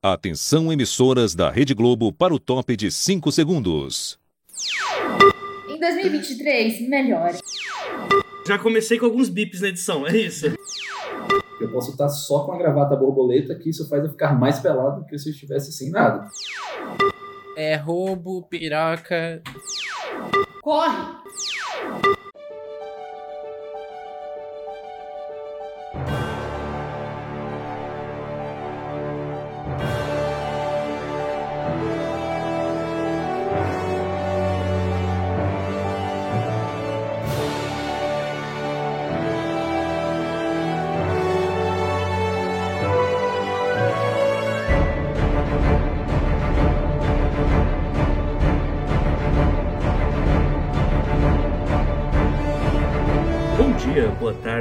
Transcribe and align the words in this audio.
Atenção 0.00 0.72
emissoras 0.72 1.34
da 1.34 1.50
Rede 1.50 1.74
Globo 1.74 2.12
para 2.12 2.32
o 2.32 2.38
top 2.38 2.76
de 2.76 2.88
5 2.88 3.32
segundos. 3.32 4.16
Em 5.68 5.76
2023, 5.76 6.88
melhore. 6.88 7.38
Já 8.46 8.60
comecei 8.60 8.96
com 8.96 9.06
alguns 9.06 9.28
bips 9.28 9.60
na 9.60 9.70
edição, 9.70 10.06
é 10.06 10.16
isso? 10.16 10.46
Eu 11.60 11.72
posso 11.72 11.90
estar 11.90 12.08
só 12.08 12.44
com 12.44 12.52
a 12.52 12.58
gravata 12.58 12.94
borboleta, 12.94 13.56
que 13.56 13.70
isso 13.70 13.88
faz 13.88 14.04
eu 14.04 14.10
ficar 14.10 14.38
mais 14.38 14.60
pelado 14.60 15.00
do 15.00 15.06
que 15.06 15.18
se 15.18 15.30
eu 15.30 15.32
estivesse 15.32 15.72
sem 15.72 15.90
nada. 15.90 16.28
É 17.56 17.74
roubo, 17.74 18.46
piroca. 18.46 19.42
Corre! 20.62 21.17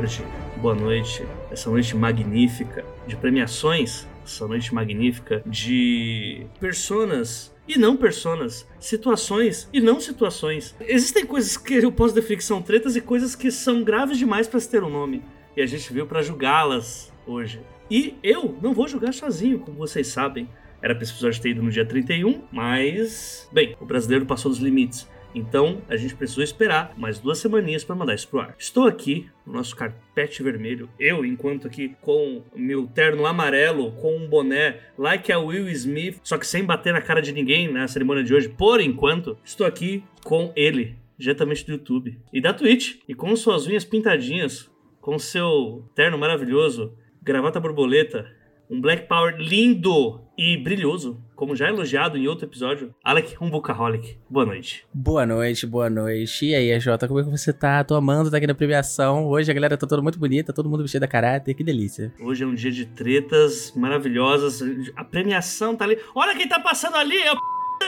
Tarde, 0.02 0.24
boa 0.62 0.76
noite. 0.76 1.26
Essa 1.50 1.72
noite 1.72 1.96
magnífica 1.96 2.86
de 3.08 3.16
premiações, 3.16 4.08
essa 4.23 4.48
noite 4.48 4.72
magnífica 4.72 5.42
de 5.44 6.46
personas 6.60 7.52
e 7.68 7.80
não 7.80 7.98
personas, 7.98 8.68
situações 8.80 9.68
e 9.73 9.81
não 9.81 10.00
situações. 10.00 10.75
Existem 10.81 11.25
coisas 11.25 11.58
que 11.58 11.73
eu 11.73 11.92
posso 11.92 12.14
definir 12.14 12.38
que 12.38 12.44
são 12.44 12.62
tretas 12.62 12.95
e 12.95 13.02
coisas 13.02 13.36
que 13.36 13.50
são 13.50 13.84
graves 13.84 14.20
demais 14.20 14.48
para 14.48 14.59
se 14.59 14.70
ter 14.70 14.84
um 14.84 14.90
nome. 14.90 15.23
E 15.56 15.62
a 15.64 15.66
gente 15.66 15.92
veio 15.92 16.06
para 16.06 16.22
julgá-las 16.22 17.12
hoje. 17.25 17.59
E 17.90 18.16
eu 18.22 18.56
não 18.62 18.75
vou 18.75 18.88
julgar 18.88 19.16
sozinho, 19.16 19.58
como 19.58 19.78
vocês 19.78 20.06
sabem. 20.08 20.48
Era 20.80 20.94
episódio 20.94 21.42
ter 21.42 21.50
ido 21.50 21.64
no 21.64 21.72
dia 21.72 21.86
31, 21.86 22.44
mas. 22.52 23.50
Bem, 23.52 23.75
o 23.81 23.86
brasileiro 23.86 24.28
passou 24.28 24.52
dos 24.52 24.59
limites. 24.59 25.08
Então 25.38 25.84
a 25.88 25.96
gente 25.96 26.16
precisou 26.16 26.44
esperar 26.44 26.94
mais 26.98 27.20
duas 27.20 27.38
semaninhas 27.38 27.84
para 27.84 27.96
mandar 27.96 28.16
isso 28.16 28.28
pro 28.28 28.40
ar. 28.40 28.56
Estou 28.58 28.88
aqui 28.88 29.30
no 29.46 29.54
nosso 29.54 29.76
carpete 29.76 30.42
vermelho, 30.42 30.90
eu 31.00 31.24
enquanto 31.24 31.68
aqui 31.68 31.96
com 32.02 32.42
meu 32.56 32.88
terno 32.88 33.26
amarelo, 33.26 33.92
com 33.94 34.18
um 34.18 34.28
boné 34.28 34.80
like 34.98 35.32
a 35.32 35.38
Will 35.38 35.70
Smith, 35.70 36.20
só 36.24 36.40
que 36.40 36.48
sem 36.48 36.64
bater 36.64 36.92
na 36.92 37.02
cara 37.02 37.22
de 37.22 37.32
ninguém 37.32 37.72
na 37.72 37.88
cerimônia 37.88 38.24
de 38.24 38.34
hoje, 38.34 38.50
por 38.50 38.82
enquanto, 38.82 39.38
estou 39.44 39.68
aqui 39.68 40.04
com 40.24 40.52
ele, 40.56 40.96
diretamente 41.18 41.64
do 41.66 41.74
YouTube 41.74 42.18
e 42.34 42.42
da 42.42 42.52
Twitch, 42.52 42.96
e 43.08 43.14
com 43.14 43.36
suas 43.36 43.68
unhas 43.68 43.86
pintadinhas, 43.86 44.70
com 45.00 45.20
seu 45.20 45.88
terno 45.94 46.18
maravilhoso, 46.18 46.98
gravata 47.22 47.60
borboleta, 47.60 48.28
um 48.70 48.82
Black 48.82 49.08
Power 49.08 49.38
lindo 49.38 50.20
e 50.36 50.58
brilhoso, 50.58 51.24
como 51.38 51.56
já 51.56 51.70
elogiado 51.70 52.18
em 52.18 52.28
outro 52.28 52.46
episódio, 52.46 52.94
Alec 53.04 53.38
Humbucaholic. 53.40 54.18
Boa 54.28 54.44
noite. 54.44 54.86
Boa 54.92 55.24
noite, 55.24 55.68
boa 55.68 55.88
noite. 55.88 56.48
E 56.48 56.56
aí, 56.56 56.80
Jota, 56.80 57.08
como 57.08 57.20
é 57.20 57.24
que 57.24 57.30
você 57.30 57.54
tá? 57.54 57.84
Tô 57.84 57.94
amando 57.94 58.32
tá 58.32 58.38
aqui 58.38 58.48
na 58.48 58.56
premiação. 58.56 59.28
Hoje 59.28 59.52
a 59.52 59.54
galera 59.54 59.78
tá 59.78 59.86
toda 59.86 60.02
muito 60.02 60.18
bonita, 60.18 60.52
todo 60.52 60.68
mundo 60.68 60.82
vestido 60.82 61.04
a 61.04 61.08
caráter, 61.08 61.54
que 61.54 61.64
delícia. 61.64 62.12
Hoje 62.20 62.44
é 62.44 62.48
um 62.48 62.56
dia 62.56 62.72
de 62.72 62.88
tretas 62.88 63.72
maravilhosas. 63.76 64.62
A 64.96 65.04
premiação 65.04 65.76
tá 65.76 65.86
ali. 65.86 66.00
Olha 66.16 66.36
quem 66.36 66.48
tá 66.48 66.60
passando 66.60 66.96
ali! 66.96 67.18
É 67.18 67.32
o 67.32 67.38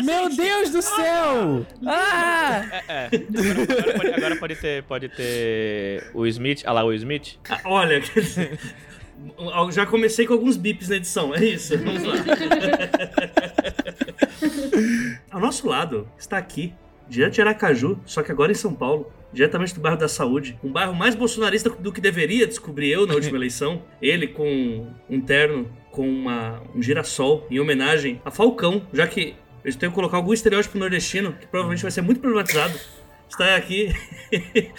Meu 0.03 0.29
Deus 0.29 0.69
do 0.69 0.83
céu! 0.83 1.65
Ah! 1.87 2.61
É, 2.71 2.83
é. 2.87 3.09
Agora, 3.09 3.81
agora 3.81 3.93
pode, 3.97 4.13
agora 4.13 4.35
pode 4.35 4.55
ter, 4.57 4.83
pode 4.83 5.09
ter 5.09 6.11
o 6.13 6.27
Smith, 6.27 6.61
ah 6.65 6.71
lá, 6.71 6.83
o 6.83 6.93
Smith. 6.93 7.39
Ah, 7.49 7.61
Olha, 7.65 7.99
quer 7.99 8.19
dizer, 8.19 8.51
eu 8.51 8.88
já 9.71 9.85
comecei 9.85 10.25
com 10.25 10.33
alguns 10.33 10.57
bips 10.57 10.89
na 10.89 10.97
edição, 10.97 11.35
é 11.35 11.43
isso? 11.43 11.77
Vamos 11.77 12.03
lá. 12.03 12.15
Ao 15.29 15.39
nosso 15.39 15.67
lado 15.67 16.07
está 16.17 16.37
aqui, 16.37 16.73
direto 17.07 17.33
de 17.33 17.41
Aracaju, 17.41 17.99
só 18.05 18.23
que 18.23 18.31
agora 18.31 18.51
em 18.51 18.55
São 18.55 18.73
Paulo, 18.73 19.11
diretamente 19.33 19.75
do 19.75 19.81
bairro 19.81 19.97
da 19.97 20.07
Saúde, 20.07 20.57
um 20.63 20.71
bairro 20.71 20.93
mais 20.93 21.15
bolsonarista 21.15 21.69
do 21.69 21.91
que 21.91 22.01
deveria, 22.01 22.47
descobri 22.47 22.89
eu 22.89 23.05
na 23.05 23.13
última 23.13 23.35
eleição. 23.37 23.81
Ele 24.01 24.27
com 24.27 24.87
um 25.09 25.21
terno 25.21 25.69
com 25.91 26.07
uma, 26.07 26.61
um 26.75 26.81
girassol 26.81 27.45
em 27.49 27.59
homenagem 27.59 28.21
a 28.23 28.31
Falcão, 28.31 28.87
já 28.93 29.07
que 29.07 29.35
eu 29.63 29.73
tenho 29.75 29.91
que 29.91 29.95
colocar 29.95 30.17
algum 30.17 30.33
estereótipo 30.33 30.77
nordestino 30.77 31.33
que 31.33 31.47
provavelmente 31.47 31.81
vai 31.81 31.91
ser 31.91 32.01
muito 32.01 32.21
problematizado. 32.21 32.79
Está 33.29 33.55
aqui. 33.55 33.93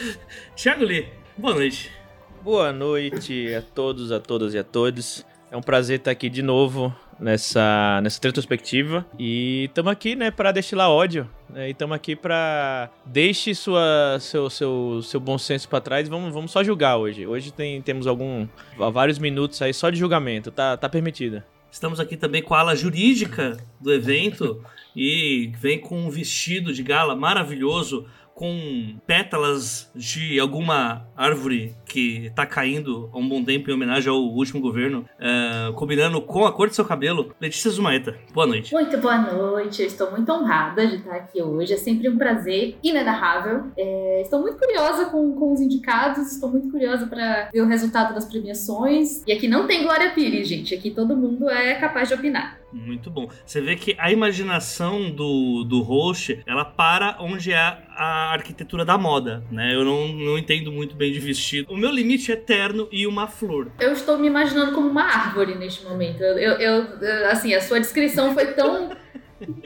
Thiago 0.56 0.84
Lee, 0.84 1.06
boa 1.36 1.54
noite. 1.54 1.99
Boa 2.42 2.72
noite 2.72 3.54
a 3.54 3.60
todos, 3.60 4.10
a 4.10 4.18
todas 4.18 4.54
e 4.54 4.58
a 4.58 4.64
todos. 4.64 5.26
É 5.50 5.56
um 5.58 5.60
prazer 5.60 5.98
estar 5.98 6.10
aqui 6.10 6.30
de 6.30 6.40
novo 6.40 6.94
nessa, 7.18 8.00
nessa 8.02 8.18
retrospectiva. 8.22 9.04
E 9.18 9.66
estamos 9.66 9.92
aqui, 9.92 10.16
né, 10.16 10.30
para 10.30 10.50
destilar 10.50 10.88
ódio. 10.88 11.28
Né, 11.50 11.68
e 11.68 11.72
estamos 11.72 11.94
aqui 11.94 12.16
para 12.16 12.88
deixe 13.04 13.54
sua, 13.54 14.16
seu, 14.20 14.48
seu, 14.48 15.02
seu 15.02 15.20
bom 15.20 15.36
senso 15.36 15.68
para 15.68 15.82
trás 15.82 16.08
vamos, 16.08 16.32
vamos 16.32 16.50
só 16.50 16.64
julgar 16.64 16.96
hoje. 16.96 17.26
Hoje 17.26 17.52
tem, 17.52 17.82
temos 17.82 18.06
algum 18.06 18.48
vários 18.90 19.18
minutos 19.18 19.60
aí 19.60 19.74
só 19.74 19.90
de 19.90 19.98
julgamento, 19.98 20.50
tá, 20.50 20.78
tá 20.78 20.88
permitido. 20.88 21.42
Estamos 21.70 22.00
aqui 22.00 22.16
também 22.16 22.42
com 22.42 22.54
a 22.54 22.60
ala 22.60 22.74
jurídica 22.74 23.58
do 23.78 23.92
evento 23.92 24.64
e 24.96 25.52
vem 25.58 25.78
com 25.78 26.06
um 26.06 26.10
vestido 26.10 26.72
de 26.72 26.82
gala 26.82 27.14
maravilhoso 27.14 28.06
com 28.40 28.96
pétalas 29.06 29.90
de 29.94 30.40
alguma 30.40 31.06
árvore 31.14 31.76
que 31.84 32.32
tá 32.34 32.46
caindo 32.46 33.10
há 33.12 33.18
um 33.18 33.28
bom 33.28 33.44
tempo 33.44 33.70
em 33.70 33.74
homenagem 33.74 34.08
ao 34.08 34.18
último 34.18 34.62
governo, 34.62 35.04
eh, 35.18 35.70
combinando 35.74 36.22
com 36.22 36.46
a 36.46 36.52
cor 36.52 36.68
do 36.68 36.74
seu 36.74 36.86
cabelo. 36.86 37.34
Letícia 37.38 37.70
Zumaeta, 37.70 38.16
boa 38.32 38.46
noite. 38.46 38.72
Muito 38.72 38.96
boa 38.96 39.18
noite, 39.18 39.82
eu 39.82 39.86
estou 39.86 40.10
muito 40.10 40.32
honrada 40.32 40.86
de 40.86 40.96
estar 40.96 41.16
aqui 41.16 41.42
hoje. 41.42 41.74
É 41.74 41.76
sempre 41.76 42.08
um 42.08 42.16
prazer 42.16 42.78
inenarrável. 42.82 43.64
É, 43.76 44.22
estou 44.22 44.40
muito 44.40 44.56
curiosa 44.56 45.06
com, 45.10 45.34
com 45.34 45.52
os 45.52 45.60
indicados, 45.60 46.32
estou 46.32 46.48
muito 46.48 46.70
curiosa 46.70 47.06
para 47.06 47.50
ver 47.52 47.60
o 47.60 47.66
resultado 47.66 48.14
das 48.14 48.24
premiações. 48.24 49.22
E 49.26 49.32
aqui 49.32 49.48
não 49.48 49.66
tem 49.66 49.82
Glória 49.82 50.12
Pires, 50.12 50.48
gente. 50.48 50.74
Aqui 50.74 50.90
todo 50.90 51.14
mundo 51.14 51.50
é 51.50 51.74
capaz 51.74 52.08
de 52.08 52.14
opinar. 52.14 52.59
Muito 52.72 53.10
bom. 53.10 53.28
Você 53.44 53.60
vê 53.60 53.74
que 53.76 53.94
a 53.98 54.12
imaginação 54.12 55.10
do, 55.10 55.64
do 55.64 55.82
host, 55.82 56.40
ela 56.46 56.64
para 56.64 57.16
onde 57.20 57.52
é 57.52 57.58
a 57.96 58.32
arquitetura 58.32 58.84
da 58.84 58.96
moda, 58.96 59.42
né? 59.50 59.74
Eu 59.74 59.84
não, 59.84 60.08
não 60.08 60.38
entendo 60.38 60.70
muito 60.70 60.94
bem 60.94 61.12
de 61.12 61.18
vestido. 61.18 61.72
O 61.72 61.76
meu 61.76 61.90
limite 61.90 62.30
é 62.30 62.36
terno 62.36 62.88
e 62.92 63.06
uma 63.06 63.26
flor. 63.26 63.72
Eu 63.80 63.92
estou 63.92 64.16
me 64.18 64.26
imaginando 64.28 64.72
como 64.72 64.88
uma 64.88 65.02
árvore 65.02 65.56
neste 65.56 65.84
momento. 65.84 66.22
Eu, 66.22 66.36
eu, 66.58 66.84
eu- 67.00 67.30
assim, 67.30 67.52
a 67.54 67.60
sua 67.60 67.80
descrição 67.80 68.32
foi 68.34 68.52
tão. 68.52 68.90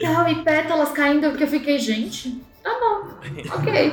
Tal, 0.00 0.28
e 0.28 0.43
pétalas 0.44 0.93
caindo 0.93 1.32
que 1.37 1.43
eu 1.43 1.48
fiquei, 1.48 1.78
gente. 1.78 2.41
Tá 2.62 2.70
bom, 2.81 3.19
ok. 3.59 3.93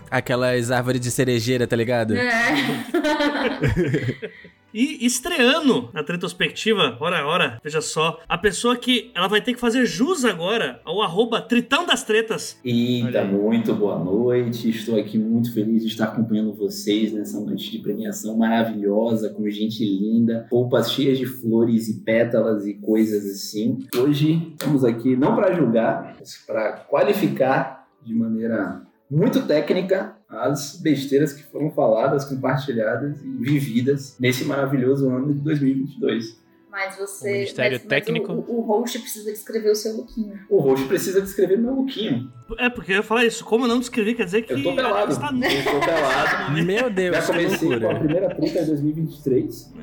Aquelas 0.10 0.70
árvores 0.70 1.00
de 1.00 1.10
cerejeira, 1.10 1.66
tá 1.66 1.76
ligado? 1.76 2.16
É. 2.16 2.30
E 4.72 5.04
estreando 5.04 5.88
na 5.92 6.00
retrospectiva, 6.00 6.96
ora, 7.00 7.26
ora, 7.26 7.60
veja 7.62 7.80
só, 7.80 8.20
a 8.28 8.38
pessoa 8.38 8.76
que 8.76 9.10
ela 9.14 9.26
vai 9.26 9.40
ter 9.40 9.54
que 9.54 9.60
fazer 9.60 9.84
jus 9.84 10.24
agora 10.24 10.80
ao 10.84 11.02
arroba 11.02 11.40
Tritão 11.40 11.84
das 11.84 12.04
Tretas. 12.04 12.56
Eita, 12.64 13.24
muito 13.24 13.74
boa 13.74 13.98
noite. 13.98 14.70
Estou 14.70 14.98
aqui 14.98 15.18
muito 15.18 15.52
feliz 15.52 15.82
de 15.82 15.88
estar 15.88 16.04
acompanhando 16.04 16.54
vocês 16.54 17.12
nessa 17.12 17.40
noite 17.40 17.70
de 17.70 17.78
premiação 17.78 18.36
maravilhosa, 18.36 19.30
com 19.30 19.48
gente 19.50 19.84
linda, 19.84 20.46
roupas 20.50 20.92
cheias 20.92 21.18
de 21.18 21.26
flores 21.26 21.88
e 21.88 22.04
pétalas 22.04 22.64
e 22.66 22.74
coisas 22.74 23.24
assim. 23.24 23.78
Hoje 23.96 24.52
estamos 24.52 24.84
aqui 24.84 25.16
não 25.16 25.34
para 25.34 25.52
julgar, 25.52 26.16
mas 26.18 26.36
para 26.46 26.72
qualificar 26.88 27.88
de 28.04 28.14
maneira 28.14 28.82
muito 29.10 29.44
técnica 29.46 30.14
as 30.30 30.76
besteiras 30.80 31.32
que 31.32 31.42
foram 31.44 31.70
faladas, 31.72 32.24
compartilhadas 32.24 33.20
e 33.22 33.28
vividas 33.28 34.16
nesse 34.20 34.44
maravilhoso 34.44 35.08
ano 35.10 35.32
de 35.34 35.40
2022. 35.40 36.38
Mas 36.70 36.96
você. 36.96 37.28
O 37.28 37.32
Ministério 37.32 37.72
mas- 37.72 37.82
mas 37.82 37.88
Técnico. 37.88 38.32
O, 38.32 38.58
o 38.58 38.60
host 38.60 38.96
precisa 39.00 39.32
descrever 39.32 39.70
o 39.72 39.74
seu 39.74 39.96
lookinho. 39.96 40.38
O 40.48 40.58
roxo 40.60 40.86
precisa 40.86 41.20
descrever 41.20 41.58
meu 41.58 41.74
lookinho. 41.74 42.30
É, 42.58 42.70
porque 42.70 42.92
eu 42.92 42.96
ia 42.98 43.02
falar 43.02 43.24
isso. 43.24 43.44
Como 43.44 43.64
eu 43.64 43.68
não 43.68 43.80
descrevi, 43.80 44.14
quer 44.14 44.24
dizer 44.24 44.42
que. 44.42 44.52
Eu 44.52 44.62
tô 44.62 44.76
pelado. 44.76 45.10
está 45.10 45.30
Eu 45.32 45.38
estou 45.48 45.80
pelado. 45.80 46.52
Meu 46.64 46.88
Deus, 46.90 47.16
Já 47.16 47.22
que 47.22 47.26
comecei 47.32 47.80
com 47.80 47.90
a 47.90 47.94
primeira 47.98 48.28
treta 48.36 48.60
de 48.60 48.66
2023. 48.68 49.74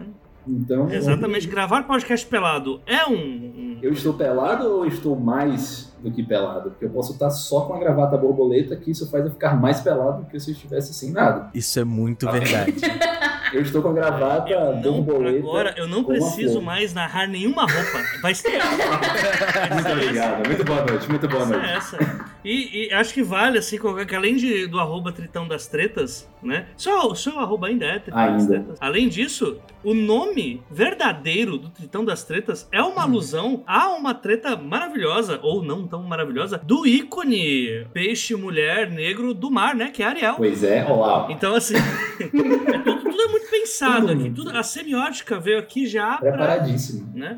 Então, 0.47 0.89
Exatamente, 0.89 1.45
gravar 1.45 1.83
podcast 1.83 2.25
pelado 2.25 2.81
é 2.85 3.05
um- 3.05 3.79
eu 3.81 3.91
estou 3.91 4.13
pelado 4.13 4.65
ou 4.71 4.85
estou 4.85 5.13
mais 5.19 5.86
do 6.01 6.11
que 6.11 6.21
pelado? 6.23 6.69
Porque 6.71 6.85
eu 6.85 6.89
posso 6.89 7.13
estar 7.13 7.29
só 7.29 7.61
com 7.61 7.73
a 7.73 7.79
gravata 7.79 8.17
borboleta, 8.17 8.75
que 8.75 8.91
isso 8.91 9.09
faz 9.09 9.25
eu 9.25 9.31
ficar 9.31 9.59
mais 9.59 9.81
pelado 9.81 10.23
do 10.23 10.29
que 10.29 10.39
se 10.39 10.51
eu 10.51 10.53
estivesse 10.55 10.93
sem 10.93 11.11
nada. 11.11 11.49
Isso 11.53 11.79
é 11.79 11.83
muito 11.83 12.27
Ah. 12.27 12.31
verdade. 12.31 12.73
Eu 13.53 13.61
estou 13.61 13.81
com 13.81 13.87
a 13.87 13.93
gravata 13.93 14.49
Eu 14.49 14.75
não, 14.75 15.01
borboleta. 15.01 15.39
agora 15.39 15.73
eu 15.77 15.87
não 15.87 16.03
preciso 16.03 16.61
mais 16.61 16.93
narrar 16.93 17.27
nenhuma 17.27 17.61
roupa. 17.61 18.03
Vai 18.21 18.35
ser 18.35 18.59
Muito 19.73 19.89
obrigado. 19.89 20.45
Muito 20.47 20.63
boa 20.65 20.85
noite. 20.85 21.09
Muito 21.09 21.27
boa 21.29 21.43
Essa 21.43 21.53
é 21.55 21.57
noite. 21.57 21.71
essa. 21.77 22.25
E, 22.47 22.87
e 22.87 22.93
acho 22.93 23.13
que 23.13 23.21
vale, 23.21 23.57
assim, 23.57 23.77
colocar 23.77 24.05
que 24.05 24.15
além 24.15 24.37
de, 24.37 24.67
do 24.67 24.79
arroba 24.79 25.11
Tritão 25.11 25.45
das 25.45 25.67
Tretas, 25.67 26.29
né? 26.41 26.67
Só 26.77 27.07
o 27.07 27.15
seu 27.15 27.37
arroba 27.39 27.67
ainda 27.67 27.85
é 27.85 27.99
Tritão 27.99 28.25
das 28.33 28.41
Ainda. 28.43 28.53
Tretas. 28.53 28.77
Além 28.79 29.09
disso, 29.09 29.59
o 29.83 29.93
nome 29.93 30.61
verdadeiro 30.71 31.57
do 31.57 31.69
Tritão 31.69 32.05
das 32.05 32.23
Tretas 32.23 32.65
é 32.71 32.81
uma 32.81 33.03
alusão 33.03 33.63
a 33.67 33.89
uma 33.89 34.13
treta 34.13 34.55
maravilhosa, 34.55 35.41
ou 35.43 35.61
não 35.61 35.85
tão 35.85 36.01
maravilhosa, 36.03 36.57
do 36.63 36.87
ícone 36.87 37.85
peixe, 37.91 38.33
mulher, 38.33 38.89
negro 38.89 39.33
do 39.33 39.51
mar, 39.51 39.75
né? 39.75 39.89
Que 39.91 40.01
é 40.01 40.05
Ariel. 40.05 40.35
Pois 40.37 40.63
é, 40.63 40.85
olá. 40.85 41.27
Então, 41.29 41.53
assim, 41.53 41.75
é 41.75 42.27
tudo, 42.31 43.01
tudo 43.01 43.21
é 43.21 43.27
muito 43.27 43.49
pensado 43.49 44.09
aqui. 44.09 44.29
Tudo, 44.29 44.55
a 44.55 44.63
semiótica 44.63 45.37
veio 45.37 45.59
aqui 45.59 45.85
já 45.85 46.17
pra 46.17 46.29
Preparadíssimo. 46.29 47.11
né? 47.13 47.35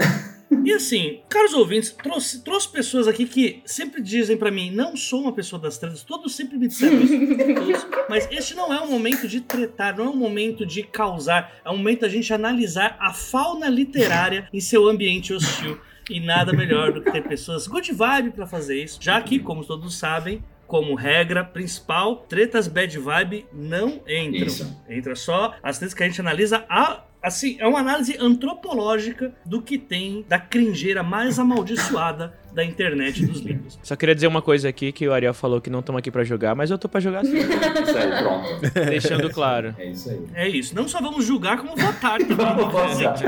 E 0.65 0.73
assim, 0.73 1.21
caros 1.29 1.53
ouvintes, 1.53 1.91
trouxe, 1.91 2.43
trouxe 2.43 2.67
pessoas 2.69 3.07
aqui 3.07 3.25
que 3.25 3.61
sempre 3.65 4.01
dizem 4.01 4.35
pra 4.35 4.49
mim, 4.49 4.71
não 4.71 4.95
sou 4.95 5.21
uma 5.21 5.33
pessoa 5.33 5.61
das 5.61 5.77
tretas, 5.77 6.03
todos 6.03 6.35
sempre 6.35 6.57
me 6.57 6.67
disseram 6.67 6.99
isso. 7.01 7.87
todos. 7.87 8.05
mas 8.09 8.27
este 8.31 8.55
não 8.55 8.73
é 8.73 8.81
um 8.81 8.89
momento 8.89 9.27
de 9.27 9.41
tretar, 9.41 9.95
não 9.95 10.05
é 10.05 10.09
um 10.09 10.15
momento 10.15 10.65
de 10.65 10.83
causar, 10.83 11.53
é 11.63 11.69
um 11.69 11.77
momento 11.77 12.01
da 12.01 12.09
gente 12.09 12.33
analisar 12.33 12.97
a 12.99 13.13
fauna 13.13 13.69
literária 13.69 14.49
em 14.51 14.59
seu 14.59 14.87
ambiente 14.87 15.33
hostil. 15.33 15.79
E 16.09 16.19
nada 16.19 16.51
melhor 16.51 16.91
do 16.91 17.03
que 17.03 17.11
ter 17.11 17.21
pessoas 17.21 17.67
good 17.67 17.91
vibe 17.93 18.31
pra 18.31 18.47
fazer 18.47 18.83
isso, 18.83 18.97
já 18.99 19.21
que, 19.21 19.37
como 19.37 19.63
todos 19.63 19.95
sabem, 19.95 20.43
como 20.69 20.93
regra 20.93 21.43
principal, 21.43 22.17
tretas 22.29 22.67
bad 22.67 22.95
vibe 22.97 23.47
não 23.51 24.01
entram. 24.07 24.45
Isso. 24.45 24.83
Entra 24.87 25.15
só 25.15 25.55
as 25.63 25.79
tretas 25.79 25.95
que 25.95 26.03
a 26.03 26.05
gente 26.07 26.21
analisa 26.21 26.63
a. 26.69 27.03
Assim, 27.21 27.57
é 27.59 27.67
uma 27.67 27.79
análise 27.79 28.15
antropológica 28.19 29.33
do 29.45 29.61
que 29.61 29.77
tem 29.77 30.25
da 30.27 30.39
cringeira 30.39 31.03
mais 31.03 31.37
amaldiçoada 31.37 32.33
da 32.53 32.63
internet 32.63 33.25
dos 33.25 33.41
livros. 33.41 33.77
Só 33.83 33.95
queria 33.95 34.15
dizer 34.15 34.27
uma 34.27 34.41
coisa 34.41 34.69
aqui 34.69 34.91
que 34.91 35.07
o 35.07 35.13
Ariel 35.13 35.33
falou 35.33 35.59
que 35.59 35.69
não 35.69 35.79
estamos 35.79 35.99
aqui 35.99 36.09
pra 36.09 36.23
jogar, 36.23 36.55
mas 36.55 36.71
eu 36.71 36.77
tô 36.77 36.87
pra 36.87 36.99
jogar 36.99 37.23
sim. 37.25 37.35
Isso 37.39 37.97
aí, 37.97 38.23
pronto. 38.23 38.73
deixando 38.85 39.29
claro. 39.33 39.75
É 39.77 39.85
isso 39.85 40.09
aí. 40.09 40.27
É 40.33 40.47
isso. 40.47 40.73
Não 40.75 40.87
só 40.87 41.01
vamos 41.01 41.25
julgar, 41.25 41.57
como 41.57 41.75
votar 41.75 42.19
também. 42.19 42.35
Vamos 42.37 42.71
votar. 42.71 43.17
gente. 43.17 43.25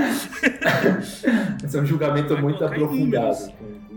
Esse 1.66 1.78
é 1.78 1.82
um 1.82 1.86
julgamento 1.86 2.34
Vai 2.34 2.42
muito 2.42 2.64
aprofundado, 2.64 3.52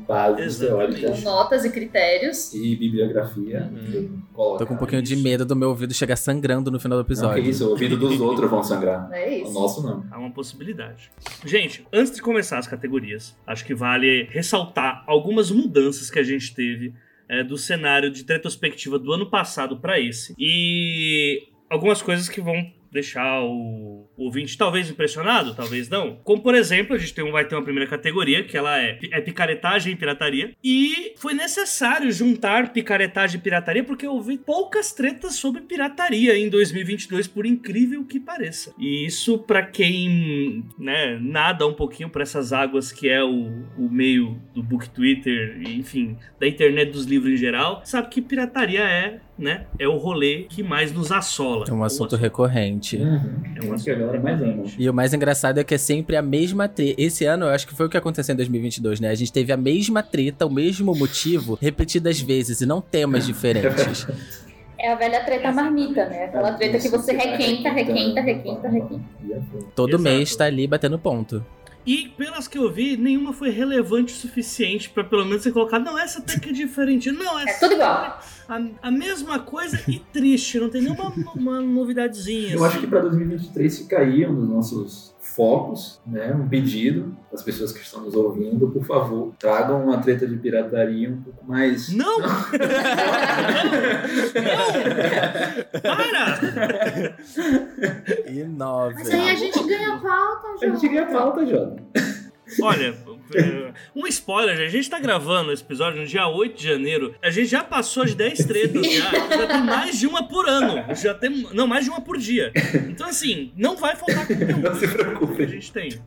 bases 0.06 0.60
Exatamente. 0.60 1.00
teóricas 1.00 1.22
notas 1.24 1.64
e 1.64 1.70
critérios. 1.70 2.54
e 2.54 2.76
bibliografia. 2.76 3.70
Uhum. 3.72 4.20
Tô 4.58 4.66
com 4.66 4.74
um 4.74 4.76
pouquinho 4.76 5.02
de 5.02 5.16
medo 5.16 5.44
do 5.44 5.54
meu 5.56 5.70
ouvido 5.70 5.92
chegar 5.94 6.16
sangrando 6.16 6.70
no 6.70 6.78
final 6.80 6.98
do 6.98 7.00
Não, 7.00 7.04
que 7.06 7.12
episódio. 7.12 7.42
isso, 7.50 7.66
o 7.66 7.70
ouvido 7.70 7.96
dos 7.96 8.20
outros 8.20 8.50
vão 8.50 8.62
sangrar. 8.62 9.08
É 9.14 9.28
O 9.28 9.42
isso. 9.44 9.52
nosso 9.52 9.82
não. 9.82 10.04
Há 10.10 10.18
uma 10.18 10.30
possibilidade. 10.30 11.10
Gente, 11.44 11.86
antes 11.92 12.12
de 12.14 12.20
começar 12.22 12.58
as 12.58 12.66
categorias, 12.66 13.36
acho 13.46 13.64
que 13.64 13.74
vale 13.74 14.24
ressaltar 14.30 15.02
algumas 15.06 15.50
mudanças 15.50 16.10
que 16.10 16.18
a 16.18 16.22
gente 16.22 16.54
teve 16.54 16.92
é, 17.28 17.42
do 17.42 17.56
cenário 17.56 18.10
de 18.10 18.22
retrospectiva 18.28 18.98
do 18.98 19.12
ano 19.12 19.30
passado 19.30 19.78
para 19.78 19.98
esse. 20.00 20.34
E 20.38 21.48
algumas 21.70 22.02
coisas 22.02 22.28
que 22.28 22.40
vão 22.40 22.54
deixar 22.92 23.42
o, 23.42 24.06
o 24.16 24.24
ouvinte 24.24 24.56
talvez 24.56 24.88
impressionado, 24.88 25.54
talvez 25.54 25.88
não. 25.88 26.16
Como, 26.24 26.42
por 26.42 26.54
exemplo, 26.54 26.94
a 26.94 26.98
gente 26.98 27.14
tem 27.14 27.24
um, 27.24 27.32
vai 27.32 27.46
ter 27.46 27.54
uma 27.54 27.62
primeira 27.62 27.88
categoria, 27.88 28.44
que 28.44 28.56
ela 28.56 28.80
é, 28.80 28.98
é 29.10 29.20
picaretagem 29.20 29.92
e 29.92 29.96
pirataria. 29.96 30.52
E 30.62 31.14
foi 31.16 31.34
necessário 31.34 32.10
juntar 32.12 32.72
picaretagem 32.72 33.38
e 33.38 33.42
pirataria, 33.42 33.84
porque 33.84 34.06
eu 34.06 34.20
vi 34.20 34.38
poucas 34.38 34.92
tretas 34.92 35.34
sobre 35.34 35.62
pirataria 35.62 36.36
em 36.36 36.48
2022, 36.48 37.26
por 37.28 37.46
incrível 37.46 38.04
que 38.04 38.20
pareça. 38.20 38.72
E 38.78 39.06
isso, 39.06 39.38
pra 39.38 39.62
quem 39.62 40.64
né, 40.78 41.18
nada 41.20 41.66
um 41.66 41.74
pouquinho 41.74 42.08
por 42.08 42.22
essas 42.22 42.52
águas 42.52 42.92
que 42.92 43.08
é 43.08 43.22
o, 43.22 43.64
o 43.76 43.88
meio 43.90 44.40
do 44.54 44.62
book 44.62 44.88
Twitter, 44.90 45.60
enfim, 45.66 46.16
da 46.38 46.46
internet 46.46 46.92
dos 46.92 47.04
livros 47.04 47.32
em 47.32 47.36
geral, 47.36 47.82
sabe 47.84 48.08
que 48.08 48.20
pirataria 48.20 48.80
é, 48.80 49.20
né, 49.38 49.66
é 49.78 49.88
o 49.88 49.96
rolê 49.96 50.44
que 50.48 50.62
mais 50.62 50.92
nos 50.92 51.10
assola. 51.10 51.66
É 51.68 51.72
um 51.72 51.82
assunto 51.82 52.16
recorrente. 52.16 52.96
Uhum. 52.96 53.42
É 53.56 53.66
um 53.66 53.74
É 53.74 53.76
o 53.76 53.82
que 53.82 53.90
a 53.90 54.03
galera 54.06 54.22
mais 54.22 54.42
ama. 54.42 54.64
E 54.78 54.88
o 54.88 54.94
mais 54.94 55.12
engraçado 55.14 55.58
é 55.58 55.64
que 55.64 55.74
é 55.74 55.78
sempre 55.78 56.16
a 56.16 56.22
mesma 56.22 56.68
treta. 56.68 57.00
Esse 57.00 57.24
ano, 57.24 57.46
eu 57.46 57.50
acho 57.50 57.66
que 57.66 57.74
foi 57.74 57.86
o 57.86 57.88
que 57.88 57.96
aconteceu 57.96 58.32
em 58.32 58.36
2022, 58.36 59.00
né? 59.00 59.10
A 59.10 59.14
gente 59.14 59.32
teve 59.32 59.52
a 59.52 59.56
mesma 59.56 60.02
treta, 60.02 60.46
o 60.46 60.50
mesmo 60.50 60.94
motivo, 60.94 61.58
repetidas 61.60 62.20
vezes, 62.20 62.60
e 62.60 62.66
não 62.66 62.80
temas 62.80 63.26
diferentes. 63.26 64.06
É 64.76 64.92
a 64.92 64.96
velha 64.96 65.24
treta 65.24 65.50
marmita, 65.50 66.04
né? 66.04 66.24
Aquela 66.24 66.52
treta 66.52 66.78
que 66.78 66.88
você 66.90 67.12
requenta, 67.12 67.70
requenta, 67.70 68.20
requenta, 68.20 68.68
requenta. 68.68 69.04
Todo 69.74 69.90
Exato. 69.96 70.02
mês 70.02 70.36
tá 70.36 70.44
ali 70.44 70.66
batendo 70.66 70.98
ponto. 70.98 71.42
E 71.86 72.08
pelas 72.18 72.48
que 72.48 72.58
eu 72.58 72.70
vi, 72.70 72.94
nenhuma 72.94 73.32
foi 73.32 73.48
relevante 73.50 74.12
o 74.12 74.16
suficiente 74.16 74.90
pra 74.90 75.02
pelo 75.02 75.24
menos 75.24 75.42
você 75.42 75.50
colocar, 75.52 75.78
não, 75.78 75.98
essa 75.98 76.18
até 76.18 76.38
que 76.38 76.50
é 76.50 76.52
diferente. 76.52 77.10
Não, 77.12 77.38
É 77.38 77.44
essa 77.44 77.60
tudo 77.60 77.74
igual. 77.74 78.20
A, 78.48 78.88
a 78.88 78.90
mesma 78.90 79.38
coisa 79.38 79.80
e 79.88 79.98
triste, 80.12 80.58
não 80.58 80.68
tem 80.68 80.82
nenhuma 80.82 81.12
uma 81.34 81.60
novidadezinha. 81.60 82.54
Eu 82.54 82.64
acho 82.64 82.76
assim. 82.76 82.84
que 82.84 82.90
para 82.90 83.00
2023 83.00 83.78
fica 83.78 83.98
aí 83.98 84.26
um 84.26 84.34
dos 84.34 84.48
nossos 84.48 85.14
focos, 85.18 86.00
né? 86.06 86.32
Um 86.32 86.48
pedido 86.48 87.16
das 87.32 87.42
pessoas 87.42 87.72
que 87.72 87.80
estão 87.80 88.02
nos 88.02 88.14
ouvindo, 88.14 88.68
por 88.70 88.84
favor, 88.84 89.32
tragam 89.38 89.82
uma 89.82 89.98
treta 89.98 90.26
de 90.26 90.36
pirataria 90.36 91.10
um 91.10 91.22
pouco 91.22 91.44
mais. 91.44 91.92
Não! 91.92 92.20
não! 92.20 92.28
Não! 92.28 92.44
Para! 95.82 97.14
E 98.28 98.42
nove. 98.44 98.94
Mas 98.94 99.10
aí 99.10 99.30
a 99.30 99.34
gente 99.34 99.66
ganha 99.66 99.98
pauta, 99.98 100.48
A 100.62 100.66
gente 100.68 100.88
ganha 100.88 101.06
falta, 101.08 101.46
Jota. 101.46 101.82
Olha, 102.60 102.94
é, 103.34 103.72
um 103.94 104.06
spoiler, 104.06 104.58
a 104.60 104.68
gente 104.68 104.88
tá 104.88 104.98
gravando 104.98 105.50
esse 105.52 105.62
episódio 105.62 106.00
no 106.00 106.06
dia 106.06 106.26
8 106.28 106.56
de 106.56 106.64
janeiro. 106.68 107.14
A 107.22 107.30
gente 107.30 107.46
já 107.48 107.64
passou 107.64 108.04
de 108.04 108.14
10 108.14 108.44
tretas 108.44 108.86
já. 108.92 109.10
Já 109.10 109.46
tem 109.46 109.62
mais 109.64 109.98
de 109.98 110.06
uma 110.06 110.28
por 110.28 110.48
ano. 110.48 110.84
Já 110.94 111.14
tem. 111.14 111.46
Não, 111.52 111.66
mais 111.66 111.84
de 111.84 111.90
uma 111.90 112.00
por 112.00 112.18
dia. 112.18 112.52
Então, 112.88 113.08
assim, 113.08 113.52
não 113.56 113.76
vai 113.76 113.96
faltar 113.96 114.26
conteúdo. 114.26 114.60
Não 114.60 114.74
se 114.74 114.86
que 114.86 114.94
a 114.94 115.04
preocupe. 115.04 115.46
gente 115.48 115.72
tem. 115.72 116.00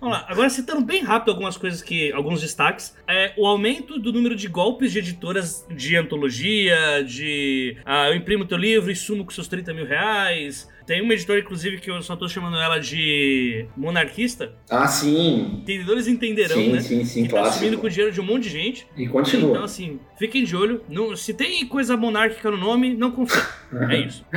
Vamos 0.00 0.16
lá, 0.16 0.26
agora 0.28 0.50
citando 0.50 0.84
bem 0.84 1.02
rápido 1.02 1.30
algumas 1.30 1.56
coisas 1.56 1.82
que. 1.82 2.12
alguns 2.12 2.40
destaques. 2.40 2.96
É, 3.06 3.32
o 3.36 3.46
aumento 3.46 3.98
do 3.98 4.12
número 4.12 4.34
de 4.34 4.48
golpes 4.48 4.92
de 4.92 4.98
editoras 4.98 5.66
de 5.70 5.96
antologia, 5.96 7.04
de. 7.04 7.76
Ah, 7.84 8.08
eu 8.08 8.14
imprimo 8.14 8.44
teu 8.44 8.58
livro 8.58 8.90
e 8.90 8.96
sumo 8.96 9.24
com 9.24 9.30
seus 9.30 9.48
30 9.48 9.72
mil 9.74 9.86
reais. 9.86 10.68
Tem 10.86 11.00
uma 11.00 11.14
editora, 11.14 11.40
inclusive, 11.40 11.78
que 11.78 11.90
eu 11.90 12.02
só 12.02 12.14
tô 12.14 12.28
chamando 12.28 12.56
ela 12.58 12.78
de 12.78 13.66
monarquista. 13.76 14.52
Ah, 14.68 14.86
sim. 14.86 15.60
Entendedores 15.62 16.06
entenderão, 16.06 16.56
sim, 16.56 16.72
né? 16.72 16.80
sim, 16.80 17.04
sim, 17.04 17.22
que 17.24 17.30
tá 17.30 17.50
subindo 17.50 17.78
com 17.78 17.86
o 17.86 17.90
dinheiro 17.90 18.12
de 18.12 18.20
um 18.20 18.24
monte 18.24 18.44
de 18.44 18.50
gente. 18.50 18.86
E 18.96 19.02
Então, 19.04 19.12
continua. 19.14 19.64
assim, 19.64 19.98
fiquem 20.18 20.44
de 20.44 20.56
olho. 20.56 20.82
Não- 20.88 21.16
se 21.16 21.34
tem 21.34 21.66
coisa 21.66 21.96
monárquica 21.96 22.50
no 22.50 22.56
nome, 22.56 22.94
não 22.94 23.10
confia. 23.10 23.42
É 23.90 23.96
isso. 23.98 24.24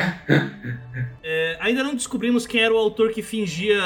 É, 1.30 1.58
ainda 1.60 1.84
não 1.84 1.94
descobrimos 1.94 2.48
quem 2.48 2.62
era 2.62 2.74
o 2.74 2.78
autor 2.78 3.12
que 3.12 3.22
fingia 3.22 3.82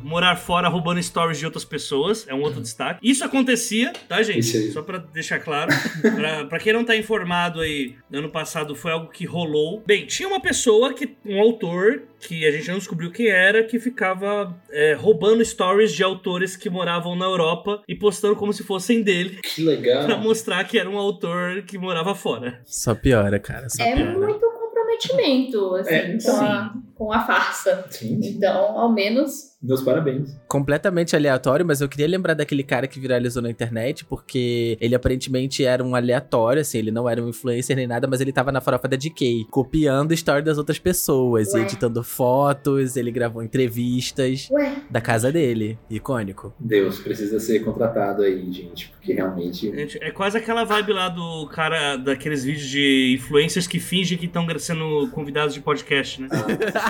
morar 0.00 0.36
fora 0.36 0.68
roubando 0.68 1.02
stories 1.02 1.40
de 1.40 1.44
outras 1.44 1.64
pessoas. 1.64 2.24
É 2.28 2.32
um 2.34 2.40
outro 2.40 2.60
destaque. 2.60 3.00
Isso 3.02 3.24
acontecia, 3.24 3.92
tá, 4.08 4.22
gente? 4.22 4.70
Só 4.70 4.80
pra 4.80 4.98
deixar 4.98 5.40
claro. 5.40 5.72
pra, 6.14 6.44
pra 6.44 6.58
quem 6.60 6.72
não 6.72 6.84
tá 6.84 6.96
informado 6.96 7.60
aí, 7.60 7.96
no 8.08 8.20
ano 8.20 8.30
passado 8.30 8.76
foi 8.76 8.92
algo 8.92 9.10
que 9.10 9.24
rolou. 9.24 9.82
Bem, 9.84 10.06
tinha 10.06 10.28
uma 10.28 10.40
pessoa, 10.40 10.94
que 10.94 11.16
um 11.26 11.40
autor, 11.40 12.02
que 12.20 12.46
a 12.46 12.52
gente 12.52 12.68
não 12.68 12.78
descobriu 12.78 13.10
quem 13.10 13.26
era, 13.26 13.64
que 13.64 13.80
ficava 13.80 14.56
é, 14.70 14.92
roubando 14.94 15.44
stories 15.44 15.92
de 15.92 16.04
autores 16.04 16.56
que 16.56 16.70
moravam 16.70 17.16
na 17.16 17.24
Europa 17.24 17.82
e 17.88 17.94
postando 17.96 18.36
como 18.36 18.52
se 18.52 18.62
fossem 18.62 19.02
dele. 19.02 19.40
Que 19.42 19.62
legal. 19.64 20.04
Pra 20.04 20.16
mostrar 20.16 20.62
que 20.62 20.78
era 20.78 20.88
um 20.88 20.96
autor 20.96 21.33
que 21.66 21.78
morava 21.78 22.14
fora. 22.14 22.60
Só 22.64 22.94
piora, 22.94 23.38
cara. 23.38 23.68
Só 23.68 23.82
É 23.82 23.94
piora. 23.94 24.12
muito 24.18 24.40
comprometimento, 24.50 25.74
assim, 25.76 25.94
É, 25.94 26.18
com, 26.22 26.30
a, 26.44 26.74
com 26.94 27.12
a 27.12 27.20
farsa. 27.20 27.86
Sim, 27.90 28.20
sim. 28.22 28.36
Então, 28.36 28.78
ao 28.78 28.92
menos. 28.92 29.53
Meus 29.64 29.80
parabéns. 29.80 30.38
Completamente 30.46 31.16
aleatório, 31.16 31.64
mas 31.64 31.80
eu 31.80 31.88
queria 31.88 32.06
lembrar 32.06 32.34
daquele 32.34 32.62
cara 32.62 32.86
que 32.86 33.00
viralizou 33.00 33.42
na 33.42 33.48
internet, 33.48 34.04
porque 34.04 34.76
ele 34.78 34.94
aparentemente 34.94 35.64
era 35.64 35.82
um 35.82 35.94
aleatório, 35.94 36.60
assim, 36.60 36.76
ele 36.76 36.90
não 36.90 37.08
era 37.08 37.22
um 37.22 37.30
influencer 37.30 37.74
nem 37.74 37.86
nada, 37.86 38.06
mas 38.06 38.20
ele 38.20 38.30
tava 38.30 38.52
na 38.52 38.60
farofa 38.60 38.86
da 38.86 38.96
DK, 38.96 39.46
copiando 39.50 40.10
a 40.10 40.14
história 40.14 40.42
das 40.42 40.58
outras 40.58 40.78
pessoas, 40.78 41.54
e 41.54 41.56
Ué. 41.56 41.62
editando 41.62 42.04
fotos, 42.04 42.94
ele 42.94 43.10
gravou 43.10 43.42
entrevistas 43.42 44.50
Ué, 44.50 44.82
da 44.90 45.00
casa 45.00 45.32
dele. 45.32 45.78
Icônico. 45.88 46.52
Deus, 46.60 46.98
precisa 46.98 47.40
ser 47.40 47.60
contratado 47.60 48.22
aí, 48.22 48.52
gente, 48.52 48.90
porque 48.90 49.14
realmente. 49.14 49.72
É 50.02 50.10
quase 50.10 50.36
aquela 50.36 50.64
vibe 50.64 50.92
lá 50.92 51.08
do 51.08 51.48
cara, 51.48 51.96
daqueles 51.96 52.44
vídeos 52.44 52.68
de 52.68 53.14
influencers 53.18 53.66
que 53.66 53.80
fingem 53.80 54.18
que 54.18 54.26
estão 54.26 54.46
sendo 54.58 55.08
convidados 55.10 55.54
de 55.54 55.60
podcast, 55.60 56.20
né? 56.20 56.28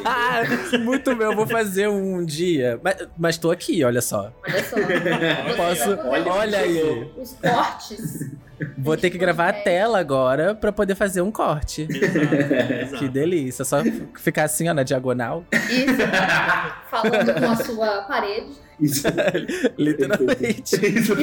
Muito 0.82 1.14
meu, 1.14 1.36
vou 1.36 1.46
fazer 1.46 1.88
um 1.88 2.24
dia. 2.24 2.63
Mas, 2.82 3.08
mas 3.16 3.38
tô 3.38 3.50
aqui, 3.50 3.82
olha 3.84 4.00
só. 4.00 4.32
Olha 4.46 4.64
só. 4.64 4.76
Posso. 5.56 5.98
Olha, 6.08 6.32
Olha 6.32 6.58
aí. 6.58 7.10
Os 7.16 7.34
cortes. 7.34 8.30
Vou 8.78 8.96
ter 8.96 9.10
que 9.10 9.18
gravar 9.18 9.48
a 9.48 9.52
tela 9.52 9.98
agora 9.98 10.54
pra 10.54 10.70
poder 10.72 10.94
fazer 10.94 11.20
um 11.22 11.30
corte. 11.30 11.86
Exato, 11.90 12.74
exato. 12.74 12.96
Que 12.98 13.08
delícia. 13.08 13.64
Só 13.64 13.78
ficar 14.18 14.44
assim, 14.44 14.68
ó, 14.68 14.74
na 14.74 14.82
diagonal. 14.82 15.44
Isso. 15.52 15.96
Falando 16.90 17.34
com 17.40 17.50
a 17.50 17.56
sua 17.56 18.02
parede. 18.02 18.64
Isso. 18.80 19.06
Literalmente. 19.78 20.74
Isso. 20.84 21.14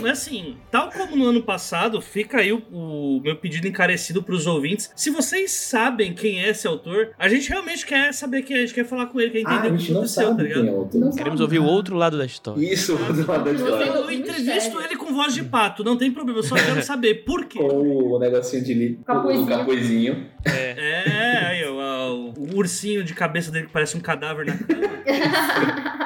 Mas 0.00 0.10
assim, 0.12 0.56
tal 0.70 0.90
como 0.90 1.16
no 1.16 1.26
ano 1.26 1.42
passado, 1.42 2.00
fica 2.00 2.38
aí 2.38 2.52
o, 2.52 2.62
o 2.70 3.20
meu 3.22 3.36
pedido 3.36 3.66
encarecido 3.66 4.22
pros 4.22 4.46
ouvintes. 4.46 4.90
Se 4.94 5.10
vocês 5.10 5.50
sabem 5.50 6.14
quem 6.14 6.40
é 6.40 6.50
esse 6.50 6.66
autor, 6.68 7.10
a 7.18 7.28
gente 7.28 7.48
realmente 7.48 7.84
quer 7.84 8.14
saber 8.14 8.42
quem 8.42 8.56
é, 8.56 8.60
a 8.60 8.62
gente 8.62 8.74
quer 8.74 8.84
falar 8.84 9.06
com 9.06 9.20
ele, 9.20 9.30
quer 9.30 9.38
Ah, 9.46 9.54
entender 9.54 9.68
a 9.68 9.72
o 9.72 9.76
gente 9.76 9.86
que 9.86 9.92
não 9.92 10.00
aconteceu, 10.00 10.22
tá 10.22 10.28
sabe 10.30 10.42
ligado? 10.44 10.60
quem 10.62 10.68
é 10.68 10.72
o 10.72 10.76
autor. 10.78 11.00
Não 11.00 11.10
Queremos 11.12 11.40
ouvir 11.40 11.58
o 11.58 11.64
outro 11.64 11.96
lado 11.96 12.16
da 12.16 12.24
história. 12.24 12.72
Isso, 12.72 12.94
do 12.96 13.26
lado 13.26 13.44
da 13.44 13.52
história. 13.52 13.84
Eu, 13.86 13.94
eu 14.04 14.10
entrevisto 14.12 14.80
ele 14.80 14.96
com 14.96 15.12
voz 15.12 15.34
de 15.34 15.42
pato, 15.42 15.82
não 15.82 15.96
tem 15.96 16.12
problema, 16.12 16.38
eu 16.38 16.44
só 16.44 16.54
quero 16.54 16.79
saber 16.82 17.24
por 17.24 17.44
quê. 17.46 17.58
Com 17.58 18.14
o 18.14 18.18
negocinho 18.18 18.64
de 18.64 18.74
li... 18.74 19.00
Capuzinho. 19.06 19.44
o 19.44 19.48
capuzinho. 19.48 20.26
É, 20.44 21.46
aí, 21.46 21.64
ó, 21.64 21.74
ó, 21.74 22.14
o 22.14 22.56
ursinho 22.56 23.04
de 23.04 23.14
cabeça 23.14 23.50
dele 23.50 23.66
que 23.66 23.72
parece 23.72 23.96
um 23.96 24.00
cadáver 24.00 24.46
na 24.46 24.56
cama. 24.56 24.90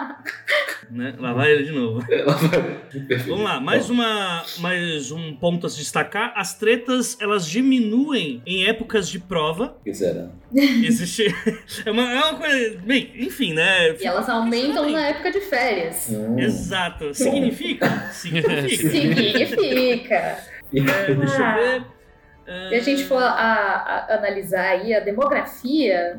né? 0.95 1.14
Lá 1.19 1.33
vai 1.33 1.50
ele 1.50 1.64
de 1.64 1.73
novo. 1.73 2.04
Vamos 3.26 3.45
lá, 3.45 3.61
mais, 3.61 3.90
uma, 3.90 4.45
mais 4.59 5.11
um 5.11 5.35
ponto 5.35 5.66
a 5.66 5.71
se 5.71 5.78
destacar. 5.78 6.33
As 6.37 6.54
tretas, 6.54 7.19
elas 7.21 7.47
diminuem 7.47 8.40
em 8.47 8.66
épocas 8.66 9.09
de 9.09 9.19
prova. 9.19 9.76
o 9.81 9.85
que 9.85 9.93
será? 9.93 10.28
Existe... 10.54 11.26
é, 11.85 11.90
uma, 11.90 12.02
é 12.12 12.16
uma 12.16 12.35
coisa... 12.35 12.78
Bem, 12.85 13.12
enfim, 13.16 13.52
né? 13.52 13.97
E 14.00 14.07
elas 14.07 14.28
aumentam 14.28 14.88
na 14.90 15.09
época 15.09 15.33
de 15.33 15.40
férias. 15.40 16.09
Hum. 16.11 16.38
Exato. 16.38 17.12
Significa? 17.12 18.11
Significa. 18.12 18.69
Significa. 18.69 20.53
É, 20.81 21.14
deixa 21.14 21.43
eu 21.43 21.54
ver. 21.54 21.85
Se 22.69 22.75
a 22.75 22.81
gente 22.81 23.04
for 23.04 23.23
a- 23.23 23.26
a- 23.31 24.14
analisar 24.19 24.69
aí 24.69 24.93
a 24.95 25.00
demografia 25.00 26.14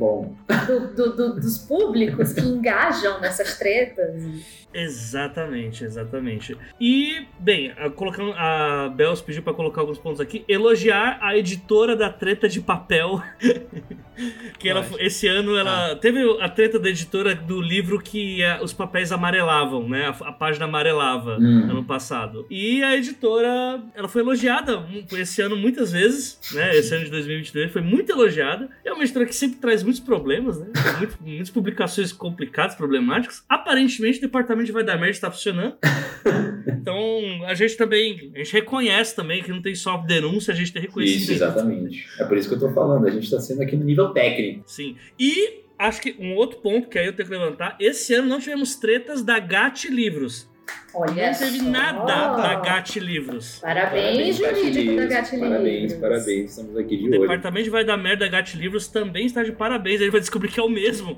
do- 0.65 0.87
do- 0.87 1.15
do- 1.15 1.35
dos 1.39 1.59
públicos 1.59 2.33
que 2.33 2.41
engajam 2.41 3.19
nessas 3.21 3.57
tretas, 3.59 4.23
Exatamente, 4.75 5.83
exatamente. 5.83 6.57
E, 6.79 7.25
bem, 7.39 7.71
a, 7.77 7.89
colocando, 7.89 8.33
a 8.33 8.89
Bells 8.95 9.23
pediu 9.23 9.41
pra 9.41 9.53
colocar 9.53 9.81
alguns 9.81 9.97
pontos 9.97 10.19
aqui. 10.19 10.43
Elogiar 10.47 11.17
a 11.21 11.37
editora 11.37 11.95
da 11.95 12.09
treta 12.09 12.47
de 12.49 12.59
papel. 12.61 13.21
que 14.59 14.69
ela, 14.69 14.85
esse 14.99 15.27
ano 15.27 15.57
ela 15.57 15.95
teve 15.95 16.19
a 16.41 16.47
treta 16.49 16.79
da 16.79 16.89
editora 16.89 17.35
do 17.35 17.61
livro 17.61 17.99
que 17.99 18.41
eh, 18.41 18.59
os 18.61 18.71
papéis 18.73 19.11
amarelavam, 19.11 19.87
né? 19.89 20.05
A, 20.07 20.29
a 20.29 20.31
página 20.31 20.65
amarelava 20.65 21.37
Hum. 21.39 21.69
ano 21.69 21.83
passado. 21.83 22.45
E 22.49 22.81
a 22.83 22.95
editora, 22.95 23.81
ela 23.93 24.07
foi 24.07 24.21
elogiada 24.21 24.85
esse 25.13 25.41
ano 25.41 25.55
muitas 25.57 25.91
vezes, 25.91 26.39
né? 26.53 26.75
Esse 26.75 26.93
ano 26.95 27.05
de 27.05 27.11
2022 27.11 27.71
foi 27.71 27.81
muito 27.81 28.11
elogiada. 28.11 28.69
É 28.83 28.91
uma 28.93 29.03
editora 29.03 29.25
que 29.25 29.35
sempre 29.35 29.57
traz 29.59 29.83
muitos 29.83 29.99
problemas, 30.01 30.59
né? 30.59 30.67
Muito- 30.97 31.17
muitas 31.21 31.49
publicações 31.49 32.11
complicadas, 32.13 32.75
problemáticas. 32.75 33.43
Aparentemente, 33.49 34.17
o 34.19 34.21
departamento 34.21 34.64
de 34.65 34.71
vai 34.71 34.83
dar 34.83 34.95
merda 34.95 35.11
está 35.11 35.31
funcionando. 35.31 35.77
Então, 36.67 37.43
a 37.45 37.55
gente 37.55 37.75
também, 37.77 38.31
a 38.35 38.37
gente 38.39 38.53
reconhece 38.53 39.15
também 39.15 39.41
que 39.41 39.49
não 39.49 39.59
tem 39.59 39.73
só 39.73 39.97
denúncia, 39.97 40.53
a 40.53 40.55
gente 40.55 40.71
tem 40.71 40.83
reconhecimento. 40.83 41.23
isso, 41.23 41.33
exatamente. 41.33 42.07
É 42.19 42.25
por 42.25 42.37
isso 42.37 42.47
que 42.47 42.53
eu 42.55 42.59
tô 42.59 42.71
falando. 42.71 43.07
A 43.07 43.09
gente 43.09 43.29
tá 43.29 43.39
sendo 43.39 43.63
aqui 43.63 43.75
no 43.75 43.83
nível 43.83 44.09
técnico. 44.09 44.63
Sim. 44.67 44.95
E 45.19 45.63
acho 45.79 46.01
que 46.01 46.15
um 46.19 46.35
outro 46.35 46.59
ponto 46.59 46.87
que 46.87 46.99
aí 46.99 47.07
eu 47.07 47.13
tenho 47.13 47.27
que 47.27 47.35
levantar, 47.35 47.75
esse 47.79 48.13
ano 48.13 48.27
não 48.27 48.39
tivemos 48.39 48.75
tretas 48.75 49.23
da 49.23 49.39
GAT 49.39 49.85
Livros. 49.85 50.47
Olha 50.93 51.31
não 51.31 51.37
teve 51.39 51.59
só. 51.59 51.69
nada 51.69 52.35
da 52.37 52.55
GAT 52.61 52.95
Livros. 52.99 53.59
Parabéns, 53.59 54.35
jurídico 54.37 54.95
da 54.95 55.05
Gat 55.05 55.37
Parabéns, 55.39 55.81
Livros. 55.91 55.99
parabéns. 55.99 56.49
Estamos 56.51 56.77
aqui 56.77 56.97
de 56.97 57.03
O 57.03 57.07
olho. 57.11 57.21
departamento 57.21 57.63
de 57.65 57.69
Vai 57.69 57.83
Dar 57.85 57.97
Merda 57.97 58.27
GAT 58.27 58.53
Livros 58.55 58.87
também 58.87 59.25
está 59.25 59.43
de 59.43 59.51
parabéns. 59.51 60.01
A 60.01 60.03
gente 60.03 60.11
vai 60.11 60.21
descobrir 60.21 60.49
que 60.51 60.59
é 60.59 60.63
o 60.63 60.69
mesmo. 60.69 61.15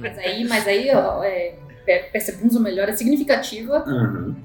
Mas 0.00 0.18
aí, 0.18 0.44
mas 0.44 0.66
aí 0.66 0.90
ó, 0.94 1.22
é, 1.22 1.54
per- 1.84 2.10
percebemos 2.12 2.54
uma 2.54 2.64
melhora 2.64 2.92
significativa 2.96 3.78
no 3.86 4.36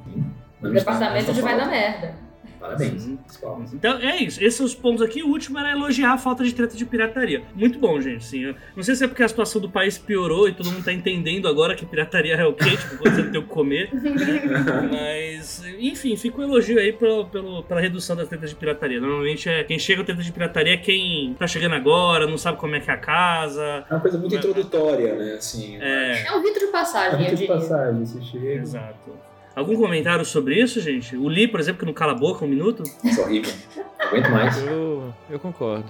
Não 0.61 0.71
departamento 0.71 1.33
de 1.33 1.41
Vai 1.41 1.57
Dar 1.57 1.69
Merda. 1.69 2.30
Parabéns. 2.61 3.09
Palmas. 3.41 3.73
Então 3.73 3.97
é 3.97 4.17
isso, 4.17 4.39
esses 4.41 4.53
são 4.55 4.65
os 4.65 4.75
pontos 4.75 5.01
aqui. 5.01 5.23
O 5.23 5.27
último 5.29 5.57
era 5.57 5.71
elogiar 5.71 6.13
a 6.13 6.17
falta 6.17 6.43
de 6.43 6.53
treta 6.53 6.77
de 6.77 6.85
pirataria. 6.85 7.41
Muito 7.55 7.79
bom, 7.79 7.99
gente. 7.99 8.23
Sim, 8.23 8.53
não 8.75 8.83
sei 8.83 8.95
se 8.95 9.03
é 9.03 9.07
porque 9.07 9.23
a 9.23 9.27
situação 9.27 9.59
do 9.59 9.69
país 9.69 9.97
piorou 9.97 10.47
e 10.47 10.53
todo 10.53 10.71
mundo 10.71 10.83
tá 10.85 10.93
entendendo 10.93 11.47
agora 11.47 11.73
que 11.75 11.85
pirataria 11.85 12.35
é 12.35 12.45
o 12.45 12.53
quê, 12.53 12.69
tipo, 12.77 12.97
quando 12.97 13.15
você 13.15 13.23
não 13.23 13.31
tem 13.31 13.39
o 13.41 13.43
que 13.43 13.49
comer. 13.49 13.89
Mas, 14.91 15.63
enfim, 15.79 16.15
fica 16.15 16.39
um 16.39 16.43
elogio 16.43 16.79
aí 16.79 16.93
pelo, 16.93 17.25
pelo, 17.25 17.63
pela 17.63 17.81
redução 17.81 18.15
das 18.15 18.27
tretas 18.27 18.49
de 18.49 18.55
pirataria. 18.55 18.99
Normalmente 19.01 19.49
é 19.49 19.63
quem 19.63 19.79
chega 19.79 20.01
a 20.01 20.05
treta 20.05 20.21
de 20.21 20.31
pirataria 20.31 20.73
é 20.73 20.77
quem 20.77 21.35
tá 21.37 21.47
chegando 21.47 21.75
agora, 21.75 22.27
não 22.27 22.37
sabe 22.37 22.57
como 22.57 22.75
é 22.75 22.79
que 22.79 22.89
é 22.89 22.93
a 22.93 22.97
casa. 22.97 23.85
É 23.89 23.93
uma 23.93 23.99
coisa 23.99 24.17
muito 24.17 24.35
introdutória, 24.35 25.15
né? 25.15 25.33
Assim, 25.33 25.77
É, 25.81 26.27
É 26.27 26.31
um 26.33 26.41
rito 26.43 26.59
de 26.59 26.65
é 26.65 26.71
passagem, 26.71 27.13
eu 27.13 27.17
muito 27.19 27.29
de 27.31 27.35
diria. 27.37 27.55
passagem. 27.55 28.05
Você 28.05 28.21
chega. 28.21 28.53
exato. 28.61 29.30
Algum 29.55 29.75
comentário 29.75 30.23
sobre 30.23 30.61
isso, 30.61 30.79
gente? 30.79 31.15
O 31.17 31.27
Lee, 31.27 31.47
por 31.47 31.59
exemplo, 31.59 31.79
que 31.79 31.85
não 31.85 31.93
cala 31.93 32.13
a 32.13 32.15
boca 32.15 32.45
um 32.45 32.47
minuto. 32.47 32.83
Isso 33.03 33.19
é 33.19 33.23
horrível. 33.23 33.53
Não 33.75 34.07
aguento 34.07 34.29
mais. 34.31 34.57
Eu, 34.63 35.13
eu 35.29 35.39
concordo. 35.39 35.85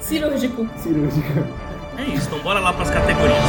Cirúrgico. 0.00 0.68
Cirúrgica. 0.78 1.46
É 1.98 2.04
isso, 2.04 2.26
então 2.26 2.38
bora 2.40 2.60
lá 2.60 2.72
pras 2.72 2.90
categorias. 2.90 3.42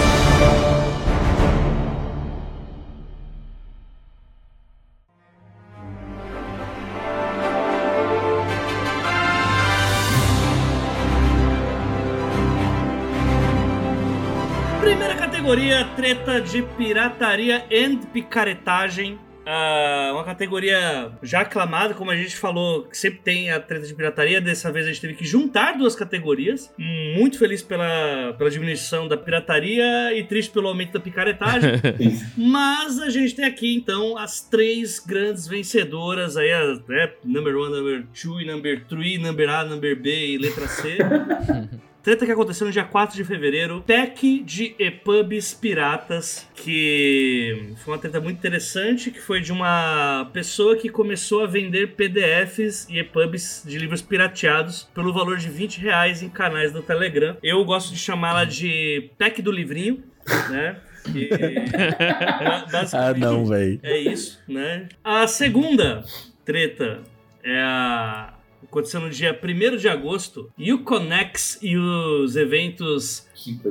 Categoria, 15.54 15.86
treta 15.96 16.42
de 16.42 16.64
pirataria 16.64 17.64
e 17.70 17.96
picaretagem. 18.12 19.20
Ah, 19.46 20.10
uma 20.14 20.24
categoria 20.24 21.12
já 21.22 21.42
aclamada, 21.42 21.94
como 21.94 22.10
a 22.10 22.16
gente 22.16 22.36
falou, 22.36 22.86
que 22.86 22.98
sempre 22.98 23.20
tem 23.20 23.52
a 23.52 23.60
treta 23.60 23.86
de 23.86 23.94
pirataria. 23.94 24.42
Dessa 24.42 24.72
vez 24.72 24.88
a 24.88 24.90
gente 24.90 25.02
teve 25.02 25.14
que 25.14 25.26
juntar 25.26 25.78
duas 25.78 25.96
categorias. 25.96 26.74
Muito 27.16 27.38
feliz 27.38 27.62
pela, 27.62 28.34
pela 28.36 28.50
diminuição 28.50 29.08
da 29.08 29.16
pirataria 29.16 30.18
e 30.18 30.24
triste 30.24 30.52
pelo 30.52 30.70
aumento 30.70 30.94
da 30.94 31.00
picaretagem. 31.00 31.74
Mas 32.36 33.00
a 33.00 33.12
gente 33.12 33.36
tem 33.36 33.46
aqui 33.46 33.76
então 33.76 34.18
as 34.18 34.42
três 34.42 34.98
grandes 34.98 35.48
vencedoras 35.48 36.36
aí, 36.36 36.52
a, 36.52 36.80
né, 36.88 37.12
number 37.24 37.56
one, 37.56 37.76
number 37.76 38.08
two, 38.20 38.44
number 38.44 38.84
three, 38.86 39.20
number 39.20 39.48
A, 39.50 39.64
number 39.64 39.96
B 40.02 40.30
e 40.30 40.38
letra 40.40 40.68
C. 40.68 40.98
Treta 42.04 42.26
que 42.26 42.32
aconteceu 42.34 42.68
no 42.68 42.74
dia 42.74 42.84
4 42.84 43.16
de 43.16 43.24
fevereiro, 43.24 43.82
pack 43.88 44.40
de 44.44 44.76
EPUBs 44.78 45.54
piratas, 45.54 46.46
que 46.54 47.74
foi 47.82 47.94
uma 47.94 47.98
treta 47.98 48.20
muito 48.20 48.38
interessante, 48.38 49.10
que 49.10 49.22
foi 49.22 49.40
de 49.40 49.54
uma 49.54 50.30
pessoa 50.34 50.76
que 50.76 50.90
começou 50.90 51.46
a 51.46 51.48
vender 51.48 51.96
PDFs 51.96 52.88
e 52.90 53.00
EPUBs 53.00 53.64
de 53.66 53.78
livros 53.80 54.02
pirateados 54.02 54.84
pelo 54.94 55.14
valor 55.14 55.38
de 55.38 55.48
20 55.48 55.78
reais 55.80 56.22
em 56.22 56.28
canais 56.28 56.74
do 56.74 56.82
Telegram. 56.82 57.38
Eu 57.42 57.64
gosto 57.64 57.94
de 57.94 57.98
chamá-la 58.00 58.44
de 58.44 59.10
pack 59.18 59.42
do 59.42 59.50
livrinho, 59.52 60.04
né? 60.50 60.76
E, 61.16 61.30
ba- 62.70 62.86
ah, 62.92 63.14
não, 63.14 63.46
véi. 63.46 63.80
é 63.82 63.98
isso, 63.98 64.42
né? 64.46 64.90
A 65.02 65.26
segunda 65.26 66.04
treta 66.44 67.00
é 67.42 67.62
a. 67.62 68.33
Aconteceu 68.74 69.00
no 69.00 69.10
dia 69.12 69.40
1 69.40 69.78
de 69.78 69.88
agosto. 69.88 70.52
E 70.58 70.74
o 70.74 70.80
Conex 70.80 71.60
e 71.62 71.78
os 71.78 72.36
eventos, 72.36 73.28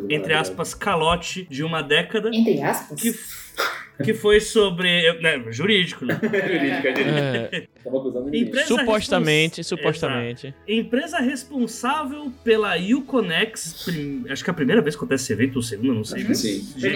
entre 0.09 0.33
aspas, 0.33 0.75
calote 0.75 1.45
de 1.51 1.65
uma 1.65 1.83
década. 1.83 2.31
Entre 2.33 2.63
aspas. 2.63 3.01
Que, 3.01 3.13
que 4.03 4.15
foi 4.15 4.41
sobre. 4.41 5.13
Né, 5.21 5.43
jurídico, 5.51 6.05
né? 6.05 6.19
Jurídica, 6.23 6.91
jurídica. 6.91 7.57
É, 7.57 7.67
Tava 7.83 7.99
acusando. 7.99 8.35
Empresa 8.35 8.67
supostamente, 8.67 9.57
respons- 9.59 9.67
supostamente. 9.81 10.55
Empresa 10.67 11.19
responsável 11.19 12.33
pela 12.45 12.77
Uconex. 12.77 13.83
prim- 13.85 14.25
Acho 14.29 14.45
que 14.45 14.51
é 14.51 14.53
a 14.53 14.55
primeira 14.55 14.81
vez 14.81 14.95
que 14.95 15.01
acontece 15.01 15.25
esse 15.25 15.33
evento, 15.33 15.57
ou 15.57 15.63
segunda, 15.63 15.95
não 15.95 16.05
sei. 16.05 16.19
Acho 16.19 16.27
que 16.29 16.35
sim. 16.35 16.73
De, 16.77 16.91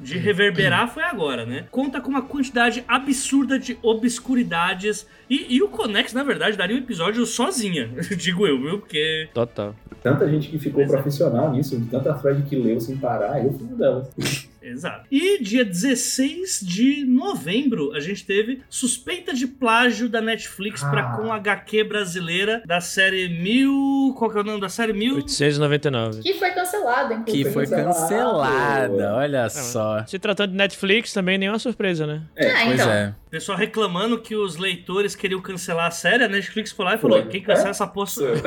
de 0.00 0.18
reverberar 0.18 0.92
foi 0.92 1.02
agora, 1.02 1.44
né? 1.46 1.64
Conta 1.70 2.00
com 2.00 2.08
uma 2.10 2.22
quantidade 2.22 2.84
absurda 2.86 3.58
de 3.58 3.78
obscuridades. 3.82 5.06
E, 5.28 5.56
e 5.56 5.62
o 5.62 5.68
Conex, 5.68 6.12
na 6.12 6.22
verdade, 6.22 6.56
daria 6.56 6.76
um 6.76 6.78
episódio 6.78 7.24
sozinha, 7.26 7.88
digo 8.16 8.46
eu, 8.46 8.60
viu? 8.60 8.78
Porque. 8.78 9.28
Total. 9.34 9.74
Tanta 10.02 10.28
gente 10.28 10.48
que 10.48 10.58
ficou 10.58 10.82
é. 10.82 10.86
profissional 10.86 11.50
nisso, 11.52 11.80
tanta 11.90 12.14
thread 12.14 12.42
que 12.42 12.54
leu 12.54 12.80
sem 12.80 12.96
parar, 12.96 13.44
eu 13.44 13.52
fui 13.52 13.66
uma 13.66 13.76
delas. 13.76 14.08
Exato. 14.68 15.06
E 15.10 15.42
dia 15.42 15.64
16 15.64 16.60
de 16.62 17.04
novembro, 17.04 17.92
a 17.94 18.00
gente 18.00 18.24
teve 18.24 18.62
suspeita 18.68 19.32
de 19.32 19.46
plágio 19.46 20.08
da 20.08 20.20
Netflix 20.20 20.82
Ah. 20.82 20.90
pra 20.90 21.02
com 21.16 21.32
HQ 21.32 21.84
brasileira 21.84 22.62
da 22.66 22.80
série 22.80 23.28
mil. 23.28 24.14
Qual 24.18 24.30
que 24.30 24.38
é 24.38 24.40
o 24.40 24.44
nome 24.44 24.60
da 24.60 24.68
série? 24.68 24.92
Mil. 24.92 25.16
899. 25.16 26.22
Que 26.22 26.34
foi 26.34 26.50
cancelada, 26.50 27.14
Que 27.14 27.20
inclusive. 27.20 27.52
foi 27.52 27.66
cancelada, 27.66 29.14
olha 29.14 29.48
só. 29.48 30.04
Se 30.06 30.18
tratando 30.18 30.50
de 30.50 30.56
Netflix, 30.56 31.12
também 31.12 31.38
nenhuma 31.38 31.58
surpresa, 31.58 32.06
né? 32.06 32.22
É, 32.34 32.64
Pois 32.64 32.80
então. 32.80 32.90
é. 32.90 33.14
O 33.26 33.30
pessoal 33.30 33.58
reclamando 33.58 34.20
que 34.20 34.36
os 34.36 34.56
leitores 34.56 35.16
queriam 35.16 35.40
cancelar 35.40 35.86
a 35.86 35.90
série, 35.90 36.22
a 36.22 36.28
Netflix 36.28 36.70
foi 36.70 36.84
lá 36.84 36.94
e 36.94 36.98
falou: 36.98 37.26
quem 37.26 37.42
cancela 37.42 37.66
É? 37.66 37.70
essa 37.70 37.84
eu. 37.84 38.34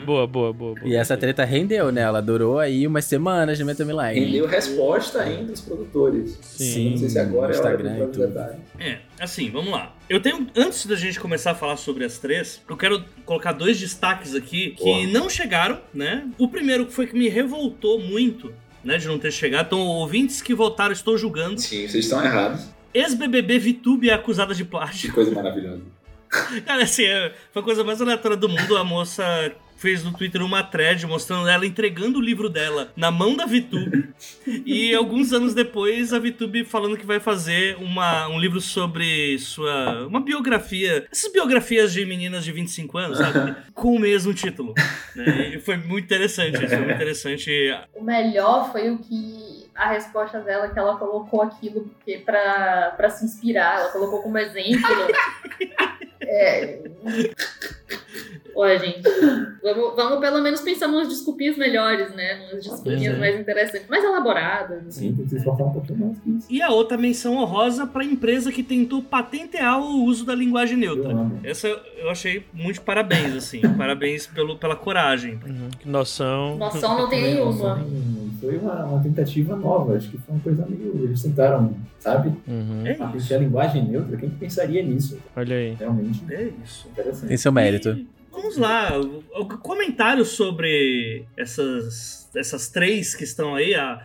boa, 0.06 0.26
boa, 0.26 0.54
boa, 0.54 0.74
boa. 0.74 0.76
E 0.82 0.96
essa 0.96 1.18
treta 1.18 1.44
rendeu, 1.44 1.92
né? 1.92 2.00
Ela 2.00 2.22
durou 2.22 2.58
aí 2.58 2.86
umas 2.86 3.04
semanas 3.04 3.60
no 3.60 3.66
Metamiline. 3.66 4.24
Rendeu 4.24 4.46
resposta 4.46 5.20
ainda 5.20 5.52
dos 5.52 5.60
produtores. 5.60 6.38
Sim. 6.40 6.92
Não 6.92 6.96
sei 6.96 7.10
se 7.10 7.18
agora 7.18 7.52
é 7.52 7.56
a 7.58 7.60
hora 7.60 7.72
Instagram 7.74 8.10
de 8.10 8.18
no 8.18 8.26
detalhe. 8.26 8.56
É, 8.78 8.98
assim, 9.20 9.50
vamos 9.50 9.70
lá. 9.70 9.94
Eu 10.08 10.22
tenho, 10.22 10.46
antes 10.56 10.86
da 10.86 10.96
gente 10.96 11.20
começar 11.20 11.50
a 11.50 11.54
falar 11.54 11.76
sobre 11.76 12.06
as 12.06 12.16
três, 12.16 12.62
eu 12.66 12.76
quero 12.76 13.04
colocar 13.26 13.52
dois 13.52 13.78
destaques 13.78 14.34
aqui 14.34 14.70
que 14.70 15.06
não 15.08 15.28
chegaram, 15.28 15.78
né? 15.92 16.26
O 16.38 16.48
primeiro 16.48 16.90
foi 16.90 17.06
que 17.06 17.18
me 17.18 17.28
revoltou 17.28 18.00
muito, 18.00 18.50
né, 18.86 18.96
de 18.98 19.08
não 19.08 19.18
ter 19.18 19.32
chegado. 19.32 19.66
Então, 19.66 19.80
ouvintes 19.80 20.40
que 20.40 20.54
votaram, 20.54 20.92
estou 20.92 21.18
julgando. 21.18 21.60
Sim, 21.60 21.86
vocês 21.88 22.04
estão 22.04 22.24
errados. 22.24 22.66
Ex-BBB 22.94 23.58
VTube 23.58 24.08
é 24.08 24.14
acusada 24.14 24.54
de 24.54 24.64
plágio. 24.64 25.08
Que 25.10 25.14
coisa 25.14 25.30
maravilhosa. 25.32 25.82
Cara, 26.64 26.84
assim, 26.84 27.04
é- 27.04 27.32
foi 27.52 27.60
a 27.62 27.64
coisa 27.64 27.84
mais 27.84 28.00
aleatória 28.00 28.36
do 28.36 28.48
mundo. 28.48 28.76
A 28.76 28.84
moça 28.84 29.52
fez 29.76 30.02
no 30.02 30.12
Twitter 30.12 30.42
uma 30.42 30.62
thread 30.62 31.06
mostrando 31.06 31.48
ela 31.48 31.66
entregando 31.66 32.18
o 32.18 32.22
livro 32.22 32.48
dela 32.48 32.92
na 32.96 33.10
mão 33.10 33.36
da 33.36 33.46
VTube. 33.46 34.08
e 34.64 34.94
alguns 34.94 35.32
anos 35.32 35.54
depois, 35.54 36.12
a 36.12 36.18
VTube 36.18 36.64
falando 36.64 36.96
que 36.96 37.06
vai 37.06 37.20
fazer 37.20 37.76
uma, 37.76 38.28
um 38.28 38.38
livro 38.38 38.60
sobre 38.60 39.38
sua. 39.38 40.06
Uma 40.06 40.20
biografia. 40.20 41.06
Essas 41.10 41.30
biografias 41.30 41.92
de 41.92 42.04
meninas 42.04 42.44
de 42.44 42.52
25 42.52 42.98
anos, 42.98 43.18
sabe? 43.18 43.54
Com 43.74 43.96
o 43.96 43.98
mesmo 43.98 44.32
título. 44.32 44.74
né? 45.14 45.54
E 45.54 45.60
foi 45.60 45.76
muito 45.76 46.04
interessante 46.04 46.56
isso. 46.56 46.68
Foi 46.68 46.78
muito 46.78 46.92
interessante. 46.96 47.50
O 47.94 48.02
melhor 48.02 48.72
foi 48.72 48.90
o 48.90 48.98
que 48.98 49.65
a 49.76 49.88
resposta 49.90 50.40
dela 50.40 50.68
que 50.68 50.78
ela 50.78 50.96
colocou 50.96 51.42
aquilo 51.42 51.82
porque 51.82 52.18
pra, 52.18 52.94
pra 52.96 53.10
se 53.10 53.24
inspirar, 53.24 53.80
ela 53.80 53.88
colocou 53.90 54.22
como 54.22 54.38
exemplo. 54.38 54.80
é... 56.22 56.80
Olha, 58.58 58.78
gente, 58.78 59.02
vamos, 59.62 59.94
vamos 59.94 60.18
pelo 60.18 60.40
menos 60.40 60.62
pensar 60.62 60.86
umas 60.86 61.08
desculpinhas 61.08 61.58
melhores, 61.58 62.10
né? 62.14 62.46
Umas 62.50 62.64
desculpinhas 62.64 63.12
Uhum. 63.12 63.20
mais 63.20 63.38
interessantes, 63.38 63.86
mais 63.86 64.02
elaboradas. 64.02 64.78
assim. 64.86 65.10
Sim, 65.10 65.14
tem 65.14 65.24
que 65.24 65.30
se 65.30 65.36
esforçar 65.36 65.66
um 65.66 65.72
pouquinho 65.74 65.98
mais 66.06 66.18
que 66.20 66.30
isso. 66.30 66.46
E 66.48 66.62
a 66.62 66.70
outra 66.70 66.96
menção 66.96 67.36
honrosa 67.36 67.86
para 67.86 68.00
a 68.02 68.06
empresa 68.06 68.50
que 68.50 68.62
tentou 68.62 69.02
patentear 69.02 69.78
o 69.78 70.04
uso 70.04 70.24
da 70.24 70.34
linguagem 70.34 70.82
Eu 70.82 70.94
neutra. 70.96 71.12
amo. 71.12 71.38
Essa 71.44 71.68
eu 71.68 72.08
achei 72.08 72.46
muito 72.54 72.80
parabéns, 72.80 73.36
assim. 73.36 73.60
parabéns 73.76 74.26
pelo, 74.26 74.56
pela 74.56 74.74
coragem. 74.74 75.38
Uhum. 75.46 75.68
Noção. 75.84 76.56
Noção 76.56 76.96
não 76.98 77.08
tem 77.10 77.22
nenhuma. 77.34 77.84
Foi 78.40 78.56
uma, 78.58 78.84
uma 78.84 79.02
tentativa 79.02 79.56
nova, 79.56 79.96
acho 79.96 80.10
que 80.10 80.18
foi 80.18 80.34
uma 80.34 80.40
coisa 80.42 80.66
meio. 80.66 81.04
Eles 81.04 81.22
tentaram, 81.22 81.74
sabe? 81.98 82.32
Uhum. 82.46 82.86
É 82.86 82.98
isso. 83.16 83.34
a 83.34 83.38
linguagem 83.38 83.88
neutra, 83.88 84.16
quem 84.16 84.30
que 84.30 84.36
pensaria 84.36 84.82
nisso? 84.82 85.18
Olha 85.34 85.56
aí. 85.56 85.74
Realmente 85.78 86.22
É 86.30 86.50
isso. 86.64 86.88
interessante. 86.88 87.32
Esse 87.32 87.46
é 87.46 87.50
o 87.50 87.54
mérito. 87.54 87.90
E 87.90 88.06
vamos 88.30 88.56
lá. 88.56 88.98
o- 88.98 89.48
Comentário 89.58 90.24
sobre 90.24 91.24
essas, 91.36 92.28
essas 92.36 92.68
três 92.68 93.14
que 93.14 93.24
estão 93.24 93.54
aí. 93.54 93.74
A, 93.74 94.00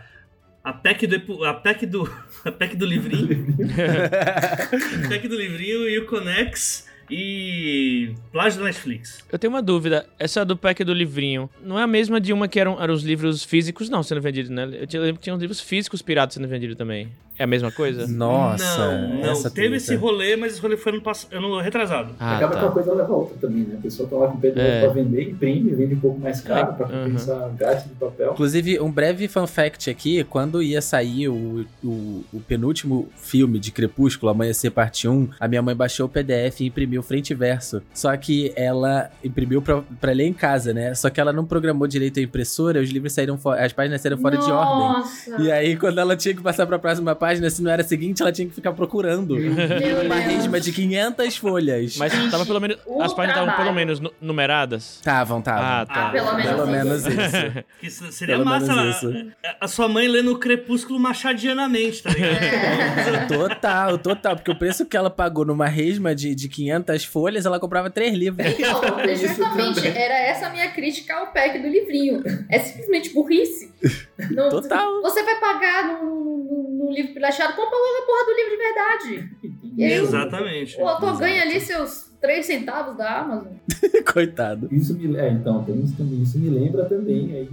a 0.64 0.72
PEC 0.72 1.06
do, 1.08 1.44
a 1.44 1.54
PEC 1.54 1.86
do, 1.86 2.08
a 2.44 2.52
PEC 2.52 2.76
do 2.76 2.86
livrinho. 2.86 3.46
a 5.04 5.08
PEC 5.08 5.28
do 5.28 5.36
livrinho 5.36 5.88
e 5.88 5.98
o 5.98 6.06
Conex 6.06 6.86
e 7.14 8.14
plágio 8.32 8.60
da 8.60 8.64
Netflix. 8.64 9.22
Eu 9.30 9.38
tenho 9.38 9.52
uma 9.52 9.60
dúvida. 9.60 10.06
Essa 10.18 10.46
do 10.46 10.56
pack 10.56 10.82
do 10.82 10.94
livrinho 10.94 11.50
não 11.62 11.78
é 11.78 11.82
a 11.82 11.86
mesma 11.86 12.18
de 12.18 12.32
uma 12.32 12.48
que 12.48 12.58
eram, 12.58 12.82
eram 12.82 12.94
os 12.94 13.02
livros 13.02 13.44
físicos, 13.44 13.90
não, 13.90 14.02
sendo 14.02 14.22
vendidos, 14.22 14.50
né? 14.50 14.64
Eu 14.90 15.02
lembro 15.02 15.16
que 15.16 15.24
tinha 15.24 15.34
uns 15.34 15.40
livros 15.40 15.60
físicos 15.60 16.00
pirados 16.00 16.34
sendo 16.34 16.48
vendidos 16.48 16.74
também. 16.74 17.10
É 17.38 17.44
a 17.44 17.46
mesma 17.46 17.70
coisa? 17.72 18.06
Nossa, 18.06 18.78
não, 18.98 19.08
não. 19.20 19.30
essa 19.30 19.50
Teve 19.50 19.68
treta. 19.70 19.76
esse 19.76 19.94
rolê, 19.96 20.36
mas 20.36 20.52
esse 20.52 20.60
rolê 20.60 20.76
foi 20.76 20.92
ano, 20.92 21.00
pass... 21.02 21.26
ano 21.32 21.58
retrasado. 21.60 22.10
Ah, 22.20 22.36
Acaba 22.36 22.52
que 22.54 22.60
tá. 22.60 22.66
uma 22.66 22.72
coisa 22.72 22.92
leva 22.94 23.12
a 23.12 23.16
outra 23.16 23.36
também, 23.40 23.62
né? 23.64 23.76
A 23.78 23.82
pessoa 23.82 24.08
tá 24.08 24.16
lá 24.16 24.28
com 24.28 24.36
o 24.36 24.40
PDF 24.40 24.58
É. 24.58 24.80
pra 24.84 24.92
vender, 24.92 25.30
imprime, 25.30 25.70
vende 25.74 25.94
um 25.94 26.00
pouco 26.00 26.20
mais 26.20 26.40
caro 26.40 26.74
pra 26.74 26.86
Uhum. 26.86 27.04
compensar 27.04 27.48
o 27.48 27.52
gasto 27.54 27.88
de 27.88 27.94
papel. 27.94 28.32
Inclusive, 28.32 28.80
um 28.80 28.90
breve 28.90 29.26
fun 29.28 29.46
fact 29.46 29.88
aqui, 29.90 30.22
quando 30.24 30.62
ia 30.62 30.80
sair 30.82 31.28
o, 31.28 31.66
o, 31.82 32.24
o 32.32 32.40
penúltimo 32.46 33.08
filme 33.16 33.58
de 33.58 33.70
Crepúsculo, 33.72 34.30
Amanhecer 34.30 34.70
Parte 34.70 35.08
1, 35.08 35.30
a 35.40 35.48
minha 35.48 35.62
mãe 35.62 35.74
baixou 35.74 36.06
o 36.06 36.08
PDF 36.08 36.60
e 36.60 36.66
imprimiu 36.66 37.02
frente 37.02 37.30
e 37.30 37.34
verso. 37.34 37.82
Só 37.94 38.14
que 38.16 38.52
ela 38.54 39.10
imprimiu 39.24 39.60
pra, 39.62 39.82
pra 40.00 40.12
ler 40.12 40.26
em 40.26 40.32
casa, 40.32 40.72
né? 40.74 40.94
Só 40.94 41.08
que 41.10 41.20
ela 41.20 41.32
não 41.32 41.44
programou 41.44 41.86
direito 41.88 42.20
a 42.20 42.22
impressora, 42.22 42.80
os 42.80 42.90
livros 42.90 43.12
saíram 43.14 43.36
fora, 43.38 43.64
as 43.64 43.72
páginas 43.72 44.00
saíram 44.00 44.18
fora 44.18 44.36
de 44.36 44.50
ordem. 44.50 44.78
Nossa! 44.78 45.42
E 45.42 45.50
aí, 45.50 45.76
quando 45.76 45.98
ela 45.98 46.16
tinha 46.16 46.34
que 46.34 46.42
passar 46.42 46.66
pra 46.66 46.78
próxima 46.78 47.14
página, 47.22 47.48
se 47.50 47.62
não 47.62 47.70
era 47.70 47.82
a 47.82 47.84
seguinte, 47.84 48.20
ela 48.20 48.32
tinha 48.32 48.48
que 48.48 48.54
ficar 48.54 48.72
procurando. 48.72 49.36
Meu 49.36 49.52
Uma 49.52 50.16
Deus. 50.16 50.24
resma 50.24 50.60
de 50.60 50.72
500 50.72 51.36
folhas. 51.36 51.96
Mas 51.96 52.12
tava 52.30 52.44
pelo 52.44 52.60
menos. 52.60 52.78
o 52.84 53.00
As 53.00 53.14
páginas 53.14 53.38
estavam 53.38 53.62
pelo 53.64 53.72
menos 53.74 54.00
nu- 54.00 54.12
numeradas. 54.20 54.96
Estavam, 54.96 55.38
estavam. 55.38 55.62
Ah, 55.64 55.86
tá. 55.86 56.08
Ah, 56.08 56.10
Pelo 56.10 56.34
menos 56.34 56.50
Pelo 56.50 56.62
isso. 56.62 56.70
menos 56.72 57.06
isso. 57.06 57.64
Se- 58.06 58.12
seria 58.12 58.34
Pelo 58.34 58.44
massa 58.44 58.74
menos 58.74 58.96
a, 58.96 58.98
isso. 59.10 59.32
a 59.60 59.68
sua 59.68 59.86
mãe 59.88 60.08
lendo 60.08 60.32
o 60.32 60.38
Crepúsculo 60.38 60.98
machadianamente, 60.98 62.02
tá 62.02 62.10
ligado? 62.10 62.42
É. 62.42 63.26
Total, 63.26 63.98
total. 63.98 64.36
Porque 64.36 64.50
o 64.50 64.56
preço 64.58 64.84
que 64.86 64.96
ela 64.96 65.10
pagou 65.10 65.44
numa 65.44 65.68
resma 65.68 66.14
de, 66.14 66.34
de 66.34 66.48
500 66.48 67.04
folhas, 67.04 67.46
ela 67.46 67.60
comprava 67.60 67.88
três 67.90 68.14
livros. 68.14 68.44
Não, 68.58 69.04
isso 69.12 69.26
justamente, 69.28 69.74
também. 69.76 69.96
era 69.96 70.14
essa 70.14 70.46
a 70.46 70.50
minha 70.50 70.68
crítica 70.72 71.14
ao 71.14 71.32
pack 71.32 71.58
do 71.60 71.68
livrinho. 71.68 72.22
É 72.50 72.58
simplesmente 72.58 73.12
burrice. 73.14 73.70
Não- 74.30 74.48
Total. 74.50 75.02
Você 75.02 75.22
vai 75.22 75.38
pagar 75.40 76.00
no, 76.02 76.04
no, 76.06 76.84
no 76.86 76.90
livro 76.92 77.12
pirateado, 77.14 77.54
compra 77.54 77.76
logo 77.76 78.02
a 78.02 78.06
porra 78.06 78.24
do 78.26 78.36
livro 78.36 78.50
de 78.50 78.56
verdade. 78.56 79.52
E 79.74 79.84
aí, 79.84 79.92
Exatamente. 79.94 80.78
O 80.78 80.86
autor 80.86 81.16
ganha 81.18 81.40
ali 81.40 81.58
seus 81.58 82.12
3 82.20 82.44
centavos 82.44 82.94
da 82.94 83.20
Amazon. 83.20 83.54
Coitado. 84.12 84.68
Isso 84.70 84.94
me, 84.94 85.16
é, 85.16 85.30
então, 85.30 85.64
tem 85.64 85.80
isso 85.80 85.96
também. 85.96 86.20
Isso 86.20 86.38
me 86.38 86.50
lembra 86.50 86.84
também 86.84 87.32
aí 87.34 87.48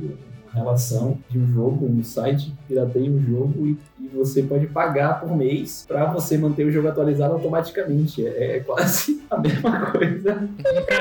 relação 0.59 1.17
de 1.29 1.39
um 1.39 1.51
jogo, 1.53 1.85
um 1.85 2.03
site 2.03 2.53
pirateia 2.67 3.09
um 3.09 3.19
jogo 3.23 3.65
e, 3.67 3.77
e 3.99 4.07
você 4.09 4.43
pode 4.43 4.67
pagar 4.67 5.19
por 5.19 5.35
mês 5.35 5.85
pra 5.87 6.05
você 6.11 6.37
manter 6.37 6.65
o 6.65 6.71
jogo 6.71 6.87
atualizado 6.87 7.33
automaticamente. 7.33 8.25
É, 8.25 8.57
é 8.57 8.59
quase 8.61 9.21
a 9.29 9.37
mesma 9.37 9.91
coisa. 9.91 10.49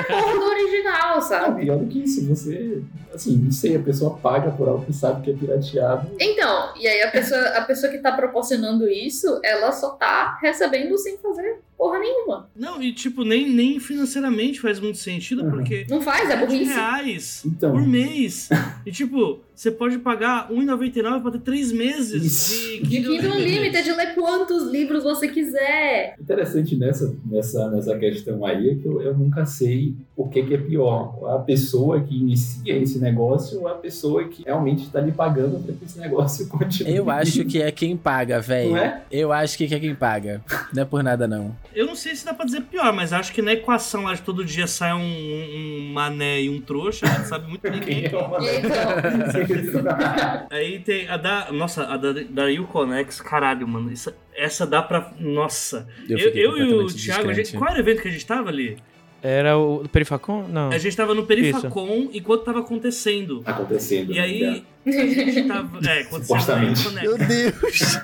Porra 0.09 0.35
do 0.35 0.45
original, 0.45 1.15
Não, 1.17 1.21
sabe? 1.23 1.63
pior 1.63 1.79
do 1.79 1.87
que 1.87 2.01
isso, 2.05 2.27
você, 2.27 2.83
assim, 3.15 3.37
não 3.37 3.51
sei, 3.51 3.77
a 3.77 3.81
pessoa 3.81 4.17
paga 4.19 4.51
por 4.51 4.69
algo 4.69 4.85
que 4.85 4.93
sabe 4.93 5.23
que 5.23 5.31
é 5.31 5.35
pirateado. 5.35 6.11
Então, 6.19 6.73
e 6.79 6.87
aí 6.87 7.03
a 7.03 7.11
pessoa, 7.11 7.41
a 7.57 7.63
pessoa 7.63 7.91
que 7.93 7.99
tá 7.99 8.13
proporcionando 8.13 8.89
isso, 8.89 9.41
ela 9.45 9.73
só 9.73 9.91
tá 9.91 10.39
recebendo 10.41 10.97
sem 10.99 11.19
fazer 11.19 11.61
porra 11.77 11.99
nenhuma. 12.01 12.51
Não, 12.57 12.83
e 12.83 12.93
tipo, 12.93 13.25
nem, 13.25 13.49
nem 13.51 13.79
financeiramente 13.79 14.61
faz 14.61 14.81
muito 14.81 14.99
sentido, 14.99 15.43
Uhum. 15.45 15.51
porque 15.51 15.87
Não 15.89 16.01
faz, 16.01 16.29
é 16.29 16.37
20 16.37 16.47
burrice. 16.49 16.73
reais 16.75 17.43
Então. 17.47 17.73
por 17.73 17.87
mês. 17.87 18.49
E 18.85 18.91
tipo, 18.91 19.41
você 19.59 19.73
pode 19.73 19.99
pagar 19.99 20.47
R$1,99 20.49 21.21
pra 21.21 21.33
ter 21.33 21.41
3 21.41 21.73
meses 21.73 22.23
Isso. 22.23 22.55
de 22.55 22.79
De 22.89 23.03
Kindle 23.03 23.33
Unlimited, 23.33 23.91
ler 23.91 24.15
quantos 24.15 24.71
livros 24.71 25.03
você 25.03 25.27
quiser. 25.27 26.15
Interessante 26.21 26.77
nessa, 26.77 27.13
nessa, 27.27 27.69
nessa 27.69 27.99
questão 27.99 28.47
aí 28.47 28.71
é 28.71 28.75
que 28.77 28.87
eu, 28.87 29.03
eu 29.03 29.19
nunca 29.19 29.45
sei 29.45 29.97
o 30.17 30.29
que, 30.29 30.45
que 30.45 30.55
é 30.55 30.59
pior. 30.59 31.19
A 31.35 31.41
pessoa 31.41 32.01
que 32.01 32.17
inicia 32.17 32.77
esse 32.77 33.01
negócio 33.01 33.61
ou 33.61 33.69
a 33.69 33.75
pessoa 33.75 34.29
que 34.29 34.45
realmente 34.45 34.85
está 34.85 35.01
lhe 35.01 35.11
pagando 35.11 35.59
para 35.65 35.75
que 35.75 35.85
esse 35.85 35.99
negócio 35.99 36.47
continue. 36.51 36.95
Eu 36.95 37.11
acho 37.11 37.45
que 37.45 37.61
é 37.61 37.73
quem 37.73 37.97
paga, 37.97 38.41
velho. 38.41 38.71
Não 38.71 38.77
é? 38.77 39.03
Eu 39.11 39.33
acho 39.33 39.59
que 39.59 39.65
é 39.65 39.81
quem 39.81 39.95
paga. 39.95 40.41
Não 40.73 40.83
é 40.83 40.87
por 40.87 41.03
nada, 41.03 41.27
não. 41.27 41.55
Eu 41.75 41.85
não 41.85 41.97
sei 41.97 42.15
se 42.15 42.25
dá 42.25 42.33
pra 42.33 42.45
dizer 42.45 42.63
pior, 42.63 42.93
mas 42.93 43.13
acho 43.13 43.33
que 43.33 43.43
na 43.43 43.55
equação 43.55 44.05
lá 44.05 44.15
de 44.15 44.23
todo 44.23 44.45
dia 44.45 44.69
sai 44.69 44.93
um, 44.93 45.01
um 45.01 45.93
mané 45.93 46.43
e 46.43 46.49
um 46.49 46.61
trouxa, 46.61 47.07
a 47.07 47.09
gente 47.11 47.27
sabe 47.27 47.49
muito 47.49 47.63
bem 47.63 47.81
quem 47.81 48.05
é. 48.05 48.09
Quem 48.09 48.19
é 48.19 48.23
uma 48.23 48.39
Então, 48.39 49.48
Aí 50.51 50.79
tem 50.81 51.09
a 51.09 51.17
da. 51.17 51.53
Nossa, 51.53 51.85
a 51.85 51.97
da, 51.97 52.13
da 52.13 52.47
Uconex, 52.47 53.21
caralho, 53.21 53.67
mano. 53.67 53.93
Isso, 53.93 54.13
essa 54.35 54.67
dá 54.67 54.83
pra. 54.83 55.13
Nossa. 55.19 55.87
Eu, 56.09 56.19
fiquei 56.19 56.47
eu 56.47 56.57
e 56.57 56.75
o 56.75 56.87
Thiago, 56.87 57.31
a 57.31 57.33
gente, 57.33 57.57
qual 57.57 57.71
era 57.71 57.79
o 57.79 57.81
evento 57.81 58.03
que 58.03 58.09
a 58.09 58.11
gente 58.11 58.27
tava 58.27 58.49
ali? 58.49 58.77
Era 59.21 59.59
o 59.59 59.89
Perifacon? 59.89 60.47
Não. 60.49 60.71
A 60.71 60.79
gente 60.79 60.97
tava 60.97 61.13
no 61.13 61.27
Perifacon 61.27 62.09
enquanto 62.13 62.45
tava 62.45 62.61
acontecendo. 62.61 63.43
acontecendo. 63.45 64.13
E 64.13 64.15
né? 64.15 64.21
aí. 64.21 64.65
A 64.87 64.91
gente 64.91 65.49
tava. 65.49 65.81
É, 65.89 66.01
acontecendo 66.03 66.93
Meu. 66.95 67.19
Deus! 67.19 68.01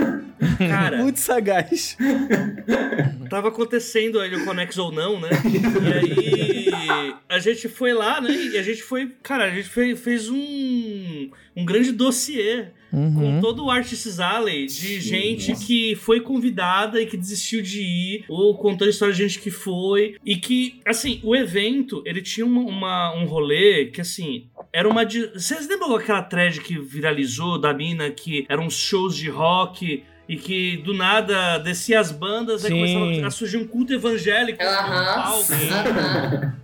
Cara, 0.58 0.98
Muito 0.98 1.20
sagaz. 1.20 1.96
tava 3.30 3.48
acontecendo 3.48 4.20
aí 4.20 4.34
o 4.34 4.44
Conex 4.44 4.76
ou 4.76 4.92
não, 4.92 5.20
né? 5.20 5.30
E 5.44 5.92
aí. 5.92 6.63
A 7.28 7.38
gente 7.38 7.68
foi 7.68 7.92
lá, 7.92 8.20
né? 8.20 8.30
E 8.52 8.58
a 8.58 8.62
gente 8.62 8.82
foi. 8.82 9.10
Cara, 9.22 9.44
a 9.44 9.50
gente 9.50 9.68
fez, 9.68 10.00
fez 10.00 10.28
um, 10.30 11.30
um 11.56 11.64
grande 11.64 11.92
dossiê 11.92 12.66
Uhum. 12.92 13.12
com 13.12 13.40
todo 13.40 13.64
o 13.64 13.70
Artists 13.72 14.20
Alley 14.20 14.66
de 14.66 14.72
Sim, 14.72 15.00
gente 15.00 15.50
nossa. 15.50 15.66
que 15.66 15.96
foi 15.96 16.20
convidada 16.20 17.02
e 17.02 17.06
que 17.06 17.16
desistiu 17.16 17.60
de 17.60 17.80
ir, 17.82 18.24
ou 18.28 18.56
contou 18.56 18.86
a 18.86 18.90
história 18.90 19.12
de 19.12 19.20
gente 19.20 19.40
que 19.40 19.50
foi. 19.50 20.14
E 20.24 20.36
que, 20.36 20.80
assim, 20.86 21.18
o 21.24 21.34
evento, 21.34 22.04
ele 22.06 22.22
tinha 22.22 22.46
uma, 22.46 22.60
uma- 22.60 23.14
um 23.16 23.24
rolê 23.24 23.86
que, 23.86 24.00
assim, 24.00 24.46
era 24.72 24.88
uma. 24.88 25.04
de- 25.04 25.26
Vocês 25.34 25.66
lembram 25.68 25.96
aquela 25.96 26.22
thread 26.22 26.60
que 26.60 26.78
viralizou 26.78 27.58
da 27.58 27.74
mina 27.74 28.10
que 28.10 28.46
eram 28.48 28.66
uns 28.66 28.76
shows 28.78 29.16
de 29.16 29.28
rock? 29.28 30.04
E 30.26 30.36
que 30.36 30.78
do 30.78 30.94
nada 30.94 31.58
descia 31.58 32.00
as 32.00 32.10
bandas, 32.10 32.64
aí 32.64 32.70
Sim. 32.70 32.94
começava 32.94 33.26
a 33.26 33.30
surgir 33.30 33.58
um 33.58 33.66
culto 33.66 33.92
evangélico 33.92 34.58
no 34.64 34.70
palco. 34.70 35.52
Aham. 35.52 36.54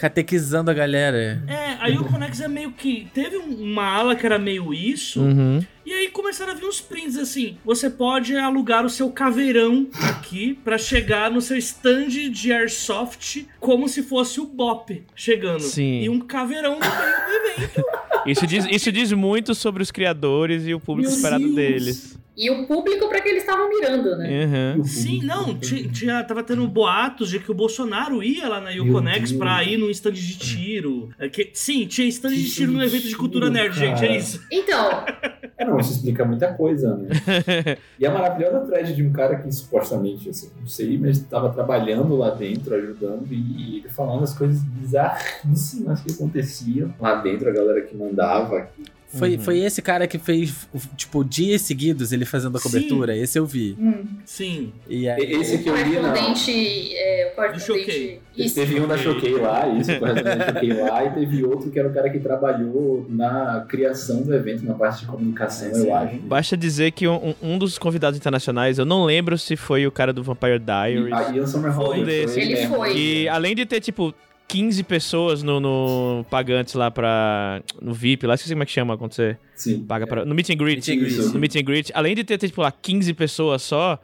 Catequizando 0.00 0.70
a 0.70 0.74
galera. 0.74 1.42
É, 1.46 1.76
aí 1.78 1.96
o 1.98 2.04
Conex 2.04 2.40
é 2.40 2.48
meio 2.48 2.72
que. 2.72 3.06
Teve 3.12 3.36
um- 3.36 3.62
uma 3.62 3.84
ala 3.84 4.16
que 4.16 4.24
era 4.24 4.38
meio 4.38 4.72
isso, 4.72 5.20
Uhum. 5.20 5.62
e 5.84 5.92
aí 5.92 6.08
começaram 6.08 6.52
a 6.52 6.54
vir 6.54 6.64
uns 6.64 6.80
prints 6.80 7.18
assim. 7.18 7.58
Você 7.64 7.90
pode 7.90 8.34
alugar 8.34 8.84
o 8.86 8.88
seu 8.88 9.10
caveirão 9.10 9.86
aqui 10.08 10.58
pra 10.64 10.78
chegar 10.78 11.30
no 11.30 11.42
seu 11.42 11.58
stand 11.58 12.08
de 12.30 12.50
airsoft 12.50 13.46
como 13.60 13.88
se 13.88 14.02
fosse 14.02 14.40
o 14.40 14.46
Bop 14.46 15.02
chegando. 15.14 15.60
Sim. 15.60 16.00
E 16.00 16.08
um 16.08 16.18
caveirão 16.20 16.74
no 16.74 16.80
meio 16.80 16.90
do 17.26 17.62
evento. 17.62 17.82
Isso 18.26 18.46
diz, 18.46 18.66
isso 18.70 18.90
diz 18.90 19.12
muito 19.12 19.54
sobre 19.54 19.82
os 19.82 19.90
criadores 19.90 20.66
e 20.66 20.72
o 20.74 20.80
público 20.80 21.10
Meu 21.10 21.16
esperado 21.16 21.42
Deus. 21.44 21.54
deles. 21.54 22.19
E 22.40 22.48
o 22.50 22.66
público 22.66 23.06
pra 23.06 23.20
que 23.20 23.28
eles 23.28 23.42
estavam 23.42 23.68
mirando, 23.68 24.16
né? 24.16 24.74
Uhum. 24.76 24.84
Sim, 24.84 25.20
não, 25.22 25.54
tinha, 25.58 25.86
tinha- 25.90 26.24
tava 26.24 26.42
tendo 26.42 26.66
boatos 26.66 27.28
de 27.28 27.38
que 27.38 27.50
o 27.50 27.54
Bolsonaro 27.54 28.22
ia 28.22 28.48
lá 28.48 28.62
na 28.62 28.70
Deus. 28.70 29.32
pra 29.32 29.62
ir 29.62 29.76
num 29.76 29.90
stand 29.90 30.12
de 30.12 30.38
tiro. 30.38 31.10
É 31.18 31.28
que- 31.28 31.50
sim, 31.52 31.86
tinha 31.86 32.08
stand 32.08 32.30
de 32.30 32.50
tiro 32.50 32.72
no 32.72 32.82
evento 32.82 33.06
de 33.06 33.14
cultura 33.14 33.50
nerd, 33.50 33.74
gente, 33.78 33.98
é 34.02 34.08
cara. 34.08 34.16
isso. 34.16 34.40
Então, 34.50 35.04
É, 35.60 35.64
não, 35.66 35.78
isso 35.78 35.92
explica 35.92 36.24
muita 36.24 36.54
coisa, 36.54 36.96
né? 36.96 37.08
e 38.00 38.06
a 38.06 38.10
maravilhosa 38.10 38.60
thread 38.60 38.94
de 38.94 39.02
um 39.02 39.12
cara 39.12 39.36
que 39.36 39.52
supostamente, 39.52 40.30
assim, 40.30 40.50
não 40.58 40.66
sei, 40.66 40.96
mas 40.96 41.18
estava 41.18 41.50
trabalhando 41.50 42.16
lá 42.16 42.30
dentro, 42.30 42.74
ajudando, 42.74 43.26
e, 43.30 43.34
e 43.34 43.76
ele 43.80 43.88
falando 43.90 44.22
as 44.24 44.32
coisas 44.32 44.62
bizarríssimas 44.62 46.00
que 46.00 46.12
aconteciam 46.12 46.94
lá 46.98 47.16
dentro, 47.16 47.50
a 47.50 47.52
galera 47.52 47.82
que 47.82 47.94
mandava. 47.94 48.62
Que... 48.62 48.84
Foi, 49.12 49.34
Uhum. 49.34 49.40
foi 49.40 49.58
esse 49.58 49.82
cara 49.82 50.06
que 50.06 50.18
fez, 50.18 50.68
tipo, 50.96 51.24
dias 51.24 51.62
seguidos 51.62 52.12
ele 52.12 52.24
fazendo 52.24 52.56
a 52.56 52.60
Sim. 52.60 52.68
cobertura. 52.68 53.16
Esse 53.16 53.38
eu 53.38 53.44
vi. 53.44 53.76
hum, 53.78 54.04
Sim. 54.24 54.72
E 54.88 55.08
aí, 55.08 55.20
Esse 55.32 55.58
que 55.58 55.68
eu 55.68 55.74
li, 55.76 55.96
não. 55.96 56.10
correspondente. 56.12 56.94
É, 56.96 57.32
o 57.36 57.58
Choquei. 57.58 57.84
correspondente. 57.84 58.20
Isso. 58.36 58.54
Teve 58.54 58.80
um 58.80 58.86
da 58.86 58.96
Choquei 58.96 59.34
lá, 59.34 59.66
isso, 59.68 59.90
o 59.92 59.98
correspondente 59.98 60.38
da 60.38 60.46
Choquei 60.54 60.72
lá, 60.74 61.04
e 61.04 61.10
teve 61.10 61.44
outro 61.44 61.70
que 61.70 61.78
era 61.78 61.88
o 61.88 61.92
cara 61.92 62.08
que 62.08 62.20
trabalhou 62.20 63.04
na 63.08 63.66
criação 63.68 64.22
do 64.22 64.32
evento, 64.32 64.64
na 64.64 64.74
parte 64.74 65.00
de 65.00 65.06
comunicação, 65.06 65.68
eu 65.72 65.92
acho. 65.94 66.16
Basta 66.20 66.56
dizer 66.56 66.92
que 66.92 67.08
um, 67.08 67.34
um 67.42 67.58
dos 67.58 67.78
convidados 67.78 68.16
internacionais, 68.18 68.78
eu 68.78 68.84
não 68.84 69.04
lembro 69.04 69.36
se 69.36 69.56
foi 69.56 69.86
o 69.86 69.90
cara 69.92 70.12
do 70.12 70.22
Vampire 70.22 70.58
Diaries, 70.60 71.12
A 71.12 71.30
Ian 71.34 71.46
Somerhalder 71.46 72.04
desse. 72.04 72.34
foi 72.34 72.42
Ele 72.44 72.54
mesmo. 72.54 72.76
foi. 72.76 72.94
que 72.94 73.28
além 73.28 73.54
de 73.56 73.66
ter, 73.66 73.80
tipo, 73.80 74.14
15 74.50 74.82
pessoas 74.82 75.42
no, 75.44 75.60
no 75.60 76.26
pagantes 76.28 76.74
lá 76.74 76.90
pra. 76.90 77.62
no 77.80 77.94
VIP, 77.94 78.26
lá, 78.26 78.34
esqueci 78.34 78.52
como 78.52 78.64
é 78.64 78.66
que 78.66 78.72
chama 78.72 78.98
quando 78.98 79.12
você 79.12 79.36
Sim. 79.54 79.84
paga 79.84 80.08
pra. 80.08 80.24
No 80.24 80.34
meet 80.34 80.50
and 80.50 80.56
greet. 80.56 80.88
Meet 80.88 80.88
and 80.88 81.04
greet. 81.04 81.32
No 81.32 81.38
meet 81.38 81.56
and 81.56 81.62
greet. 81.62 81.90
Além 81.94 82.16
de 82.16 82.24
ter, 82.24 82.36
tipo, 82.36 82.60
lá 82.60 82.72
15 82.72 83.14
pessoas 83.14 83.62
só, 83.62 83.96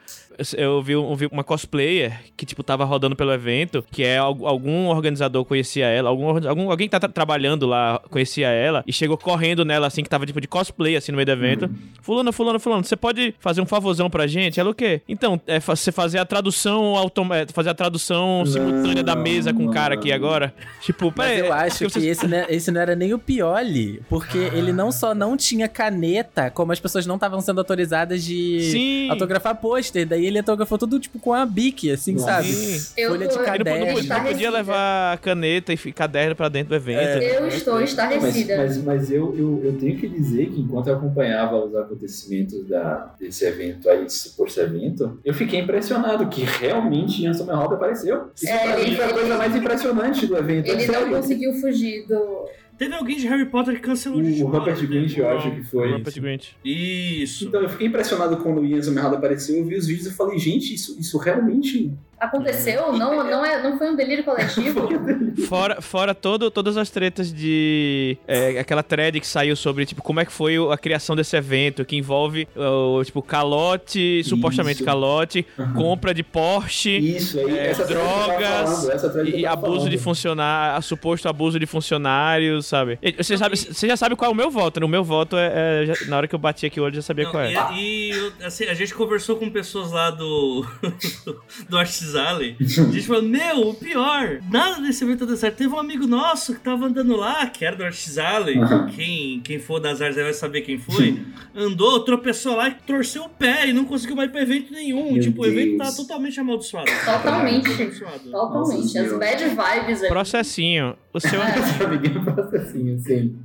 eu 0.57 0.83
vi, 0.83 0.93
eu 0.93 1.15
vi 1.15 1.27
uma 1.31 1.43
cosplayer 1.45 2.21
que, 2.37 2.45
tipo, 2.45 2.63
tava 2.63 2.85
rodando 2.85 3.17
pelo 3.17 3.33
evento, 3.33 3.85
que 3.91 4.03
é 4.03 4.19
al- 4.19 4.47
algum 4.47 4.87
organizador 4.89 5.45
conhecia 5.45 5.87
ela, 5.87 6.09
algum, 6.11 6.29
algum 6.49 6.71
alguém 6.71 6.87
que 6.87 6.93
tá 6.93 7.01
tra- 7.01 7.09
trabalhando 7.09 7.67
lá 7.67 8.01
conhecia 8.11 8.49
ela 8.49 8.85
e 8.87 8.93
chegou 8.93 9.17
correndo 9.17 9.65
nela, 9.65 9.87
assim, 9.87 10.03
que 10.03 10.09
tava, 10.09 10.27
tipo, 10.27 10.41
de 10.41 10.47
cosplay, 10.49 10.97
assim, 10.97 11.13
no 11.13 11.17
meio 11.17 11.27
do 11.27 11.33
evento. 11.33 11.71
Fulano, 12.03 12.33
fulano, 12.33 12.61
fulano, 12.61 12.85
você 12.85 12.97
pode 12.97 13.35
fazer 13.39 13.61
um 13.61 13.67
favorzão 13.67 14.09
pra 14.11 14.27
gente? 14.27 14.61
Ela 14.61 14.71
o 14.71 14.75
quê? 14.75 15.01
Então, 15.09 15.41
é 15.47 15.61
fa- 15.61 15.75
você 15.77 15.91
fazer 15.91 16.19
a 16.19 16.25
tradução 16.25 16.97
autom 16.97 17.33
é, 17.33 17.47
fazer 17.53 17.71
a 17.71 17.75
tradução 17.75 18.45
simultânea 18.47 19.03
da 19.03 19.17
mesa 19.17 19.53
com 19.53 19.67
o 19.67 19.71
cara 19.71 19.95
aqui 19.95 20.13
agora. 20.13 20.53
Tipo, 20.83 21.13
Mas 21.17 21.39
eu 21.39 21.47
é 21.47 21.51
acho 21.51 21.79
que 21.79 21.89
vocês- 21.91 22.05
esse, 22.05 22.27
né, 22.29 22.47
esse 22.49 22.71
não 22.71 22.81
era 22.81 22.95
nem 22.95 23.13
o 23.15 23.19
Pioli, 23.19 24.03
porque 24.09 24.39
ele 24.39 24.73
não 24.73 24.93
só 24.93 25.15
não 25.15 25.37
tinha 25.37 25.69
caneta, 25.69 26.51
como 26.51 26.73
as 26.73 26.81
pessoas 26.81 27.07
não 27.07 27.15
estavam 27.17 27.41
sendo 27.41 27.59
autorizadas 27.59 28.25
de 28.25 28.61
Sim. 28.71 29.11
autografar 29.11 29.57
pôster, 29.57 30.07
daí 30.07 30.26
ele 30.27 30.39
autografou 30.39 30.79
tudo 30.79 30.99
tipo 31.01 31.19
com 31.19 31.33
a 31.33 31.45
bique, 31.47 31.91
assim, 31.91 32.13
Nossa. 32.15 32.27
sabe? 32.27 32.49
Eu 32.97 33.11
Folha 33.11 33.29
tô- 33.29 33.35
de 33.35 33.39
Ele 33.39 33.39
não, 33.39 33.39
não 33.39 33.45
caderno. 33.45 33.95
podia, 33.95 34.15
não 34.19 34.25
podia 34.25 34.51
levar 34.51 35.19
caneta 35.19 35.73
e 35.73 35.77
caderno 35.93 36.35
pra 36.37 36.49
dentro 36.49 36.71
do 36.71 36.75
evento. 36.77 37.01
É. 37.01 37.39
Eu 37.39 37.49
estou 37.49 37.75
Mas, 37.75 37.91
estarrecida. 37.91 38.57
mas, 38.57 38.83
mas 38.83 39.11
eu, 39.11 39.35
eu, 39.37 39.61
eu 39.65 39.79
tenho 39.79 39.97
que 39.99 40.09
dizer 40.09 40.47
que 40.51 40.61
enquanto 40.61 40.89
eu 40.89 40.97
acompanhava 40.97 41.57
os 41.65 41.75
acontecimentos 41.75 42.67
da, 42.69 43.15
desse 43.19 43.45
evento 43.45 43.89
aí, 43.89 44.05
esse 44.07 44.29
suposto 44.29 44.61
evento, 44.61 45.19
eu 45.25 45.35
fiquei 45.35 45.61
impressionado 45.61 46.27
que 46.29 46.43
realmente 46.43 47.23
Ian 47.23 47.35
Somerhalder 47.35 47.77
apareceu. 47.77 48.31
Isso 48.35 48.49
É, 48.49 48.59
pra 48.59 48.77
mim 48.85 48.95
foi 48.95 49.05
a 49.05 49.13
coisa 49.13 49.37
mais 49.37 49.55
impressionante 49.57 50.27
do 50.27 50.37
evento. 50.37 50.67
é 50.67 50.71
Ele 50.73 50.87
não 50.87 50.95
sério. 50.95 51.11
conseguiu 51.17 51.53
fugir 51.55 52.07
do. 52.07 52.47
Teve 52.79 52.95
alguém 52.95 53.17
de 53.17 53.27
Harry 53.27 53.47
Potter 53.47 53.75
que 53.75 53.81
cancelou 53.81 54.21
de 54.23 54.43
O 54.43 54.49
Rupert 54.49 54.87
Grint, 54.87 55.17
eu 55.17 55.29
acho 55.29 55.51
que 55.51 55.63
foi. 55.63 55.93
Rupert 55.93 56.21
Grint. 56.21 56.49
Isso. 56.65 57.47
Então 57.47 57.63
eu 57.63 57.69
fiquei 57.69 57.87
impressionado 57.87 58.37
quando 58.39 58.61
o 58.61 58.67
Ian 58.67 58.83
Somerhalder 58.83 59.19
apareceu, 59.19 59.57
eu 59.57 59.65
vi 59.65 59.77
os 59.77 59.87
vídeos 59.87 60.07
e 60.07 60.13
falei, 60.13 60.39
gente, 60.39 60.75
isso, 60.75 60.99
isso 60.99 61.17
realmente 61.17 61.91
Aconteceu? 62.19 62.93
Não, 62.93 63.23
não, 63.25 63.45
é, 63.45 63.63
não 63.63 63.77
foi 63.79 63.91
um 63.91 63.97
delírio 63.97 64.25
coletivo? 64.25 64.89
Fora, 65.49 65.83
fora 65.83 66.15
todo, 66.15 66.51
todas 66.51 66.77
as 66.79 66.89
tretas 66.89 67.33
de. 67.33 68.17
é, 68.27 68.59
aquela 68.59 68.83
thread 68.83 69.21
que 69.21 69.27
saiu 69.27 69.55
sobre, 69.55 69.85
tipo, 69.85 70.03
como 70.03 70.19
é 70.19 70.25
que 70.25 70.33
foi 70.33 70.57
a 70.73 70.79
criação 70.79 71.15
desse 71.15 71.37
evento, 71.37 71.85
que 71.85 71.95
envolve, 71.95 72.49
o, 72.57 73.05
tipo, 73.05 73.21
calote, 73.23 74.23
supostamente 74.25 74.77
Isso. 74.77 74.85
calote, 74.85 75.47
compra 75.75 76.15
de 76.15 76.23
Porsche. 76.23 76.97
Isso 76.97 77.39
aí, 77.39 77.59
É, 77.59 77.75
drogas 77.75 78.87
falando, 78.87 79.29
E 79.29 79.45
abuso 79.47 79.91
de 79.91 79.99
funcionários, 79.99 80.87
suposto 80.87 81.29
abuso 81.29 81.59
de 81.61 81.67
funcionários, 81.67 82.65
sabe? 82.67 82.99
E 83.03 83.13
Você, 83.23 83.37
sabe, 83.37 83.57
você 83.57 83.87
já 83.87 83.97
sabe 83.97 84.17
qual 84.17 84.31
é 84.31 84.33
o 84.33 84.37
meu 84.37 84.51
voto, 84.51 84.81
né? 84.81 84.87
O 84.87 84.89
meu 84.89 85.05
voto 85.05 85.37
é, 85.37 85.83
é- 85.83 85.87
já- 85.87 86.07
na 86.07 86.17
hora 86.17 86.27
que 86.29 86.35
eu 86.35 86.39
bati 86.39 86.65
aqui 86.67 86.81
o 86.81 86.85
olho, 86.85 86.93
eu 86.93 86.97
já 86.97 87.03
sabia 87.03 87.25
Não, 87.25 87.31
qual 87.33 87.43
é. 87.45 87.53
e 87.75 88.11
e, 88.11 88.33
assim, 88.45 88.65
a 88.65 88.75
gente 88.75 88.95
conversou 88.95 89.37
com 89.37 89.51
pessoas 89.51 89.93
lá 89.93 90.11
do 90.11 90.65
do 91.69 91.77
Arts 92.07 92.15
Alley. 92.15 92.57
A 92.61 92.65
gente 92.65 93.07
falou, 93.07 93.23
meu, 93.23 93.69
o 93.69 93.75
pior, 93.75 94.41
nada 94.51 94.81
desse 94.81 95.03
evento 95.05 95.27
deu 95.27 95.37
certo. 95.37 95.57
Teve 95.57 95.75
um 95.75 95.79
amigo 95.79 96.07
nosso 96.07 96.55
que 96.55 96.61
tava 96.61 96.87
andando 96.87 97.17
lá, 97.17 97.47
que 97.47 97.65
era 97.65 97.75
do 97.77 97.85
Alley. 97.85 98.59
Uhum. 98.59 98.87
Quem, 98.89 99.41
quem 99.41 99.59
for 99.59 99.81
das 99.81 100.01
artes 100.01 100.19
aí 100.19 100.25
vai 100.25 100.33
saber 100.33 100.61
quem 100.61 100.79
foi. 100.79 101.21
Andou, 101.55 102.01
tropeçou 102.01 102.57
lá 102.57 102.69
e 102.69 102.75
torceu 102.87 103.25
o 103.25 103.29
pé 103.29 103.69
e 103.69 103.73
não 103.73 103.85
conseguiu 103.85 104.17
mais 104.17 104.29
ir 104.29 104.33
pra 104.33 104.43
evento 104.43 104.73
nenhum. 104.73 105.13
Meu 105.13 105.23
tipo, 105.23 105.43
o 105.43 105.47
evento 105.47 105.77
Deus. 105.77 105.79
tava 105.79 105.97
totalmente 105.97 106.39
amaldiçoado. 106.39 106.91
Totalmente. 107.05 107.73
Amaldiçoado. 107.73 108.31
Totalmente. 108.31 108.95
Nossa 108.95 109.01
As 109.01 109.13
bad 109.19 109.45
vibes 109.45 110.01
ali. 110.01 110.09
Processinho. 110.09 110.97
O 111.13 111.21
seu. 111.21 111.41
Amiguinho 111.87 112.23
processinho, 112.23 112.99
sim. 113.01 113.39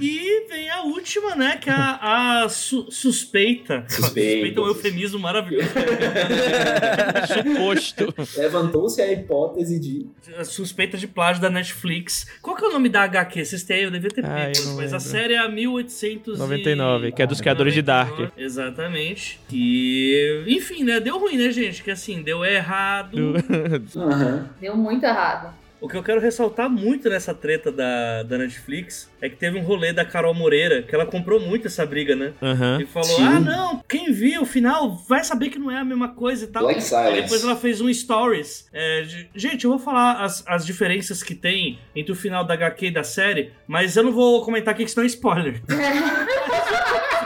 E 0.00 0.46
vem 0.48 0.70
a 0.70 0.82
última, 0.84 1.34
né? 1.34 1.58
Que 1.58 1.68
é 1.68 1.72
a, 1.72 2.44
a 2.44 2.48
su- 2.48 2.86
suspeita. 2.90 3.84
Suspeita. 3.88 4.58
é 4.58 4.62
um 4.62 4.66
eufemismo 4.68 5.18
maravilhoso. 5.18 5.68
Suposto. 7.28 7.99
Levantou-se 8.36 9.00
a 9.00 9.12
hipótese 9.12 9.78
de. 9.78 10.06
A 10.36 10.44
suspeita 10.44 10.96
de 10.96 11.06
plágio 11.06 11.42
da 11.42 11.50
Netflix. 11.50 12.26
Qual 12.40 12.56
que 12.56 12.64
é 12.64 12.68
o 12.68 12.72
nome 12.72 12.88
da 12.88 13.02
HQ? 13.02 13.44
Vocês 13.44 13.62
têm? 13.62 13.82
Eu 13.84 13.90
devia 13.90 14.10
ter 14.10 14.24
Ah, 14.24 14.50
pego, 14.52 14.76
mas 14.76 14.92
a 14.92 15.00
série 15.00 15.34
é 15.34 15.38
a 15.38 15.48
1899, 15.48 16.38
99, 16.38 17.12
que 17.12 17.22
é 17.22 17.26
dos 17.26 17.40
criadores 17.40 17.74
de 17.74 17.82
Dark. 17.82 18.32
Exatamente. 18.36 19.40
E, 19.52 20.44
enfim, 20.46 20.84
né? 20.84 21.00
Deu 21.00 21.18
ruim, 21.18 21.36
né, 21.36 21.50
gente? 21.50 21.82
Que 21.82 21.90
assim, 21.90 22.22
deu 22.22 22.44
errado. 22.44 23.34
Aham. 23.96 24.48
Deu 24.60 24.76
muito 24.76 25.04
errado. 25.04 25.54
O 25.80 25.88
que 25.88 25.96
eu 25.96 26.02
quero 26.02 26.20
ressaltar 26.20 26.68
muito 26.68 27.08
nessa 27.08 27.32
treta 27.32 27.72
da, 27.72 28.22
da 28.22 28.36
Netflix 28.36 29.10
é 29.20 29.28
que 29.30 29.36
teve 29.36 29.58
um 29.58 29.62
rolê 29.62 29.92
da 29.94 30.04
Carol 30.04 30.34
Moreira, 30.34 30.82
que 30.82 30.94
ela 30.94 31.06
comprou 31.06 31.40
muito 31.40 31.68
essa 31.68 31.86
briga, 31.86 32.14
né? 32.14 32.32
Aham. 32.42 32.80
E 32.82 32.86
falou: 32.86 33.08
Sim. 33.08 33.24
ah, 33.24 33.40
não, 33.40 33.82
quem 33.88 34.12
viu 34.12 34.42
o 34.42 34.46
final 34.46 34.94
vai 35.08 35.24
saber 35.24 35.48
que 35.48 35.58
não 35.58 35.70
é 35.70 35.78
a 35.78 35.84
mesma 35.84 36.08
coisa 36.08 36.44
e 36.44 36.48
tal. 36.48 36.64
Black 36.64 36.80
E 36.82 37.22
depois 37.22 37.42
ela 37.42 37.56
fez 37.56 37.80
um 37.80 37.92
stories. 37.92 38.68
é, 38.72 39.02
de- 39.02 39.28
gente, 39.34 39.64
eu 39.64 39.70
vou 39.70 39.78
falar 39.78 40.22
as, 40.22 40.44
as 40.46 40.66
diferenças 40.66 41.22
que 41.22 41.34
tem 41.34 41.78
entre 41.96 42.12
o 42.12 42.16
final 42.16 42.44
da 42.44 42.52
HQ 42.54 42.86
e 42.86 42.90
da 42.90 43.02
série, 43.02 43.52
mas 43.66 43.96
eu 43.96 44.02
não 44.02 44.12
vou 44.12 44.44
comentar 44.44 44.74
aqui 44.74 44.84
que 44.84 44.90
senão 44.90 45.04
é 45.04 45.06
spoiler. 45.06 45.62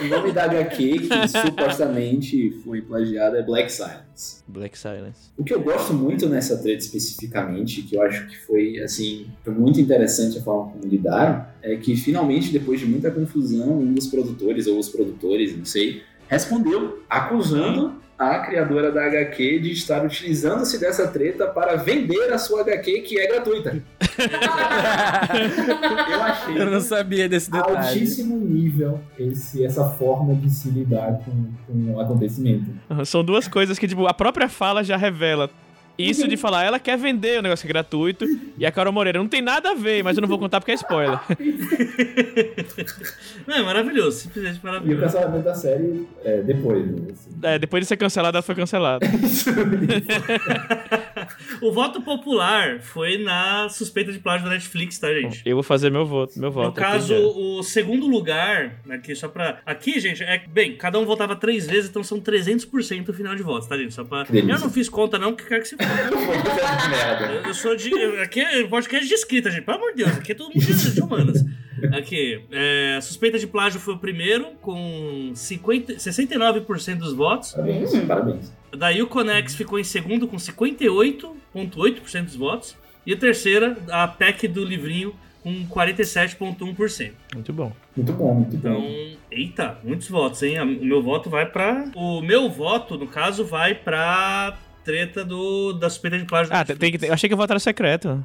O 0.00 0.04
nome 0.06 0.32
da 0.32 0.44
HQ, 0.44 1.08
que 1.08 1.28
supostamente 1.28 2.50
foi 2.62 2.80
plagiado, 2.80 3.36
é 3.36 3.42
Black 3.42 3.70
Silence. 3.72 4.42
Black 4.46 4.78
Silence. 4.78 5.30
O 5.36 5.42
que 5.42 5.52
eu 5.52 5.60
gosto 5.60 5.92
muito 5.92 6.28
nessa 6.28 6.56
treta 6.56 6.78
especificamente, 6.78 7.82
que 7.82 7.96
eu 7.96 8.02
acho 8.02 8.26
que 8.28 8.38
foi, 8.38 8.78
assim, 8.78 9.26
foi 9.42 9.52
muito 9.52 9.80
interessante 9.80 10.38
a 10.38 10.42
forma 10.42 10.70
como 10.72 10.84
lidaram, 10.84 11.44
é 11.62 11.76
que 11.76 11.96
finalmente, 11.96 12.52
depois 12.52 12.78
de 12.78 12.86
muita 12.86 13.10
confusão, 13.10 13.78
um 13.78 13.92
dos 13.92 14.06
produtores, 14.06 14.66
ou 14.68 14.78
os 14.78 14.88
produtores, 14.88 15.56
não 15.56 15.64
sei, 15.64 16.02
respondeu 16.28 17.02
acusando 17.10 17.94
a 18.18 18.38
criadora 18.40 18.90
da 18.90 19.04
HQ 19.06 19.60
de 19.60 19.70
estar 19.70 20.04
utilizando-se 20.04 20.78
dessa 20.78 21.06
treta 21.06 21.46
para 21.46 21.76
vender 21.76 22.32
a 22.32 22.38
sua 22.38 22.62
HQ 22.62 23.00
que 23.02 23.18
é 23.18 23.28
gratuita. 23.28 23.80
Eu 26.10 26.22
achei 26.22 26.60
Eu 26.60 26.70
não 26.70 26.80
sabia 26.80 27.28
desse 27.28 27.50
detalhe. 27.50 27.76
altíssimo 27.76 28.36
nível 28.36 29.00
esse, 29.18 29.64
essa 29.64 29.84
forma 29.90 30.34
de 30.34 30.50
se 30.50 30.68
lidar 30.70 31.20
com, 31.24 31.50
com 31.66 31.94
o 31.94 32.00
acontecimento. 32.00 32.70
São 33.04 33.22
duas 33.22 33.46
coisas 33.46 33.78
que, 33.78 33.86
tipo, 33.86 34.06
a 34.06 34.14
própria 34.14 34.48
fala 34.48 34.82
já 34.82 34.96
revela. 34.96 35.50
Isso 35.98 36.28
de 36.28 36.36
falar, 36.36 36.64
ela 36.64 36.78
quer 36.78 36.96
vender 36.96 37.40
o 37.40 37.42
negócio 37.42 37.66
é 37.66 37.68
gratuito, 37.68 38.24
e 38.56 38.64
a 38.64 38.70
Carol 38.70 38.92
Moreira 38.92 39.18
não 39.18 39.28
tem 39.28 39.42
nada 39.42 39.70
a 39.70 39.74
ver, 39.74 40.04
mas 40.04 40.16
eu 40.16 40.20
não 40.20 40.28
vou 40.28 40.38
contar 40.38 40.60
porque 40.60 40.70
é 40.70 40.74
spoiler. 40.74 41.18
Não, 43.46 43.56
é 43.56 43.62
maravilhoso, 43.62 44.18
simplesmente 44.20 44.56
E 44.56 44.60
o 44.60 44.64
maravilhoso. 44.66 45.02
cancelamento 45.02 45.44
da 45.44 45.54
série 45.54 46.06
é, 46.24 46.40
depois. 46.42 46.86
né, 46.86 47.08
assim. 47.12 47.30
É, 47.42 47.58
depois 47.58 47.82
de 47.82 47.88
ser 47.88 47.96
cancelada, 47.96 48.38
ela 48.38 48.42
foi 48.42 48.54
cancelada. 48.54 49.06
O 51.60 51.72
voto 51.72 52.00
popular 52.00 52.80
foi 52.80 53.18
na 53.18 53.68
suspeita 53.68 54.12
de 54.12 54.18
plágio 54.18 54.44
da 54.46 54.52
Netflix, 54.52 54.98
tá, 54.98 55.12
gente? 55.12 55.42
Eu 55.44 55.56
vou 55.56 55.62
fazer 55.62 55.90
meu 55.90 56.06
voto, 56.06 56.38
meu 56.38 56.50
voto. 56.50 56.68
No 56.68 56.72
caso, 56.72 57.14
o 57.14 57.62
segundo 57.62 58.06
lugar, 58.06 58.80
aqui 58.88 59.14
só 59.14 59.28
pra. 59.28 59.58
Aqui, 59.66 59.98
gente, 59.98 60.22
é. 60.22 60.42
Bem, 60.48 60.76
cada 60.76 60.98
um 60.98 61.04
votava 61.04 61.34
três 61.36 61.66
vezes, 61.66 61.90
então 61.90 62.02
são 62.04 62.20
300% 62.20 63.08
o 63.08 63.12
final 63.12 63.34
de 63.34 63.42
votos, 63.42 63.68
tá, 63.68 63.76
gente? 63.76 63.92
Só 63.92 64.04
pra. 64.04 64.22
Delícia. 64.22 64.52
Eu 64.52 64.60
não 64.60 64.70
fiz 64.70 64.88
conta, 64.88 65.18
não, 65.18 65.34
que 65.34 65.44
quer 65.44 65.60
que 65.60 65.68
se 65.68 65.76
Foda-se, 65.88 66.88
merda. 66.90 67.26
Eu, 67.26 67.42
eu 67.42 67.54
sou 67.54 67.74
de. 67.76 67.90
eu- 67.90 68.22
Aqui 68.22 68.40
é 68.40 68.66
podcast 68.66 69.06
de 69.06 69.14
escrita, 69.14 69.50
gente. 69.50 69.62
Pelo 69.64 69.78
amor 69.78 69.90
de 69.90 70.04
Deus, 70.04 70.16
aqui 70.16 70.32
é 70.32 70.34
todo 70.34 70.48
mundo 70.54 70.60
de, 70.64 70.90
de 70.94 71.00
humanas. 71.00 71.44
Aqui, 71.96 72.40
é, 72.50 72.96
a 72.98 73.00
suspeita 73.00 73.38
de 73.38 73.46
plágio 73.46 73.78
foi 73.78 73.94
o 73.94 73.98
primeiro, 73.98 74.46
com 74.60 75.30
50, 75.34 75.94
69% 75.94 76.96
dos 76.98 77.12
votos. 77.14 77.52
Parabéns, 77.52 77.94
Hum. 77.94 78.06
parabéns. 78.06 78.52
Daí 78.76 79.00
o 79.00 79.06
Conex 79.06 79.54
ficou 79.54 79.78
em 79.78 79.84
segundo 79.84 80.26
com 80.26 80.36
58,8% 80.38 82.24
dos 82.24 82.36
votos. 82.36 82.76
E 83.06 83.12
a 83.12 83.16
terceira, 83.16 83.76
a 83.90 84.06
PEC 84.08 84.48
do 84.48 84.64
livrinho, 84.64 85.14
com 85.42 85.64
47,1%. 85.66 87.12
Muito 87.34 87.52
bom. 87.52 87.72
Muito 87.96 88.12
bom, 88.12 88.34
muito 88.34 88.56
Então, 88.56 88.80
bom. 88.82 89.16
eita, 89.30 89.78
muitos 89.84 90.08
votos, 90.08 90.42
hein? 90.42 90.60
O 90.60 90.84
meu 90.84 91.02
voto 91.02 91.30
vai 91.30 91.46
pra. 91.46 91.90
O 91.94 92.20
meu 92.20 92.50
voto, 92.50 92.98
no 92.98 93.06
caso, 93.06 93.44
vai 93.44 93.72
pra 93.74 94.58
treta 94.88 95.22
do, 95.22 95.74
da 95.74 95.90
suspeita 95.90 96.16
de 96.18 96.24
plágio. 96.24 96.50
Ah, 96.54 96.64
tem, 96.64 96.90
que 96.90 96.96
ter- 96.98 97.08
eu 97.08 97.12
achei 97.12 97.28
que 97.28 97.34
o 97.34 97.36
voto 97.36 97.50
era 97.50 97.60
secreto. 97.60 98.24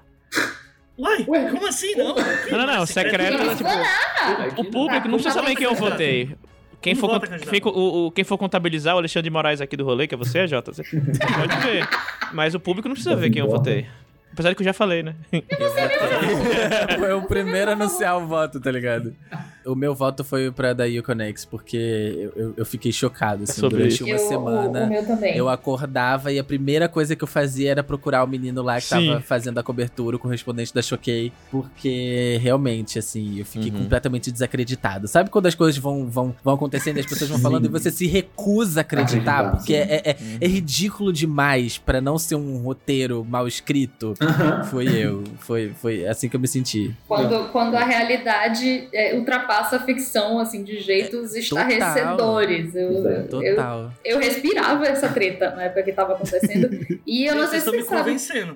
Uai, 0.98 1.26
Ué? 1.28 1.50
como 1.52 1.68
assim? 1.68 1.94
Não, 1.96 2.16
Não, 2.16 2.58
não, 2.60 2.66
não, 2.68 2.86
secreto, 2.86 3.38
Não, 3.44 3.56
tipo, 3.56 3.70
Aqui 3.70 4.62
o 4.62 4.64
público 4.66 5.08
não 5.10 5.16
precisa 5.18 5.34
saber 5.34 5.56
quem 5.56 5.66
eu 5.66 5.76
votei. 5.76 6.36
Quem 6.82 6.96
for, 6.96 7.10
vota, 7.10 7.28
co- 7.62 7.70
o, 7.70 8.08
o- 8.08 8.12
quem 8.12 8.24
for 8.24 8.38
contabilizar 8.38 8.96
o 8.96 9.00
Alexandre 9.00 9.24
de 9.24 9.30
Moraes 9.30 9.60
aqui 9.62 9.76
do 9.76 9.84
rolê, 9.86 10.06
que 10.08 10.16
é 10.16 10.18
você, 10.18 10.46
Jota, 10.48 10.72
você 10.74 10.84
pode 10.84 11.58
ver. 11.66 11.88
Mas 12.34 12.54
o 12.56 12.60
público 12.60 12.88
não 12.88 12.94
precisa 12.96 13.16
ver 13.16 13.30
quem 13.30 13.42
eu 13.42 13.50
votei. 13.50 13.86
Apesar 14.34 14.50
de 14.50 14.56
que 14.56 14.62
eu 14.64 14.66
já 14.66 14.74
falei, 14.74 15.04
né? 15.04 15.16
Foi 16.98 17.14
o 17.14 17.22
primeiro 17.24 17.72
a 17.72 17.74
anunciar 17.74 18.18
o 18.18 18.28
voto, 18.28 18.60
tá 18.60 18.72
ligado? 18.72 19.14
O 19.66 19.76
meu 19.76 19.96
voto 19.96 20.24
foi 20.26 20.52
pra 20.52 20.74
da 20.74 20.84
Uconex, 20.86 21.46
porque 21.46 22.30
eu, 22.36 22.54
eu, 22.58 22.66
fiquei 22.66 22.92
chocado, 22.92 23.44
assim, 23.44 23.54
sobre 23.62 23.78
durante 23.78 23.94
isso. 23.94 24.04
uma 24.06 24.16
Eu- 24.16 24.20
semana. 24.20 24.84
O, 24.84 24.90
meu 24.90 25.06
também. 25.06 25.38
Eu 25.38 25.48
acordava 25.48 26.32
e 26.34 26.40
a 26.40 26.44
primeira 26.44 26.90
coisa 26.90 27.16
que 27.16 27.24
eu 27.24 27.28
fazia 27.28 27.72
era 27.72 27.82
procurar 27.84 28.24
o 28.26 28.28
menino 28.28 28.62
lá 28.62 28.76
que 28.76 28.88
Sim. 28.88 29.08
tava 29.08 29.22
fazendo 29.22 29.58
a 29.60 29.64
cobertura, 29.64 30.18
o 30.18 30.20
correspondente 30.20 30.74
da 30.74 30.82
Choquei, 30.82 31.32
porque 31.50 32.38
realmente, 32.42 33.00
assim, 33.00 33.40
eu 33.40 33.46
fiquei 33.46 33.72
Uhum. 33.72 33.84
completamente 33.84 34.32
desacreditado. 34.32 35.08
Sabe 35.08 35.30
quando 35.30 35.46
as 35.46 35.56
coisas 35.56 35.78
vão, 35.78 36.10
vão, 36.10 36.36
vão 36.44 36.56
acontecendo 36.56 36.98
e 36.98 37.00
as 37.00 37.06
pessoas 37.06 37.30
vão 37.30 37.38
Sim. 37.38 37.44
falando 37.44 37.66
e 37.66 37.70
você 37.70 37.90
se 37.90 38.06
recusa 38.06 38.80
a 38.80 38.82
acreditar, 38.82 39.04
Acreditar, 39.14 39.52
porque 39.58 39.74
é, 39.76 40.02
é, 40.10 40.18
é 40.42 40.48
ridículo 40.48 41.14
demais 41.14 41.78
pra 41.78 42.02
não 42.02 42.18
ser 42.18 42.36
um 42.36 42.58
roteiro 42.58 43.24
mal 43.24 43.48
escrito? 43.48 44.14
Foi 44.70 44.88
eu. 44.88 45.24
Foi, 45.40 45.74
foi 45.76 46.06
assim 46.08 46.30
que 46.30 46.36
eu 46.36 46.40
me 46.40 46.48
senti. 46.48 46.94
Quando, 47.08 47.50
quando 47.52 47.76
a 47.76 47.84
realidade 47.84 48.88
é, 48.94 49.16
ultrapassa 49.16 49.78
a 49.78 49.80
ficção, 49.80 50.40
assim, 50.40 50.64
de 50.64 50.80
jeitos 50.80 51.36
estarrecedores. 51.36 52.76
Eu, 52.76 52.92
eu, 53.08 53.28
Total. 53.28 53.92
eu 54.04 54.20
respirava 54.20 54.86
essa 54.86 55.10
treta 55.10 55.52
na 55.56 55.64
época 55.64 55.84
que 55.84 55.92
tava 55.92 56.14
acontecendo. 56.14 56.70
E 57.06 57.26
eu 57.26 57.36
não 57.36 57.48
sei 57.48 57.60
Vocês 57.60 57.64
se 57.64 57.82
estão 57.82 58.04
me 58.04 58.14
vocês 58.14 58.22
sabem. 58.22 58.56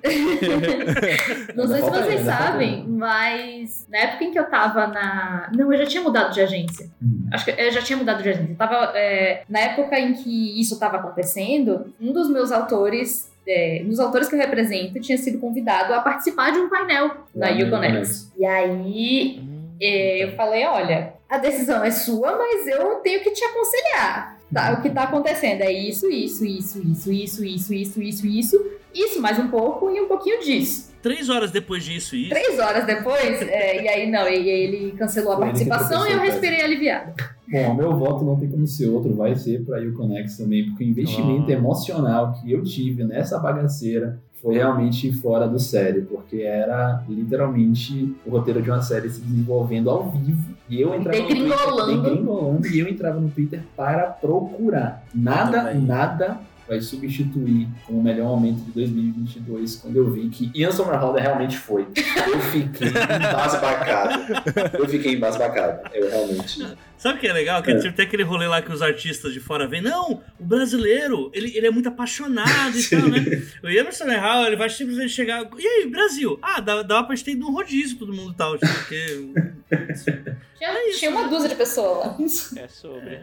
Não 1.54 1.66
sei 1.66 1.82
se 1.82 1.90
vocês 1.90 2.20
sabem, 2.22 2.84
mas 2.88 3.86
na 3.90 3.98
época 3.98 4.24
em 4.24 4.32
que 4.32 4.38
eu 4.38 4.48
tava 4.48 4.86
na. 4.86 5.50
Não, 5.54 5.72
eu 5.72 5.78
já 5.78 5.86
tinha 5.86 6.02
mudado 6.02 6.32
de 6.32 6.40
agência. 6.40 6.88
Hum. 7.02 7.28
Acho 7.32 7.44
que 7.44 7.50
eu 7.50 7.70
já 7.70 7.82
tinha 7.82 7.96
mudado 7.96 8.22
de 8.22 8.28
agência. 8.28 8.50
Eu 8.52 8.56
tava, 8.56 8.92
é, 8.96 9.42
na 9.48 9.60
época 9.60 9.98
em 9.98 10.14
que 10.14 10.60
isso 10.60 10.78
tava 10.78 10.98
acontecendo, 10.98 11.92
um 12.00 12.12
dos 12.12 12.30
meus 12.30 12.52
autores. 12.52 13.30
É, 13.50 13.80
um 13.82 13.88
dos 13.88 13.98
autores 13.98 14.28
que 14.28 14.34
eu 14.34 14.38
represento 14.38 15.00
tinha 15.00 15.16
sido 15.16 15.38
convidado 15.38 15.94
a 15.94 16.00
participar 16.00 16.52
de 16.52 16.58
um 16.58 16.68
painel 16.68 17.10
no 17.34 17.66
Uconex. 17.66 18.30
E 18.36 18.44
aí 18.44 19.40
é, 19.80 20.24
eu 20.24 20.32
falei: 20.32 20.66
olha, 20.66 21.14
a 21.28 21.38
decisão 21.38 21.82
é 21.82 21.90
sua, 21.90 22.36
mas 22.36 22.66
eu 22.66 22.96
tenho 22.96 23.22
que 23.22 23.30
te 23.30 23.42
aconselhar. 23.44 24.38
Tá, 24.52 24.72
o 24.72 24.82
que 24.82 24.88
tá 24.88 25.02
acontecendo 25.02 25.60
é 25.60 25.70
isso, 25.70 26.10
isso, 26.10 26.44
isso, 26.44 26.80
isso, 26.80 27.12
isso, 27.12 27.44
isso, 27.44 27.74
isso, 27.74 28.02
isso, 28.02 28.26
isso, 28.26 28.70
isso, 28.94 29.20
mais 29.20 29.38
um 29.38 29.48
pouco 29.48 29.90
e 29.90 30.00
um 30.00 30.08
pouquinho 30.08 30.40
disso. 30.40 30.87
Três 31.08 31.28
horas 31.30 31.50
depois 31.50 31.82
disso, 31.84 32.14
isso. 32.14 32.28
Três 32.30 32.58
horas 32.58 32.84
depois, 32.84 33.40
é, 33.42 33.82
e 33.82 33.88
aí 33.88 34.10
não, 34.10 34.24
e 34.24 34.34
aí 34.34 34.48
ele 34.48 34.92
cancelou 34.92 35.32
a 35.32 35.36
Foi 35.36 35.46
participação 35.46 36.06
e 36.06 36.12
eu 36.12 36.20
respirei 36.20 36.60
aliviada. 36.60 37.14
Bom, 37.50 37.70
o 37.72 37.74
meu 37.74 37.96
voto 37.96 38.24
não 38.24 38.36
tem 38.36 38.50
como 38.50 38.66
ser 38.66 38.88
outro, 38.88 39.14
vai 39.14 39.34
ser 39.34 39.64
para 39.64 39.80
Uconex 39.80 40.36
também, 40.36 40.66
porque 40.66 40.84
o 40.84 40.86
investimento 40.88 41.50
Ah. 41.50 41.54
emocional 41.54 42.32
que 42.34 42.52
eu 42.52 42.62
tive 42.62 43.04
nessa 43.04 43.38
bagaceira 43.38 44.18
foi 44.42 44.56
realmente 44.56 45.10
fora 45.14 45.48
do 45.48 45.58
sério, 45.58 46.06
porque 46.10 46.42
era 46.42 47.02
literalmente 47.08 48.14
o 48.26 48.30
roteiro 48.30 48.60
de 48.62 48.70
uma 48.70 48.82
série 48.82 49.08
se 49.08 49.20
desenvolvendo 49.20 49.88
ao 49.90 50.10
vivo 50.10 50.54
e 50.68 50.80
eu 50.80 50.94
entrava 50.94 51.18
Degringolando. 51.18 51.56
no 51.70 51.84
Twitter, 51.86 52.02
degringolando, 52.10 52.66
e 52.68 52.78
eu 52.78 52.86
entrava 52.88 53.18
no 53.18 53.28
Twitter 53.30 53.62
para 53.74 54.02
procurar. 54.10 55.02
Nada, 55.14 55.72
nada 55.74 56.38
vai 56.68 56.80
substituir 56.80 57.66
como 57.86 58.00
o 58.00 58.02
melhor 58.02 58.26
momento 58.28 58.62
de 58.64 58.70
2022 58.72 59.76
quando 59.76 59.96
eu 59.96 60.10
vi 60.10 60.28
que 60.28 60.50
Ian 60.54 60.70
Somerhalder 60.70 61.22
realmente 61.22 61.56
foi. 61.56 61.82
Eu 61.82 62.40
fiquei 62.40 62.88
embasbacado. 62.88 64.76
Eu 64.78 64.88
fiquei 64.88 65.14
embasbacado. 65.14 65.88
Eu 65.94 66.10
realmente 66.10 66.66
Sabe 66.98 67.18
o 67.18 67.20
que 67.20 67.28
é 67.28 67.32
legal? 67.32 67.62
Que 67.62 67.70
É. 67.70 67.78
tipo, 67.78 67.94
tem 67.94 68.06
aquele 68.06 68.24
rolê 68.24 68.48
lá 68.48 68.60
que 68.60 68.72
os 68.72 68.82
artistas 68.82 69.32
de 69.32 69.38
fora 69.38 69.68
vêm. 69.68 69.80
Não, 69.80 70.20
o 70.38 70.44
brasileiro, 70.44 71.30
ele, 71.32 71.56
ele 71.56 71.66
é 71.68 71.70
muito 71.70 71.88
apaixonado 71.88 72.76
e 72.76 72.82
tal, 72.90 73.08
né? 73.08 73.20
O 73.62 73.68
Emerson 73.68 74.06
Hall, 74.18 74.46
ele 74.46 74.56
vai 74.56 74.68
simplesmente 74.68 75.10
chegar. 75.10 75.48
E 75.56 75.64
aí, 75.66 75.88
Brasil? 75.88 76.38
Ah, 76.42 76.60
dá, 76.60 76.82
dá 76.82 77.02
pra 77.04 77.14
gente 77.14 77.24
ter 77.24 77.30
ido 77.32 77.42
num 77.46 77.52
rodízio 77.52 77.96
todo 77.98 78.12
mundo 78.12 78.34
tal. 78.36 78.58
tipo, 78.58 78.72
Porque. 78.74 79.30
Tinha, 80.58 80.74
tinha 80.98 81.10
uma 81.12 81.28
dúzia 81.28 81.48
de 81.48 81.54
pessoas 81.54 81.98
lá. 82.04 82.16
É 82.60 82.66
sobre. 82.66 83.20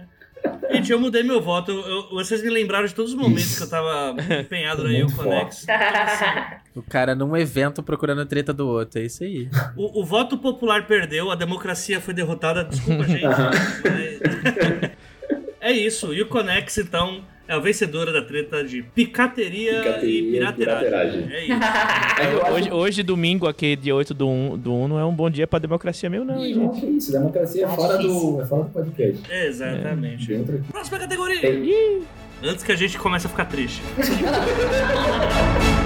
Gente, 0.72 0.92
eu 0.92 1.00
mudei 1.00 1.24
meu 1.24 1.42
voto. 1.42 1.72
Eu- 1.72 2.10
vocês 2.12 2.42
me 2.44 2.50
lembraram 2.50 2.86
de 2.86 2.94
todos 2.94 3.12
os 3.14 3.18
momentos 3.18 3.46
Isso. 3.46 3.58
que 3.58 3.64
eu 3.64 3.70
tava 3.70 4.16
empenhado 4.42 4.84
na 4.88 4.90
Muito 4.90 5.14
Uconex. 5.14 5.66
O 6.76 6.82
cara 6.82 7.16
num 7.16 7.36
evento 7.38 7.82
procurando 7.82 8.22
a 8.22 8.26
treta 8.26 8.52
do 8.54 8.68
outro, 8.68 9.00
é 9.00 9.06
isso 9.06 9.24
aí. 9.24 9.50
O, 9.78 10.02
o 10.02 10.06
voto 10.06 10.38
popular 10.38 10.86
perdeu, 10.88 11.32
a 11.32 11.36
democracia 11.36 12.02
foi 12.02 12.14
derrotada. 12.14 12.64
Desculpa, 12.66 13.04
gente. 13.08 13.24
Mas- 13.24 14.92
É 15.62 15.72
isso. 15.72 16.14
E 16.14 16.22
o 16.22 16.28
Conex, 16.28 16.78
então, 16.78 17.24
é 17.48 17.54
a 17.54 17.60
vencedora 17.60 18.12
da 18.12 18.22
treta 18.22 18.64
de 18.64 18.82
picateria, 18.82 19.80
Picateria 19.82 20.20
e 20.22 20.28
e 20.28 20.32
pirateragem. 20.32 20.84
pirateragem. 21.28 21.34
É 21.34 21.44
isso. 21.46 21.60
É, 22.16 22.52
Hoje, 22.52 22.72
hoje, 22.72 23.04
domingo, 23.04 23.46
aqui, 23.48 23.76
dia 23.76 23.94
8 23.94 24.14
do 24.14 24.28
1, 24.28 24.58
do 24.58 24.74
1, 24.74 24.88
não 24.88 25.00
é 25.00 25.06
um 25.06 25.14
bom 25.14 25.30
dia 25.30 25.46
pra 25.46 25.60
democracia 25.60 26.10
mesmo, 26.10 26.26
não, 26.26 26.44
hein, 26.44 26.56
Não, 26.56 26.74
gente? 26.74 26.80
que 26.80 26.86
isso, 26.98 27.12
democracia 27.12 27.66
é 27.66 27.68
Tá 27.68 27.74
fora 27.76 27.98
do, 27.98 28.42
é 28.42 28.46
fora 28.46 28.64
do 28.64 28.70
podcast. 28.70 29.20
Exatamente. 29.30 30.34
Aqui. 30.34 30.62
Próxima 30.72 31.00
categoria. 31.00 31.42
Tem- 31.42 32.04
Antes 32.44 32.64
que 32.64 32.72
a 32.72 32.76
gente 32.76 32.98
comece 32.98 33.28
a 33.28 33.30
ficar 33.30 33.46
triste. 33.46 33.82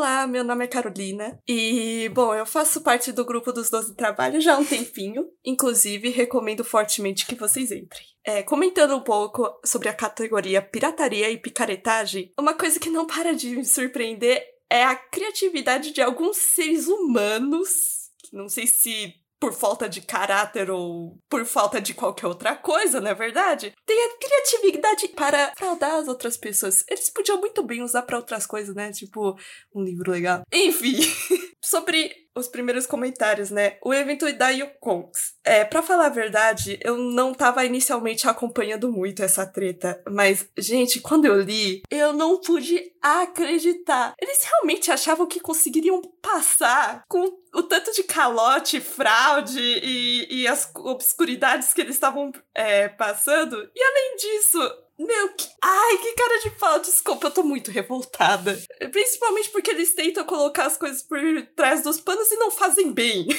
Olá, 0.00 0.26
meu 0.26 0.42
nome 0.42 0.64
é 0.64 0.66
Carolina 0.66 1.38
e, 1.46 2.10
bom, 2.14 2.34
eu 2.34 2.46
faço 2.46 2.80
parte 2.80 3.12
do 3.12 3.22
grupo 3.22 3.52
dos 3.52 3.68
12 3.68 3.94
Trabalhos 3.94 4.42
já 4.42 4.54
há 4.54 4.58
um 4.58 4.64
tempinho, 4.64 5.28
inclusive 5.44 6.08
recomendo 6.08 6.64
fortemente 6.64 7.26
que 7.26 7.34
vocês 7.34 7.70
entrem. 7.70 8.06
É, 8.24 8.42
comentando 8.42 8.96
um 8.96 9.02
pouco 9.02 9.60
sobre 9.62 9.90
a 9.90 9.92
categoria 9.92 10.62
pirataria 10.62 11.28
e 11.28 11.36
picaretagem, 11.36 12.32
uma 12.40 12.54
coisa 12.54 12.80
que 12.80 12.88
não 12.88 13.06
para 13.06 13.34
de 13.34 13.54
me 13.54 13.62
surpreender 13.62 14.42
é 14.70 14.84
a 14.84 14.96
criatividade 14.96 15.92
de 15.92 16.00
alguns 16.00 16.38
seres 16.38 16.88
humanos, 16.88 18.08
que 18.20 18.34
não 18.34 18.48
sei 18.48 18.66
se 18.66 19.12
por 19.40 19.54
falta 19.54 19.88
de 19.88 20.02
caráter 20.02 20.70
ou 20.70 21.18
por 21.28 21.46
falta 21.46 21.80
de 21.80 21.94
qualquer 21.94 22.26
outra 22.26 22.54
coisa, 22.54 23.00
na 23.00 23.14
verdade, 23.14 23.72
tem 23.86 23.96
a 24.04 24.18
criatividade 24.18 25.08
para 25.08 25.52
fraudar 25.56 25.94
as 25.94 26.06
outras 26.08 26.36
pessoas. 26.36 26.84
Eles 26.88 27.08
podiam 27.08 27.40
muito 27.40 27.62
bem 27.62 27.82
usar 27.82 28.02
para 28.02 28.18
outras 28.18 28.46
coisas, 28.46 28.74
né? 28.74 28.92
Tipo, 28.92 29.34
um 29.74 29.82
livro 29.82 30.12
legal. 30.12 30.42
Enfim, 30.52 30.98
sobre 31.70 32.12
os 32.34 32.48
primeiros 32.48 32.86
comentários, 32.86 33.50
né? 33.50 33.76
O 33.82 33.92
evento 33.92 34.30
da 34.32 34.50
Yukonks. 34.50 35.34
É, 35.44 35.64
pra 35.64 35.82
falar 35.82 36.06
a 36.06 36.10
verdade, 36.10 36.78
eu 36.82 36.96
não 36.96 37.34
tava 37.34 37.64
inicialmente 37.64 38.28
acompanhando 38.28 38.90
muito 38.90 39.22
essa 39.22 39.46
treta. 39.46 40.02
Mas, 40.08 40.48
gente, 40.56 41.00
quando 41.00 41.26
eu 41.26 41.40
li, 41.40 41.82
eu 41.90 42.12
não 42.12 42.40
pude 42.40 42.92
acreditar. 43.02 44.14
Eles 44.20 44.44
realmente 44.44 44.90
achavam 44.90 45.26
que 45.26 45.40
conseguiriam 45.40 46.00
passar 46.22 47.04
com 47.08 47.38
o 47.54 47.62
tanto 47.62 47.92
de 47.92 48.04
calote, 48.04 48.80
fraude 48.80 49.60
e, 49.60 50.42
e 50.42 50.48
as 50.48 50.70
obscuridades 50.76 51.72
que 51.72 51.80
eles 51.80 51.96
estavam 51.96 52.32
é, 52.54 52.88
passando. 52.88 53.56
E 53.74 53.82
além 53.82 54.16
disso, 54.16 54.58
meu, 55.06 55.34
que... 55.34 55.48
ai, 55.62 55.98
que 55.98 56.12
cara 56.12 56.38
de 56.40 56.50
pau. 56.50 56.78
Desculpa, 56.80 57.26
eu 57.26 57.30
tô 57.30 57.42
muito 57.42 57.70
revoltada. 57.70 58.58
Principalmente 58.90 59.50
porque 59.50 59.70
eles 59.70 59.94
tentam 59.94 60.24
colocar 60.24 60.66
as 60.66 60.76
coisas 60.76 61.02
por 61.02 61.18
trás 61.56 61.82
dos 61.82 62.00
panos 62.00 62.30
e 62.30 62.36
não 62.36 62.50
fazem 62.50 62.92
bem. 62.92 63.26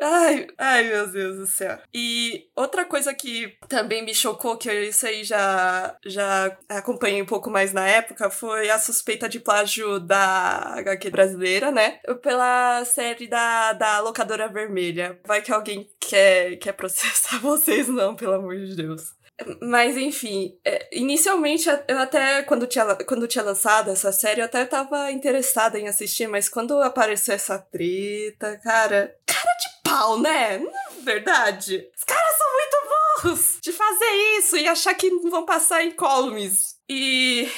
Ai, 0.00 0.46
ai, 0.58 0.84
meu 0.84 1.06
Deus 1.06 1.36
do 1.38 1.46
céu. 1.46 1.78
E 1.94 2.48
outra 2.54 2.84
coisa 2.84 3.14
que 3.14 3.56
também 3.68 4.04
me 4.04 4.14
chocou, 4.14 4.58
que 4.58 4.70
isso 4.70 5.06
aí 5.06 5.24
já, 5.24 5.96
já 6.04 6.56
acompanhei 6.68 7.22
um 7.22 7.26
pouco 7.26 7.50
mais 7.50 7.72
na 7.72 7.86
época, 7.86 8.28
foi 8.28 8.68
a 8.70 8.78
suspeita 8.78 9.28
de 9.28 9.40
plágio 9.40 10.00
da 10.00 10.74
HQ 10.76 11.10
brasileira, 11.10 11.70
né? 11.70 12.00
Pela 12.22 12.84
série 12.84 13.26
da, 13.26 13.72
da 13.72 14.00
Locadora 14.00 14.48
Vermelha. 14.48 15.18
Vai 15.26 15.40
que 15.40 15.52
alguém 15.52 15.88
quer, 16.00 16.56
quer 16.56 16.72
processar 16.72 17.38
vocês, 17.40 17.88
não, 17.88 18.14
pelo 18.16 18.34
amor 18.34 18.56
de 18.56 18.74
Deus. 18.74 19.14
Mas 19.60 19.96
enfim, 19.96 20.56
é, 20.64 20.88
inicialmente 20.92 21.68
eu 21.88 21.98
até 21.98 22.42
quando 22.42 22.66
tinha, 22.66 22.94
quando 23.04 23.26
tinha 23.26 23.44
lançado 23.44 23.90
essa 23.90 24.12
série, 24.12 24.40
eu 24.40 24.44
até 24.44 24.64
tava 24.64 25.10
interessada 25.10 25.78
em 25.78 25.88
assistir, 25.88 26.28
mas 26.28 26.48
quando 26.48 26.80
apareceu 26.80 27.34
essa 27.34 27.58
treta, 27.58 28.58
cara, 28.62 29.16
cara 29.26 29.54
de 29.56 29.82
pau, 29.82 30.20
né? 30.20 30.58
Não 30.58 30.70
é 30.70 31.02
verdade? 31.02 31.88
Os 31.96 32.04
caras 32.04 32.38
são 32.38 32.52
muito 32.52 32.76
burros 33.22 33.58
de 33.60 33.72
fazer 33.72 34.38
isso 34.38 34.56
e 34.56 34.68
achar 34.68 34.94
que 34.94 35.10
vão 35.28 35.44
passar 35.44 35.82
em 35.82 35.90
columns. 35.90 36.76
E 36.88 37.50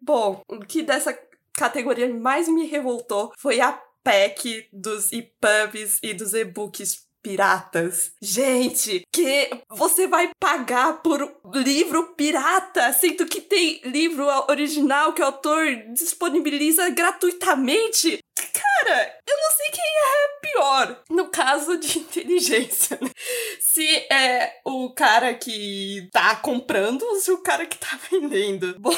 bom, 0.00 0.42
o 0.48 0.60
que 0.60 0.82
dessa 0.82 1.16
categoria 1.56 2.12
mais 2.12 2.48
me 2.48 2.66
revoltou 2.66 3.32
foi 3.38 3.60
a 3.60 3.80
PEC 4.02 4.68
dos 4.72 5.12
EPUBs 5.12 5.98
e 6.02 6.12
dos 6.12 6.34
e-books 6.34 7.03
piratas. 7.24 8.12
Gente, 8.20 9.02
que 9.10 9.50
você 9.70 10.06
vai 10.06 10.30
pagar 10.38 11.02
por 11.02 11.34
livro 11.54 12.14
pirata, 12.14 12.92
sendo 12.92 13.24
que 13.24 13.40
tem 13.40 13.80
livro 13.82 14.26
original 14.48 15.14
que 15.14 15.22
o 15.22 15.24
autor 15.24 15.64
disponibiliza 15.94 16.90
gratuitamente. 16.90 18.18
Cara, 18.36 19.18
eu 19.26 19.36
não 19.36 19.56
sei 19.56 19.70
quem 19.72 19.84
é 19.84 20.40
pior 20.42 21.02
no 21.10 21.28
caso 21.28 21.78
de 21.78 21.98
inteligência. 21.98 22.98
Né? 23.00 23.10
Se 23.58 23.86
é 24.12 24.60
o 24.66 24.92
cara 24.92 25.32
que 25.32 26.08
tá 26.12 26.36
comprando 26.36 27.02
ou 27.02 27.16
se 27.16 27.32
o 27.32 27.38
cara 27.38 27.64
que 27.64 27.78
tá 27.78 27.98
vendendo. 28.10 28.78
Bom. 28.78 28.92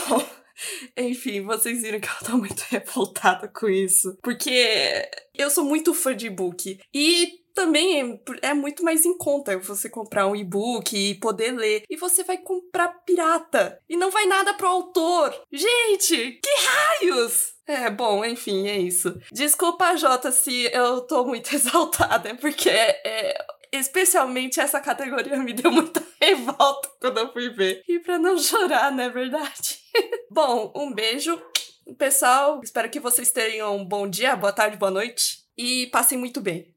Enfim, 0.97 1.43
vocês 1.43 1.83
viram 1.83 2.01
que 2.01 2.09
eu 2.09 2.27
tô 2.27 2.39
muito 2.39 2.62
revoltada 2.71 3.49
com 3.49 3.69
isso. 3.69 4.17
Porque 4.23 5.09
eu 5.35 5.51
sou 5.51 5.65
muito 5.65 5.95
fã 5.95 6.17
de 6.17 6.27
e-book. 6.27 6.79
E 6.95 7.46
também 7.57 8.21
é, 8.42 8.51
é 8.51 8.55
muito 8.55 8.85
mais 8.85 9.07
em 9.07 9.16
conta 9.16 9.59
você 9.59 9.88
comprar 9.88 10.27
um 10.27 10.37
e-book 10.37 10.95
e 10.95 11.14
poder 11.14 11.53
ler. 11.53 11.83
E 11.88 11.97
você 11.97 12.23
vai 12.23 12.37
comprar 12.37 12.88
pirata. 13.05 13.81
E 13.88 13.97
não 13.97 14.11
vai 14.11 14.27
nada 14.27 14.53
pro 14.55 14.69
autor. 14.69 15.35
Gente, 15.51 16.33
que 16.33 16.51
raios! 16.66 17.57
É, 17.66 17.90
bom, 17.90 18.25
enfim, 18.25 18.69
é 18.69 18.79
isso. 18.79 19.19
Desculpa, 19.33 19.97
Jota, 19.97 20.31
se 20.31 20.71
eu 20.73 21.01
tô 21.01 21.25
muito 21.25 21.53
exaltada, 21.57 22.33
porque 22.37 22.69
é, 22.69 23.35
especialmente 23.73 24.61
essa 24.61 24.81
categoria 24.81 25.37
me 25.38 25.53
deu 25.53 25.73
muita 25.73 26.07
revolta 26.21 26.88
quando 27.01 27.19
eu 27.19 27.33
fui 27.33 27.49
ver. 27.51 27.83
E 27.88 27.99
pra 27.99 28.19
não 28.19 28.38
chorar, 28.38 28.92
não 28.92 29.03
é 29.03 29.11
verdade? 29.11 29.81
bom, 30.31 30.73
um 30.77 30.92
beijo. 30.92 31.42
Pessoal, 31.97 32.61
espero 32.62 32.90
que 32.90 33.01
vocês 33.01 33.33
tenham 33.33 33.77
um 33.77 33.85
bom 33.85 34.09
dia, 34.09 34.37
boa 34.37 34.53
tarde, 34.53 34.77
boa 34.77 34.90
noite. 34.90 35.38
E 35.57 35.87
passem 35.87 36.19
muito 36.19 36.40
bem. 36.40 36.76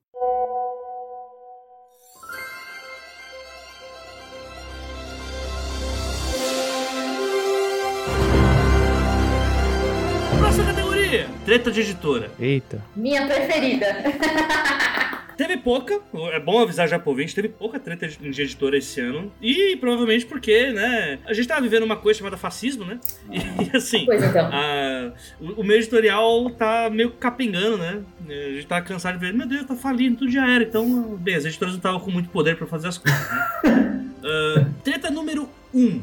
Treta 11.46 11.72
de 11.72 11.82
editora. 11.82 12.32
Eita. 12.40 12.84
Minha 12.96 13.26
preferida. 13.26 13.86
Teve 15.40 15.56
pouca, 15.56 15.98
é 16.34 16.40
bom 16.42 16.60
avisar 16.60 16.86
já 16.86 17.00
pro 17.00 17.12
ouvinte, 17.12 17.34
teve 17.34 17.48
pouca 17.48 17.80
treta 17.80 18.06
de, 18.06 18.42
editora 18.42 18.78
esse 18.78 19.00
ano. 19.00 19.32
E 19.42 19.78
provavelmente 19.78 20.26
porque, 20.26 20.70
né, 20.74 21.18
a 21.26 21.32
gente 21.34 21.48
tava 21.48 21.62
vivendo 21.62 21.84
uma 21.84 21.96
coisa 21.96 22.18
chamada 22.18 22.36
fascismo, 22.36 22.84
né? 22.84 23.00
E, 23.32 23.74
assim, 23.78 24.04
Pois 24.06 24.22
então. 24.22 24.50
a- 24.52 25.14
o, 25.40 25.62
o 25.62 25.64
meio 25.64 25.80
editorial 25.80 26.50
tá 26.50 26.90
meio 26.92 27.12
capengando, 27.12 27.78
né? 27.78 28.02
A 28.28 28.52
gente 28.52 28.68
tá 28.68 28.82
cansado 28.82 29.18
de 29.18 29.26
ver, 29.26 29.34
meu 29.34 29.48
Deus, 29.48 29.64
tá 29.66 29.78
falindo, 29.78 30.18
tudo 30.18 30.30
já 30.30 30.46
era. 30.46 30.62
Então, 30.62 31.16
bem, 31.16 31.36
as 31.36 31.46
editoras 31.46 31.74
não 31.74 31.80
estavam 31.80 32.02
com 32.02 32.12
muito 32.12 32.28
poder 32.28 32.58
pra 32.58 32.68
fazer 32.68 32.90
as 32.90 32.98
coisas. 32.98 33.20
Né? 33.32 33.96
Ah, 34.22 34.66
treta 34.84 35.10
número 35.10 35.48
1. 35.74 36.02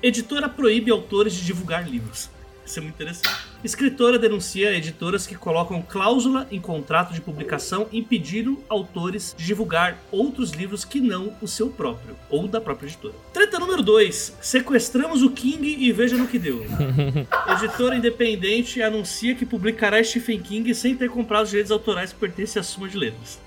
Editora 0.00 0.48
proíbe 0.48 0.92
autores 0.92 1.34
de 1.34 1.44
divulgar 1.44 1.90
livros. 1.90 2.30
Isso 2.70 2.78
é 2.78 2.82
muito 2.82 2.94
interessante. 2.94 3.28
Escritora 3.64 4.16
denuncia 4.16 4.72
editoras 4.76 5.26
que 5.26 5.34
colocam 5.34 5.82
cláusula 5.82 6.46
em 6.52 6.60
contrato 6.60 7.12
de 7.12 7.20
publicação 7.20 7.88
impedindo 7.92 8.62
autores 8.68 9.34
de 9.36 9.44
divulgar 9.44 9.98
outros 10.12 10.52
livros 10.52 10.84
que 10.84 11.00
não 11.00 11.36
o 11.42 11.48
seu 11.48 11.68
próprio, 11.68 12.14
ou 12.28 12.46
da 12.46 12.60
própria 12.60 12.86
editora. 12.86 13.14
Treta 13.32 13.58
número 13.58 13.82
2. 13.82 14.36
Sequestramos 14.40 15.24
o 15.24 15.30
King 15.30 15.66
e 15.80 15.90
veja 15.90 16.16
no 16.16 16.28
que 16.28 16.38
deu. 16.38 16.64
Editora 17.60 17.96
independente 17.96 18.80
anuncia 18.80 19.34
que 19.34 19.44
publicará 19.44 20.02
Stephen 20.04 20.40
King 20.40 20.72
sem 20.72 20.94
ter 20.94 21.10
comprado 21.10 21.46
os 21.46 21.50
direitos 21.50 21.72
autorais 21.72 22.12
que 22.12 22.20
pertencem 22.20 22.60
à 22.60 22.62
suma 22.62 22.88
de 22.88 22.96
letras. 22.96 23.40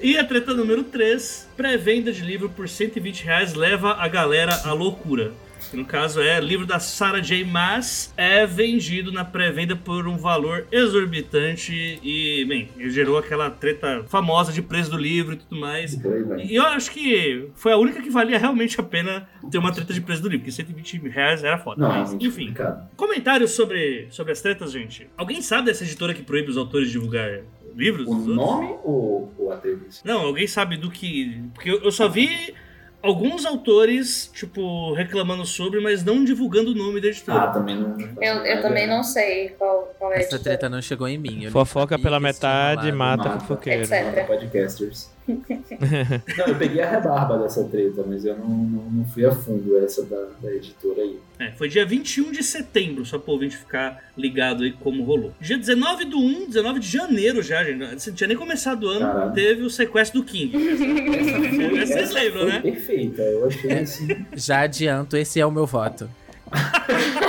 E 0.00 0.16
a 0.16 0.24
treta 0.24 0.54
número 0.54 0.82
3, 0.82 1.46
pré-venda 1.58 2.10
de 2.10 2.22
livro 2.22 2.48
por 2.48 2.66
120 2.66 3.22
reais 3.22 3.52
leva 3.52 3.96
a 3.98 4.08
galera 4.08 4.62
à 4.64 4.72
loucura. 4.72 5.34
Que 5.70 5.76
no 5.76 5.84
caso 5.84 6.20
é 6.20 6.40
livro 6.40 6.66
da 6.66 6.78
Sarah 6.78 7.20
J. 7.20 7.44
Maas, 7.44 8.12
é 8.16 8.46
vendido 8.46 9.12
na 9.12 9.24
pré-venda 9.24 9.76
por 9.76 10.06
um 10.06 10.16
valor 10.16 10.66
exorbitante 10.72 12.00
e, 12.02 12.44
bem, 12.46 12.68
gerou 12.90 13.18
aquela 13.18 13.50
treta 13.50 14.04
famosa 14.08 14.52
de 14.52 14.62
preço 14.62 14.90
do 14.90 14.96
livro 14.96 15.34
e 15.34 15.36
tudo 15.36 15.60
mais. 15.60 15.98
E 16.44 16.54
eu 16.54 16.64
acho 16.64 16.90
que 16.90 17.48
foi 17.54 17.72
a 17.72 17.76
única 17.76 18.00
que 18.02 18.10
valia 18.10 18.38
realmente 18.38 18.80
a 18.80 18.82
pena 18.82 19.28
ter 19.50 19.58
uma 19.58 19.72
treta 19.72 19.92
de 19.92 20.00
preço 20.00 20.22
do 20.22 20.28
livro, 20.28 20.40
porque 20.44 20.52
120 20.52 21.08
reais 21.08 21.44
era 21.44 21.58
foda. 21.58 21.80
Não, 21.80 21.88
Mas, 21.88 22.12
enfim, 22.14 22.46
complicado. 22.48 22.88
comentários 22.96 23.50
sobre, 23.52 24.06
sobre 24.10 24.32
as 24.32 24.40
tretas, 24.40 24.72
gente. 24.72 25.08
Alguém 25.16 25.42
sabe 25.42 25.66
dessa 25.66 25.84
editora 25.84 26.14
que 26.14 26.22
proíbe 26.22 26.50
os 26.50 26.56
autores 26.56 26.86
de 26.88 26.92
divulgar 26.94 27.42
livros? 27.76 28.06
O 28.08 28.14
nome 28.14 28.76
ou, 28.82 29.32
ou 29.38 29.52
a 29.52 29.56
entrevista? 29.56 30.02
Não, 30.10 30.22
alguém 30.22 30.46
sabe 30.46 30.76
do 30.76 30.90
que. 30.90 31.42
Porque 31.54 31.70
eu 31.70 31.80
eu 31.82 31.92
só 31.92 32.08
vi 32.08 32.54
alguns 33.02 33.44
autores, 33.46 34.30
tipo, 34.34 34.92
reclamando 34.94 35.44
sobre, 35.44 35.80
mas 35.80 36.04
não 36.04 36.24
divulgando 36.24 36.72
o 36.72 36.74
nome 36.74 37.00
da 37.00 37.08
editora. 37.08 37.38
Ah, 37.42 37.46
também 37.48 37.76
não. 37.76 37.96
Eu, 38.20 38.44
eu 38.44 38.62
também 38.62 38.86
não 38.86 39.02
sei 39.02 39.50
qual, 39.50 39.94
qual 39.98 40.12
é 40.12 40.16
a 40.16 40.20
Essa 40.20 40.38
treta 40.38 40.68
não 40.68 40.80
chegou 40.82 41.08
em 41.08 41.18
mim. 41.18 41.50
Fofoca 41.50 41.98
pela 41.98 42.20
metade, 42.20 42.90
mata 42.92 43.24
Mata, 43.24 43.40
fofoqueiro. 43.40 43.82
etc. 43.82 44.26
Podcasters. 44.26 45.10
não, 45.28 46.46
eu 46.46 46.54
peguei 46.56 46.82
a 46.82 46.90
rebarba 46.90 47.38
dessa 47.38 47.64
treta, 47.64 48.04
mas 48.06 48.24
eu 48.24 48.36
não, 48.36 48.48
não, 48.48 48.82
não 48.90 49.04
fui 49.06 49.24
a 49.24 49.32
fundo 49.32 49.78
essa 49.78 50.04
da, 50.04 50.28
da 50.40 50.52
editora 50.52 51.02
aí. 51.02 51.18
É, 51.38 51.52
foi 51.52 51.68
dia 51.68 51.86
21 51.86 52.32
de 52.32 52.42
setembro, 52.42 53.04
só 53.04 53.18
pro 53.18 53.32
ouvinte 53.32 53.56
ficar 53.56 54.02
ligado 54.16 54.64
aí 54.64 54.72
como 54.72 55.04
rolou. 55.04 55.32
Dia 55.40 55.56
19 55.56 56.04
do 56.04 56.18
1, 56.18 56.48
19 56.48 56.80
de 56.80 56.88
janeiro 56.88 57.42
já, 57.42 57.62
gente. 57.64 57.78
Não 57.78 58.14
tinha 58.14 58.28
nem 58.28 58.36
começado 58.36 58.84
o 58.84 58.88
ano, 58.88 59.06
Caralho. 59.06 59.32
teve 59.32 59.62
o 59.62 59.70
sequestro 59.70 60.20
do 60.20 60.26
King. 60.26 60.52
Essa 61.80 61.94
vocês 61.94 62.10
lembram, 62.12 62.46
né? 62.46 62.60
Perfeita, 62.60 63.22
eu 63.22 63.46
achei 63.46 63.72
assim. 63.72 64.26
Já 64.34 64.60
adianto, 64.60 65.16
esse 65.16 65.40
é 65.40 65.46
o 65.46 65.50
meu 65.50 65.66
voto. 65.66 66.10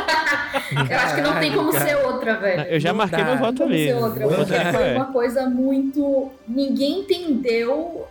Eu 0.76 0.98
acho 0.98 1.16
que 1.16 1.22
não 1.22 1.40
tem 1.40 1.54
como 1.54 1.72
ser 1.74 1.96
outra, 1.98 2.36
velho. 2.38 2.62
Eu 2.64 2.80
já 2.80 2.90
Não 2.90 2.98
marquei 2.98 3.20
dá. 3.20 3.26
meu 3.26 3.38
voto 3.38 3.58
Como 3.58 3.70
ali. 3.74 3.88
ser 3.88 3.94
outra, 3.96 4.28
Vou 4.28 4.36
porque 4.38 4.54
foi 4.74 4.94
uma 4.96 5.06
coisa 5.06 5.50
muito. 5.50 6.32
Ninguém 6.48 7.00
entendeu 7.00 8.08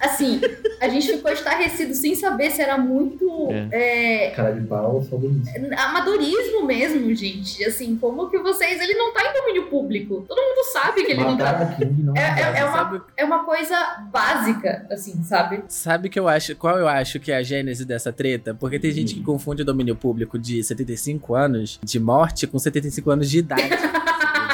assim, 0.00 0.40
a 0.80 0.88
gente 0.88 1.08
ficou 1.08 1.30
estarrecido 1.32 1.94
sem 1.94 2.14
saber 2.14 2.50
se 2.50 2.60
era 2.62 2.76
muito 2.78 3.48
é, 3.72 4.30
Cara 4.30 4.52
de 4.52 4.66
pau, 4.66 5.02
só 5.08 5.16
bonito. 5.16 5.48
amadorismo 5.76 6.64
mesmo, 6.64 7.14
gente. 7.14 7.64
Assim, 7.64 7.96
como 7.96 8.28
que 8.30 8.38
vocês. 8.38 8.80
Ele 8.80 8.94
não 8.94 9.12
tá 9.12 9.22
em 9.22 9.32
domínio 9.40 9.66
público. 9.70 10.24
Todo 10.28 10.38
mundo 10.40 10.64
sabe 10.72 11.04
que 11.04 11.12
ele 11.12 11.20
não 11.22 11.36
tá. 11.36 11.76
É, 12.16 12.20
é- 12.20 12.58
é 12.60 12.64
uma, 12.64 13.06
é 13.16 13.24
uma 13.24 13.44
coisa 13.44 13.76
básica, 14.12 14.86
assim, 14.90 15.22
sabe? 15.22 15.62
sabe 15.68 16.08
que 16.08 16.18
eu 16.18 16.28
acho, 16.28 16.54
qual 16.56 16.78
eu 16.78 16.88
acho 16.88 17.18
que 17.20 17.30
é 17.32 17.36
a 17.36 17.42
gênese 17.42 17.84
dessa 17.84 18.12
treta? 18.12 18.54
Porque 18.54 18.78
tem 18.78 18.90
gente 18.92 19.14
que 19.14 19.22
confunde 19.22 19.62
o 19.62 19.64
domínio 19.64 19.96
público 19.96 20.38
de 20.38 20.62
75 20.62 21.34
anos 21.34 21.78
de 21.82 21.98
morte 22.00 22.46
com 22.46 22.58
75 22.58 23.10
anos 23.10 23.30
de 23.30 23.38
idade. 23.38 23.62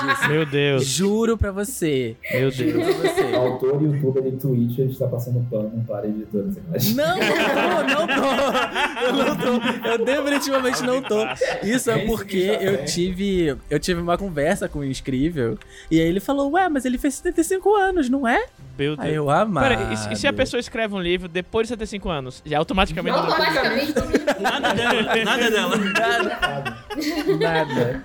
Disso? 0.07 0.29
Meu 0.29 0.47
Deus, 0.47 0.85
Juro 0.85 1.37
pra 1.37 1.51
você. 1.53 2.17
meu 2.33 2.51
Juro 2.51 2.73
Deus. 2.81 2.97
pra 2.97 3.11
você. 3.11 3.35
Autor 3.37 3.83
e 3.83 3.85
youtuber 3.87 4.23
de 4.23 4.33
Twitch, 4.37 4.79
ele 4.79 4.91
está 4.93 5.07
passando 5.07 5.47
pano 5.51 5.85
para 5.87 6.07
a 6.07 6.11
acha? 6.77 6.95
Não, 6.95 7.17
não 7.17 7.27
tô, 7.57 7.95
não 7.95 8.07
tô. 8.07 9.07
Eu 9.07 9.13
não 9.13 9.37
tô. 9.37 9.89
Eu 9.89 10.05
definitivamente 10.05 10.83
não 10.83 11.03
tô. 11.03 11.25
Isso 11.63 11.91
é 11.91 11.99
porque 12.07 12.59
eu 12.61 12.85
tive, 12.85 13.57
eu 13.69 13.79
tive 13.79 14.01
uma 14.01 14.17
conversa 14.19 14.69
com 14.69 14.81
o 14.81 14.85
inscrível 14.85 15.59
e 15.91 16.01
aí 16.01 16.07
ele 16.07 16.21
falou: 16.21 16.51
Ué, 16.53 16.69
mas 16.69 16.85
ele 16.85 16.99
fez 16.99 17.15
75 17.15 17.75
anos, 17.77 18.09
não 18.09 18.27
é? 18.27 18.45
Meu 18.79 18.93
Aí 18.93 19.13
Deus. 19.13 19.17
eu 19.17 19.31
amava. 19.31 19.69
Pera, 19.69 19.93
e, 19.93 19.97
se- 19.97 20.13
e 20.13 20.17
se 20.17 20.27
a 20.27 20.33
pessoa 20.33 20.59
escreve 20.59 20.95
um 20.95 21.01
livro 21.01 21.29
depois 21.29 21.67
de 21.67 21.69
75 21.71 22.09
anos? 22.09 22.43
Já 22.47 22.59
automaticamente. 22.59 23.17
Automaticamente. 23.19 23.95
Nada 24.41 24.73
dela, 24.75 25.03
nada 25.25 25.51
dela. 25.51 25.77
Nada. 27.39 28.03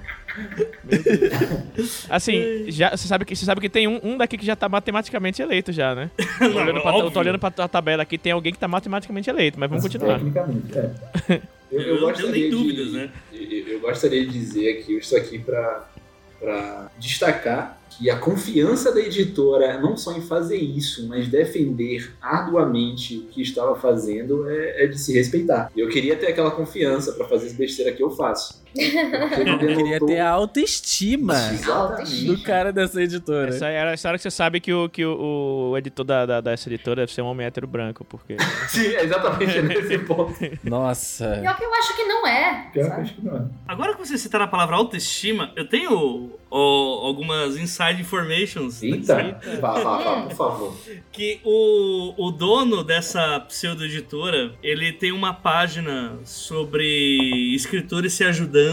Assim, 2.10 2.66
já, 2.68 2.92
você, 2.92 3.08
sabe 3.08 3.26
que, 3.26 3.36
você 3.36 3.46
sabe 3.46 3.62
que 3.62 3.70
tem 3.70 3.88
um, 3.88 4.00
um 4.04 4.18
daqui 4.18 4.38
que 4.38 4.46
já 4.46 4.56
tá 4.56 4.68
matematicamente 4.68 5.42
eleito 5.42 5.72
já, 5.72 5.96
né? 5.96 6.12
Tô 6.40 6.46
olhando, 6.46 6.82
pra, 6.82 6.98
eu 6.98 7.12
tô 7.12 7.20
olhando 7.20 7.40
pra 7.40 7.52
tua 7.52 7.68
tabela 7.68 8.04
aqui, 8.04 8.18
tem 8.18 8.32
alguém 8.32 8.54
que 8.54 8.60
tá 8.60 8.68
matematicamente 8.68 9.30
eleito, 9.30 9.60
mas 9.60 9.70
vamos 9.70 9.84
Mas 9.84 9.94
continuar. 9.94 10.20
Tecnicamente, 10.20 10.78
é. 10.78 11.42
Eu, 11.72 11.82
eu 11.82 12.02
não 12.02 12.14
tenho 12.14 12.32
nem 12.32 12.50
dúvidas, 12.50 12.94
né? 12.94 13.10
Eu, 13.34 13.68
eu 13.68 13.80
gostaria 13.82 14.26
de 14.26 14.32
dizer 14.32 14.78
aqui, 14.78 14.94
eu 14.94 15.00
estou 15.00 15.18
aqui 15.18 15.40
para 15.40 16.90
destacar 17.00 17.82
que 17.98 18.10
a 18.10 18.18
confiança 18.18 18.94
da 18.94 19.00
editora, 19.00 19.80
não 19.80 19.96
só 19.96 20.16
em 20.18 20.22
fazer 20.22 20.58
isso, 20.58 21.08
mas 21.08 21.28
defender 21.28 22.14
arduamente 22.22 23.18
o 23.18 23.24
que 23.24 23.42
estava 23.42 23.76
fazendo, 23.76 24.50
é, 24.50 24.84
é 24.84 24.88
de 24.88 24.98
se 25.00 25.14
respeitar. 25.14 25.72
Eu 25.76 25.88
queria 25.90 26.16
ter 26.16 26.28
aquela 26.28 26.52
confiança 26.52 27.14
para 27.14 27.26
fazer 27.28 27.48
essa 27.48 27.56
besteira 27.56 27.92
que 27.92 28.04
eu 28.04 28.12
faço. 28.12 28.64
Eu 29.46 29.58
queria 29.76 30.00
ter 30.00 30.20
a 30.20 30.30
autoestima 30.30 31.34
Exatamente. 31.54 32.26
do 32.26 32.42
cara 32.44 32.72
dessa 32.74 33.02
editora. 33.02 33.50
Essa 33.50 33.68
era 33.68 33.92
a 33.92 33.94
história 33.94 34.18
que 34.18 34.24
você 34.24 34.32
sabe 34.32 34.60
que 34.60 34.74
o, 34.74 34.90
que 34.90 35.06
o, 35.06 35.72
o 35.72 35.78
editor 35.78 36.06
da, 36.06 36.26
da- 36.26 36.42
dessa 36.42 36.68
editora 36.70 36.98
deve 37.02 37.14
ser 37.14 37.22
um 37.22 37.26
homem 37.28 37.46
hétero 37.48 37.68
branco, 37.68 38.04
porque. 38.06 38.36
Sim, 38.68 38.88
é 38.88 39.04
exatamente 39.04 39.62
nesse 39.62 39.98
ponto. 40.06 40.34
Nossa. 40.64 41.38
Pior 41.42 41.58
que 41.58 41.64
eu 41.64 41.74
acho 41.74 41.96
que 41.96 42.04
não 42.04 42.28
é. 42.28 42.70
Pior 42.74 42.86
que 42.86 42.92
eu 42.92 43.02
acho 43.02 43.14
que 43.14 43.26
não 43.26 43.38
é. 43.38 43.42
Agora 43.68 43.94
que 43.94 44.06
você 44.06 44.18
citaram 44.18 44.46
a 44.46 44.48
palavra 44.48 44.76
autoestima, 44.76 45.52
eu 45.56 45.68
tenho 45.68 46.32
ó, 46.52 47.06
algumas 47.08 47.58
inside 47.58 48.02
informations 48.02 48.82
Eita, 48.84 49.40
vá, 49.62 49.72
vá, 49.80 49.98
vá, 49.98 50.22
por 50.24 50.36
favor. 50.36 50.78
que 51.12 51.40
o, 51.44 52.14
o 52.18 52.32
dono 52.32 52.84
dessa 52.84 53.40
pseudo-editora, 53.42 54.52
ele 54.62 54.92
tem 54.92 55.12
uma 55.12 55.34
página 55.34 56.14
sobre 56.24 57.54
escritores 57.56 58.14
se 58.14 58.24
ajudando 58.24 58.65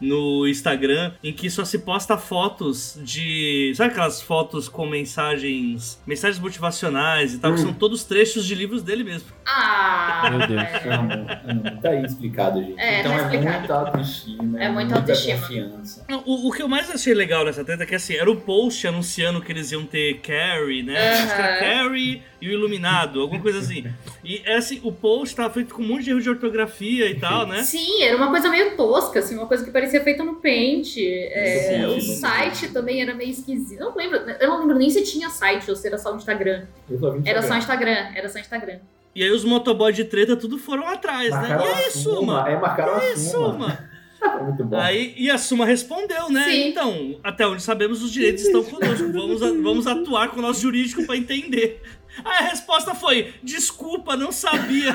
no 0.00 0.46
Instagram, 0.46 1.12
em 1.22 1.32
que 1.32 1.48
só 1.50 1.64
se 1.64 1.78
posta 1.80 2.16
fotos 2.18 2.98
de... 3.02 3.72
Sabe 3.74 3.90
aquelas 3.90 4.20
fotos 4.22 4.68
com 4.68 4.86
mensagens 4.86 6.00
mensagens 6.06 6.38
motivacionais 6.40 7.34
e 7.34 7.38
tal, 7.38 7.54
que 7.54 7.60
Hum. 7.60 7.64
são 7.64 7.72
todos 7.74 8.04
trechos 8.04 8.46
de 8.46 8.54
livros 8.54 8.82
dele 8.82 9.04
mesmo. 9.04 9.28
Ah, 9.46 10.30
Meu 10.30 10.46
Deus. 10.48 10.62
é. 10.62 10.88
Amo, 10.94 11.12
amo. 11.46 11.80
Tá 11.80 11.90
aí 11.90 12.04
explicado, 12.04 12.60
gente. 12.62 12.78
É, 12.80 13.00
então 13.00 13.12
tá 13.12 13.34
é 13.34 13.40
muita 13.58 13.74
autoestima. 13.74 14.62
É 14.62 14.68
muita 14.68 14.94
autoestima. 14.96 15.40
confiança. 15.40 16.04
O, 16.24 16.48
o 16.48 16.52
que 16.52 16.62
eu 16.62 16.68
mais 16.68 16.90
achei 16.90 17.14
legal 17.14 17.44
nessa 17.44 17.64
treta 17.64 17.82
é 17.82 17.86
que 17.86 17.94
assim, 17.94 18.14
era 18.14 18.30
o 18.30 18.36
post 18.36 18.86
anunciando 18.86 19.40
que 19.40 19.50
eles 19.52 19.70
iam 19.72 19.84
ter 19.84 20.20
Carrie, 20.20 20.82
né? 20.82 20.94
Que 21.26 21.32
Aham. 21.32 21.58
Carrie 21.88 22.22
e 22.40 22.48
o 22.48 22.52
Iluminado, 22.52 23.20
alguma 23.20 23.40
coisa 23.40 23.58
assim. 23.58 23.84
E 24.24 24.42
é 24.44 24.56
assim, 24.56 24.80
o 24.82 24.90
post 24.90 25.36
tava 25.36 25.52
feito 25.52 25.74
com 25.74 25.82
um 25.82 25.86
monte 25.86 26.04
de 26.04 26.10
erro 26.10 26.20
de 26.20 26.30
ortografia 26.30 27.08
e 27.10 27.18
tal, 27.18 27.46
né? 27.46 27.62
Sim, 27.62 28.02
era 28.02 28.16
uma 28.16 28.30
coisa 28.30 28.48
meio 28.48 28.76
tosca, 28.76 29.18
assim, 29.18 29.36
uma 29.36 29.46
coisa 29.46 29.64
que 29.64 29.70
parecia 29.70 30.02
feita 30.02 30.24
no 30.24 30.36
Paint. 30.36 30.96
É, 30.98 31.68
Sim, 31.68 31.84
o 31.84 32.00
site 32.00 32.68
também 32.68 33.02
era 33.02 33.14
meio 33.14 33.30
esquisito. 33.30 33.80
Eu 33.80 33.90
não 33.90 33.96
lembro, 33.96 34.18
eu 34.18 34.48
não 34.48 34.60
lembro 34.60 34.78
nem 34.78 34.88
se 34.88 35.02
tinha 35.02 35.28
site 35.28 35.68
ou 35.70 35.76
se 35.76 35.86
era 35.86 35.98
só 35.98 36.12
o 36.12 36.16
Instagram. 36.16 36.64
Vi 36.88 36.96
Era 37.28 37.42
só 37.42 37.56
Instagram. 37.56 37.90
Instagram, 37.90 38.16
era 38.18 38.28
só 38.28 38.38
Instagram. 38.38 38.78
E 39.14 39.22
aí 39.22 39.30
os 39.30 39.44
motoboys 39.44 39.96
de 39.96 40.04
treta 40.04 40.36
tudo 40.36 40.56
foram 40.56 40.86
atrás, 40.86 41.30
né? 41.30 41.48
Marcaram 41.48 41.66
E 41.66 41.68
a 41.68 41.76
aí, 41.76 41.90
Suma? 41.90 42.48
É, 42.48 42.56
marcaram 42.58 42.94
a 42.94 43.04
E 43.04 43.10
aí, 43.10 43.16
suma. 43.18 43.52
Suma? 43.52 43.90
É 44.22 44.42
muito 44.42 44.64
bom. 44.64 44.78
Aí, 44.78 45.14
e 45.16 45.30
a 45.30 45.38
Suma 45.38 45.64
respondeu, 45.64 46.28
né? 46.28 46.44
Sim. 46.44 46.68
Então, 46.68 47.18
até 47.24 47.46
onde 47.46 47.62
sabemos, 47.62 48.02
os 48.02 48.12
direitos 48.12 48.44
estão 48.44 48.62
conosco. 48.62 49.10
Vamos, 49.10 49.40
vamos 49.40 49.86
atuar 49.86 50.28
com 50.28 50.40
o 50.40 50.42
nosso 50.42 50.60
jurídico 50.60 51.06
pra 51.06 51.16
entender. 51.16 51.80
A 52.24 52.44
resposta 52.44 52.94
foi: 52.94 53.34
desculpa, 53.42 54.16
não 54.16 54.30
sabia. 54.32 54.94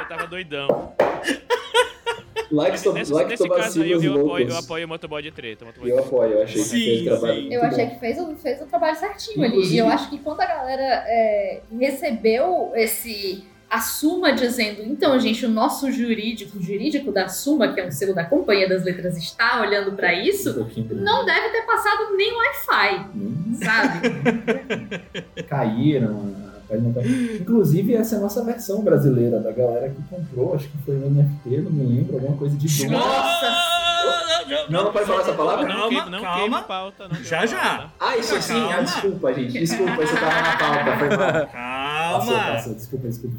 Eu 0.00 0.06
tava 0.08 0.26
doidão. 0.26 0.92
Like, 2.50 2.78
so, 2.80 2.94
Nesse, 2.94 3.12
like 3.12 3.28
nesse 3.28 3.46
caso 3.46 3.82
aí, 3.82 3.90
eu, 3.90 4.02
eu 4.02 4.20
apoio, 4.22 4.48
eu 4.48 4.56
apoio 4.56 4.86
o 4.86 4.88
motoboy 4.88 5.22
de 5.22 5.30
treta. 5.30 5.64
o 5.64 5.66
motoboy 5.68 5.90
Eu 5.90 5.98
apoio, 5.98 6.32
eu 6.32 6.42
achei 6.44 6.62
que 6.62 6.68
Sim, 6.68 6.84
fez 6.84 7.04
trabalho 7.04 7.34
sim. 7.34 7.40
muito 7.42 7.52
Eu 7.52 7.60
bom. 7.60 7.66
achei 7.66 7.86
que 7.88 8.00
fez, 8.00 8.18
o- 8.18 8.36
fez 8.36 8.62
o 8.62 8.66
trabalho 8.66 8.96
certinho 8.96 9.40
ali. 9.40 9.48
Inclusive- 9.48 9.74
E 9.74 9.78
eu 9.78 9.86
acho 9.88 10.08
que 10.08 10.18
quando 10.18 10.40
a 10.40 10.46
galera 10.46 10.82
é, 11.06 11.60
recebeu 11.78 12.72
esse. 12.74 13.44
A 13.70 13.80
Suma 13.80 14.32
dizendo, 14.32 14.82
então, 14.82 15.18
gente, 15.20 15.44
o 15.44 15.48
nosso 15.48 15.92
jurídico, 15.92 16.56
o 16.58 16.62
jurídico 16.62 17.12
da 17.12 17.28
Suma, 17.28 17.68
que 17.72 17.78
é 17.80 17.86
um 17.86 17.90
selo 17.90 18.14
da 18.14 18.24
Companhia 18.24 18.66
das 18.68 18.82
Letras, 18.82 19.16
está 19.18 19.60
olhando 19.60 19.92
pra 19.92 20.08
Um 20.14 20.20
isso, 20.22 20.54
grande. 20.54 20.94
não 20.94 21.24
deve 21.26 21.50
ter 21.50 21.62
passado 21.66 22.16
nem 22.16 22.32
Wi-Fi, 22.34 23.06
Hum, 23.14 23.58
sabe? 23.62 25.42
Caíram. 25.48 26.48
Inclusive, 27.40 27.94
essa 27.94 28.16
é 28.16 28.18
a 28.18 28.22
nossa 28.22 28.44
versão 28.44 28.82
brasileira 28.82 29.40
da 29.40 29.50
galera 29.52 29.88
que 29.90 30.02
comprou, 30.14 30.54
acho 30.54 30.68
que 30.68 30.76
foi 30.84 30.96
no 30.96 31.08
NFT, 31.10 31.62
não 31.62 31.70
me 31.70 31.96
lembro, 31.96 32.16
alguma 32.16 32.36
coisa 32.36 32.56
de 32.56 32.66
Doom. 32.84 32.90
Nossa! 32.90 33.87
Não, 34.70 34.84
não 34.84 34.92
pode 34.92 35.06
falar 35.06 35.20
essa 35.20 35.32
palavra? 35.34 35.66
Não, 35.66 35.74
Calma, 35.74 35.88
queima, 35.88 36.10
não 36.10 36.22
calma. 36.22 36.62
pauta. 36.62 37.04
Não 37.04 37.10
queima 37.10 37.24
Já, 37.26 37.46
já. 37.46 37.58
pauta. 37.78 37.90
Ah, 38.00 38.16
isso 38.16 38.40
sim. 38.42 38.54
Calma. 38.54 38.74
Ah, 38.76 38.80
desculpa, 38.82 39.34
gente. 39.34 39.52
Desculpa, 39.58 40.02
isso 40.04 40.14
tava 40.14 40.40
na 40.42 40.56
pauta. 40.56 40.98
Foi 40.98 41.08
mal. 41.16 41.32
Passou, 41.46 42.34
Calma. 42.34 42.52
passou. 42.54 42.74
Desculpa, 42.74 43.08
desculpa. 43.08 43.36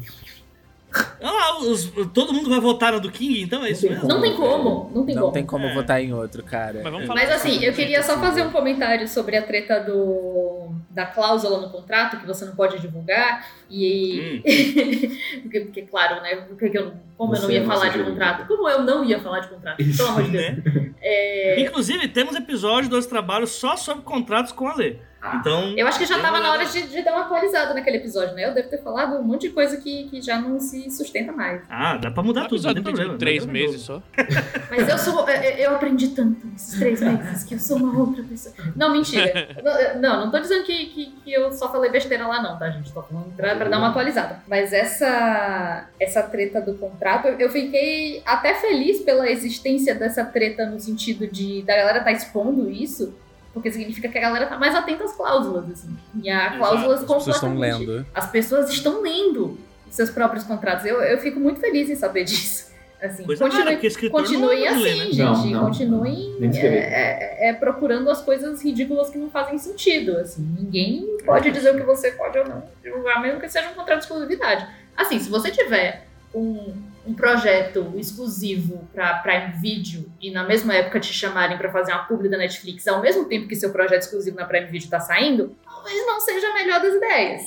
Ah, 1.22 1.58
os- 1.60 1.84
todo 2.12 2.32
mundo 2.32 2.50
vai 2.50 2.58
votar 2.58 2.92
na 2.92 2.98
do 2.98 3.12
King, 3.12 3.42
então 3.42 3.64
é 3.64 3.70
isso 3.70 3.88
mesmo? 3.88 4.08
Não 4.08 4.20
tem 4.20 4.34
como, 4.34 4.90
não 4.92 5.06
tem 5.06 5.14
Não 5.14 5.22
como. 5.22 5.32
tem 5.34 5.46
como 5.46 5.66
É. 5.66 5.74
votar 5.74 6.02
em 6.02 6.12
outro, 6.12 6.42
cara. 6.42 6.80
Mas 6.82 6.92
vamos 6.92 7.06
falar 7.06 7.20
Mas 7.20 7.30
assim, 7.30 7.62
eu 7.64 7.72
queria 7.72 8.02
só 8.02 8.14
Sim. 8.14 8.20
fazer 8.20 8.42
um 8.42 8.50
comentário 8.50 9.06
sobre 9.06 9.36
a 9.36 9.42
treta 9.42 9.78
do 9.80 10.68
da 10.90 11.06
cláusula 11.06 11.60
no 11.60 11.70
contrato 11.70 12.18
que 12.18 12.26
você 12.26 12.44
não 12.44 12.56
pode 12.56 12.80
divulgar 12.80 13.46
e 13.70 14.42
Hum. 14.42 14.42
porque, 15.42 15.60
porque, 15.60 15.82
claro, 15.82 16.20
né? 16.22 16.34
Porque 16.48 16.76
eu, 16.76 16.92
como 17.20 17.34
eu 17.34 17.40
não 17.42 17.46
Você 17.48 17.52
ia 17.52 17.60
é 17.62 17.66
falar 17.66 17.88
de 17.90 18.02
contrato, 18.02 18.46
como 18.46 18.66
eu 18.66 18.82
não 18.82 19.04
ia 19.04 19.20
falar 19.20 19.40
de 19.40 19.48
contrato, 19.48 19.76
pelo 19.76 20.08
amor 20.08 20.22
de 20.22 20.30
Deus. 20.30 20.64
Né? 20.64 20.90
É, 21.02 21.60
Inclusive, 21.60 22.08
temos 22.08 22.34
episódio 22.34 22.88
dos 22.88 23.04
trabalhos 23.04 23.50
só 23.50 23.76
sobre 23.76 24.02
contratos 24.04 24.52
com 24.52 24.66
a 24.66 24.74
Lê. 24.74 24.96
Então, 25.34 25.74
eu 25.76 25.86
acho 25.86 25.98
que 25.98 26.06
já 26.06 26.14
Deu 26.14 26.22
tava 26.24 26.38
uma 26.38 26.42
na 26.42 26.52
hora 26.52 26.64
de, 26.64 26.82
de 26.86 27.02
dar 27.02 27.12
uma 27.12 27.20
atualizada 27.26 27.74
naquele 27.74 27.98
episódio, 27.98 28.34
né? 28.34 28.46
Eu 28.46 28.54
devo 28.54 28.70
ter 28.70 28.82
falado 28.82 29.16
um 29.18 29.22
monte 29.22 29.42
de 29.42 29.50
coisa 29.50 29.76
que, 29.76 30.04
que 30.08 30.22
já 30.22 30.40
não 30.40 30.58
se 30.58 30.90
sustenta 30.90 31.30
mais. 31.30 31.60
ah, 31.68 31.98
dá 31.98 32.10
pra 32.10 32.22
mudar 32.22 32.46
tudo, 32.48 32.62
não 32.62 32.72
tem 32.72 32.82
problema. 32.82 33.18
três 33.18 33.44
não 33.44 33.52
meses 33.52 33.82
só. 33.82 34.02
Mas 34.70 34.88
eu 34.88 34.96
sou. 34.96 35.28
eu- 35.28 35.74
aprendi 35.74 36.08
tanto 36.08 36.46
nesses 36.46 36.78
três 36.78 37.00
meses 37.02 37.44
que 37.44 37.54
eu 37.54 37.58
sou 37.58 37.76
uma 37.76 38.00
outra 38.00 38.22
pessoa. 38.22 38.54
Não, 38.74 38.90
mentira. 38.92 39.48
Não, 39.62 40.00
Não, 40.00 40.20
não 40.24 40.30
tô 40.30 40.38
dizendo 40.40 40.64
que, 40.64 40.86
que, 40.86 41.06
que 41.22 41.32
eu 41.32 41.52
só 41.52 41.70
falei 41.70 41.90
besteira 41.90 42.26
lá, 42.26 42.42
não, 42.42 42.58
tá, 42.58 42.70
gente? 42.70 42.90
Tô 42.90 43.02
falando 43.02 43.30
pra, 43.36 43.54
pra 43.56 43.68
dar 43.68 43.76
uma 43.76 43.90
atualizada. 43.90 44.40
Mas 44.48 44.72
essa, 44.72 45.86
essa 46.00 46.22
treta 46.22 46.62
do 46.62 46.74
contrato, 46.78 47.09
eu, 47.24 47.38
eu 47.38 47.50
fiquei 47.50 48.22
até 48.24 48.54
feliz 48.54 49.00
pela 49.00 49.30
existência 49.30 49.94
dessa 49.94 50.24
treta 50.24 50.66
no 50.66 50.78
sentido 50.78 51.26
de 51.26 51.62
da 51.62 51.76
galera 51.76 52.00
tá 52.00 52.12
expondo 52.12 52.70
isso. 52.70 53.14
Porque 53.52 53.72
significa 53.72 54.08
que 54.08 54.16
a 54.16 54.20
galera 54.20 54.46
tá 54.46 54.56
mais 54.56 54.74
atenta 54.76 55.02
às 55.02 55.12
cláusulas, 55.12 55.68
assim. 55.72 55.96
E 56.22 56.30
a 56.30 56.46
Exato. 56.46 56.58
cláusulas 56.58 57.00
As 57.00 57.00
pessoas 57.00 57.34
estão 57.34 57.50
completamente 57.50 57.86
lendo. 57.88 58.06
as 58.14 58.30
pessoas 58.30 58.70
estão 58.70 59.02
lendo 59.02 59.58
seus 59.90 60.08
próprios 60.10 60.44
contratos. 60.44 60.86
Eu, 60.86 61.02
eu 61.02 61.18
fico 61.18 61.40
muito 61.40 61.58
feliz 61.58 61.90
em 61.90 61.96
saber 61.96 62.24
disso. 62.24 62.70
Assim, 63.02 63.24
Coisa 63.24 63.44
rara, 63.48 63.64
continue, 63.64 63.86
escritor 63.86 64.20
continuem 64.20 64.60
não 64.60 64.72
assim, 64.72 64.82
lê, 64.82 64.94
né? 64.94 65.04
gente. 65.06 65.16
Não, 65.16 65.46
não. 65.46 65.66
continuem 65.68 66.36
Nem 66.38 66.50
é, 66.50 66.52
escrever. 66.52 66.76
é- 66.82 67.48
é 67.48 67.52
procurando 67.54 68.10
as 68.10 68.20
coisas 68.20 68.62
ridículas 68.62 69.08
que 69.08 69.16
não 69.16 69.30
fazem 69.30 69.56
sentido. 69.56 70.18
Assim, 70.18 70.42
ninguém 70.42 71.16
pode 71.24 71.50
dizer 71.50 71.74
o 71.74 71.78
que 71.78 71.82
você 71.82 72.10
pode 72.10 72.38
ou 72.38 72.46
não 72.46 72.62
divulgar, 72.84 73.22
mesmo 73.22 73.40
que 73.40 73.48
seja 73.48 73.70
um 73.70 73.74
contrato 73.74 74.00
de 74.00 74.04
exclusividade. 74.04 74.66
Assim, 74.94 75.18
se 75.18 75.30
você 75.30 75.50
tiver 75.50 76.06
um, 76.34 76.74
um 77.10 77.14
projeto 77.14 77.92
exclusivo 77.96 78.86
pra 78.94 79.14
Prime 79.14 79.52
Video 79.60 80.04
e 80.20 80.30
na 80.30 80.44
mesma 80.44 80.74
época 80.74 81.00
te 81.00 81.12
chamarem 81.12 81.58
pra 81.58 81.70
fazer 81.72 81.92
uma 81.92 82.04
publi 82.04 82.28
da 82.28 82.38
Netflix 82.38 82.86
ao 82.86 83.00
mesmo 83.00 83.24
tempo 83.24 83.48
que 83.48 83.56
seu 83.56 83.70
projeto 83.72 84.02
exclusivo 84.02 84.36
na 84.36 84.44
Prime 84.46 84.66
Video 84.66 84.88
tá 84.88 85.00
saindo, 85.00 85.56
talvez 85.64 86.06
não 86.06 86.20
seja 86.20 86.46
a 86.48 86.54
melhor 86.54 86.80
das 86.80 86.94
ideias. 86.94 87.42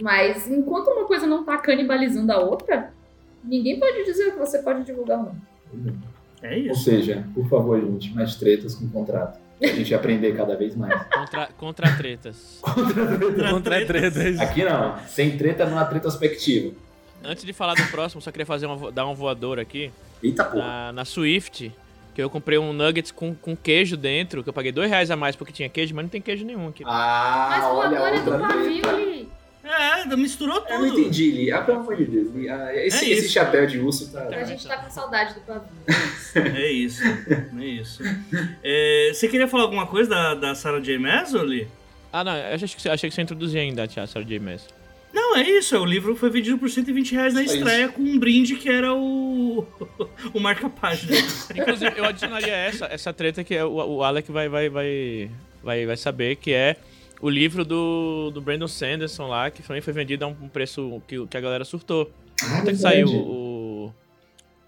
Mas 0.00 0.48
enquanto 0.48 0.88
uma 0.88 1.04
coisa 1.04 1.26
não 1.26 1.44
tá 1.44 1.58
canibalizando 1.58 2.30
a 2.32 2.38
outra, 2.38 2.92
ninguém 3.42 3.78
pode 3.80 4.04
dizer 4.04 4.32
que 4.32 4.38
você 4.38 4.60
pode 4.60 4.84
divulgar 4.84 5.18
ou 5.18 5.24
não. 5.24 6.10
É 6.42 6.54
Ou 6.54 6.58
isso. 6.58 6.84
seja, 6.84 7.24
por 7.34 7.48
favor, 7.48 7.80
gente, 7.80 8.14
mais 8.14 8.36
tretas 8.36 8.74
com 8.76 8.88
contrato. 8.88 9.38
Pra 9.58 9.68
gente 9.68 9.94
aprender 9.94 10.34
cada 10.34 10.56
vez 10.56 10.74
mais. 10.74 11.02
Contra, 11.12 11.48
contra 11.58 11.96
tretas. 11.96 12.60
Contra 12.62 13.84
tretas. 13.84 14.40
Aqui 14.40 14.64
não, 14.64 14.98
sem 15.06 15.36
treta 15.36 15.66
numa 15.66 15.84
retrospectiva. 15.84 16.72
Antes 17.24 17.44
de 17.44 17.52
falar 17.52 17.74
do 17.74 17.86
próximo, 17.90 18.20
só 18.22 18.30
queria 18.30 18.46
fazer 18.46 18.66
uma, 18.66 18.90
dar 18.90 19.06
um 19.06 19.14
voador 19.14 19.58
aqui. 19.58 19.90
Eita 20.22 20.44
porra. 20.44 20.64
Na, 20.66 20.92
na 20.92 21.04
Swift, 21.04 21.72
que 22.14 22.22
eu 22.22 22.30
comprei 22.30 22.58
um 22.58 22.72
nuggets 22.72 23.10
com, 23.10 23.34
com 23.34 23.54
queijo 23.56 23.96
dentro, 23.96 24.42
que 24.42 24.48
eu 24.48 24.52
paguei 24.52 24.72
dois 24.72 24.88
reais 24.90 25.10
a 25.10 25.16
mais 25.16 25.36
porque 25.36 25.52
tinha 25.52 25.68
queijo, 25.68 25.94
mas 25.94 26.04
não 26.04 26.10
tem 26.10 26.20
queijo 26.20 26.44
nenhum 26.44 26.68
aqui. 26.68 26.82
Ah, 26.86 27.48
Mas 27.50 27.64
o 27.64 27.80
agora 27.80 28.16
é 28.16 28.20
do 28.20 28.30
pavio. 28.38 29.30
É, 29.62 30.16
misturou 30.16 30.64
Eu 30.68 30.80
não 30.80 30.88
tudo. 30.88 31.00
entendi, 31.00 31.30
Li. 31.30 31.52
Ah, 31.52 31.60
pelo 31.62 31.78
amor 31.80 31.94
de 31.96 32.04
Deus. 32.06 32.34
Li. 32.34 32.48
Ah, 32.48 32.74
esse, 32.74 33.04
É 33.04 33.10
esse 33.10 33.24
isso. 33.26 33.32
chapéu 33.34 33.66
de 33.66 33.78
urso 33.78 34.10
tá. 34.10 34.22
A 34.24 34.42
gente 34.44 34.66
tá 34.66 34.78
com 34.78 34.90
saudade 34.90 35.34
do 35.34 35.40
pavio. 35.42 35.68
É 36.34 36.72
isso. 36.72 37.02
É 37.04 37.64
isso. 37.64 38.02
É, 38.64 39.10
você 39.14 39.28
queria 39.28 39.46
falar 39.46 39.64
alguma 39.64 39.86
coisa 39.86 40.10
da, 40.10 40.34
da 40.34 40.54
Sarah 40.54 40.80
J. 40.80 40.98
Maas, 40.98 41.34
ou 41.34 41.42
Lee? 41.42 41.68
Ah, 42.12 42.24
não, 42.24 42.36
eu 42.36 42.54
achei 42.54 42.66
que, 42.68 42.82
você- 42.82 42.88
achei 42.88 43.08
que 43.08 43.14
você 43.14 43.22
introduzia 43.22 43.60
ainda, 43.60 43.86
Tia 43.86 44.06
Sarah 44.06 44.26
J. 44.26 44.38
Maas. 44.40 44.66
Não, 45.12 45.36
é 45.36 45.42
isso. 45.42 45.76
O 45.76 45.84
livro 45.84 46.14
foi 46.16 46.30
vendido 46.30 46.56
por 46.58 46.70
120 46.70 47.12
reais 47.12 47.34
na 47.34 47.42
estreia 47.42 47.88
com 47.88 48.00
um 48.02 48.18
brinde 48.18 48.56
que 48.56 48.68
era 48.68 48.94
o. 48.94 49.66
o 50.32 50.40
marca-página. 50.40 51.16
Inclusive, 51.54 51.92
eu 51.96 52.04
adicionaria 52.04 52.54
essa, 52.54 52.86
essa 52.86 53.12
treta 53.12 53.42
que 53.42 53.54
é 53.54 53.64
o, 53.64 53.72
o 53.72 54.04
Alec 54.04 54.30
vai, 54.30 54.48
vai, 54.48 54.68
vai, 54.68 55.30
vai, 55.62 55.86
vai 55.86 55.96
saber, 55.96 56.36
que 56.36 56.52
é 56.52 56.76
o 57.20 57.28
livro 57.28 57.64
do, 57.64 58.30
do 58.30 58.40
Brandon 58.40 58.68
Sanderson 58.68 59.26
lá, 59.26 59.50
que 59.50 59.62
também 59.62 59.82
foi 59.82 59.92
vendido 59.92 60.24
a 60.24 60.28
um 60.28 60.48
preço 60.48 61.02
que, 61.06 61.26
que 61.26 61.36
a 61.36 61.40
galera 61.40 61.64
surtou. 61.64 62.10
Ah, 62.42 62.56
Quanto 62.56 62.70
é 62.70 62.72
que 62.72 62.78
verdade. 62.78 62.80
saiu 62.80 63.08
o. 63.08 63.94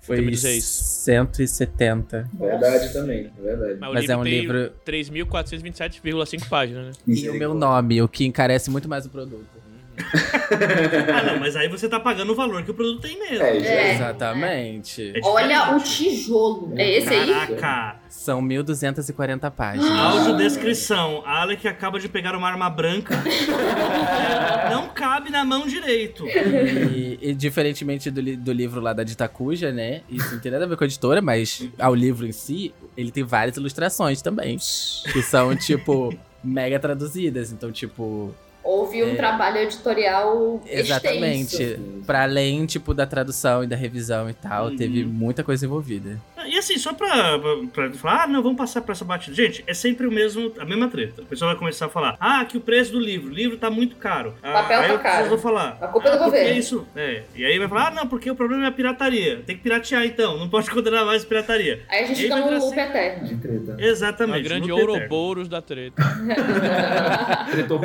Foi 0.01 0.17
Também 0.17 0.33
dizer 0.33 0.57
isso. 0.57 0.83
170. 1.05 2.29
Verdade 2.35 2.93
também, 2.93 3.31
é 3.39 3.41
verdade. 3.41 3.77
Mas, 3.79 3.93
Mas 3.93 4.01
livro 4.01 4.13
é 4.13 4.17
um 4.17 4.23
tem 4.25 4.41
livro- 4.41 4.73
3.427,5 4.85 6.49
páginas, 6.49 6.99
né? 6.99 7.03
E 7.07 7.31
o 7.31 7.35
meu 7.35 7.55
nome, 7.55 8.03
o 8.03 8.09
que 8.09 8.25
encarece 8.25 8.69
muito 8.69 8.89
mais 8.89 9.07
o 9.07 9.11
produto. 9.11 9.62
Ah, 9.99 11.23
não, 11.33 11.41
mas 11.41 11.55
aí 11.57 11.69
você 11.69 11.89
tá 11.89 12.01
pagando 12.01 12.33
o 12.33 12.35
valor 12.35 12.63
que 12.63 12.71
o 12.71 12.75
produto 12.75 13.01
tem 13.03 13.19
mesmo. 13.19 13.43
É, 13.45 13.57
É. 13.59 13.95
Exatamente. 13.95 15.13
É 15.15 15.21
Olha 15.23 15.77
o 15.77 15.81
tijolo. 15.81 16.73
É 16.77 16.99
esse 16.99 17.09
aí? 17.13 17.29
Caraca! 17.57 18.01
São 18.09 18.43
1.240 18.43 19.51
páginas. 19.51 19.89
Audiodescrição. 19.99 21.23
Alec 21.27 21.67
acaba 21.67 21.99
de 21.99 22.09
pegar 22.09 22.35
uma 22.37 22.49
arma 22.49 22.69
branca. 22.71 23.15
não 24.71 24.89
cabe 24.89 25.31
na 25.31 25.45
mão 25.45 25.67
direito. 25.67 26.27
E, 26.27 27.19
e 27.21 27.35
diferentemente 27.35 28.11
do, 28.11 28.21
li- 28.21 28.37
do 28.37 28.53
livro 28.53 28.81
lá 28.81 28.93
da 28.93 29.03
Ditacuja, 29.03 29.73
né? 29.73 30.03
Isso 30.09 30.33
não 30.35 30.41
tem 30.41 30.53
nada 30.53 30.65
a 30.65 30.69
ver 30.69 30.77
com 30.77 30.85
a 30.85 30.87
editora, 30.87 31.21
mas 31.21 31.69
ao 31.79 31.95
livro 31.95 32.27
em 32.27 32.33
si, 32.33 32.73
ele 32.97 33.11
tem 33.11 33.25
várias 33.25 33.57
ilustrações 33.57 34.23
também. 34.23 34.57
Que 35.13 35.23
são, 35.23 35.55
tipo, 35.57 36.15
mega 36.43 36.79
traduzidas. 36.79 37.53
Então, 37.53 37.73
tipo, 37.73 38.35
Houve 38.65 39.03
um 39.03 39.11
É. 39.13 39.15
trabalho 39.17 39.59
editorial 39.59 40.63
exatamente. 40.67 41.55
extenso. 41.63 41.81
Pra 42.07 42.23
além, 42.23 42.65
tipo, 42.67 42.95
da 42.95 43.05
tradução 43.07 43.65
e 43.65 43.67
da 43.67 43.75
revisão 43.77 44.31
e 44.31 44.33
tal, 44.35 44.67
Uhum. 44.69 44.77
teve 44.77 45.05
muita 45.05 45.43
coisa 45.43 45.65
envolvida. 45.67 46.19
E 46.47 46.57
assim, 46.59 46.77
só 46.79 46.93
pra, 46.93 47.39
pra, 47.39 47.57
pra 47.73 47.93
falar, 47.93 48.23
ah, 48.25 48.27
não, 48.27 48.43
vamos 48.43 48.59
passar 48.59 48.81
pra 48.83 48.93
essa 48.93 49.05
batida. 49.05 49.35
Gente, 49.35 49.63
é 49.67 49.75
sempre 49.75 50.07
o 50.07 50.11
mesmo, 50.13 50.53
a 50.59 50.65
mesma 50.65 50.89
treta. 50.89 51.23
A 51.23 51.25
pessoa 51.25 51.51
vai 51.51 51.59
começar 51.59 51.87
a 51.87 51.89
falar, 51.89 52.17
ah, 52.21 52.45
que 52.45 52.57
o 52.57 52.61
preço 52.61 52.93
do 52.93 53.01
livro, 53.01 53.31
o 53.31 53.35
livro 53.35 53.57
tá 53.57 53.71
muito 53.71 53.97
caro. 53.97 54.35
Ah, 54.43 54.53
Papel 54.53 54.81
aí 54.81 54.87
tá 54.89 54.93
eu 54.95 54.99
caro. 54.99 55.29
vou 55.29 55.39
falar. 55.39 55.79
A 55.81 55.89
culpa 55.89 56.09
é 56.09 56.11
do 56.13 56.17
ah, 56.17 56.19
porque 56.25 56.39
governo." 56.39 56.59
isso? 56.59 56.87
É. 56.97 57.23
E 57.35 57.45
aí 57.45 57.59
vai 57.59 57.69
falar, 57.69 57.89
ah, 57.89 57.91
não, 57.91 58.07
porque 58.07 58.31
o 58.31 58.35
problema 58.35 58.65
é 58.65 58.69
a 58.69 58.73
pirataria. 58.73 59.43
Tem 59.47 59.57
que 59.57 59.63
piratear 59.63 60.05
então, 60.05 60.39
não 60.39 60.49
pode 60.49 60.69
condenar 60.73 61.05
mais 61.05 61.25
pirataria. 61.25 61.83
Aí 61.89 62.05
a 62.05 62.07
gente 62.07 62.29
num 62.29 62.35
virar 62.45 62.59
loop 62.59 62.79
assim- 62.79 62.81
eterno. 62.81 63.27
De 63.29 63.37
treta. 63.37 63.77
É 63.79 63.87
Exatamente. 63.87 64.41
o 64.47 64.49
grande 64.49 64.69
no. 64.69 64.77
Ouroboros 64.77 65.49
da 65.49 65.61
treta. 65.63 66.03
Tretou 67.51 67.81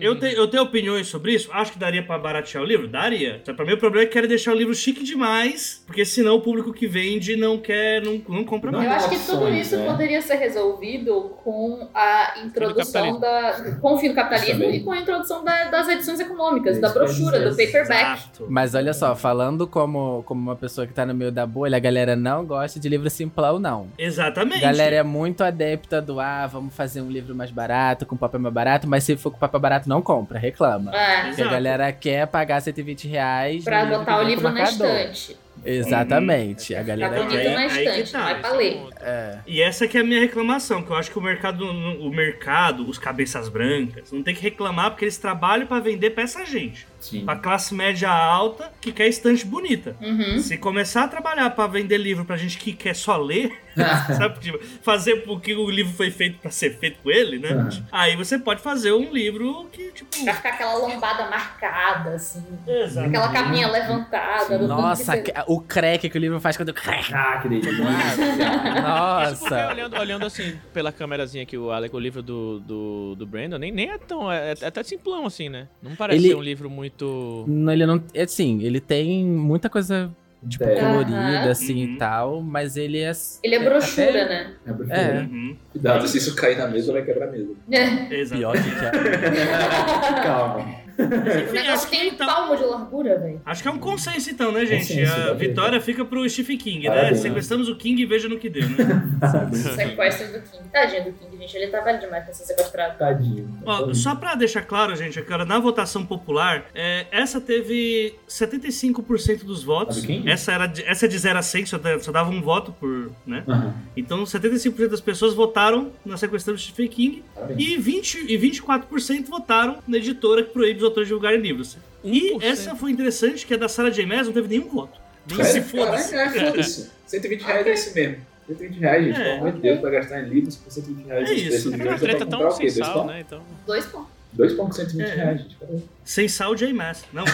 Eu, 0.00 0.18
te- 0.18 0.34
eu 0.34 0.46
tenho 0.48 0.62
opiniões 0.62 1.06
sobre 1.06 1.32
isso? 1.34 1.50
Acho 1.52 1.72
que 1.72 1.78
daria 1.78 2.02
pra 2.02 2.18
baratear 2.18 2.62
o 2.62 2.66
livro? 2.66 2.88
Daria. 2.88 3.40
Só 3.44 3.52
pra 3.54 3.64
mim 3.64 3.72
o 3.72 3.78
problema 3.78 4.04
é 4.04 4.06
que 4.06 4.12
quero 4.12 4.28
deixar 4.28 4.52
o 4.52 4.56
livro 4.56 4.74
chique 4.74 5.02
demais, 5.02 5.82
porque 5.86 6.04
senão 6.04 6.36
o 6.36 6.40
público 6.40 6.72
que 6.72 6.86
vende 6.86 7.36
não 7.42 7.58
quer, 7.58 8.00
não, 8.02 8.20
não 8.28 8.44
compra 8.44 8.70
Não 8.70 8.78
mais. 8.78 8.90
Eu 8.90 8.96
acho 8.96 9.08
que 9.10 9.18
tudo 9.30 9.48
isso 9.48 9.76
né? 9.76 9.86
poderia 9.86 10.22
ser 10.22 10.36
resolvido 10.36 11.32
com 11.44 11.88
a 11.94 12.34
introdução 12.44 13.18
da. 13.18 13.76
com 13.80 13.94
o 13.94 13.98
fim 13.98 14.08
do 14.08 14.14
capitalismo 14.14 14.64
e 14.64 14.80
com 14.80 14.92
a 14.92 14.98
introdução 14.98 15.44
da- 15.44 15.64
das 15.64 15.88
edições 15.88 16.20
econômicas, 16.20 16.80
da 16.80 16.88
isso 16.88 16.96
ia 16.98 17.04
brochura, 17.04 17.40
do 17.40 17.56
paperback. 17.56 18.12
Exato. 18.12 18.46
Mas 18.48 18.74
olha 18.74 18.94
só, 18.94 19.14
falando 19.16 19.66
como, 19.66 20.22
como 20.24 20.40
uma 20.40 20.56
pessoa 20.56 20.86
que 20.86 20.92
tá 20.94 21.04
no 21.04 21.14
meio 21.14 21.32
da 21.32 21.46
bolha, 21.46 21.76
a 21.76 21.80
galera 21.80 22.14
não 22.16 22.44
gosta 22.44 22.78
de 22.78 22.88
livro 22.88 23.10
simplão, 23.10 23.58
não. 23.58 23.88
Exatamente. 23.98 24.64
A 24.64 24.68
galera 24.70 24.96
é 24.96 25.02
muito 25.02 25.42
adepta 25.42 26.00
do, 26.00 26.20
ah, 26.20 26.46
vamos 26.46 26.74
fazer 26.74 27.00
um 27.00 27.10
livro 27.10 27.34
mais 27.34 27.50
barato, 27.50 28.06
com 28.06 28.16
papel 28.16 28.40
mais 28.40 28.54
barato, 28.54 28.86
mas 28.88 29.04
se 29.04 29.16
for 29.16 29.30
com 29.30 29.38
papel 29.38 29.60
barato, 29.60 29.88
não 29.88 30.00
compra, 30.00 30.38
reclama. 30.38 30.94
É, 30.94 31.16
Porque 31.22 31.26
a 31.42 31.44
Exato. 31.44 31.50
galera 31.50 31.92
quer 31.92 32.26
pagar 32.26 32.60
120 32.62 33.08
reais. 33.08 33.64
pra 33.64 33.84
botar 33.84 34.18
o 34.18 34.22
livro 34.22 34.48
na 34.50 34.62
estante. 34.62 35.36
Exatamente. 35.64 36.74
A 36.74 36.78
Tá 36.78 36.82
galera 36.84 37.14
Aí- 37.16 37.22
bonito 37.24 37.50
na 37.50 37.58
aí 37.60 37.68
que 37.68 37.78
estante, 38.00 38.12
tá, 38.12 38.28
é 38.28 38.32
esse 38.32 38.40
pra 38.40 38.50
é 38.50 38.52
ler. 38.56 38.80
É. 39.00 39.38
E 39.46 39.62
essa 39.62 39.86
que 39.86 39.96
é 39.96 40.00
a 40.00 40.04
minha 40.04 40.20
reclamação, 40.20 40.82
que 40.82 40.90
eu 40.90 40.96
acho 40.96 41.10
que 41.10 41.18
o 41.18 41.22
mercado, 41.22 41.64
o 41.64 42.10
mercado, 42.10 42.88
os 42.88 42.98
cabeças 42.98 43.48
brancas, 43.48 44.10
não 44.12 44.22
tem 44.22 44.34
que 44.34 44.42
reclamar 44.42 44.90
porque 44.90 45.04
eles 45.04 45.18
trabalham 45.18 45.66
pra 45.66 45.78
vender 45.80 46.10
pra 46.10 46.24
essa 46.24 46.44
gente. 46.44 46.86
Sim. 47.02 47.24
Pra 47.24 47.36
classe 47.36 47.74
média 47.74 48.08
alta 48.10 48.70
que 48.80 48.92
quer 48.92 49.08
estante 49.08 49.44
bonita. 49.44 49.96
Uhum. 50.00 50.38
Se 50.38 50.56
começar 50.56 51.02
a 51.04 51.08
trabalhar 51.08 51.50
pra 51.50 51.66
vender 51.66 51.98
livro 51.98 52.24
pra 52.24 52.36
gente 52.36 52.56
que 52.56 52.72
quer 52.72 52.94
só 52.94 53.16
ler, 53.16 53.52
sabe? 54.16 54.38
Tipo, 54.38 54.58
fazer 54.82 55.16
porque 55.24 55.52
o 55.54 55.68
livro 55.68 55.92
foi 55.94 56.10
feito 56.10 56.38
pra 56.38 56.50
ser 56.50 56.78
feito 56.78 56.98
com 57.02 57.10
ele, 57.10 57.38
né? 57.38 57.50
Uhum. 57.54 57.82
Aí 57.90 58.14
você 58.16 58.38
pode 58.38 58.60
fazer 58.62 58.92
um 58.92 59.12
livro 59.12 59.68
que, 59.72 59.90
tipo. 59.90 60.24
Pra 60.24 60.34
ficar 60.34 60.50
aquela 60.50 60.74
lombada 60.76 61.28
marcada, 61.28 62.10
assim. 62.14 62.44
Exato. 62.66 63.08
Aquela 63.08 63.32
capinha 63.32 63.66
levantada. 63.68 64.58
Nossa, 64.58 65.18
que 65.18 65.32
o 65.48 65.60
crack 65.60 66.08
que 66.08 66.16
o 66.16 66.20
livro 66.20 66.38
faz 66.40 66.56
quando. 66.56 66.72
Ah, 67.12 67.38
que 67.42 67.48
delícia. 67.48 67.72
Porque 67.72 68.80
Nossa! 68.80 69.68
olhando, 69.68 69.98
olhando 69.98 70.26
assim 70.26 70.56
pela 70.72 70.92
câmerazinha 70.92 71.44
que 71.46 71.56
o 71.56 71.70
Alec, 71.70 71.94
o 71.94 71.98
livro 71.98 72.22
do, 72.22 72.60
do, 72.60 73.14
do 73.16 73.26
Brandon, 73.26 73.58
nem, 73.58 73.72
nem 73.72 73.90
é 73.90 73.98
tão. 73.98 74.30
É, 74.30 74.54
é 74.60 74.66
até 74.66 74.82
simplão 74.82 75.26
assim, 75.26 75.48
né? 75.48 75.68
Não 75.82 75.96
parece 75.96 76.18
Ele- 76.20 76.28
ser 76.28 76.34
um 76.36 76.42
livro 76.42 76.70
muito. 76.70 76.91
Não, 77.00 77.72
ele 77.72 77.86
não. 77.86 78.02
É 78.14 78.22
assim, 78.22 78.62
ele 78.62 78.80
tem 78.80 79.24
muita 79.24 79.68
coisa, 79.68 80.10
tipo, 80.48 80.64
É. 80.64 80.76
colorida, 80.76 81.16
Aham. 81.16 81.50
assim 81.50 81.74
Uhum. 81.86 81.94
e 81.94 81.96
tal, 81.98 82.42
mas 82.42 82.76
ele 82.76 82.98
é. 82.98 83.12
Ele 83.42 83.54
é 83.54 83.58
brochura, 83.64 84.08
até- 84.24 84.28
né? 84.28 84.52
É, 84.66 84.72
porque- 84.72 84.92
É. 84.92 85.20
Uhum. 85.30 85.56
Cuidado, 85.72 86.06
se 86.08 86.18
isso 86.18 86.34
cair 86.36 86.58
na 86.58 86.68
mesa, 86.68 86.92
vai 86.92 87.02
quebrar 87.04 87.28
a 87.28 87.32
mesa. 87.32 87.50
Exato. 88.10 88.38
Pior 88.38 88.52
que 88.52 88.58
é. 88.58 90.22
Calma. 90.22 90.81
Enfim, 90.98 91.58
acho 91.58 91.88
que, 91.88 91.96
tem 91.96 92.08
então, 92.08 92.26
palmo 92.26 92.56
de 92.56 92.64
largura, 92.64 93.18
velho. 93.18 93.40
acho 93.44 93.62
que 93.62 93.68
é 93.68 93.70
um 93.70 93.78
consenso 93.78 94.30
então, 94.30 94.52
né, 94.52 94.66
gente? 94.66 94.88
Consenso, 94.88 95.12
a 95.12 95.26
tá 95.26 95.32
vitória 95.34 95.80
fica 95.80 96.04
pro 96.04 96.28
Stephen 96.28 96.58
King, 96.58 96.88
né? 96.88 96.94
Parabéns. 96.94 97.18
Sequestramos 97.20 97.68
o 97.68 97.76
King 97.76 98.02
e 98.02 98.06
veja 98.06 98.28
no 98.28 98.38
que 98.38 98.48
deu, 98.48 98.68
né? 98.68 98.76
Sequestro 99.52 100.32
do 100.32 100.40
King. 100.42 100.68
Tadinho 100.72 101.04
do 101.04 101.12
King, 101.12 101.36
gente. 101.38 101.56
Ele 101.56 101.68
tá 101.68 101.80
velho 101.80 102.00
demais 102.00 102.24
pra 102.24 102.32
ser 102.32 102.44
sequestrado. 102.44 102.98
Tadinho. 102.98 103.48
Ó, 103.64 103.92
só 103.94 104.14
pra 104.14 104.34
deixar 104.34 104.62
claro, 104.62 104.94
gente, 104.96 105.18
agora 105.18 105.44
na 105.44 105.58
votação 105.58 106.04
popular, 106.04 106.66
é, 106.74 107.06
essa 107.10 107.40
teve 107.40 108.14
75% 108.28 109.44
dos 109.44 109.62
votos. 109.62 110.02
Essa, 110.26 110.52
era 110.52 110.66
de, 110.66 110.82
essa 110.84 111.06
é 111.06 111.08
de 111.08 111.18
0 111.18 111.38
a 111.38 111.42
100, 111.42 111.66
só, 111.66 111.78
só 112.00 112.12
dava 112.12 112.30
um 112.30 112.40
voto 112.40 112.72
por, 112.72 113.10
né? 113.26 113.44
Aham. 113.48 113.74
Então 113.96 114.24
75% 114.24 114.88
das 114.88 115.00
pessoas 115.00 115.34
votaram 115.34 115.92
na 116.04 116.16
sequestrando 116.16 116.58
do 116.58 116.62
Stephen 116.62 116.88
King 116.88 117.24
Parabéns. 117.34 117.60
e, 117.60 117.76
20, 117.76 118.32
e 118.32 118.38
24% 118.38 119.26
votaram 119.26 119.78
na 119.86 119.96
editora 119.96 120.42
que 120.42 120.52
proíbe 120.52 120.80
os 120.82 120.88
autores 120.88 121.08
de 121.08 121.14
divulgarem 121.14 121.40
livros. 121.40 121.76
E 122.04 122.34
1%. 122.34 122.42
essa 122.42 122.74
foi 122.74 122.90
interessante, 122.90 123.46
que 123.46 123.54
a 123.54 123.56
da 123.56 123.68
Sarah 123.68 123.90
J. 123.90 124.04
Maas 124.06 124.26
não 124.26 124.34
teve 124.34 124.48
nenhum 124.48 124.68
voto. 124.68 125.00
Nem 125.30 125.40
É, 125.40 125.44
se 125.44 125.60
foda. 125.62 125.92
Caralho, 126.02 126.38
é, 126.38 126.50
foda-se. 126.50 126.90
120 127.06 127.40
reais 127.42 127.66
é 127.66 127.72
isso 127.74 127.94
mesmo. 127.94 128.16
120 128.48 128.78
reais, 128.78 129.04
gente, 129.06 129.20
É. 129.20 129.24
pelo 129.24 129.36
amor 129.36 129.52
de 129.52 129.60
Deus, 129.60 129.80
pra 129.80 129.90
gastar 129.90 130.20
em 130.20 130.28
livros 130.28 130.56
por 130.56 130.72
120 130.72 131.06
reais. 131.06 131.30
É 131.30 131.34
esse 131.34 131.46
isso. 131.56 131.70
de 131.70 131.80
É 131.80 131.84
uma 131.84 131.90
pra 131.90 131.98
treta 131.98 132.26
tão 132.26 132.50
sem 132.50 132.68
sal, 132.70 133.06
né? 133.06 133.20
Então. 133.20 133.40
Dois 133.66 133.84
pontos. 133.86 134.08
Dois 134.32 134.52
pão 134.54 134.66
com 134.66 134.72
120 134.72 135.06
É. 135.06 135.14
reais, 135.14 135.40
gente. 135.42 135.54
peraí. 135.56 135.82
Sem 136.04 136.26
sal 136.26 136.54
J. 136.56 136.72
Maas. 136.72 137.04
Não, 137.12 137.22
é. 137.24 137.30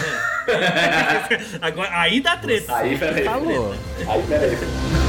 Agora, 1.61 1.89
aí 2.01 2.19
dá 2.21 2.35
treta. 2.37 2.75
Aí, 2.75 2.97
peraí. 2.97 3.23
Falou. 3.23 3.73
Aí, 3.73 4.23
peraí. 4.27 5.08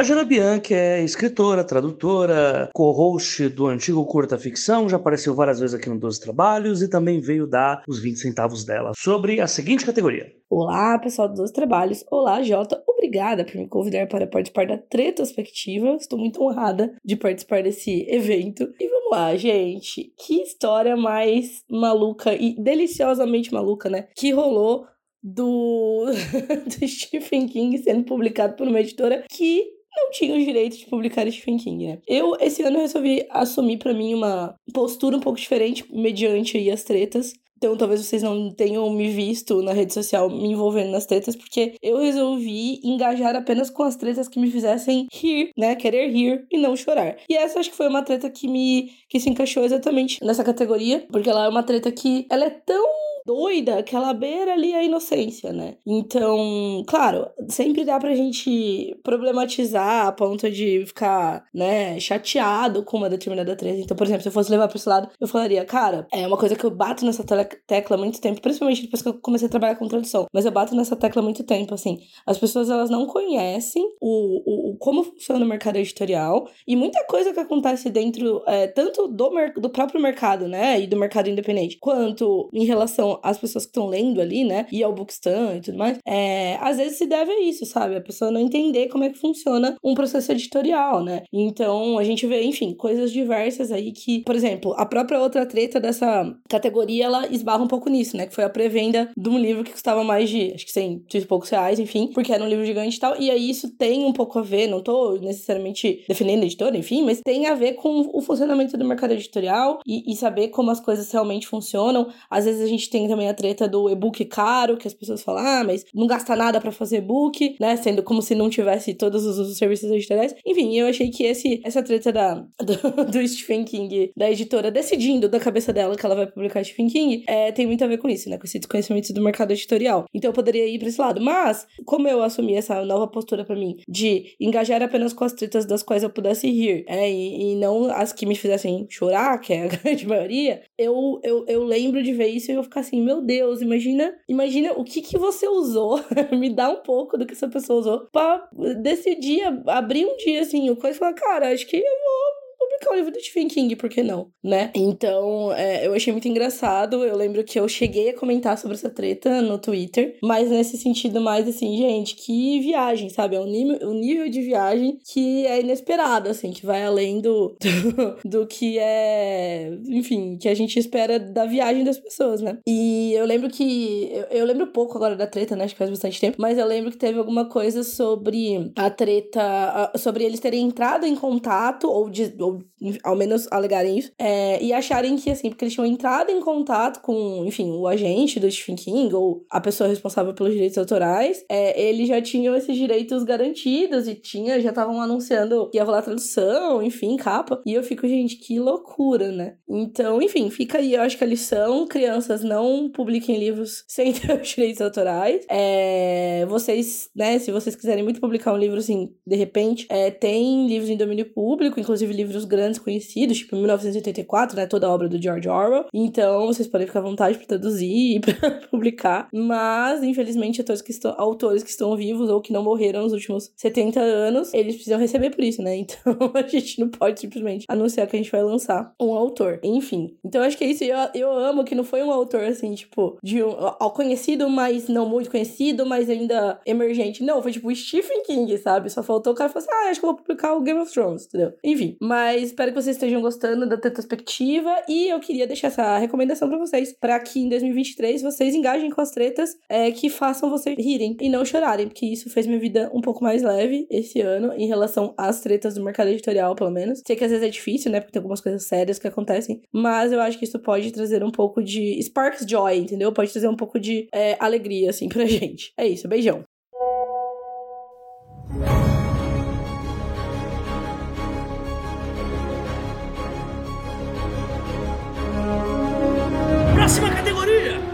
A 0.00 0.02
Jana 0.02 0.24
Bianchi 0.24 0.72
é 0.72 1.04
escritora, 1.04 1.62
tradutora, 1.62 2.70
co-host 2.72 3.50
do 3.50 3.66
antigo 3.66 4.02
Curta 4.06 4.38
Ficção, 4.38 4.88
já 4.88 4.96
apareceu 4.96 5.34
várias 5.34 5.60
vezes 5.60 5.74
aqui 5.74 5.90
no 5.90 5.98
12 5.98 6.18
Trabalhos 6.22 6.80
e 6.80 6.88
também 6.88 7.20
veio 7.20 7.46
dar 7.46 7.82
os 7.86 7.98
20 7.98 8.18
centavos 8.18 8.64
dela 8.64 8.92
sobre 8.96 9.42
a 9.42 9.46
seguinte 9.46 9.84
categoria. 9.84 10.32
Olá, 10.48 10.98
pessoal 10.98 11.28
dos 11.28 11.36
12 11.36 11.52
Trabalhos. 11.52 12.02
Olá, 12.10 12.42
Jota. 12.42 12.82
Obrigada 12.88 13.44
por 13.44 13.54
me 13.56 13.68
convidar 13.68 14.06
para 14.08 14.26
participar 14.26 14.66
da 14.66 14.78
Tretospectiva. 14.78 15.96
Estou 15.96 16.18
muito 16.18 16.42
honrada 16.42 16.94
de 17.04 17.14
participar 17.14 17.62
desse 17.62 18.06
evento. 18.08 18.72
E 18.80 18.88
vamos 18.88 19.10
lá, 19.10 19.36
gente. 19.36 20.14
Que 20.16 20.40
história 20.40 20.96
mais 20.96 21.62
maluca 21.70 22.32
e 22.34 22.56
deliciosamente 22.58 23.52
maluca, 23.52 23.90
né? 23.90 24.08
Que 24.16 24.32
rolou 24.32 24.86
do, 25.22 26.06
do 26.64 26.88
Stephen 26.88 27.46
King 27.46 27.76
sendo 27.76 28.04
publicado 28.04 28.56
por 28.56 28.66
uma 28.66 28.80
editora 28.80 29.24
que 29.28 29.78
não 29.96 30.10
tinha 30.10 30.36
os 30.36 30.44
direitos 30.44 30.78
de 30.78 30.86
publicar 30.86 31.30
Stephen 31.30 31.58
King, 31.58 31.86
né? 31.86 31.98
Eu, 32.06 32.36
esse 32.40 32.62
ano, 32.62 32.78
resolvi 32.78 33.26
assumir 33.30 33.78
para 33.78 33.94
mim 33.94 34.14
uma 34.14 34.54
postura 34.72 35.16
um 35.16 35.20
pouco 35.20 35.38
diferente, 35.38 35.84
mediante 35.92 36.56
aí 36.56 36.70
as 36.70 36.82
tretas. 36.82 37.32
Então, 37.60 37.76
talvez 37.76 38.00
vocês 38.00 38.22
não 38.22 38.50
tenham 38.50 38.88
me 38.90 39.10
visto 39.10 39.60
na 39.60 39.74
rede 39.74 39.92
social 39.92 40.30
me 40.30 40.48
envolvendo 40.48 40.92
nas 40.92 41.04
tretas, 41.04 41.36
porque 41.36 41.74
eu 41.82 41.98
resolvi 41.98 42.80
engajar 42.82 43.36
apenas 43.36 43.68
com 43.68 43.82
as 43.82 43.96
tretas 43.96 44.28
que 44.28 44.40
me 44.40 44.50
fizessem 44.50 45.06
rir, 45.12 45.50
né? 45.58 45.74
Querer 45.76 46.08
rir 46.08 46.46
e 46.50 46.56
não 46.56 46.74
chorar. 46.74 47.18
E 47.28 47.36
essa 47.36 47.60
acho 47.60 47.70
que 47.70 47.76
foi 47.76 47.88
uma 47.88 48.02
treta 48.02 48.30
que 48.30 48.48
me 48.48 48.92
que 49.10 49.20
se 49.20 49.28
encaixou 49.28 49.62
exatamente 49.62 50.24
nessa 50.24 50.42
categoria, 50.42 51.06
porque 51.12 51.28
ela 51.28 51.44
é 51.44 51.48
uma 51.50 51.62
treta 51.62 51.92
que 51.92 52.26
ela 52.30 52.46
é 52.46 52.50
tão 52.50 52.88
doida 53.30 53.80
que 53.84 53.94
ela 53.94 54.12
beira 54.12 54.54
ali 54.54 54.74
a 54.74 54.82
inocência, 54.82 55.52
né? 55.52 55.76
Então, 55.86 56.82
claro, 56.84 57.28
sempre 57.48 57.84
dá 57.84 57.96
pra 58.00 58.12
gente 58.12 58.98
problematizar 59.04 60.08
a 60.08 60.12
ponto 60.12 60.50
de 60.50 60.84
ficar, 60.84 61.44
né, 61.54 62.00
chateado 62.00 62.82
com 62.82 62.96
uma 62.96 63.08
determinada 63.08 63.54
treta. 63.54 63.80
Então, 63.80 63.96
por 63.96 64.04
exemplo, 64.04 64.22
se 64.22 64.28
eu 64.28 64.32
fosse 64.32 64.50
levar 64.50 64.66
pra 64.66 64.76
esse 64.76 64.88
lado, 64.88 65.08
eu 65.20 65.28
falaria, 65.28 65.64
cara, 65.64 66.08
é 66.12 66.26
uma 66.26 66.36
coisa 66.36 66.56
que 66.56 66.64
eu 66.64 66.70
bato 66.72 67.06
nessa 67.06 67.22
tecla 67.22 67.96
há 67.96 67.98
muito 67.98 68.20
tempo, 68.20 68.40
principalmente 68.40 68.82
depois 68.82 69.00
que 69.00 69.08
eu 69.08 69.14
comecei 69.14 69.46
a 69.46 69.50
trabalhar 69.50 69.76
com 69.76 69.86
tradução, 69.86 70.26
mas 70.32 70.44
eu 70.44 70.50
bato 70.50 70.74
nessa 70.74 70.96
tecla 70.96 71.22
há 71.22 71.24
muito 71.24 71.44
tempo, 71.44 71.72
assim. 71.72 71.98
As 72.26 72.36
pessoas, 72.36 72.68
elas 72.68 72.90
não 72.90 73.06
conhecem 73.06 73.84
o, 74.00 74.70
o, 74.70 74.70
o 74.72 74.76
como 74.78 75.04
funciona 75.04 75.44
o 75.44 75.48
mercado 75.48 75.76
editorial 75.76 76.48
e 76.66 76.74
muita 76.74 77.04
coisa 77.04 77.32
que 77.32 77.38
acontece 77.38 77.90
dentro, 77.90 78.42
é, 78.46 78.66
tanto 78.66 79.06
do, 79.06 79.30
do 79.56 79.70
próprio 79.70 80.00
mercado, 80.00 80.48
né, 80.48 80.80
e 80.80 80.86
do 80.88 80.96
mercado 80.96 81.30
independente, 81.30 81.78
quanto 81.78 82.50
em 82.52 82.64
relação 82.64 83.19
às 83.22 83.38
pessoas 83.38 83.64
que 83.64 83.70
estão 83.70 83.86
lendo 83.86 84.20
ali, 84.20 84.44
né, 84.44 84.66
e 84.70 84.82
ao 84.82 84.92
Bookstan 84.92 85.56
e 85.56 85.60
tudo 85.60 85.78
mais, 85.78 85.98
é, 86.06 86.56
às 86.60 86.76
vezes 86.76 86.98
se 86.98 87.06
deve 87.06 87.30
a 87.30 87.40
isso, 87.42 87.64
sabe? 87.66 87.96
A 87.96 88.00
pessoa 88.00 88.30
não 88.30 88.40
entender 88.40 88.88
como 88.88 89.04
é 89.04 89.10
que 89.10 89.18
funciona 89.18 89.76
um 89.82 89.94
processo 89.94 90.32
editorial, 90.32 91.02
né? 91.02 91.22
Então, 91.32 91.98
a 91.98 92.04
gente 92.04 92.26
vê, 92.26 92.42
enfim, 92.42 92.74
coisas 92.74 93.12
diversas 93.12 93.72
aí 93.72 93.92
que, 93.92 94.22
por 94.24 94.34
exemplo, 94.34 94.74
a 94.76 94.86
própria 94.86 95.20
outra 95.20 95.46
treta 95.46 95.80
dessa 95.80 96.34
categoria, 96.48 97.04
ela 97.04 97.26
esbarra 97.28 97.62
um 97.62 97.68
pouco 97.68 97.88
nisso, 97.88 98.16
né? 98.16 98.26
Que 98.26 98.34
foi 98.34 98.44
a 98.44 98.50
pré-venda 98.50 99.10
de 99.16 99.28
um 99.28 99.38
livro 99.38 99.64
que 99.64 99.72
custava 99.72 100.02
mais 100.04 100.28
de, 100.28 100.52
acho 100.54 100.66
que 100.66 100.72
100 100.72 101.04
e 101.14 101.20
poucos 101.26 101.48
reais, 101.50 101.78
enfim, 101.78 102.10
porque 102.12 102.32
era 102.32 102.42
um 102.42 102.48
livro 102.48 102.64
gigante 102.64 102.96
e 102.96 103.00
tal. 103.00 103.20
E 103.20 103.30
aí 103.30 103.50
isso 103.50 103.76
tem 103.76 104.04
um 104.04 104.12
pouco 104.12 104.38
a 104.38 104.42
ver, 104.42 104.66
não 104.66 104.82
tô 104.82 105.16
necessariamente 105.16 106.04
defendendo 106.08 106.42
a 106.42 106.46
editora, 106.46 106.76
enfim, 106.76 107.02
mas 107.02 107.20
tem 107.20 107.46
a 107.46 107.54
ver 107.54 107.74
com 107.74 108.10
o 108.12 108.20
funcionamento 108.20 108.76
do 108.76 108.84
mercado 108.84 109.12
editorial 109.12 109.80
e, 109.86 110.12
e 110.12 110.16
saber 110.16 110.48
como 110.48 110.70
as 110.70 110.80
coisas 110.80 111.10
realmente 111.10 111.46
funcionam. 111.46 112.08
Às 112.28 112.44
vezes 112.44 112.62
a 112.62 112.66
gente 112.66 112.88
tem 112.90 112.99
também 113.08 113.28
a 113.28 113.34
treta 113.34 113.68
do 113.68 113.88
e-book 113.90 114.24
caro, 114.24 114.76
que 114.76 114.86
as 114.86 114.94
pessoas 114.94 115.22
falam, 115.22 115.44
ah, 115.44 115.64
mas 115.64 115.84
não 115.94 116.06
gasta 116.06 116.34
nada 116.36 116.60
para 116.60 116.72
fazer 116.72 116.98
e-book, 116.98 117.56
né? 117.60 117.76
Sendo 117.76 118.02
como 118.02 118.22
se 118.22 118.34
não 118.34 118.48
tivesse 118.50 118.94
todos 118.94 119.24
os, 119.24 119.38
os 119.38 119.56
serviços 119.56 119.90
editoriais. 119.90 120.34
Enfim, 120.46 120.76
eu 120.76 120.86
achei 120.86 121.10
que 121.10 121.24
esse, 121.24 121.60
essa 121.64 121.82
treta 121.82 122.12
da, 122.12 122.34
do, 122.60 123.04
do, 123.04 123.28
Stephen 123.28 123.64
King, 123.64 124.12
da 124.16 124.30
editora, 124.30 124.70
decidindo 124.70 125.28
da 125.28 125.38
cabeça 125.38 125.72
dela 125.72 125.96
que 125.96 126.04
ela 126.04 126.14
vai 126.14 126.26
publicar 126.26 126.64
Stephen 126.64 126.88
King, 126.88 127.24
é, 127.26 127.52
tem 127.52 127.66
muito 127.66 127.84
a 127.84 127.86
ver 127.86 127.98
com 127.98 128.08
isso, 128.08 128.28
né? 128.28 128.38
Com 128.38 128.44
esse 128.44 128.58
desconhecimento 128.58 129.12
do 129.12 129.22
mercado 129.22 129.52
editorial. 129.52 130.04
Então 130.14 130.30
eu 130.30 130.34
poderia 130.34 130.66
ir 130.66 130.78
pra 130.78 130.88
esse 130.88 131.00
lado. 131.00 131.20
Mas, 131.20 131.66
como 131.84 132.08
eu 132.08 132.22
assumi 132.22 132.54
essa 132.54 132.84
nova 132.84 133.06
postura 133.08 133.44
para 133.44 133.56
mim 133.56 133.76
de 133.88 134.34
engajar 134.40 134.82
apenas 134.82 135.12
com 135.12 135.24
as 135.24 135.32
tretas 135.32 135.66
das 135.66 135.82
quais 135.82 136.02
eu 136.02 136.10
pudesse 136.10 136.48
rir, 136.48 136.84
é, 136.86 137.10
e, 137.10 137.52
e 137.52 137.56
não 137.56 137.90
as 137.90 138.12
que 138.12 138.26
me 138.26 138.34
fizessem 138.34 138.86
chorar, 138.88 139.38
que 139.38 139.52
é 139.52 139.64
a 139.64 139.68
grande 139.76 140.06
maioria, 140.06 140.62
eu, 140.78 141.20
eu, 141.22 141.44
eu 141.46 141.64
lembro 141.64 142.02
de 142.02 142.12
ver 142.12 142.28
isso 142.28 142.50
e 142.50 142.54
eu 142.54 142.62
ficar 142.62 142.80
assim, 142.80 142.89
meu 142.98 143.20
Deus, 143.20 143.60
imagina, 143.60 144.14
imagina 144.26 144.72
o 144.72 144.82
que 144.82 145.02
que 145.02 145.18
você 145.18 145.46
usou, 145.46 146.00
me 146.32 146.48
dá 146.48 146.70
um 146.70 146.82
pouco 146.82 147.18
do 147.18 147.26
que 147.26 147.34
essa 147.34 147.48
pessoa 147.48 147.80
usou, 147.80 148.00
pra 148.10 148.48
decidir 148.82 149.42
abrir 149.66 150.06
um 150.06 150.16
dia 150.16 150.40
assim, 150.40 150.70
o 150.70 150.76
coisa 150.76 150.96
e 150.96 150.98
falar, 150.98 151.12
cara, 151.12 151.52
acho 151.52 151.66
que 151.66 151.76
eu 151.76 151.82
vou 151.82 152.39
publicar 152.80 152.90
o 152.90 152.96
livro 152.96 153.12
do 153.12 153.20
Stephen 153.20 153.48
King, 153.48 153.76
por 153.76 153.88
que 153.88 154.02
não, 154.02 154.28
né? 154.42 154.70
Então, 154.74 155.52
é, 155.52 155.86
eu 155.86 155.94
achei 155.94 156.12
muito 156.12 156.26
engraçado. 156.26 157.04
Eu 157.04 157.16
lembro 157.16 157.44
que 157.44 157.60
eu 157.60 157.68
cheguei 157.68 158.10
a 158.10 158.18
comentar 158.18 158.56
sobre 158.58 158.76
essa 158.76 158.88
treta 158.88 159.42
no 159.42 159.58
Twitter, 159.58 160.16
mas 160.22 160.50
nesse 160.50 160.76
sentido 160.78 161.20
mais 161.20 161.46
assim, 161.46 161.76
gente, 161.76 162.16
que 162.16 162.58
viagem, 162.60 163.08
sabe? 163.10 163.36
É 163.36 163.40
um 163.40 163.46
nível, 163.46 163.88
um 163.88 163.94
nível 163.94 164.28
de 164.28 164.40
viagem 164.40 164.98
que 165.12 165.46
é 165.46 165.60
inesperado, 165.60 166.28
assim, 166.28 166.50
que 166.50 166.64
vai 166.64 166.84
além 166.84 167.20
do, 167.20 167.56
do, 167.60 168.16
do 168.40 168.46
que 168.46 168.78
é, 168.78 169.70
enfim, 169.88 170.38
que 170.38 170.48
a 170.48 170.54
gente 170.54 170.78
espera 170.78 171.18
da 171.18 171.44
viagem 171.44 171.84
das 171.84 171.98
pessoas, 171.98 172.40
né? 172.40 172.58
E 172.66 173.12
eu 173.12 173.26
lembro 173.26 173.50
que, 173.50 174.10
eu, 174.12 174.38
eu 174.38 174.46
lembro 174.46 174.68
pouco 174.68 174.96
agora 174.96 175.14
da 175.14 175.26
treta, 175.26 175.54
né? 175.54 175.64
Acho 175.64 175.74
que 175.74 175.78
faz 175.78 175.90
bastante 175.90 176.20
tempo, 176.20 176.38
mas 176.40 176.58
eu 176.58 176.66
lembro 176.66 176.90
que 176.90 176.96
teve 176.96 177.18
alguma 177.18 177.48
coisa 177.48 177.82
sobre 177.82 178.72
a 178.76 178.88
treta, 178.88 179.92
sobre 179.96 180.24
eles 180.24 180.40
terem 180.40 180.64
entrado 180.64 181.04
em 181.04 181.14
contato, 181.14 181.88
ou, 181.88 182.08
de, 182.08 182.34
ou 182.38 182.60
ao 183.02 183.16
menos 183.16 183.46
alegarem 183.50 183.98
isso, 183.98 184.12
é, 184.18 184.62
e 184.62 184.72
acharem 184.72 185.16
que, 185.16 185.30
assim, 185.30 185.48
porque 185.48 185.64
eles 185.64 185.74
tinham 185.74 185.86
entrado 185.86 186.30
em 186.30 186.40
contato 186.40 187.00
com, 187.00 187.44
enfim, 187.44 187.70
o 187.70 187.86
agente 187.86 188.40
do 188.40 188.50
Stephen 188.50 188.76
King, 188.76 189.14
ou 189.14 189.44
a 189.50 189.60
pessoa 189.60 189.88
responsável 189.88 190.32
pelos 190.34 190.52
direitos 190.52 190.78
autorais, 190.78 191.44
é, 191.48 191.80
eles 191.80 192.08
já 192.08 192.20
tinham 192.20 192.54
esses 192.54 192.76
direitos 192.76 193.24
garantidos 193.24 194.08
e 194.08 194.14
tinha, 194.14 194.60
já 194.60 194.70
estavam 194.70 195.00
anunciando 195.00 195.68
que 195.70 195.78
ia 195.78 195.84
rolar 195.84 196.02
tradução, 196.02 196.82
enfim, 196.82 197.16
capa. 197.16 197.60
E 197.66 197.74
eu 197.74 197.82
fico, 197.82 198.06
gente, 198.08 198.36
que 198.36 198.58
loucura, 198.58 199.30
né? 199.30 199.56
Então, 199.68 200.20
enfim, 200.22 200.50
fica 200.50 200.78
aí, 200.78 200.94
eu 200.94 201.02
acho 201.02 201.16
que 201.16 201.24
a 201.24 201.26
lição: 201.26 201.86
crianças 201.86 202.42
não 202.42 202.90
publiquem 202.90 203.38
livros 203.38 203.84
sem 203.88 204.12
ter 204.12 204.40
os 204.40 204.48
direitos 204.48 204.80
autorais. 204.80 205.44
É, 205.48 206.46
vocês, 206.48 207.10
né, 207.14 207.38
se 207.38 207.52
vocês 207.52 207.76
quiserem 207.76 208.02
muito 208.02 208.20
publicar 208.20 208.52
um 208.52 208.58
livro, 208.58 208.78
assim, 208.78 209.10
de 209.26 209.36
repente, 209.36 209.86
é, 209.88 210.10
tem 210.10 210.66
livros 210.66 210.90
em 210.90 210.96
domínio 210.96 211.32
público, 211.32 211.78
inclusive 211.78 212.12
livros 212.12 212.44
grandes 212.44 212.69
conhecidos, 212.78 213.38
tipo 213.38 213.56
1984, 213.56 214.56
né? 214.56 214.66
Toda 214.66 214.86
a 214.86 214.90
obra 214.90 215.08
do 215.08 215.20
George 215.20 215.48
Orwell. 215.48 215.86
Então, 215.92 216.46
vocês 216.46 216.68
podem 216.68 216.86
ficar 216.86 217.00
à 217.00 217.02
vontade 217.02 217.38
para 217.38 217.46
traduzir 217.46 218.16
e 218.16 218.20
para 218.20 218.50
publicar. 218.70 219.28
Mas, 219.32 220.02
infelizmente, 220.02 220.60
autores 220.60 220.82
que, 220.82 220.90
estão, 220.90 221.14
autores 221.18 221.62
que 221.62 221.70
estão 221.70 221.96
vivos 221.96 222.28
ou 222.28 222.40
que 222.40 222.52
não 222.52 222.62
morreram 222.62 223.02
nos 223.02 223.12
últimos 223.12 223.52
70 223.56 224.00
anos, 224.00 224.52
eles 224.54 224.74
precisam 224.74 224.98
receber 224.98 225.30
por 225.30 225.42
isso, 225.44 225.62
né? 225.62 225.70
Então, 225.90 226.30
a 226.34 226.46
gente 226.46 226.78
não 226.78 226.88
pode 226.88 227.18
simplesmente 227.18 227.64
anunciar 227.68 228.06
que 228.06 228.14
a 228.14 228.18
gente 228.18 228.30
vai 228.30 228.42
lançar 228.42 228.94
um 229.00 229.12
autor. 229.12 229.58
Enfim. 229.62 230.16
Então, 230.24 230.42
acho 230.42 230.56
que 230.56 230.64
é 230.64 230.68
isso. 230.68 230.84
Eu, 230.84 230.96
eu 231.14 231.32
amo 231.32 231.64
que 231.64 231.74
não 231.74 231.84
foi 231.84 232.02
um 232.02 232.10
autor, 232.10 232.44
assim, 232.44 232.74
tipo, 232.74 233.18
de 233.22 233.42
um 233.42 233.90
conhecido, 233.90 234.48
mas 234.48 234.88
não 234.88 235.08
muito 235.08 235.30
conhecido, 235.30 235.84
mas 235.86 236.08
ainda 236.08 236.60
emergente. 236.66 237.24
Não, 237.24 237.42
foi 237.42 237.52
tipo 237.52 237.74
Stephen 237.74 238.22
King, 238.22 238.56
sabe? 238.58 238.90
Só 238.90 239.02
faltou 239.02 239.32
o 239.32 239.36
cara 239.36 239.48
falar 239.48 239.64
assim, 239.64 239.72
ah, 239.72 239.90
acho 239.90 240.00
que 240.00 240.06
eu 240.06 240.10
vou 240.10 240.18
publicar 240.18 240.54
o 240.54 240.60
Game 240.60 240.80
of 240.80 240.92
Thrones, 240.92 241.26
entendeu? 241.26 241.52
Enfim. 241.64 241.96
Mas 242.00 242.52
espero 242.60 242.72
que 242.74 242.82
vocês 242.82 242.96
estejam 242.96 243.22
gostando 243.22 243.66
da 243.66 243.76
retrospectiva 243.76 244.82
e 244.86 245.08
eu 245.08 245.18
queria 245.18 245.46
deixar 245.46 245.68
essa 245.68 245.96
recomendação 245.96 246.46
para 246.46 246.58
vocês, 246.58 246.92
para 246.92 247.18
que 247.18 247.40
em 247.40 247.48
2023 247.48 248.20
vocês 248.20 248.54
engajem 248.54 248.90
com 248.90 249.00
as 249.00 249.12
tretas 249.12 249.56
é, 249.66 249.90
que 249.90 250.10
façam 250.10 250.50
vocês 250.50 250.76
rirem 250.76 251.16
e 251.22 251.30
não 251.30 251.42
chorarem, 251.42 251.88
porque 251.88 252.04
isso 252.04 252.28
fez 252.28 252.46
minha 252.46 252.58
vida 252.58 252.90
um 252.92 253.00
pouco 253.00 253.24
mais 253.24 253.42
leve 253.42 253.86
esse 253.90 254.20
ano 254.20 254.52
em 254.52 254.66
relação 254.66 255.14
às 255.16 255.40
tretas 255.40 255.74
do 255.74 255.82
mercado 255.82 256.10
editorial, 256.10 256.54
pelo 256.54 256.70
menos. 256.70 257.00
Sei 257.06 257.16
que 257.16 257.24
às 257.24 257.30
vezes 257.30 257.46
é 257.46 257.50
difícil, 257.50 257.90
né, 257.90 257.98
porque 257.98 258.12
tem 258.12 258.20
algumas 258.20 258.42
coisas 258.42 258.66
sérias 258.66 258.98
que 258.98 259.08
acontecem, 259.08 259.62
mas 259.72 260.12
eu 260.12 260.20
acho 260.20 260.38
que 260.38 260.44
isso 260.44 260.58
pode 260.58 260.92
trazer 260.92 261.24
um 261.24 261.30
pouco 261.30 261.62
de 261.62 261.98
sparks 262.02 262.44
joy, 262.46 262.76
entendeu? 262.76 263.10
Pode 263.10 263.32
trazer 263.32 263.48
um 263.48 263.56
pouco 263.56 263.80
de 263.80 264.06
é, 264.12 264.36
alegria, 264.38 264.90
assim, 264.90 265.08
pra 265.08 265.24
gente. 265.26 265.72
É 265.78 265.88
isso, 265.88 266.06
beijão. 266.06 266.44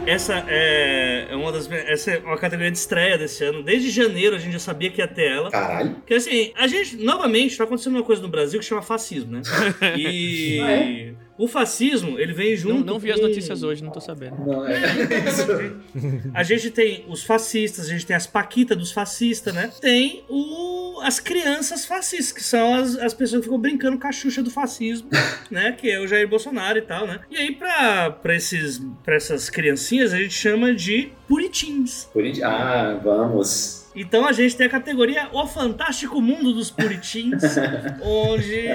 Essa 0.07 0.45
é 0.49 1.29
uma 1.35 1.51
das 1.51 1.71
essa 1.71 2.13
é 2.13 2.19
uma 2.19 2.39
categoria 2.39 2.71
de 2.71 2.79
estreia 2.79 3.19
desse 3.19 3.45
ano. 3.45 3.63
Desde 3.63 3.91
janeiro 3.91 4.37
a 4.37 4.39
gente 4.39 4.53
já 4.53 4.59
sabia 4.59 4.91
que 4.91 5.01
ia 5.01 5.09
ter 5.09 5.31
ela. 5.31 5.51
Caralho. 5.51 5.95
Porque 5.97 6.15
assim, 6.15 6.53
a 6.57 6.67
gente, 6.67 6.97
novamente, 6.97 7.57
tá 7.57 7.65
acontecendo 7.65 7.95
uma 7.95 8.05
coisa 8.05 8.23
no 8.23 8.29
Brasil 8.29 8.61
que 8.61 8.67
chama 8.67 8.83
fascismo, 8.83 9.33
né? 9.33 9.43
E. 9.97 10.61
Ah, 10.61 10.71
é? 10.71 11.15
O 11.39 11.47
fascismo, 11.47 12.18
ele 12.18 12.32
vem 12.32 12.57
junto. 12.57 12.78
Não, 12.78 12.95
não 12.95 12.99
vi 12.99 13.09
com... 13.09 13.14
as 13.14 13.20
notícias 13.20 13.62
hoje, 13.62 13.84
não 13.84 13.91
tô 13.91 14.01
sabendo. 14.01 14.37
Não, 14.45 14.66
é. 14.66 14.76
A 16.34 16.43
gente 16.43 16.70
tem 16.70 17.05
os 17.09 17.22
fascistas, 17.22 17.87
a 17.87 17.89
gente 17.89 18.07
tem 18.07 18.16
as 18.16 18.26
paquitas 18.26 18.76
dos 18.76 18.93
fascistas, 18.93 19.55
né? 19.55 19.70
Tem 19.80 20.24
o 20.28 20.76
as 21.03 21.20
crianças 21.20 21.84
fascistas, 21.84 22.32
que 22.32 22.43
são 22.43 22.74
as, 22.74 22.97
as 22.97 23.12
pessoas 23.12 23.41
que 23.41 23.45
ficam 23.45 23.61
brincando 23.61 23.99
com 23.99 24.07
a 24.07 24.12
Xuxa 24.12 24.43
do 24.43 24.51
fascismo, 24.51 25.09
né? 25.51 25.72
Que 25.72 25.91
é 25.91 26.01
o 26.01 26.07
Jair 26.07 26.26
Bolsonaro 26.26 26.78
e 26.78 26.82
tal, 26.82 27.07
né? 27.07 27.20
E 27.30 27.37
aí, 27.37 27.55
pra, 27.55 28.11
pra, 28.11 28.34
esses, 28.34 28.80
pra 29.05 29.14
essas 29.14 29.51
criancinhas, 29.51 30.14
a 30.14 30.18
gente 30.18 30.32
chama 30.34 30.74
de 30.74 31.11
puritins. 31.28 32.09
Indi- 32.16 32.43
Ah, 32.43 32.99
vamos. 33.05 33.86
Então 33.97 34.26
a 34.26 34.32
gente 34.32 34.55
tem 34.55 34.66
a 34.66 34.70
categoria 34.70 35.28
O 35.32 35.47
Fantástico 35.47 36.20
Mundo 36.20 36.53
dos 36.53 36.70
Puritins, 36.70 37.42
onde 38.05 38.66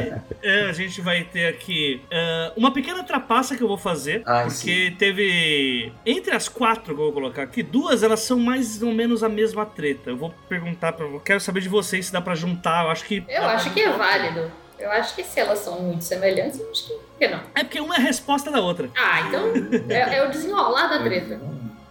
é, 0.41 0.65
a 0.67 0.73
gente 0.73 0.99
vai 0.99 1.23
ter 1.23 1.45
aqui 1.47 2.01
é, 2.09 2.51
uma 2.57 2.73
pequena 2.73 3.03
trapaça 3.03 3.55
que 3.55 3.61
eu 3.61 3.67
vou 3.67 3.77
fazer, 3.77 4.23
Ai, 4.25 4.45
porque 4.45 4.95
teve. 4.97 5.93
Entre 6.03 6.33
as 6.35 6.49
quatro 6.49 6.85
que 6.85 6.91
eu 6.91 7.05
vou 7.05 7.13
colocar 7.13 7.43
aqui, 7.43 7.61
duas 7.61 8.01
elas 8.01 8.21
são 8.21 8.39
mais 8.39 8.81
ou 8.81 8.91
menos 8.91 9.23
a 9.23 9.29
mesma 9.29 9.65
treta. 9.65 10.09
Eu 10.09 10.17
vou 10.17 10.33
perguntar 10.49 10.93
pra. 10.93 11.05
Eu 11.05 11.19
quero 11.19 11.39
saber 11.39 11.61
de 11.61 11.69
vocês 11.69 12.07
se 12.07 12.11
dá 12.11 12.19
pra 12.19 12.33
juntar. 12.33 12.85
Eu 12.85 12.89
acho 12.89 13.05
que. 13.05 13.23
Eu 13.27 13.45
acho 13.45 13.71
que 13.71 13.79
é 13.79 13.91
válido. 13.91 14.51
Eu 14.79 14.89
acho 14.91 15.15
que 15.15 15.23
se 15.23 15.39
elas 15.39 15.59
são 15.59 15.79
muito 15.79 16.03
semelhantes, 16.03 16.59
eu 16.59 16.71
acho 16.71 16.87
que 16.87 16.93
por 16.93 17.19
que 17.19 17.27
não? 17.27 17.39
É 17.53 17.63
porque 17.63 17.79
uma 17.79 17.93
é 17.93 17.97
a 17.99 18.01
resposta 18.01 18.49
da 18.49 18.59
outra. 18.59 18.89
Ah, 18.97 19.21
então 19.27 19.53
é, 19.87 20.17
é 20.17 20.27
o 20.27 20.31
desenrolar 20.31 20.87
da 20.87 21.03
treta. 21.03 21.39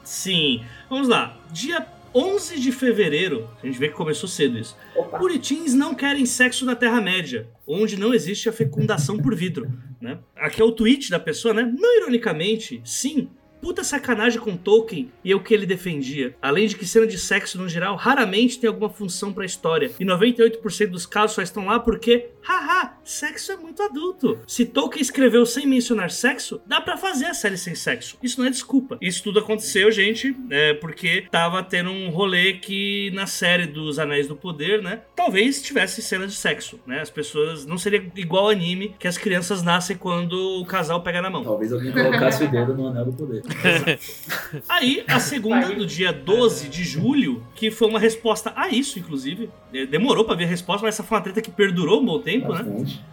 Sim. 0.03 0.65
Vamos 0.89 1.07
lá. 1.07 1.37
Dia 1.53 1.87
11 2.15 2.59
de 2.59 2.73
fevereiro, 2.73 3.49
a 3.63 3.67
gente 3.67 3.79
vê 3.79 3.89
que 3.89 3.95
começou 3.95 4.29
cedo 4.29 4.59
isso. 4.59 4.77
Opa. 4.97 5.19
Puritins 5.19 5.75
não 5.75 5.95
querem 5.95 6.27
sexo 6.27 6.65
na 6.65 6.75
Terra-média, 6.75 7.49
onde 7.67 7.97
não 7.97 8.13
existe 8.13 8.49
a 8.49 8.53
fecundação 8.53 9.19
por 9.19 9.35
vidro. 9.35 9.71
Né? 10.01 10.19
Aqui 10.37 10.61
é 10.61 10.65
o 10.65 10.73
tweet 10.73 11.11
da 11.11 11.21
pessoa, 11.21 11.55
né? 11.55 11.63
Não 11.63 11.99
ironicamente, 11.99 12.81
sim. 12.85 13.29
Puta 13.61 13.85
sacanagem 13.85 14.41
com 14.41 14.57
Tolkien 14.57 15.11
e 15.25 15.35
o 15.35 15.41
que 15.41 15.53
ele 15.53 15.67
defendia. 15.67 16.35
Além 16.41 16.67
de 16.67 16.77
que 16.77 16.87
cena 16.87 17.07
de 17.07 17.19
sexo, 17.19 17.59
no 17.59 17.69
geral, 17.69 17.97
raramente 17.97 18.59
tem 18.59 18.69
alguma 18.69 18.89
função 18.89 19.33
pra 19.33 19.45
história. 19.45 19.91
E 19.99 20.05
98% 20.05 20.87
dos 20.87 21.07
casos 21.07 21.37
só 21.37 21.43
estão 21.43 21.67
lá 21.67 21.79
porque, 21.79 22.31
haha, 22.43 22.95
sexo 23.05 23.53
é 23.53 23.57
muito 23.57 23.83
adulto. 23.83 24.39
Se 24.47 24.65
Tolkien 24.65 25.03
escreveu 25.03 25.45
sem 25.45 25.67
mencionar 25.67 26.11
sexo, 26.11 26.61
dá 26.67 26.81
pra 26.81 26.97
fazer 26.97 27.27
a 27.27 27.35
série 27.35 27.57
sem 27.57 27.75
sexo. 27.75 28.17
Isso 28.23 28.41
não 28.41 28.47
é 28.47 28.51
desculpa. 28.51 28.99
Isso 29.01 29.23
tudo 29.23 29.39
aconteceu, 29.41 29.91
gente, 29.91 30.35
é, 30.51 30.75
porque 30.75 31.27
tava 31.31 31.63
tendo 31.63 31.91
um 31.91 32.11
rolê 32.11 32.55
que 32.55 33.11
na 33.13 33.27
série 33.27 33.67
dos 33.67 33.99
Anéis 33.99 34.27
do 34.27 34.37
Poder, 34.37 34.83
né? 34.83 35.03
Talvez 35.15 35.61
tivesse 35.61 36.01
cena 36.03 36.27
de 36.27 36.35
sexo, 36.35 36.81
né? 36.87 37.01
As 37.01 37.11
pessoas 37.11 37.67
não 37.67 37.77
seria 37.77 38.03
igual 38.17 38.49
anime 38.49 38.95
que 38.99 39.07
as 39.07 39.19
crianças 39.19 39.63
nascem 39.63 39.97
quando 39.97 40.61
o 40.61 40.65
casal 40.65 41.03
pega 41.03 41.21
na 41.21 41.29
mão. 41.31 41.45
Talvez 41.45 41.73
alguém 41.73 41.93
colocasse 41.93 42.45
o 42.45 42.51
dedo 42.51 42.75
no 42.75 42.89
anel 42.89 43.07
do 43.07 43.13
poder. 43.13 43.43
Aí, 44.69 45.05
a 45.09 45.19
segunda, 45.21 45.69
do 45.75 45.87
dia 45.87 46.13
12 46.13 46.69
de 46.69 46.85
julho, 46.85 47.45
que 47.55 47.71
foi 47.71 47.89
uma 47.89 47.99
resposta 47.99 48.53
a 48.57 48.69
isso, 48.69 48.99
inclusive. 48.99 49.51
Demorou 49.91 50.25
pra 50.25 50.35
ver 50.35 50.45
a 50.45 50.49
resposta, 50.49 50.85
mas 50.87 50.95
essa 50.95 51.03
foi 51.05 51.17
uma 51.19 51.23
treta 51.23 51.41
que 51.41 51.51
perdurou 51.51 52.01
um 52.01 52.05
bom 52.05 52.21
tempo, 52.21 52.53
né? 52.53 52.65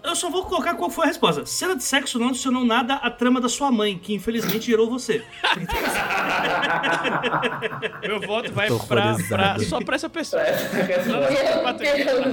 Eu 0.04 0.16
só 0.16 0.30
vou 0.30 0.46
colocar 0.46 0.74
qual 0.76 0.90
foi 0.90 1.06
a 1.06 1.08
resposta. 1.08 1.46
Cena 1.46 1.76
de 1.76 1.84
sexo 1.84 2.18
não 2.18 2.30
adicionou 2.30 2.64
nada 2.66 2.96
à 2.96 3.10
trama 3.12 3.40
da 3.42 3.50
sua 3.50 3.72
mãe, 3.72 3.98
que 3.98 4.14
infelizmente 4.14 4.66
gerou 4.66 4.90
você. 4.90 5.24
Meu 8.02 8.20
voto 8.22 8.52
vai 8.52 8.68
pra, 8.88 9.16
pra- 9.28 9.60
só 9.60 9.80
pra 9.82 9.96
essa 9.96 10.10
pessoa. 10.10 10.42
Deus, 10.44 10.62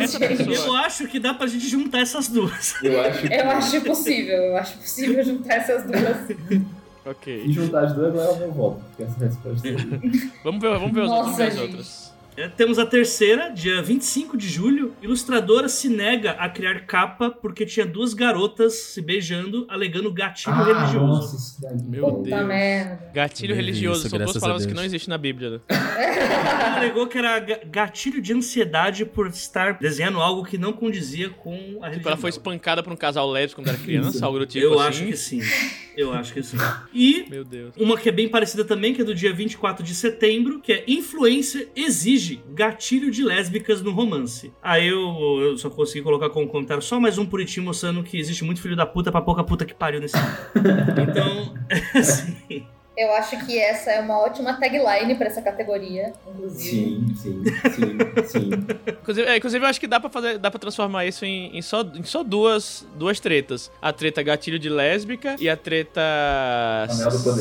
essa 0.00 0.18
gente. 0.18 0.40
Eu 0.42 0.46
pessoa. 0.46 0.78
acho 0.80 1.06
que 1.08 1.18
dá 1.18 1.34
pra 1.34 1.46
gente 1.46 1.68
juntar 1.68 2.00
essas 2.00 2.28
duas. 2.28 2.74
Eu 2.82 3.00
acho 3.00 3.22
que 3.28 3.34
Eu 3.34 3.50
acho 3.50 3.80
possível, 3.82 4.36
eu 4.36 4.56
acho 4.56 4.78
possível 4.78 5.24
juntar 5.24 5.54
essas 5.54 5.84
duas. 5.84 6.60
Ok. 7.06 7.42
se 7.42 7.52
juntar 7.52 7.84
as 7.84 7.92
duas 7.94 8.08
agora 8.08 8.28
é 8.28 8.32
o 8.32 8.38
meu 8.38 8.52
voto. 8.52 8.80
Porque 8.88 9.02
essa 9.02 9.24
resposta 9.24 9.66
aí. 9.68 9.76
Vamos 10.42 10.60
ver, 10.62 10.78
vamos 10.78 10.92
ver, 10.92 11.02
os, 11.02 11.10
vamos 11.10 11.36
ver 11.36 11.42
as 11.48 11.54
Nossa, 11.54 11.62
outras. 11.66 12.13
É, 12.36 12.48
temos 12.48 12.80
a 12.80 12.86
terceira, 12.86 13.50
dia 13.50 13.80
25 13.80 14.36
de 14.36 14.48
julho. 14.48 14.92
Ilustradora 15.00 15.68
se 15.68 15.88
nega 15.88 16.32
a 16.32 16.48
criar 16.48 16.80
capa 16.84 17.30
porque 17.30 17.64
tinha 17.64 17.86
duas 17.86 18.12
garotas 18.12 18.74
se 18.74 19.00
beijando, 19.00 19.64
alegando 19.70 20.12
gatilho 20.12 20.52
Ah, 20.56 20.64
religioso. 20.64 21.06
nossa, 21.06 21.36
isso 21.36 21.62
daí. 21.62 21.76
Meu 21.88 22.04
Puta 22.06 22.30
Deus. 22.30 22.46
merda. 22.48 23.10
Gatilho 23.14 23.54
vi 23.54 23.60
religioso 23.60 24.00
isso, 24.00 24.08
são 24.10 24.18
duas 24.18 24.36
palavras 24.36 24.66
que 24.66 24.74
não 24.74 24.82
existem 24.82 25.10
na 25.10 25.18
Bíblia. 25.18 25.50
né? 25.50 25.60
Ela 25.68 26.76
alegou 26.78 27.06
que 27.06 27.18
era 27.18 27.38
ga- 27.38 27.60
gatilho 27.66 28.20
de 28.20 28.32
ansiedade 28.32 29.04
por 29.04 29.28
estar 29.28 29.78
desenhando 29.78 30.18
algo 30.20 30.44
que 30.44 30.58
não 30.58 30.72
condizia 30.72 31.30
com 31.30 31.52
a 31.52 31.54
religião. 31.86 31.92
Tipo, 31.92 32.08
ela 32.08 32.16
foi 32.16 32.30
espancada 32.30 32.82
por 32.82 32.92
um 32.92 32.96
casal 32.96 33.30
lésbico 33.30 33.62
quando 33.62 33.68
era 33.68 33.78
criança, 33.78 34.10
Isso. 34.16 34.24
algo 34.24 34.40
do 34.40 34.46
tipo 34.46 34.64
Eu 34.66 34.80
assim. 34.80 34.88
acho 34.88 35.04
que 35.06 35.16
sim. 35.16 35.40
Eu 35.96 36.12
acho 36.12 36.32
que 36.34 36.42
sim. 36.42 36.56
E 36.92 37.26
Meu 37.30 37.44
Deus. 37.44 37.72
uma 37.78 37.96
que 37.96 38.08
é 38.08 38.12
bem 38.12 38.28
parecida 38.28 38.64
também, 38.64 38.92
que 38.92 39.02
é 39.02 39.04
do 39.04 39.14
dia 39.14 39.32
24 39.32 39.84
de 39.84 39.94
setembro, 39.94 40.60
que 40.60 40.72
é 40.72 40.84
influência 40.88 41.68
exige 41.76 42.23
gatilho 42.52 43.10
de 43.10 43.22
lésbicas 43.22 43.82
no 43.82 43.92
romance. 43.92 44.52
Aí 44.62 44.88
eu, 44.88 45.40
eu 45.40 45.58
só 45.58 45.70
consegui 45.70 46.02
colocar 46.02 46.30
como 46.30 46.48
comentário 46.48 46.82
só 46.82 46.98
mais 47.00 47.18
um 47.18 47.26
puritinho 47.26 47.66
mostrando 47.66 48.02
que 48.02 48.18
existe 48.18 48.44
muito 48.44 48.60
filho 48.60 48.76
da 48.76 48.86
puta 48.86 49.10
pra 49.10 49.20
pouca 49.20 49.44
puta 49.44 49.64
que 49.64 49.74
pariu 49.74 50.00
nesse 50.00 50.16
Então, 51.08 51.54
assim, 51.98 52.66
Eu 52.96 53.12
acho 53.14 53.44
que 53.44 53.58
essa 53.58 53.90
é 53.90 54.00
uma 54.00 54.18
ótima 54.20 54.54
tagline 54.54 55.16
pra 55.16 55.26
essa 55.26 55.42
categoria, 55.42 56.12
inclusive. 56.28 56.70
Sim, 56.70 57.14
sim, 57.16 57.42
sim, 57.74 57.98
sim. 58.26 58.50
Inclusive, 59.02 59.28
é, 59.28 59.36
inclusive, 59.36 59.64
eu 59.64 59.68
acho 59.68 59.80
que 59.80 59.86
dá 59.88 59.98
pra, 59.98 60.08
fazer, 60.08 60.38
dá 60.38 60.48
pra 60.50 60.60
transformar 60.60 61.04
isso 61.04 61.24
em, 61.24 61.56
em 61.56 61.60
só, 61.60 61.82
em 61.82 62.04
só 62.04 62.22
duas, 62.22 62.86
duas 62.94 63.18
tretas. 63.18 63.70
A 63.82 63.92
treta 63.92 64.22
gatilho 64.22 64.58
de 64.60 64.68
lésbica 64.68 65.34
e 65.40 65.48
a 65.48 65.56
treta 65.56 66.00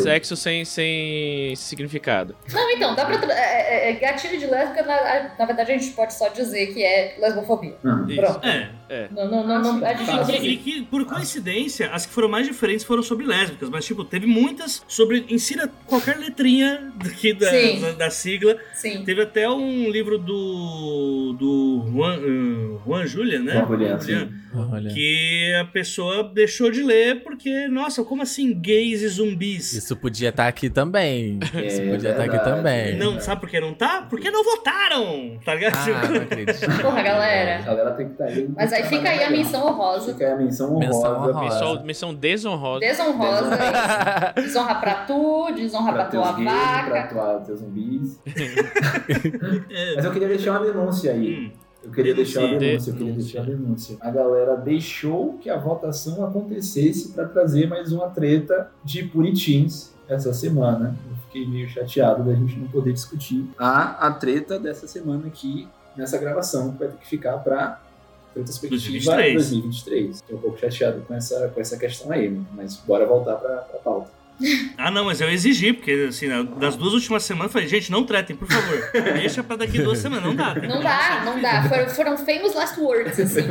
sexo 0.02 0.36
sem, 0.36 0.66
sem 0.66 1.56
significado. 1.56 2.36
Não, 2.52 2.70
então, 2.72 2.96
dá 2.96 3.06
pra. 3.06 3.34
é- 3.34 3.90
é- 3.90 3.90
é 3.92 3.94
gatilho 3.94 4.40
de 4.40 4.48
lésbica, 4.48 4.84
na, 4.84 5.36
na 5.38 5.46
verdade, 5.46 5.72
a 5.72 5.78
gente 5.78 5.92
pode 5.92 6.14
só 6.14 6.30
dizer 6.30 6.68
que 6.74 6.84
é 6.84 7.16
lesbofobia. 7.20 7.76
Isso. 8.08 8.16
Pronto. 8.22 8.48
é. 8.48 8.70
É. 8.94 9.08
Não, 9.12 9.28
não, 9.28 9.48
não, 9.48 9.62
não, 9.80 9.88
gente 9.88 10.06
não 10.08 10.30
E, 10.44 10.54
e 10.54 10.58
que, 10.58 10.82
por 10.84 11.04
coincidência, 11.06 11.90
as 11.92 12.06
que 12.06 12.14
foram 12.14 12.30
mais 12.30 12.46
diferentes 12.46 12.86
foram 12.86 13.02
sobre 13.02 13.26
lésbicas, 13.26 13.70
mas, 13.70 13.86
tipo, 13.86 14.04
teve 14.04 14.28
muitas 14.28 14.84
sobre. 14.88 15.26
Ensina 15.30 15.68
qualquer 15.88 16.18
letrinha 16.18 16.92
daqui 16.96 17.34
da, 17.34 17.50
da, 17.50 17.92
da 17.94 18.10
sigla. 18.10 18.58
Sim. 18.74 19.04
Teve 19.04 19.24
até 19.24 19.50
um 19.50 19.90
livro 19.90 20.18
do. 20.20 21.36
do 21.40 21.90
Juan, 21.92 22.20
uh, 22.20 22.82
Juan 22.86 23.08
Julian, 23.08 23.42
né? 23.44 23.66
Juan. 23.68 24.44
Olha. 24.56 24.94
Que 24.94 25.52
a 25.60 25.66
pessoa 25.66 26.24
deixou 26.24 26.70
de 26.70 26.84
ler 26.84 27.24
porque, 27.24 27.68
nossa, 27.68 28.04
como 28.04 28.22
assim 28.22 28.54
gays 28.54 29.02
e 29.02 29.08
zumbis? 29.08 29.74
Isso 29.74 29.96
podia 29.96 30.30
estar 30.30 30.48
aqui 30.48 30.70
também. 30.70 31.40
Isso 31.66 31.82
É 31.82 31.90
podia 31.90 32.12
estar 32.12 32.24
aqui 32.24 32.32
verdade. 32.38 32.56
também. 32.58 32.96
Não, 32.98 33.20
sabe 33.20 33.42
por 33.42 33.50
que 33.50 33.60
não 33.60 33.74
tá? 33.74 34.06
Porque 34.08 34.30
não 34.30 34.44
votaram, 34.44 35.40
tá 35.44 35.56
ligado? 35.56 35.74
Ah, 35.76 36.08
não 36.08 36.22
acredito. 36.22 36.60
Porra, 36.82 37.00
A 37.00 37.04
galera. 37.04 37.62
galera 37.64 37.92
tem 37.92 38.06
que 38.08 38.12
estar 38.12 38.26
aí. 38.26 38.48
Mas 38.56 38.72
aí 38.74 38.83
fica 38.88 39.10
aí 39.10 39.24
a 39.24 39.30
menção 39.30 39.68
honrosa. 39.68 40.14
Fica 40.14 40.26
aí 40.26 40.32
a 40.32 40.36
menção 40.38 40.78
Menção 40.80 41.12
honrosa. 41.16 41.30
honrosa. 41.32 41.44
Missão, 41.44 41.84
missão 41.86 42.14
desonrosa. 42.16 42.80
Desonrosa. 42.80 43.50
Desonra 44.36 44.76
pra 44.76 44.94
tu, 45.06 45.52
desonra 45.56 45.94
pra, 45.94 46.06
Pra 46.06 46.12
tua 46.12 46.32
gays, 46.34 46.50
pra 46.52 47.02
vaca. 47.02 47.08
tua, 47.14 47.42
teus 47.46 47.60
zumbis. 47.60 48.20
É, 48.26 49.96
Mas 49.96 50.06
eu 50.06 50.12
queria 50.12 50.28
deixar 50.28 50.52
uma 50.52 50.66
denúncia 50.66 51.12
aí. 51.12 51.48
hum, 51.48 51.52
Eu 51.84 51.92
queria 51.92 52.14
deixar 52.16 52.42
uma 52.42 52.58
Denúncia. 52.58 52.64
denúncia, 52.70 52.92
eu 52.92 52.96
queria 52.98 53.14
deixar 53.14 53.40
uma 53.42 53.46
denúncia. 53.48 53.98
A 54.02 54.12
galera 54.12 54.56
deixou 54.56 55.38
que 55.42 55.50
a 55.50 55.58
votação 55.58 56.26
acontecesse 56.26 57.10
para 57.10 57.26
trazer 57.28 57.68
mais 57.68 57.92
uma 57.92 58.10
treta 58.10 58.70
de 58.84 59.04
puritins 59.04 59.92
essa 60.08 60.34
semana. 60.34 60.96
Eu 61.10 61.16
fiquei 61.26 61.48
meio 61.48 61.68
chateado 61.70 62.24
da 62.24 62.34
gente 62.34 62.58
não 62.60 62.68
poder 62.68 62.94
discutir 62.94 63.46
a, 63.58 64.08
a 64.08 64.12
treta 64.12 64.60
dessa 64.60 64.88
semana 64.88 65.28
aqui 65.28 65.68
nessa 65.96 66.18
gravação, 66.18 66.72
que 66.72 66.80
vai 66.80 66.88
ter 66.88 66.98
que 66.98 67.08
ficar 67.08 67.38
para 67.40 67.80
retrospectiva 68.36 69.16
2023. 69.16 69.34
2023. 69.34 70.16
Estou 70.16 70.38
um 70.38 70.42
pouco 70.42 70.60
chateado 70.60 71.02
com 71.02 71.14
essa, 71.14 71.50
com 71.50 71.62
essa 71.62 71.78
questão 71.78 72.12
aí, 72.12 72.30
mas 72.54 72.78
bora 72.78 73.06
voltar 73.06 73.36
para 73.36 73.58
a 73.58 73.78
pauta. 73.78 74.23
Ah, 74.78 74.92
não, 74.92 75.06
mas 75.06 75.22
eu 75.22 75.30
exigi, 75.30 75.74
porque 75.74 76.08
assim, 76.10 76.28
na- 76.28 76.44
das 76.44 76.76
duas 76.76 76.94
últimas 76.94 77.24
semanas 77.24 77.50
eu 77.50 77.54
falei, 77.54 77.68
gente, 77.68 77.92
não 77.92 78.04
tretem, 78.04 78.36
por 78.36 78.48
favor. 78.48 78.92
Deixa 79.14 79.44
pra 79.44 79.56
daqui 79.56 79.82
duas 79.82 80.00
semanas, 80.00 80.26
não 80.26 80.36
dá. 80.36 80.54
Não 80.56 80.82
dá, 80.82 81.22
não 81.26 81.42
dá. 81.42 81.64
Foram, 81.70 81.90
foram 81.90 82.18
famous 82.18 82.54
last 82.54 82.80
words, 82.80 83.20
assim. 83.20 83.42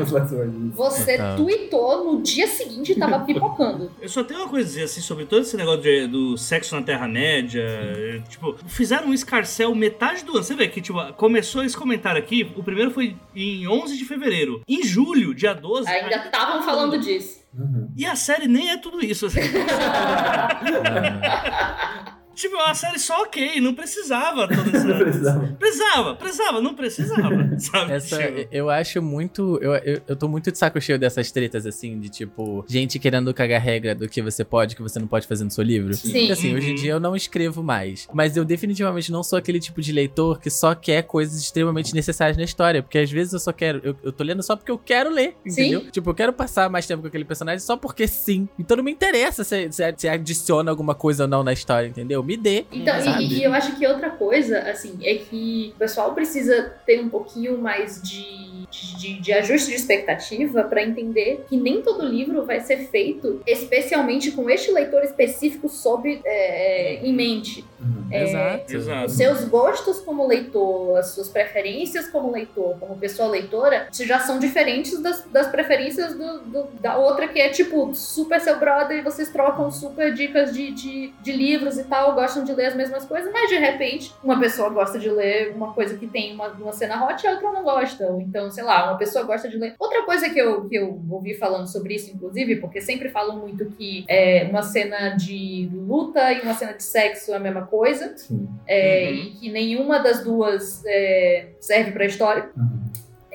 Você 0.74 1.16
Tá. 1.16 1.36
tweetou 1.36 2.04
no 2.14 2.22
dia 2.22 2.46
seguinte 2.46 2.92
e 2.92 2.94
tava 2.98 3.20
pipocando. 3.20 3.90
Eu 4.00 4.08
só 4.08 4.22
tenho 4.24 4.40
uma 4.40 4.48
coisa 4.48 4.66
a 4.66 4.68
dizer, 4.70 4.82
assim, 4.84 5.00
sobre 5.00 5.24
todo 5.26 5.42
esse 5.42 5.56
negócio 5.56 5.82
de- 5.82 6.06
do 6.06 6.36
sexo 6.36 6.74
na 6.74 6.82
Terra-média. 6.82 8.22
Tipo, 8.28 8.56
fizeram 8.66 9.08
um 9.08 9.14
escarcel 9.14 9.74
metade 9.74 10.24
do 10.24 10.32
ano. 10.32 10.42
Você 10.42 10.54
vê 10.54 10.68
que, 10.68 10.80
tipo, 10.80 11.00
começou 11.14 11.64
esse 11.64 11.76
comentário 11.76 12.18
aqui, 12.20 12.50
o 12.56 12.62
primeiro 12.62 12.90
foi 12.90 13.16
em 13.34 13.66
11 13.66 13.96
de 13.96 14.04
fevereiro. 14.04 14.62
Em 14.68 14.82
julho, 14.84 15.34
dia 15.34 15.54
12... 15.54 15.88
Ainda 15.88 16.16
estavam 16.16 16.62
falando 16.62 16.98
disso. 16.98 17.41
Uhum. 17.54 17.92
E 17.96 18.06
a 18.06 18.16
série 18.16 18.48
nem 18.48 18.70
é 18.70 18.78
tudo 18.78 19.04
isso, 19.04 19.26
assim. 19.26 19.40
Tipo, 22.34 22.56
é 22.56 22.64
uma 22.64 22.74
série 22.74 22.98
só 22.98 23.22
ok, 23.22 23.60
não 23.60 23.74
precisava 23.74 24.48
toda 24.48 24.68
essa. 24.76 24.84
Não 24.86 24.98
precisava. 24.98 25.46
Precisava, 25.58 26.14
precisava, 26.14 26.60
não 26.60 26.74
precisava, 26.74 27.30
sabe? 27.58 27.92
Essa, 27.92 28.16
Tipo, 28.22 28.48
eu 28.50 28.70
acho 28.70 29.00
muito. 29.02 29.58
Eu, 29.62 29.74
eu, 29.76 30.00
eu 30.08 30.16
tô 30.16 30.28
muito 30.28 30.50
de 30.50 30.58
saco 30.58 30.80
cheio 30.80 30.98
dessas 30.98 31.30
tretas, 31.30 31.66
assim, 31.66 31.98
de 31.98 32.08
tipo, 32.08 32.64
gente 32.68 32.98
querendo 32.98 33.32
cagar 33.34 33.60
regra 33.60 33.94
do 33.94 34.08
que 34.08 34.22
você 34.22 34.44
pode, 34.44 34.74
que 34.76 34.82
você 34.82 34.98
não 34.98 35.06
pode 35.06 35.26
fazer 35.26 35.44
no 35.44 35.50
seu 35.50 35.62
livro. 35.64 35.94
Sim. 35.94 36.12
Porque, 36.12 36.32
assim, 36.32 36.54
hoje 36.54 36.66
em 36.68 36.70
Uhum. 36.70 36.76
dia 36.76 36.92
eu 36.92 37.00
não 37.00 37.14
escrevo 37.16 37.62
mais. 37.62 38.08
Mas 38.12 38.36
eu 38.36 38.44
definitivamente 38.44 39.10
não 39.12 39.22
sou 39.22 39.38
aquele 39.38 39.60
tipo 39.60 39.80
de 39.80 39.92
leitor 39.92 40.40
que 40.40 40.48
só 40.50 40.74
quer 40.74 41.02
coisas 41.02 41.40
extremamente 41.40 41.94
necessárias 41.94 42.36
na 42.36 42.44
história. 42.44 42.82
Porque 42.82 42.98
às 42.98 43.10
vezes 43.10 43.32
eu 43.32 43.38
só 43.40 43.52
quero. 43.52 43.80
Eu, 43.84 43.96
eu 44.02 44.12
tô 44.12 44.24
lendo 44.24 44.42
só 44.42 44.56
porque 44.56 44.70
eu 44.70 44.78
quero 44.78 45.10
ler, 45.10 45.36
Sim. 45.46 45.62
entendeu? 45.62 45.90
Tipo, 45.90 46.10
eu 46.10 46.14
quero 46.14 46.32
passar 46.32 46.68
mais 46.70 46.86
tempo 46.86 47.02
com 47.02 47.08
aquele 47.08 47.24
personagem 47.24 47.60
só 47.60 47.76
porque 47.76 48.06
sim. 48.08 48.48
Então 48.58 48.76
não 48.76 48.84
me 48.84 48.90
interessa 48.92 49.44
se, 49.44 49.70
se, 49.72 49.94
se 49.96 50.08
adiciona 50.08 50.70
alguma 50.70 50.94
coisa 50.94 51.24
ou 51.24 51.28
não 51.28 51.42
na 51.42 51.52
história, 51.52 51.86
entendeu? 51.86 52.21
Me 52.22 52.36
dê. 52.36 52.64
Então, 52.72 52.94
e- 53.20 53.26
e, 53.38 53.42
eu 53.44 53.52
acho 53.52 53.76
que 53.76 53.86
outra 53.86 54.10
coisa, 54.10 54.58
assim, 54.60 54.98
é 55.02 55.14
que 55.16 55.72
o 55.74 55.78
pessoal 55.78 56.14
precisa 56.14 56.72
ter 56.86 57.00
um 57.00 57.08
pouquinho 57.08 57.58
mais 57.58 58.00
de, 58.02 58.66
de, 58.98 59.20
de 59.20 59.32
ajuste 59.32 59.68
de 59.70 59.76
expectativa 59.76 60.62
pra 60.64 60.82
entender 60.82 61.44
que 61.48 61.56
nem 61.56 61.82
todo 61.82 62.04
livro 62.06 62.44
vai 62.44 62.60
ser 62.60 62.88
feito 62.88 63.40
especialmente 63.46 64.30
com 64.32 64.48
este 64.48 64.70
leitor 64.70 65.02
específico 65.04 65.68
sob 65.68 66.20
é, 66.24 67.00
em 67.02 67.12
mente. 67.12 67.64
É, 68.10 68.22
Exato. 68.24 68.74
Exato. 68.76 69.06
Os 69.06 69.12
seus 69.12 69.44
gostos 69.44 70.00
como 70.00 70.26
leitor, 70.26 70.98
as 70.98 71.08
suas 71.08 71.28
preferências 71.28 72.06
como 72.08 72.30
leitor, 72.30 72.76
como 72.78 72.96
pessoa 72.96 73.28
leitora, 73.28 73.88
já 73.92 74.20
são 74.20 74.38
diferentes 74.38 75.00
das, 75.00 75.24
das 75.26 75.48
preferências 75.48 76.14
do, 76.14 76.40
do- 76.42 76.68
da 76.80 76.96
outra 76.98 77.26
que 77.26 77.40
é 77.40 77.48
tipo 77.48 77.92
super 77.94 78.40
seu 78.40 78.58
brother 78.58 78.98
e 78.98 79.02
vocês 79.02 79.30
trocam 79.30 79.70
super 79.70 80.12
dicas 80.14 80.52
de, 80.52 80.70
de, 80.70 81.12
de 81.22 81.32
livros 81.32 81.78
e 81.78 81.84
tal, 81.84 82.11
gostam 82.14 82.44
de 82.44 82.52
ler 82.52 82.66
as 82.66 82.74
mesmas 82.76 83.04
coisas, 83.04 83.32
mas 83.32 83.48
de 83.48 83.56
repente 83.56 84.12
uma 84.22 84.38
pessoa 84.38 84.68
gosta 84.70 84.98
de 84.98 85.08
ler 85.10 85.52
uma 85.54 85.72
coisa 85.72 85.96
que 85.96 86.06
tem 86.06 86.34
uma, 86.34 86.48
uma 86.48 86.72
cena 86.72 87.04
hot 87.06 87.22
e 87.24 87.26
a 87.28 87.32
outra 87.32 87.52
não 87.52 87.62
gosta. 87.62 88.06
Ou 88.06 88.20
então, 88.20 88.50
sei 88.50 88.64
lá, 88.64 88.88
uma 88.90 88.98
pessoa 88.98 89.24
gosta 89.24 89.48
de 89.48 89.56
ler. 89.56 89.74
Outra 89.78 90.02
coisa 90.04 90.28
que 90.30 90.38
eu, 90.38 90.64
que 90.68 90.76
eu 90.76 91.00
ouvi 91.10 91.34
falando 91.34 91.66
sobre 91.66 91.94
isso, 91.94 92.10
inclusive, 92.14 92.56
porque 92.56 92.80
sempre 92.80 93.08
falam 93.10 93.38
muito 93.38 93.66
que 93.70 94.04
é, 94.08 94.44
uma 94.50 94.62
cena 94.62 95.10
de 95.10 95.68
luta 95.72 96.32
e 96.32 96.40
uma 96.40 96.54
cena 96.54 96.72
de 96.74 96.82
sexo 96.82 97.32
é 97.32 97.36
a 97.36 97.40
mesma 97.40 97.62
coisa 97.66 98.16
Sim. 98.16 98.48
é, 98.66 99.10
Uhum. 99.10 99.16
e 99.18 99.30
que 99.32 99.50
nenhuma 99.50 99.98
das 99.98 100.22
duas 100.22 100.82
é, 100.86 101.48
serve 101.60 101.92
pra 101.92 102.04
história. 102.04 102.50
Uhum. 102.56 102.82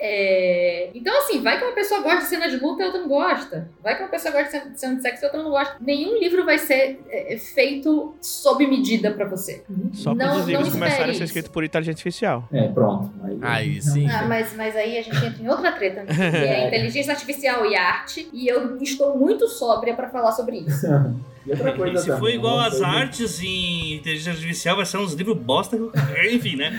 É, 0.00 0.90
então, 0.94 1.16
assim, 1.18 1.42
vai 1.42 1.58
que 1.58 1.64
uma 1.64 1.74
pessoa 1.74 2.00
gosta 2.02 2.20
de 2.20 2.26
cena 2.26 2.48
de 2.48 2.56
luta 2.56 2.82
e 2.82 2.86
outra 2.86 3.00
não 3.00 3.08
gosta. 3.08 3.68
Vai 3.82 3.96
que 3.96 4.02
uma 4.04 4.08
pessoa 4.08 4.32
gosta 4.32 4.60
de 4.70 4.78
cena- 4.78 4.94
de 4.94 5.02
sexo 5.02 5.24
e 5.24 5.26
outra 5.26 5.42
não 5.42 5.50
gosta. 5.50 5.74
Nenhum 5.80 6.18
livro 6.20 6.44
vai 6.44 6.56
ser 6.56 7.00
é, 7.10 7.36
feito 7.36 8.14
sob 8.20 8.64
medida 8.66 9.10
pra 9.10 9.26
você. 9.26 9.64
Só 9.92 10.14
Não- 10.14 10.26
quando 10.28 10.40
os 10.40 10.46
livros 10.46 10.66
não 10.68 10.72
começarem 10.74 11.10
a 11.10 11.14
ser 11.14 11.24
escritos 11.24 11.50
por 11.50 11.64
inteligência 11.64 11.92
artificial. 11.98 12.48
É, 12.52 12.68
pronto. 12.68 13.10
Aí, 13.24 13.38
Aí 13.42 13.82
sim. 13.82 14.08
Ah, 14.08 14.24
mas, 14.28 14.54
mas 14.54 14.76
aí 14.76 14.98
a 14.98 15.02
gente 15.02 15.16
entra 15.16 15.42
em 15.42 15.48
outra 15.48 15.72
treta, 15.72 16.04
né? 16.04 16.14
que 16.14 16.36
é 16.36 16.66
inteligência 16.68 17.12
artificial 17.12 17.66
e 17.66 17.74
arte. 17.74 18.28
E 18.32 18.46
eu 18.46 18.76
estou 18.80 19.18
muito 19.18 19.48
sóbria 19.48 19.94
pra 19.94 20.08
falar 20.08 20.30
sobre 20.32 20.58
isso. 20.58 20.86
Outra 21.48 21.72
coisa 21.72 21.98
se 21.98 22.18
for 22.18 22.28
igual 22.28 22.56
uma 22.56 22.66
às 22.66 22.82
artes 22.82 23.42
em 23.42 23.94
inteligência 23.94 24.32
artificial, 24.32 24.76
vai 24.76 24.84
ser 24.84 24.98
uns 24.98 25.14
livros 25.14 25.38
bosta. 25.38 25.78
Enfim, 26.30 26.56
né? 26.56 26.78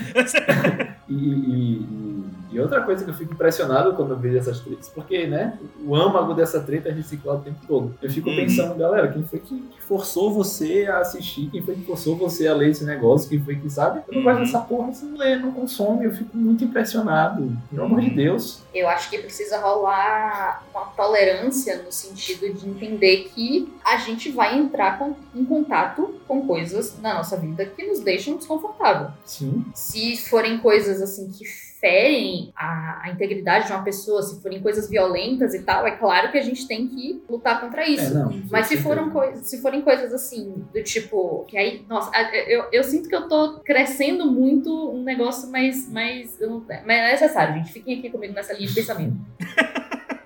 E, 1.08 1.12
e- 1.12 1.16
e- 1.16 2.09
e 2.52 2.58
outra 2.60 2.80
coisa 2.82 3.04
que 3.04 3.10
eu 3.10 3.14
fico 3.14 3.32
impressionado 3.32 3.94
quando 3.94 4.10
eu 4.10 4.16
vejo 4.18 4.38
essas 4.38 4.60
tretas, 4.60 4.88
porque, 4.88 5.26
né, 5.26 5.58
o 5.84 5.94
âmago 5.94 6.34
dessa 6.34 6.60
treta 6.60 6.88
é 6.88 6.92
reciclado 6.92 7.40
o 7.40 7.42
tempo 7.42 7.58
todo. 7.66 7.94
Eu 8.02 8.10
fico 8.10 8.28
Uhum. 8.30 8.36
pensando, 8.36 8.74
galera, 8.76 9.08
quem 9.08 9.22
foi 9.22 9.38
que, 9.38 9.54
que 9.60 9.80
forçou 9.82 10.32
você 10.32 10.86
a 10.86 10.98
assistir? 10.98 11.48
Quem 11.50 11.62
foi 11.62 11.74
que 11.74 11.84
forçou 11.84 12.16
você 12.16 12.46
a 12.48 12.54
ler 12.54 12.70
esse 12.70 12.84
negócio? 12.84 13.28
Quem 13.28 13.40
foi 13.42 13.56
que, 13.56 13.68
sabe? 13.70 14.02
Eu 14.08 14.14
não 14.16 14.22
gosto 14.22 14.38
Uhum. 14.38 14.44
dessa 14.44 14.58
porra, 14.60 14.92
você 14.92 15.04
não 15.06 15.18
lê, 15.18 15.36
não 15.36 15.52
consome. 15.52 16.04
Eu 16.04 16.12
fico 16.12 16.36
muito 16.36 16.64
impressionado. 16.64 17.56
Pelo 17.70 17.84
amor 17.84 18.00
de 18.00 18.10
Deus. 18.10 18.62
Eu 18.74 18.88
acho 18.88 19.10
que 19.10 19.18
precisa 19.18 19.58
rolar 19.58 20.64
uma 20.72 20.84
tolerância 20.96 21.82
no 21.82 21.92
sentido 21.92 22.52
de 22.52 22.68
entender 22.68 23.30
que 23.34 23.72
a 23.84 23.96
gente 23.96 24.30
vai 24.30 24.58
entrar 24.58 24.98
com- 24.98 25.14
em 25.34 25.44
contato 25.44 26.14
com 26.26 26.46
coisas 26.46 26.98
na 27.00 27.14
nossa 27.14 27.36
vida 27.36 27.64
que 27.66 27.84
nos 27.86 28.00
deixam 28.00 28.36
desconfortável. 28.36 29.08
Sim. 29.24 29.64
Se 29.74 30.16
forem 30.28 30.58
coisas 30.58 31.02
assim 31.02 31.28
que 31.30 31.44
ferem 31.80 32.52
a, 32.54 33.00
a 33.04 33.10
integridade 33.10 33.66
de 33.66 33.72
uma 33.72 33.82
pessoa, 33.82 34.22
se 34.22 34.40
forem 34.42 34.60
coisas 34.60 34.88
violentas 34.88 35.54
e 35.54 35.62
tal, 35.62 35.86
é 35.86 35.92
claro 35.92 36.30
que 36.30 36.38
a 36.38 36.42
gente 36.42 36.66
tem 36.68 36.86
que 36.86 37.22
lutar 37.28 37.60
contra 37.60 37.88
isso. 37.88 38.04
É, 38.04 38.10
não, 38.10 38.30
Mas 38.50 38.66
se, 38.66 38.76
foram 38.76 39.10
coi- 39.10 39.36
se 39.36 39.60
forem 39.62 39.80
coisas 39.80 40.12
assim, 40.12 40.64
do 40.74 40.82
tipo, 40.82 41.44
que 41.48 41.56
aí, 41.56 41.84
nossa, 41.88 42.10
eu, 42.46 42.64
eu 42.70 42.84
sinto 42.84 43.08
que 43.08 43.14
eu 43.16 43.26
tô 43.28 43.60
crescendo 43.60 44.30
muito 44.30 44.70
um 44.92 45.02
negócio 45.02 45.50
mais, 45.50 45.90
mais, 45.90 46.38
não- 46.38 46.62
mas 46.68 46.98
é 46.98 47.12
necessário, 47.12 47.54
gente. 47.54 47.72
Fiquem 47.72 47.98
aqui 47.98 48.10
comigo 48.10 48.34
nessa 48.34 48.52
linha 48.52 48.68
de 48.68 48.74
pensamento. 48.74 49.16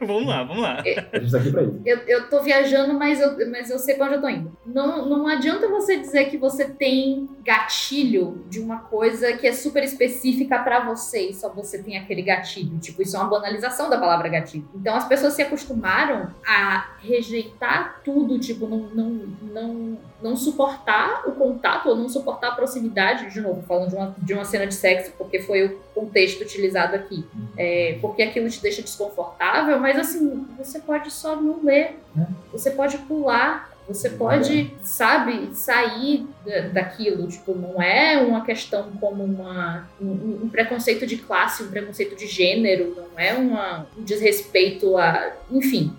vamos 0.06 0.26
lá, 0.26 0.42
vamos 0.42 0.62
lá. 0.62 0.82
A 1.12 1.18
gente 1.18 1.30
tá 1.30 1.38
aqui 1.38 1.50
pra 1.50 1.62
isso. 1.62 1.80
Eu, 1.84 1.98
eu 2.06 2.28
tô 2.28 2.42
viajando, 2.42 2.94
mas 2.94 3.20
eu, 3.20 3.50
mas 3.50 3.70
eu 3.70 3.78
sei 3.78 3.94
pra 3.94 4.06
onde 4.06 4.14
eu 4.16 4.20
tô 4.20 4.28
indo. 4.28 4.56
Não, 4.66 5.06
não 5.06 5.26
adianta 5.26 5.68
você 5.68 5.96
dizer 5.96 6.26
que 6.26 6.36
você 6.36 6.64
tem 6.66 7.28
gatilho 7.44 8.44
de 8.48 8.60
uma 8.60 8.78
coisa 8.78 9.32
que 9.34 9.46
é 9.46 9.52
super 9.52 9.82
específica 9.82 10.58
pra 10.58 10.80
você 10.80 11.30
e 11.30 11.34
só 11.34 11.48
você 11.48 11.82
tem 11.82 11.96
aquele 11.96 12.22
gatilho. 12.22 12.78
Tipo, 12.78 13.02
isso 13.02 13.16
é 13.16 13.20
uma 13.20 13.28
banalização 13.28 13.90
da 13.90 13.98
palavra 13.98 14.28
gatilho. 14.28 14.68
Então 14.74 14.94
as 14.94 15.06
pessoas 15.06 15.34
se 15.34 15.42
acostumaram 15.42 16.30
a 16.46 16.94
rejeitar 17.00 18.00
tudo, 18.04 18.38
tipo, 18.38 18.66
não, 18.66 18.78
não, 18.78 19.10
não, 19.42 19.98
não 20.22 20.36
suportar 20.36 21.28
o 21.28 21.32
contato 21.32 21.88
ou 21.88 21.96
não 21.96 22.08
suportar 22.08 22.48
a 22.48 22.54
proximidade, 22.54 23.30
de 23.30 23.40
novo, 23.40 23.62
falando 23.62 23.90
de 23.90 23.96
uma, 23.96 24.14
de 24.18 24.34
uma 24.34 24.44
cena 24.44 24.66
de 24.66 24.74
sexo, 24.74 25.12
porque 25.18 25.40
foi 25.40 25.66
o 25.66 25.78
contexto 25.94 26.42
utilizado 26.42 26.94
aqui. 26.96 27.24
É, 27.56 27.98
porque 28.00 28.22
aquilo 28.22 28.48
te 28.48 28.60
deixa 28.60 28.82
desconfortável, 28.82 29.78
mas 29.78 29.93
assim, 30.00 30.46
você 30.58 30.78
pode 30.80 31.10
só 31.10 31.36
não 31.40 31.62
ler, 31.64 31.98
É. 32.18 32.26
você 32.52 32.70
pode 32.70 32.98
pular, 32.98 33.70
você 33.86 34.08
pode, 34.10 34.72
sabe, 34.82 35.50
sair 35.54 36.26
da- 36.46 36.68
daquilo. 36.68 37.26
Tipo, 37.28 37.54
não 37.54 37.82
é 37.82 38.16
uma 38.22 38.42
questão 38.42 38.90
como 39.00 39.22
uma, 39.22 39.86
um, 40.00 40.40
um 40.44 40.48
preconceito 40.48 41.06
de 41.06 41.18
classe, 41.18 41.62
um 41.62 41.68
preconceito 41.68 42.16
de 42.16 42.26
gênero, 42.26 42.94
não 42.96 43.18
é 43.18 43.34
uma, 43.34 43.86
um 43.98 44.02
desrespeito 44.02 44.96
a. 44.96 45.32
Enfim. 45.50 45.92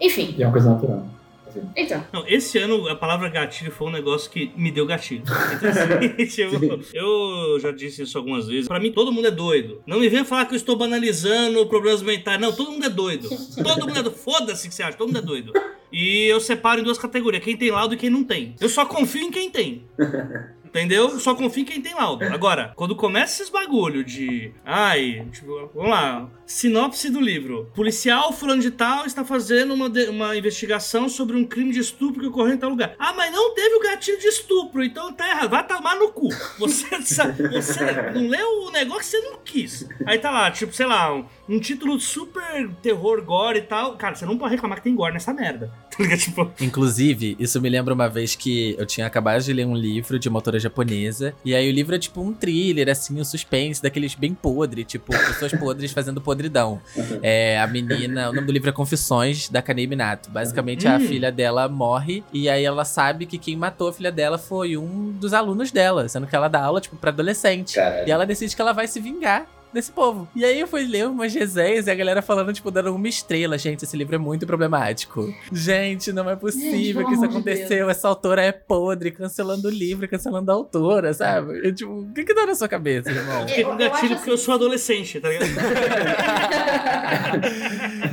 Enfim, 0.00 0.34
E 0.36 0.42
é 0.42 0.46
uma 0.46 0.52
coisa 0.52 0.70
natural. 0.70 1.06
Então. 1.76 2.04
Não, 2.12 2.26
esse 2.26 2.58
ano 2.58 2.88
a 2.88 2.94
palavra 2.96 3.28
gatilho 3.28 3.70
foi 3.70 3.88
um 3.88 3.90
negócio 3.90 4.30
que 4.30 4.52
me 4.56 4.70
deu 4.70 4.86
gatilho. 4.86 5.24
Então, 5.54 5.70
assim, 5.70 6.26
tipo, 6.26 6.80
eu 6.92 7.58
já 7.60 7.70
disse 7.70 8.02
isso 8.02 8.18
algumas 8.18 8.46
vezes. 8.46 8.68
Pra 8.68 8.80
mim, 8.80 8.92
todo 8.92 9.12
mundo 9.12 9.28
é 9.28 9.30
doido. 9.30 9.82
Não 9.86 10.00
me 10.00 10.08
venha 10.08 10.24
falar 10.24 10.46
que 10.46 10.52
eu 10.52 10.56
estou 10.56 10.76
banalizando 10.76 11.66
problemas 11.66 12.02
mentais. 12.02 12.40
Não, 12.40 12.52
todo 12.52 12.70
mundo 12.70 12.84
é 12.84 12.90
doido. 12.90 13.28
Todo 13.28 13.86
mundo 13.86 13.98
é 13.98 14.02
doido. 14.02 14.10
Foda-se 14.12 14.68
que 14.68 14.74
você 14.74 14.82
acha, 14.82 14.96
todo 14.96 15.08
mundo 15.08 15.18
é 15.18 15.22
doido. 15.22 15.52
E 15.92 16.24
eu 16.24 16.40
separo 16.40 16.80
em 16.80 16.84
duas 16.84 16.98
categorias: 16.98 17.42
quem 17.44 17.56
tem 17.56 17.70
laudo 17.70 17.94
e 17.94 17.96
quem 17.96 18.10
não 18.10 18.24
tem. 18.24 18.54
Eu 18.60 18.68
só 18.68 18.84
confio 18.84 19.22
em 19.22 19.30
quem 19.30 19.50
tem. 19.50 19.84
Entendeu? 20.74 21.08
Eu 21.08 21.20
Só 21.20 21.36
confio 21.36 21.62
em 21.62 21.64
quem 21.64 21.80
tem 21.80 21.94
laudo. 21.94 22.24
Agora, 22.24 22.72
quando 22.74 22.96
começa 22.96 23.34
esses 23.34 23.48
bagulho 23.48 24.02
de. 24.02 24.50
Ai, 24.64 25.24
tipo, 25.30 25.70
vamos 25.72 25.88
lá. 25.88 26.28
Sinopse 26.46 27.10
do 27.10 27.20
livro. 27.20 27.70
Policial 27.74 28.32
fulano 28.32 28.60
de 28.62 28.70
tal 28.70 29.06
está 29.06 29.24
fazendo 29.24 29.74
uma, 29.74 29.88
de- 29.88 30.08
uma 30.08 30.36
investigação 30.36 31.08
sobre 31.08 31.36
um 31.36 31.44
crime 31.44 31.72
de 31.72 31.80
estupro 31.80 32.20
que 32.20 32.26
ocorreu 32.26 32.54
em 32.54 32.58
tal 32.58 32.70
lugar. 32.70 32.94
Ah, 32.98 33.12
mas 33.14 33.32
não 33.32 33.54
teve 33.54 33.74
o 33.76 33.80
gatilho 33.80 34.18
de 34.18 34.26
estupro, 34.26 34.82
então 34.84 35.12
tá 35.12 35.28
errado. 35.28 35.50
Vai 35.50 35.66
tomar 35.66 35.96
no 35.96 36.10
cu. 36.10 36.28
Você, 36.58 36.86
você 37.00 37.80
não 38.14 38.28
leu 38.28 38.64
o 38.66 38.70
negócio 38.70 39.02
que 39.02 39.06
você 39.06 39.20
não 39.20 39.38
quis. 39.44 39.88
Aí 40.06 40.18
tá 40.18 40.30
lá, 40.30 40.50
tipo, 40.50 40.72
sei 40.74 40.86
lá, 40.86 41.14
um, 41.14 41.24
um 41.48 41.58
título 41.58 41.98
super 42.00 42.68
terror, 42.82 43.22
gore 43.22 43.58
e 43.58 43.62
tal. 43.62 43.96
Cara, 43.96 44.14
você 44.14 44.26
não 44.26 44.36
pode 44.38 44.54
reclamar 44.54 44.78
que 44.78 44.84
tem 44.84 44.94
gore 44.94 45.12
nessa 45.14 45.32
merda. 45.32 45.72
Tá? 45.94 46.16
Tipo, 46.16 46.50
Inclusive, 46.60 47.36
isso 47.38 47.60
me 47.60 47.68
lembra 47.70 47.94
uma 47.94 48.08
vez 48.08 48.34
que 48.34 48.74
eu 48.76 48.84
tinha 48.84 49.06
acabado 49.06 49.40
de 49.42 49.52
ler 49.52 49.64
um 49.64 49.76
livro 49.76 50.18
de 50.18 50.28
uma 50.28 50.38
autora 50.38 50.58
japonesa. 50.58 51.32
E 51.44 51.54
aí 51.54 51.68
o 51.70 51.72
livro 51.72 51.94
é 51.94 51.98
tipo 52.00 52.20
um 52.20 52.32
thriller, 52.32 52.88
assim, 52.88 53.20
um 53.20 53.24
suspense, 53.24 53.80
daqueles 53.80 54.16
bem 54.16 54.34
podre, 54.34 54.82
tipo, 54.84 55.12
pessoas 55.12 55.52
podres 55.52 55.92
fazendo 55.92 56.20
podridão. 56.34 56.80
É, 57.22 57.58
a 57.60 57.66
menina, 57.66 58.30
o 58.30 58.32
nome 58.32 58.46
do 58.46 58.52
livro 58.52 58.68
é 58.68 58.72
Confissões 58.72 59.48
da 59.48 59.62
Kanei 59.62 59.86
Minato. 59.86 60.30
Basicamente, 60.30 60.86
a 60.88 60.96
Hum. 60.96 61.00
filha 61.00 61.30
dela 61.32 61.68
morre 61.68 62.22
e 62.32 62.48
aí 62.48 62.64
ela 62.64 62.84
sabe 62.84 63.26
que 63.26 63.38
quem 63.38 63.56
matou 63.56 63.88
a 63.88 63.92
filha 63.92 64.10
dela 64.12 64.36
foi 64.38 64.76
um 64.76 65.10
dos 65.12 65.32
alunos 65.32 65.70
dela, 65.70 66.08
sendo 66.08 66.26
que 66.26 66.34
ela 66.36 66.48
dá 66.48 66.62
aula, 66.62 66.80
tipo, 66.80 66.96
pra 66.96 67.10
adolescente. 67.10 67.74
Caralho. 67.74 68.08
E 68.08 68.10
ela 68.10 68.26
decide 68.26 68.54
que 68.54 68.60
ela 68.62 68.72
vai 68.72 68.86
se 68.86 69.00
vingar 69.00 69.46
desse 69.74 69.92
povo. 69.92 70.26
E 70.34 70.44
aí 70.44 70.60
eu 70.60 70.66
fui 70.66 70.86
ler 70.86 71.06
umas 71.08 71.34
resenhas 71.34 71.86
e 71.86 71.90
a 71.90 71.94
galera 71.94 72.22
falando, 72.22 72.52
tipo, 72.52 72.70
dando 72.70 72.94
uma 72.94 73.08
estrela. 73.08 73.58
Gente, 73.58 73.84
esse 73.84 73.96
livro 73.96 74.14
é 74.14 74.18
muito 74.18 74.46
problemático. 74.46 75.32
Gente, 75.52 76.12
não 76.12 76.28
é 76.30 76.36
possível 76.36 77.02
pelo 77.02 77.08
que 77.08 77.14
isso 77.14 77.28
de 77.28 77.34
aconteceu. 77.36 77.90
Essa 77.90 78.08
autora 78.08 78.42
é 78.42 78.52
podre, 78.52 79.10
cancelando 79.10 79.68
o 79.68 79.70
livro, 79.70 80.08
cancelando 80.08 80.50
a 80.50 80.54
autora, 80.54 81.12
sabe? 81.12 81.66
Eu, 81.66 81.74
tipo, 81.74 81.92
o 81.92 82.12
que 82.12 82.24
que 82.24 82.34
dá 82.34 82.46
na 82.46 82.54
sua 82.54 82.68
cabeça, 82.68 83.10
irmão? 83.10 83.46
Fiquei 83.48 83.64
com 83.64 83.70
Eu- 83.70 83.80
eu 83.80 83.90
gatilho 83.90 84.04
acho 84.12 84.16
porque 84.16 84.30
eu 84.30 84.38
sou 84.38 84.54
adolescente, 84.54 85.20
tá 85.20 85.28
ligado? 85.28 85.48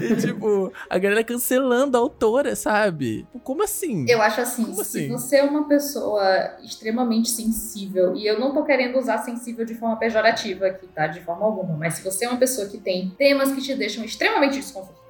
E, 0.02 0.16
tipo, 0.16 0.72
a 0.90 0.98
galera 0.98 1.24
cancelando 1.24 1.96
a 1.96 2.00
autora, 2.00 2.56
sabe? 2.56 3.26
Como 3.44 3.64
assim? 3.64 4.06
Eu 4.10 4.22
acho 4.22 4.42
assim, 4.42 4.64
Como 4.66 4.84
se 4.84 5.00
assim? 5.00 5.08
você 5.10 5.38
é 5.38 5.44
uma 5.44 5.68
pessoa 5.68 6.24
extremamente 6.64 7.30
sensível, 7.30 8.16
e 8.16 8.26
eu 8.26 8.40
não 8.40 8.54
tô 8.54 8.64
querendo 8.64 8.98
usar 8.98 9.20
sensível 9.20 9.64
de 9.66 9.76
forma 9.76 9.98
pejorativa 9.98 10.68
aqui, 10.68 10.88
tá? 10.88 11.08
De 11.08 11.22
forma 11.22 11.46
alguma, 11.52 11.78
mas 11.78 11.96
se 11.96 12.04
você 12.04 12.26
é 12.26 12.30
uma 12.30 12.38
pessoa 12.38 12.68
que 12.68 12.78
tem 12.78 13.10
temas 13.18 13.52
que 13.52 13.62
te 13.62 13.76
deixam 13.76 14.04
extremamente 14.04 14.56
desconfortável, 14.56 15.01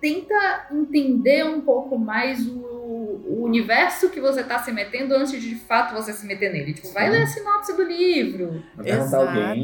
tenta 0.00 0.68
entender 0.70 1.44
um 1.44 1.60
pouco 1.60 1.98
mais 1.98 2.46
o, 2.46 3.20
o 3.26 3.42
universo 3.44 4.08
que 4.08 4.20
você 4.20 4.42
tá 4.42 4.58
se 4.58 4.72
metendo 4.72 5.14
antes 5.14 5.32
de 5.32 5.50
de 5.50 5.56
fato 5.56 5.94
você 5.94 6.12
se 6.12 6.26
meter 6.26 6.52
nele. 6.52 6.72
Tipo, 6.72 6.92
vai 6.92 7.10
ler 7.10 7.22
a 7.22 7.26
sinopse 7.26 7.76
do 7.76 7.82
livro, 7.82 8.62
alguém. 8.76 8.92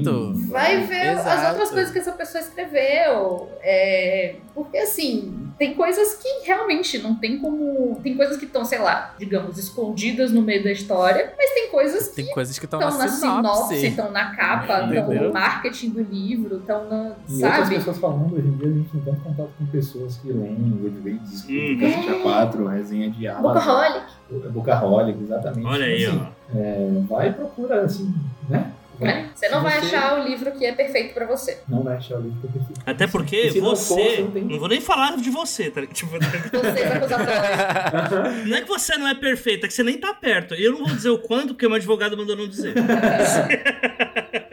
Exato. 0.00 0.34
vai 0.48 0.80
ver 0.82 1.08
as 1.10 1.20
Exato. 1.20 1.48
outras 1.50 1.70
coisas 1.70 1.92
que 1.92 1.98
essa 1.98 2.12
pessoa 2.12 2.42
escreveu. 2.42 3.48
É, 3.62 4.36
porque 4.54 4.78
assim, 4.78 5.46
tem 5.58 5.74
coisas 5.74 6.14
que 6.14 6.46
realmente 6.46 6.98
não 6.98 7.14
tem 7.14 7.38
como. 7.38 7.98
Tem 8.02 8.14
coisas 8.14 8.36
que 8.36 8.44
estão, 8.44 8.64
sei 8.64 8.78
lá, 8.78 9.14
digamos, 9.18 9.56
escondidas 9.58 10.30
no 10.30 10.42
meio 10.42 10.62
da 10.62 10.70
história, 10.70 11.32
mas 11.36 11.50
tem 11.54 11.70
coisas 11.70 12.08
que 12.08 12.16
Tem 12.16 12.26
coisas 12.32 12.58
que 12.58 12.64
estão 12.66 12.78
na 12.78 12.90
na 12.90 13.08
sinopse, 13.08 13.86
estão 13.86 14.10
na 14.10 14.34
capa, 14.34 14.84
estão 14.92 15.14
no 15.14 15.32
marketing 15.32 15.90
do 15.90 16.02
livro, 16.02 16.58
estão 16.58 16.88
na. 16.88 17.16
E 17.28 17.42
outras 17.42 17.60
Sabe? 17.60 17.74
pessoas 17.74 17.98
falando, 17.98 18.34
hoje 18.34 18.46
em 18.46 18.56
dia 18.56 18.68
a 18.68 18.72
gente 18.72 18.88
tem 18.90 19.00
tanto 19.00 19.20
contato 19.22 19.50
com 19.58 19.66
pessoas 19.76 20.16
que 20.18 20.32
leem 20.32 20.78
Goodreads, 20.80 21.44
Hum. 21.48 21.78
Caixa 21.78 22.14
4, 22.22 22.66
resenha 22.66 23.10
de 23.10 23.26
Amazon. 23.28 23.52
Bookaholic. 23.52 24.06
Bookaholic, 24.52 25.22
exatamente. 25.22 25.66
Olha 25.66 25.84
aí, 25.86 26.06
Assim, 26.06 26.20
ó. 26.54 26.58
é, 26.58 26.88
vai 27.08 27.28
e 27.28 27.32
procura, 27.32 27.82
assim, 27.82 28.14
né? 28.48 28.72
né? 28.98 29.28
Você 29.34 29.48
não 29.50 29.62
vai 29.62 29.78
você 29.78 29.94
achar 29.94 30.18
o 30.18 30.22
livro 30.26 30.50
que 30.52 30.64
é 30.64 30.72
perfeito 30.72 31.12
pra 31.12 31.26
você. 31.26 31.58
Não 31.68 31.82
vai 31.82 31.96
achar 31.98 32.16
o 32.18 32.22
livro 32.22 32.40
que 32.40 32.46
é 32.46 32.50
perfeito. 32.50 32.80
Até 32.86 33.06
porque 33.06 33.52
não 33.60 33.70
você. 33.76 33.94
for, 33.94 34.00
você 34.00 34.22
não 34.22 34.30
tem- 34.30 34.44
Não 34.44 34.58
vou 34.58 34.68
nem 34.68 34.80
falar 34.80 35.16
de 35.18 35.28
você, 35.28 35.70
tá 35.70 35.82
ligado? 35.82 35.94
Tipo, 35.94 36.16
acusatórios. 36.96 38.48
não 38.48 38.56
é 38.56 38.60
que 38.62 38.68
você 38.68 38.96
não 38.96 39.06
é 39.06 39.14
perfeita, 39.14 39.66
é 39.66 39.68
que 39.68 39.74
você 39.74 39.82
nem 39.82 39.98
tá 39.98 40.14
perto. 40.14 40.54
Eu 40.54 40.72
não 40.72 40.78
vou 40.86 40.96
dizer 40.96 41.10
o 41.10 41.18
quanto, 41.18 41.48
porque 41.48 41.66
o 41.66 41.68
meu 41.68 41.76
advogado 41.76 42.16
mandou 42.16 42.34
não 42.36 42.48
dizer. 42.48 42.72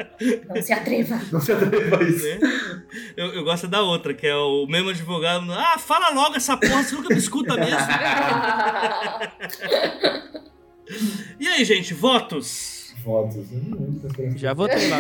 Não 0.48 0.62
se 0.62 0.74
atreva. 0.74 1.20
Não 1.32 1.40
se 1.42 1.52
atreva 1.52 1.98
a 1.98 2.04
isso. 2.04 2.26
né? 2.26 2.40
Eu, 3.18 3.34
eu 3.34 3.44
gosto 3.44 3.68
da 3.68 3.82
outra, 3.82 4.14
que 4.14 4.28
é 4.28 4.36
o 4.36 4.66
mesmo 4.68 4.90
advogado. 4.90 5.52
Ah, 5.52 5.78
fala 5.78 6.10
logo 6.10 6.36
essa 6.36 6.56
porra, 6.58 6.84
você 6.84 6.96
nunca 6.96 7.10
me 7.10 7.18
escuta 7.20 7.56
mesmo. 7.56 7.78
E 11.40 11.48
aí, 11.48 11.66
gente, 11.66 11.94
votos? 11.94 12.94
Votos. 13.04 13.46
hum. 13.52 14.00
Já 14.36 14.54
votei 14.54 14.90
lá 14.90 14.98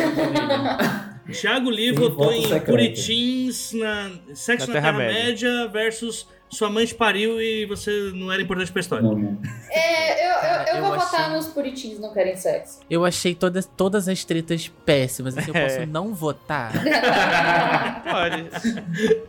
Lee 1.69 1.91
Tem 1.91 1.93
votou 1.93 2.25
voto 2.25 2.33
em 2.33 2.41
secreto. 2.43 2.65
Puritins 2.65 3.73
na 3.73 4.11
Sexo 4.33 4.67
Na 4.67 4.73
na, 4.73 4.81
Terra-média. 4.81 5.13
Terra-média 5.13 5.67
versus 5.69 6.27
Sua 6.53 6.69
Mãe 6.69 6.85
te 6.85 6.95
pariu 6.95 7.41
e 7.41 7.65
você 7.65 8.11
não 8.15 8.31
era 8.31 8.41
importante 8.41 8.71
pra 8.71 8.79
história. 8.79 9.03
Não, 9.03 9.15
não. 9.17 9.37
É, 9.71 10.25
eu, 10.25 10.31
eu, 10.31 10.65
eu 10.67 10.75
Eu 10.77 10.81
vou 10.83 10.93
achei- 10.93 11.05
votar 11.19 11.31
nos 11.31 11.47
puritins 11.47 11.99
não 11.99 12.13
querem 12.13 12.35
sexo. 12.35 12.79
Eu 12.89 13.03
achei 13.03 13.33
todas, 13.35 13.65
todas 13.65 14.07
as 14.07 14.23
tretas 14.23 14.71
péssimas. 14.85 15.37
Assim, 15.37 15.51
eu 15.51 15.55
É. 15.59 15.67
posso 15.67 15.85
não 15.87 16.13
votar. 16.13 16.71
Pode. 18.03 18.45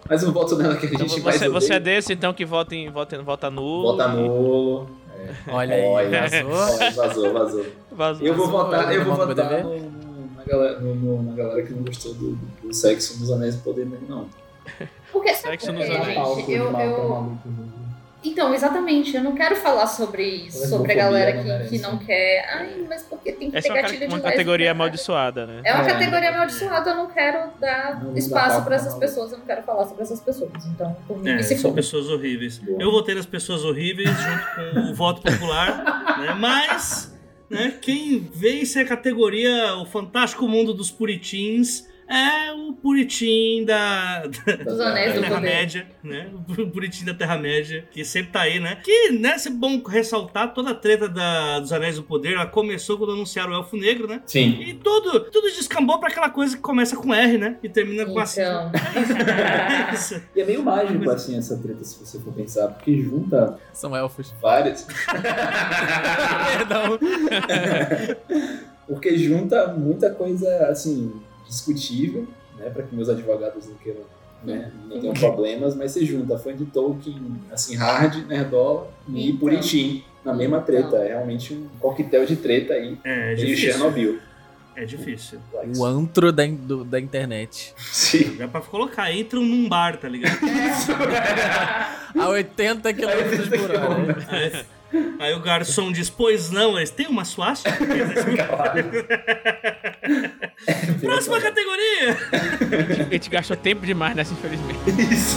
Mas 0.08 0.22
o 0.22 0.32
voto 0.32 0.56
dela 0.56 0.76
que 0.76 0.86
a 0.86 0.90
Então 0.90 1.08
gente 1.08 1.20
vai 1.20 1.32
você, 1.38 1.48
você 1.48 1.74
é 1.74 1.80
desse, 1.80 2.12
então, 2.12 2.32
que 2.32 2.44
vota, 2.44 2.74
em, 2.74 2.90
vota, 2.90 3.20
vota 3.22 3.50
nulo. 3.50 3.92
Vota 3.96 4.08
nulo. 4.08 4.90
Olha 5.48 5.74
aí, 5.74 5.82
Olha, 5.82 6.20
vazou. 6.28 6.50
vazou, 6.94 7.32
vazou. 7.32 7.66
Vazou. 7.90 8.26
Eu 8.26 8.34
vou 8.34 8.46
Vazou, 8.46 8.64
votar, 8.64 8.94
eu 8.94 9.04
vou 9.04 9.16
votar 9.16 9.62
no, 9.62 9.78
no- 9.78 10.30
na, 10.36 10.44
galera, 10.44 10.80
no- 10.80 10.94
no- 10.94 11.22
na 11.22 11.32
galera 11.34 11.62
que 11.62 11.72
não 11.72 11.82
gostou 11.82 12.12
do, 12.14 12.32
do 12.62 12.74
sexo 12.74 13.18
nos 13.20 13.30
Anéis 13.32 13.54
do 13.56 13.62
Poder 13.62 13.86
mesmo, 13.86 14.06
não. 14.08 14.28
Porque, 15.14 15.32
Sexo 15.32 15.72
nos 15.72 15.88
anéis. 15.88 16.48
Eu, 16.48 16.64
eu, 16.64 16.72
né? 16.72 17.38
Então, 18.24 18.54
exatamente, 18.54 19.14
eu 19.14 19.22
não 19.22 19.34
quero 19.34 19.54
falar 19.54 19.86
sobre 19.86 20.24
isso, 20.24 20.66
sobre 20.66 20.92
a 20.92 20.94
galera 20.96 21.34
não 21.44 21.58
que, 21.60 21.68
que 21.68 21.78
não 21.78 21.98
quer. 21.98 22.44
Ai, 22.52 22.84
mas 22.88 23.02
porque 23.02 23.32
tem 23.32 23.50
que 23.50 23.56
Essa 23.56 23.68
ter 23.68 23.74
é 23.74 23.76
uma, 23.76 23.82
gatilho 23.82 24.08
uma 24.08 24.20
categoria 24.20 24.70
amaldiçoada, 24.70 25.46
né? 25.46 25.60
É 25.62 25.74
uma 25.74 25.84
É. 25.84 25.92
categoria 25.92 26.30
amaldiçoada, 26.30 26.90
eu 26.90 26.96
não 26.96 27.06
quero 27.10 27.50
dar 27.60 28.02
Não, 28.02 28.16
espaço 28.16 28.64
pra 28.64 28.76
essas 28.76 28.94
pessoas, 28.94 29.30
eu 29.32 29.38
não 29.38 29.44
quero 29.44 29.62
falar 29.62 29.84
sobre 29.86 30.02
essas 30.02 30.20
pessoas. 30.20 30.50
Então, 30.66 30.96
por 31.06 31.18
mim, 31.22 31.28
É, 31.30 31.42
são 31.42 31.58
for. 31.58 31.74
pessoas 31.74 32.08
horríveis. 32.08 32.60
Eu 32.78 32.90
votei 32.90 33.14
nas 33.14 33.26
pessoas 33.26 33.62
horríveis 33.62 34.08
junto 34.08 34.74
com 34.74 34.90
o 34.90 34.94
voto 34.94 35.20
popular, 35.20 35.84
né? 36.18 36.32
Mas, 36.34 37.14
né, 37.50 37.74
quem 37.80 38.20
vence 38.34 38.78
a 38.80 38.86
categoria 38.86 39.76
O 39.76 39.84
Fantástico 39.84 40.48
Mundo 40.48 40.72
dos 40.72 40.90
Puritins 40.90 41.86
é 42.14 42.52
o 42.52 42.72
Puritim 42.72 43.64
da, 43.64 44.26
Dos 44.26 44.80
Anéis 44.80 45.14
da 45.14 45.20
do 45.20 45.26
Poder. 45.26 45.28
Terra-média, 45.28 45.86
né? 46.02 46.30
O 46.58 46.66
Puritim 46.70 47.04
da 47.04 47.14
Terra-média, 47.14 47.88
que 47.90 48.04
sempre 48.04 48.32
tá 48.32 48.42
aí, 48.42 48.60
né? 48.60 48.76
Que, 48.84 49.10
né, 49.10 49.36
é 49.44 49.50
bom 49.50 49.82
ressaltar 49.82 50.54
toda 50.54 50.70
a 50.70 50.74
treta 50.74 51.08
da, 51.08 51.60
dos 51.60 51.72
Anéis 51.72 51.96
do 51.96 52.02
Poder, 52.02 52.34
ela 52.34 52.46
começou 52.46 52.96
quando 52.96 53.12
anunciaram 53.12 53.52
o 53.52 53.54
Elfo 53.56 53.76
Negro, 53.76 54.06
né? 54.06 54.22
Sim. 54.26 54.60
E 54.60 54.74
tudo, 54.74 55.20
tudo 55.30 55.50
descambou 55.50 55.98
pra 55.98 56.08
aquela 56.08 56.30
coisa 56.30 56.56
que 56.56 56.62
começa 56.62 56.96
com 56.96 57.12
R, 57.12 57.38
né? 57.38 57.56
E 57.62 57.68
termina 57.68 58.06
com 58.06 58.18
assim. 58.18 58.40
Então, 58.42 58.70
É 59.90 59.94
isso. 59.94 60.20
E 60.34 60.40
é 60.40 60.44
meio 60.44 60.62
mágico, 60.62 61.10
assim, 61.10 61.36
essa 61.36 61.56
treta, 61.58 61.82
se 61.84 61.98
você 61.98 62.18
for 62.20 62.32
pensar, 62.32 62.68
porque 62.68 62.96
junta 63.02 63.58
São 63.72 63.96
elfos. 63.96 64.34
várias. 64.40 64.86
Perdão. 66.56 66.98
Porque 68.86 69.16
junta 69.16 69.68
muita 69.68 70.10
coisa, 70.10 70.66
assim, 70.68 71.12
discutível, 71.54 72.26
né? 72.58 72.70
Pra 72.70 72.82
que 72.82 72.94
meus 72.94 73.08
advogados 73.08 73.66
não 73.68 73.74
queiram, 73.76 74.00
né? 74.42 74.70
Não 74.88 75.00
tenham 75.00 75.14
problemas, 75.14 75.74
mas 75.74 75.92
você 75.92 76.04
junta 76.04 76.38
fã 76.38 76.54
de 76.54 76.64
Tolkien, 76.66 77.16
assim, 77.50 77.74
hard, 77.76 78.26
nerdola 78.26 78.90
e 79.08 79.28
Então. 79.28 79.38
Puritim 79.40 80.04
na 80.24 80.32
mesma 80.34 80.60
treta. 80.60 80.86
Então. 80.88 80.98
É 81.02 81.08
realmente 81.08 81.54
um 81.54 81.68
coquetel 81.80 82.24
de 82.26 82.36
treta 82.36 82.74
aí. 82.74 82.98
É 83.04 83.34
de 83.34 83.46
difícil. 83.46 83.70
Chernobyl. 83.72 84.18
É 84.76 84.84
difícil. 84.84 85.38
O 85.76 85.84
antro 85.84 86.32
da, 86.32 86.44
do- 86.46 86.84
da 86.84 86.98
internet. 86.98 87.72
Sim. 87.78 88.34
Dá 88.38 88.48
pra 88.48 88.60
colocar, 88.60 89.12
entram 89.12 89.40
num 89.40 89.68
bar, 89.68 89.96
tá 89.98 90.08
ligado? 90.08 90.36
A 92.18 92.28
80 92.28 92.92
km 92.92 93.06
por 93.56 93.70
hora. 93.70 94.66
Aí, 95.18 95.34
o 95.34 95.40
garçom 95.40 95.90
diz, 95.90 96.08
pois 96.08 96.50
não, 96.50 96.76
eles 96.76 96.90
têm 96.90 97.08
uma 97.08 97.24
suástica? 97.24 97.74
Próxima 101.00 101.40
categoria! 101.40 102.16
A 103.08 103.12
gente 103.12 103.28
gastou 103.30 103.56
tempo 103.56 103.84
demais 103.84 104.14
nessa, 104.14 104.32
infelizmente. 104.32 104.78
Isso. 105.12 105.36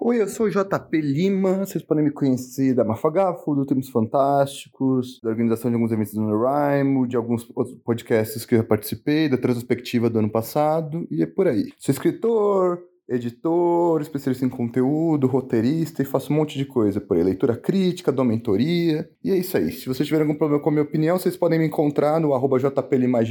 Oi, 0.00 0.22
eu 0.22 0.28
sou 0.28 0.46
o 0.46 0.50
JP 0.50 1.00
Lima, 1.02 1.66
vocês 1.66 1.84
podem 1.84 2.04
me 2.04 2.10
conhecer 2.10 2.72
da 2.74 2.82
Mafagafo, 2.82 3.54
do 3.54 3.66
Tempos 3.66 3.90
Fantásticos, 3.90 5.20
da 5.22 5.28
organização 5.28 5.70
de 5.70 5.74
alguns 5.74 5.92
eventos 5.92 6.14
do 6.14 6.22
Noraimo, 6.22 7.06
de 7.06 7.14
alguns 7.14 7.46
outros 7.54 7.76
podcasts 7.84 8.46
que 8.46 8.54
eu 8.54 8.60
já 8.60 8.64
participei, 8.64 9.28
da 9.28 9.36
retrospectiva 9.36 10.08
do 10.08 10.20
ano 10.20 10.30
passado, 10.30 11.06
e 11.10 11.22
é 11.22 11.26
por 11.26 11.46
aí. 11.46 11.72
Sou 11.76 11.92
escritor, 11.92 12.80
editor, 13.08 14.02
especialista 14.02 14.44
em 14.44 14.48
conteúdo, 14.48 15.26
roteirista 15.26 16.02
e 16.02 16.04
faço 16.04 16.32
um 16.32 16.36
monte 16.36 16.58
de 16.58 16.64
coisa 16.64 17.00
por 17.00 17.16
aí. 17.16 17.22
Leitura 17.22 17.56
crítica, 17.56 18.12
dou 18.12 18.24
mentoria, 18.24 19.08
e 19.24 19.30
é 19.30 19.36
isso 19.36 19.56
aí. 19.56 19.72
Se 19.72 19.86
vocês 19.86 20.06
tiverem 20.06 20.26
algum 20.26 20.38
problema 20.38 20.62
com 20.62 20.68
a 20.68 20.72
minha 20.72 20.84
opinião, 20.84 21.18
vocês 21.18 21.36
podem 21.36 21.58
me 21.58 21.66
encontrar 21.66 22.20
no 22.20 22.34
arroba 22.34 22.58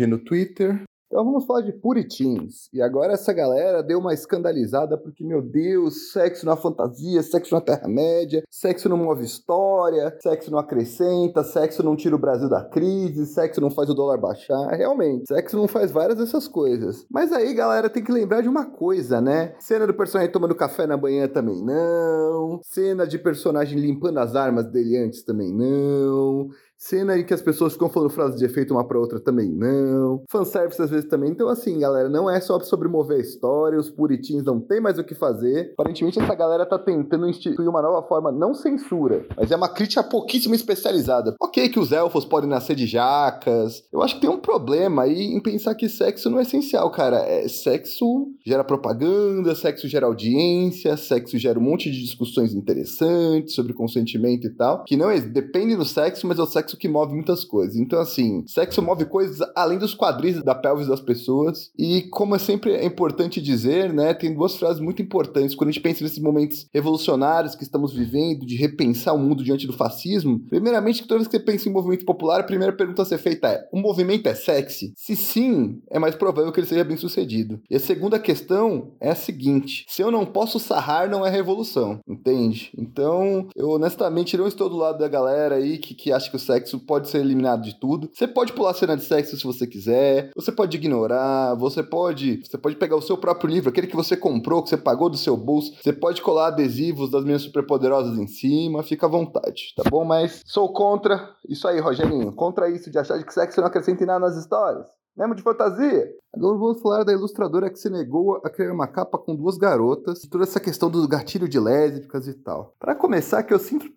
no 0.08 0.18
Twitter, 0.18 0.82
então 1.08 1.24
vamos 1.24 1.46
falar 1.46 1.62
de 1.62 1.72
puritins. 1.72 2.70
E 2.74 2.82
agora 2.82 3.14
essa 3.14 3.32
galera 3.32 3.82
deu 3.82 3.98
uma 3.98 4.14
escandalizada 4.14 4.98
porque, 4.98 5.24
meu 5.24 5.42
Deus, 5.42 6.12
sexo 6.12 6.46
na 6.46 6.56
fantasia, 6.56 7.24
sexo 7.24 7.56
na 7.56 7.62
Terra-média, 7.62 8.44
sexo 8.50 8.90
não 8.90 8.98
move 8.98 9.24
história, 9.24 10.16
sexo 10.22 10.52
não 10.52 10.60
acrescenta, 10.60 11.44
sexo 11.44 11.82
não 11.82 11.96
tira 11.96 12.16
o 12.16 12.20
Brasil 12.20 12.50
da 12.50 12.64
crise, 12.64 13.26
sexo 13.26 13.62
não 13.62 13.72
faz 13.72 13.90
o 13.90 13.94
dólar 13.94 14.18
baixar. 14.18 14.70
Realmente, 14.72 15.28
sexo 15.28 15.56
não 15.56 15.68
faz 15.68 15.92
várias 15.92 16.18
dessas 16.18 16.48
coisas. 16.48 17.06
Mas 17.10 17.32
aí, 17.32 17.54
galera, 17.54 17.90
tem 17.90 18.04
que 18.04 18.12
lembrar 18.12 18.42
de 18.42 18.50
uma 18.50 18.66
coisa, 18.66 19.22
né? 19.22 19.56
Cena 19.60 19.88
do 19.88 19.94
personagem 19.94 20.32
tomando 20.32 20.56
café 20.56 20.86
na 20.86 20.98
manhã 20.98 21.28
também 21.28 21.64
não. 21.64 22.60
Cena 22.64 23.08
de 23.08 23.18
personagem 23.18 23.80
limpando 23.80 24.18
as 24.20 24.36
armas 24.36 24.66
dele 24.66 24.98
antes 24.98 25.24
também 25.24 25.54
não. 25.54 26.50
Cena 26.78 27.18
em 27.18 27.26
que 27.26 27.34
as 27.34 27.42
pessoas 27.42 27.74
ficam 27.74 27.90
falando 27.90 28.12
frases 28.12 28.40
de 28.40 28.46
efeito 28.46 28.74
uma 28.74 28.88
pra 28.88 29.00
outra 29.00 29.20
também 29.20 29.50
não. 29.50 30.24
Fanservice 30.30 30.82
às 30.82 30.92
vezes 30.92 31.10
também. 31.10 31.32
Então, 31.32 31.48
assim, 31.48 31.80
galera, 31.80 32.08
não 32.08 32.30
é 32.30 32.40
só 32.40 32.60
sobre 32.60 32.88
mover 32.88 33.18
a 33.18 33.22
história, 33.22 33.80
os 33.80 33.90
puritins 33.90 34.44
não 34.44 34.60
tem 34.60 34.80
mais 34.80 35.00
o 35.00 35.04
que 35.04 35.16
fazer. 35.16 35.72
Aparentemente, 35.74 36.20
essa 36.20 36.36
galera 36.36 36.66
tá 36.66 36.78
tentando 36.78 37.28
instituir 37.28 37.68
uma 37.68 37.82
nova 37.82 38.08
forma, 38.08 38.32
não 38.32 38.54
censura, 38.54 39.26
mas 39.36 39.52
é 39.52 39.56
uma 39.56 39.70
crítica 39.70 40.04
pouquíssimo 40.04 40.54
especializada. 40.54 41.36
Ok, 41.42 41.70
que 41.70 41.80
os 41.80 41.92
elfos 41.92 42.26
podem 42.26 42.50
nascer 42.50 42.76
de 42.76 42.86
jacas. 42.86 43.84
Eu 43.92 44.02
acho 44.04 44.16
que 44.16 44.22
tem 44.22 44.30
um 44.30 44.40
problema 44.40 45.04
aí 45.04 45.34
em 45.34 45.42
pensar 45.42 45.74
que 45.74 45.90
sexo 45.90 46.30
não 46.30 46.40
é 46.40 46.44
essencial, 46.44 46.90
cara. 46.92 47.18
É, 47.18 47.48
sexo 47.48 48.28
gera 48.46 48.64
propaganda, 48.64 49.56
sexo 49.56 49.88
gera 49.88 50.06
audiência, 50.06 50.96
sexo 50.96 51.38
gera 51.38 51.58
um 51.58 51.64
monte 51.64 51.90
de 51.90 52.02
discussões 52.02 52.54
interessantes 52.54 53.56
sobre 53.56 53.74
consentimento 53.74 54.46
e 54.46 54.50
tal, 54.52 54.84
que 54.84 54.96
não 54.96 55.10
é, 55.10 55.20
depende 55.20 55.76
do 55.76 55.86
sexo, 55.86 56.28
mas 56.28 56.38
é 56.38 56.42
o 56.42 56.46
sexo 56.46 56.67
que 56.76 56.90
move 56.90 57.14
muitas 57.14 57.44
coisas. 57.44 57.78
Então, 57.78 58.00
assim, 58.00 58.44
sexo 58.48 58.82
move 58.82 59.06
coisas 59.06 59.40
além 59.56 59.78
dos 59.78 59.96
quadris 59.96 60.44
da 60.44 60.56
pelvis 60.56 60.88
das 60.88 61.00
pessoas. 61.00 61.72
E 61.78 62.04
como 62.10 62.36
é 62.36 62.40
sempre 62.40 62.74
é 62.74 62.86
importante 62.86 63.42
dizer, 63.42 63.94
né, 63.94 64.14
tem 64.14 64.34
duas 64.34 64.56
frases 64.56 64.82
muito 64.82 65.02
importantes 65.02 65.56
quando 65.56 65.70
a 65.70 65.72
gente 65.72 65.82
pensa 65.82 66.04
nesses 66.04 66.20
momentos 66.20 66.68
revolucionários 66.74 67.56
que 67.56 67.64
estamos 67.64 67.94
vivendo, 67.94 68.46
de 68.46 68.56
repensar 68.56 69.14
o 69.14 69.20
mundo 69.20 69.44
diante 69.44 69.68
do 69.68 69.74
fascismo. 69.74 70.40
Primeiramente, 70.50 71.04
toda 71.04 71.20
vez 71.20 71.28
que 71.28 71.38
você 71.38 71.44
pensa 71.44 71.70
em 71.70 71.72
movimento 71.72 72.06
popular, 72.06 72.40
a 72.40 72.44
primeira 72.44 72.74
pergunta 72.74 73.02
a 73.02 73.06
ser 73.06 73.18
feita 73.18 73.48
é: 73.50 73.68
o 73.72 73.80
movimento 73.80 74.28
é 74.28 74.36
sexy? 74.36 74.94
Se 74.96 75.16
sim, 75.16 75.82
é 75.90 76.00
mais 76.00 76.16
provável 76.16 76.52
que 76.52 76.60
ele 76.60 76.68
seja 76.68 76.84
bem 76.84 76.98
sucedido. 76.98 77.62
E 77.70 77.76
a 77.76 77.80
segunda 77.80 78.20
questão 78.20 78.92
é 79.00 79.12
a 79.12 79.16
seguinte: 79.16 79.86
se 79.88 80.02
eu 80.02 80.12
não 80.12 80.26
posso 80.26 80.60
sarrar, 80.60 81.10
não 81.10 81.26
é 81.26 81.30
revolução, 81.30 82.00
entende? 82.08 82.72
Então, 82.78 83.48
eu 83.56 83.70
honestamente 83.70 84.38
não 84.38 84.48
estou 84.48 84.70
do 84.70 84.78
lado 84.78 84.98
da 84.98 85.08
galera 85.08 85.56
aí 85.56 85.78
que, 85.78 85.94
que 85.94 86.12
acha 86.12 86.30
que 86.30 86.36
o 86.36 86.40
sexo 86.40 86.57
pode 86.86 87.10
ser 87.10 87.20
eliminado 87.20 87.64
de 87.64 87.80
tudo. 87.80 88.10
Você 88.14 88.28
pode 88.28 88.54
pular 88.54 88.74
cena 88.74 88.96
de 88.96 89.04
sexo 89.04 89.38
se 89.38 89.44
você 89.44 89.66
quiser, 89.66 90.32
você 90.36 90.52
pode 90.52 90.78
ignorar, 90.78 91.56
você 91.56 91.84
pode, 91.84 92.44
você 92.46 92.58
pode 92.58 92.76
pegar 92.76 92.96
o 92.96 93.02
seu 93.02 93.18
próprio 93.18 93.50
livro, 93.50 93.70
aquele 93.70 93.88
que 93.88 93.96
você 93.96 94.16
comprou, 94.16 94.64
que 94.64 94.70
você 94.70 94.78
pagou 94.78 95.10
do 95.10 95.18
seu 95.18 95.36
bolso, 95.36 95.74
você 95.82 95.94
pode 95.94 96.22
colar 96.22 96.48
adesivos 96.48 97.10
das 97.12 97.24
minhas 97.24 97.42
superpoderosas 97.42 98.18
em 98.18 98.28
cima, 98.28 98.84
fica 98.84 99.06
à 99.06 99.10
vontade, 99.10 99.74
tá 99.76 99.84
bom? 99.90 100.04
Mas 100.04 100.42
sou 100.46 100.72
contra 100.72 101.30
isso 101.48 101.68
aí, 101.68 101.80
Rogerinho, 101.80 102.32
contra 102.34 102.70
isso 102.70 102.90
de 102.90 102.98
achar 102.98 103.22
que 103.24 103.34
sexo 103.34 103.60
não 103.60 103.68
acrescenta 103.68 104.04
em 104.04 104.08
nada 104.08 104.20
nas 104.20 104.38
histórias. 104.38 104.88
Lembra 105.18 105.36
de 105.36 105.42
fantasia? 105.42 106.14
Agora 106.38 106.58
vamos 106.58 106.82
falar 106.82 107.04
da 107.04 107.12
ilustradora 107.12 107.70
que 107.70 107.80
se 107.80 107.90
negou 107.90 108.36
a 108.44 108.50
criar 108.50 108.72
uma 108.72 108.86
capa 108.86 109.18
com 109.18 109.36
duas 109.36 109.58
garotas 109.58 110.22
toda 110.30 110.44
essa 110.44 110.60
questão 110.60 110.88
do 110.88 111.08
gatilho 111.08 111.50
de 111.50 111.60
lésbicas 111.60 112.28
e 112.28 112.34
tal. 112.34 112.76
Para 112.80 112.94
começar, 112.94 113.42
que 113.42 113.52
eu 113.52 113.58
sinto 113.58 113.88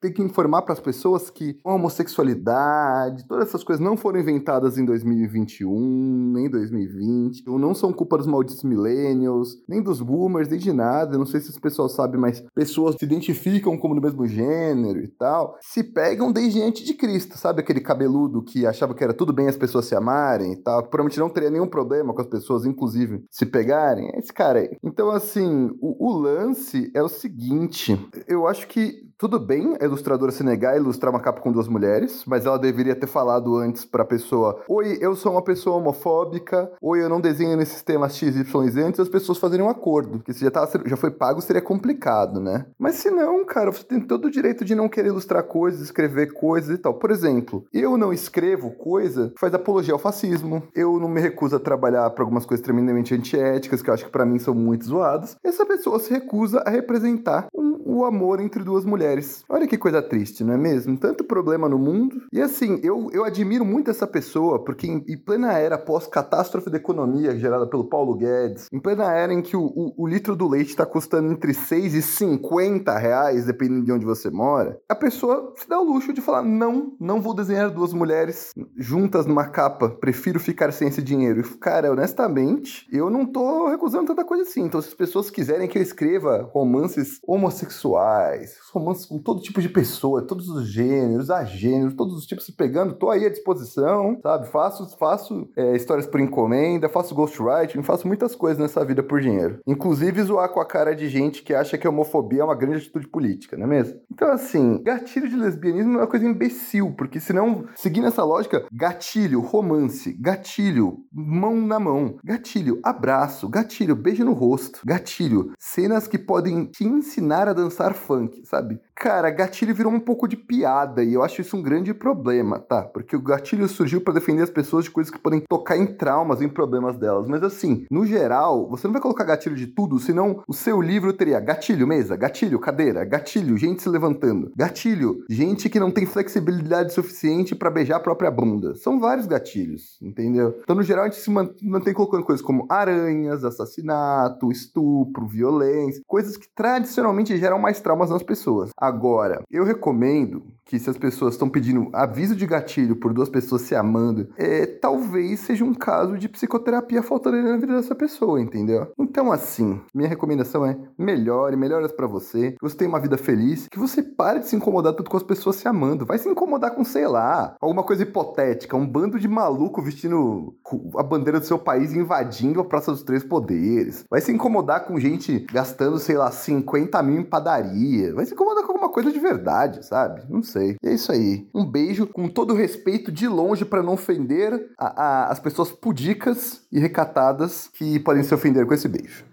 ter 0.00 0.12
que 0.12 0.22
informar 0.22 0.62
para 0.62 0.74
as 0.74 0.80
pessoas 0.80 1.28
que 1.28 1.58
a 1.64 1.74
homossexualidade, 1.74 3.26
todas 3.26 3.48
essas 3.48 3.64
coisas 3.64 3.84
não 3.84 3.96
foram 3.96 4.20
inventadas 4.20 4.78
em 4.78 4.84
2021, 4.84 6.32
nem 6.34 6.48
2020, 6.48 7.48
ou 7.48 7.58
não 7.58 7.74
são 7.74 7.92
culpa 7.92 8.16
dos 8.16 8.28
malditos 8.28 8.62
millennials, 8.62 9.56
nem 9.66 9.82
dos 9.82 10.00
boomers, 10.00 10.48
nem 10.48 10.58
de 10.58 10.72
nada. 10.72 11.18
Não 11.18 11.26
sei 11.26 11.40
se 11.40 11.50
o 11.56 11.60
pessoal 11.60 11.88
sabe, 11.88 12.16
mas 12.16 12.44
pessoas 12.54 12.94
se 12.96 13.04
identificam 13.04 13.76
como 13.76 13.96
do 13.96 14.02
mesmo 14.02 14.24
gênero 14.26 15.00
e 15.00 15.08
tal, 15.08 15.56
se 15.60 15.82
pegam 15.82 16.30
desde 16.30 16.62
antes 16.62 16.84
de 16.84 16.94
Cristo, 16.94 17.36
sabe 17.36 17.60
aquele 17.60 17.80
cabeludo 17.80 18.42
que 18.42 18.66
achava 18.66 18.94
que 18.94 19.02
era 19.02 19.14
tudo 19.14 19.32
bem 19.32 19.48
as 19.48 19.56
pessoas 19.56 19.86
se 19.86 19.96
amarem 19.96 20.52
e 20.52 20.56
tal, 20.56 20.67
que 20.76 20.88
provavelmente 20.90 21.18
não 21.18 21.30
teria 21.30 21.50
nenhum 21.50 21.66
problema 21.66 22.14
com 22.14 22.20
as 22.20 22.26
pessoas, 22.26 22.64
inclusive, 22.64 23.24
se 23.30 23.46
pegarem, 23.46 24.10
é 24.14 24.18
esse 24.18 24.32
cara 24.32 24.60
aí. 24.60 24.76
Então, 24.82 25.10
assim, 25.10 25.70
o, 25.80 26.08
o 26.08 26.18
lance 26.18 26.90
é 26.94 27.02
o 27.02 27.08
seguinte: 27.08 27.98
eu 28.26 28.46
acho 28.46 28.66
que 28.68 29.07
tudo 29.18 29.40
bem 29.40 29.76
a 29.80 29.84
ilustradora 29.84 30.30
se 30.30 30.44
negar 30.44 30.74
a 30.74 30.76
ilustrar 30.76 31.12
uma 31.12 31.18
capa 31.18 31.40
com 31.40 31.50
duas 31.50 31.66
mulheres, 31.66 32.22
mas 32.24 32.46
ela 32.46 32.56
deveria 32.56 32.94
ter 32.94 33.08
falado 33.08 33.56
antes 33.56 33.84
pra 33.84 34.04
pessoa: 34.04 34.62
Oi, 34.68 34.96
eu 35.00 35.16
sou 35.16 35.32
uma 35.32 35.42
pessoa 35.42 35.76
homofóbica, 35.76 36.70
oi, 36.80 37.02
eu 37.02 37.08
não 37.08 37.20
desenho 37.20 37.56
nesses 37.56 37.82
temas 37.82 38.16
X, 38.16 38.36
Y 38.36 38.78
e 38.78 38.80
antes 38.80 39.00
as 39.00 39.08
pessoas 39.08 39.38
fazerem 39.38 39.66
um 39.66 39.68
acordo. 39.68 40.18
Porque 40.18 40.32
se 40.32 40.44
já, 40.44 40.50
tá, 40.52 40.68
já 40.86 40.96
foi 40.96 41.10
pago, 41.10 41.40
seria 41.40 41.60
complicado, 41.60 42.38
né? 42.38 42.66
Mas 42.78 42.94
se 42.94 43.10
não, 43.10 43.44
cara, 43.44 43.72
você 43.72 43.82
tem 43.82 44.00
todo 44.00 44.26
o 44.26 44.30
direito 44.30 44.64
de 44.64 44.76
não 44.76 44.88
querer 44.88 45.08
ilustrar 45.08 45.42
coisas, 45.42 45.80
escrever 45.80 46.32
coisas 46.32 46.76
e 46.76 46.78
tal. 46.78 46.94
Por 46.94 47.10
exemplo, 47.10 47.64
eu 47.72 47.96
não 47.98 48.12
escrevo 48.12 48.70
coisa 48.70 49.30
que 49.30 49.40
faz 49.40 49.52
apologia 49.52 49.94
ao 49.94 49.98
fascismo, 49.98 50.62
eu 50.76 51.00
não 51.00 51.08
me 51.08 51.20
recuso 51.20 51.56
a 51.56 51.60
trabalhar 51.60 52.08
para 52.10 52.22
algumas 52.22 52.46
coisas 52.46 52.64
tremendamente 52.64 53.14
antiéticas, 53.14 53.82
que 53.82 53.90
eu 53.90 53.94
acho 53.94 54.04
que 54.04 54.12
para 54.12 54.24
mim 54.24 54.38
são 54.38 54.54
muito 54.54 54.84
zoadas. 54.84 55.36
Essa 55.42 55.66
pessoa 55.66 55.98
se 55.98 56.12
recusa 56.12 56.62
a 56.64 56.70
representar 56.70 57.48
um, 57.52 57.68
o 57.84 58.04
amor 58.04 58.40
entre 58.40 58.62
duas 58.62 58.84
mulheres. 59.08 59.44
Olha 59.48 59.66
que 59.66 59.78
coisa 59.78 60.02
triste, 60.02 60.44
não 60.44 60.54
é 60.54 60.56
mesmo? 60.56 60.96
Tanto 60.96 61.24
problema 61.24 61.68
no 61.68 61.78
mundo. 61.78 62.22
E 62.32 62.40
assim, 62.40 62.80
eu, 62.82 63.08
eu 63.12 63.24
admiro 63.24 63.64
muito 63.64 63.90
essa 63.90 64.06
pessoa, 64.06 64.62
porque 64.62 64.86
em, 64.86 65.04
em 65.08 65.16
plena 65.16 65.52
era 65.52 65.78
pós-catástrofe 65.78 66.70
da 66.70 66.76
economia 66.76 67.36
gerada 67.38 67.66
pelo 67.66 67.88
Paulo 67.88 68.14
Guedes, 68.14 68.68
em 68.72 68.80
plena 68.80 69.12
era 69.12 69.32
em 69.32 69.42
que 69.42 69.56
o, 69.56 69.64
o, 69.64 69.94
o 70.04 70.06
litro 70.06 70.36
do 70.36 70.48
leite 70.48 70.70
está 70.70 70.84
custando 70.84 71.32
entre 71.32 71.54
6 71.54 71.94
e 71.94 72.02
50 72.02 72.96
reais, 72.98 73.46
dependendo 73.46 73.84
de 73.84 73.92
onde 73.92 74.04
você 74.04 74.30
mora, 74.30 74.78
a 74.88 74.94
pessoa 74.94 75.52
se 75.56 75.68
dá 75.68 75.80
o 75.80 75.84
luxo 75.84 76.12
de 76.12 76.20
falar: 76.20 76.42
não, 76.42 76.92
não 77.00 77.20
vou 77.20 77.34
desenhar 77.34 77.70
duas 77.70 77.92
mulheres 77.92 78.52
juntas 78.76 79.26
numa 79.26 79.46
capa, 79.46 79.88
prefiro 79.88 80.40
ficar 80.40 80.72
sem 80.72 80.88
esse 80.88 81.02
dinheiro. 81.02 81.40
E, 81.40 81.44
cara, 81.58 81.90
honestamente, 81.90 82.86
eu 82.92 83.10
não 83.10 83.24
tô 83.24 83.68
recusando 83.68 84.06
tanta 84.06 84.24
coisa 84.24 84.42
assim. 84.42 84.62
Então, 84.62 84.80
se 84.80 84.88
as 84.88 84.94
pessoas 84.94 85.30
quiserem 85.30 85.68
que 85.68 85.78
eu 85.78 85.82
escreva 85.82 86.48
romances 86.52 87.20
homossexuais, 87.26 88.58
romances 88.72 88.97
com 89.04 89.18
todo 89.18 89.42
tipo 89.42 89.60
de 89.60 89.68
pessoa, 89.68 90.22
todos 90.22 90.48
os 90.48 90.66
gêneros, 90.68 91.30
a 91.30 91.44
gêneros, 91.44 91.94
todos 91.94 92.16
os 92.16 92.26
tipos 92.26 92.44
se 92.44 92.52
pegando, 92.52 92.94
tô 92.94 93.10
aí 93.10 93.26
à 93.26 93.30
disposição, 93.30 94.18
sabe? 94.22 94.48
Faço, 94.48 94.96
faço 94.98 95.48
é, 95.56 95.76
histórias 95.76 96.06
por 96.06 96.20
encomenda, 96.20 96.88
faço 96.88 97.14
ghostwriting, 97.14 97.82
faço 97.82 98.06
muitas 98.06 98.34
coisas 98.34 98.58
nessa 98.58 98.84
vida 98.84 99.02
por 99.02 99.20
dinheiro. 99.20 99.60
Inclusive 99.66 100.22
zoar 100.22 100.52
com 100.52 100.60
a 100.60 100.66
cara 100.66 100.94
de 100.94 101.08
gente 101.08 101.42
que 101.42 101.54
acha 101.54 101.76
que 101.78 101.86
a 101.86 101.90
homofobia 101.90 102.42
é 102.42 102.44
uma 102.44 102.54
grande 102.54 102.78
atitude 102.78 103.08
política, 103.08 103.56
não 103.56 103.64
é 103.64 103.68
mesmo? 103.68 104.00
Então, 104.10 104.30
assim, 104.30 104.82
gatilho 104.82 105.28
de 105.28 105.36
lesbianismo 105.36 105.94
é 105.94 106.00
uma 106.02 106.06
coisa 106.06 106.26
imbecil, 106.26 106.94
porque 106.96 107.20
senão, 107.20 107.66
seguindo 107.74 108.06
essa 108.06 108.24
lógica, 108.24 108.66
gatilho, 108.72 109.40
romance, 109.40 110.12
gatilho, 110.20 110.98
mão 111.12 111.60
na 111.60 111.78
mão, 111.78 112.16
gatilho, 112.24 112.80
abraço, 112.82 113.48
gatilho, 113.48 113.96
beijo 113.96 114.24
no 114.24 114.32
rosto, 114.32 114.80
gatilho, 114.84 115.52
cenas 115.58 116.06
que 116.06 116.18
podem 116.18 116.66
te 116.66 116.84
ensinar 116.84 117.48
a 117.48 117.52
dançar 117.52 117.94
funk, 117.94 118.44
sabe? 118.44 118.80
Cara, 119.00 119.30
gatilho 119.30 119.72
virou 119.72 119.92
um 119.92 120.00
pouco 120.00 120.26
de 120.26 120.36
piada 120.36 121.04
e 121.04 121.14
eu 121.14 121.22
acho 121.22 121.40
isso 121.40 121.56
um 121.56 121.62
grande 121.62 121.94
problema, 121.94 122.58
tá? 122.58 122.82
Porque 122.82 123.14
o 123.14 123.22
gatilho 123.22 123.68
surgiu 123.68 124.00
para 124.00 124.14
defender 124.14 124.42
as 124.42 124.50
pessoas 124.50 124.86
de 124.86 124.90
coisas 124.90 125.08
que 125.08 125.20
podem 125.20 125.40
tocar 125.48 125.76
em 125.76 125.86
traumas, 125.86 126.42
em 126.42 126.48
problemas 126.48 126.96
delas. 126.96 127.28
Mas 127.28 127.44
assim, 127.44 127.86
no 127.92 128.04
geral, 128.04 128.68
você 128.68 128.88
não 128.88 128.92
vai 128.92 129.00
colocar 129.00 129.22
gatilho 129.22 129.54
de 129.54 129.68
tudo, 129.68 130.00
senão 130.00 130.42
o 130.48 130.52
seu 130.52 130.82
livro 130.82 131.12
teria 131.12 131.38
gatilho, 131.38 131.86
mesa, 131.86 132.16
gatilho, 132.16 132.58
cadeira, 132.58 133.04
gatilho, 133.04 133.56
gente 133.56 133.82
se 133.82 133.88
levantando, 133.88 134.50
gatilho, 134.56 135.24
gente 135.30 135.70
que 135.70 135.78
não 135.78 135.92
tem 135.92 136.04
flexibilidade 136.04 136.92
suficiente 136.92 137.54
para 137.54 137.70
beijar 137.70 137.98
a 137.98 138.00
própria 138.00 138.32
bunda. 138.32 138.74
São 138.74 138.98
vários 138.98 139.26
gatilhos, 139.26 139.96
entendeu? 140.02 140.58
Então, 140.60 140.74
no 140.74 140.82
geral, 140.82 141.04
a 141.04 141.08
gente 141.08 141.20
se 141.20 141.30
mantém 141.30 141.94
colocando 141.94 142.24
coisas 142.24 142.44
como 142.44 142.66
aranhas, 142.68 143.44
assassinato, 143.44 144.50
estupro, 144.50 145.24
violência, 145.24 146.02
coisas 146.04 146.36
que 146.36 146.48
tradicionalmente 146.52 147.36
geram 147.36 147.60
mais 147.60 147.80
traumas 147.80 148.10
nas 148.10 148.24
pessoas. 148.24 148.70
Agora, 148.88 149.42
eu 149.50 149.64
recomendo 149.64 150.42
que 150.68 150.78
se 150.78 150.88
as 150.88 150.98
pessoas 150.98 151.34
estão 151.34 151.48
pedindo 151.48 151.88
aviso 151.94 152.36
de 152.36 152.46
gatilho 152.46 152.96
por 152.96 153.12
duas 153.14 153.30
pessoas 153.30 153.62
se 153.62 153.74
amando, 153.74 154.28
é, 154.36 154.66
talvez 154.66 155.40
seja 155.40 155.64
um 155.64 155.72
caso 155.72 156.18
de 156.18 156.28
psicoterapia 156.28 157.02
faltando 157.02 157.42
na 157.42 157.56
vida 157.56 157.74
dessa 157.74 157.94
pessoa, 157.94 158.40
entendeu? 158.40 158.92
Então, 158.98 159.32
assim, 159.32 159.80
minha 159.94 160.08
recomendação 160.08 160.66
é 160.66 160.76
melhore, 160.96 161.56
melhoras 161.56 161.90
para 161.90 162.06
você, 162.06 162.52
que 162.52 162.58
você 162.60 162.76
tenha 162.76 162.90
uma 162.90 163.00
vida 163.00 163.16
feliz, 163.16 163.66
que 163.70 163.78
você 163.78 164.02
pare 164.02 164.40
de 164.40 164.48
se 164.48 164.56
incomodar 164.56 164.92
tudo 164.92 165.08
com 165.08 165.16
as 165.16 165.22
pessoas 165.22 165.56
se 165.56 165.66
amando. 165.66 166.04
Vai 166.04 166.18
se 166.18 166.28
incomodar 166.28 166.74
com, 166.74 166.84
sei 166.84 167.06
lá, 167.06 167.56
alguma 167.60 167.82
coisa 167.82 168.02
hipotética, 168.02 168.76
um 168.76 168.86
bando 168.86 169.18
de 169.18 169.26
maluco 169.26 169.80
vestindo 169.80 170.54
a 170.96 171.02
bandeira 171.02 171.40
do 171.40 171.46
seu 171.46 171.58
país 171.58 171.94
invadindo 171.94 172.60
a 172.60 172.64
Praça 172.64 172.92
dos 172.92 173.02
Três 173.02 173.24
Poderes. 173.24 174.04
Vai 174.10 174.20
se 174.20 174.30
incomodar 174.30 174.84
com 174.84 175.00
gente 175.00 175.46
gastando, 175.50 175.98
sei 175.98 176.18
lá, 176.18 176.30
50 176.30 177.02
mil 177.02 177.20
em 177.20 177.24
padaria. 177.24 178.14
Vai 178.14 178.26
se 178.26 178.34
incomodar 178.34 178.64
com 178.64 178.77
alguma 178.78 178.92
coisa 178.92 179.10
de 179.10 179.18
verdade, 179.18 179.84
sabe? 179.84 180.22
Não 180.28 180.42
sei. 180.42 180.76
E 180.82 180.88
é 180.88 180.94
isso 180.94 181.10
aí. 181.10 181.48
Um 181.54 181.66
beijo 181.66 182.06
com 182.06 182.28
todo 182.28 182.54
respeito 182.54 183.10
de 183.10 183.26
longe 183.26 183.64
para 183.64 183.82
não 183.82 183.94
ofender 183.94 184.70
a, 184.78 185.02
a, 185.02 185.32
as 185.32 185.40
pessoas 185.40 185.70
pudicas 185.70 186.62
e 186.72 186.78
recatadas 186.78 187.68
que 187.74 187.98
podem 187.98 188.22
se 188.22 188.32
ofender 188.32 188.64
com 188.66 188.74
esse 188.74 188.88
beijo. 188.88 189.24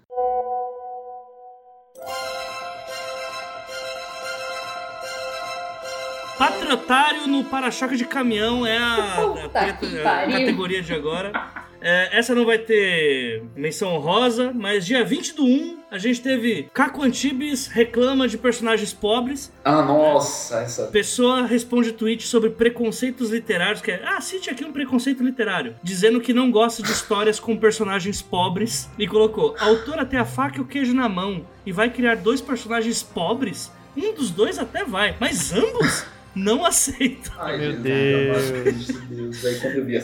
Patriotário 6.38 7.26
no 7.28 7.44
para-choque 7.44 7.96
de 7.96 8.04
caminhão 8.04 8.66
é 8.66 8.76
a, 8.76 8.84
a, 8.84 9.44
a 9.46 9.48
pariu. 9.48 10.38
categoria 10.38 10.82
de 10.82 10.92
agora. 10.92 11.32
É, 11.80 12.18
essa 12.18 12.34
não 12.34 12.44
vai 12.44 12.58
ter 12.58 13.44
menção 13.54 13.94
honrosa, 13.94 14.52
mas 14.54 14.86
dia 14.86 15.04
20 15.04 15.34
do 15.34 15.44
1 15.44 15.76
a 15.90 15.98
gente 15.98 16.20
teve 16.20 16.68
Caco 16.74 17.02
Antibes 17.02 17.68
reclama 17.68 18.26
de 18.26 18.36
personagens 18.36 18.92
pobres. 18.92 19.52
Ah, 19.64 19.82
nossa, 19.82 20.60
essa. 20.60 20.86
Pessoa 20.88 21.46
responde 21.46 21.92
tweet 21.92 22.26
sobre 22.26 22.50
preconceitos 22.50 23.30
literários, 23.30 23.80
que 23.80 23.92
é, 23.92 24.02
ah, 24.04 24.20
cite 24.20 24.50
aqui 24.50 24.64
um 24.64 24.72
preconceito 24.72 25.22
literário, 25.22 25.76
dizendo 25.82 26.20
que 26.20 26.32
não 26.32 26.50
gosta 26.50 26.82
de 26.82 26.90
histórias 26.90 27.38
com 27.38 27.56
personagens 27.56 28.20
pobres, 28.20 28.88
e 28.98 29.06
colocou, 29.06 29.54
autora 29.58 30.04
tem 30.04 30.18
a 30.18 30.24
faca 30.24 30.58
e 30.58 30.60
o 30.60 30.66
queijo 30.66 30.92
na 30.92 31.08
mão, 31.08 31.46
e 31.64 31.72
vai 31.72 31.88
criar 31.88 32.16
dois 32.16 32.40
personagens 32.40 33.02
pobres? 33.02 33.70
Um 33.96 34.12
dos 34.12 34.30
dois 34.30 34.58
até 34.58 34.84
vai, 34.84 35.16
mas 35.18 35.52
ambos? 35.52 36.04
Não 36.36 36.66
aceito. 36.66 37.32
Ai, 37.38 37.56
Meu 37.56 37.72
Deus. 37.72 38.94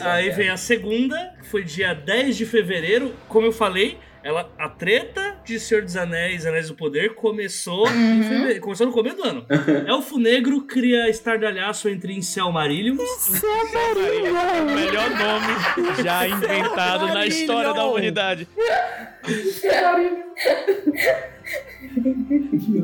Aí 0.01 0.31
vem 0.31 0.49
a 0.49 0.57
segunda, 0.57 1.35
que 1.39 1.47
foi 1.47 1.63
dia 1.63 1.93
10 1.93 2.35
de 2.35 2.45
fevereiro. 2.47 3.13
Como 3.29 3.45
eu 3.45 3.51
falei, 3.51 3.99
ela, 4.23 4.51
a 4.57 4.67
treta 4.67 5.35
de 5.45 5.59
Senhor 5.59 5.83
dos 5.83 5.95
Anéis, 5.95 6.45
Anéis 6.47 6.69
do 6.69 6.75
Poder, 6.75 7.13
começou, 7.13 7.87
em 7.87 8.23
fevereiro, 8.23 8.61
começou 8.61 8.87
no 8.87 8.93
começo 8.93 9.17
do 9.17 9.23
ano. 9.23 9.45
Elfo 9.87 10.17
Negro 10.17 10.61
cria 10.61 11.07
estardalhaço 11.07 11.87
entre 11.87 12.13
Incel 12.13 12.51
Marillion. 12.51 12.95
O 12.95 14.65
melhor 14.73 15.09
nome 15.11 16.03
já 16.03 16.27
inventado 16.27 17.07
na 17.07 17.27
história 17.27 17.73
da 17.73 17.85
humanidade. 17.85 18.47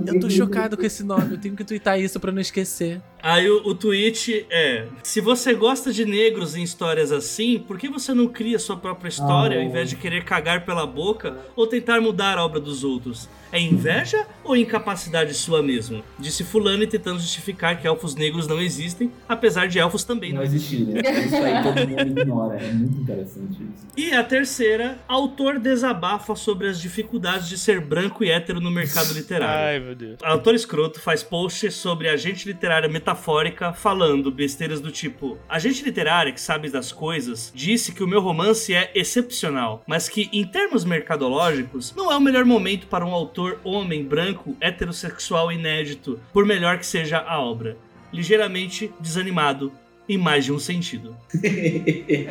Eu 0.07 0.19
tô 0.19 0.29
chocado 0.29 0.77
com 0.77 0.83
esse 0.85 1.03
nome, 1.03 1.33
eu 1.33 1.37
tenho 1.39 1.55
que 1.55 1.63
twittar 1.63 1.99
isso 1.99 2.19
pra 2.19 2.31
não 2.31 2.41
esquecer. 2.41 3.01
Aí 3.21 3.49
o, 3.49 3.67
o 3.67 3.75
tweet 3.75 4.45
é: 4.49 4.85
Se 5.03 5.19
você 5.21 5.53
gosta 5.53 5.91
de 5.91 6.05
negros 6.05 6.55
em 6.55 6.63
histórias 6.63 7.11
assim, 7.11 7.59
por 7.59 7.77
que 7.77 7.89
você 7.89 8.13
não 8.13 8.27
cria 8.27 8.59
sua 8.59 8.77
própria 8.77 9.09
história 9.09 9.57
Ah. 9.57 9.61
ao 9.61 9.65
invés 9.67 9.89
de 9.89 9.95
querer 9.95 10.23
cagar 10.23 10.65
pela 10.65 10.85
boca 10.85 11.37
ou 11.55 11.65
tentar 11.67 11.99
mudar 12.01 12.37
a 12.37 12.45
obra 12.45 12.59
dos 12.59 12.83
outros? 12.83 13.27
É 13.51 13.59
inveja 13.59 14.25
ou 14.43 14.55
incapacidade 14.55 15.33
sua 15.33 15.61
mesmo? 15.61 16.03
Disse 16.17 16.43
Fulano 16.43 16.85
tentando 16.87 17.19
justificar 17.19 17.79
que 17.79 17.87
elfos 17.87 18.15
negros 18.15 18.47
não 18.47 18.59
existem, 18.61 19.11
apesar 19.27 19.67
de 19.67 19.79
elfos 19.79 20.03
também 20.03 20.29
Não 20.31 20.37
não 20.37 20.43
existirem. 20.43 20.95
existir, 20.97 21.03
né? 21.03 21.25
Isso 21.25 21.35
aí 21.35 21.63
todo 21.63 21.87
mundo 21.87 22.01
ignora. 22.21 22.55
É 22.61 22.71
muito 22.71 23.01
interessante 23.01 23.53
isso. 23.53 23.87
E 23.97 24.13
a 24.13 24.23
terceira, 24.23 24.97
autor 25.07 25.59
desabafa 25.59 26.35
sobre 26.35 26.67
as 26.67 26.79
dificuldades 26.79 27.49
de 27.49 27.57
ser 27.57 27.81
branco 27.81 28.23
e 28.23 28.29
hétero 28.31 28.59
no 28.61 28.71
mercado 28.71 29.13
literário. 29.13 29.65
Ai, 29.65 29.79
meu 29.79 29.95
Deus. 29.95 30.19
Autor 30.23 30.53
escroto 30.55 30.99
faz 31.01 31.23
post 31.23 31.71
sobre 31.71 32.07
agente 32.07 32.47
literária 32.47 32.87
metafórica 32.87 33.73
falando 33.73 34.31
besteiras 34.31 34.79
do 34.79 34.91
tipo: 34.91 35.37
Agente 35.47 35.83
literária 35.83 36.31
que 36.31 36.39
sabe 36.41 36.69
das 36.69 36.91
coisas 36.91 37.51
disse 37.53 37.91
que 37.93 38.03
o 38.03 38.07
meu 38.07 38.21
romance 38.21 38.73
é 38.73 38.91
excepcional, 38.95 39.83
mas 39.87 40.07
que, 40.07 40.29
em 40.31 40.45
termos 40.45 40.85
mercadológicos, 40.85 41.93
não 41.95 42.11
é 42.11 42.15
o 42.17 42.21
melhor 42.21 42.45
momento 42.45 42.87
para 42.87 43.05
um 43.05 43.13
autor 43.13 43.38
homem 43.63 44.03
branco 44.03 44.55
heterossexual 44.59 45.51
inédito, 45.51 46.19
por 46.33 46.45
melhor 46.45 46.77
que 46.77 46.85
seja 46.85 47.19
a 47.19 47.39
obra. 47.39 47.77
Ligeiramente 48.11 48.91
desanimado 48.99 49.71
em 50.09 50.17
mais 50.17 50.43
de 50.43 50.51
um 50.51 50.57
sentido. 50.57 51.15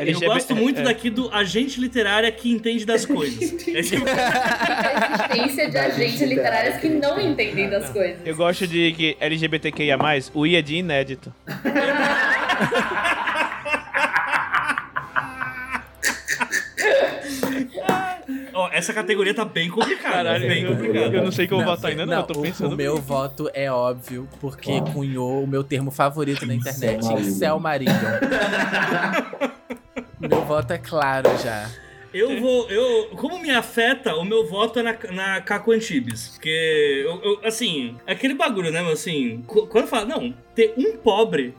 Eu 0.04 0.20
gosto 0.20 0.56
muito 0.56 0.80
é. 0.80 0.82
daqui 0.82 1.08
do 1.08 1.32
agente 1.32 1.80
literária 1.80 2.30
que 2.32 2.50
entende 2.50 2.84
das 2.84 3.06
coisas. 3.06 3.54
É 3.68 3.76
A 3.76 5.36
existência 5.36 5.70
de 5.70 5.78
agentes 5.78 6.20
literários 6.22 6.76
que 6.80 6.88
não 6.88 7.20
entendem 7.20 7.70
das 7.70 7.88
coisas. 7.90 8.18
Eu 8.26 8.34
gosto 8.34 8.66
de 8.66 8.92
que 8.92 9.16
LGBTQIA+, 9.20 9.96
o 10.34 10.44
I 10.44 10.56
é 10.56 10.62
de 10.62 10.74
inédito. 10.74 11.32
Ó, 18.58 18.68
essa 18.72 18.92
categoria 18.92 19.32
tá 19.32 19.44
bem 19.44 19.70
complicada. 19.70 20.14
Caralho, 20.16 20.48
bem 20.48 20.64
eu, 20.64 20.72
complicada. 20.72 21.16
eu 21.16 21.24
não 21.24 21.30
sei 21.30 21.46
como 21.46 21.60
Não, 21.62 21.68
votar 21.76 21.92
ainda, 21.92 22.04
não. 22.04 22.14
não, 22.14 22.20
eu 22.22 22.26
tô 22.26 22.40
o- 22.40 22.42
pensando. 22.42 22.72
o, 22.72 22.76
meu 22.76 22.94
bem. 22.94 23.02
voto 23.04 23.48
é 23.54 23.70
óbvio, 23.70 24.28
porque 24.40 24.80
Qual? 24.80 24.92
cunhou 24.92 25.44
o 25.44 25.46
meu 25.46 25.62
termo 25.62 25.92
favorito 25.92 26.44
na 26.44 26.54
internet. 26.54 27.06
Incel 27.20 27.60
Marillion. 27.60 27.94
meu 30.20 30.44
voto 30.44 30.72
é 30.72 30.78
claro 30.78 31.28
já. 31.42 31.68
Eu 32.12 32.40
vou. 32.40 32.68
Eu, 32.70 33.08
como 33.16 33.38
me 33.38 33.50
afeta, 33.50 34.14
o 34.16 34.24
meu 34.24 34.48
voto 34.48 34.78
é 34.78 34.82
na, 34.82 34.96
na 35.12 35.40
Caco 35.42 35.72
Antibes. 35.72 36.28
Porque, 36.28 37.04
eu, 37.06 37.20
eu- 37.22 37.40
assim, 37.44 37.96
é 38.06 38.12
aquele 38.12 38.34
bagulho, 38.34 38.70
né, 38.72 38.82
meu? 38.82 38.92
Assim, 38.92 39.42
qu- 39.46 39.66
quando 39.66 39.86
fala, 39.88 40.06
não, 40.06 40.34
ter 40.54 40.72
um 40.78 40.96
pobre 40.96 41.54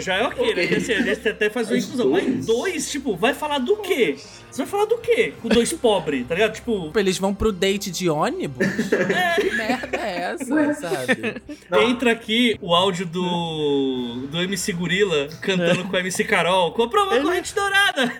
já 0.00 0.16
é 0.16 0.22
ok, 0.24 0.54
né? 0.54 0.76
Assim, 0.76 0.92
a 0.92 1.02
gente 1.02 1.28
até 1.28 1.50
faz 1.50 1.70
uma 1.70 1.78
inclusão. 1.78 2.10
Mas 2.10 2.46
dois? 2.46 2.90
tipo, 2.90 3.16
vai 3.16 3.34
falar 3.34 3.58
do 3.58 3.76
quê? 3.78 4.16
Você 4.50 4.62
vai 4.62 4.66
falar 4.66 4.84
do 4.84 4.98
quê 4.98 5.32
com 5.42 5.48
dois 5.48 5.72
pobres, 5.74 6.26
tá 6.26 6.34
ligado? 6.34 6.54
Tipo, 6.54 6.92
Eles 6.96 7.18
vão 7.18 7.34
pro 7.34 7.52
date 7.52 7.90
de 7.90 8.08
ônibus? 8.08 8.66
Que 9.34 9.50
merda 9.50 9.96
é 9.96 10.16
essa, 10.32 10.74
sabe? 10.74 11.42
entra 11.90 12.12
aqui 12.12 12.56
o 12.60 12.74
áudio 12.74 13.04
do, 13.06 14.26
do 14.30 14.40
MC 14.42 14.72
Gorila 14.72 15.28
cantando 15.40 15.84
com 15.84 15.96
a 15.96 16.00
MC 16.00 16.24
Carol. 16.24 16.72
Comprou 16.72 17.04
uma 17.04 17.20
corrente 17.20 17.54
dourada! 17.54 18.14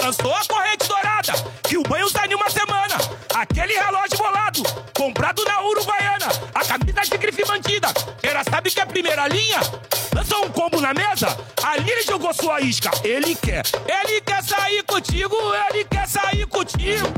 Lançou 0.00 0.34
a 0.34 0.44
corrente 0.46 0.88
dourada, 0.88 1.32
que 1.62 1.76
o 1.76 1.82
banho 1.82 2.10
tá 2.10 2.26
em 2.26 2.34
uma 2.34 2.50
semana. 2.50 2.96
Aquele 3.42 3.74
relógio 3.74 4.16
bolado, 4.18 4.62
comprado 4.94 5.44
na 5.44 5.64
Uruguaiana. 5.64 6.26
A 6.54 6.64
camisa 6.64 7.00
de 7.00 7.18
grife 7.18 7.44
mantida, 7.44 7.88
ela 8.22 8.44
sabe 8.44 8.70
que 8.70 8.78
é 8.78 8.86
primeira 8.86 9.26
linha. 9.26 9.58
Lançou 10.14 10.44
um 10.44 10.48
combo 10.48 10.80
na 10.80 10.94
mesa, 10.94 11.36
ali 11.60 11.90
ele 11.90 12.02
jogou 12.02 12.32
sua 12.32 12.60
isca. 12.60 12.92
Ele 13.02 13.34
quer, 13.34 13.64
ele 13.88 14.20
quer 14.20 14.44
sair 14.44 14.84
contigo, 14.84 15.34
ele 15.68 15.84
quer 15.86 16.06
sair 16.06 16.46
contigo. 16.46 17.08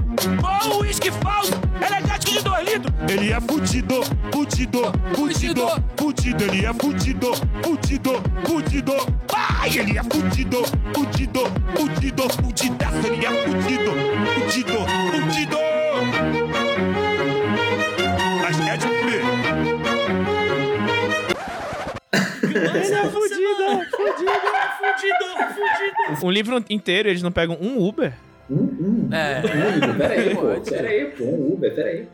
Com 0.40 0.68
o 0.68 0.80
uísque 0.80 1.10
falso, 1.10 1.52
energético 1.76 2.32
de 2.32 2.40
dois 2.40 2.68
litros. 2.70 2.94
Ele 3.06 3.30
é 3.30 3.40
fudido, 3.42 4.02
fudido, 4.32 4.92
fudido, 5.14 5.66
fudido. 5.94 6.44
Ele 6.44 6.64
é 6.64 6.72
fudido, 6.72 7.32
fudido, 7.62 8.22
fudido. 8.46 8.94
Ai, 9.30 9.78
ele 9.78 9.98
é 9.98 10.02
fudido, 10.02 10.62
fudido, 10.94 11.40
fudido, 11.76 12.22
fudidaço. 12.30 13.06
Ele 13.08 13.26
é 13.26 13.44
fudido, 13.44 13.92
fudido, 14.40 14.86
fudido. 15.12 15.83
Mas 18.42 18.56
quer 18.60 18.78
de 18.78 18.86
comer. 18.86 19.22
Ele 22.54 22.94
é 22.94 23.04
fudido, 23.06 23.66
fudido, 23.90 25.26
fudido. 25.54 26.26
Um 26.26 26.30
livro 26.30 26.64
inteiro, 26.70 27.08
eles 27.08 27.22
não 27.22 27.32
pegam 27.32 27.56
um 27.60 27.78
Uber? 27.86 28.12
Um, 28.50 28.54
um, 28.56 29.08
É. 29.12 29.40
um 29.40 29.78
Uber, 29.78 29.96
pera 30.08 30.14
aí, 30.20 30.34
pô, 30.34 30.40
Pode. 30.42 30.70
pera 30.70 30.88
aí, 30.88 31.04
pô, 31.06 31.24
um 31.24 31.52
Uber, 31.54 31.74
pera 31.74 31.88
aí. 31.90 32.08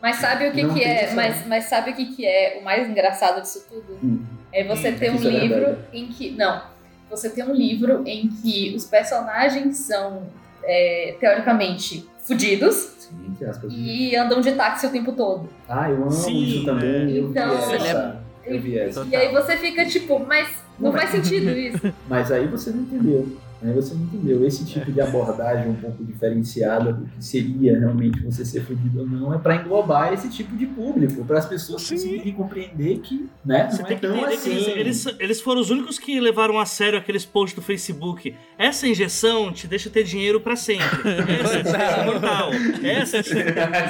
Mas 0.00 0.16
sabe 0.16 0.48
o 0.48 0.52
que, 0.52 0.62
Não 0.64 0.74
que 0.74 0.80
tem 0.80 0.88
é? 0.90 1.12
Mas, 1.14 1.46
mas 1.46 1.64
sabe 1.66 1.90
o 1.92 1.94
que, 1.94 2.06
que 2.16 2.26
é 2.26 2.58
o 2.60 2.64
mais 2.64 2.88
engraçado 2.88 3.40
disso 3.40 3.64
tudo? 3.68 3.98
Hum. 4.02 4.24
É 4.52 4.64
você 4.64 4.90
Hum, 4.90 4.98
ter 4.98 5.10
um 5.10 5.14
isso 5.14 5.28
é 5.28 5.30
livro 5.30 5.60
verdade. 5.60 5.78
em 5.92 6.08
que. 6.08 6.30
Não. 6.32 6.62
Você 7.08 7.30
ter 7.30 7.44
um 7.44 7.52
livro 7.54 8.02
em 8.06 8.28
que 8.28 8.74
os 8.74 8.84
personagens 8.84 9.76
são, 9.78 10.26
é, 10.64 11.14
teoricamente, 11.20 12.08
fudidos 12.26 13.01
Sim, 13.20 13.26
entre 13.30 13.44
aspas. 13.46 13.72
e 13.74 14.16
andam 14.16 14.40
de 14.40 14.52
táxi 14.52 14.86
o 14.86 14.90
tempo 14.90 15.12
todo. 15.12 15.48
Ah, 15.68 15.90
eu 15.90 15.96
amo 16.02 16.10
Sim, 16.10 16.42
isso 16.44 16.64
também. 16.64 17.10
Eu 17.16 17.30
Então- 17.30 17.50
vi 17.56 17.74
essa. 17.74 18.22
Eu 18.44 18.60
vi 18.60 18.78
essa. 18.78 19.04
E 19.04 19.14
aí 19.16 19.32
você 19.32 19.56
fica 19.56 19.84
tipo, 19.86 20.18
mas 20.26 20.48
não, 20.78 20.90
Não 20.90 20.98
faz 20.98 21.10
sentido 21.10 21.50
isso. 21.50 21.92
Mas 22.08 22.32
aí 22.32 22.46
você 22.48 22.70
não 22.70 22.80
entendeu. 22.80 23.28
Aí 23.62 23.72
você 23.72 23.94
não 23.94 24.02
entendeu. 24.02 24.44
Esse 24.46 24.64
tipo 24.64 24.90
de 24.90 25.00
abordagem 25.00 25.70
um 25.70 25.74
pouco 25.74 26.04
diferenciada 26.04 26.92
do 26.92 27.06
que 27.06 27.24
seria 27.24 27.78
realmente 27.78 28.20
você 28.20 28.44
ser 28.44 28.62
fudido 28.64 29.00
ou 29.00 29.06
não 29.06 29.32
é 29.32 29.38
para 29.38 29.56
englobar 29.56 30.12
esse 30.12 30.28
tipo 30.28 30.56
de 30.56 30.66
público, 30.66 31.24
para 31.24 31.38
as 31.38 31.46
pessoas 31.46 31.88
conseguirem 31.88 32.32
compreender 32.32 32.98
que, 32.98 33.28
né, 33.44 33.68
Você 33.70 33.82
não 33.82 33.88
tem 33.88 33.96
é 33.96 34.00
que 34.00 34.06
tão 34.06 34.24
assim. 34.24 34.40
que 34.40 34.50
eles, 34.50 35.06
eles, 35.06 35.16
eles 35.18 35.40
foram 35.40 35.60
os 35.60 35.70
únicos 35.70 35.98
que 35.98 36.18
levaram 36.20 36.58
a 36.58 36.66
sério 36.66 36.98
aqueles 36.98 37.24
posts 37.24 37.54
do 37.54 37.62
Facebook. 37.62 38.34
Essa 38.58 38.86
injeção 38.86 39.52
te 39.52 39.66
deixa 39.66 39.88
ter 39.88 40.04
dinheiro 40.04 40.40
pra 40.40 40.56
sempre. 40.56 40.86
Essa 41.42 41.62
deixa 41.62 42.04
mortal. 42.04 42.50
Essa 42.82 43.22
te... 43.22 43.30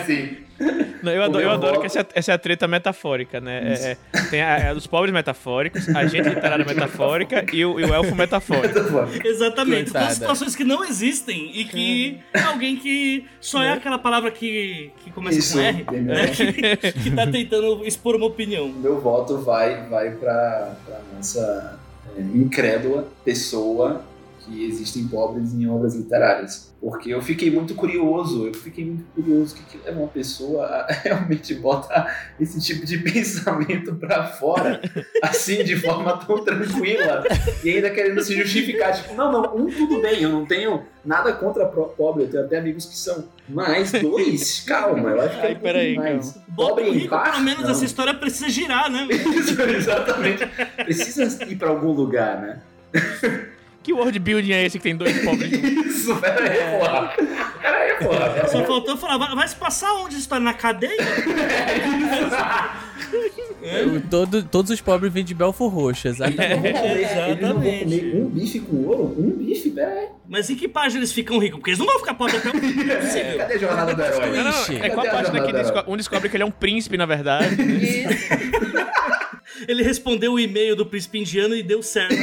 Sim. 0.07 0.52
Não, 1.03 1.13
eu 1.13 1.23
adoro, 1.23 1.45
eu 1.45 1.51
adoro 1.51 1.81
que 1.81 1.87
essa, 1.87 2.07
essa 2.15 2.33
é 2.33 2.35
a 2.35 2.39
treta 2.39 2.69
metafórica, 2.69 3.41
né? 3.41 3.75
É- 3.75 3.91
é- 3.93 4.23
tem 4.31 4.41
a, 4.41 4.71
a 4.71 4.75
dos 4.75 4.87
pobres 4.87 5.13
metafóricos, 5.13 5.89
a 5.89 6.07
gente 6.07 6.29
literária 6.29 6.65
metafórica 6.65 7.45
e 7.53 7.65
o, 7.65 7.81
e 7.81 7.85
o 7.85 7.93
elfo 7.93 8.15
metafórico. 8.15 8.79
Exatamente. 9.27 9.85
Coitada. 9.91 10.07
São 10.07 10.15
situações 10.15 10.57
que 10.57 10.65
não 10.65 10.85
existem 10.85 11.51
e 11.55 11.65
que 11.65 12.21
alguém 12.47 12.77
que 12.77 13.27
só 13.41 13.63
é 13.63 13.73
aquela 13.73 13.99
palavra 13.99 14.31
que, 14.31 14.91
que 15.05 15.11
começa 15.11 15.39
Isso, 15.39 15.55
com 15.55 15.61
R, 15.61 16.01
né? 16.01 16.27
Que, 16.29 16.77
que 16.93 17.11
tá 17.11 17.27
tentando 17.27 17.85
expor 17.85 18.15
uma 18.17 18.27
opinião. 18.27 18.69
Meu 18.69 19.01
voto 19.01 19.39
vai, 19.39 19.89
vai 19.89 20.13
pra, 20.13 20.75
pra 20.87 21.01
nossa 21.15 21.79
é, 22.17 22.21
incrédula 22.21 23.09
pessoa 23.25 24.05
que 24.41 24.65
existem 24.65 25.07
pobres 25.09 25.53
em 25.55 25.69
obras 25.69 25.95
literárias. 25.95 26.72
Porque 26.83 27.15
eu 27.15 27.23
fiquei 27.23 27.49
muito 27.49 27.77
curioso, 27.77 28.49
eu 28.49 28.55
fiquei 28.55 28.85
muito 28.85 29.05
curioso 29.15 29.55
o 29.55 29.57
que, 29.57 29.79
que 29.79 29.85
leva 29.85 30.01
uma 30.01 30.09
pessoa 30.09 30.67
a 30.67 30.87
realmente 31.05 31.55
botar 31.55 32.33
esse 32.41 32.61
tipo 32.61 32.85
de 32.85 32.99
pensamento 33.09 33.95
pra 33.95 34.25
fora, 34.25 34.81
assim, 35.23 35.63
de 35.63 35.77
forma 35.77 36.17
tão 36.17 36.45
tranquila, 36.45 37.23
e 37.63 37.71
ainda 37.71 37.89
querendo 37.89 38.21
se 38.21 38.35
justificar, 38.35 39.01
tipo, 39.01 39.15
não, 39.15 39.31
não, 39.31 39.57
um 39.57 39.71
tudo 39.71 40.03
bem, 40.03 40.23
eu 40.23 40.31
não 40.31 40.45
tenho 40.45 40.83
nada 41.05 41.33
contra 41.33 41.67
pobre, 41.67 42.25
eu 42.25 42.29
tenho 42.29 42.47
até 42.47 42.59
amigos 42.59 42.87
que 42.87 42.97
são, 42.97 43.29
mas 43.49 43.93
dois, 43.93 44.59
calma, 44.67 45.11
eu 45.11 45.21
acho 45.21 45.41
que 45.41 45.47
é 45.47 45.49
Ai, 45.51 45.55
peraí, 45.55 45.95
mais. 45.95 46.37
Bota 46.49 46.83
Pobre 46.83 46.91
rico, 46.91 47.17
pelo 47.17 47.41
menos 47.43 47.63
Não. 47.63 47.71
essa 47.71 47.85
história 47.85 48.13
precisa 48.13 48.49
girar, 48.49 48.91
né? 48.91 49.07
Isso, 49.09 49.63
exatamente. 49.63 50.45
Precisa 50.85 51.45
ir 51.45 51.55
pra 51.55 51.69
algum 51.69 51.93
lugar, 51.93 52.41
né? 52.41 52.61
Que 53.83 53.93
world 53.93 54.19
building 54.19 54.53
é 54.53 54.65
esse 54.65 54.79
que 54.79 54.83
tem 54.85 54.97
dois 54.97 55.19
pobres? 55.25 55.51
Isso, 55.53 56.15
pera 56.17 56.51
aí, 56.51 56.79
porra. 56.79 57.15
Pera 57.61 57.77
aí, 57.79 57.95
porra. 57.99 58.49
Só 58.49 58.65
faltou 58.65 58.97
falar, 58.97 59.19
vai, 59.19 59.35
vai 59.35 59.49
se 59.49 59.57
passar 59.57 59.93
onde 59.95 60.17
está? 60.17 60.39
Na 60.39 60.55
cadeia? 60.55 60.97
Eu- 63.63 64.01
todo- 64.11 64.43
todos 64.43 64.71
os 64.73 64.81
pobres 64.81 65.13
vêm 65.13 65.25
de 65.25 65.35
Belfor 65.35 65.69
Roxo, 65.73 66.09
exatamente. 66.09 66.79
Eles 66.85 67.41
não 67.41 67.55
vão 67.55 67.63
comer 67.63 68.17
um 68.17 68.29
bife 68.29 68.59
com 68.61 68.77
ouro? 68.87 69.15
Um 69.17 69.31
bife? 69.31 69.71
Pera 69.71 69.89
aí. 69.93 70.09
Mas 70.29 70.51
em 70.51 70.57
que 70.57 70.67
página 70.67 70.99
eles 71.01 71.13
ficam 71.13 71.39
ricos? 71.39 71.59
Porque 71.59 71.71
eles 71.71 71.79
não 71.79 71.87
vão 71.87 71.99
ficar 72.01 72.15
pobres 72.15 72.39
até 72.45 72.49
o 72.51 72.57
é. 72.57 73.35
Cadê 73.39 73.55
a 73.55 73.59
jornada 73.59 73.95
do 73.95 74.03
herói? 74.03 74.37
Não, 74.37 74.45
não, 74.45 74.85
é 74.85 74.91
qual 74.91 75.07
a 75.07 75.11
página 75.11 75.45
que 75.47 75.53
desco- 75.53 75.85
um 75.87 75.97
descobre 75.97 76.29
que 76.29 76.37
ele 76.37 76.43
é 76.43 76.47
um 76.47 76.51
príncipe, 76.51 76.97
na 76.97 77.07
verdade. 77.07 77.57
Ele 79.69 79.83
respondeu 79.85 80.33
o 80.33 80.41
e-mail 80.41 80.75
do 80.75 80.85
príncipe 80.87 81.19
indiano 81.21 81.55
e 81.55 81.63
deu 81.63 81.83
certo. 81.83 82.17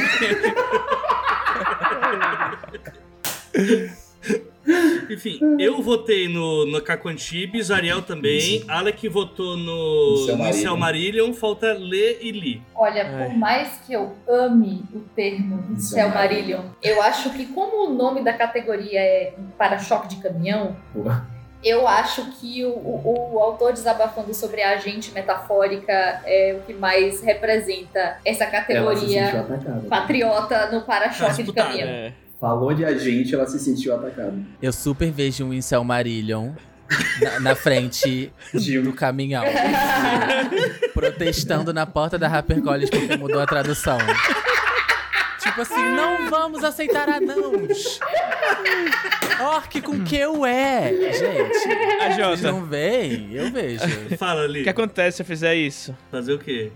Enfim, 5.10 5.40
eu 5.58 5.80
votei 5.82 6.28
no, 6.28 6.66
no 6.66 6.80
Caco 6.82 7.08
Antibes, 7.08 7.70
Ariel 7.70 8.02
também, 8.02 8.62
Alec 8.68 9.08
votou 9.08 9.56
no 9.56 10.26
no 10.36 10.52
Silmarillion, 10.52 11.32
falta 11.32 11.72
Lê 11.72 12.18
e 12.20 12.30
Li. 12.30 12.62
Olha, 12.74 13.06
Ai. 13.06 13.24
por 13.26 13.36
mais 13.36 13.80
que 13.86 13.92
eu 13.94 14.14
ame 14.28 14.84
o 14.94 15.00
termo 15.16 15.76
Selmarillion, 15.80 16.60
eu 16.82 17.02
acho 17.02 17.30
que 17.30 17.46
como 17.46 17.88
o 17.90 17.94
nome 17.94 18.22
da 18.22 18.32
categoria 18.34 19.00
é 19.00 19.32
para-choque 19.58 20.08
de 20.08 20.16
caminhão, 20.22 20.76
eu 21.64 21.88
acho 21.88 22.30
que 22.38 22.64
o, 22.64 22.68
o- 22.70 23.30
o 23.34 23.38
autor 23.40 23.72
desabafando 23.72 24.32
sobre 24.34 24.62
a 24.62 24.72
agente 24.74 25.10
metafórica 25.12 26.20
é 26.24 26.56
o 26.58 26.66
que 26.66 26.74
mais 26.74 27.20
representa 27.22 28.18
essa 28.24 28.44
se 28.44 28.50
categoria 28.50 29.24
sentiu 29.26 29.40
atacada. 29.40 29.80
patriota 29.88 30.70
no 30.70 30.82
para-choque 30.82 31.42
de 31.42 31.52
caminhão. 31.52 31.88
É. 31.88 32.12
Falou 32.40 32.72
de 32.72 32.84
agente, 32.84 33.34
ela 33.34 33.46
se 33.46 33.58
sentiu 33.58 33.94
atacada. 33.94 34.34
Eu 34.62 34.72
super 34.72 35.10
vejo 35.10 35.44
um 35.44 35.52
Incel 35.52 35.84
Marillion 35.84 36.52
na, 37.20 37.40
na 37.40 37.54
frente 37.54 38.32
do 38.82 38.92
caminhão. 38.94 39.44
protestando 40.94 41.72
na 41.72 41.84
porta 41.84 42.18
da 42.18 42.28
HarperCollins 42.28 42.88
porque 42.88 43.16
mudou 43.16 43.40
a 43.40 43.46
tradução. 43.46 43.98
Tipo 45.38 45.62
assim, 45.62 45.90
não 45.94 46.30
vamos 46.30 46.64
aceitar 46.64 47.08
anãos. 47.08 47.98
Orc 49.40 49.80
com 49.82 50.02
que 50.04 50.16
eu 50.16 50.44
é, 50.44 50.92
gente. 51.12 52.02
A 52.02 52.10
Jota, 52.10 52.52
não 52.52 52.64
veem? 52.64 53.32
Eu 53.32 53.50
vejo. 53.50 53.82
Fala, 54.18 54.42
o 54.42 54.46
Li. 54.46 54.62
que 54.62 54.68
acontece 54.68 55.16
se 55.16 55.22
eu 55.22 55.26
fizer 55.26 55.54
isso? 55.54 55.96
Fazer 56.10 56.34
o 56.34 56.38
quê? 56.38 56.70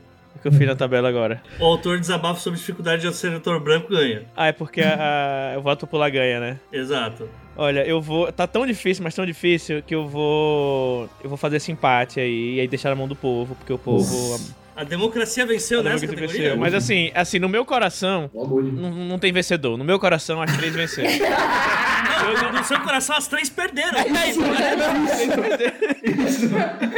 Que 0.44 0.48
eu 0.48 0.52
fiz 0.52 0.66
na 0.66 0.76
tabela 0.76 1.08
agora. 1.08 1.42
O 1.58 1.64
autor 1.64 1.98
desabafa 1.98 2.38
sobre 2.38 2.58
dificuldade 2.58 3.00
de 3.00 3.16
ser 3.16 3.32
autor 3.32 3.58
branco 3.60 3.88
ganha. 3.88 4.24
Ah, 4.36 4.48
é 4.48 4.52
porque 4.52 4.82
a, 4.82 5.54
a- 5.54 5.58
o 5.58 5.62
voto 5.62 5.80
popular 5.86 6.10
ganha, 6.10 6.38
né? 6.38 6.60
Exato. 6.70 7.26
Olha, 7.56 7.82
eu 7.86 7.98
vou. 7.98 8.30
Tá 8.30 8.46
tão 8.46 8.66
difícil, 8.66 9.02
mas 9.02 9.14
tão 9.14 9.24
difícil 9.24 9.82
que 9.82 9.94
eu 9.94 10.06
vou. 10.06 11.08
Eu 11.22 11.30
vou 11.30 11.38
fazer 11.38 11.56
esse 11.56 11.72
empate 11.72 12.20
aí 12.20 12.56
e 12.56 12.60
aí 12.60 12.68
deixar 12.68 12.90
na 12.90 12.94
mão 12.94 13.08
do 13.08 13.16
povo, 13.16 13.54
porque 13.54 13.72
o 13.72 13.78
povo. 13.78 14.38
A 14.76 14.84
democracia 14.84 15.46
venceu 15.46 15.80
a 15.80 15.82
nessa 15.82 16.00
democracia 16.00 16.26
categoria? 16.26 16.48
venceu. 16.50 16.60
Mas 16.60 16.74
assim, 16.74 17.10
assim, 17.14 17.38
no 17.38 17.48
meu 17.48 17.64
coração, 17.64 18.30
não, 18.34 18.90
não 18.90 19.18
tem 19.18 19.32
vencedor. 19.32 19.76
No 19.78 19.84
meu 19.84 19.98
coração, 19.98 20.40
as 20.42 20.56
três 20.56 20.74
venceram. 20.74 21.10
Não, 22.24 22.52
no 22.52 22.64
seu 22.64 22.80
coração 22.80 23.14
as 23.16 23.26
três 23.26 23.50
perderam. 23.50 23.98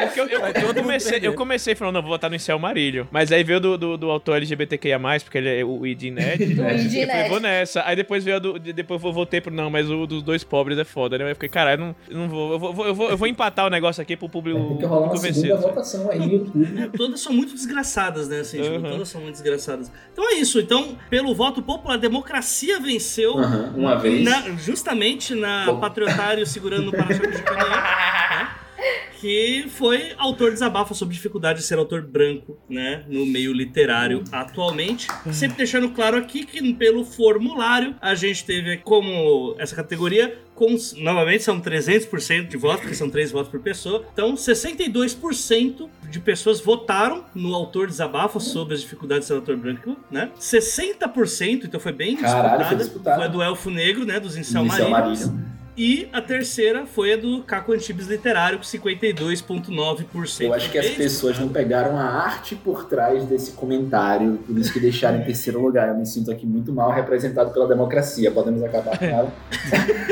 Porque 0.07 0.20
eu, 0.20 0.27
eu- 0.28 0.40
Vai 0.40 0.51
eu 0.51 0.55
todo 0.55 0.66
mundo 0.66 0.82
comecei, 0.82 1.19
eu 1.23 1.35
comecei 1.35 1.74
falando, 1.74 1.94
não, 1.94 2.03
vou 2.03 2.11
votar 2.12 2.31
no 2.31 2.36
Incel 2.36 2.59
Marílio. 2.59 3.09
Mas 3.11 3.32
aí 3.32 3.43
veio 3.43 3.59
do, 3.61 3.77
do, 3.77 3.97
do 3.97 4.11
autor 4.11 4.36
LGBTQIA, 4.36 4.98
porque 5.24 5.39
ele 5.39 5.61
é 5.61 5.65
o 5.65 5.86
ID 5.86 6.05
Ned. 6.12 6.55
Do 6.55 6.62
Eu 6.62 7.07
falei, 7.09 7.28
vou 7.28 7.40
nessa. 7.40 7.82
Aí 7.86 7.97
depois 7.97 8.23
veio 8.24 8.36
a 8.36 8.39
do. 8.40 8.59
de- 8.59 8.73
Depois 8.73 9.03
eu 9.03 9.12
voltei 9.12 9.40
pro. 9.40 9.53
Não, 9.53 9.70
mas 9.70 9.90
o 9.90 10.07
dos 10.07 10.23
dois 10.23 10.44
pobres 10.44 10.78
é 10.78 10.85
foda, 10.85 11.19
né? 11.19 11.24
Aí 11.24 11.31
eu 11.31 11.35
fiquei, 11.35 11.48
caralho, 11.48 11.81
não, 11.81 11.97
eu 12.09 12.16
não 12.19 12.28
vou. 12.28 12.53
Eu 12.53 12.59
vou, 12.59 12.86
eu, 12.86 12.94
vou, 12.94 13.11
eu 13.11 13.16
vou 13.16 13.27
empatar 13.28 13.66
o 13.66 13.70
negócio 13.70 14.01
aqui 14.03 14.16
pro 14.16 14.28
público. 14.28 14.61
Tem 14.69 14.77
que 14.78 14.85
rolar 14.85 15.09
uma 15.09 15.16
segunda 15.16 15.57
votação 15.57 16.11
aí 16.11 16.23
YouTube. 16.23 16.90
Todas 16.97 17.20
são 17.20 17.32
muito 17.32 17.53
desgraçadas, 17.66 18.28
né? 18.28 18.40
Assim, 18.40 18.62
tipo, 18.62 18.76
Uhum. 18.76 18.90
todas 18.90 19.09
são 19.09 19.20
muito 19.20 19.34
desgraçadas. 19.34 19.90
Então 20.12 20.24
é 20.30 20.34
isso. 20.34 20.59
Então, 20.60 20.97
pelo 21.10 21.34
voto 21.34 21.60
popular, 21.62 21.94
a 21.94 21.98
democracia 21.98 22.78
venceu 22.80 23.38
Aham, 23.38 23.72
Uma 23.76 23.97
vez. 23.97 24.24
na- 24.24 24.43
justamente 24.56 25.34
na 25.34 25.66
Bom. 25.66 25.80
patriotário 25.80 26.47
segurando 26.47 26.86
no 26.86 26.93
para-choque 26.93 27.32
de 27.32 27.43
caminhão, 27.43 27.68
né? 27.70 28.51
Que 29.20 29.65
foi 29.70 30.12
autor 30.19 30.53
desabafa 30.53 30.93
sobre 30.93 31.15
dificuldade 31.15 31.61
de 31.61 31.65
ser 31.65 31.78
autor 31.78 32.03
branco, 32.03 32.59
né? 32.69 33.05
No 33.09 33.24
meio 33.24 33.53
literário 33.53 34.23
atualmente. 34.31 35.09
Sempre 35.32 35.57
deixando 35.59 35.90
claro 35.90 36.16
aqui 36.16 36.44
que 36.44 36.74
pelo 36.74 37.05
formulário 37.05 37.94
a 38.01 38.15
gente 38.15 38.44
teve 38.44 38.77
como 38.78 39.55
essa 39.59 39.74
categoria 39.74 40.39
com, 40.55 40.74
novamente 40.97 41.43
são 41.43 41.61
300% 41.61 42.48
de 42.48 42.57
votos, 42.57 42.81
porque 42.81 42.94
são 42.94 43.11
três 43.11 43.31
votos 43.31 43.51
por 43.51 43.61
pessoa. 43.61 44.05
Então, 44.12 44.35
62% 44.35 45.89
de 46.11 46.19
pessoas 46.20 46.61
votaram 46.61 47.24
no 47.35 47.55
autor 47.55 47.86
desabafa 47.86 48.40
sobre 48.40 48.74
as 48.74 48.81
dificuldades 48.81 49.24
de 49.24 49.28
ser 49.28 49.35
autor 49.35 49.57
branco, 49.57 49.97
né? 50.11 50.31
60%, 50.40 51.65
então 51.65 51.78
foi 51.78 51.93
bem 51.93 52.16
Caralho, 52.16 52.65
foi 52.65 52.77
disputada, 52.77 52.77
disputado. 52.77 53.16
foi 53.16 53.24
a 53.24 53.28
do 53.28 53.43
Elfo 53.43 53.70
Negro, 53.70 54.07
né? 54.07 54.19
Dos 54.19 54.36
Incel. 54.36 54.65
Marílio. 54.65 55.56
E 55.77 56.09
a 56.11 56.23
terceira 56.23 56.86
foi 56.86 57.12
a 57.12 57.16
do 57.19 57.43
Caco 57.43 57.70
Antibes 57.70 58.07
Literário, 58.07 58.57
com 58.57 58.65
52,9%. 58.65 60.40
Eu 60.40 60.55
acho 60.55 60.70
que 60.70 60.78
as 60.78 60.86
Bem 60.86 60.97
pessoas 60.97 61.39
não 61.39 61.51
pegaram 61.51 61.98
a 61.98 62.03
arte 62.03 62.57
por 62.57 62.86
trás 62.86 63.27
desse 63.27 63.53
comentário, 63.53 64.39
por 64.47 64.57
isso 64.57 64.73
que 64.73 64.81
deixaram 64.81 65.19
em 65.19 65.24
terceiro 65.24 65.61
lugar. 65.61 65.89
Eu 65.89 65.94
me 65.94 66.07
sinto 66.07 66.31
aqui 66.31 66.47
muito 66.47 66.73
mal 66.73 66.90
representado 66.93 67.53
pela 67.53 67.69
democracia. 67.69 68.31
Podemos 68.31 68.62
acabar 68.62 68.98
com 68.98 69.05
ela? 69.05 69.31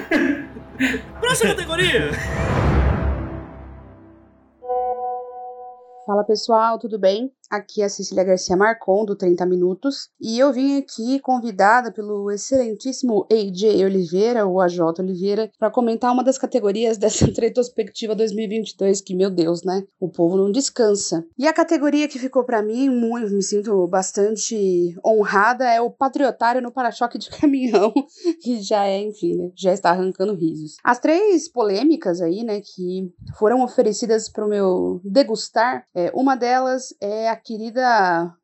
Próxima 1.19 1.55
categoria! 1.55 2.11
Fala 6.07 6.25
pessoal, 6.25 6.79
tudo 6.79 6.99
bem? 6.99 7.33
Aqui 7.55 7.83
é 7.83 7.85
a 7.85 7.89
Cecília 7.89 8.25
Garcia 8.25 8.57
Marcon, 8.57 9.05
do 9.05 9.15
30 9.15 9.47
Minutos, 9.47 10.09
e 10.21 10.41
eu 10.41 10.53
vim 10.53 10.77
aqui 10.77 11.21
convidada 11.21 11.93
pelo 11.93 12.29
excelentíssimo 12.29 13.29
AJ 13.31 13.85
Oliveira, 13.85 14.45
ou 14.45 14.61
AJ 14.61 14.81
Oliveira, 14.99 15.49
para 15.57 15.71
comentar 15.71 16.13
uma 16.13 16.25
das 16.25 16.37
categorias 16.37 16.99
dessa 16.99 17.27
retrospectiva 17.27 18.13
2022, 18.13 19.01
que, 19.01 19.15
meu 19.15 19.31
Deus, 19.31 19.63
né? 19.63 19.85
O 20.01 20.09
povo 20.09 20.37
não 20.37 20.51
descansa. 20.51 21.25
E 21.39 21.47
a 21.47 21.53
categoria 21.53 22.09
que 22.09 22.19
ficou 22.19 22.43
para 22.43 22.61
mim, 22.61 22.89
muito, 22.89 23.33
me 23.33 23.43
sinto 23.43 23.87
bastante 23.87 24.97
honrada, 25.07 25.65
é 25.71 25.81
o 25.81 25.93
Patriotário 25.93 26.61
no 26.61 26.73
Para-Choque 26.73 27.19
de 27.19 27.31
Caminhão, 27.39 27.93
que 28.43 28.61
já 28.63 28.85
é, 28.85 29.01
enfim, 29.01 29.37
né? 29.37 29.53
Já 29.55 29.73
está 29.73 29.91
arrancando 29.91 30.35
risos. 30.35 30.75
As 30.83 30.99
três 30.99 31.49
polêmicas 31.49 32.21
aí, 32.21 32.43
né, 32.43 32.61
que 32.61 33.13
foram 33.39 33.63
oferecidas 33.63 34.29
para 34.29 34.45
o 34.45 34.49
meu 34.49 35.01
degustar, 35.05 35.87
é, 35.95 36.11
uma 36.13 36.35
delas 36.35 36.93
é 37.01 37.29
a 37.29 37.44
querida 37.45 38.35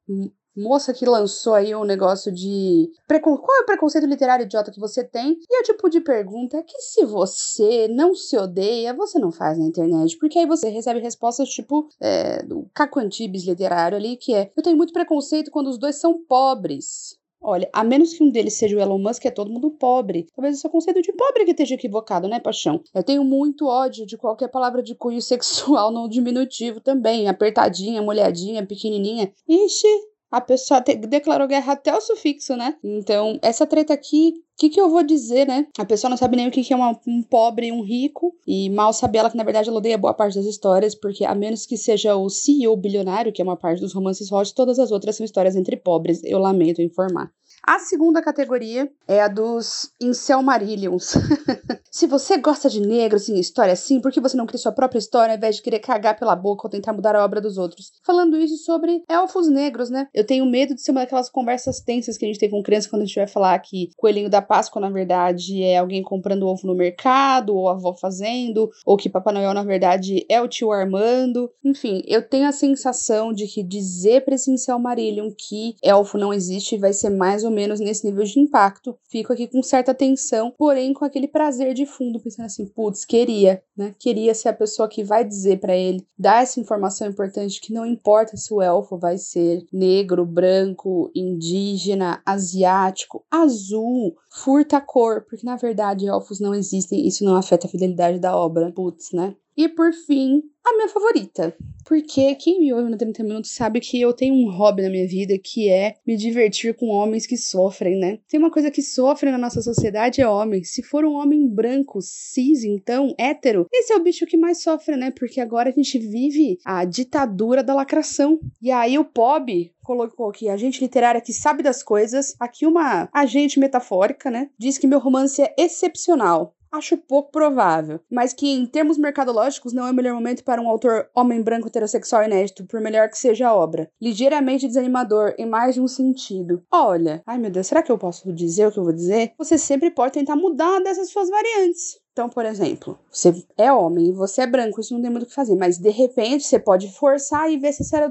moça 0.57 0.93
que 0.93 1.07
lançou 1.07 1.55
aí 1.55 1.75
um 1.75 1.85
negócio 1.85 2.33
de 2.33 2.91
precon... 3.07 3.37
qual 3.39 3.59
é 3.59 3.63
o 3.63 3.67
preconceito 3.67 4.07
literário 4.07 4.45
idiota 4.45 4.71
que 4.71 4.81
você 4.81 5.05
tem? 5.05 5.39
E 5.49 5.57
é 5.57 5.61
o 5.61 5.65
tipo 5.65 5.89
de 5.89 6.01
pergunta 6.01 6.63
que 6.63 6.81
se 6.81 7.05
você 7.05 7.89
não 7.89 8.15
se 8.15 8.37
odeia, 8.37 8.95
você 8.95 9.19
não 9.19 9.31
faz 9.31 9.59
na 9.59 9.65
internet, 9.65 10.17
porque 10.19 10.39
aí 10.39 10.47
você 10.47 10.69
recebe 10.69 11.01
respostas 11.01 11.49
tipo 11.49 11.89
é, 12.01 12.43
do 12.43 12.69
Caco 12.75 12.99
Antibes 13.01 13.45
literário 13.45 13.97
ali, 13.97 14.17
que 14.17 14.35
é 14.35 14.51
eu 14.57 14.63
tenho 14.63 14.77
muito 14.77 14.93
preconceito 14.93 15.51
quando 15.51 15.69
os 15.69 15.79
dois 15.79 15.97
são 15.97 16.23
pobres. 16.25 17.20
Olha, 17.43 17.69
a 17.73 17.83
menos 17.83 18.13
que 18.13 18.23
um 18.23 18.31
deles 18.31 18.55
seja 18.55 18.77
o 18.77 18.81
Elon 18.81 18.99
Musk, 18.99 19.25
é 19.25 19.31
todo 19.31 19.51
mundo 19.51 19.71
pobre. 19.71 20.27
Talvez 20.37 20.57
esse 20.57 20.67
é 20.67 20.69
o 20.69 20.73
conceito 20.73 21.01
de 21.01 21.13
pobre 21.13 21.45
que 21.45 21.53
esteja 21.53 21.75
equivocado, 21.75 22.29
né, 22.29 22.39
paixão? 22.39 22.83
Eu 22.95 23.03
tenho 23.03 23.25
muito 23.25 23.67
ódio 23.67 24.05
de 24.05 24.19
qualquer 24.19 24.49
palavra 24.49 24.83
de 24.83 24.95
cunho 24.95 25.23
sexual 25.23 25.91
no 25.93 26.09
diminutivo 26.09 26.81
também. 26.81 27.29
Apertadinha, 27.29 28.03
molhadinha, 28.03 28.67
pequenininha. 28.67 29.33
Ixi, 29.49 29.89
a 30.31 30.41
pessoa 30.41 30.81
declarou 30.81 31.49
guerra 31.49 31.73
até 31.73 31.95
o 31.95 32.01
sufixo, 32.01 32.57
né? 32.57 32.77
Então, 32.85 33.39
essa 33.43 33.67
treta 33.67 33.93
aqui, 33.93 34.35
o 34.37 34.61
que, 34.61 34.69
que 34.69 34.81
eu 34.81 34.89
vou 34.91 35.03
dizer, 35.03 35.47
né? 35.47 35.67
A 35.79 35.85
pessoa 35.85 36.09
não 36.11 36.17
sabe 36.17 36.37
nem 36.37 36.47
o 36.47 36.51
que, 36.51 36.63
que 36.63 36.73
é 36.73 36.77
uma- 36.77 36.99
um 37.07 37.23
pobre 37.23 37.69
e 37.69 37.73
um 37.73 37.83
rico, 37.83 38.35
e 38.47 38.69
mal 38.71 38.93
sabe 38.93 39.19
ela 39.19 39.31
que, 39.31 39.37
na 39.37 39.45
verdade, 39.45 39.69
ela 39.69 39.79
odeia 39.79 39.97
boa 39.99 40.15
parte 40.15 40.37
das 40.37 40.45
histórias, 40.47 40.95
porque 40.95 41.25
a 41.25 41.35
menos 41.35 41.67
que 41.67 41.77
seja 41.77 42.15
o 42.15 42.29
CEO 42.29 42.77
bilionário, 42.77 43.33
que 43.33 43.41
é 43.41 43.45
uma 43.45 43.57
parte 43.57 43.81
dos 43.81 43.93
romances 43.93 44.31
hot, 44.31 44.55
todas 44.55 44.79
as 44.79 44.91
outras 44.91 45.17
são 45.17 45.25
histórias 45.25 45.57
entre 45.57 45.77
pobres, 45.77 46.23
eu 46.25 46.39
lamento 46.39 46.83
informar. 46.83 47.31
A 47.67 47.79
segunda 47.79 48.23
categoria 48.23 48.91
é 49.07 49.21
a 49.21 49.29
dos 49.29 49.91
Incelmarillions. 50.01 51.13
Se 51.93 52.07
você 52.07 52.37
gosta 52.37 52.71
de 52.71 52.81
negros 52.81 53.29
em 53.29 53.37
história 53.41 53.73
assim, 53.73 54.01
por 54.01 54.13
que 54.13 54.21
você 54.21 54.37
não 54.37 54.47
cria 54.47 54.61
sua 54.61 54.71
própria 54.71 55.01
história 55.01 55.33
ao 55.33 55.37
invés 55.37 55.57
de 55.57 55.63
querer 55.63 55.81
cagar 55.81 56.17
pela 56.17 56.37
boca 56.37 56.65
ou 56.65 56.71
tentar 56.71 56.93
mudar 56.93 57.17
a 57.17 57.25
obra 57.25 57.41
dos 57.41 57.59
outros? 57.59 57.91
Falando 58.07 58.37
isso 58.37 58.59
sobre 58.59 59.03
elfos 59.09 59.49
negros, 59.49 59.91
né? 59.91 60.07
Eu 60.15 60.25
tenho 60.25 60.47
medo 60.47 60.73
de 60.73 60.81
ser 60.81 60.93
uma 60.93 61.01
daquelas 61.01 61.29
conversas 61.29 61.81
tensas 61.81 62.17
que 62.17 62.25
a 62.25 62.29
gente 62.29 62.39
tem 62.39 62.49
com 62.49 62.63
criança 62.63 62.89
quando 62.89 63.03
a 63.03 63.07
gente 63.07 63.17
vai 63.17 63.27
falar 63.27 63.59
que 63.59 63.91
Coelhinho 63.97 64.31
da 64.31 64.41
Páscoa, 64.41 64.81
na 64.81 64.89
verdade, 64.89 65.65
é 65.65 65.79
alguém 65.79 66.01
comprando 66.01 66.47
ovo 66.47 66.65
no 66.65 66.77
mercado, 66.77 67.57
ou 67.57 67.69
a 67.69 67.73
avó 67.73 67.93
fazendo, 67.93 68.71
ou 68.87 68.97
que 68.97 69.11
Papai 69.11 69.35
Noel, 69.35 69.53
na 69.53 69.65
verdade, 69.65 70.25
é 70.29 70.41
o 70.41 70.47
tio 70.47 70.71
Armando. 70.71 71.51
Enfim, 71.65 72.05
eu 72.07 72.23
tenho 72.23 72.47
a 72.47 72.53
sensação 72.53 73.33
de 73.33 73.49
que 73.49 73.65
dizer 73.65 74.25
pra 74.25 74.37
esse 74.37 74.49
Incelmarillion 74.53 75.33
que 75.37 75.75
elfo 75.83 76.17
não 76.17 76.33
existe 76.33 76.79
vai 76.79 76.93
ser 76.93 77.11
mais 77.11 77.43
ou 77.43 77.51
menos 77.51 77.81
nesse 77.81 78.07
nível 78.07 78.23
de 78.23 78.39
impacto. 78.39 78.97
Fico 79.11 79.33
aqui 79.33 79.49
com 79.49 79.61
certa 79.61 79.93
tensão, 79.93 80.55
porém 80.57 80.95
com 80.95 81.05
aquele 81.05 81.27
prazer 81.27 81.75
de 81.75 81.80
fundo, 81.87 82.21
pensando 82.21 82.47
assim, 82.47 82.67
putz, 82.67 83.05
queria, 83.05 83.63
né? 83.77 83.95
Queria 83.99 84.35
ser 84.35 84.49
a 84.49 84.53
pessoa 84.53 84.89
que 84.89 85.05
vai 85.05 85.25
dizer 85.25 85.61
para 85.61 85.77
ele, 85.77 86.07
dar 86.19 86.43
essa 86.43 86.61
informação 86.61 87.09
importante 87.09 87.61
que 87.61 87.73
não 87.73 87.87
importa 87.87 88.37
se 88.37 88.53
o 88.53 88.63
elfo 88.63 88.99
vai 88.99 89.19
ser 89.19 89.65
negro, 89.73 90.25
branco, 90.25 91.11
indígena, 91.15 92.23
asiático, 92.25 93.25
azul, 93.31 94.17
furta 94.31 94.81
cor, 94.81 95.25
porque 95.29 95.45
na 95.45 95.57
verdade 95.57 96.07
elfos 96.07 96.41
não 96.41 96.55
existem, 96.55 97.07
isso 97.07 97.25
não 97.25 97.37
afeta 97.37 97.67
a 97.67 97.71
fidelidade 97.71 98.19
da 98.19 98.37
obra. 98.37 98.73
Putz, 98.73 99.13
né? 99.13 99.35
E 99.61 99.69
por 99.69 99.93
fim, 99.93 100.43
a 100.65 100.75
minha 100.75 100.89
favorita. 100.89 101.55
Porque 101.85 102.35
quem 102.37 102.61
me 102.61 102.73
ouve 102.73 102.91
no 102.91 102.97
30 102.97 103.23
Minutos 103.23 103.51
sabe 103.51 103.79
que 103.79 104.01
eu 104.01 104.11
tenho 104.11 104.35
um 104.35 104.51
hobby 104.51 104.81
na 104.81 104.89
minha 104.89 105.07
vida 105.07 105.39
que 105.39 105.69
é 105.69 105.97
me 106.07 106.17
divertir 106.17 106.75
com 106.75 106.87
homens 106.87 107.27
que 107.27 107.37
sofrem, 107.37 107.99
né? 107.99 108.21
Tem 108.27 108.41
uma 108.41 108.51
coisa 108.51 108.71
que 108.71 108.81
sofre 108.81 109.31
na 109.31 109.37
nossa 109.37 109.61
sociedade 109.61 110.23
é 110.23 110.27
homem. 110.27 110.65
Se 110.65 110.83
for 110.83 111.05
um 111.05 111.13
homem 111.13 111.47
branco, 111.47 112.01
cis, 112.01 112.65
então, 112.65 113.15
hétero, 113.19 113.67
esse 113.71 113.93
é 113.93 113.97
o 113.97 114.03
bicho 114.03 114.25
que 114.25 114.39
mais 114.39 114.63
sofre, 114.63 114.97
né? 114.97 115.11
Porque 115.11 115.43
agora 115.43 115.69
a 115.69 115.73
gente 115.73 115.99
vive 115.99 116.59
a 116.65 116.87
ditadura 116.87 117.63
da 117.63 117.75
lacração. 117.75 118.41
E 118.63 118.71
aí 118.71 118.99
o 118.99 119.05
Pob 119.05 119.71
colocou 119.83 120.31
aqui, 120.31 120.49
agente 120.49 120.81
literária 120.81 121.21
que 121.21 121.35
sabe 121.35 121.63
das 121.63 121.83
coisas. 121.83 122.35
Aqui 122.41 122.65
uma 122.65 123.11
agente 123.13 123.61
metafórica, 123.61 124.31
né? 124.31 124.49
Diz 124.59 124.79
que 124.79 124.87
meu 124.87 125.01
romance 125.01 125.43
é 125.43 125.55
excepcional 125.59 126.55
acho 126.73 126.97
pouco 126.97 127.31
provável, 127.31 128.01
mas 128.11 128.33
que 128.33 128.49
em 128.49 128.67
termos 128.67 128.99
mercadológicos 128.99 129.73
não 129.73 129.87
é 129.87 129.91
o 129.91 129.95
melhor 129.95 130.15
momento 130.15 130.45
para 130.45 130.61
um 130.61 130.69
autor 130.69 131.09
homem 131.15 131.43
branco 131.43 131.69
heterossexual 131.69 132.25
inédito, 132.25 132.65
por 132.67 132.81
melhor 132.81 133.09
que 133.09 133.19
seja 133.19 133.49
a 133.49 133.55
obra. 133.55 133.91
Ligeiramente 134.01 134.67
desanimador 134.67 135.35
em 135.39 135.47
mais 135.47 135.75
de 135.75 135.81
um 135.81 135.89
sentido. 135.89 136.63
Olha, 136.71 137.23
ai 137.27 137.39
meu 137.39 137.51
Deus, 137.51 137.67
será 137.67 137.83
que 137.83 137.91
eu 137.91 137.99
posso 137.99 138.33
dizer 138.33 138.67
o 138.67 138.73
que 138.73 138.79
eu 138.79 138.85
vou 138.85 138.93
dizer? 138.93 139.33
Você 139.39 139.59
sempre 139.59 139.91
pode 139.91 140.13
tentar 140.13 140.37
mudar 140.37 140.81
dessas 140.81 141.11
suas 141.11 141.29
variantes. 141.29 142.01
Então, 142.13 142.29
por 142.29 142.45
exemplo, 142.45 142.99
você 143.11 143.33
é 143.57 143.73
homem 143.73 144.13
você 144.13 144.43
é 144.43 144.47
branco, 144.47 144.81
isso 144.81 144.93
não 144.93 145.01
tem 145.01 145.11
muito 145.11 145.23
o 145.23 145.27
que 145.27 145.35
fazer, 145.35 145.55
mas 145.55 145.79
de 145.79 145.91
repente 145.91 146.45
você 146.45 146.59
pode 146.59 146.93
forçar 146.93 147.51
e 147.51 147.57
ver 147.57 147.73
se 147.73 147.83
essa 147.83 148.11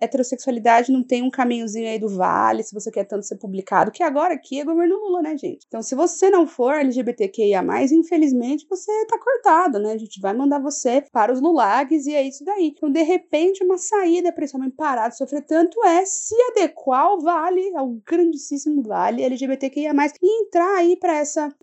heterossexualidade 0.00 0.92
não 0.92 1.02
tem 1.02 1.22
um 1.22 1.30
caminhozinho 1.30 1.88
aí 1.88 1.98
do 1.98 2.08
vale, 2.08 2.62
se 2.62 2.72
você 2.72 2.90
quer 2.90 3.04
tanto 3.04 3.26
ser 3.26 3.36
publicado, 3.36 3.90
que 3.90 4.02
agora 4.02 4.34
aqui 4.34 4.60
é 4.60 4.64
governo 4.64 4.96
Lula, 4.96 5.20
né, 5.22 5.36
gente? 5.36 5.64
Então, 5.66 5.82
se 5.82 5.94
você 5.94 6.30
não 6.30 6.46
for 6.46 6.74
LGBTQIA, 6.74 7.62
infelizmente 7.92 8.66
você 8.70 9.06
tá 9.06 9.18
cortado, 9.18 9.78
né? 9.78 9.92
A 9.92 9.98
gente 9.98 10.20
vai 10.20 10.32
mandar 10.32 10.60
você 10.60 11.04
para 11.12 11.32
os 11.32 11.40
lulags 11.40 12.06
e 12.06 12.14
é 12.14 12.22
isso 12.22 12.44
daí. 12.44 12.72
Então, 12.76 12.90
de 12.90 13.02
repente, 13.02 13.64
uma 13.64 13.78
saída 13.78 14.32
para 14.32 14.44
esse 14.44 14.56
homem 14.56 14.70
parar 14.70 15.08
de 15.08 15.16
sofrer 15.16 15.42
tanto 15.42 15.84
é 15.84 16.04
se 16.04 16.34
adequar 16.52 17.02
ao 17.02 17.20
vale, 17.20 17.74
ao 17.76 17.88
grandíssimo 18.06 18.82
vale 18.82 19.22
LGBTQIA, 19.22 19.92
e 20.22 20.42
entrar 20.42 20.76
aí 20.76 20.96
para 20.96 21.20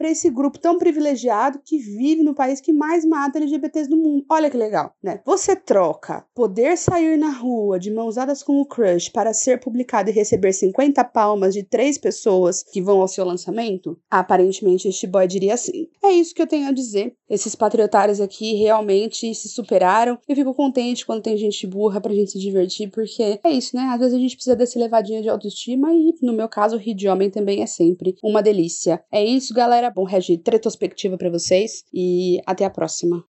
esse 0.09 0.29
grupo 0.29 0.59
tão 0.59 0.77
privilegiado 0.77 1.59
que 1.63 1.77
vive 1.87 2.23
no 2.23 2.35
país 2.35 2.61
que 2.61 2.73
mais 2.73 3.05
mata 3.05 3.37
LGBTs 3.37 3.89
do 3.89 3.97
mundo. 3.97 4.25
Olha 4.29 4.49
que 4.49 4.57
legal, 4.57 4.93
né? 5.01 5.21
Você 5.25 5.55
troca 5.55 6.25
poder 6.35 6.77
sair 6.77 7.17
na 7.17 7.31
rua 7.31 7.79
de 7.79 7.91
mãos 7.91 8.15
dadas 8.15 8.43
com 8.43 8.59
o 8.59 8.65
crush 8.65 9.09
para 9.09 9.33
ser 9.33 9.59
publicado 9.59 10.09
e 10.09 10.13
receber 10.13 10.53
50 10.53 11.03
palmas 11.05 11.53
de 11.53 11.63
três 11.63 11.97
pessoas 11.97 12.63
que 12.63 12.81
vão 12.81 13.01
ao 13.01 13.07
seu 13.07 13.25
lançamento? 13.25 13.97
Aparentemente, 14.09 14.87
este 14.87 15.07
boy 15.07 15.27
diria 15.27 15.53
assim. 15.53 15.87
É 16.03 16.11
isso 16.11 16.33
que 16.33 16.41
eu 16.41 16.47
tenho 16.47 16.67
a 16.67 16.71
dizer. 16.71 17.15
Esses 17.29 17.55
patriotários 17.55 18.21
aqui 18.21 18.55
realmente 18.55 19.33
se 19.35 19.49
superaram. 19.49 20.17
Eu 20.27 20.35
fico 20.35 20.53
contente 20.53 21.05
quando 21.05 21.21
tem 21.21 21.37
gente 21.37 21.67
burra 21.67 21.99
pra 21.99 22.13
gente 22.13 22.31
se 22.31 22.39
divertir, 22.39 22.89
porque 22.89 23.39
é 23.43 23.51
isso, 23.51 23.75
né? 23.75 23.83
Às 23.93 23.99
vezes 23.99 24.13
a 24.13 24.19
gente 24.19 24.35
precisa 24.35 24.55
desse 24.55 24.79
levadinha 24.79 25.21
de 25.21 25.29
autoestima 25.29 25.93
e, 25.93 26.13
no 26.21 26.33
meu 26.33 26.47
caso, 26.47 26.77
rir 26.77 26.93
de 26.93 27.07
homem 27.07 27.29
também 27.29 27.61
é 27.61 27.65
sempre 27.65 28.15
uma 28.23 28.41
delícia. 28.41 29.03
É 29.11 29.23
isso, 29.23 29.53
galera. 29.53 29.89
Bom, 29.89 30.03
Regi, 30.03 30.41
retrospectiva 30.47 31.17
para 31.17 31.29
vocês 31.29 31.66
e 31.93 32.39
até 32.45 32.65
a 32.65 32.69
próxima. 32.69 33.23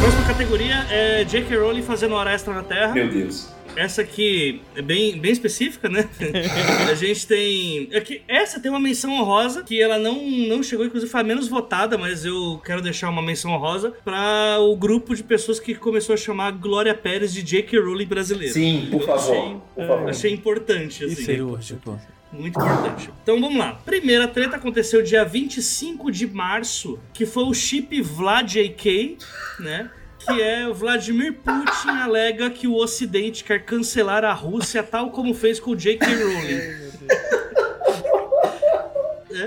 Próxima 0.00 0.26
categoria 0.26 0.86
é 0.90 1.24
J.K. 1.24 1.56
Rowling 1.56 1.82
fazendo 1.82 2.14
hora 2.14 2.32
extra 2.32 2.52
na 2.52 2.62
Terra. 2.62 2.92
Meu 2.92 3.10
Deus. 3.10 3.48
Essa 3.76 4.02
aqui 4.02 4.62
é 4.74 4.82
bem, 4.82 5.18
bem 5.18 5.32
específica, 5.32 5.88
né? 5.88 6.08
a 6.90 6.94
gente 6.94 7.26
tem. 7.26 7.88
Aqui, 7.94 8.22
essa 8.28 8.60
tem 8.60 8.70
uma 8.70 8.80
menção 8.80 9.12
honrosa, 9.12 9.62
que 9.62 9.80
ela 9.80 9.98
não, 9.98 10.24
não 10.24 10.62
chegou, 10.62 10.86
inclusive 10.86 11.10
foi 11.10 11.20
a 11.20 11.24
menos 11.24 11.48
votada, 11.48 11.98
mas 11.98 12.24
eu 12.24 12.60
quero 12.64 12.80
deixar 12.80 13.08
uma 13.10 13.22
menção 13.22 13.50
honrosa 13.52 13.92
para 14.04 14.58
o 14.60 14.76
grupo 14.76 15.14
de 15.14 15.22
pessoas 15.22 15.58
que 15.58 15.74
começou 15.74 16.14
a 16.14 16.16
chamar 16.16 16.52
Glória 16.52 16.94
Pérez 16.94 17.32
de 17.32 17.42
J.K. 17.42 17.78
Rowling 17.80 18.06
brasileiro. 18.06 18.52
Sim, 18.54 18.88
por 18.90 19.00
Eu 19.00 19.06
favor. 19.06 19.32
Achei, 19.34 19.56
por 19.74 19.86
favor. 19.86 20.10
achei 20.10 20.32
importante, 20.32 21.04
assim. 21.04 21.14
Cirúrgico. 21.24 22.00
Muito 22.32 22.58
importante. 22.58 23.10
Então 23.22 23.40
vamos 23.40 23.58
lá. 23.58 23.74
Primeira 23.84 24.26
treta 24.26 24.56
aconteceu 24.56 25.02
dia 25.02 25.24
25 25.24 26.10
de 26.10 26.26
março, 26.26 26.98
que 27.12 27.24
foi 27.24 27.44
o 27.44 27.54
chip 27.54 28.00
Vlad 28.02 28.48
JK, 28.50 29.18
né? 29.60 29.90
Que 30.26 30.40
é 30.40 30.68
o 30.68 30.74
Vladimir 30.74 31.34
Putin 31.34 31.88
alega 31.88 32.48
que 32.50 32.66
o 32.66 32.74
Ocidente 32.74 33.44
quer 33.44 33.64
cancelar 33.64 34.24
a 34.24 34.32
Rússia, 34.32 34.82
tal 34.82 35.10
como 35.10 35.34
fez 35.34 35.60
com 35.60 35.72
o 35.72 35.76
J.K. 35.76 36.06
Rowling. 36.14 36.84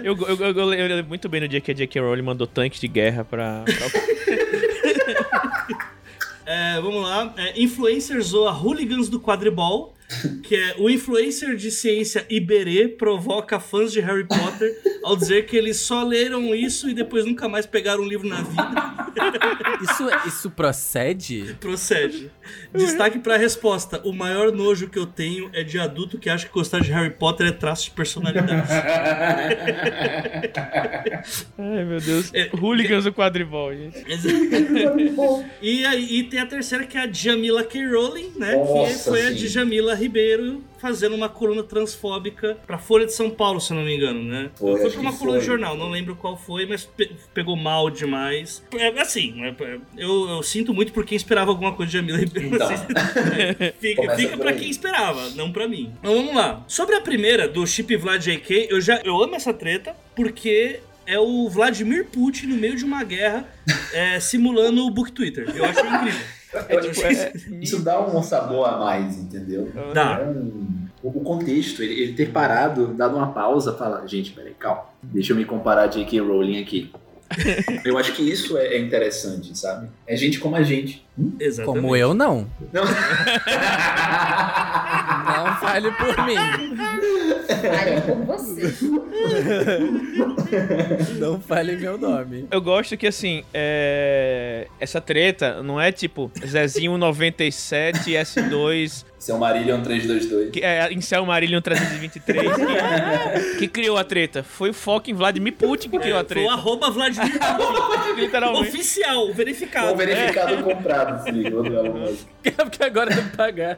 Eu, 0.03 0.17
eu, 0.17 0.37
eu, 0.37 0.73
eu 0.73 0.87
lembro 0.87 1.07
muito 1.07 1.29
bem 1.29 1.41
no 1.41 1.47
dia 1.47 1.61
que 1.61 1.71
a 1.71 1.73
J.K. 1.73 2.01
Rowling 2.01 2.21
mandou 2.21 2.45
tanques 2.45 2.79
de 2.79 2.87
guerra 2.87 3.23
pra. 3.23 3.63
pra... 3.65 4.07
É, 6.49 6.79
vamos 6.79 7.03
lá. 7.03 7.33
É, 7.35 7.61
influencer 7.61 8.21
zoa 8.21 8.51
hooligans 8.53 9.09
do 9.09 9.19
quadribol. 9.19 9.96
Que 10.41 10.55
é 10.55 10.75
o 10.77 10.89
influencer 10.89 11.55
de 11.57 11.69
ciência 11.69 12.25
Iberê 12.29 12.87
provoca 12.87 13.59
fãs 13.59 13.91
de 13.91 13.99
Harry 13.99 14.25
Potter 14.25 14.73
ao 15.03 15.17
dizer 15.17 15.45
que 15.45 15.57
eles 15.57 15.77
só 15.77 16.01
leram 16.03 16.55
isso 16.55 16.89
e 16.89 16.93
depois 16.93 17.25
nunca 17.25 17.49
mais 17.49 17.65
pegaram 17.65 18.03
um 18.03 18.07
livro 18.07 18.27
na 18.27 18.41
vida. 18.41 19.07
Isso, 19.81 20.09
isso 20.25 20.49
procede? 20.49 21.55
Procede. 21.59 22.31
Destaque 22.73 23.19
pra 23.19 23.37
resposta. 23.37 24.01
O 24.03 24.11
maior 24.11 24.51
nojo 24.51 24.89
que 24.89 24.97
eu 24.97 25.05
tenho 25.05 25.51
é 25.53 25.63
de 25.63 25.77
adulto 25.79 26.17
que 26.17 26.29
acha 26.29 26.47
que 26.47 26.51
gostar 26.53 26.79
de 26.79 26.91
Harry 26.91 27.11
Potter 27.11 27.47
é 27.47 27.51
traço 27.51 27.85
de 27.85 27.91
personalidade. 27.91 28.67
Ai, 31.57 31.83
meu 31.85 31.99
Deus. 31.99 32.31
Hooligans 32.59 33.03
do 33.03 33.13
quadribol, 33.13 33.73
gente. 33.73 34.03
e 35.61 35.85
aí 35.85 36.19
e 36.19 36.23
tem 36.23 36.39
a 36.39 36.45
terceira 36.45 36.85
que 36.85 36.97
é 36.97 37.01
a 37.01 37.11
Jamila 37.11 37.63
K. 37.63 37.85
Rowling, 37.85 38.31
né? 38.35 38.51
que 38.51 38.57
Nossa, 38.57 39.11
foi 39.11 39.21
a 39.21 39.29
sim. 39.29 39.35
de 39.35 39.47
Jamila 39.47 39.93
Ribeiro 39.97 40.63
fazendo 40.79 41.15
uma 41.15 41.27
coluna 41.27 41.63
transfóbica 41.63 42.57
pra 42.67 42.77
Folha 42.77 43.05
de 43.05 43.13
São 43.13 43.29
Paulo, 43.29 43.59
se 43.59 43.73
eu 43.73 43.77
não 43.77 43.83
me 43.83 43.95
engano, 43.95 44.23
né? 44.23 44.49
Foi, 44.55 44.79
foi 44.79 44.91
pra 44.91 44.99
uma 45.01 45.13
coluna 45.17 45.39
de 45.39 45.45
jornal, 45.45 45.75
não 45.75 45.89
lembro 45.89 46.15
qual 46.15 46.37
foi, 46.37 46.65
mas 46.65 46.85
pe- 46.85 47.11
pegou 47.33 47.55
mal 47.55 47.89
demais. 47.89 48.63
É, 48.73 48.87
assim, 49.01 49.33
né, 49.33 49.55
eu, 49.97 50.29
eu 50.29 50.43
sinto 50.43 50.73
muito 50.73 50.93
por 50.93 51.03
quem 51.05 51.15
esperava 51.15 51.49
alguma 51.51 51.73
coisa 51.73 51.91
de 51.91 51.97
Jamila 51.97 52.17
Ribeiro. 52.19 52.55
Então. 52.55 52.69
assim, 52.69 52.85
fica 53.79 54.15
fica 54.15 54.37
pra 54.37 54.53
quem 54.53 54.69
esperava, 54.69 55.29
não 55.31 55.51
pra 55.51 55.67
mim. 55.67 55.91
Então 55.99 56.15
vamos 56.15 56.35
lá. 56.35 56.63
Sobre 56.67 56.95
a 56.95 57.01
primeira, 57.01 57.47
do 57.47 57.65
Chip 57.65 57.95
Vlad 57.97 58.21
JK, 58.23 58.67
eu 58.69 58.79
já 58.79 59.01
eu 59.03 59.21
amo 59.21 59.35
essa 59.35 59.53
treta, 59.53 59.95
porque 60.15 60.79
é 61.05 61.17
o 61.17 61.49
Vladimir 61.49 62.05
Putin 62.05 62.47
no 62.47 62.55
meio 62.57 62.75
de 62.75 62.83
uma 62.85 63.03
guerra 63.03 63.47
é, 63.93 64.19
simulando 64.19 64.85
o 64.85 64.91
Book 64.91 65.11
Twitter. 65.11 65.49
Eu 65.55 65.65
acho 65.65 65.79
incrível. 65.79 66.21
Eu 66.69 66.79
acho 66.79 66.91
que 66.91 67.07
isso, 67.07 67.27
isso 67.61 67.79
dá 67.81 67.99
um 67.99 68.21
sabor 68.23 68.67
a 68.67 68.77
mais, 68.77 69.17
entendeu? 69.17 69.71
Dá. 69.93 70.19
É 70.19 70.25
um- 70.25 70.87
o, 71.03 71.11
contexto, 71.21 71.81
ele, 71.83 72.01
ele 72.01 72.13
ter 72.13 72.31
parado, 72.31 72.87
dado 72.87 73.15
uma 73.15 73.31
pausa, 73.31 73.73
falar, 73.73 74.05
gente, 74.07 74.31
peraí, 74.31 74.53
calma, 74.53 74.85
deixa 75.01 75.31
eu 75.31 75.37
me 75.37 75.45
comparar 75.45 75.83
a 75.83 75.87
J.K. 75.87 76.19
Rowling 76.19 76.61
aqui. 76.61 76.91
eu 77.85 77.97
acho 77.97 78.13
que 78.13 78.21
isso 78.21 78.57
é, 78.57 78.67
é 78.67 78.79
interessante, 78.79 79.57
sabe? 79.57 79.89
É 80.07 80.15
gente 80.15 80.39
como 80.39 80.55
a 80.55 80.63
gente. 80.63 81.05
Exatamente. 81.39 81.81
Como 81.81 81.95
eu, 81.95 82.13
não. 82.13 82.47
Não. 82.71 82.83
Não 85.27 85.55
fale 85.57 85.91
por 85.91 86.25
mim. 86.25 86.35
Fale 87.47 88.01
por 88.01 88.25
você. 88.25 88.73
Não 91.19 91.39
fale 91.39 91.75
meu 91.75 91.97
nome. 91.97 92.47
Eu 92.51 92.61
gosto 92.61 92.95
que, 92.97 93.07
assim, 93.07 93.43
é... 93.53 94.67
essa 94.79 95.01
treta 95.01 95.61
não 95.63 95.79
é 95.79 95.91
tipo 95.91 96.31
Zezinho 96.45 96.97
97 96.97 98.11
S2 98.11 99.05
Seu 99.27 99.37
Marillion 99.37 99.81
322. 99.81 100.51
que 100.51 100.63
é 100.63 100.89
em 100.89 101.01
Cell 101.01 101.25
Marillion 101.25 101.59
323 101.59 102.49
que, 102.55 103.57
que 103.59 103.67
criou 103.67 103.97
a 103.97 104.03
treta. 104.05 104.41
Foi 104.41 104.69
o 104.69 104.73
fucking 104.73 105.13
Vladimir 105.13 105.51
Putin 105.51 105.89
que 105.89 105.99
criou 105.99 106.17
a 106.17 106.21
É, 106.21 106.23
Foi 106.23 106.37
o 106.37 106.45
treta. 106.45 106.53
arroba 106.53 106.89
Vladimir 106.89 107.33
Putin. 107.33 108.13
Literalmente. 108.21 108.69
Oficial, 108.69 109.33
verificado. 109.33 109.89
Ou 109.89 109.97
verificado 109.97 110.63
comprado, 110.63 111.23
se 111.23 111.31
liga, 111.31 111.49
do 111.49 111.65
Elon 111.65 111.93
Musk. 111.99 112.25
Porque 112.41 112.83
agora 112.83 113.13
tem 113.13 113.25
que 113.25 113.35
pagar. 113.35 113.77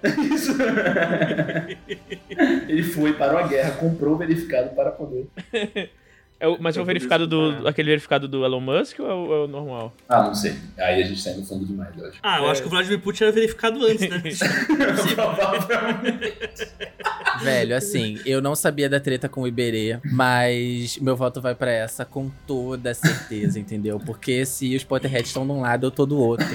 Ele 2.67 2.83
foi, 2.83 3.13
parou 3.13 3.39
a 3.39 3.47
guerra, 3.47 3.71
comprou 3.71 4.13
o 4.13 4.17
verificado 4.17 4.75
para 4.75 4.91
poder. 4.91 5.27
É 6.41 6.47
o- 6.47 6.57
mas 6.59 6.77
é 6.77 6.81
o 6.81 6.85
verificado 6.85 7.27
do. 7.27 7.67
aquele 7.67 7.89
verificado 7.89 8.25
do 8.27 8.45
Elon 8.45 8.61
Musk 8.61 8.99
ou 8.99 9.09
é 9.09 9.13
o, 9.13 9.33
é 9.33 9.43
o 9.43 9.47
normal? 9.47 9.93
Ah, 10.07 10.23
não 10.23 10.33
sei. 10.35 10.55
Aí 10.77 11.03
a 11.03 11.05
gente 11.05 11.21
tá 11.21 11.31
indo 11.31 11.45
fundo 11.45 11.65
demais, 11.65 11.89
eu 11.97 12.07
acho. 12.07 12.17
Ah, 12.23 12.39
eu 12.39 12.49
acho 12.49 12.61
que 12.61 12.67
o 12.67 12.71
Vladimir 12.71 12.99
Putin 13.01 13.23
era 13.25 13.33
verificado 13.33 13.85
antes, 13.85 14.09
né? 14.09 14.21
Velho, 17.41 17.75
assim, 17.75 18.19
eu 18.25 18.41
não 18.41 18.55
sabia 18.55 18.89
da 18.89 18.99
treta 18.99 19.29
com 19.29 19.41
o 19.41 19.47
Iberê, 19.47 19.97
mas 20.11 20.97
meu 20.97 21.15
voto 21.15 21.41
vai 21.41 21.55
pra 21.55 21.71
essa 21.71 22.03
com 22.05 22.29
toda 22.47 22.93
certeza, 22.93 23.59
entendeu? 23.59 23.99
Porque 23.99 24.45
se 24.45 24.75
os 24.75 24.83
Potterheads 24.83 25.29
estão 25.29 25.45
de 25.45 25.51
um 25.51 25.61
lado, 25.61 25.87
eu 25.87 25.91
tô 25.91 26.05
do 26.05 26.17
outro. 26.17 26.45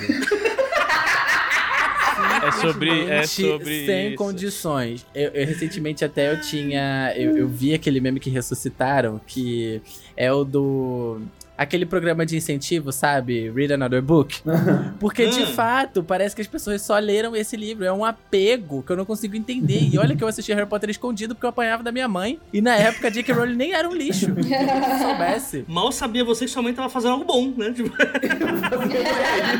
Sobre. 2.60 3.10
É 3.10 3.26
sobre. 3.26 3.86
Sem 3.86 4.08
isso. 4.08 4.16
condições. 4.16 5.06
Eu, 5.14 5.30
eu 5.30 5.46
recentemente 5.46 6.04
até 6.04 6.32
eu 6.32 6.40
tinha. 6.40 7.12
Eu, 7.16 7.36
eu 7.36 7.48
vi 7.48 7.74
aquele 7.74 8.00
meme 8.00 8.20
que 8.20 8.30
ressuscitaram, 8.30 9.20
que 9.26 9.80
é 10.16 10.32
o 10.32 10.44
do. 10.44 11.20
Aquele 11.56 11.86
programa 11.86 12.26
de 12.26 12.36
incentivo, 12.36 12.90
sabe? 12.90 13.50
Read 13.50 13.72
Another 13.74 14.02
Book. 14.02 14.40
Porque, 14.98 15.26
de 15.28 15.42
Hum. 15.42 15.46
fato, 15.46 16.02
parece 16.02 16.34
que 16.34 16.42
as 16.42 16.48
pessoas 16.48 16.82
só 16.82 16.98
leram 16.98 17.36
esse 17.36 17.56
livro. 17.56 17.84
É 17.84 17.92
um 17.92 18.04
apego 18.04 18.82
que 18.82 18.90
eu 18.90 18.96
não 18.96 19.04
consigo 19.04 19.36
entender. 19.36 19.88
E 19.92 19.98
olha 19.98 20.16
que 20.16 20.24
eu 20.24 20.28
assisti 20.28 20.52
Harry 20.52 20.66
Potter 20.68 20.90
escondido 20.90 21.34
porque 21.34 21.46
eu 21.46 21.50
apanhava 21.50 21.82
da 21.82 21.92
minha 21.92 22.08
mãe. 22.08 22.38
E 22.52 22.60
na 22.60 22.74
época, 22.76 23.10
J.K. 23.10 23.32
Rowling 23.34 23.54
nem 23.56 23.72
era 23.72 23.88
um 23.88 23.94
lixo. 23.94 24.26
Se 24.42 24.52
eu 24.52 24.98
soubesse. 25.08 25.64
Mal 25.68 25.92
sabia 25.92 26.24
você 26.24 26.44
que 26.44 26.50
sua 26.50 26.62
mãe 26.62 26.72
tava 26.74 26.88
fazendo 26.88 27.12
algo 27.12 27.24
bom, 27.24 27.52
né? 27.56 27.72
Tipo, 27.72 27.90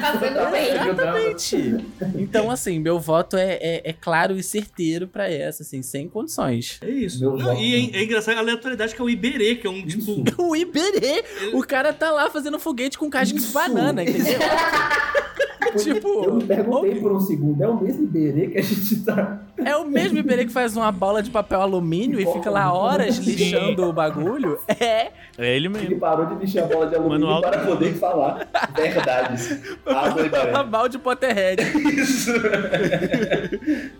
Fazendo 0.00 0.50
bem. 0.50 0.70
Exatamente. 0.74 1.84
Então, 2.16 2.50
assim, 2.50 2.78
meu 2.78 2.98
voto 2.98 3.36
é, 3.36 3.54
é, 3.60 3.90
é 3.90 3.92
claro 3.92 4.36
e 4.36 4.42
certeiro 4.42 5.06
pra 5.06 5.30
essa, 5.30 5.62
assim, 5.62 5.82
sem 5.82 6.08
condições. 6.08 6.78
é 6.82 6.88
isso. 6.90 7.24
Não, 7.36 7.54
e 7.60 7.90
é, 7.94 8.00
é 8.00 8.04
engraçado 8.04 8.36
a 8.36 8.40
aleatoriedade 8.40 8.94
que 8.94 9.00
é 9.00 9.04
o 9.04 9.10
Iberê, 9.10 9.54
que 9.56 9.66
é 9.66 9.70
um 9.70 9.84
tipo. 9.86 10.24
O 10.42 10.56
Iberê, 10.56 11.24
o 11.52 11.62
cara 11.62 11.83
tá 11.92 12.10
lá 12.10 12.30
fazendo 12.30 12.58
foguete 12.58 12.98
com 12.98 13.08
casca 13.10 13.38
de 13.38 13.46
banana, 13.48 14.02
entendeu? 14.02 14.38
tipo, 15.78 16.24
Eu 16.24 16.34
me 16.34 16.44
perguntei 16.44 16.94
por 17.00 17.12
um 17.12 17.20
segundo, 17.20 17.62
é 17.62 17.68
o 17.68 17.80
mesmo 17.80 18.04
Iberê 18.04 18.46
que 18.48 18.58
a 18.58 18.62
gente 18.62 18.96
tá. 19.04 19.40
é 19.64 19.76
o 19.76 19.84
mesmo 19.84 20.18
Iberê 20.18 20.44
que 20.44 20.52
faz 20.52 20.76
uma 20.76 20.92
bola 20.92 21.20
de 21.22 21.30
papel 21.30 21.60
alumínio 21.60 22.20
e 22.20 22.26
fica 22.32 22.48
lá 22.48 22.72
horas 22.72 23.16
lixando 23.18 23.84
o 23.88 23.92
bagulho? 23.92 24.58
É. 24.68 25.10
É 25.36 25.56
ele 25.56 25.66
Ele 25.66 25.68
mesmo. 25.68 25.98
parou 25.98 26.26
de 26.26 26.36
lixar 26.36 26.62
a 26.62 26.66
bola 26.68 26.86
de 26.86 26.94
alumínio 26.94 27.26
Manual 27.26 27.40
para 27.42 27.58
poder 27.64 27.94
falar 27.94 28.48
verdades. 28.76 29.58
Uma 29.84 30.20
Iberê. 30.24 30.62
bal 30.62 30.88
de 30.88 30.96
Potterhead. 30.98 31.60
Isso. 32.00 32.30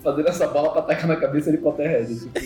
Fazendo 0.03 0.29
essa 0.29 0.47
bola 0.47 0.71
pra 0.71 0.81
atacar 0.83 1.09
na 1.09 1.17
cabeça 1.17 1.51
de 1.51 1.59
Potterhead. 1.59 2.15
Tipo. 2.21 2.39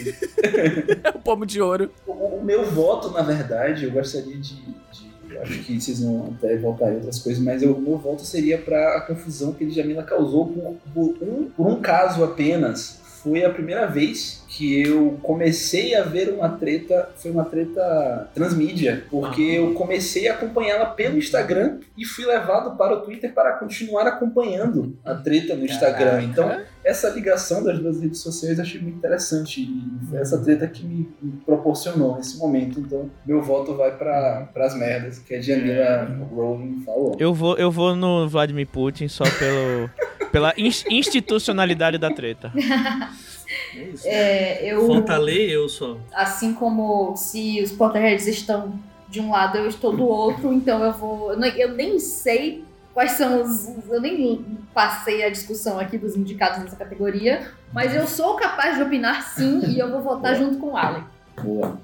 É 1.05 1.10
o 1.15 1.19
pomo 1.19 1.44
de 1.44 1.60
ouro. 1.60 1.90
O, 2.06 2.12
o 2.12 2.43
meu 2.44 2.65
voto, 2.65 3.10
na 3.10 3.20
verdade, 3.23 3.85
eu 3.85 3.90
gostaria 3.90 4.36
de. 4.36 4.55
de- 4.55 5.07
acho 5.43 5.59
que 5.65 5.81
vocês 5.81 6.01
vão 6.01 6.35
até 6.36 6.56
voltar 6.56 6.90
em 6.93 6.97
outras 6.97 7.19
coisas, 7.19 7.43
mas 7.43 7.62
eu- 7.62 7.78
meu 7.78 7.98
voto 7.98 8.23
seria 8.24 8.59
para 8.59 8.97
a 8.97 9.01
confusão 9.01 9.52
que 9.52 9.65
Djamila 9.66 10.02
causou 10.02 10.47
por, 10.48 10.74
por 10.94 11.28
um, 11.28 11.44
por 11.56 11.66
um 11.66 11.81
caso 11.81 12.23
apenas. 12.24 12.98
Foi 13.23 13.45
a 13.45 13.51
primeira 13.51 13.86
vez 13.86 14.45
que 14.49 14.82
eu 14.82 15.19
comecei 15.23 15.95
a 15.95 16.03
ver 16.03 16.31
uma 16.31 16.49
treta, 16.49 17.11
foi 17.16 17.31
uma 17.31 17.45
treta 17.45 18.28
transmídia, 18.35 19.05
porque 19.11 19.43
eu 19.43 19.74
comecei 19.74 20.28
a 20.28 20.35
acompanhá-la 20.35 20.86
pelo 20.86 21.19
Instagram 21.19 21.78
e 21.97 22.05
fui 22.05 22.24
levado 22.24 22.77
para 22.77 22.95
o 22.95 23.01
Twitter 23.03 23.32
para 23.32 23.53
continuar 23.53 24.07
acompanhando 24.07 24.97
a 25.05 25.15
treta 25.15 25.55
no 25.55 25.65
Instagram. 25.65 26.23
Então, 26.23 26.61
essa 26.82 27.11
ligação 27.11 27.62
das 27.62 27.78
duas 27.78 28.01
redes 28.01 28.20
sociais 28.20 28.59
eu 28.59 28.65
achei 28.65 28.81
muito 28.81 28.97
interessante 28.97 29.61
e 29.61 30.07
foi 30.09 30.19
essa 30.19 30.39
treta 30.43 30.66
que 30.66 30.85
me, 30.85 31.09
proporcionou 31.45 32.16
nesse 32.16 32.39
momento. 32.39 32.81
Então, 32.81 33.11
meu 33.27 33.43
voto 33.43 33.77
vai 33.77 33.97
para 33.97 34.49
as 34.57 34.74
merdas 34.74 35.19
que 35.19 35.35
a 35.35 35.40
Jamila 35.40 36.09
Rowling 36.35 36.82
falou. 36.85 37.16
Eu 37.19 37.35
vou, 37.35 37.57
eu 37.59 37.70
vou 37.70 37.95
no 37.95 38.28
Vladimir 38.28 38.66
Putin 38.66 39.09
só 39.09 39.24
pelo, 39.39 39.90
pela 40.31 40.53
ins- 40.57 40.85
institucionalidade 40.89 41.99
da 41.99 42.11
treta. 42.11 42.53
É 42.55 43.79
isso. 43.93 44.03
É, 44.07 44.73
eu, 44.73 44.87
Falta 44.87 45.17
lei, 45.17 45.55
eu 45.55 45.69
só. 45.69 45.97
assim 46.13 46.53
como 46.55 47.17
se 47.17 47.61
os 47.63 47.73
Potterheads 47.73 48.27
estão 48.27 48.79
de 49.09 49.21
um 49.21 49.31
lado, 49.31 49.57
eu 49.59 49.67
estou 49.67 49.97
do 49.97 50.05
outro, 50.07 50.53
então 50.53 50.83
eu 50.85 50.93
vou. 50.93 51.33
Eu 51.33 51.39
nem, 51.39 51.53
eu 51.59 51.73
nem 51.73 51.99
sei 51.99 52.63
quais 52.93 53.13
são 53.13 53.43
os. 53.43 53.69
Eu 53.89 54.01
nem 54.01 54.45
passei 54.75 55.25
a 55.25 55.31
discussão 55.31 55.79
aqui 55.79 55.97
dos 55.97 56.15
indicados 56.17 56.59
nessa 56.63 56.77
categoria, 56.77 57.51
mas 57.73 57.95
eu 57.95 58.07
sou 58.07 58.35
capaz 58.37 58.77
de 58.77 58.83
opinar 58.83 59.23
sim 59.35 59.61
e 59.67 59.79
eu 59.79 59.91
vou 59.91 60.03
votar 60.03 60.37
junto 60.37 60.59
com 60.59 60.73
o 60.73 60.77
Allen. 60.77 61.05
Boa. 61.43 61.79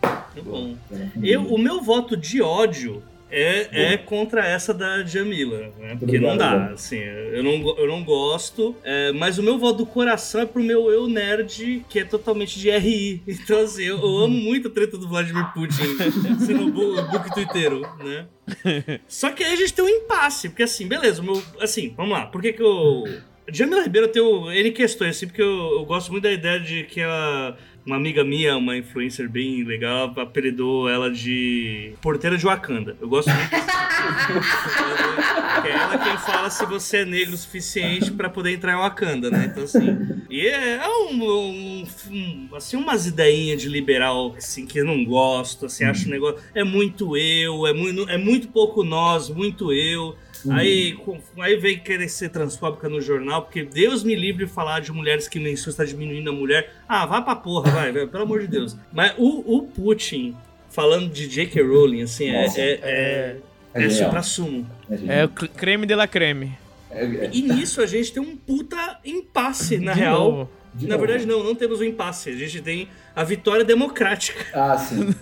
Tá 0.00 0.42
bom. 0.44 0.76
Eu, 1.22 1.42
o 1.52 1.58
meu 1.58 1.80
voto 1.82 2.16
de 2.16 2.40
ódio 2.40 3.02
é, 3.30 3.92
é 3.92 3.96
contra 3.98 4.44
essa 4.46 4.72
da 4.72 5.04
Jamila, 5.04 5.72
né? 5.78 5.96
Porque 5.98 6.18
não 6.18 6.36
dá, 6.36 6.52
Obrigado. 6.54 6.72
assim, 6.74 6.98
eu 6.98 7.42
não, 7.42 7.76
eu 7.78 7.86
não 7.86 8.02
gosto, 8.02 8.74
é, 8.82 9.12
mas 9.12 9.38
o 9.38 9.42
meu 9.42 9.58
voto 9.58 9.78
do 9.78 9.86
coração 9.86 10.40
é 10.40 10.46
pro 10.46 10.62
meu 10.62 10.90
eu 10.90 11.06
nerd, 11.08 11.84
que 11.88 11.98
é 12.00 12.04
totalmente 12.04 12.58
de 12.58 12.70
RI. 12.70 13.22
Então, 13.28 13.60
assim, 13.60 13.84
eu, 13.84 13.98
eu 13.98 14.18
amo 14.18 14.36
muito 14.36 14.68
a 14.68 14.70
treta 14.70 14.96
do 14.98 15.08
Vladimir 15.08 15.52
Putin 15.52 15.96
sendo 16.44 16.70
bu- 16.70 17.02
book 17.10 17.32
twitteiro, 17.34 17.80
né? 18.04 18.26
Só 19.06 19.30
que 19.30 19.44
aí 19.44 19.52
a 19.52 19.56
gente 19.56 19.72
tem 19.74 19.84
um 19.84 19.88
impasse, 19.88 20.48
porque 20.48 20.62
assim, 20.62 20.86
beleza, 20.88 21.20
o 21.20 21.24
meu, 21.24 21.42
assim, 21.60 21.92
vamos 21.96 22.12
lá, 22.12 22.26
por 22.26 22.40
que 22.42 22.52
que 22.52 22.62
eu... 22.62 23.04
Jamila 23.50 23.82
Ribeiro 23.82 24.08
tem 24.08 24.20
o- 24.20 24.50
N 24.52 24.70
questões, 24.72 25.16
assim, 25.16 25.26
porque 25.26 25.40
eu, 25.40 25.48
eu 25.78 25.84
gosto 25.86 26.10
muito 26.12 26.24
da 26.24 26.32
ideia 26.32 26.60
de 26.60 26.84
que 26.84 27.00
ela... 27.00 27.56
Uma 27.88 27.96
amiga 27.96 28.22
minha, 28.22 28.54
uma 28.58 28.76
influencer 28.76 29.30
bem 29.30 29.64
legal, 29.64 30.12
apelidou 30.18 30.86
ela 30.90 31.10
de 31.10 31.94
Porteira 32.02 32.36
de 32.36 32.44
Wakanda. 32.44 32.94
Eu 33.00 33.08
gosto 33.08 33.30
muito 33.30 33.54
é 35.66 35.70
ela 35.70 35.96
quem 35.96 36.18
fala 36.18 36.50
se 36.50 36.66
você 36.66 36.98
é 36.98 37.04
negro 37.06 37.32
o 37.34 37.38
suficiente 37.38 38.10
pra 38.10 38.28
poder 38.28 38.52
entrar 38.52 38.74
em 38.74 38.76
Wakanda, 38.76 39.30
né? 39.30 39.46
Então, 39.50 39.64
assim. 39.64 39.86
E 40.28 40.46
é 40.46 40.86
um, 40.86 41.14
um- 41.24 41.84
um- 42.10 42.48
assim, 42.54 42.76
umas 42.76 43.06
ideinhas 43.06 43.62
de 43.62 43.70
liberal 43.70 44.34
assim, 44.36 44.66
que 44.66 44.78
eu 44.80 44.84
não 44.84 45.02
gosto, 45.02 45.64
assim, 45.64 45.84
acho 45.84 46.08
o 46.08 46.10
negócio. 46.10 46.38
É 46.54 46.62
muito 46.62 47.16
eu, 47.16 47.66
é 47.66 47.72
muito, 47.72 48.06
é 48.10 48.18
muito 48.18 48.48
pouco 48.48 48.84
nós, 48.84 49.30
muito 49.30 49.72
eu. 49.72 50.14
Aí, 50.50 50.92
com- 50.92 51.20
aí 51.38 51.56
vem 51.56 51.78
querer 51.78 52.08
ser 52.08 52.28
transfóbica 52.30 52.88
no 52.88 53.00
jornal, 53.00 53.42
porque 53.42 53.62
Deus 53.64 54.02
me 54.04 54.14
livre 54.14 54.44
de 54.46 54.50
falar 54.52 54.80
de 54.80 54.92
mulheres 54.92 55.26
que 55.28 55.38
menstruam 55.40 55.70
está 55.72 55.84
diminuindo 55.84 56.30
a 56.30 56.32
mulher. 56.32 56.74
Ah, 56.88 57.06
vá 57.06 57.20
pra 57.22 57.34
porra, 57.36 57.70
vai, 57.70 57.92
vai, 57.92 58.06
pelo 58.06 58.22
amor 58.24 58.40
de 58.40 58.46
Deus. 58.48 58.76
Mas 58.92 59.12
o, 59.18 59.56
o 59.56 59.62
Putin, 59.62 60.36
falando 60.70 61.10
de 61.10 61.26
J.K. 61.26 61.62
Rowling, 61.62 62.02
assim, 62.02 62.28
é, 62.28 62.42
Nossa. 62.44 62.60
é, 62.60 62.70
é, 62.82 63.36
É 63.74 63.84
é 63.84 63.90
supra-sumo. 63.90 64.66
É 65.06 65.24
o 65.24 65.28
cr- 65.28 65.46
creme 65.56 65.86
de 65.86 65.94
la 65.94 66.06
creme. 66.06 66.52
É, 66.90 67.04
é, 67.04 67.30
E 67.32 67.42
nisso 67.42 67.80
a 67.82 67.86
gente 67.86 68.12
tem 68.12 68.22
um 68.22 68.36
puta 68.36 68.98
impasse, 69.04 69.78
na 69.78 69.92
De 69.92 70.00
real. 70.00 70.18
novo. 70.32 70.50
de 70.74 70.86
Na 70.86 70.94
novo. 70.96 71.06
verdade, 71.06 71.26
não, 71.26 71.42
não 71.44 71.54
temos 71.54 71.80
um 71.80 71.84
impasse. 71.84 72.30
A 72.30 72.36
gente 72.36 72.60
tem 72.62 72.88
a 73.18 73.24
vitória 73.24 73.64
democrática. 73.64 74.46
Ah, 74.54 74.78
sim. 74.78 75.12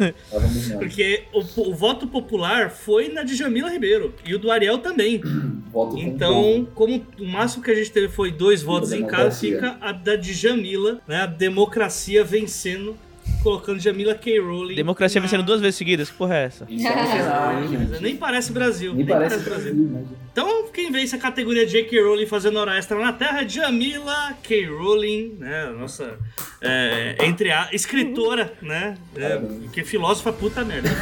Porque 0.79 1.25
o, 1.33 1.71
o 1.71 1.75
voto 1.75 2.07
popular 2.07 2.71
foi 2.71 3.09
na 3.09 3.23
de 3.23 3.35
Jamila 3.35 3.71
Ribeiro. 3.71 4.13
E 4.23 4.35
o 4.35 4.39
do 4.39 4.51
Ariel 4.51 4.77
também. 4.79 5.23
Voto. 5.73 5.99
Então, 5.99 6.69
como 6.75 7.07
o 7.19 7.25
máximo 7.25 7.63
que 7.63 7.71
a 7.71 7.75
gente 7.75 7.91
teve 7.91 8.09
foi 8.09 8.31
dois 8.31 8.63
votos 8.63 8.93
em 8.93 8.97
democracia. 8.97 9.55
fica 9.55 9.79
a 9.81 9.93
da 9.93 10.15
de 10.15 10.33
Jamila, 10.35 11.01
né? 11.09 11.23
A 11.23 11.27
democracia 11.27 12.23
vencendo, 12.23 12.97
colocando 13.43 13.79
Jamila 13.81 14.15
K. 14.15 14.39
Rowling. 14.41 14.75
Democracia 14.75 15.21
na- 15.21 15.27
vencendo 15.27 15.45
duas 15.45 15.61
vezes 15.61 15.77
seguidas. 15.77 16.11
Que 16.11 16.17
porra 16.17 16.37
é 16.37 16.45
essa? 16.45 16.67
Isso 16.69 16.87
é 16.87 17.97
um. 17.97 18.01
Nem 18.01 18.17
parece 18.17 18.53
Brasil. 18.53 18.95
Nem 18.95 19.07
parece 19.07 19.39
Brasil, 19.41 19.75
né? 19.75 20.05
Então, 20.33 20.69
quem 20.73 20.91
vence 20.93 21.15
a 21.17 21.19
categoria 21.19 21.67
J.K. 21.67 22.01
Rowling 22.03 22.27
fazendo 22.27 22.59
hora 22.59 22.77
extra 22.77 22.99
na 22.99 23.13
Terra 23.13 23.43
é 23.43 23.49
Jamila 23.49 24.35
K. 24.43 24.67
Rowling, 24.67 25.37
né? 25.39 25.67
Nossa, 25.79 26.19
é, 26.61 27.17
entre 27.25 27.51
a 27.51 27.69
escritora, 27.73 28.53
né? 28.61 28.97
É, 29.17 29.29
Parabéns. 29.31 29.63
porque 29.65 29.83
filósofa 29.85 30.33
puta 30.33 30.65
merda. 30.65 30.89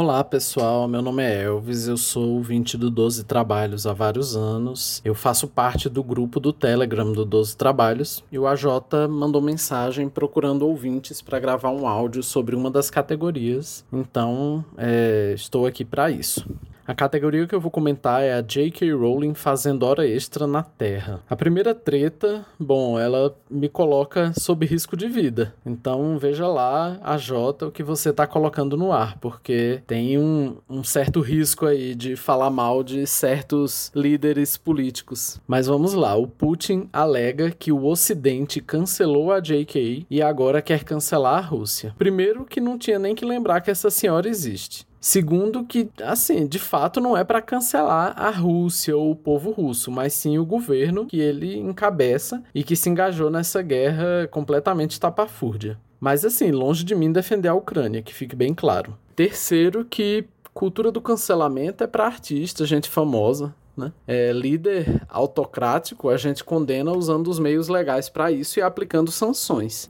Olá 0.00 0.22
pessoal, 0.22 0.86
meu 0.86 1.02
nome 1.02 1.24
é 1.24 1.42
Elvis, 1.42 1.88
eu 1.88 1.96
sou 1.96 2.36
ouvinte 2.36 2.78
do 2.78 2.88
12 2.88 3.24
Trabalhos 3.24 3.84
há 3.84 3.92
vários 3.92 4.36
anos. 4.36 5.02
Eu 5.04 5.12
faço 5.12 5.48
parte 5.48 5.88
do 5.88 6.04
grupo 6.04 6.38
do 6.38 6.52
Telegram 6.52 7.10
do 7.12 7.24
12 7.24 7.56
Trabalhos 7.56 8.22
e 8.30 8.38
o 8.38 8.46
AJ 8.46 8.64
mandou 9.10 9.42
mensagem 9.42 10.08
procurando 10.08 10.64
ouvintes 10.64 11.20
para 11.20 11.40
gravar 11.40 11.70
um 11.70 11.88
áudio 11.88 12.22
sobre 12.22 12.54
uma 12.54 12.70
das 12.70 12.90
categorias, 12.90 13.84
então 13.92 14.64
é, 14.76 15.32
estou 15.34 15.66
aqui 15.66 15.84
para 15.84 16.08
isso. 16.12 16.48
A 16.88 16.94
categoria 16.94 17.46
que 17.46 17.54
eu 17.54 17.60
vou 17.60 17.70
comentar 17.70 18.22
é 18.22 18.32
a 18.32 18.40
J.K. 18.40 18.94
Rowling 18.94 19.34
fazendo 19.34 19.82
hora 19.82 20.08
extra 20.08 20.46
na 20.46 20.62
Terra. 20.62 21.20
A 21.28 21.36
primeira 21.36 21.74
treta, 21.74 22.46
bom, 22.58 22.98
ela 22.98 23.36
me 23.50 23.68
coloca 23.68 24.32
sob 24.40 24.64
risco 24.64 24.96
de 24.96 25.06
vida. 25.06 25.54
Então 25.66 26.16
veja 26.16 26.48
lá, 26.48 26.98
a 27.02 27.18
J, 27.18 27.66
o 27.66 27.70
que 27.70 27.82
você 27.82 28.10
tá 28.10 28.26
colocando 28.26 28.74
no 28.74 28.90
ar, 28.90 29.18
porque 29.18 29.82
tem 29.86 30.16
um, 30.18 30.56
um 30.66 30.82
certo 30.82 31.20
risco 31.20 31.66
aí 31.66 31.94
de 31.94 32.16
falar 32.16 32.48
mal 32.48 32.82
de 32.82 33.06
certos 33.06 33.92
líderes 33.94 34.56
políticos. 34.56 35.38
Mas 35.46 35.66
vamos 35.66 35.92
lá, 35.92 36.16
o 36.16 36.26
Putin 36.26 36.88
alega 36.90 37.50
que 37.50 37.70
o 37.70 37.84
Ocidente 37.84 38.62
cancelou 38.62 39.30
a 39.30 39.40
J.K. 39.40 40.06
e 40.08 40.22
agora 40.22 40.62
quer 40.62 40.84
cancelar 40.84 41.36
a 41.36 41.46
Rússia. 41.46 41.94
Primeiro 41.98 42.46
que 42.46 42.62
não 42.62 42.78
tinha 42.78 42.98
nem 42.98 43.14
que 43.14 43.26
lembrar 43.26 43.60
que 43.60 43.70
essa 43.70 43.90
senhora 43.90 44.26
existe. 44.26 44.87
Segundo, 45.00 45.64
que, 45.64 45.88
assim, 46.02 46.46
de 46.46 46.58
fato 46.58 47.00
não 47.00 47.16
é 47.16 47.22
para 47.22 47.40
cancelar 47.40 48.14
a 48.16 48.30
Rússia 48.30 48.96
ou 48.96 49.12
o 49.12 49.16
povo 49.16 49.50
russo, 49.50 49.90
mas 49.90 50.12
sim 50.12 50.38
o 50.38 50.44
governo 50.44 51.06
que 51.06 51.20
ele 51.20 51.56
encabeça 51.56 52.42
e 52.54 52.64
que 52.64 52.74
se 52.74 52.88
engajou 52.90 53.30
nessa 53.30 53.62
guerra 53.62 54.26
completamente 54.30 54.92
estapafúrdia. 54.92 55.78
Mas, 56.00 56.24
assim, 56.24 56.50
longe 56.50 56.84
de 56.84 56.94
mim 56.94 57.12
defender 57.12 57.48
a 57.48 57.54
Ucrânia, 57.54 58.02
que 58.02 58.14
fique 58.14 58.36
bem 58.36 58.54
claro. 58.54 58.96
Terceiro, 59.14 59.84
que 59.84 60.24
cultura 60.54 60.90
do 60.90 61.00
cancelamento 61.00 61.84
é 61.84 61.86
para 61.86 62.06
artista, 62.06 62.66
gente 62.66 62.88
famosa. 62.88 63.54
Né? 63.76 63.92
É, 64.08 64.32
líder 64.32 65.02
autocrático 65.08 66.08
a 66.08 66.16
gente 66.16 66.42
condena 66.42 66.90
usando 66.90 67.28
os 67.28 67.38
meios 67.38 67.68
legais 67.68 68.08
para 68.08 68.32
isso 68.32 68.58
e 68.58 68.62
aplicando 68.62 69.12
sanções. 69.12 69.88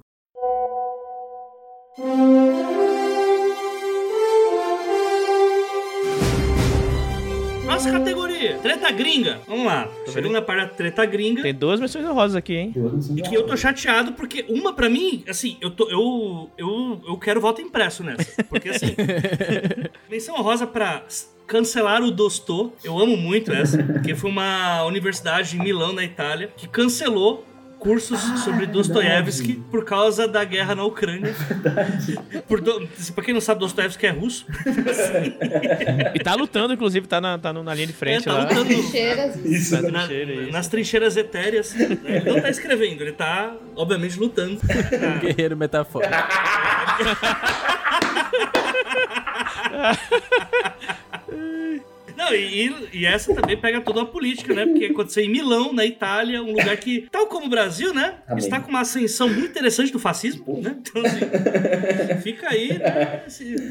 Nossa 7.88 7.98
categoria, 7.98 8.58
treta 8.58 8.90
gringa. 8.90 9.40
Vamos 9.46 9.66
lá. 9.66 9.88
Segunda 10.06 10.42
parte 10.42 10.62
da 10.62 10.68
treta 10.68 11.04
gringa. 11.06 11.42
Tem 11.42 11.54
duas 11.54 11.80
menções 11.80 12.04
honrosas 12.04 12.36
aqui, 12.36 12.54
hein? 12.54 12.74
E 13.16 13.22
que 13.22 13.34
eu 13.34 13.46
tô 13.46 13.56
chateado 13.56 14.12
porque 14.12 14.44
uma 14.48 14.72
pra 14.72 14.88
mim, 14.88 15.24
assim, 15.28 15.56
eu 15.60 15.70
tô 15.70 15.88
eu 15.88 16.50
eu, 16.56 17.00
eu 17.06 17.16
quero 17.18 17.40
voto 17.40 17.60
impresso 17.60 18.02
nessa, 18.04 18.44
porque 18.44 18.68
assim, 18.68 18.94
menção 20.10 20.34
honrosa 20.36 20.66
pra 20.66 21.04
cancelar 21.46 22.02
o 22.02 22.10
Dostô. 22.10 22.72
Eu 22.84 22.98
amo 22.98 23.16
muito 23.16 23.50
essa, 23.52 23.82
porque 23.82 24.14
foi 24.14 24.30
uma 24.30 24.84
universidade 24.84 25.56
em 25.56 25.60
Milão, 25.60 25.92
na 25.92 26.04
Itália, 26.04 26.50
que 26.56 26.68
cancelou 26.68 27.44
cursos 27.78 28.20
sobre 28.42 28.66
Dostoiévski 28.66 29.54
por 29.70 29.84
causa 29.84 30.26
da 30.26 30.42
guerra 30.44 30.74
na 30.74 30.84
Ucrânia. 30.84 31.32
Por 32.48 32.60
do... 32.60 32.88
Pra 33.14 33.22
quem 33.24 33.32
não 33.32 33.40
sabe, 33.40 33.60
Dostoiévski 33.60 34.06
é 34.06 34.10
russo. 34.10 34.44
E 36.14 36.18
tá 36.20 36.34
lutando, 36.34 36.72
inclusive, 36.74 37.06
tá 37.06 37.20
na, 37.20 37.38
tá 37.38 37.52
na 37.52 37.74
linha 37.74 37.86
de 37.86 37.92
frente 37.92 38.28
É, 38.28 38.32
tá 38.32 38.38
lá. 38.38 38.42
lutando. 38.44 38.64
Trincheiras. 38.66 39.36
Isso, 39.44 39.74
Na 39.82 39.90
na- 39.90 40.06
trincheira, 40.06 40.32
isso. 40.34 40.52
nas 40.52 40.68
trincheiras 40.68 41.16
etéreas. 41.16 41.74
Ele 41.78 42.30
não 42.30 42.40
tá 42.40 42.50
escrevendo, 42.50 43.02
ele 43.02 43.12
tá, 43.12 43.52
obviamente, 43.76 44.18
lutando. 44.18 44.58
Guerreiro 45.22 45.56
metafórico. 45.56 46.12
Não, 52.18 52.34
e, 52.34 52.74
e 52.92 53.06
essa 53.06 53.32
também 53.32 53.56
pega 53.56 53.80
toda 53.80 54.02
a 54.02 54.04
política, 54.04 54.52
né? 54.52 54.66
Porque 54.66 54.86
aconteceu 54.86 55.22
em 55.22 55.28
Milão, 55.30 55.72
na 55.72 55.86
Itália, 55.86 56.42
um 56.42 56.50
lugar 56.50 56.76
que, 56.76 57.06
tal 57.12 57.28
como 57.28 57.46
o 57.46 57.48
Brasil, 57.48 57.94
né? 57.94 58.16
Amém. 58.26 58.42
Está 58.42 58.58
com 58.60 58.68
uma 58.70 58.80
ascensão 58.80 59.28
muito 59.28 59.50
interessante 59.50 59.92
do 59.92 60.00
fascismo, 60.00 60.60
né? 60.60 60.76
Então, 60.80 61.00
assim, 61.04 62.20
fica 62.22 62.48
aí, 62.50 62.76
né? 62.76 63.22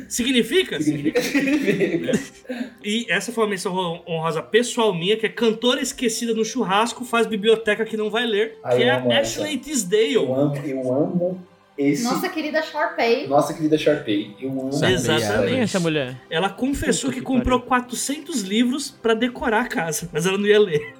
Significa? 0.07 0.79
Significa, 0.81 1.21
significa. 1.21 2.11
E 2.81 3.05
essa 3.09 3.33
foi 3.33 3.43
uma 3.43 3.49
menção 3.49 3.73
hon- 3.75 4.01
honrosa 4.07 4.41
pessoal 4.41 4.93
minha, 4.93 5.17
que 5.17 5.25
é 5.25 5.29
cantora 5.29 5.81
esquecida 5.81 6.33
no 6.33 6.45
churrasco, 6.45 7.03
faz 7.03 7.27
biblioteca 7.27 7.83
que 7.83 7.97
não 7.97 8.09
vai 8.09 8.25
ler, 8.25 8.57
Ai, 8.63 8.77
que 8.77 8.83
é 8.83 8.89
a. 8.91 9.19
Ashley 9.19 9.57
Tisdale. 9.57 10.13
Eu 10.13 10.33
amo, 10.33 10.55
eu 10.65 10.93
amo 10.93 11.47
esse. 11.77 12.03
Nossa 12.03 12.27
querida 12.29 12.61
Sharpay. 12.61 13.27
Nossa 13.27 13.53
querida 13.53 13.77
Sharpay. 13.77 14.35
Eu 14.41 14.49
amo 14.49 14.69
Exatamente. 14.69 15.49
Quem 15.49 15.59
é 15.59 15.63
essa 15.63 15.79
mulher? 15.79 16.17
Ela 16.29 16.49
confessou 16.49 17.09
Puta 17.09 17.13
que 17.13 17.19
que 17.19 17.25
comprou 17.25 17.59
400 17.61 18.41
livros 18.41 18.89
pra 18.89 19.13
decorar 19.13 19.61
a 19.61 19.67
casa, 19.67 20.09
mas 20.11 20.25
ela 20.25 20.37
não 20.37 20.47
ia 20.47 20.59
ler. 20.59 20.93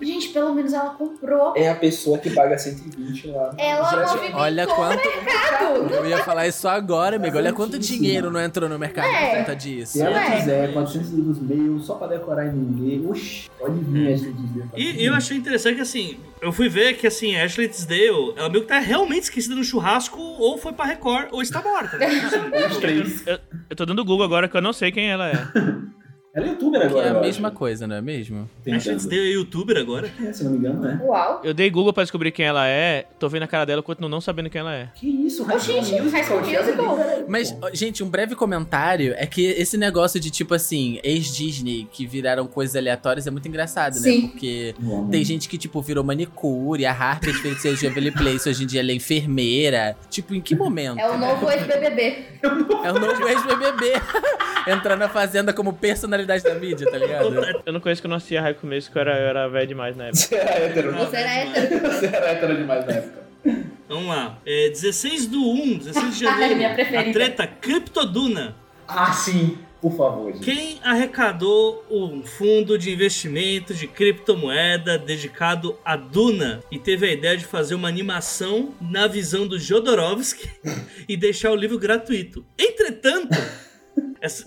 Gente, 0.00 0.28
pelo 0.28 0.54
menos 0.54 0.72
ela 0.72 0.90
comprou. 0.90 1.52
É 1.56 1.68
a 1.68 1.74
pessoa 1.74 2.18
que 2.18 2.30
paga 2.30 2.56
120 2.58 3.28
lá. 3.28 3.54
Ela 3.58 4.06
movimentou 4.06 4.40
Olha 4.40 4.64
o 4.64 4.74
quanto. 4.74 5.02
mercado. 5.24 5.94
Eu 5.94 6.06
ia 6.06 6.18
falar 6.24 6.46
isso 6.48 6.66
agora, 6.68 7.16
amigo. 7.16 7.36
Olha 7.36 7.52
quanto 7.52 7.78
dinheiro 7.78 8.30
não 8.30 8.40
entrou 8.40 8.68
no 8.68 8.78
mercado 8.78 9.06
É. 9.06 9.30
por 9.30 9.38
conta 9.38 9.56
disso. 9.56 9.92
Se 9.92 10.02
ela 10.02 10.16
Ué. 10.16 10.36
quiser 10.36 10.72
400 10.72 11.10
livros 11.10 11.38
meus 11.40 11.84
só 11.86 11.94
pra 11.94 12.06
decorar 12.06 12.46
e 12.46 12.50
vender, 12.50 13.06
oxi, 13.08 13.50
pode 13.58 13.78
vir 13.80 14.12
Ashley 14.14 14.32
Tisdale. 14.34 14.70
E 14.76 15.04
eu 15.04 15.14
achei 15.14 15.36
interessante 15.36 15.76
que, 15.76 15.82
assim, 15.82 16.18
eu 16.40 16.52
fui 16.52 16.68
ver 16.68 16.94
que, 16.96 17.06
assim, 17.06 17.36
a 17.36 17.44
Ashley 17.44 17.68
Tisdale, 17.68 18.34
ela 18.36 18.48
meio 18.48 18.62
que 18.62 18.68
tá 18.68 18.78
realmente 18.78 19.24
esquecida 19.24 19.54
no 19.54 19.62
churrasco, 19.64 20.18
ou 20.20 20.56
foi 20.58 20.72
pra 20.72 20.84
Record, 20.86 21.28
ou 21.32 21.42
está 21.42 21.60
morta. 21.62 21.98
Né? 21.98 22.06
Os 22.70 22.76
três. 22.78 23.26
Eu, 23.26 23.38
eu 23.70 23.76
tô 23.76 23.84
dando 23.84 24.04
Google 24.04 24.24
agora 24.24 24.48
que 24.48 24.56
eu 24.56 24.62
não 24.62 24.72
sei 24.72 24.90
quem 24.90 25.10
ela 25.10 25.28
é. 25.28 25.34
Ela 26.32 26.46
é 26.46 26.48
youtuber 26.50 26.80
Que 26.80 26.86
agora. 26.86 27.06
é 27.06 27.10
a 27.10 27.20
mesma 27.20 27.48
acho. 27.48 27.56
coisa, 27.56 27.86
não 27.88 27.96
é 27.96 28.00
mesmo? 28.00 28.48
A 28.70 28.76
Ashley 28.76 28.94
Tisdale 28.96 29.20
é 29.30 29.32
youtuber 29.32 29.76
agora. 29.76 30.08
É, 30.24 30.32
se 30.32 30.44
não 30.44 30.52
me 30.52 30.58
engano, 30.58 30.80
né? 30.80 31.00
Uau. 31.02 31.40
Eu 31.42 31.52
dei 31.52 31.68
Google 31.68 31.92
pra 31.92 32.04
descobrir 32.04 32.30
quem 32.30 32.46
ela 32.46 32.68
é, 32.68 33.04
tô 33.18 33.28
vendo 33.28 33.42
a 33.42 33.46
cara 33.48 33.64
dela, 33.64 33.80
eu 33.80 33.82
continuo 33.82 34.08
não 34.08 34.20
sabendo 34.20 34.48
quem 34.48 34.60
ela 34.60 34.72
é. 34.72 34.90
Que 34.94 35.08
isso, 35.08 35.42
High 35.42 35.58
School 35.58 35.82
Musical. 36.04 36.98
Mas, 37.26 37.52
gente, 37.72 38.04
um 38.04 38.08
breve 38.08 38.36
comentário 38.36 39.12
é 39.16 39.26
que 39.26 39.44
esse 39.44 39.76
negócio 39.76 40.20
de, 40.20 40.30
tipo 40.30 40.54
assim, 40.54 41.00
ex-Disney 41.02 41.88
que 41.90 42.06
viraram 42.06 42.46
coisas 42.46 42.76
aleatórias 42.76 43.26
é 43.26 43.30
muito 43.32 43.48
engraçado, 43.48 43.94
Sim. 43.94 44.22
né? 44.22 44.28
Porque 44.28 44.74
Eu 44.80 44.96
amo. 44.98 45.10
tem 45.10 45.24
gente 45.24 45.48
que, 45.48 45.58
tipo, 45.58 45.82
virou 45.82 46.04
manicure, 46.04 46.86
a 46.86 46.92
Harper 46.92 47.34
Feiticeiro 47.34 47.76
de 47.76 47.86
Waverly 47.88 48.12
Place, 48.12 48.48
hoje 48.48 48.62
em 48.62 48.66
dia 48.68 48.80
ela 48.80 48.92
é 48.92 48.94
enfermeira. 48.94 49.96
Tipo, 50.08 50.32
em 50.32 50.40
que 50.40 50.54
momento? 50.54 51.00
É 51.00 51.10
o 51.10 51.18
novo 51.18 51.50
ex-BBB. 51.50 52.24
É 52.84 52.92
o 52.92 53.00
novo 53.00 53.26
ex-BBB. 53.28 53.92
Entrar 54.70 54.94
na 54.96 55.08
Fazenda 55.08 55.52
como 55.52 55.72
personalidade 55.72 56.19
da 56.26 56.54
mídia, 56.54 56.90
tá 56.90 56.98
ligado? 56.98 57.34
Eu 57.64 57.72
não 57.72 57.80
conheço 57.80 58.00
que 58.02 58.06
eu 58.06 58.10
não 58.10 58.16
assistia 58.16 58.40
High 58.40 58.54
Começo, 58.54 58.90
que 58.90 58.96
eu 58.98 59.00
era, 59.02 59.18
eu 59.18 59.26
era 59.28 59.48
velho 59.48 59.66
demais 59.66 59.96
na 59.96 60.04
época. 60.06 60.18
Você 60.20 60.34
era 60.34 60.50
hétero. 60.58 60.92
Você 60.94 61.16
era 61.16 61.30
hétero. 61.30 61.80
Você 61.90 62.06
era 62.06 62.30
hétero 62.30 62.56
demais 62.56 62.86
na 62.86 62.92
época. 62.92 63.20
Vamos 63.88 64.06
lá. 64.08 64.38
É 64.46 64.68
16 64.68 65.26
do 65.26 65.40
1, 65.50 65.78
16 65.78 66.14
de 66.18 66.20
janeiro. 66.24 66.56
minha 66.56 66.74
preferida. 66.74 67.10
a 67.10 67.12
treta 67.12 67.46
Criptoduna. 67.46 68.54
Ah, 68.86 69.12
sim. 69.12 69.58
Por 69.80 69.96
favor, 69.96 70.30
gente. 70.30 70.44
Quem 70.44 70.78
arrecadou 70.84 71.82
um 71.90 72.22
fundo 72.22 72.76
de 72.76 72.90
investimento 72.92 73.72
de 73.72 73.86
criptomoeda 73.86 74.98
dedicado 74.98 75.78
a 75.82 75.96
Duna 75.96 76.60
e 76.70 76.78
teve 76.78 77.06
a 77.06 77.12
ideia 77.12 77.34
de 77.34 77.46
fazer 77.46 77.74
uma 77.74 77.88
animação 77.88 78.74
na 78.78 79.06
visão 79.06 79.46
do 79.46 79.58
Jodorowsky 79.58 80.50
e 81.08 81.16
deixar 81.16 81.50
o 81.50 81.56
livro 81.56 81.78
gratuito. 81.78 82.44
Entretanto, 82.58 83.38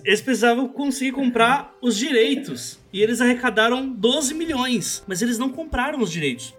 eles 0.04 0.22
precisavam 0.22 0.68
conseguir 0.68 1.12
comprar 1.12 1.76
os 1.82 1.98
direitos 1.98 2.80
e 2.92 3.02
eles 3.02 3.22
arrecadaram 3.22 3.90
12 3.90 4.34
milhões, 4.34 5.04
mas 5.08 5.22
eles 5.22 5.40
não 5.40 5.50
compraram 5.50 6.00
os 6.00 6.12
direitos. 6.12 6.54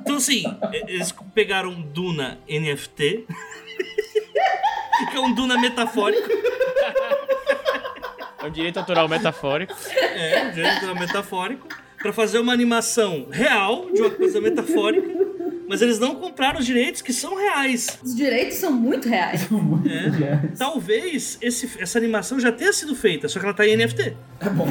Então, 0.00 0.16
assim, 0.16 0.44
eles 0.86 1.12
pegaram 1.34 1.82
Duna 1.82 2.38
NFT, 2.48 3.26
que 5.10 5.16
é 5.16 5.20
um 5.20 5.34
Duna 5.34 5.58
metafórico. 5.58 6.28
É 8.40 8.46
um 8.46 8.50
direito 8.50 8.78
autoral 8.78 9.08
metafórico. 9.08 9.74
É, 9.90 10.44
um 10.44 10.50
direito 10.52 10.74
autoral 10.74 10.94
metafórico. 10.94 11.66
Pra 11.98 12.12
fazer 12.12 12.38
uma 12.38 12.52
animação 12.52 13.26
real 13.28 13.90
de 13.90 14.00
uma 14.00 14.10
coisa 14.10 14.40
metafórica. 14.40 15.25
Mas 15.68 15.82
eles 15.82 15.98
não 15.98 16.14
compraram 16.14 16.58
os 16.60 16.66
direitos 16.66 17.02
que 17.02 17.12
são 17.12 17.34
reais. 17.36 17.98
Os 18.02 18.14
direitos 18.14 18.56
são 18.58 18.70
muito 18.72 19.08
reais. 19.08 19.42
É. 19.42 20.48
Talvez 20.56 21.36
esse- 21.42 21.70
essa 21.80 21.98
animação 21.98 22.38
já 22.38 22.52
tenha 22.52 22.72
sido 22.72 22.94
feita, 22.94 23.28
só 23.28 23.38
que 23.40 23.44
ela 23.44 23.54
tá 23.54 23.66
em 23.66 23.76
NFT. 23.76 24.16
Tá 24.38 24.48
bom. 24.50 24.66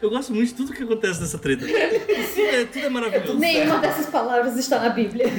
Eu 0.00 0.10
gosto 0.10 0.34
muito 0.34 0.48
de 0.48 0.54
tudo 0.54 0.72
que 0.72 0.82
acontece 0.82 1.20
nessa 1.20 1.38
treta. 1.38 1.64
Tudo 1.66 1.76
é, 1.76 2.64
tudo 2.66 2.84
é 2.86 2.88
maravilhoso. 2.88 3.38
Nenhuma 3.38 3.78
dessas 3.78 4.06
palavras 4.06 4.56
está 4.56 4.78
na 4.80 4.90
Bíblia. 4.90 5.26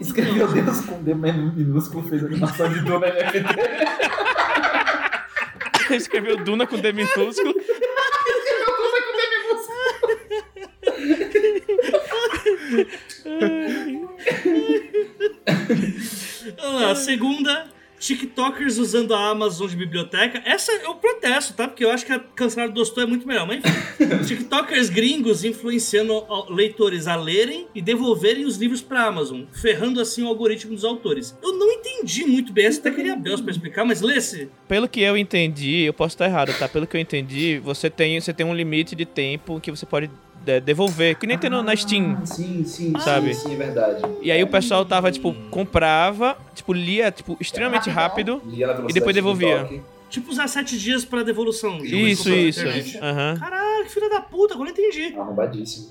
Escreveu 0.00 0.46
Deus 0.52 0.80
com 0.82 1.02
D 1.02 1.14
minúsculo, 1.14 2.08
fez 2.08 2.22
animação 2.24 2.68
de 2.72 2.80
Duna 2.80 3.06
NFT. 3.08 3.56
Escreveu 5.94 6.36
Duna 6.44 6.66
com 6.66 6.78
D 6.78 6.92
minúsculo. 6.92 7.54
Vamos 16.56 16.80
lá, 16.82 16.94
segunda, 16.94 17.66
TikTokers 17.98 18.78
usando 18.78 19.12
a 19.14 19.30
Amazon 19.30 19.68
de 19.68 19.76
biblioteca. 19.76 20.40
Essa 20.44 20.72
eu 20.72 20.94
protesto, 20.94 21.52
tá? 21.54 21.66
Porque 21.66 21.84
eu 21.84 21.90
acho 21.90 22.06
que 22.06 22.12
a 22.12 22.18
Cancelado 22.18 22.72
Dostou 22.72 23.02
é 23.02 23.06
muito 23.06 23.26
melhor. 23.26 23.46
Mas 23.46 23.58
enfim, 23.58 24.24
TikTokers 24.24 24.88
gringos 24.88 25.44
influenciando 25.44 26.24
leitores 26.48 27.06
a 27.06 27.16
lerem 27.16 27.66
e 27.74 27.82
devolverem 27.82 28.44
os 28.44 28.56
livros 28.56 28.80
pra 28.80 29.04
Amazon, 29.06 29.42
ferrando 29.52 30.00
assim 30.00 30.22
o 30.22 30.28
algoritmo 30.28 30.74
dos 30.74 30.84
autores. 30.84 31.36
Eu 31.42 31.52
não 31.54 31.70
entendi 31.72 32.24
muito 32.24 32.52
bem, 32.52 32.66
essa 32.66 32.80
até 32.80 32.90
queria 32.90 33.16
Deus 33.16 33.40
pra 33.40 33.50
explicar, 33.50 33.84
mas 33.84 34.00
lê-se. 34.00 34.48
Pelo 34.68 34.88
que 34.88 35.00
eu 35.00 35.16
entendi, 35.16 35.82
eu 35.82 35.92
posso 35.92 36.14
estar 36.14 36.26
errado, 36.26 36.56
tá? 36.58 36.68
Pelo 36.68 36.86
que 36.86 36.96
eu 36.96 37.00
entendi, 37.00 37.58
você 37.58 37.90
tem, 37.90 38.20
você 38.20 38.32
tem 38.32 38.46
um 38.46 38.54
limite 38.54 38.94
de 38.94 39.04
tempo 39.04 39.60
que 39.60 39.70
você 39.70 39.84
pode 39.84 40.06
de- 40.06 40.14
devolver, 40.64 41.16
que 41.18 41.26
nem 41.26 41.36
tem 41.38 41.50
no- 41.50 41.62
na 41.62 41.74
Steam. 41.76 42.24
Sim, 42.24 42.64
sim, 42.64 42.92
Sabe? 43.00 43.34
sim, 43.34 43.48
sim, 43.48 43.54
é 43.54 43.56
verdade. 43.56 44.02
E 44.22 44.30
aí 44.32 44.42
o 44.42 44.46
pessoal 44.46 44.84
tava, 44.84 45.10
tipo, 45.12 45.34
comprava, 45.50 46.36
tipo, 46.54 46.72
lia, 46.72 47.10
tipo, 47.10 47.36
extremamente 47.40 47.90
rápido 47.90 48.40
e 48.88 48.92
depois 48.92 49.14
devolvia. 49.14 49.60
toque. 49.60 49.80
Tipo, 50.10 50.30
usar 50.30 50.48
sete 50.48 50.78
dias 50.78 51.04
pra 51.04 51.22
devolução. 51.22 51.84
Isso, 51.84 52.30
isso. 52.30 52.66
Aham. 53.02 53.36
Caralho, 53.38 53.84
que 53.84 53.90
filha 53.90 54.08
da 54.08 54.22
puta, 54.22 54.54
agora 54.54 54.70
eu 54.70 54.72
entendi. 54.72 55.14
Arrombadíssimo. 55.14 55.86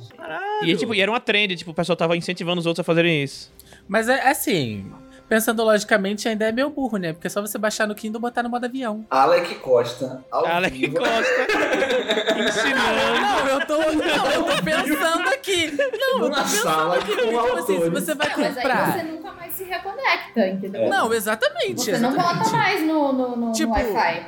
E, 0.64 0.76
tipo, 0.76 0.94
e 0.96 1.00
era 1.00 1.12
uma 1.12 1.20
trend, 1.20 1.56
tipo, 1.56 1.70
o 1.70 1.74
pessoal 1.74 1.96
tava 1.96 2.18
incentivando 2.18 2.60
os 2.60 2.66
outros 2.66 2.80
a 2.82 2.84
fazerem 2.84 3.24
isso. 3.24 3.52
Mas 3.88 4.10
é 4.10 4.28
assim, 4.28 4.92
pensando 5.28 5.64
logicamente, 5.64 6.28
ainda 6.28 6.46
é 6.48 6.52
meio 6.52 6.70
burro, 6.70 6.98
né? 6.98 7.14
Porque 7.14 7.28
é 7.28 7.30
só 7.30 7.42
você 7.42 7.58
baixar 7.58 7.88
no 7.88 7.94
Kindle 7.96 8.20
e 8.20 8.22
botar 8.22 8.44
no 8.44 8.50
modo 8.50 8.66
avião. 8.66 9.06
Alec 9.10 9.56
Costa, 9.56 10.24
ao 10.32 10.46
Alec 10.46 10.78
vivo. 10.78 10.98
Ensinando. 10.98 12.88
Não, 13.22 13.48
eu 13.48 13.66
tô, 13.68 13.78
não, 13.78 14.32
eu 14.32 14.44
tô 14.44 14.64
pensando 14.64 15.28
aqui. 15.30 15.72
Não, 15.72 16.14
eu 16.14 16.20
tô 16.20 16.30
Na 16.30 16.42
pensando 16.44 16.64
sala 16.64 16.96
aqui. 16.98 17.16
Tipo 17.16 17.58
assim, 17.58 17.82
se 17.84 17.90
você 17.90 18.16
vai 18.16 18.28
Mas 18.30 18.40
aí 18.40 18.54
comprar. 18.54 18.92
você 18.92 19.04
nunca 19.04 19.32
mais 19.32 19.54
se 19.54 19.64
reconecta, 19.64 20.48
entendeu? 20.48 20.90
Não, 20.90 21.14
exatamente. 21.14 21.82
Você 21.82 21.98
não 21.98 22.12
exatamente. 22.12 22.44
volta 22.44 22.58
mais 22.58 22.82
no, 22.86 23.14
no, 23.14 23.36
no, 23.36 23.52
Tipo, 23.52 23.70
no 23.70 23.94
Wi-Fi. 23.94 24.26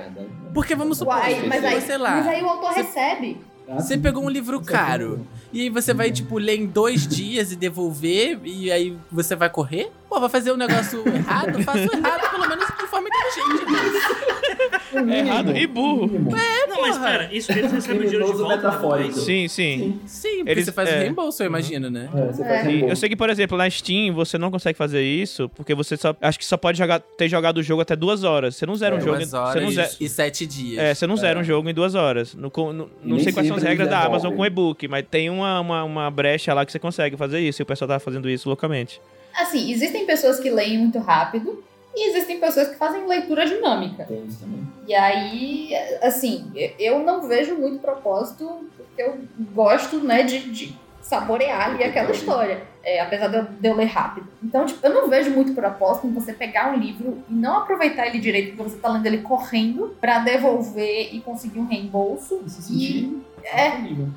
Porque 0.54 0.76
vamos 0.76 0.98
supor, 0.98 1.16
Uai, 1.16 1.44
mas, 1.48 1.64
aí, 1.64 1.82
sei 1.82 1.98
lá. 1.98 2.12
mas 2.12 2.28
aí 2.28 2.44
o 2.44 2.48
autor 2.50 2.72
recebe. 2.72 3.42
Você 3.76 3.98
pegou 3.98 4.24
um 4.24 4.30
livro 4.30 4.60
caro. 4.62 5.26
E 5.54 5.62
aí 5.62 5.70
você 5.70 5.94
vai, 5.94 6.12
tipo, 6.12 6.38
ler 6.40 6.56
em 6.60 6.66
dois 6.66 7.08
dias 7.08 7.52
e 7.52 7.56
devolver, 7.56 8.40
e 8.44 8.72
aí 8.72 8.98
você 9.12 9.36
vai 9.36 9.50
correr? 9.50 9.92
Pô, 10.10 10.20
vai 10.20 10.30
fazer 10.30 10.52
um 10.52 10.58
negócio 10.58 11.04
errado? 11.08 11.62
Faça 11.64 11.80
o 11.80 11.96
errado, 11.96 12.32
pelo 12.32 12.50
menos 12.50 12.66
de 12.66 12.88
forma 12.88 13.08
inteligente. 13.08 13.72
né? 13.72 15.16
É 15.16 15.20
errado 15.20 15.56
e 15.56 15.68
burro. 15.68 16.10
É, 16.36 16.68
Não, 16.68 16.82
mas 16.82 16.98
pera, 16.98 17.30
isso 17.32 17.52
eles 17.52 17.72
recebem 17.72 18.08
dinheiro 18.10 18.26
de 18.26 18.34
volta. 18.40 18.56
metafórico. 18.56 19.20
Sim, 19.20 19.48
sim. 19.48 20.00
Sim, 20.06 20.38
porque 20.40 20.52
Eles- 20.52 20.66
você 20.66 20.72
faz 20.72 20.90
é. 20.90 20.98
o 20.98 21.02
reembolso, 21.02 21.44
eu 21.44 21.48
imagino, 21.48 21.90
né? 21.92 22.10
É, 22.14 22.26
você 22.26 22.44
faz 22.44 22.68
É. 22.68 22.78
bom. 22.78 22.88
eu 22.90 22.96
sei 22.96 23.08
que, 23.10 23.16
por 23.16 23.30
exemplo, 23.30 23.56
na 23.58 23.70
Steam 23.70 24.14
você 24.14 24.38
não 24.40 24.50
consegue 24.50 24.76
fazer 24.78 25.04
isso, 25.04 25.48
porque 25.50 25.76
você 25.76 25.96
só. 25.96 26.16
Acho 26.20 26.40
que 26.40 26.46
só 26.46 26.58
pode 26.58 26.78
jogar, 26.80 27.00
ter 27.00 27.30
jogado 27.30 27.60
o 27.60 27.64
jogo 27.64 27.82
até 27.84 27.96
duas 27.96 28.24
horas. 28.24 28.56
Você 28.56 28.66
não 28.66 28.76
zera 28.76 28.96
um 28.96 29.00
jogo. 29.00 29.16
em- 29.18 29.20
Duas 29.20 29.30
Você 29.30 29.38
horas 29.38 29.64
não 29.64 29.72
zera, 29.72 29.90
e 30.00 30.10
sete 30.10 30.46
dias. 30.48 30.80
é, 30.84 30.94
você 30.96 31.06
não 31.06 31.16
zera 31.18 31.40
um 31.40 31.44
jogo 31.44 31.70
em 31.70 31.74
duas 31.74 31.94
horas. 31.94 32.34
No, 32.34 32.52
no- 32.74 32.90
não 33.04 33.20
sei 33.20 33.32
quais 33.32 33.48
são 33.48 33.58
as 33.58 33.64
regras 33.64 33.88
da. 33.88 34.00
Amazon 34.04 34.34
com 34.36 34.44
e-book, 34.46 34.88
mas 34.88 35.06
tem 35.10 35.30
uma, 35.30 35.60
uma, 35.60 35.84
uma 35.84 36.10
brecha 36.10 36.52
lá 36.54 36.66
que 36.66 36.72
você 36.72 36.80
consegue 36.80 37.16
fazer 37.16 37.40
isso, 37.42 37.62
e 37.62 37.64
o 37.64 37.66
pessoal 37.66 37.88
tá 37.88 38.00
fazendo 38.00 38.28
isso 38.30 38.50
loucamente. 38.50 39.00
Assim, 39.36 39.72
existem 39.72 40.06
pessoas 40.06 40.40
que 40.40 40.50
leem 40.50 40.78
muito 40.78 41.00
rápido 41.00 41.64
e 41.96 42.10
existem 42.10 42.40
pessoas 42.40 42.70
que 42.70 42.76
fazem 42.76 43.08
leitura 43.08 43.46
dinâmica. 43.46 44.06
Tem 44.06 44.26
isso 44.26 44.40
também. 44.40 44.68
E 44.88 44.94
aí, 44.96 45.72
assim, 46.02 46.52
eu 46.80 47.00
não 47.00 47.28
vejo 47.28 47.56
muito 47.56 47.80
propósito, 47.80 48.68
porque 48.76 49.02
eu 49.02 49.20
gosto, 49.54 50.00
né, 50.00 50.24
de, 50.24 50.50
de 50.52 50.76
saborear 51.02 51.70
ali 51.70 51.84
aquela 51.84 52.12
história. 52.12 52.68
É, 52.82 53.02
apesar 53.02 53.28
de 53.28 53.36
eu, 53.36 53.44
de 53.44 53.68
eu 53.68 53.76
ler 53.76 53.86
rápido. 53.86 54.28
Então, 54.42 54.66
tipo, 54.66 54.86
eu 54.86 54.94
não 54.94 55.10
vejo 55.10 55.32
muito 55.32 55.54
propósito 55.54 56.08
em 56.08 56.14
você 56.14 56.32
pegar 56.32 56.72
um 56.72 56.78
livro 56.78 57.22
e 57.30 57.34
não 57.34 57.58
aproveitar 57.58 58.08
ele 58.08 58.20
direito, 58.20 58.56
porque 58.56 58.72
você 58.72 58.78
tá 58.78 58.90
lendo 58.90 59.06
ele 59.06 59.18
correndo, 59.18 59.98
pra 60.00 60.20
devolver 60.20 61.14
e 61.14 61.20
conseguir 61.20 61.60
um 61.60 61.68
reembolso. 61.68 62.42
E 62.46 62.50
se 62.50 62.62
sentir 62.62 63.22
É, 63.44 63.68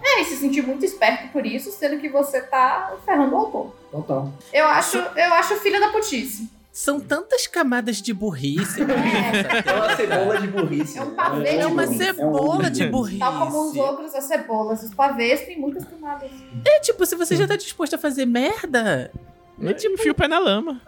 é, 0.03 0.21
e 0.21 0.25
se 0.25 0.37
sentir 0.37 0.63
muito 0.63 0.85
esperto 0.85 1.29
por 1.33 1.45
isso, 1.47 1.71
sendo 1.73 1.99
que 2.01 2.09
você 2.09 2.41
tá 2.41 2.95
ferrando 3.05 3.35
o 3.35 3.39
autor. 3.39 3.77
Total. 3.91 4.33
Eu 4.53 4.67
acho, 4.67 4.97
eu 4.99 5.35
acho 5.35 5.57
filha 5.57 5.81
da 5.81 5.89
putice. 5.89 6.49
São 6.73 6.99
tantas 6.99 7.47
camadas 7.47 8.01
de 8.01 8.15
burrice. 8.15 8.83
né? 8.83 8.95
É 9.67 9.73
uma 9.75 9.95
cebola 9.95 10.41
de 10.41 10.47
burrice. 10.49 10.99
É 10.99 11.03
um 11.03 11.11
pavê 11.15 11.49
É 11.49 11.59
de 11.59 11.67
uma 11.67 11.85
burrice. 11.85 12.05
cebola 12.05 12.71
de 12.71 12.87
burrice. 12.87 13.19
Tal 13.19 13.39
como 13.41 13.71
os 13.71 13.77
ogros, 13.77 14.15
as 14.15 14.25
cebolas, 14.25 14.83
os 14.83 14.95
pavês 14.95 15.43
têm 15.43 15.61
muitas 15.61 15.85
camadas. 15.85 16.31
É 16.65 16.81
tipo, 16.81 17.05
se 17.05 17.15
você 17.15 17.37
já 17.37 17.47
tá 17.47 17.57
disposto 17.57 17.95
a 17.95 17.99
fazer 17.99 18.25
merda, 18.25 19.13
É 19.65 19.73
tipo, 19.75 19.95
enfia 19.95 20.13
o 20.13 20.15
pé 20.15 20.29
na 20.29 20.39
lama. 20.39 20.81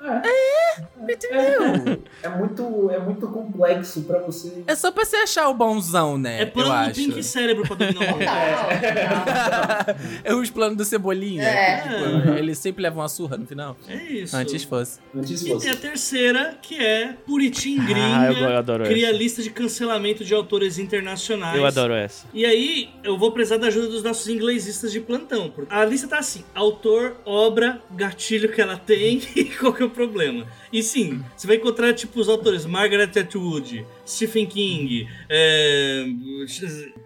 entendeu? 1.09 2.02
É 2.22 2.28
muito, 2.28 2.90
é 2.90 2.98
muito 2.98 3.26
complexo 3.28 4.02
pra 4.02 4.18
você. 4.20 4.64
É 4.66 4.74
só 4.74 4.90
pra 4.90 5.05
você 5.05 5.16
achar 5.16 5.48
o 5.48 5.55
bonzão, 5.55 6.18
né? 6.18 6.40
É 6.40 6.42
eu 6.44 6.51
plano 6.51 6.88
do. 6.88 6.94
Pink 6.94 7.22
Cérebro 7.22 7.64
pra 7.66 7.76
dominar 7.76 8.01
o 8.01 8.10
mundo. 8.12 8.24
É 10.24 10.34
os 10.34 10.51
planos 10.51 10.76
do 10.76 10.84
Cebolinha. 10.84 11.42
É. 11.42 11.80
que, 11.82 11.88
tipo, 11.88 12.30
eles 12.38 12.59
sempre 12.59 12.82
levam 12.82 13.01
uma 13.02 13.09
surra 13.09 13.36
no 13.36 13.46
final. 13.46 13.76
É 13.88 13.96
isso. 13.96 14.36
Antes 14.36 14.64
fosse. 14.64 14.98
Antes 15.14 15.42
E 15.42 15.44
tem 15.44 15.55
fosse. 15.55 15.68
a 15.68 15.76
terceira, 15.76 16.59
que 16.60 16.78
é 16.82 17.14
Puritim 17.26 17.78
Ah, 17.80 17.84
Gringa. 17.84 18.40
eu, 18.40 18.51
eu 18.51 18.59
adoro 18.59 18.84
cria 18.84 19.09
essa. 19.09 19.16
lista 19.16 19.42
de 19.42 19.51
cancelamento 19.51 20.24
de 20.24 20.34
autores 20.34 20.78
internacionais. 20.78 21.56
Eu 21.56 21.66
adoro 21.66 21.92
essa. 21.92 22.26
E 22.32 22.44
aí, 22.44 22.90
eu 23.02 23.18
vou 23.18 23.32
precisar 23.32 23.59
da 23.59 23.66
ajuda 23.68 23.88
dos 23.88 24.02
nossos 24.02 24.28
inglesistas 24.28 24.92
de 24.92 25.01
plantão. 25.01 25.52
A 25.68 25.84
lista 25.84 26.09
tá 26.09 26.18
assim: 26.18 26.44
autor, 26.55 27.16
obra, 27.24 27.80
gatilho 27.92 28.51
que 28.51 28.60
ela 28.65 28.77
tem 28.77 29.20
e 29.36 29.45
qual 29.45 29.73
que 29.73 29.82
é 29.82 29.86
o 29.86 29.91
problema. 29.91 30.47
E 30.73 30.82
sim, 30.82 31.23
você 31.36 31.47
vai 31.47 31.57
encontrar, 31.57 31.93
tipo, 31.95 32.19
os 32.20 32.28
autores 32.28 32.66
Margaret 32.66 33.11
Atwood, 33.19 33.86
Stephen 34.07 34.47
King, 34.47 35.09
é... 35.28 36.05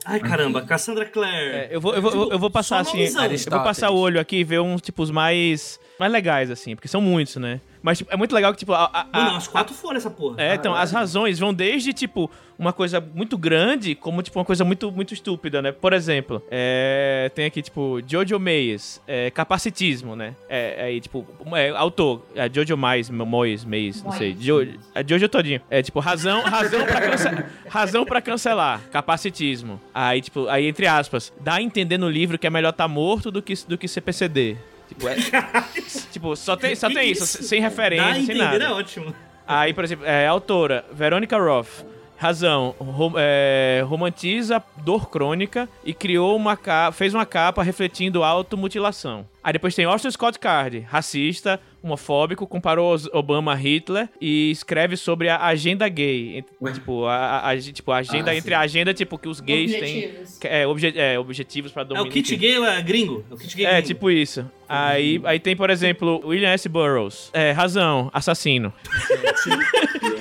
Ai, 0.04 0.20
caramba, 0.20 0.62
Cassandra 0.62 1.04
Clare. 1.04 1.34
É, 1.36 1.68
eu, 1.70 1.80
vou, 1.80 1.94
eu, 1.94 2.02
vou, 2.02 2.10
vou- 2.10 2.32
eu 2.32 2.38
vou 2.38 2.50
passar 2.50 2.80
assim. 2.80 2.98
Eu 3.46 3.50
vou 3.58 3.60
passar 3.64 3.90
o 3.90 3.96
olho 3.98 4.20
aqui 4.20 4.36
e 4.36 4.44
ver 4.44 4.60
uns, 4.60 4.80
tipo, 4.80 5.02
os 5.02 5.10
mais. 5.10 5.78
Mais 5.98 6.10
legais, 6.12 6.50
assim, 6.50 6.74
porque 6.74 6.88
são 6.88 7.00
muitos, 7.00 7.36
né? 7.36 7.60
Mas 7.82 7.98
tipo, 7.98 8.12
é 8.12 8.16
muito 8.16 8.34
legal 8.34 8.52
que, 8.52 8.58
tipo, 8.58 8.72
a, 8.72 8.84
a- 8.92 9.06
Mano, 9.12 9.30
a- 9.34 9.36
as 9.36 9.48
quatro 9.48 9.74
foram 9.74 9.96
essa 9.96 10.10
porra. 10.10 10.36
É, 10.42 10.54
então, 10.54 10.74
as 10.74 10.90
razões 10.92 11.38
vão 11.38 11.52
desde, 11.54 11.92
tipo, 11.92 12.30
uma 12.58 12.72
coisa 12.72 13.00
muito 13.00 13.38
grande, 13.38 13.94
como, 13.94 14.20
tipo, 14.22 14.38
uma 14.38 14.44
coisa 14.44 14.64
muito, 14.64 14.90
muito 14.90 15.14
estúpida, 15.14 15.62
né? 15.62 15.70
Por 15.72 15.92
exemplo, 15.92 16.42
é, 16.50 17.30
tem 17.34 17.46
aqui, 17.46 17.62
tipo, 17.62 18.00
Jojo 18.06 18.38
Meyes, 18.38 19.00
é, 19.06 19.30
capacitismo, 19.30 20.16
né? 20.16 20.34
É, 20.48 20.82
aí, 20.86 21.00
tipo, 21.00 21.24
é, 21.54 21.70
autor, 21.70 22.26
é, 22.34 22.50
Jojo 22.52 22.76
Mais, 22.76 23.08
Moyes, 23.08 23.64
Meyes, 23.64 24.02
não 24.02 24.10
sei, 24.12 24.34
jo, 24.38 24.60
é 24.94 25.04
Jojo 25.06 25.28
todinho. 25.28 25.60
É, 25.70 25.82
tipo, 25.82 26.00
razão, 26.00 26.42
razão, 26.42 26.84
pra 26.84 27.00
cancelar, 27.00 27.50
razão 27.68 28.04
pra 28.04 28.20
cancelar, 28.20 28.80
capacitismo. 28.90 29.80
Aí, 29.94 30.20
tipo, 30.20 30.48
aí, 30.48 30.66
entre 30.66 30.86
aspas, 30.86 31.32
dá 31.40 31.54
a 31.54 31.62
entender 31.62 31.98
no 31.98 32.08
livro 32.10 32.38
que 32.38 32.46
é 32.46 32.50
melhor 32.50 32.70
estar 32.70 32.88
morto 32.88 33.30
do 33.30 33.40
que, 33.40 33.54
do 33.68 33.78
que 33.78 33.86
ser 33.86 34.00
PCD. 34.00 34.56
Tipo, 34.88 35.06
é, 35.08 35.16
tipo 36.18 36.36
só 36.36 36.56
tem, 36.56 36.74
só 36.74 36.88
tem 36.90 37.10
isso, 37.10 37.24
sem 37.26 37.60
Dá 37.60 37.66
a 37.66 37.70
referência, 37.70 38.26
sem 38.26 38.36
nada. 38.36 38.64
é 38.64 38.70
ótimo. 38.70 39.14
Aí, 39.46 39.72
por 39.72 39.84
exemplo, 39.84 40.04
é, 40.04 40.26
autora, 40.26 40.84
Veronica 40.92 41.38
Roth. 41.38 41.84
Razão, 42.20 42.74
rom- 42.80 43.12
é, 43.16 43.80
romantiza 43.86 44.60
dor 44.78 45.08
crônica 45.08 45.68
e 45.84 45.94
criou 45.94 46.34
uma 46.34 46.56
capa, 46.56 46.90
fez 46.90 47.14
uma 47.14 47.24
capa 47.24 47.62
refletindo 47.62 48.24
automutilação. 48.24 49.24
Aí 49.42 49.52
depois 49.52 49.72
tem 49.74 49.84
Austin 49.84 50.10
Scott 50.10 50.36
Card, 50.38 50.80
racista, 50.80 51.60
homofóbico, 51.82 52.46
comparou 52.46 52.96
Obama 53.12 53.52
a 53.52 53.54
Hitler 53.54 54.08
e 54.20 54.50
escreve 54.50 54.96
sobre 54.96 55.28
a 55.28 55.44
agenda 55.46 55.88
gay. 55.88 56.44
Tipo, 56.72 57.04
a, 57.06 57.14
a- 57.16 57.50
a- 57.50 57.56
tipo, 57.58 57.92
a 57.92 57.98
agenda 57.98 58.30
Ah, 58.30 58.36
entre 58.36 58.52
a 58.54 58.60
agenda, 58.60 58.92
tipo, 58.92 59.16
que 59.18 59.28
os 59.28 59.40
gays 59.40 59.72
Objetivos. 59.74 60.38
têm. 60.38 60.50
É, 60.50 60.66
obje- 60.66 60.94
é, 60.96 61.18
objetivos 61.18 61.70
pra 61.72 61.82
É 61.82 61.84
dominar. 61.84 62.08
o 62.08 62.10
kit 62.12 62.34
gay 62.36 62.56
é 62.64 62.82
gringo. 62.82 63.24
É 63.30 63.34
o 63.34 63.36
kit 63.36 63.56
gay 63.56 63.66
É, 63.66 63.70
gringo. 63.74 63.86
tipo 63.86 64.10
isso. 64.10 64.44
Aí, 64.68 65.20
aí 65.24 65.38
tem, 65.40 65.56
por 65.56 65.70
exemplo, 65.70 66.20
William 66.24 66.50
S. 66.50 66.68
Burroughs. 66.68 67.30
É, 67.32 67.52
razão, 67.52 68.10
assassino. 68.12 68.72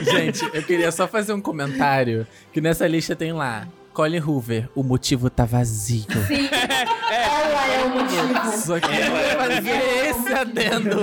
Gente, 0.03 0.43
eu 0.55 0.63
queria 0.63 0.91
só 0.91 1.07
fazer 1.07 1.33
um 1.33 1.41
comentário 1.41 2.25
que 2.53 2.61
nessa 2.61 2.87
lista 2.87 3.15
tem 3.15 3.33
lá. 3.33 3.67
Colin 3.97 4.19
Hoover, 4.19 4.69
o 4.75 4.83
motivo 4.83 5.27
tá 5.27 5.43
vazio. 5.43 6.05
Sim. 6.27 6.47
Ela 7.11 7.67
é 7.73 7.83
o 7.83 7.89
motivo. 7.89 8.51
Só 8.55 8.79
que 8.79 8.85
eu 8.85 9.09
vou 9.09 9.19
fazer 9.39 10.09
esse 10.09 10.33
adendo. 10.35 10.97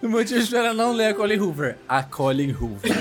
O 0.00 0.08
motivo 0.08 0.48
para 0.48 0.72
não 0.72 0.92
ler 0.92 1.08
a 1.08 1.14
Colin 1.14 1.40
Hoover. 1.40 1.76
A 1.88 2.04
Colin 2.04 2.52
Hoover. 2.52 2.92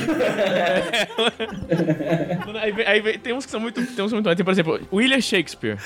Aí, 2.60 2.72
vem- 2.72 2.88
aí 2.88 3.02
vem- 3.02 3.20
tem 3.20 3.34
uns 3.34 3.46
que 3.46 3.52
são 3.52 3.60
muito. 3.60 3.86
Tem 3.86 4.04
uns 4.04 4.12
muito. 4.12 4.36
Tem, 4.36 4.44
por 4.44 4.52
exemplo, 4.52 4.80
William 4.92 5.22
Shakespeare. 5.22 5.78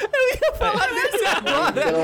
Falar 0.57 0.88
desse 0.88 1.26
agora. 1.26 1.98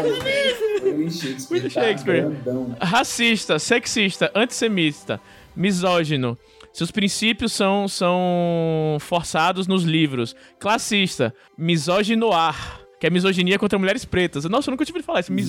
William 0.84 1.10
Shakespeare. 1.10 1.48
William 1.52 1.70
tá 1.70 1.82
Shakespeare. 1.82 2.22
grandão. 2.22 2.76
Racista, 2.82 3.57
sexista, 3.60 4.30
antissemita, 4.36 5.22
misógino. 5.56 6.38
Seus 6.80 6.92
princípios 6.92 7.52
são, 7.52 7.90
são 7.90 8.96
forçados 9.02 9.68
nos 9.68 9.84
livros. 9.84 10.34
Classista, 10.58 11.34
misóginoar. 11.58 12.80
que 12.98 13.06
é 13.06 13.10
misoginia 13.10 13.60
contra 13.60 13.78
mulheres 13.78 14.06
pretas. 14.06 14.46
Nossa, 14.46 14.70
eu 14.70 14.72
nunca 14.72 14.86
tive 14.86 15.00
ouvido 15.00 15.06
falar 15.06 15.20
isso. 15.20 15.30
Nunca 15.34 15.44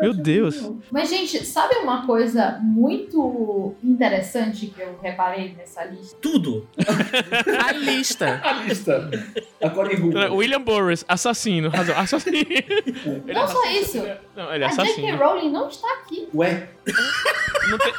Meu 0.00 0.14
Deus. 0.14 0.62
não. 0.62 0.80
Mas, 0.92 1.08
gente, 1.10 1.44
sabe 1.44 1.74
uma 1.78 2.06
coisa 2.06 2.60
muito 2.62 3.74
interessante 3.82 4.68
que 4.68 4.80
eu 4.80 4.96
reparei 5.02 5.52
nessa 5.56 5.84
lista? 5.86 6.16
Tudo. 6.22 6.64
A 7.66 7.72
lista. 7.72 8.40
A 8.44 8.52
lista. 8.62 9.10
A 9.60 9.68
Hoover. 9.68 10.32
William 10.32 10.60
Burroughs, 10.62 11.04
assassino. 11.08 11.70
Razão, 11.70 11.98
assassino. 11.98 12.36
Ele 12.38 13.24
é 13.26 13.34
não 13.34 13.48
só 13.48 13.60
racista, 13.64 13.98
isso. 13.98 14.08
Não, 14.36 14.54
ele 14.54 14.62
é 14.62 14.66
a 14.68 14.70
J.K. 14.70 14.82
assassino. 14.84 15.16
Rowling 15.18 15.50
não 15.50 15.68
está 15.68 15.88
aqui. 15.94 16.28
Ué, 16.32 16.68
Não 17.68 17.78
tem- 17.78 17.94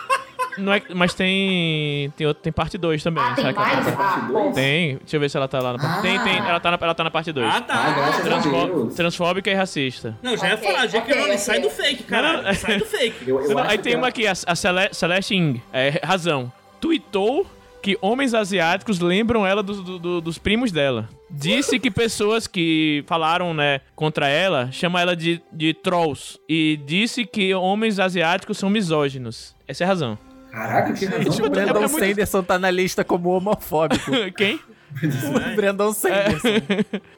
não 0.60 0.74
é, 0.74 0.82
mas 0.94 1.14
tem, 1.14 2.12
tem, 2.18 2.28
outro- 2.28 2.44
tem 2.44 2.52
parte 2.54 2.78
2 2.78 3.02
também. 3.04 3.24
Ah, 3.24 3.34
tem 3.36 3.46
que 3.48 3.54
mais? 3.60 3.86
tá 3.86 3.94
Ah, 4.00 4.28
dois? 4.32 4.56
Tem. 4.56 4.98
Deixa 4.98 5.16
eu 5.16 5.20
ver 5.20 5.30
se 5.30 5.38
ela 5.38 5.48
tá 5.48 5.60
lá 5.60 5.74
na 5.74 5.80
parte. 5.80 6.02
Tem, 6.02 6.20
tem. 6.20 6.38
Ela 6.38 6.60
tá 6.60 6.72
na, 6.72 6.78
ela 6.82 6.94
tá 6.96 7.04
na 7.04 7.12
parte 7.12 7.32
2. 7.32 7.48
Ah, 7.54 7.62
tá. 7.62 7.76
Ah, 7.76 8.22
Transfó- 8.22 8.86
transfóbica 8.96 9.50
e 9.50 9.54
racista. 9.54 10.18
Não, 10.22 10.36
já 10.38 10.50
ia 10.50 10.56
Ok, 10.56 10.68
falar, 10.72 10.86
J.K. 10.88 11.00
ok, 11.00 11.14
Rowling, 11.14 11.26
ok. 11.30 11.38
sai 11.38 11.60
do 11.62 11.70
fake. 11.70 12.06
Não, 12.12 12.54
Sai 12.54 12.78
do 12.80 12.86
fake. 12.86 13.28
eu, 13.30 13.42
eu 13.42 13.50
Não, 13.56 13.64
aí 13.64 13.78
que 13.78 13.84
tem 13.84 13.96
a- 13.96 13.98
uma 13.98 14.08
aqui, 14.08 14.28
a, 14.28 14.32
a 14.32 14.56
Cele- 14.56 14.94
Celeste 14.94 15.36
Ing. 15.36 15.62
É, 15.74 16.00
razão. 16.04 16.52
Tweetou 16.80 17.46
que 17.82 17.98
homens 18.02 18.34
asiáticos 18.34 19.00
lembram 19.00 19.48
ela 19.48 19.64
dos- 19.64 19.82
do- 19.82 19.98
do- 20.00 20.22
dos 20.22 20.38
primos 20.38 20.70
dela. 20.72 21.08
Disse 21.32 21.80
que 21.80 21.90
pessoas 21.90 22.46
que 22.48 23.04
falaram, 23.08 23.54
né, 23.54 23.80
contra 23.96 24.28
ela, 24.28 24.70
chamam 24.72 25.00
ela 25.00 25.16
de, 25.16 25.42
de 25.52 25.74
trolls. 25.74 26.38
E 26.50 26.78
disse 26.86 27.24
que 27.26 27.54
homens 27.54 27.98
asiáticos 28.00 28.58
são 28.58 28.70
misóginos. 28.70 29.56
Essa 29.68 29.84
é 29.84 29.86
a 29.86 29.88
razão. 29.88 30.18
Caraca, 30.52 30.94
que 30.94 31.06
razão. 31.06 31.32
Tipo, 31.32 31.48
o 31.48 31.52
pra- 31.52 31.64
Brandon 31.64 31.84
é 31.84 31.88
muito- 31.88 32.00
Sanderson 32.00 32.44
tá 32.44 32.58
na 32.60 32.72
lista 32.72 33.04
como 33.04 33.30
homofóbico. 33.30 34.12
Quem? 34.36 34.60
o 34.92 35.56
Brandon 35.56 35.94
Sanderson. 35.94 36.48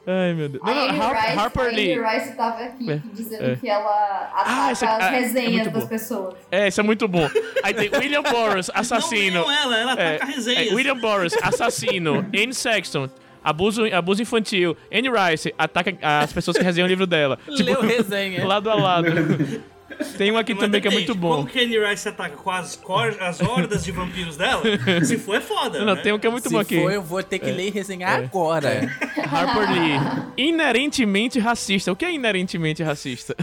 Ai, 0.06 0.34
meu 0.34 0.48
Deus. 0.50 0.62
Não, 0.62 0.74
não, 0.74 0.88
Amy 0.90 1.00
Har- 1.00 1.16
Rice, 1.24 1.38
Harper 1.38 1.62
a 1.62 1.66
Amy 1.68 1.76
Lee. 1.76 2.00
Rice 2.02 2.32
tava 2.36 2.62
aqui 2.64 2.90
É, 2.92 3.00
dizendo 3.14 3.44
é. 3.52 3.56
que 3.56 3.66
ela 3.68 4.30
ataca 4.34 4.50
Ah, 4.50 4.70
essa- 4.70 4.86
as 4.96 5.02
ah, 5.04 5.06
é 5.06 5.20
resenhas 5.20 5.52
muito 5.52 5.70
das 5.70 5.82
bom. 5.84 5.88
pessoas. 5.88 6.34
É, 6.50 6.68
isso 6.68 6.80
é 6.80 6.84
muito 6.84 7.08
bom. 7.08 7.26
Aí 7.62 7.72
tem 7.72 7.90
William 7.98 8.22
Burroughs, 8.22 8.70
assassino. 8.74 9.40
Não, 9.40 9.50
ela, 9.50 9.76
ela 9.78 9.92
É, 9.94 10.16
ataca 10.16 10.32
resenhas. 10.32 10.70
é, 10.70 10.74
William 10.74 10.96
Burroughs, 10.98 11.32
assassino. 11.42 12.18
Anne 12.36 12.52
Sexton, 12.52 13.08
abuso, 13.42 13.84
abuso 13.86 14.20
infantil. 14.20 14.76
Anne 14.92 15.08
Rice, 15.08 15.54
ataca 15.56 15.96
as 16.02 16.30
pessoas 16.30 16.58
que 16.58 16.62
resenham 16.62 16.84
o 16.86 16.88
livro 16.90 17.06
dela. 17.06 17.38
Leu 17.48 17.80
resenha. 17.80 18.46
lado 18.46 18.68
a 18.70 18.74
lado. 18.74 19.06
Tem 20.16 20.30
um 20.30 20.36
aqui 20.36 20.52
Mas 20.54 20.60
também 20.62 20.80
que 20.80 20.88
é 20.88 20.90
depende, 20.90 21.08
muito 21.08 21.20
bom. 21.20 21.36
Como 21.36 21.46
que 21.48 21.58
a 21.58 21.62
Annie 21.62 21.78
Rice 21.78 22.08
ataca 22.08 22.36
com 22.36 22.50
as, 22.50 22.76
cor, 22.76 23.16
as 23.20 23.40
hordas 23.40 23.84
de 23.84 23.92
vampiros 23.92 24.36
dela? 24.36 24.62
Se 25.04 25.16
for, 25.18 25.36
é 25.36 25.40
foda. 25.40 25.84
Não, 25.84 25.94
né? 25.94 26.02
tem 26.02 26.12
um 26.12 26.18
que 26.18 26.26
é 26.26 26.30
muito 26.30 26.48
Se 26.48 26.54
bom 26.54 26.60
aqui. 26.60 26.80
for, 26.80 26.92
eu 26.92 27.02
vou 27.02 27.22
ter 27.22 27.38
que 27.38 27.50
ler 27.50 27.68
e 27.68 27.70
resenhar 27.70 28.18
agora. 28.18 28.88
Harper 29.30 29.70
Lee. 29.72 30.22
Inerentemente 30.36 31.38
racista. 31.38 31.92
O 31.92 31.96
que 31.96 32.04
é 32.04 32.12
inerentemente 32.12 32.82
racista? 32.82 33.34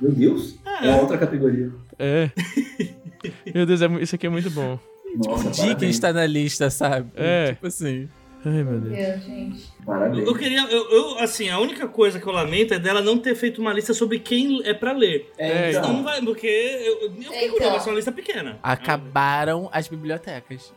Meu 0.00 0.12
Deus. 0.12 0.56
É 0.82 0.94
outra 0.96 1.18
categoria. 1.18 1.70
É. 1.98 2.30
Meu 3.54 3.64
Deus, 3.66 3.82
é 3.82 3.86
isso 4.00 4.14
aqui 4.14 4.26
é 4.26 4.30
muito 4.30 4.50
bom. 4.50 4.78
Nossa, 5.16 5.50
Dickens 5.50 5.66
parabéns. 5.68 5.98
tá 5.98 6.12
na 6.12 6.26
lista, 6.26 6.70
sabe? 6.70 7.10
É. 7.14 7.52
Tipo 7.52 7.66
assim. 7.66 8.08
Ai, 8.44 8.62
meu 8.64 8.80
Deus. 8.80 8.96
Deus, 8.96 9.24
gente. 9.24 9.71
Parabéns. 9.84 10.26
Eu 10.26 10.34
queria, 10.36 10.60
eu, 10.70 10.90
eu, 10.90 11.18
assim, 11.18 11.48
a 11.50 11.58
única 11.58 11.88
coisa 11.88 12.20
que 12.20 12.26
eu 12.26 12.32
lamento 12.32 12.72
é 12.72 12.78
dela 12.78 13.00
não 13.00 13.18
ter 13.18 13.34
feito 13.34 13.60
uma 13.60 13.72
lista 13.72 13.92
sobre 13.92 14.18
quem 14.20 14.62
é 14.64 14.72
pra 14.72 14.92
ler. 14.92 15.30
É, 15.36 15.70
É, 15.70 15.72
Senão 15.72 15.88
não 15.88 16.00
então. 16.00 16.04
vai, 16.04 16.22
porque 16.22 16.46
eu, 16.46 17.02
eu 17.02 17.10
fiquei 17.12 17.38
Então. 17.38 17.50
curioso, 17.52 17.70
vai 17.72 17.80
ser 17.80 17.90
uma 17.90 17.96
lista 17.96 18.12
pequena. 18.12 18.58
Acabaram 18.62 19.68
as 19.72 19.88
bibliotecas. 19.88 20.72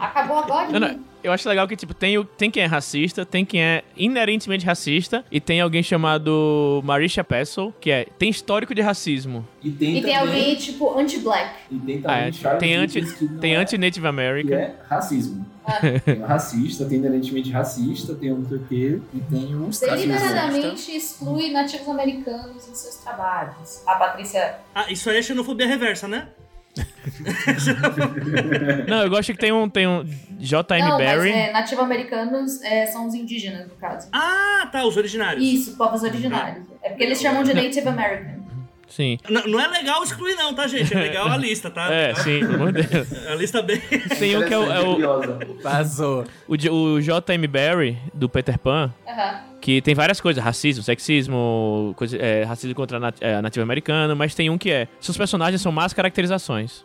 Acabou 0.00 0.38
agora? 0.38 0.68
Não, 0.70 0.80
não, 0.80 1.00
eu 1.22 1.32
acho 1.32 1.48
legal 1.48 1.66
que, 1.66 1.74
tipo, 1.76 1.92
tem, 1.94 2.22
tem 2.38 2.50
quem 2.50 2.62
é 2.62 2.66
racista, 2.66 3.24
tem 3.26 3.44
quem 3.44 3.62
é 3.62 3.82
inerentemente 3.96 4.64
racista, 4.64 5.24
e 5.30 5.40
tem 5.40 5.60
alguém 5.60 5.82
chamado 5.82 6.80
Marisha 6.84 7.24
Pessel, 7.24 7.74
que 7.80 7.90
é, 7.90 8.06
tem 8.18 8.28
histórico 8.30 8.74
de 8.74 8.80
racismo. 8.82 9.46
E 9.62 9.70
tem, 9.70 9.96
E 9.98 10.02
tem 10.02 10.14
também, 10.14 10.16
alguém, 10.16 10.54
tipo, 10.56 10.96
anti-black. 10.98 11.50
E 11.70 11.78
tem 11.78 11.98
Ah, 12.04 12.08
também 12.08 12.28
é, 12.28 12.32
Charles 12.32 12.60
tem 12.60 12.74
anti- 12.76 13.28
Tem 13.40 13.54
é- 13.54 13.56
anti-Native 13.56 14.00
que 14.02 14.06
American. 14.06 14.56
é 14.56 14.74
racismo. 14.88 15.46
Ah. 15.68 15.80
Tem 16.04 16.20
racista, 16.20 16.84
tem 16.84 16.98
inerentemente 16.98 17.50
racista, 17.56 18.14
tem 18.14 18.32
o 18.32 18.38
não 18.38 18.48
sei 18.48 18.56
o 18.56 18.64
quê, 18.64 19.00
e 19.14 19.20
tem 19.20 19.54
o. 19.54 19.68
Deliberadamente 19.68 20.96
exclui 20.96 21.50
nativos 21.50 21.88
americanos 21.88 22.68
em 22.68 22.74
seus 22.74 22.96
trabalhos. 22.96 23.82
A 23.86 23.96
Patrícia. 23.96 24.56
Ah, 24.74 24.90
isso 24.90 25.10
aí 25.10 25.18
é 25.18 25.22
xenofobia 25.22 25.66
reversa, 25.66 26.06
né? 26.06 26.28
Não, 28.86 29.02
eu 29.02 29.10
gosto 29.10 29.32
que 29.32 29.38
tem 29.38 29.50
um, 29.50 29.68
tem 29.68 29.86
um 29.86 30.04
J.M. 30.38 30.86
Não, 30.86 30.98
Barry. 30.98 31.30
mas 31.30 31.48
é, 31.48 31.52
nativos 31.52 31.84
americanos 31.84 32.62
é, 32.62 32.86
são 32.86 33.06
os 33.06 33.14
indígenas, 33.14 33.66
no 33.66 33.74
caso. 33.76 34.08
Ah, 34.12 34.68
tá, 34.70 34.84
os 34.84 34.96
originários. 34.96 35.42
Isso, 35.42 35.76
povos 35.76 36.02
originários. 36.02 36.66
É 36.82 36.90
porque 36.90 37.04
eles 37.04 37.20
chamam 37.20 37.42
de 37.42 37.54
Native 37.54 37.88
American. 37.88 38.45
Sim. 38.88 39.18
Não, 39.28 39.42
não 39.46 39.60
é 39.60 39.66
legal 39.68 40.02
excluir, 40.02 40.34
não, 40.36 40.54
tá, 40.54 40.66
gente? 40.66 40.94
É 40.94 41.00
legal 41.00 41.28
a 41.28 41.36
lista, 41.36 41.70
tá? 41.70 41.86
É, 41.92 42.08
Legal. 42.08 42.22
sim, 42.22 42.40
pelo 42.40 42.54
amor 42.54 42.72
de 42.72 42.82
Deus. 42.82 43.26
A 43.26 43.34
lista 43.34 43.62
bem. 43.62 43.80
Tem 44.18 44.36
um 44.36 44.46
que 44.46 44.54
é 44.54 44.58
o, 44.58 44.72
é 44.72 44.80
o. 44.80 45.60
Vazou. 45.62 46.24
o, 46.48 46.54
o 46.94 47.00
J.M. 47.00 47.46
Barry, 47.46 47.98
do 48.14 48.28
Peter 48.28 48.58
Pan, 48.58 48.92
Aham. 49.06 49.40
que 49.60 49.80
tem 49.82 49.94
várias 49.94 50.20
coisas, 50.20 50.42
racismo, 50.42 50.82
sexismo, 50.82 51.94
coisa, 51.96 52.16
é, 52.16 52.44
racismo 52.44 52.74
contra 52.74 52.98
nat 52.98 53.16
é, 53.20 53.40
nativo 53.40 53.62
americano, 53.62 54.14
mas 54.14 54.34
tem 54.34 54.48
um 54.50 54.56
que 54.58 54.70
é, 54.70 54.88
seus 55.00 55.16
personagens 55.16 55.60
são 55.60 55.72
más 55.72 55.92
caracterizações. 55.92 56.84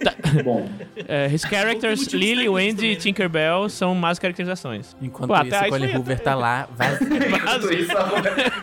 Bom, 0.44 0.68
É, 1.08 1.26
his 1.26 1.42
characters, 1.42 2.00
motivos 2.00 2.12
Lily, 2.14 2.48
Wendy 2.48 2.86
e 2.86 2.94
né? 2.94 2.96
Tinkerbell 3.00 3.68
são 3.68 3.94
más 3.94 4.18
caracterizações. 4.18 4.96
Enquanto 5.00 5.28
Pô, 5.28 5.34
até 5.34 5.48
isso, 5.48 5.64
aí 5.64 5.70
Colin 5.70 5.96
Hoover 5.96 6.20
tá 6.20 6.34
lá 6.34 6.68
vazio. 6.74 7.06
enquanto 7.16 7.72
isso, 7.74 7.92
a 7.98 8.04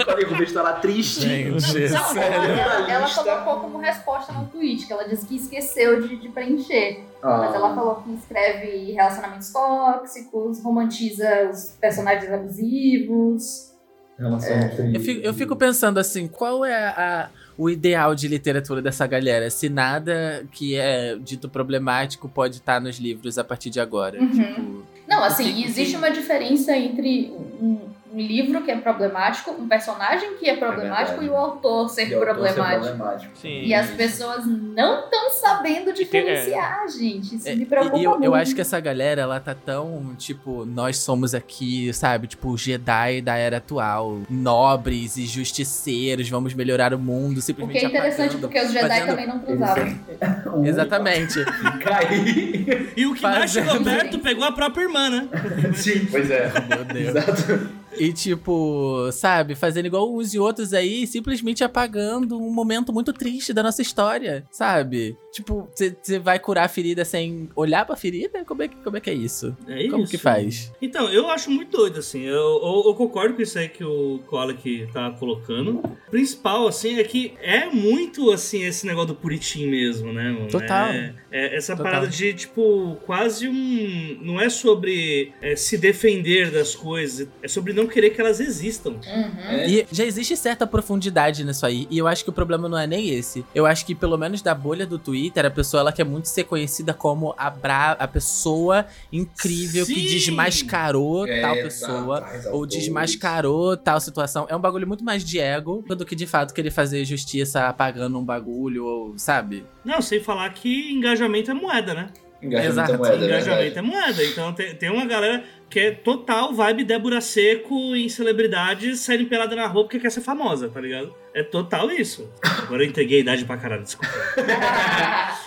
Colin 0.05 0.23
Hoover 0.25 0.41
está 0.43 0.61
lá 0.63 0.73
triste. 0.73 1.21
Gente, 1.21 1.49
Não, 1.51 1.59
Sério? 1.59 2.51
ela, 2.51 2.91
ela 2.91 3.09
colocou 3.09 3.59
como 3.59 3.77
resposta 3.77 4.31
no 4.33 4.45
tweet, 4.47 4.85
que 4.87 4.93
ela 4.93 5.07
disse 5.07 5.25
que 5.27 5.35
esqueceu 5.35 6.01
de, 6.07 6.15
de 6.17 6.29
preencher. 6.29 7.03
Mas 7.21 7.53
ela 7.55 7.71
Ah, 7.71 7.75
falou 7.75 7.95
que 8.03 8.13
escreve 8.13 8.91
relacionamentos 8.93 9.51
tóxicos, 9.51 10.63
romantiza 10.63 11.49
os 11.51 11.75
personagens 11.81 12.31
abusivos. 12.31 13.73
relação 14.17 14.55
Eu 14.93 14.99
fico, 14.99 15.21
eu 15.21 15.33
fico 15.33 15.55
pensando 15.55 15.99
assim, 15.99 16.27
qual 16.27 16.63
é 16.65 16.75
a- 16.87 17.29
o 17.57 17.69
ideal 17.69 18.13
de 18.13 18.27
literatura 18.27 18.81
dessa 18.81 19.07
galera? 19.07 19.49
Se 19.49 19.67
nada 19.67 20.45
que 20.51 20.75
é 20.75 21.17
dito 21.17 21.49
problemático 21.49 22.29
pode 22.29 22.57
estar 22.57 22.79
nos 22.79 22.97
livros 22.97 23.37
a 23.37 23.43
partir 23.43 23.69
de 23.69 23.79
agora. 23.79 24.21
Uhum. 24.21 24.29
Tipo, 24.29 24.83
Não, 25.07 25.23
assim, 25.23 25.63
existe 25.63 25.95
uma 25.95 26.09
diferença 26.11 26.77
entre 26.77 27.31
um, 27.59 27.79
um 28.17 28.21
livro 28.21 28.61
que 28.63 28.71
é 28.71 28.75
problemático, 28.77 29.51
um 29.51 29.67
personagem 29.67 30.35
que 30.37 30.49
é 30.49 30.55
problemático 30.55 31.19
verdade. 31.19 31.25
e 31.25 31.29
o 31.29 31.35
autor 31.35 31.87
ser 31.89 32.11
o 32.13 32.19
autor 32.19 32.47
ser 32.47 32.53
problemático. 32.53 32.85
problemático. 32.85 33.37
Sim. 33.37 33.61
E 33.63 33.73
as 33.73 33.89
pessoas 33.91 34.45
não 34.45 35.01
estão 35.05 35.29
sabendo 35.31 35.93
diferenciar, 35.93 36.87
gente. 36.89 37.35
Isso 37.35 37.47
É, 37.47 37.55
me 37.55 37.65
preocupa 37.65 37.97
e 37.97 38.03
eu, 38.03 38.11
muito. 38.11 38.23
eu 38.25 38.33
acho 38.33 38.55
que 38.55 38.61
essa 38.61 38.79
galera, 38.79 39.21
ela 39.21 39.39
tá 39.39 39.53
tão, 39.53 40.15
tipo, 40.17 40.65
nós 40.65 40.97
somos 40.97 41.35
aqui, 41.35 41.93
sabe? 41.93 42.27
Tipo, 42.27 42.57
Jedi 42.57 43.21
da 43.21 43.35
era 43.35 43.57
atual. 43.57 44.21
Nobres 44.29 45.17
e 45.17 45.25
justiceiros, 45.25 46.27
vamos 46.29 46.53
melhorar 46.53 46.93
o 46.93 46.99
mundo, 46.99 47.33
O 47.33 47.35
que 47.35 47.41
simplesmente 47.41 47.85
é 47.85 47.87
interessante, 47.89 48.35
apagando, 48.35 48.41
porque 48.41 48.59
os 48.59 48.71
Jedi 48.71 48.87
fazendo- 48.89 49.07
também 49.07 49.27
não 49.27 49.39
transavam. 49.39 49.99
Exatamente. 50.65 51.45
Caí. 51.83 52.91
E 52.97 53.05
o 53.05 53.13
que 53.13 53.21
mais 53.21 53.53
Fazendo- 53.53 53.69
chegou 53.69 53.83
perto 53.83 54.19
pegou 54.19 54.43
a 54.43 54.51
própria 54.51 54.83
irmã, 54.83 55.09
né? 55.09 55.27
Sim, 55.75 56.05
pois 56.09 56.29
é. 56.31 56.51
Meu 56.67 56.83
Deus. 56.85 57.15
Exato. 57.15 57.69
E 57.97 58.11
tipo, 58.11 59.09
sabe, 59.11 59.55
fazendo 59.55 59.85
igual 59.85 60.13
uns 60.13 60.33
e 60.33 60.39
outros 60.39 60.73
aí, 60.73 61.07
simplesmente 61.07 61.63
apagando 61.63 62.37
um 62.37 62.51
momento 62.51 62.93
muito 62.93 63.13
triste 63.13 63.53
da 63.53 63.63
nossa 63.63 63.81
história, 63.81 64.43
sabe? 64.51 65.17
Tipo, 65.31 65.69
você 65.73 66.17
vai 66.19 66.39
curar 66.39 66.65
a 66.65 66.69
ferida 66.69 67.05
sem 67.05 67.49
olhar 67.55 67.85
pra 67.85 67.95
ferida? 67.95 68.43
Como 68.43 68.63
é 68.63 68.67
que, 68.67 68.75
como 68.77 68.97
é, 68.97 68.99
que 68.99 69.09
é 69.09 69.13
isso? 69.13 69.55
É 69.67 69.87
Como 69.87 70.03
isso. 70.03 70.11
que 70.11 70.17
faz? 70.17 70.71
Então, 70.81 71.11
eu 71.11 71.29
acho 71.29 71.51
muito 71.51 71.77
doido, 71.77 71.99
assim. 71.99 72.23
Eu, 72.23 72.35
eu, 72.35 72.83
eu 72.87 72.95
concordo 72.95 73.35
com 73.35 73.41
isso 73.41 73.59
aí 73.59 73.69
que 73.69 73.83
o 73.83 74.19
Kolik 74.25 74.87
tá 74.91 75.11
colocando. 75.11 75.79
O 76.07 76.11
principal, 76.11 76.67
assim, 76.67 76.97
é 76.97 77.03
que 77.03 77.33
é 77.39 77.67
muito, 77.67 78.31
assim, 78.31 78.63
esse 78.63 78.87
negócio 78.87 79.09
do 79.09 79.15
puritim 79.15 79.67
mesmo, 79.67 80.11
né? 80.11 80.31
mano? 80.31 80.47
Total. 80.47 80.89
É, 80.89 81.13
é 81.31 81.55
essa 81.55 81.75
Total. 81.75 81.91
parada 81.91 82.07
de, 82.07 82.33
tipo, 82.33 82.97
quase 83.05 83.47
um... 83.47 84.17
Não 84.21 84.41
é 84.41 84.49
sobre 84.49 85.33
é, 85.39 85.55
se 85.55 85.77
defender 85.77 86.49
das 86.49 86.75
coisas, 86.75 87.27
é 87.43 87.47
sobre 87.47 87.73
não 87.77 87.87
querer 87.87 88.09
que 88.09 88.19
elas 88.19 88.39
existam. 88.39 88.91
Uhum. 88.91 89.67
E 89.67 89.87
já 89.91 90.03
existe 90.03 90.35
certa 90.35 90.65
profundidade 90.67 91.43
nisso 91.43 91.65
aí. 91.65 91.87
E 91.89 91.97
eu 91.97 92.07
acho 92.07 92.23
que 92.23 92.29
o 92.29 92.33
problema 92.33 92.67
não 92.67 92.77
é 92.77 92.87
nem 92.87 93.09
esse. 93.09 93.45
Eu 93.53 93.65
acho 93.65 93.85
que, 93.85 93.95
pelo 93.95 94.17
menos 94.17 94.41
da 94.41 94.53
bolha 94.53 94.85
do 94.85 94.97
Twitter, 94.97 95.45
a 95.45 95.51
pessoa 95.51 95.81
ela 95.81 95.91
quer 95.91 96.03
muito 96.03 96.27
ser 96.27 96.43
conhecida 96.43 96.93
como 96.93 97.33
a, 97.37 97.49
bra 97.49 97.91
a 97.91 98.07
pessoa 98.07 98.85
incrível 99.11 99.85
que 99.85 99.93
Sim! 99.93 100.07
desmascarou 100.07 101.27
É, 101.27 101.41
tal 101.41 101.55
pessoa. 101.55 102.27
Ou 102.51 102.65
desmascarou 102.65 103.77
tal 103.77 103.99
situação. 103.99 104.45
É 104.49 104.55
um 104.55 104.59
bagulho 104.59 104.87
muito 104.87 105.03
mais 105.03 105.23
de 105.23 105.39
ego 105.39 105.83
do 105.87 106.05
que 106.05 106.15
de 106.15 106.25
fato 106.25 106.53
querer 106.53 106.71
fazer 106.71 107.05
justiça 107.05 107.67
apagando 107.67 108.17
um 108.17 108.23
bagulho, 108.23 108.85
ou, 108.85 109.17
sabe? 109.17 109.65
Não, 109.85 110.01
sem 110.01 110.19
falar 110.19 110.49
que 110.49 110.91
engajamento 110.91 111.51
é 111.51 111.53
moeda, 111.53 111.93
né? 111.93 112.09
Engajamento 112.41 112.73
Exato. 112.73 112.93
é 112.93 112.97
moeda, 112.97 113.15
é 113.15 113.27
Engajamento 113.27 113.61
verdade. 113.63 113.77
é 113.79 113.81
moeda. 113.81 114.23
Então 114.25 114.53
tem, 114.53 114.75
tem 114.75 114.89
uma 114.91 115.05
galera 115.05 115.43
que 115.69 115.79
é 115.79 115.91
total 115.91 116.53
vibe 116.53 116.83
Débora 116.85 117.19
Seco 117.19 117.95
em 117.95 118.07
celebridades 118.09 118.99
saindo 119.01 119.25
pelada 119.25 119.55
na 119.55 119.65
roupa 119.67 119.89
porque 119.89 119.99
quer 119.99 120.11
ser 120.11 120.21
famosa, 120.21 120.69
tá 120.69 120.79
ligado? 120.79 121.13
É 121.33 121.43
total 121.43 121.91
isso. 121.91 122.29
Agora 122.41 122.83
eu 122.83 122.87
entreguei 122.87 123.17
a 123.17 123.21
idade 123.21 123.45
pra 123.45 123.57
caralho, 123.57 123.83
desculpa. 123.83 124.13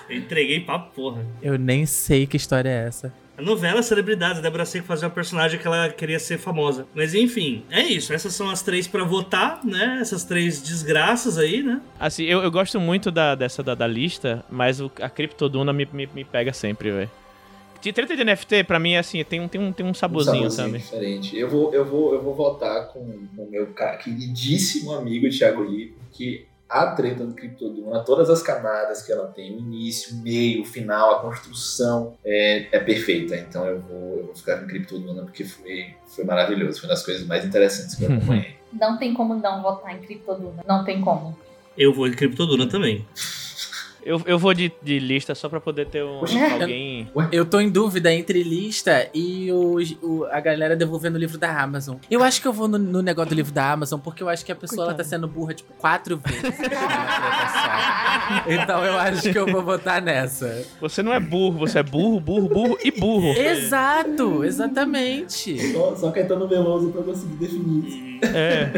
Eu 0.08 0.16
entreguei 0.18 0.60
pra 0.60 0.78
porra. 0.78 1.24
Eu 1.42 1.58
nem 1.58 1.86
sei 1.86 2.26
que 2.26 2.36
história 2.36 2.68
é 2.68 2.86
essa. 2.86 3.12
A 3.40 3.42
novela 3.42 3.82
Celebridades, 3.82 4.38
a 4.38 4.42
Débora 4.42 4.66
Seco 4.66 4.86
fazia 4.86 5.08
uma 5.08 5.14
personagem 5.14 5.58
que 5.58 5.66
ela 5.66 5.88
queria 5.88 6.18
ser 6.18 6.36
famosa. 6.38 6.86
Mas 6.94 7.14
enfim, 7.14 7.64
é 7.70 7.80
isso. 7.82 8.12
Essas 8.12 8.34
são 8.34 8.50
as 8.50 8.60
três 8.62 8.86
pra 8.86 9.02
votar, 9.02 9.64
né? 9.64 9.98
Essas 10.00 10.24
três 10.24 10.60
desgraças 10.60 11.38
aí, 11.38 11.62
né? 11.62 11.80
Assim, 11.98 12.24
eu, 12.24 12.40
eu 12.42 12.50
gosto 12.50 12.78
muito 12.78 13.10
da, 13.10 13.34
dessa 13.34 13.62
da, 13.62 13.74
da 13.74 13.86
lista, 13.86 14.44
mas 14.50 14.80
o- 14.80 14.90
a 15.00 15.08
Criptoduna 15.08 15.72
me, 15.72 15.88
me, 15.90 16.06
me 16.14 16.24
pega 16.24 16.52
sempre, 16.52 16.90
velho. 16.90 17.10
De 17.80 17.94
treta 17.94 18.14
de 18.14 18.22
NFT, 18.22 18.64
pra 18.64 18.78
mim, 18.78 18.92
é 18.92 18.98
assim, 18.98 19.24
tem 19.24 19.40
um, 19.40 19.48
tem 19.48 19.58
um, 19.58 19.72
tem 19.72 19.86
um 19.86 19.94
saborzinho, 19.94 20.46
Um 20.46 20.50
saborzinho 20.50 20.80
sabe? 20.80 21.00
diferente. 21.00 21.38
Eu 21.38 21.48
vou, 21.48 21.72
eu 21.72 21.82
vou, 21.82 22.12
eu 22.12 22.22
vou 22.22 22.34
votar 22.34 22.88
com 22.88 22.98
o 23.00 23.48
meu 23.50 23.68
queridíssimo 24.04 24.92
amigo 24.92 25.30
Thiago 25.30 25.62
Lee, 25.62 25.94
porque 25.98 26.46
a 26.70 26.86
treta 26.92 27.26
do 27.26 27.34
Criptoduna, 27.34 28.04
todas 28.04 28.30
as 28.30 28.42
camadas 28.42 29.02
que 29.02 29.10
ela 29.10 29.26
tem, 29.26 29.56
o 29.56 29.58
início, 29.58 30.14
o 30.16 30.22
meio, 30.22 30.62
o 30.62 30.64
final, 30.64 31.16
a 31.16 31.20
construção, 31.20 32.16
é, 32.24 32.68
é 32.70 32.78
perfeita. 32.78 33.36
Então 33.36 33.66
eu 33.66 33.80
vou, 33.80 34.16
eu 34.18 34.26
vou 34.26 34.34
ficar 34.34 34.58
com 34.58 34.66
Criptoduna 34.68 35.22
porque 35.22 35.44
foi, 35.44 35.94
foi 36.06 36.24
maravilhoso. 36.24 36.78
Foi 36.80 36.88
uma 36.88 36.94
das 36.94 37.04
coisas 37.04 37.26
mais 37.26 37.44
interessantes 37.44 37.96
que 37.96 38.04
eu 38.04 38.12
acompanhei. 38.12 38.54
Não 38.72 38.96
tem 38.96 39.12
como 39.12 39.34
não 39.34 39.62
votar 39.62 39.96
em 39.96 39.98
Criptoduna. 39.98 40.62
Não 40.64 40.84
tem 40.84 41.00
como. 41.00 41.36
Eu 41.76 41.92
vou 41.92 42.08
de 42.08 42.14
Criptoduna 42.14 42.68
também. 42.68 43.04
Eu, 44.04 44.20
eu 44.26 44.38
vou 44.38 44.54
de, 44.54 44.72
de 44.82 44.98
lista 44.98 45.34
só 45.34 45.48
pra 45.48 45.60
poder 45.60 45.86
ter 45.86 46.02
um, 46.02 46.20
alguém. 46.60 47.10
Eu 47.30 47.44
tô 47.44 47.60
em 47.60 47.68
dúvida 47.68 48.12
entre 48.12 48.42
lista 48.42 49.08
e 49.12 49.52
os- 49.52 49.96
o, 50.02 50.24
a 50.30 50.40
galera 50.40 50.74
devolvendo 50.74 51.16
o 51.16 51.18
livro 51.18 51.36
da 51.38 51.60
Amazon. 51.62 51.96
Eu 52.10 52.22
acho 52.22 52.40
que 52.40 52.48
eu 52.48 52.52
vou 52.52 52.66
no, 52.66 52.78
no 52.78 53.02
negócio 53.02 53.28
do 53.30 53.34
livro 53.34 53.52
da 53.52 53.70
Amazon, 53.72 54.00
porque 54.00 54.22
eu 54.22 54.28
acho 54.28 54.44
que 54.44 54.50
a 54.52 54.56
pessoa 54.56 54.86
ela 54.86 54.94
tá 54.94 55.04
sendo 55.04 55.28
burra, 55.28 55.52
tipo, 55.54 55.72
quatro 55.74 56.16
vezes. 56.18 56.58
então 58.46 58.84
eu 58.84 58.98
acho 58.98 59.30
que 59.32 59.38
eu 59.38 59.46
vou 59.46 59.62
votar 59.62 60.00
nessa. 60.00 60.64
Você 60.80 61.02
não 61.02 61.12
é 61.12 61.20
burro, 61.20 61.58
você 61.58 61.78
é 61.80 61.82
burro, 61.82 62.20
burro, 62.20 62.48
burro 62.48 62.78
e 62.82 62.90
burro. 62.90 63.28
Exato, 63.36 64.44
exatamente. 64.44 65.72
Só, 65.72 65.94
só 65.96 66.10
Caetano 66.10 66.46
Veloso 66.48 66.90
pra 66.90 67.02
conseguir 67.02 67.34
definir 67.36 67.86
isso. 67.88 68.34
É. 68.34 68.70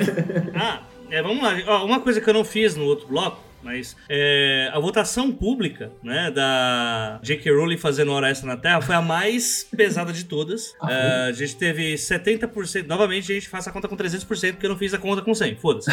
Ah, 0.55 0.83
é, 1.11 1.23
vamos 1.23 1.43
lá. 1.43 1.55
Ó, 1.67 1.85
uma 1.85 2.01
coisa 2.01 2.21
que 2.21 2.29
eu 2.29 2.35
não 2.35 2.45
fiz 2.45 2.77
no 2.77 2.85
outro 2.85 3.07
bloco, 3.09 3.39
mas 3.63 3.97
é, 4.09 4.71
a 4.73 4.79
votação 4.79 5.31
pública, 5.33 5.91
né, 6.03 6.31
da 6.31 7.21
J.K. 7.23 7.53
Rowling 7.53 7.77
fazendo 7.77 8.13
Hora 8.13 8.29
Extra 8.29 8.47
na 8.49 8.57
Terra 8.57 8.81
foi 8.81 8.95
a 8.95 9.03
mais 9.03 9.67
pesada 9.77 10.13
de 10.13 10.25
todas. 10.25 10.75
É, 10.89 11.29
a 11.29 11.33
gente 11.33 11.57
teve 11.57 11.95
70%. 11.95 12.87
Novamente, 12.87 13.31
a 13.31 13.35
gente 13.35 13.49
faz 13.49 13.67
a 13.67 13.73
conta 13.73 13.89
com 13.89 13.97
300%, 13.97 14.53
porque 14.53 14.67
eu 14.67 14.71
não 14.71 14.77
fiz 14.77 14.93
a 14.95 14.99
conta 14.99 15.23
com 15.23 15.35
100. 15.35 15.57
Foda-se. 15.57 15.91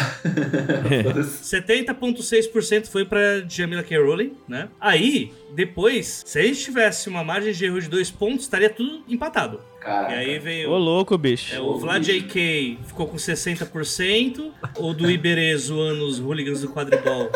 70,6% 1.58 2.86
foi 2.88 3.04
pra 3.04 3.40
Jamila 3.48 3.82
K. 3.82 3.98
Rowling, 3.98 4.36
né? 4.48 4.68
Aí, 4.80 5.32
depois, 5.52 6.22
se 6.24 6.38
a 6.38 6.42
gente 6.42 6.60
tivesse 6.60 7.08
uma 7.08 7.24
margem 7.24 7.52
de 7.52 7.64
erro 7.64 7.80
de 7.80 7.88
dois 7.88 8.10
pontos, 8.10 8.44
estaria 8.44 8.70
tudo 8.70 9.02
empatado. 9.08 9.60
Caraca. 9.80 10.12
E 10.12 10.18
aí 10.18 10.38
veio. 10.38 10.70
Ô, 10.70 10.76
louco, 10.76 11.16
bicho. 11.16 11.54
É, 11.54 11.60
o 11.60 11.78
Vlad 11.78 12.04
JK 12.04 12.80
ficou 12.86 13.06
com 13.06 13.16
60%, 13.16 14.50
o 14.78 14.92
do 14.92 15.10
Iberê 15.10 15.56
zoando 15.60 16.04
os 16.04 16.20
hooligans 16.20 16.60
do 16.60 16.68
quadribol 16.68 17.30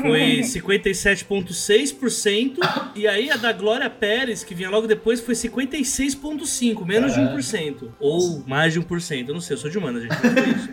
foi 0.00 0.40
57,6%, 0.40 2.56
e 2.96 3.06
aí 3.06 3.30
a 3.30 3.36
da 3.36 3.52
Glória 3.52 3.90
Pérez, 3.90 4.42
que 4.42 4.54
vinha 4.54 4.70
logo 4.70 4.86
depois, 4.86 5.20
foi 5.20 5.34
56,5%, 5.34 6.86
menos 6.86 7.12
de 7.12 7.20
1%. 7.20 7.90
Ou 8.00 8.42
mais 8.46 8.72
de 8.72 8.80
1%, 8.80 9.28
eu 9.28 9.34
não 9.34 9.42
sei, 9.42 9.54
eu 9.54 9.58
sou 9.58 9.70
de 9.70 9.76
humana, 9.76 10.00
gente, 10.00 10.12
não 10.12 10.32
sei 10.32 10.44
isso. 10.54 10.70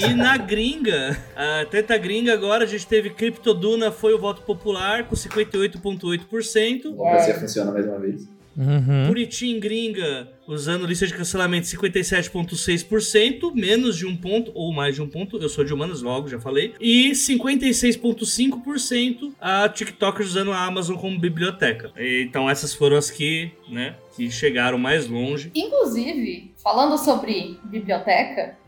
E 0.00 0.14
na 0.14 0.36
gringa, 0.36 1.16
a 1.34 1.64
treta 1.66 1.96
gringa 1.96 2.32
agora, 2.32 2.64
a 2.64 2.66
gente 2.66 2.86
teve 2.86 3.10
Criptoduna, 3.10 3.90
foi 3.90 4.14
o 4.14 4.18
voto 4.18 4.42
popular, 4.42 5.04
com 5.08 5.16
58,8%. 5.16 6.86
A 6.86 6.90
democracia 6.90 7.34
funciona 7.34 7.72
mais 7.72 7.86
uma 7.86 7.98
vez. 7.98 8.37
Uhum. 8.58 9.06
Bonitinho 9.06 9.60
gringa, 9.60 10.28
usando 10.48 10.84
lista 10.84 11.06
de 11.06 11.14
cancelamento 11.14 11.68
57,6%, 11.68 13.54
menos 13.54 13.96
de 13.96 14.04
um 14.04 14.16
ponto 14.16 14.50
ou 14.52 14.72
mais 14.72 14.96
de 14.96 15.02
um 15.02 15.08
ponto. 15.08 15.38
Eu 15.38 15.48
sou 15.48 15.62
de 15.62 15.72
humanas 15.72 16.02
logo, 16.02 16.26
já 16.26 16.40
falei. 16.40 16.74
E 16.80 17.12
56,5% 17.12 19.32
a 19.40 19.68
TikTokers 19.68 20.30
usando 20.30 20.50
a 20.50 20.64
Amazon 20.64 20.96
como 20.96 21.20
biblioteca. 21.20 21.92
Então 21.96 22.50
essas 22.50 22.74
foram 22.74 22.96
as 22.96 23.12
que, 23.12 23.52
né, 23.68 23.94
que 24.16 24.28
chegaram 24.28 24.76
mais 24.76 25.06
longe. 25.06 25.52
Inclusive, 25.54 26.52
falando 26.60 26.98
sobre 26.98 27.60
biblioteca, 27.62 28.58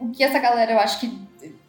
o 0.00 0.10
que 0.10 0.24
essa 0.24 0.38
galera, 0.38 0.72
eu 0.72 0.78
acho 0.78 1.00
que, 1.00 1.12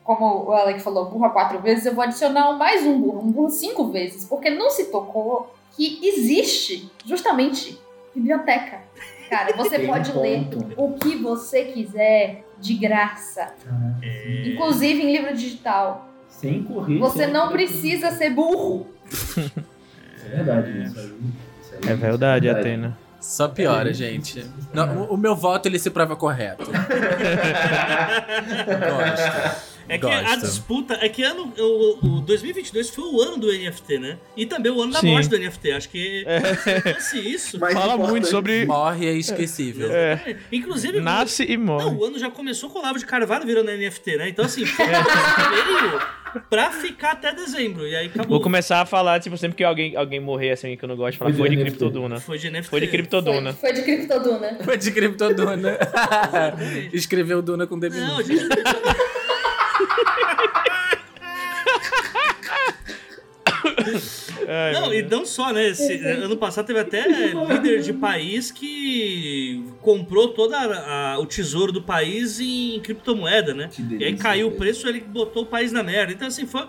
como 0.02 0.46
o 0.46 0.54
Alec 0.54 0.82
falou, 0.82 1.10
burra 1.10 1.32
quatro 1.32 1.62
vezes, 1.62 1.86
eu 1.86 1.94
vou 1.94 2.06
adicionar 2.06 2.54
mais 2.54 2.86
um 2.86 3.02
burro, 3.02 3.28
um 3.28 3.32
burro 3.32 3.50
cinco 3.50 3.92
vezes, 3.92 4.24
porque 4.24 4.50
não 4.50 4.70
se 4.70 4.86
tocou 4.86 5.59
que 5.88 6.08
existe 6.08 6.90
justamente 7.06 7.80
biblioteca. 8.16 8.80
Cara, 9.30 9.56
você 9.56 9.78
Tem 9.78 9.86
um 9.86 9.92
pode 9.94 10.12
ler 10.18 10.46
ponto. 10.46 10.74
o 10.76 10.94
que 10.98 11.16
você 11.16 11.66
quiser 11.66 12.44
de 12.60 12.74
graça, 12.74 13.54
inclusive 14.46 15.02
em 15.04 15.12
livro 15.16 15.34
digital. 15.36 16.10
Sem 16.28 16.64
correr. 16.64 16.98
Você 17.00 17.26
sem- 17.26 17.32
não 17.34 17.52
precisa 17.52 18.12
ser 18.12 18.32
burro. 18.32 18.88
Isso 19.12 19.52
é 20.26 20.30
verdade, 20.38 20.84
isso 20.84 21.00
aí. 21.00 21.06
isso 21.62 21.74
aí 21.84 21.92
É 21.92 21.96
verdade, 21.96 22.48
é 22.48 22.52
Atena. 22.52 22.98
Só 23.22 23.48
piora, 23.50 23.94
gente. 23.94 24.46
Não, 24.74 25.04
o, 25.04 25.14
o 25.14 25.18
meu 25.18 25.36
voto 25.36 25.68
ele 25.68 25.78
se 25.78 25.90
prova 25.90 26.16
correto. 26.16 26.64
Gosto. 28.80 29.70
É 29.90 29.98
que 29.98 30.06
a 30.06 30.22
Gosto. 30.22 30.42
disputa. 30.42 30.98
É 31.02 31.10
que 31.10 31.24
ano, 31.24 31.52
o, 31.58 32.18
o 32.18 32.22
2022 32.22 32.90
foi 32.92 33.06
o 33.06 33.22
ano 33.22 33.38
do 33.38 33.52
NFT, 33.52 34.00
né? 34.00 34.18
E 34.38 34.46
também 34.46 34.72
o 34.72 34.82
ano 34.82 34.94
da 34.94 35.00
Sim. 35.00 35.12
morte 35.12 35.28
do 35.30 35.38
NFT. 35.38 35.72
Acho 35.72 35.90
que 35.90 36.24
se 36.64 36.94
fosse 36.94 37.20
isso. 37.20 37.60
Mais 37.60 37.74
Fala 37.74 37.98
muito 37.98 38.28
sobre. 38.28 38.66
Morre 38.66 39.08
é 39.08 39.14
esquecível. 39.14 39.92
É, 39.92 40.38
Inclusive, 40.52 41.00
nasce 41.00 41.44
e 41.44 41.58
morre. 41.58 41.86
Não, 41.86 41.98
o 41.98 42.06
ano 42.06 42.20
já 42.20 42.30
começou 42.30 42.70
com 42.70 42.78
o 42.78 42.82
Olavo 42.82 43.00
de 43.00 43.06
Carvalho 43.06 43.46
virando 43.46 43.72
NFT, 43.72 44.18
né? 44.18 44.30
Então, 44.30 44.46
assim, 44.46 44.66
foi 44.66 44.86
veio 44.86 46.02
pra 46.50 46.72
ficar 46.72 47.12
até 47.14 47.34
dezembro. 47.34 47.88
E 47.88 47.96
aí 47.96 48.08
acabou. 48.08 48.30
Vou 48.30 48.42
começar 48.42 48.82
a 48.82 48.86
falar, 48.86 49.20
tipo, 49.20 49.38
sempre 49.38 49.58
que 49.58 49.64
alguém, 49.64 49.96
alguém 49.96 50.20
morrer 50.20 50.52
assim 50.52 50.78
que 50.78 50.84
eu 50.84 50.90
não 50.90 50.96
gosto, 50.96 51.18
falar 51.18 51.34
Foi 51.34 51.50
de 51.50 51.56
de. 51.56 51.62
Criptoduna. 51.64 52.20
Foi 52.20 52.38
de 52.38 52.50
NFT. 52.50 52.70
Foi 52.70 52.82
de 52.82 52.88
Criptoduna. 52.88 53.54
Foi, 53.54 53.70
foi 53.70 53.74
de 53.74 53.82
Criptoduna. 53.82 54.64
Foi 54.64 54.78
de 54.78 54.92
Criptoduna. 54.92 55.78
Escreveu 56.94 57.42
Duna 57.42 57.66
com 57.68 57.80
D 57.80 57.90
Não, 57.90 58.22
gente. 58.22 58.48
Ai, 64.48 64.74
Não, 64.74 64.94
e 64.94 65.02
não 65.04 65.26
só, 65.26 65.52
né? 65.54 65.68
Esse, 65.70 65.94
ano 66.06 66.38
passado 66.38 66.66
teve 66.68 66.80
até 66.80 67.06
líder 67.08 67.82
de 67.82 67.94
país 67.94 68.52
que 68.52 69.64
comprou 69.82 70.30
todo 70.30 70.54
o 71.20 71.26
tesouro 71.26 71.72
do 71.72 71.82
país 71.82 72.40
em 72.40 72.80
criptomoeda, 72.82 73.54
né? 73.54 73.70
Que 73.72 73.82
E 73.82 73.86
aí 73.86 73.98
delícia, 73.98 74.18
caiu 74.24 74.48
o 74.48 74.52
preço, 74.52 74.88
ele 74.88 75.00
botou 75.02 75.44
o 75.44 75.46
país 75.46 75.72
na 75.72 75.84
merda. 75.84 76.14
Então, 76.14 76.28
assim, 76.28 76.46
foi. 76.46 76.66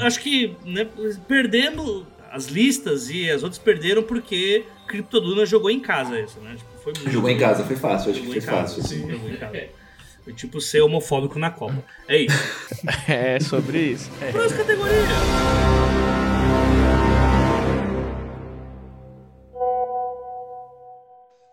Acho 0.00 0.20
que 0.20 0.54
né, 0.64 0.86
perdemos. 1.26 2.04
As 2.32 2.46
listas 2.46 3.10
e 3.10 3.28
as 3.28 3.42
outras 3.42 3.58
perderam 3.60 4.04
porque 4.04 4.64
Criptoduna 4.86 5.44
jogou 5.44 5.68
em 5.68 5.80
casa 5.80 6.16
isso, 6.20 6.38
né? 6.38 6.54
Tipo, 6.56 6.70
foi 6.84 6.92
muito- 6.92 7.10
Jogou 7.10 7.28
em 7.28 7.36
casa, 7.36 7.64
foi 7.64 7.74
fácil, 7.74 8.12
acho 8.12 8.20
que 8.20 8.26
Jogou 8.28 8.40
foi 8.40 8.40
em 8.40 8.46
casa, 8.56 8.74
fácil. 8.76 8.82
sim, 8.84 9.02
Assim. 9.02 9.10
jogou 9.10 9.30
em 9.30 9.36
casa. 9.36 9.58
Foi 10.22 10.32
tipo 10.32 10.60
ser 10.60 10.80
homofóbico 10.80 11.40
na 11.40 11.50
Copa. 11.50 11.82
É 12.06 12.18
isso. 12.18 12.38
É 13.08 13.40
sobre 13.40 13.78
isso. 13.80 14.08
É. 14.22 14.30
Próxima 14.30 14.58
categoria. 14.60 15.89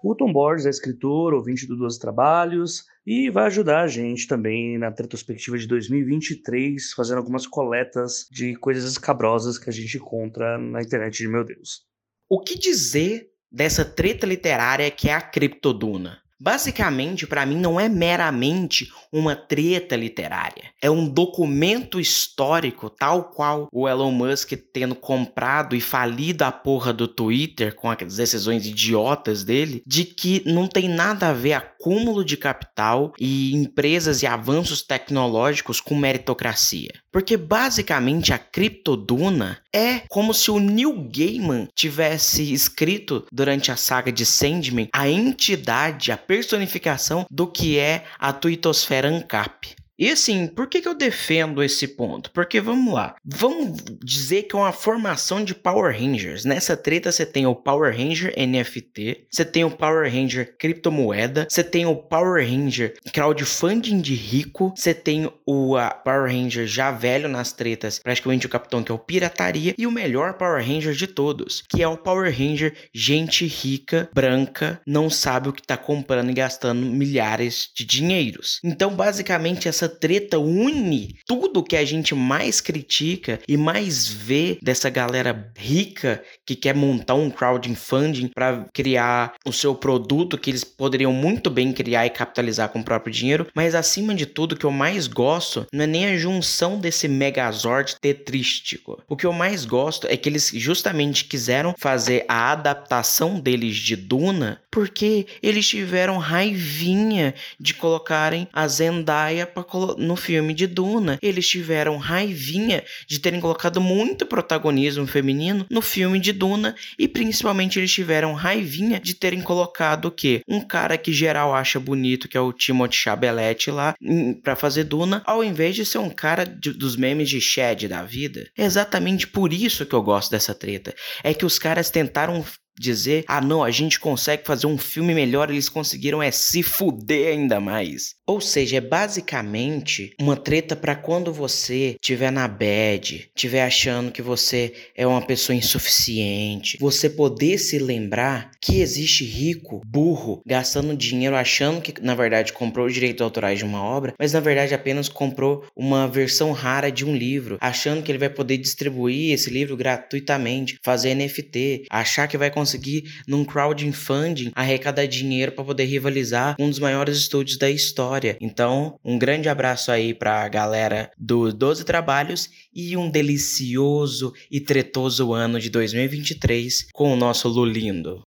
O 0.03 0.13
Tom 0.15 0.31
Borges 0.31 0.65
é 0.65 0.69
escritor, 0.69 1.33
ouvinte 1.33 1.65
do 1.65 1.75
12 1.75 1.99
Trabalhos 1.99 2.85
e 3.05 3.29
vai 3.29 3.45
ajudar 3.47 3.81
a 3.81 3.87
gente 3.87 4.27
também 4.27 4.77
na 4.77 4.89
retrospectiva 4.89 5.57
de 5.57 5.67
2023, 5.67 6.93
fazendo 6.93 7.17
algumas 7.17 7.47
coletas 7.47 8.27
de 8.31 8.55
coisas 8.55 8.91
escabrosas 8.91 9.57
que 9.57 9.69
a 9.69 9.73
gente 9.73 9.97
encontra 9.97 10.57
na 10.57 10.81
internet 10.81 11.17
de 11.17 11.27
meu 11.27 11.43
Deus. 11.43 11.85
O 12.29 12.39
que 12.39 12.57
dizer 12.57 13.29
dessa 13.51 13.83
treta 13.83 14.27
literária 14.27 14.91
que 14.91 15.09
é 15.09 15.13
a 15.13 15.21
Criptoduna? 15.21 16.21
Basicamente, 16.39 17.25
para 17.25 17.45
mim, 17.45 17.55
não 17.55 17.79
é 17.79 17.89
meramente 17.89 18.91
uma 19.11 19.35
treta 19.35 19.95
literária. 19.95 20.71
É 20.81 20.89
um 20.89 21.07
documento 21.07 21.99
histórico, 21.99 22.89
tal 22.89 23.31
qual 23.31 23.67
o 23.71 23.87
Elon 23.87 24.11
Musk 24.11 24.53
tendo 24.71 24.95
comprado 24.95 25.75
e 25.75 25.81
falido 25.81 26.43
a 26.43 26.51
porra 26.51 26.93
do 26.93 27.07
Twitter 27.07 27.73
com 27.75 27.89
as 27.89 28.15
decisões 28.15 28.65
idiotas 28.65 29.43
dele, 29.43 29.81
de 29.85 30.05
que 30.05 30.43
não 30.45 30.67
tem 30.67 30.87
nada 30.87 31.29
a 31.29 31.33
ver 31.33 31.53
acúmulo 31.87 32.23
de 32.23 32.35
capital 32.35 33.13
e 33.17 33.55
empresas 33.55 34.21
e 34.21 34.27
avanços 34.27 34.81
tecnológicos 34.81 35.79
com 35.79 35.95
meritocracia. 35.95 36.91
Porque 37.11 37.37
basicamente 37.37 38.33
a 38.33 38.37
Criptoduna 38.37 39.59
é 39.73 40.01
como 40.09 40.33
se 40.33 40.51
o 40.51 40.59
Neil 40.59 41.09
Gaiman 41.09 41.67
tivesse 41.73 42.53
escrito 42.53 43.25
durante 43.31 43.71
a 43.71 43.77
saga 43.77 44.11
de 44.11 44.25
Sandman 44.25 44.89
a 44.93 45.07
entidade, 45.07 46.11
a 46.11 46.17
personificação 46.17 47.25
do 47.31 47.47
que 47.47 47.79
é 47.79 48.03
a 48.19 48.33
tuitosfera 48.33 49.07
ANCAP. 49.07 49.75
E 49.99 50.11
assim, 50.11 50.47
por 50.47 50.67
que, 50.67 50.81
que 50.81 50.87
eu 50.87 50.93
defendo 50.93 51.63
esse 51.63 51.87
ponto? 51.87 52.29
Porque 52.31 52.61
vamos 52.61 52.93
lá, 52.93 53.15
vamos 53.25 53.81
dizer 54.03 54.43
que 54.43 54.55
é 54.55 54.59
uma 54.59 54.71
formação 54.71 55.43
de 55.43 55.55
Power 55.55 55.97
Rangers. 55.97 56.45
Nessa 56.45 56.77
treta 56.77 57.11
você 57.11 57.25
tem 57.25 57.47
o 57.47 57.55
Power 57.55 57.95
Ranger 57.95 58.33
NFT, 58.37 59.25
você 59.29 59.43
tem 59.43 59.63
o 59.63 59.71
Power 59.71 60.11
Ranger 60.11 60.55
criptomoeda, 60.57 61.47
você 61.49 61.63
tem 61.63 61.85
o 61.85 61.95
Power 61.95 62.47
Ranger 62.47 62.93
crowdfunding 63.11 63.99
de 63.99 64.13
rico, 64.13 64.71
você 64.75 64.93
tem 64.93 65.31
o 65.45 65.75
Power 66.03 66.31
Ranger 66.31 66.67
já 66.67 66.91
velho 66.91 67.27
nas 67.27 67.51
tretas, 67.51 67.99
praticamente 67.99 68.45
o 68.45 68.49
capitão 68.49 68.83
que 68.83 68.91
é 68.91 68.95
o 68.95 68.99
pirataria, 68.99 69.73
e 69.77 69.87
o 69.87 69.91
melhor 69.91 70.33
Power 70.33 70.63
Ranger 70.63 70.93
de 70.93 71.07
todos, 71.07 71.63
que 71.67 71.81
é 71.81 71.87
o 71.87 71.97
Power 71.97 72.31
Ranger 72.31 72.73
gente 72.93 73.47
rica, 73.47 74.09
branca, 74.13 74.79
não 74.85 75.09
sabe 75.09 75.49
o 75.49 75.53
que 75.53 75.65
tá 75.65 75.75
comprando 75.75 76.29
e 76.29 76.33
gastando 76.33 76.85
milhares 76.85 77.69
de 77.75 77.83
dinheiros. 77.83 78.59
Então, 78.63 78.95
basicamente, 78.95 79.67
essa 79.67 79.86
treta 79.87 80.39
une 80.39 81.15
tudo 81.25 81.63
que 81.63 81.75
a 81.75 81.85
gente 81.85 82.15
mais 82.15 82.61
critica 82.61 83.39
e 83.47 83.57
mais 83.57 84.07
vê 84.07 84.57
dessa 84.61 84.89
galera 84.89 85.51
rica 85.57 86.23
que 86.45 86.55
quer 86.55 86.75
montar 86.75 87.15
um 87.15 87.29
crowdfunding 87.29 88.27
para 88.27 88.65
criar 88.73 89.33
o 89.45 89.51
seu 89.51 89.75
produto 89.75 90.37
que 90.37 90.49
eles 90.49 90.63
poderiam 90.63 91.13
muito 91.13 91.49
bem 91.49 91.73
criar 91.73 92.05
e 92.05 92.09
capitalizar 92.09 92.69
com 92.69 92.79
o 92.79 92.83
próprio 92.83 93.13
dinheiro, 93.13 93.47
mas 93.55 93.75
acima 93.75 94.13
de 94.13 94.25
tudo 94.25 94.53
o 94.53 94.57
que 94.57 94.65
eu 94.65 94.71
mais 94.71 95.07
gosto 95.07 95.65
não 95.71 95.83
é 95.83 95.87
nem 95.87 96.05
a 96.05 96.17
junção 96.17 96.79
desse 96.79 97.07
megazord 97.07 97.95
tetrístico. 97.99 99.01
O 99.07 99.15
que 99.15 99.25
eu 99.25 99.33
mais 99.33 99.65
gosto 99.65 100.07
é 100.07 100.15
que 100.15 100.29
eles 100.29 100.51
justamente 100.53 101.25
quiseram 101.25 101.75
fazer 101.77 102.25
a 102.27 102.51
adaptação 102.51 103.39
deles 103.39 103.75
de 103.75 103.95
Duna 103.95 104.61
porque 104.77 105.25
eles 105.41 105.67
tiveram 105.67 106.19
raivinha 106.19 107.33
de 107.59 107.73
colocarem 107.73 108.47
a 108.53 108.67
Zendaya 108.67 109.47
para 109.47 109.63
no 109.97 110.15
filme 110.15 110.53
de 110.53 110.67
Duna. 110.67 111.17
Eles 111.21 111.47
tiveram 111.47 111.97
raivinha 111.97 112.83
de 113.07 113.19
terem 113.19 113.39
colocado 113.39 113.79
muito 113.79 114.25
protagonismo 114.25 115.05
feminino 115.07 115.65
no 115.69 115.81
filme 115.81 116.19
de 116.19 116.31
Duna 116.31 116.75
e 116.97 117.07
principalmente 117.07 117.79
eles 117.79 117.91
tiveram 117.91 118.33
raivinha 118.33 118.99
de 118.99 119.13
terem 119.13 119.41
colocado 119.41 120.05
o 120.05 120.11
quê? 120.11 120.41
Um 120.47 120.61
cara 120.61 120.97
que 120.97 121.11
geral 121.11 121.53
acha 121.53 121.79
bonito, 121.79 122.27
que 122.27 122.37
é 122.37 122.41
o 122.41 122.53
Timothée 122.53 122.97
Chalamet 122.97 123.71
lá, 123.71 123.95
para 124.43 124.55
fazer 124.55 124.83
Duna, 124.83 125.21
ao 125.25 125.43
invés 125.43 125.75
de 125.75 125.85
ser 125.85 125.97
um 125.99 126.09
cara 126.09 126.45
de, 126.45 126.71
dos 126.73 126.95
memes 126.95 127.29
de 127.29 127.39
Shed 127.39 127.87
da 127.87 128.03
vida. 128.03 128.49
É 128.57 128.65
exatamente 128.65 129.27
por 129.27 129.53
isso 129.53 129.85
que 129.85 129.93
eu 129.93 130.01
gosto 130.01 130.31
dessa 130.31 130.53
treta. 130.53 130.93
É 131.23 131.33
que 131.33 131.45
os 131.45 131.59
caras 131.59 131.89
tentaram 131.89 132.43
dizer, 132.79 133.23
ah 133.27 133.41
não, 133.41 133.63
a 133.63 133.71
gente 133.71 133.99
consegue 133.99 134.43
fazer 134.45 134.67
um 134.67 134.77
filme 134.77 135.13
melhor, 135.13 135.49
eles 135.49 135.69
conseguiram 135.69 136.21
é 136.21 136.31
se 136.31 136.63
fuder 136.63 137.33
ainda 137.33 137.59
mais. 137.59 138.15
Ou 138.25 138.41
seja, 138.41 138.77
é 138.77 138.81
basicamente 138.81 140.13
uma 140.19 140.35
treta 140.35 140.75
para 140.75 140.95
quando 140.95 141.31
você 141.31 141.95
tiver 142.01 142.31
na 142.31 142.47
bad, 142.47 143.29
tiver 143.33 143.63
achando 143.63 144.11
que 144.11 144.21
você 144.21 144.73
é 144.95 145.07
uma 145.07 145.21
pessoa 145.21 145.55
insuficiente, 145.55 146.77
você 146.79 147.09
poder 147.09 147.57
se 147.57 147.79
lembrar 147.79 148.51
que 148.61 148.81
existe 148.81 149.23
rico, 149.23 149.81
burro, 149.85 150.41
gastando 150.45 150.95
dinheiro 150.95 151.35
achando 151.35 151.81
que 151.81 152.01
na 152.01 152.15
verdade 152.15 152.51
comprou 152.51 152.85
os 152.87 152.93
direitos 152.93 153.21
autorais 153.21 153.59
de 153.59 153.65
uma 153.65 153.81
obra, 153.81 154.13
mas 154.19 154.33
na 154.33 154.39
verdade 154.39 154.73
apenas 154.73 155.07
comprou 155.07 155.65
uma 155.75 156.07
versão 156.07 156.51
rara 156.51 156.91
de 156.91 157.05
um 157.05 157.15
livro, 157.15 157.57
achando 157.61 158.03
que 158.03 158.11
ele 158.11 158.19
vai 158.19 158.29
poder 158.29 158.57
distribuir 158.57 159.33
esse 159.33 159.49
livro 159.49 159.77
gratuitamente, 159.77 160.77
fazer 160.83 161.15
NFT, 161.15 161.85
achar 161.89 162.27
que 162.27 162.37
vai 162.37 162.51
conseguir 162.51 162.66
conseguir, 162.67 163.09
num 163.25 163.45
crowdfunding, 163.45 164.51
arrecadar 164.53 165.05
dinheiro 165.05 165.53
para 165.53 165.63
poder 165.63 165.85
rivalizar 165.85 166.55
um 166.59 166.69
dos 166.69 166.79
maiores 166.79 167.17
estúdios 167.17 167.57
da 167.57 167.69
história. 167.69 168.37
Então, 168.41 168.99
um 169.03 169.17
grande 169.17 169.47
abraço 169.47 169.89
aí 169.89 170.13
pra 170.13 170.47
galera 170.49 171.09
do 171.17 171.53
12 171.53 171.85
Trabalhos 171.85 172.49
e 172.73 172.97
um 172.97 173.09
delicioso 173.09 174.33
e 174.51 174.59
tretoso 174.59 175.33
ano 175.33 175.59
de 175.59 175.69
2023 175.69 176.87
com 176.91 177.13
o 177.13 177.15
nosso 177.15 177.47
Lulindo. 177.47 178.26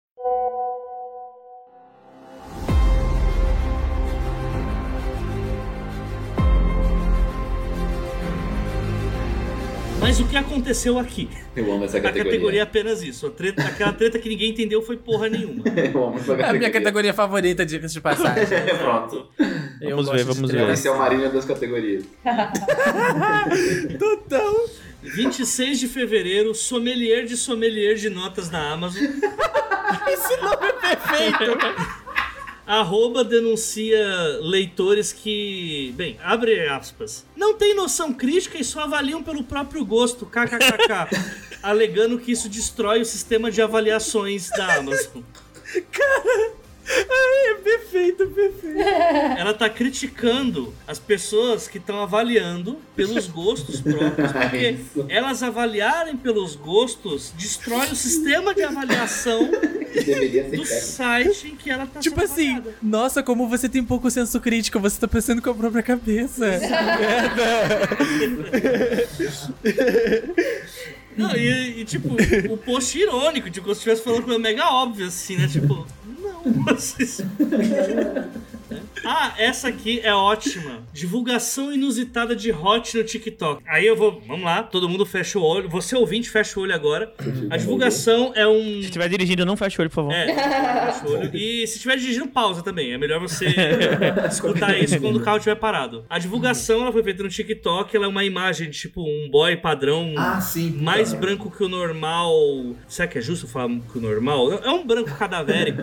Mas 10.08 10.18
o 10.20 10.24
que 10.26 10.38
aconteceu 10.38 10.98
aqui? 10.98 11.28
Eu 11.54 11.70
amo 11.70 11.84
essa 11.84 11.98
A 11.98 12.00
categoria. 12.00 12.32
categoria 12.32 12.60
é 12.60 12.62
apenas 12.62 13.02
isso. 13.02 13.26
A 13.26 13.30
treta- 13.30 13.60
aquela 13.62 13.92
treta 13.92 14.18
que 14.18 14.26
ninguém 14.26 14.52
entendeu 14.52 14.80
foi 14.80 14.96
porra 14.96 15.28
nenhuma. 15.28 15.62
Eu 15.68 16.02
amo 16.06 16.16
essa 16.18 16.32
É 16.32 16.44
a 16.48 16.52
minha 16.54 16.70
categoria 16.70 17.12
favorita, 17.12 17.66
dicas 17.66 17.92
de 17.92 18.00
passagem. 18.00 18.46
Pronto. 18.80 19.26
Eu 19.82 19.96
Vamos 19.96 20.10
ver, 20.10 20.24
vamos 20.24 20.50
ver. 20.50 20.66
Esse 20.70 20.88
é 20.88 20.90
o 20.90 20.96
Marinha 20.98 21.28
das 21.28 21.44
categorias. 21.44 22.04
Total. 23.98 24.54
26 25.02 25.78
de 25.78 25.86
fevereiro, 25.88 26.54
sommelier 26.54 27.26
de 27.26 27.36
sommelier 27.36 27.94
de 27.96 28.08
notas 28.08 28.50
na 28.50 28.72
Amazon. 28.72 29.02
Esse 29.04 30.36
nome 30.40 30.68
é 30.68 30.72
perfeito. 30.72 31.58
Arroba 32.68 33.24
denuncia 33.24 33.98
leitores 34.42 35.10
que, 35.10 35.90
bem, 35.96 36.18
abre 36.22 36.68
aspas, 36.68 37.24
não 37.34 37.54
tem 37.54 37.74
noção 37.74 38.12
crítica 38.12 38.58
e 38.58 38.62
só 38.62 38.80
avaliam 38.80 39.22
pelo 39.22 39.42
próprio 39.42 39.82
gosto, 39.86 40.26
kkkk, 40.26 41.16
alegando 41.64 42.18
que 42.18 42.30
isso 42.30 42.46
destrói 42.46 43.00
o 43.00 43.06
sistema 43.06 43.50
de 43.50 43.62
avaliações 43.62 44.50
da 44.50 44.76
Amazon. 44.76 45.22
Cara, 45.90 46.52
ai, 46.90 47.52
é 47.52 47.54
perfeito, 47.56 48.26
perfeito. 48.26 48.78
Ela 49.38 49.52
tá 49.54 49.68
criticando 49.68 50.72
as 50.86 50.98
pessoas 50.98 51.68
que 51.68 51.78
estão 51.78 52.00
avaliando 52.02 52.78
pelos 52.96 53.26
gostos 53.26 53.80
próprios, 53.80 54.32
porque 54.32 54.70
Isso. 54.70 55.06
elas 55.08 55.42
avaliarem 55.42 56.16
pelos 56.16 56.56
gostos 56.56 57.32
destrói 57.36 57.88
o 57.88 57.96
sistema 57.96 58.54
de 58.54 58.62
avaliação 58.62 59.48
do 60.54 60.64
site 60.64 61.48
em 61.48 61.56
que 61.56 61.70
ela 61.70 61.86
tá 61.86 62.00
Tipo 62.00 62.22
assim, 62.22 62.52
avaliada. 62.56 62.76
nossa, 62.82 63.22
como 63.22 63.48
você 63.48 63.68
tem 63.68 63.82
pouco 63.84 64.10
senso 64.10 64.40
crítico, 64.40 64.78
você 64.80 64.98
tá 65.00 65.08
pensando 65.08 65.42
com 65.42 65.50
a 65.50 65.54
própria 65.54 65.82
cabeça. 65.82 66.46
Não, 71.16 71.34
e, 71.34 71.80
e, 71.80 71.84
tipo, 71.84 72.08
o 72.52 72.56
post 72.56 72.96
irônico, 72.96 73.50
tipo, 73.50 73.64
como 73.64 73.74
se 73.74 73.80
estivesse 73.80 74.02
falando 74.02 74.22
coisa 74.22 74.38
mega 74.38 74.70
óbvia, 74.70 75.06
assim, 75.06 75.36
né? 75.36 75.48
Tipo, 75.48 75.84
não, 76.18 76.64
vocês. 76.64 77.20
Ah, 79.04 79.32
essa 79.38 79.68
aqui 79.68 80.00
é 80.02 80.12
ótima. 80.12 80.82
Divulgação 80.92 81.72
inusitada 81.72 82.34
de 82.36 82.50
hot 82.52 82.96
no 82.96 83.04
TikTok. 83.04 83.62
Aí 83.66 83.86
eu 83.86 83.96
vou, 83.96 84.20
vamos 84.26 84.44
lá, 84.44 84.62
todo 84.62 84.88
mundo 84.88 85.06
fecha 85.06 85.38
o 85.38 85.42
olho. 85.42 85.68
Você 85.68 85.96
ouvinte, 85.96 86.28
fecha 86.28 86.58
o 86.58 86.62
olho 86.64 86.74
agora. 86.74 87.12
A 87.48 87.56
divulgação 87.56 88.32
é 88.34 88.46
um. 88.46 88.80
Se 88.80 88.86
estiver 88.86 89.08
dirigindo, 89.08 89.46
não 89.46 89.56
fecha 89.56 89.80
o 89.80 89.82
olho, 89.82 89.90
por 89.90 89.94
favor. 89.96 90.12
É, 90.12 90.26
fecha 90.92 91.06
o 91.08 91.12
olho. 91.18 91.30
E 91.34 91.66
se 91.66 91.76
estiver 91.76 91.96
dirigindo, 91.96 92.28
pausa 92.28 92.62
também. 92.62 92.92
É 92.92 92.98
melhor 92.98 93.20
você 93.20 93.46
escutar 94.28 94.76
isso 94.78 95.00
quando 95.00 95.16
o 95.16 95.20
carro 95.20 95.38
estiver 95.38 95.54
parado. 95.56 96.04
A 96.10 96.18
divulgação 96.18 96.82
ela 96.82 96.92
foi 96.92 97.02
feita 97.02 97.22
no 97.22 97.28
TikTok. 97.28 97.96
Ela 97.96 98.06
é 98.06 98.08
uma 98.08 98.24
imagem 98.24 98.68
de 98.68 98.78
tipo 98.78 99.00
um 99.02 99.30
boy 99.30 99.56
padrão 99.56 100.12
Ah, 100.18 100.40
sim. 100.40 100.70
mais 100.72 101.12
branco 101.14 101.50
que 101.50 101.62
o 101.64 101.68
normal. 101.68 102.34
Será 102.86 103.08
que 103.08 103.16
é 103.18 103.20
justo 103.22 103.46
falar 103.46 103.68
que 103.90 103.96
o 103.98 104.00
normal? 104.00 104.52
É 104.52 104.70
um 104.70 104.86
branco 104.86 105.14
cadavérico, 105.16 105.82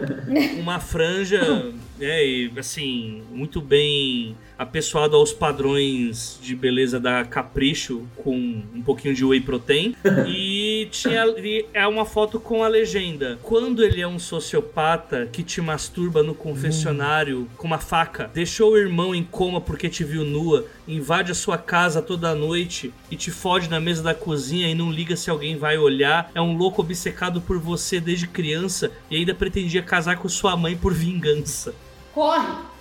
uma 0.60 0.80
franja, 0.80 1.72
né, 1.98 2.26
e 2.26 2.52
assim, 2.58 3.24
muito 3.32 3.62
bem 3.62 4.36
apessoado 4.58 5.16
aos 5.16 5.32
padrões 5.32 6.40
de 6.42 6.56
beleza 6.56 7.00
da 7.00 7.24
Capricho, 7.24 8.08
com 8.16 8.36
um 8.36 8.82
pouquinho 8.82 9.14
de 9.14 9.24
whey 9.26 9.42
protein. 9.42 9.96
E 10.28 10.88
tinha 10.92 11.22
ali 11.22 11.66
é 11.74 11.86
uma 11.88 12.06
foto 12.06 12.40
com 12.40 12.64
a 12.64 12.68
legenda: 12.68 13.38
Quando 13.44 13.84
ele 13.84 14.02
é 14.02 14.08
um 14.08 14.20
sociopata 14.20 15.28
que 15.32 15.44
te 15.44 15.62
masturba 15.62 16.24
no 16.24 16.34
confessionário 16.34 17.48
com 17.58 17.68
uma 17.68 17.78
faca, 17.78 18.30
deixou 18.34 18.74
o 18.74 18.78
irmão 18.78 19.14
em 19.14 19.24
coma 19.24 19.62
porque 19.62 19.90
te 19.90 20.04
viu 20.04 20.24
nua, 20.24 20.66
invade 20.88 21.32
a 21.32 21.36
sua 21.36 21.58
casa 21.58 22.02
toda 22.02 22.34
noite 22.34 22.94
e 23.10 23.16
te 23.16 23.32
fode 23.32 23.70
na 23.70 23.80
mesa 23.80 24.04
da 24.04 24.14
cozinha 24.14 24.68
e 24.68 24.76
não 24.76 24.92
liga 24.92 25.16
se 25.16 25.30
alguém 25.30 25.58
vai 25.58 25.78
olhar, 25.78 26.32
é 26.34 26.42
um 26.42 26.58
louco 26.58 26.82
obcecado 26.82 27.42
por 27.42 27.60
você 27.60 28.00
desde 28.00 28.28
criança 28.28 28.92
e 29.10 29.18
ainda 29.18 29.34
pretendia 29.34 29.82
casar 29.82 30.18
com 30.18 30.30
sua 30.30 30.56
mãe 30.56 30.76
por 30.76 30.94
vingança. 30.94 31.74
Corre! 32.14 32.75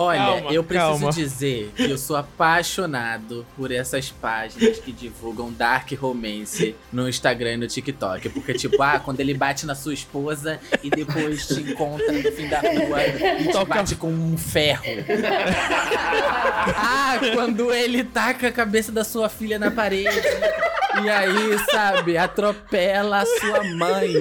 Olha, 0.00 0.18
Calma, 0.18 0.52
eu 0.52 0.62
preciso 0.62 0.90
calma. 0.90 1.10
dizer 1.10 1.72
que 1.74 1.90
eu 1.90 1.98
sou 1.98 2.14
apaixonado 2.14 3.44
por 3.56 3.72
essas 3.72 4.10
páginas 4.12 4.78
que 4.78 4.92
divulgam 4.92 5.52
dark 5.52 5.90
romance 5.94 6.76
no 6.92 7.08
Instagram 7.08 7.54
e 7.54 7.56
no 7.56 7.66
TikTok. 7.66 8.28
Porque, 8.28 8.54
tipo, 8.54 8.80
ah, 8.80 9.00
quando 9.04 9.18
ele 9.18 9.34
bate 9.34 9.66
na 9.66 9.74
sua 9.74 9.92
esposa 9.92 10.60
e 10.84 10.88
depois 10.88 11.48
te 11.48 11.62
encontra 11.62 12.12
no 12.12 12.30
fim 12.30 12.46
da 12.46 12.60
rua 12.60 13.02
e 13.40 13.48
te 13.48 13.64
bate 13.64 13.96
com 13.96 14.12
um 14.12 14.38
ferro. 14.38 14.84
ah, 16.76 17.18
quando 17.34 17.72
ele 17.72 18.04
taca 18.04 18.46
a 18.46 18.52
cabeça 18.52 18.92
da 18.92 19.02
sua 19.02 19.28
filha 19.28 19.58
na 19.58 19.70
parede. 19.70 20.16
E 21.04 21.08
aí, 21.08 21.58
sabe, 21.70 22.16
atropela 22.16 23.20
a 23.22 23.26
sua 23.26 23.62
mãe. 23.74 24.12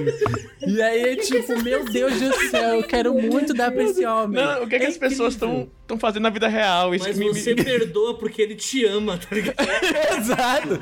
E 0.65 0.81
aí, 0.81 1.15
tipo, 1.15 1.57
meu 1.63 1.85
Deus 1.85 2.19
do 2.19 2.33
céu, 2.49 2.75
eu 2.75 2.83
quero 2.83 3.13
muito 3.13 3.53
dar 3.53 3.71
pra 3.71 3.83
esse 3.83 4.05
homem. 4.05 4.43
Não, 4.43 4.63
o 4.63 4.67
que, 4.67 4.75
é 4.75 4.79
que 4.79 4.85
as 4.85 4.97
pessoas 4.97 5.33
estão 5.33 5.66
fazendo 5.99 6.23
na 6.23 6.29
vida 6.29 6.47
real? 6.47 6.93
Isso 6.93 7.05
Mas 7.07 7.17
me- 7.17 7.27
você 7.29 7.55
perdoa 7.55 8.17
porque 8.17 8.41
ele 8.41 8.55
te 8.55 8.85
ama, 8.85 9.17
tá 9.17 9.27
ligado? 9.35 9.55
Exato. 10.17 10.79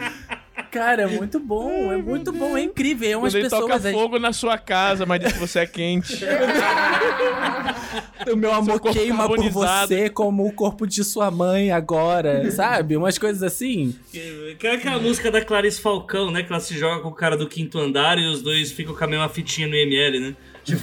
Cara, 0.72 1.04
é 1.04 1.08
muito 1.08 1.40
bom, 1.40 1.92
é 1.92 1.98
muito 1.98 2.32
bom, 2.32 2.58
é 2.58 2.62
incrível. 2.64 3.10
É 3.12 3.18
umas 3.18 3.34
Quando 3.34 3.42
ele 3.42 3.50
toca 3.50 3.74
pessoas. 3.76 3.94
fogo 3.94 4.20
na 4.20 4.32
sua 4.34 4.58
casa, 4.58 5.06
mas 5.06 5.20
diz 5.22 5.34
que 5.34 5.40
você 5.40 5.60
é 5.60 5.66
quente. 5.68 6.20
O 8.32 8.36
meu 8.36 8.52
amor 8.52 8.80
queima 8.82 9.28
por 9.28 9.38
você 9.50 10.10
como 10.10 10.46
o 10.48 10.52
corpo 10.52 10.88
de 10.88 11.04
sua 11.04 11.30
mãe 11.30 11.72
agora, 11.72 12.50
sabe? 12.52 12.98
Umas 12.98 13.18
coisas 13.18 13.44
assim. 13.44 13.96
Que 14.12 14.58
é 14.64 14.72
aquela 14.72 15.00
música 15.00 15.30
da 15.30 15.44
Clarice 15.44 15.80
Falcão, 15.80 16.32
né? 16.32 16.42
Que 16.42 16.52
ela 16.52 16.60
se 16.60 16.78
joga 16.78 17.02
com 17.02 17.10
o 17.10 17.14
cara 17.14 17.38
do 17.38 17.48
quinto 17.48 17.78
andar 17.80 18.18
e 18.18 18.26
os 18.26 18.42
dois 18.42 18.72
ficam 18.72 18.96
com 18.96 19.04
a 19.04 19.08
mesma 19.08 19.30
fitinha 19.30 19.68
no 19.68 19.76
ML, 19.76 20.20
né? 20.20 20.36
Tipo, 20.64 20.82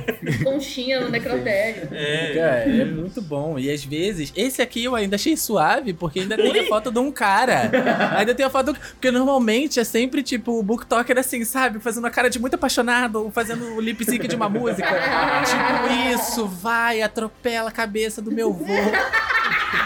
Conchinha 0.42 1.00
no 1.00 1.10
necrotério. 1.10 1.88
é. 1.92 2.32
Cara, 2.34 2.60
é 2.80 2.84
muito 2.86 3.20
bom. 3.20 3.58
E 3.58 3.70
às 3.70 3.84
vezes, 3.84 4.32
esse 4.34 4.62
aqui 4.62 4.84
eu 4.84 4.94
ainda 4.94 5.16
achei 5.16 5.36
suave, 5.36 5.92
porque 5.92 6.20
ainda 6.20 6.34
tem 6.36 6.60
a 6.60 6.64
foto 6.64 6.90
de 6.90 6.98
um 6.98 7.12
cara. 7.12 7.70
Ainda 8.16 8.34
tem 8.34 8.46
a 8.46 8.48
foto. 8.50 8.72
do- 8.72 8.78
Porque 8.78 9.07
normalmente 9.10 9.78
é 9.80 9.84
sempre 9.84 10.22
tipo 10.22 10.58
o 10.58 10.62
booktoker 10.62 11.18
assim, 11.18 11.44
sabe? 11.44 11.78
Fazendo 11.80 12.06
a 12.06 12.10
cara 12.10 12.28
de 12.30 12.38
muito 12.38 12.54
apaixonado, 12.54 13.16
ou 13.24 13.30
fazendo 13.30 13.74
o 13.74 13.80
lip 13.80 14.04
sync 14.04 14.26
de 14.26 14.36
uma 14.36 14.48
música. 14.50 14.88
tipo, 14.88 16.14
isso, 16.14 16.46
vai, 16.46 17.02
atropela 17.02 17.68
a 17.68 17.72
cabeça 17.72 18.20
do 18.22 18.30
meu 18.30 18.52
vô. 18.52 18.64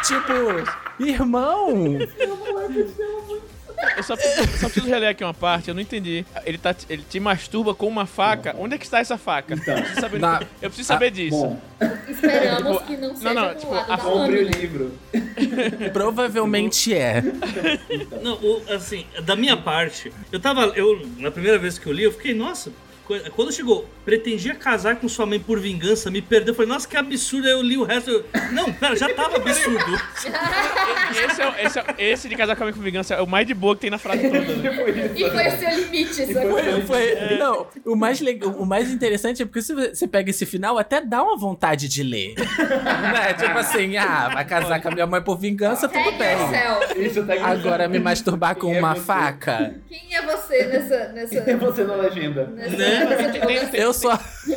tipo, 0.07 1.05
irmão! 1.05 1.71
Eu 2.19 3.22
só, 4.03 4.15
eu 4.15 4.47
só 4.59 4.69
preciso 4.69 4.87
reler 4.87 5.11
aqui 5.11 5.23
uma 5.25 5.35
parte, 5.35 5.69
eu 5.69 5.75
não 5.75 5.81
entendi. 5.81 6.25
Ele, 6.45 6.59
tá, 6.59 6.75
ele 6.89 7.03
te 7.09 7.19
masturba 7.21 7.75
com 7.75 7.87
uma 7.87 8.07
faca. 8.07 8.55
Onde 8.59 8.75
é 8.75 8.79
que 8.79 8.85
está 8.85 8.99
essa 9.01 9.19
faca? 9.19 9.55
Eu 9.55 9.59
preciso 9.59 10.01
saber, 10.01 10.19
Na- 10.21 10.41
eu 10.61 10.71
preciso 10.71 10.87
saber 10.89 11.11
disso. 11.11 11.37
Bom, 11.37 11.61
Esperamos 12.09 12.73
Tipo, 12.79 12.87
que 12.87 12.97
não 12.97 13.09
não, 13.09 13.17
seja 13.17 13.35
não, 13.35 13.49
do 13.49 13.55
tipo, 13.61 13.75
a- 13.75 13.83
da 13.83 13.99
compre 13.99 14.39
o 14.39 14.43
livro. 14.49 14.99
Provavelmente 15.93 16.95
é. 16.95 17.23
Não, 18.23 18.35
o- 18.35 18.63
assim, 18.71 19.05
da 19.25 19.35
minha 19.37 19.57
parte, 19.57 20.13
eu 20.31 20.39
tava. 20.41 20.67
Eu, 20.77 21.07
na 21.19 21.31
primeira 21.31 21.59
vez 21.59 21.79
que 21.79 21.87
eu 21.87 21.93
li, 21.93 22.05
eu 22.05 22.13
fiquei, 22.13 22.35
nossa. 22.35 22.71
Quando 23.35 23.53
chegou, 23.53 23.87
pretendia 24.05 24.55
casar 24.55 24.97
com 24.97 25.09
sua 25.09 25.27
mãe 25.27 25.39
por 25.39 25.59
vingança, 25.61 26.11
me 26.11 26.23
perdeu. 26.23 26.53
Eu 26.53 26.57
falei, 26.57 26.69
nossa, 26.71 26.89
que 26.89 26.97
absurdo. 26.97 27.47
Aí 27.47 27.53
eu 27.53 27.63
li 27.63 27.77
o 27.77 27.85
resto. 27.85 28.11
eu- 28.11 28.25
não, 28.53 28.73
pera, 28.73 28.97
já 28.97 29.09
tava 29.13 29.37
absurdo. 29.37 29.85
Esse, 31.13 31.43
é, 31.43 31.65
esse, 31.67 31.79
é, 31.79 31.85
esse 31.99 32.29
de 32.29 32.35
casar 32.37 32.57
com 32.57 32.65
a 32.65 32.73
com 32.73 32.81
vingança 32.81 33.15
é 33.15 33.21
o 33.21 33.27
mais 33.27 33.47
de 33.47 33.53
boa 33.53 33.75
que 33.75 33.83
tem 33.83 33.91
na 33.91 33.99
frase 33.99 34.23
toda. 34.23 34.41
Né? 34.41 35.13
E 35.15 35.31
foi 35.31 35.47
o 35.49 35.59
seu 35.59 35.71
limite, 35.79 36.15
sabe? 36.33 36.49
Foi, 36.49 36.83
foi- 36.83 37.37
não, 37.39 37.67
o 37.85 37.95
mais, 37.95 38.21
legal, 38.21 38.51
o 38.53 38.65
mais 38.65 38.91
interessante 38.91 39.43
é 39.43 39.45
porque 39.45 39.61
se 39.61 39.75
você 39.75 40.09
pega 40.09 40.31
esse 40.31 40.47
final, 40.47 40.79
até 40.79 41.01
dá 41.03 41.23
uma 41.23 41.37
vontade 41.37 41.87
de 41.89 42.03
ler. 42.03 42.35
né? 42.39 43.35
Tipo 43.35 43.59
assim, 43.59 43.97
ah, 43.99 44.31
vai 44.33 44.45
casar 44.45 44.81
com 44.81 44.89
a 44.89 44.91
minha 44.91 45.07
mãe 45.07 45.21
por 45.21 45.37
vingança, 45.39 45.87
tudo 45.89 46.03
Tag 46.05 46.19
bem. 46.19 46.33
yourself. 46.39 47.07
Isso 47.07 47.27
tá. 47.27 47.35
Agora 47.47 47.89
me 47.89 47.99
masturbar 47.99 48.55
com 48.57 48.69
Quem 48.69 48.77
é 48.77 48.79
uma 48.79 48.95
você? 48.95 49.01
faca. 49.03 49.75
Quem 49.89 50.15
é 50.17 50.23
você 50.23 50.65
nessa. 50.65 51.09
nessa, 51.09 51.41
Quem 51.43 51.55
é 51.55 51.57
você 51.57 51.85
na 51.85 51.95
legenda? 51.97 52.47
nessa, 52.47 52.77
Tem, 53.47 53.81
Eu 53.81 53.93
sou, 53.93 54.13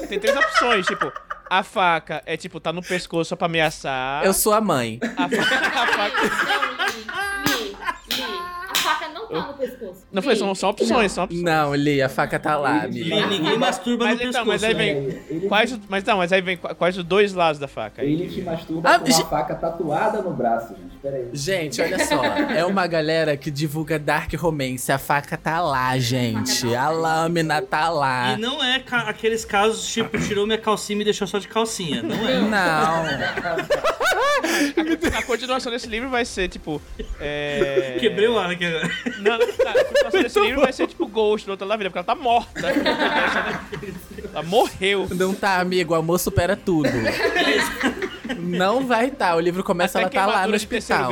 tem 0.07 0.19
três 0.19 0.35
opções, 0.35 0.85
tipo, 0.85 1.11
a 1.49 1.63
faca 1.63 2.21
é 2.25 2.35
tipo, 2.37 2.59
tá 2.59 2.73
no 2.73 2.81
pescoço 2.81 3.29
só 3.29 3.35
pra 3.35 3.45
ameaçar. 3.45 4.23
eu 4.25 4.33
sou 4.33 4.53
a 4.53 4.61
mãe. 4.61 4.99
A, 5.17 5.29
fa- 5.29 5.41
a 5.81 5.87
faca. 5.87 6.21
Não, 7.05 7.59
Li, 7.59 7.69
Li. 7.69 8.23
A 8.69 8.75
faca 8.75 9.07
não 9.09 9.27
tá 9.27 9.41
no 9.47 9.53
pescoço. 9.53 10.04
Não 10.15 10.21
foi, 10.21 10.35
são, 10.37 10.55
são 10.55 10.69
opções, 10.69 11.11
são 11.11 11.25
opções. 11.25 11.43
Não, 11.43 11.75
Li, 11.75 12.01
a 12.01 12.07
faca 12.07 12.39
tá 12.39 12.55
lá, 12.55 12.85
Li, 12.85 13.03
ninguém 13.27 13.57
masturba 13.57 14.05
Mas 14.05 14.15
no 14.17 14.21
então, 14.29 14.45
pescoço. 14.45 14.47
mas 14.47 14.63
aí 14.63 14.73
né? 14.73 14.83
vem. 14.83 14.95
Ele, 15.29 15.47
Quais, 15.47 15.71
os- 15.73 15.79
mas 15.89 16.03
não, 16.05 16.17
mas 16.17 16.31
aí 16.31 16.41
vem 16.41 16.55
qu- 16.55 16.73
quais 16.75 16.97
os 16.97 17.03
dois 17.03 17.33
lados 17.33 17.59
da 17.59 17.67
faca? 17.67 18.01
Aí. 18.01 18.13
ele 18.13 18.27
te 18.29 18.41
masturba 18.41 18.89
Ah, 18.89 18.99
com 18.99 19.05
ge- 19.07 19.11
uma 19.21 19.25
faca 19.25 19.53
tatuada 19.55 20.21
no 20.21 20.31
braço, 20.31 20.69
gente. 20.73 20.95
Pera 21.01 21.17
aí. 21.17 21.29
Gente, 21.33 21.81
olha 21.81 21.99
só. 22.05 22.23
É 22.23 22.65
uma 22.65 22.87
galera 22.87 23.35
que 23.35 23.51
divulga 23.51 23.99
Dark 23.99 24.33
Romance. 24.35 24.89
A 24.91 24.97
faca 24.97 25.35
tá 25.37 25.59
lá, 25.61 25.97
gente. 25.99 26.73
A 26.73 26.89
lâmina 26.89 27.61
tá 27.61 27.89
lá. 27.89 28.31
E 28.33 28.37
não 28.41 28.63
é 28.63 28.79
ca- 28.79 29.09
aqueles 29.09 29.43
casos 29.43 29.85
tipo, 29.91 30.17
tirou 30.19 30.45
minha 30.47 30.57
calcinha 30.57 30.95
e 30.95 30.97
me 30.99 31.03
deixou 31.03 31.27
só 31.27 31.37
de 31.39 31.47
calcinha. 31.49 32.01
Não 32.01 32.27
é. 32.27 32.39
Não. 32.39 33.05
A 35.17 35.23
continuação 35.23 35.71
desse 35.71 35.87
livro 35.87 36.09
vai 36.09 36.23
ser 36.25 36.47
tipo. 36.47 36.81
É... 37.19 37.97
Quebrei 37.99 38.27
o 38.27 38.37
ar 38.37 38.51
aqui 38.51 38.65
agora. 38.65 38.89
Não, 39.19 39.37
não, 39.37 40.04
a 40.04 40.04
continuação 40.05 40.21
desse 40.21 40.39
livro 40.39 40.61
vai 40.61 40.73
ser 40.73 40.87
tipo 40.87 41.05
Ghost 41.07 41.45
do 41.45 41.51
outro 41.51 41.67
lado 41.67 41.77
da 41.79 41.83
vida, 41.83 41.89
porque 41.89 41.99
ela 41.99 42.05
tá 42.05 42.15
morta. 42.15 42.67
Ela 44.33 44.43
morreu. 44.43 45.07
Não 45.11 45.33
tá, 45.33 45.59
amigo. 45.59 45.93
O 45.93 45.95
amor 45.95 46.19
supera 46.19 46.55
tudo. 46.55 46.89
Não 48.39 48.85
vai 48.85 49.11
tá. 49.11 49.35
O 49.35 49.39
livro 49.39 49.63
começa, 49.63 49.99
Até 49.99 50.17
ela 50.17 50.27
tá 50.31 50.39
lá 50.39 50.47
no 50.47 50.55
hospital. 50.55 51.11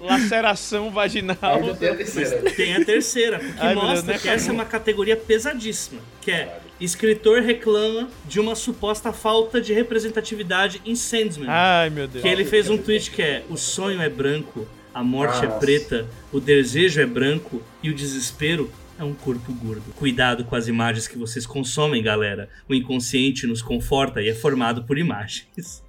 Laceração 0.00 0.90
vaginal. 0.90 1.74
Tem 1.78 1.88
a 1.88 1.94
terceira. 1.94 2.50
Tem 2.52 2.76
a 2.76 2.84
terceira, 2.84 3.38
porque 3.38 3.60
Ai, 3.60 3.74
meu 3.74 3.82
Deus, 3.82 3.94
mostra 3.94 4.12
né, 4.12 4.18
que 4.20 4.28
essa 4.28 4.50
é 4.50 4.52
uma 4.52 4.64
categoria 4.64 5.16
pesadíssima, 5.16 6.00
que 6.20 6.30
é 6.30 6.60
escritor 6.80 7.42
reclama 7.42 8.08
de 8.24 8.38
uma 8.38 8.54
suposta 8.54 9.12
falta 9.12 9.60
de 9.60 9.72
representatividade 9.72 10.80
em 10.84 10.94
Sandman. 10.94 11.48
Ai, 11.48 11.90
meu 11.90 12.06
Deus. 12.06 12.22
Que 12.22 12.28
ele 12.28 12.44
fez 12.44 12.70
um 12.70 12.78
tweet 12.78 13.10
que 13.10 13.22
é: 13.22 13.42
o 13.48 13.56
sonho 13.56 14.00
é 14.00 14.08
branco, 14.08 14.66
a 14.96 15.04
morte 15.04 15.44
é 15.44 15.48
Nossa. 15.48 15.58
preta, 15.60 16.06
o 16.32 16.40
desejo 16.40 16.98
é 17.02 17.04
branco 17.04 17.62
e 17.82 17.90
o 17.90 17.94
desespero 17.94 18.70
é 18.98 19.04
um 19.04 19.12
corpo 19.12 19.52
gordo. 19.52 19.92
Cuidado 19.94 20.42
com 20.46 20.56
as 20.56 20.68
imagens 20.68 21.06
que 21.06 21.18
vocês 21.18 21.44
consomem, 21.46 22.02
galera. 22.02 22.48
O 22.66 22.74
inconsciente 22.74 23.46
nos 23.46 23.60
conforta 23.60 24.22
e 24.22 24.28
é 24.30 24.34
formado 24.34 24.84
por 24.84 24.96
imagens. 24.96 25.84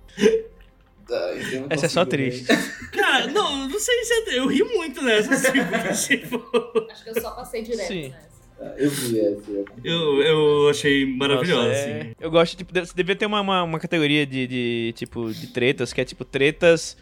Essa 1.70 1.86
é 1.86 1.90
só 1.90 2.04
triste. 2.04 2.48
Cara, 2.92 3.28
não, 3.28 3.70
não 3.70 3.80
sei 3.80 4.04
se 4.04 4.14
é, 4.14 4.40
eu 4.40 4.48
ri 4.48 4.62
muito 4.62 5.02
nessa, 5.02 5.34
assim, 5.36 5.64
porque, 5.64 6.18
tipo, 6.18 6.88
Acho 6.92 7.04
que 7.06 7.10
eu 7.12 7.22
só 7.22 7.32
passei 7.32 7.62
direto 7.62 7.88
Sim. 7.88 8.10
nessa. 8.10 8.28
Ah, 8.60 8.74
Eu 8.76 8.90
vi 8.90 9.20
essa. 9.22 9.52
eu- 9.86 10.22
eu, 10.22 10.70
achei 10.70 11.06
maravilhosa, 11.06 11.68
Nossa, 11.70 11.80
é- 11.80 12.02
assim. 12.02 12.12
Eu 12.20 12.30
gosto, 12.30 12.58
tipo, 12.58 12.74
de- 12.74 12.94
devia 12.94 13.16
ter 13.16 13.26
uma, 13.26 13.40
uma, 13.40 13.64
uma 13.64 13.80
categoria 13.80 14.26
de, 14.26 14.48
de, 14.48 14.94
tipo, 14.98 15.32
de 15.32 15.48
tretas, 15.48 15.94
que 15.94 16.02
é 16.02 16.04
tipo, 16.06 16.26
tretas. 16.26 16.98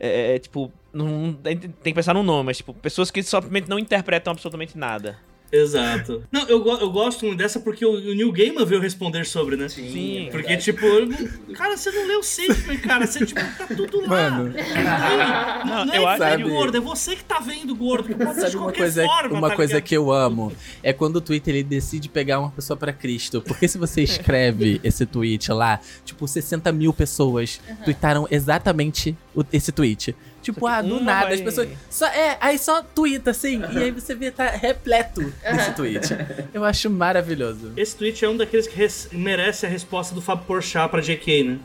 É, 0.00 0.34
é, 0.34 0.38
tipo, 0.38 0.72
não, 0.92 1.34
tem 1.34 1.58
que 1.58 1.94
pensar 1.94 2.14
no 2.14 2.22
nome, 2.22 2.46
mas 2.46 2.56
tipo, 2.56 2.72
pessoas 2.72 3.10
que 3.10 3.22
simplesmente 3.22 3.68
não 3.68 3.78
interpretam 3.78 4.32
absolutamente 4.32 4.76
nada. 4.78 5.18
Exato. 5.52 6.22
Não, 6.30 6.42
eu, 6.48 6.64
eu 6.78 6.90
gosto 6.90 7.26
muito 7.26 7.38
dessa 7.38 7.58
porque 7.60 7.84
o, 7.84 7.90
o 7.92 8.14
Neil 8.14 8.30
Gaiman 8.32 8.64
veio 8.64 8.80
responder 8.80 9.24
sobre, 9.26 9.56
né? 9.56 9.68
Sim. 9.68 10.26
é 10.26 10.30
Porque, 10.30 10.46
verdade. 10.56 10.62
tipo, 10.64 10.84
eu 10.86 11.06
não- 11.06 11.54
cara, 11.54 11.76
você 11.76 11.90
não 11.90 12.06
leu 12.06 12.22
Sandman, 12.22 12.78
cara. 12.78 13.06
Você, 13.06 13.26
tipo, 13.26 13.40
tá 13.58 13.66
tudo 13.66 14.00
lá. 14.02 14.06
Mano. 14.08 14.54
Não, 15.66 15.84
não 15.86 15.94
eu 15.94 16.02
é 16.02 16.06
acho- 16.06 16.18
Sabe- 16.18 16.42
gordo, 16.44 16.76
é 16.76 16.80
você 16.80 17.16
que 17.16 17.24
tá 17.24 17.40
vendo 17.40 17.74
gordo. 17.74 18.08
Que 18.08 18.14
pode 18.14 18.34
ser 18.34 18.36
de 18.36 18.40
Sabe 18.42 18.56
uma 18.56 18.62
qualquer 18.64 18.78
coisa, 18.80 19.04
forma, 19.04 19.38
uma 19.38 19.48
tá 19.50 19.56
coisa 19.56 19.72
ligado? 19.74 19.88
que 19.88 19.96
eu 19.96 20.12
amo? 20.12 20.52
É 20.82 20.92
quando 20.92 21.16
o 21.16 21.20
Twitter 21.20 21.54
ele 21.54 21.64
decide 21.64 22.08
pegar 22.08 22.38
uma 22.40 22.50
pessoa 22.50 22.76
pra 22.76 22.92
Cristo. 22.92 23.42
Porque 23.42 23.66
se 23.66 23.78
você 23.78 24.02
escreve 24.02 24.80
esse 24.84 25.04
tweet 25.06 25.50
lá, 25.52 25.80
tipo, 26.04 26.26
60 26.28 26.70
mil 26.72 26.92
pessoas 26.92 27.60
tweetaram 27.84 28.26
exatamente 28.30 29.16
o- 29.34 29.44
esse 29.52 29.72
tweet. 29.72 30.14
Tipo, 30.54 30.66
ah, 30.66 30.82
do 30.82 31.00
nada, 31.00 31.26
vai- 31.26 31.34
as 31.34 31.40
pessoas. 31.40 31.68
Só, 31.88 32.06
é, 32.06 32.36
aí 32.40 32.58
só 32.58 32.82
twitta 32.82 33.30
assim, 33.30 33.62
e 33.72 33.78
aí 33.78 33.90
você 33.90 34.14
vê, 34.14 34.30
tá 34.30 34.46
repleto 34.50 35.32
esse 35.44 35.72
tweet. 35.72 36.08
Eu 36.52 36.64
acho 36.64 36.88
maravilhoso. 36.90 37.72
Esse 37.76 37.96
tweet 37.96 38.24
é 38.24 38.28
um 38.28 38.36
daqueles 38.36 38.66
que 38.66 38.76
res- 38.76 39.08
merece 39.12 39.66
a 39.66 39.68
resposta 39.68 40.14
do 40.14 40.20
Fábio 40.22 40.44
Porchat 40.46 40.88
pra 40.90 41.00
JK, 41.00 41.44
né? 41.44 41.58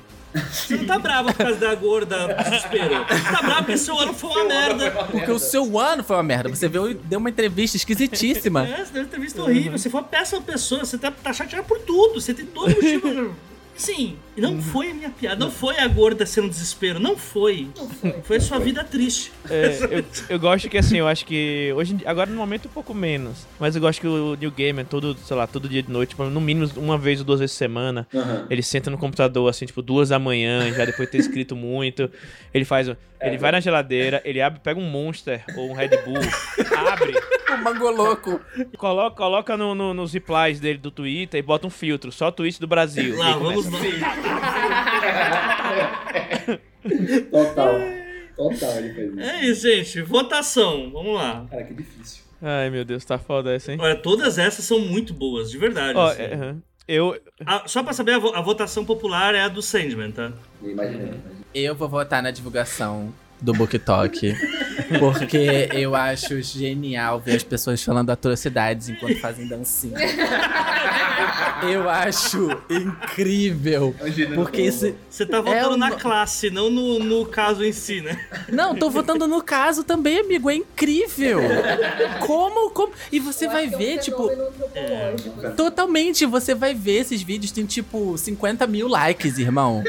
Você 0.52 0.76
não 0.76 0.86
tá 0.86 1.00
bravo 1.00 1.30
por 1.34 1.38
causa 1.46 1.56
da 1.58 1.74
gorda 1.76 2.28
desespero. 2.44 3.06
Você 3.08 3.32
tá 3.32 3.42
bravo 3.42 3.58
porque 3.60 3.78
seu 3.78 3.98
ano 3.98 4.14
foi 4.14 4.30
uma 4.32 4.44
merda. 4.46 4.92
Porque 4.92 5.32
o 5.32 5.40
seu 5.40 5.80
ano 5.80 6.04
foi 6.04 6.18
uma 6.18 6.24
merda. 6.24 6.50
Você 6.54 6.68
viu, 6.68 6.94
deu 6.94 7.20
uma 7.20 7.30
entrevista 7.30 7.78
esquisitíssima. 7.78 8.68
É, 8.68 8.84
você 8.84 8.92
deu 8.92 9.02
uma 9.04 9.08
entrevista 9.08 9.42
horrível. 9.42 9.78
Você 9.78 9.90
foi 9.90 10.02
uma 10.02 10.08
péssima 10.08 10.42
pessoa. 10.42 10.84
Você 10.84 10.98
tá, 10.98 11.10
tá 11.10 11.32
chateado 11.32 11.66
por 11.66 11.80
tudo. 11.80 12.20
Você 12.20 12.34
tem 12.34 12.46
todo 12.46 12.70
motivo. 12.70 13.34
Sim, 13.78 14.16
não 14.38 14.62
foi 14.62 14.92
a 14.92 14.94
minha 14.94 15.10
piada, 15.10 15.36
não 15.44 15.52
foi 15.52 15.78
a 15.78 15.88
gorda 15.88 16.26
sendo 16.26 16.48
desespero, 16.50 16.98
não 17.00 17.18
foi. 17.18 17.68
Não 17.78 17.90
foi. 17.90 18.12
Foi 18.24 18.38
a 18.38 18.40
sua 18.40 18.58
vida 18.58 18.84
triste. 18.86 19.32
É, 19.50 19.80
eu, 20.00 20.06
eu 20.30 20.40
gosto 20.40 20.70
que 20.70 20.78
assim, 20.78 20.98
eu 20.98 21.08
acho 21.08 21.26
que 21.26 21.74
hoje 21.76 21.98
agora 22.06 22.30
no 22.30 22.38
momento 22.38 22.68
um 22.68 22.72
pouco 22.72 22.94
menos, 22.94 23.46
mas 23.60 23.76
eu 23.76 23.82
gosto 23.82 24.00
que 24.00 24.08
o 24.08 24.36
New 24.36 24.50
Gamer 24.52 24.86
todo, 24.86 25.16
sei 25.18 25.36
lá, 25.36 25.46
todo 25.46 25.68
dia 25.68 25.84
de 25.84 25.92
noite, 25.92 26.10
tipo, 26.12 26.24
no 26.24 26.40
mínimo 26.42 26.70
uma 26.78 26.98
vez 26.98 27.20
ou 27.20 27.26
duas 27.26 27.42
vezes 27.42 27.54
por 27.56 27.60
semana, 27.60 28.08
Aham. 28.16 28.48
ele 28.50 28.64
senta 28.64 28.90
no 28.90 28.98
computador 28.98 29.50
assim, 29.50 29.66
tipo, 29.66 29.82
duas 29.82 30.10
da 30.10 30.18
manhã, 30.20 30.72
já 30.74 30.86
depois 30.86 31.08
de 31.08 31.12
ter 31.12 31.18
escrito 31.20 31.56
muito, 31.56 32.10
ele 32.54 32.64
faz, 32.66 32.88
um- 32.88 32.96
ele 33.22 33.38
vai 33.38 33.52
na 33.52 33.60
geladeira, 33.60 34.22
ele 34.24 34.42
abre, 34.42 34.60
pega 34.62 34.80
um 34.80 34.90
Monster 34.90 35.44
ou 35.56 35.70
um 35.72 35.74
Red 35.74 35.90
Bull, 36.06 36.20
abre, 36.76 37.14
O 37.56 37.58
mangoloco. 37.58 38.42
coloca, 38.78 39.16
coloca 39.16 39.56
no, 39.56 39.74
no, 39.76 39.94
nos 39.94 40.12
replies 40.14 40.60
dele 40.60 40.78
do 40.80 40.90
Twitter 40.92 41.40
e 41.40 41.44
bota 41.44 41.66
um 41.68 41.70
filtro, 41.70 42.12
só 42.12 42.30
tweet 42.32 42.60
do 42.60 42.68
Brasil. 42.68 43.16
Lá, 43.18 43.38
vamos 43.38 43.65
Total. 47.32 47.80
Total, 48.36 48.72
ele 48.78 48.94
fez 48.94 49.12
isso. 49.14 49.20
É 49.22 49.46
isso, 49.46 49.62
gente. 49.68 50.02
Votação. 50.02 50.92
Vamos 50.92 51.16
lá. 51.16 51.46
Cara, 51.50 51.64
que 51.64 51.74
difícil. 51.74 52.24
Ai, 52.42 52.70
meu 52.70 52.84
Deus, 52.84 53.04
tá 53.06 53.18
foda 53.18 53.54
essa, 53.54 53.72
hein? 53.72 53.78
Olha, 53.82 53.96
todas 53.96 54.38
essas 54.38 54.66
são 54.66 54.80
muito 54.80 55.14
boas, 55.14 55.50
de 55.50 55.58
verdade. 55.58 55.98
Ó, 55.98 56.08
assim. 56.10 56.22
é, 56.22 56.34
aham. 56.34 56.62
eu, 56.88 57.18
Ah, 57.46 57.64
só 57.66 57.82
pra 57.82 57.94
saber, 57.94 58.14
a, 58.14 58.20
vo- 58.20 58.34
a 58.36 58.42
votação 58.42 58.84
popular 58.86 59.34
é 59.34 59.42
a 59.42 59.48
do 59.48 59.62
Sandman, 59.62 60.12
tá? 60.12 60.32
Imaginei. 60.62 61.14
Eu 61.54 61.74
vou 61.76 61.88
votar 61.88 62.22
na 62.22 62.32
divulgação 62.32 63.14
do 63.42 63.54
Book 63.54 63.78
Talk. 63.80 64.36
Porque 65.00 65.70
eu 65.74 65.96
acho 65.96 66.42
genial 66.42 67.20
ver 67.20 67.36
as 67.38 67.44
pessoas 67.44 67.82
falando 67.84 68.10
atrocidades 68.10 68.90
enquanto 68.90 69.20
fazem 69.20 69.48
dancinha. 69.48 69.96
Eu 71.70 71.90
acho 71.90 72.50
incrível. 72.70 73.96
Porque 74.36 74.62
esse. 74.62 74.96
Você 75.10 75.26
tá 75.26 75.38
É 75.38 75.42
votando 75.42 75.74
o 75.74 75.78
na 75.78 75.90
no- 75.90 75.98
classe, 75.98 76.50
não 76.50 76.70
no, 76.70 77.00
no 77.00 77.26
caso 77.26 77.64
em 77.64 77.72
si, 77.72 78.02
né? 78.02 78.20
Não, 78.50 78.76
tô 78.76 78.90
votando 78.90 79.28
no 79.28 79.42
caso 79.42 79.84
também, 79.84 80.20
amigo. 80.20 80.50
É 80.50 80.56
incrível. 80.56 81.40
Como? 82.26 82.70
como? 82.72 82.94
E 83.12 83.20
você 83.20 83.48
vai 83.48 83.68
ver, 83.68 84.00
tipo. 84.00 84.30
Totalmente, 85.56 86.26
você 86.26 86.54
vai 86.54 86.74
ver 86.74 87.02
esses 87.02 87.22
vídeos, 87.22 87.52
tem 87.52 87.66
tipo 87.66 88.18
50 88.18 88.68
mil 88.68 88.88
likes, 88.88 89.38
irmão. 89.38 89.84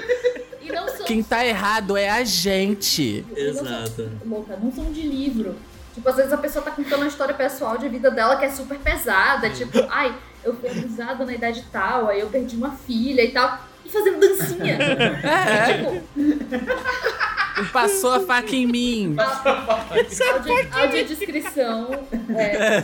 Quem 1.07 1.23
tá 1.23 1.47
errado 1.47 1.97
é 1.97 2.11
a 2.11 2.24
gente. 2.24 3.24
Exato. 3.35 4.11
louca, 4.24 4.57
não 4.57 4.73
são 4.73 4.93
de 4.93 5.03
livro. 5.03 5.55
Tipo, 5.95 6.09
às 6.09 6.16
vezes 6.16 6.33
a 6.33 6.37
pessoa 6.37 6.65
tá 6.65 6.70
contando 6.70 7.01
uma 7.01 7.07
história 7.07 7.35
pessoal 7.35 7.78
de 7.78 7.89
vida 7.89 8.11
dela 8.11 8.37
que 8.37 8.45
é 8.45 8.51
super 8.51 8.78
pesada. 8.78 9.49
Tipo, 9.51 9.78
ai, 9.89 10.15
eu 10.45 10.55
fui 10.55 10.69
abusada 10.69 11.24
na 11.24 11.33
idade 11.33 11.65
tal, 11.73 12.09
aí 12.09 12.20
eu 12.20 12.28
perdi 12.28 12.57
uma 12.57 12.73
filha 12.73 13.23
e 13.23 13.31
tal. 13.31 13.59
E 13.85 13.89
fazendo 13.89 14.20
dancinha. 14.20 14.78
É. 15.24 15.73
tipo, 15.73 16.03
Passou 17.73 18.12
a 18.12 18.20
faca 18.20 18.55
em 18.55 18.66
mim. 18.66 19.16
audio, 19.19 20.78
audiodescrição, 20.78 21.89
é, 22.37 22.81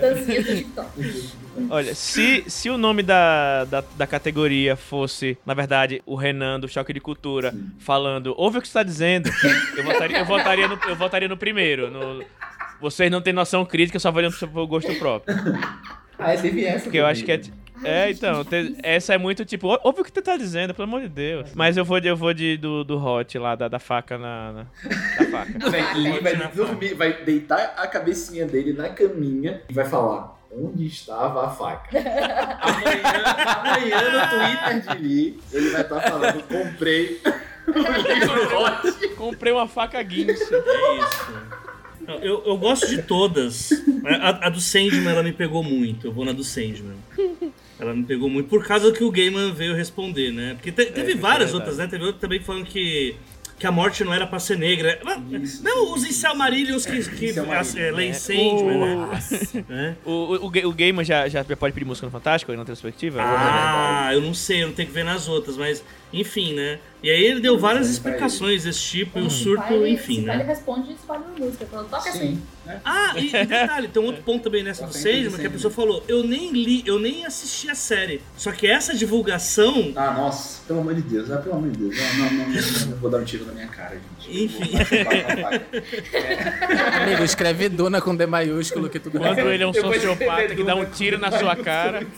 dancinha 0.00 0.42
do 0.42 0.56
TikTok. 0.56 1.30
Olha, 1.68 1.94
se, 1.94 2.44
se 2.48 2.70
o 2.70 2.78
nome 2.78 3.02
da, 3.02 3.64
da, 3.64 3.84
da 3.96 4.06
categoria 4.06 4.76
fosse, 4.76 5.36
na 5.44 5.52
verdade, 5.54 6.00
o 6.06 6.14
Renan 6.14 6.60
do 6.60 6.68
Choque 6.68 6.92
de 6.92 7.00
Cultura 7.00 7.54
falando, 7.78 8.34
ouve 8.36 8.58
o 8.58 8.62
que 8.62 8.68
você 8.68 8.74
tá 8.74 8.82
dizendo, 8.82 9.30
eu 9.76 9.84
votaria, 9.84 10.18
eu 10.18 10.24
votaria, 10.24 10.68
no, 10.68 10.78
eu 10.88 10.96
votaria 10.96 11.28
no 11.28 11.36
primeiro. 11.36 11.90
No, 11.90 12.24
vocês 12.80 13.10
não 13.10 13.20
têm 13.20 13.32
noção 13.32 13.64
crítica, 13.64 13.98
só 13.98 14.10
variam 14.10 14.30
pro 14.30 14.38
seu 14.38 14.48
gosto 14.66 14.94
próprio. 14.96 15.34
Ah, 16.22 16.36
teve 16.36 16.62
essa. 16.66 16.84
Porque 16.84 16.98
eu 16.98 17.06
acho 17.06 17.24
que 17.24 17.32
é. 17.32 17.40
É, 17.82 18.10
então, 18.10 18.44
te- 18.44 18.76
essa 18.82 19.14
é 19.14 19.16
muito 19.16 19.42
tipo, 19.42 19.68
"Ó, 19.68 19.78
ouve 19.84 20.02
o 20.02 20.04
que 20.04 20.12
tu 20.12 20.20
tá 20.20 20.36
dizendo, 20.36 20.74
pelo 20.74 20.86
amor 20.86 21.00
de 21.00 21.08
Deus. 21.08 21.54
Mas 21.54 21.78
eu 21.78 21.84
vou 21.84 21.98
de, 21.98 22.08
eu 22.08 22.14
vou 22.14 22.34
de, 22.34 22.58
do, 22.58 22.84
do 22.84 23.02
hot 23.02 23.38
lá, 23.38 23.54
da, 23.54 23.68
da 23.68 23.78
faca 23.78 24.18
na. 24.18 24.52
na- 24.52 24.66
da 25.18 25.24
faca. 25.30 25.58
Vai, 25.70 25.96
ele 25.96 26.20
vai 26.20 26.36
dormir, 26.52 26.92
vai 26.92 27.24
deitar 27.24 27.72
a 27.78 27.86
cabecinha 27.86 28.44
dele 28.44 28.74
na 28.74 28.90
caminha 28.90 29.62
e 29.70 29.72
vai 29.72 29.86
falar: 29.86 30.38
Onde 30.52 30.86
estava 30.86 31.46
a 31.46 31.50
faca? 31.50 31.96
amanhã, 32.60 33.02
amanhã 33.46 34.00
no 34.10 34.28
Twitter 34.30 34.96
de 34.96 35.02
Lee, 35.02 35.40
ele 35.52 35.70
vai 35.70 35.80
estar 35.82 36.00
falando: 36.00 36.42
Comprei 36.42 37.20
um. 37.68 39.14
Comprei 39.16 39.52
uma 39.52 39.68
faca 39.68 40.02
guincho. 40.02 40.32
É 40.54 40.98
isso. 40.98 41.60
Eu, 42.22 42.42
eu 42.44 42.56
gosto 42.58 42.88
de 42.88 43.02
todas. 43.02 43.70
A, 44.20 44.46
a 44.46 44.50
do 44.50 44.60
Sandman, 44.60 45.08
ela 45.12 45.22
me 45.22 45.32
pegou 45.32 45.62
muito. 45.62 46.08
Eu 46.08 46.12
vou 46.12 46.24
na 46.24 46.32
do 46.32 46.42
Sandman. 46.42 46.96
Ela 47.78 47.94
me 47.94 48.04
pegou 48.04 48.28
muito 48.28 48.48
por 48.48 48.66
causa 48.66 48.90
que 48.92 49.04
o 49.04 49.10
Gaiman 49.10 49.52
veio 49.52 49.74
responder, 49.74 50.32
né? 50.32 50.54
Porque 50.54 50.72
te- 50.72 50.86
teve 50.86 51.10
isso 51.10 51.18
é 51.18 51.20
várias 51.20 51.50
verdade. 51.52 51.54
outras, 51.54 51.76
né? 51.78 51.86
Teve 51.86 52.04
outra 52.04 52.20
também 52.20 52.40
falando 52.40 52.64
que, 52.64 53.14
que 53.60 53.66
a 53.66 53.70
morte 53.70 54.02
não 54.02 54.12
era 54.14 54.26
pra 54.26 54.40
ser 54.40 54.56
negra. 54.56 54.98
Mas- 55.04 55.60
Não, 55.62 55.92
os 55.92 56.02
Incel 56.02 56.34
que, 56.86 56.92
que 57.10 57.26
Incel-marillions, 57.26 57.76
é, 57.76 57.92
né? 57.92 58.12
Sandman, 58.14 58.78
né? 58.78 59.64
né? 59.68 59.96
O, 60.02 60.10
o, 60.10 60.46
o, 60.46 60.50
ga- 60.50 60.66
o 60.66 60.72
Gamer 60.72 61.04
já, 61.04 61.28
já 61.28 61.44
pode 61.44 61.74
pedir 61.74 61.84
música 61.84 62.06
no 62.06 62.10
Fantástico, 62.10 62.50
aí 62.50 62.56
na 62.56 62.64
perspectiva? 62.64 63.20
Ah, 63.22 64.08
eu 64.14 64.22
não 64.22 64.32
sei, 64.32 64.62
eu 64.62 64.68
não 64.68 64.74
tenho 64.74 64.88
que 64.88 64.94
ver 64.94 65.04
nas 65.04 65.28
outras, 65.28 65.58
mas 65.58 65.84
enfim, 66.12 66.54
né? 66.54 66.78
E 67.02 67.10
aí 67.10 67.24
ele 67.24 67.40
deu 67.40 67.58
várias 67.58 67.88
explicações 67.88 68.64
desse 68.64 68.80
tipo 68.80 69.18
e 69.18 69.22
o 69.22 69.30
surto, 69.30 69.72
ele- 69.72 69.88
enfim, 69.90 70.22
pai, 70.24 70.34
ele 70.34 70.44
né? 70.44 70.48
responde 70.50 70.90
e 70.90 70.94
escolhe 70.94 71.22
uma 71.22 71.46
música. 71.46 71.64
Fala, 71.64 71.84
toca 71.84 72.10
assim. 72.10 72.42
Ah, 72.84 73.14
e, 73.16 73.28
e 73.28 73.46
detalhe, 73.46 73.88
tem 73.88 74.02
um 74.02 74.06
outro 74.06 74.22
ponto 74.22 74.42
também 74.44 74.62
nessa 74.62 74.86
do 74.86 74.92
Sandman, 74.92 75.40
que 75.40 75.46
a 75.46 75.50
pessoa 75.50 75.72
falou, 75.72 76.04
eu 76.06 76.22
nem 76.22 76.52
li, 76.52 76.82
eu 76.86 76.98
nem 76.98 77.24
assisti 77.24 77.70
a 77.70 77.74
série. 77.74 78.20
Só 78.36 78.52
que 78.52 78.66
essa 78.66 78.94
divulgação. 78.94 79.92
Ah, 79.96 80.12
nossa, 80.12 80.60
pelo 80.68 80.80
amor 80.80 80.94
de 80.94 81.00
Deus, 81.02 81.30
ah, 81.30 81.38
pelo 81.38 81.56
amor 81.56 81.70
de 81.70 81.78
Deus. 81.78 81.96
Não, 81.96 82.16
não, 82.18 82.32
não, 82.32 82.48
não, 82.48 82.86
não, 82.90 82.96
vou 82.98 83.10
dar 83.10 83.18
um 83.18 83.24
tiro 83.24 83.46
na 83.46 83.52
minha 83.52 83.66
cara, 83.68 83.98
gente. 84.20 84.44
Enfim. 84.44 84.70
Amigo, 87.02 87.24
escreve 87.24 87.68
Duna 87.70 88.00
com 88.00 88.14
D 88.14 88.26
maiúsculo 88.26 88.90
que 88.90 89.00
tudo 89.00 89.18
Quando 89.18 89.38
ele 89.38 89.62
é 89.62 89.66
um 89.66 89.72
sociopata 89.72 90.54
que 90.54 90.62
dá 90.62 90.74
um 90.74 90.84
tiro 90.84 91.18
na 91.18 91.32
sua 91.32 91.56
cara. 91.56 92.06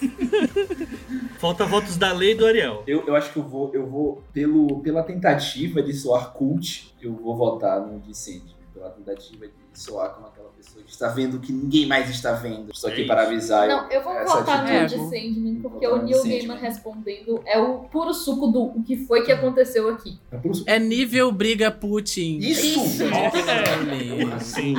Falta 1.42 1.64
votos 1.66 1.96
da 1.96 2.12
lei 2.12 2.36
do 2.36 2.46
Ariel. 2.46 2.84
Eu, 2.86 3.04
eu 3.04 3.16
acho 3.16 3.32
que 3.32 3.36
eu 3.40 3.42
vou, 3.42 3.68
eu 3.74 3.84
vou 3.84 4.22
pelo, 4.32 4.78
pela 4.78 5.02
tentativa 5.02 5.82
de 5.82 5.92
soar 5.92 6.30
cult, 6.32 6.94
eu 7.02 7.12
vou 7.16 7.36
votar 7.36 7.80
no 7.80 7.98
de 7.98 8.16
Sandman. 8.16 8.54
Pela 8.72 8.88
tentativa 8.90 9.48
de 9.48 9.52
soar 9.74 10.10
como 10.10 10.28
aquela 10.28 10.50
pessoa 10.50 10.84
que 10.84 10.92
está 10.92 11.08
vendo 11.08 11.38
o 11.38 11.40
que 11.40 11.52
ninguém 11.52 11.84
mais 11.84 12.08
está 12.08 12.30
vendo. 12.30 12.70
Estou 12.70 12.88
aqui 12.88 13.02
É 13.02 13.06
para 13.08 13.22
avisar. 13.22 13.66
Não, 13.66 13.90
eu 13.90 14.04
vou 14.04 14.14
votar 14.24 14.62
no 14.64 14.78
atitude. 14.78 15.00
de 15.02 15.10
Sandman, 15.10 15.54
porque 15.62 15.84
o 15.84 16.00
Neil. 16.00 16.22
Gaiman 16.22 16.58
respondendo 16.58 17.42
é 17.44 17.58
o 17.58 17.78
puro 17.88 18.14
suco 18.14 18.46
do 18.46 18.62
o 18.62 18.84
que 18.84 19.04
foi 19.04 19.24
que 19.24 19.32
aconteceu 19.32 19.88
aqui. 19.88 20.20
É 20.64 20.78
nível 20.78 21.32
briga 21.32 21.72
Putin. 21.72 22.38
Isso! 22.38 22.78
Isso. 22.84 23.02
É, 23.02 24.38
Sim. 24.38 24.74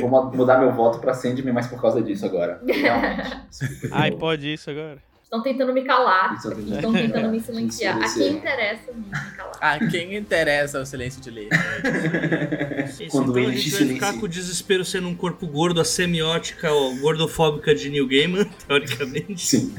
Vou 0.00 0.08
mu- 0.08 0.34
mudar 0.34 0.58
meu 0.58 0.72
voto 0.72 1.00
para 1.00 1.12
Sandman, 1.12 1.52
mas 1.52 1.66
por 1.66 1.78
causa 1.78 2.00
disso 2.00 2.24
agora. 2.24 2.62
Realmente. 2.66 3.44
Ai, 3.92 4.10
pode 4.12 4.50
isso 4.50 4.70
agora. 4.70 5.09
Estão 5.30 5.44
tentando 5.44 5.72
me 5.72 5.82
calar. 5.84 6.34
Estão 6.34 6.50
tentando- 6.50 6.74
Estão 6.74 6.92
tentando 6.92 7.28
me 7.30 7.38
silenciar. 7.40 8.02
A 8.02 8.12
quem 8.12 8.32
interessa 8.32 8.92
me 8.92 9.04
calar. 9.36 9.58
A 9.60 9.78
quem 9.78 10.16
interessa 10.16 10.80
o 10.80 10.84
silêncio 10.84 11.20
de 11.22 11.30
lei? 11.30 11.48
Quando 13.12 13.30
então 13.30 13.36
a 13.36 13.40
ele 13.40 13.56
gente 13.56 13.70
te 13.70 13.84
vai 13.84 13.94
ficar 13.94 14.12
com 14.14 14.26
o 14.26 14.28
desespero 14.28 14.84
sendo 14.84 15.06
um 15.06 15.14
corpo 15.14 15.46
gordo, 15.46 15.80
a 15.80 15.84
semiótica 15.84 16.72
ou 16.72 16.96
gordofóbica 16.96 17.72
de 17.72 17.88
Neil 17.90 18.08
Gaiman, 18.08 18.44
teoricamente. 18.66 19.40
Sim. 19.46 19.72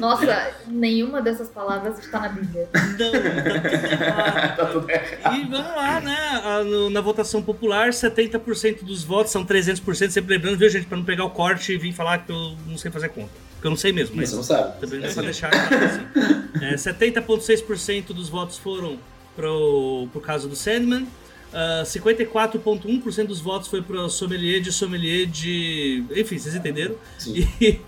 Nossa, 0.00 0.50
nenhuma 0.66 1.20
dessas 1.20 1.50
palavras 1.50 1.98
está 1.98 2.18
na 2.20 2.28
Bíblia. 2.30 2.66
Não, 2.98 4.56
tá 4.56 4.64
tudo 4.72 4.88
errado. 4.90 5.36
E 5.36 5.44
vamos 5.44 5.76
lá, 5.76 6.00
né? 6.00 6.16
A- 6.42 6.64
no- 6.64 6.88
Na 6.88 7.02
votação 7.02 7.42
popular, 7.42 7.90
70% 7.90 8.82
dos 8.82 9.04
votos 9.04 9.30
são 9.30 9.44
300%. 9.44 10.08
Sempre 10.10 10.36
lembrando, 10.36 10.56
viu, 10.56 10.70
gente, 10.70 10.86
pra 10.86 10.96
não 10.96 11.04
pegar 11.04 11.24
o 11.24 11.30
corte 11.30 11.74
e 11.74 11.76
vir 11.76 11.92
falar 11.92 12.24
que 12.24 12.32
eu 12.32 12.56
não 12.66 12.78
sei 12.78 12.90
fazer 12.90 13.10
conta. 13.10 13.44
Porque 13.56 13.66
eu 13.66 13.70
não 13.70 13.76
sei 13.76 13.92
mesmo, 13.92 14.14
mas 14.16 14.30
Você 14.30 14.36
não 14.36 14.42
sabe. 14.42 14.80
também 14.80 15.00
não 15.00 15.08
é 15.08 15.12
pra 15.12 15.22
deixar 15.22 15.50
claro 15.50 15.84
assim. 15.84 16.46
É, 16.62 16.74
70,6% 16.74 18.06
dos 18.14 18.30
votos 18.30 18.56
foram 18.56 18.98
pro, 19.34 20.08
pro 20.10 20.20
caso 20.22 20.48
do 20.48 20.56
Sandman. 20.56 21.06
Ah, 21.52 21.82
54,1% 21.84 23.26
dos 23.26 23.40
votos 23.40 23.68
foi 23.68 23.80
pro 23.82 24.08
sommelier 24.08 24.60
de 24.60 24.72
sommelier 24.72 25.26
de. 25.26 26.04
Enfim, 26.14 26.38
vocês 26.38 26.54
entenderam? 26.54 26.96
Sim. 27.18 27.46
E, 27.60 27.78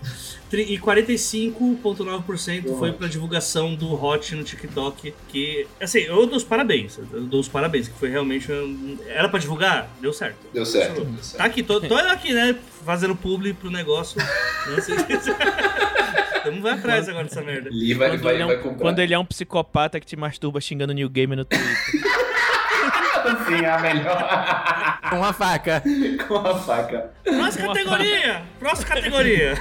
e 0.57 0.77
45,9% 0.79 2.77
foi 2.77 2.91
pra 2.91 3.07
divulgação 3.07 3.75
do 3.75 3.93
Hot 4.03 4.33
no 4.35 4.43
TikTok. 4.43 5.13
Que, 5.27 5.67
assim, 5.79 5.99
eu 5.99 6.25
dou 6.25 6.37
os 6.37 6.43
parabéns. 6.43 6.97
Eu 7.11 7.21
dou 7.23 7.39
os 7.39 7.47
parabéns, 7.47 7.87
que 7.87 7.97
foi 7.99 8.09
realmente. 8.09 8.51
um- 8.51 8.97
Era 9.07 9.29
pra 9.29 9.39
divulgar? 9.39 9.87
Deu 10.01 10.11
certo. 10.13 10.37
Deu 10.53 10.65
certo. 10.65 11.01
Deu 11.01 11.23
certo. 11.23 11.37
Tá 11.37 11.43
aqui, 11.45 11.61
tô, 11.63 11.79
tô 11.79 11.97
eu 11.99 12.09
aqui, 12.09 12.33
né? 12.33 12.55
Fazendo 12.85 13.15
publi 13.15 13.53
pro 13.53 13.69
negócio. 13.69 14.19
Não 14.67 14.81
sei 14.81 14.97
se- 14.97 15.35
Vamos 16.45 16.63
ver 16.63 16.69
atrás 16.69 17.07
agora 17.09 17.25
dessa 17.25 17.41
merda. 17.41 17.69
Lee 17.71 17.93
vai, 17.93 18.09
Quando 18.11 18.21
vai, 18.23 18.33
ele, 18.35 18.43
é 18.43 18.45
vai 18.45 18.55
um, 18.57 18.61
comprar. 18.61 18.79
quando 18.79 18.99
ele 18.99 19.13
é 19.13 19.19
um 19.19 19.25
psicopata 19.25 19.99
que 19.99 20.05
te 20.05 20.15
masturba 20.15 20.59
xingando 20.61 20.93
New 20.93 21.09
Game 21.09 21.35
no 21.35 21.43
Twitter. 21.45 21.67
Sim, 23.47 23.65
a 23.65 23.77
melhor. 23.79 24.99
Com 25.09 25.23
a 25.23 25.33
faca. 25.33 25.83
Com 26.27 26.35
a 26.37 26.57
faca. 26.57 27.11
Próxima 27.23 27.67
categoria! 27.67 28.41
Próxima 28.57 28.87
categoria! 28.87 29.55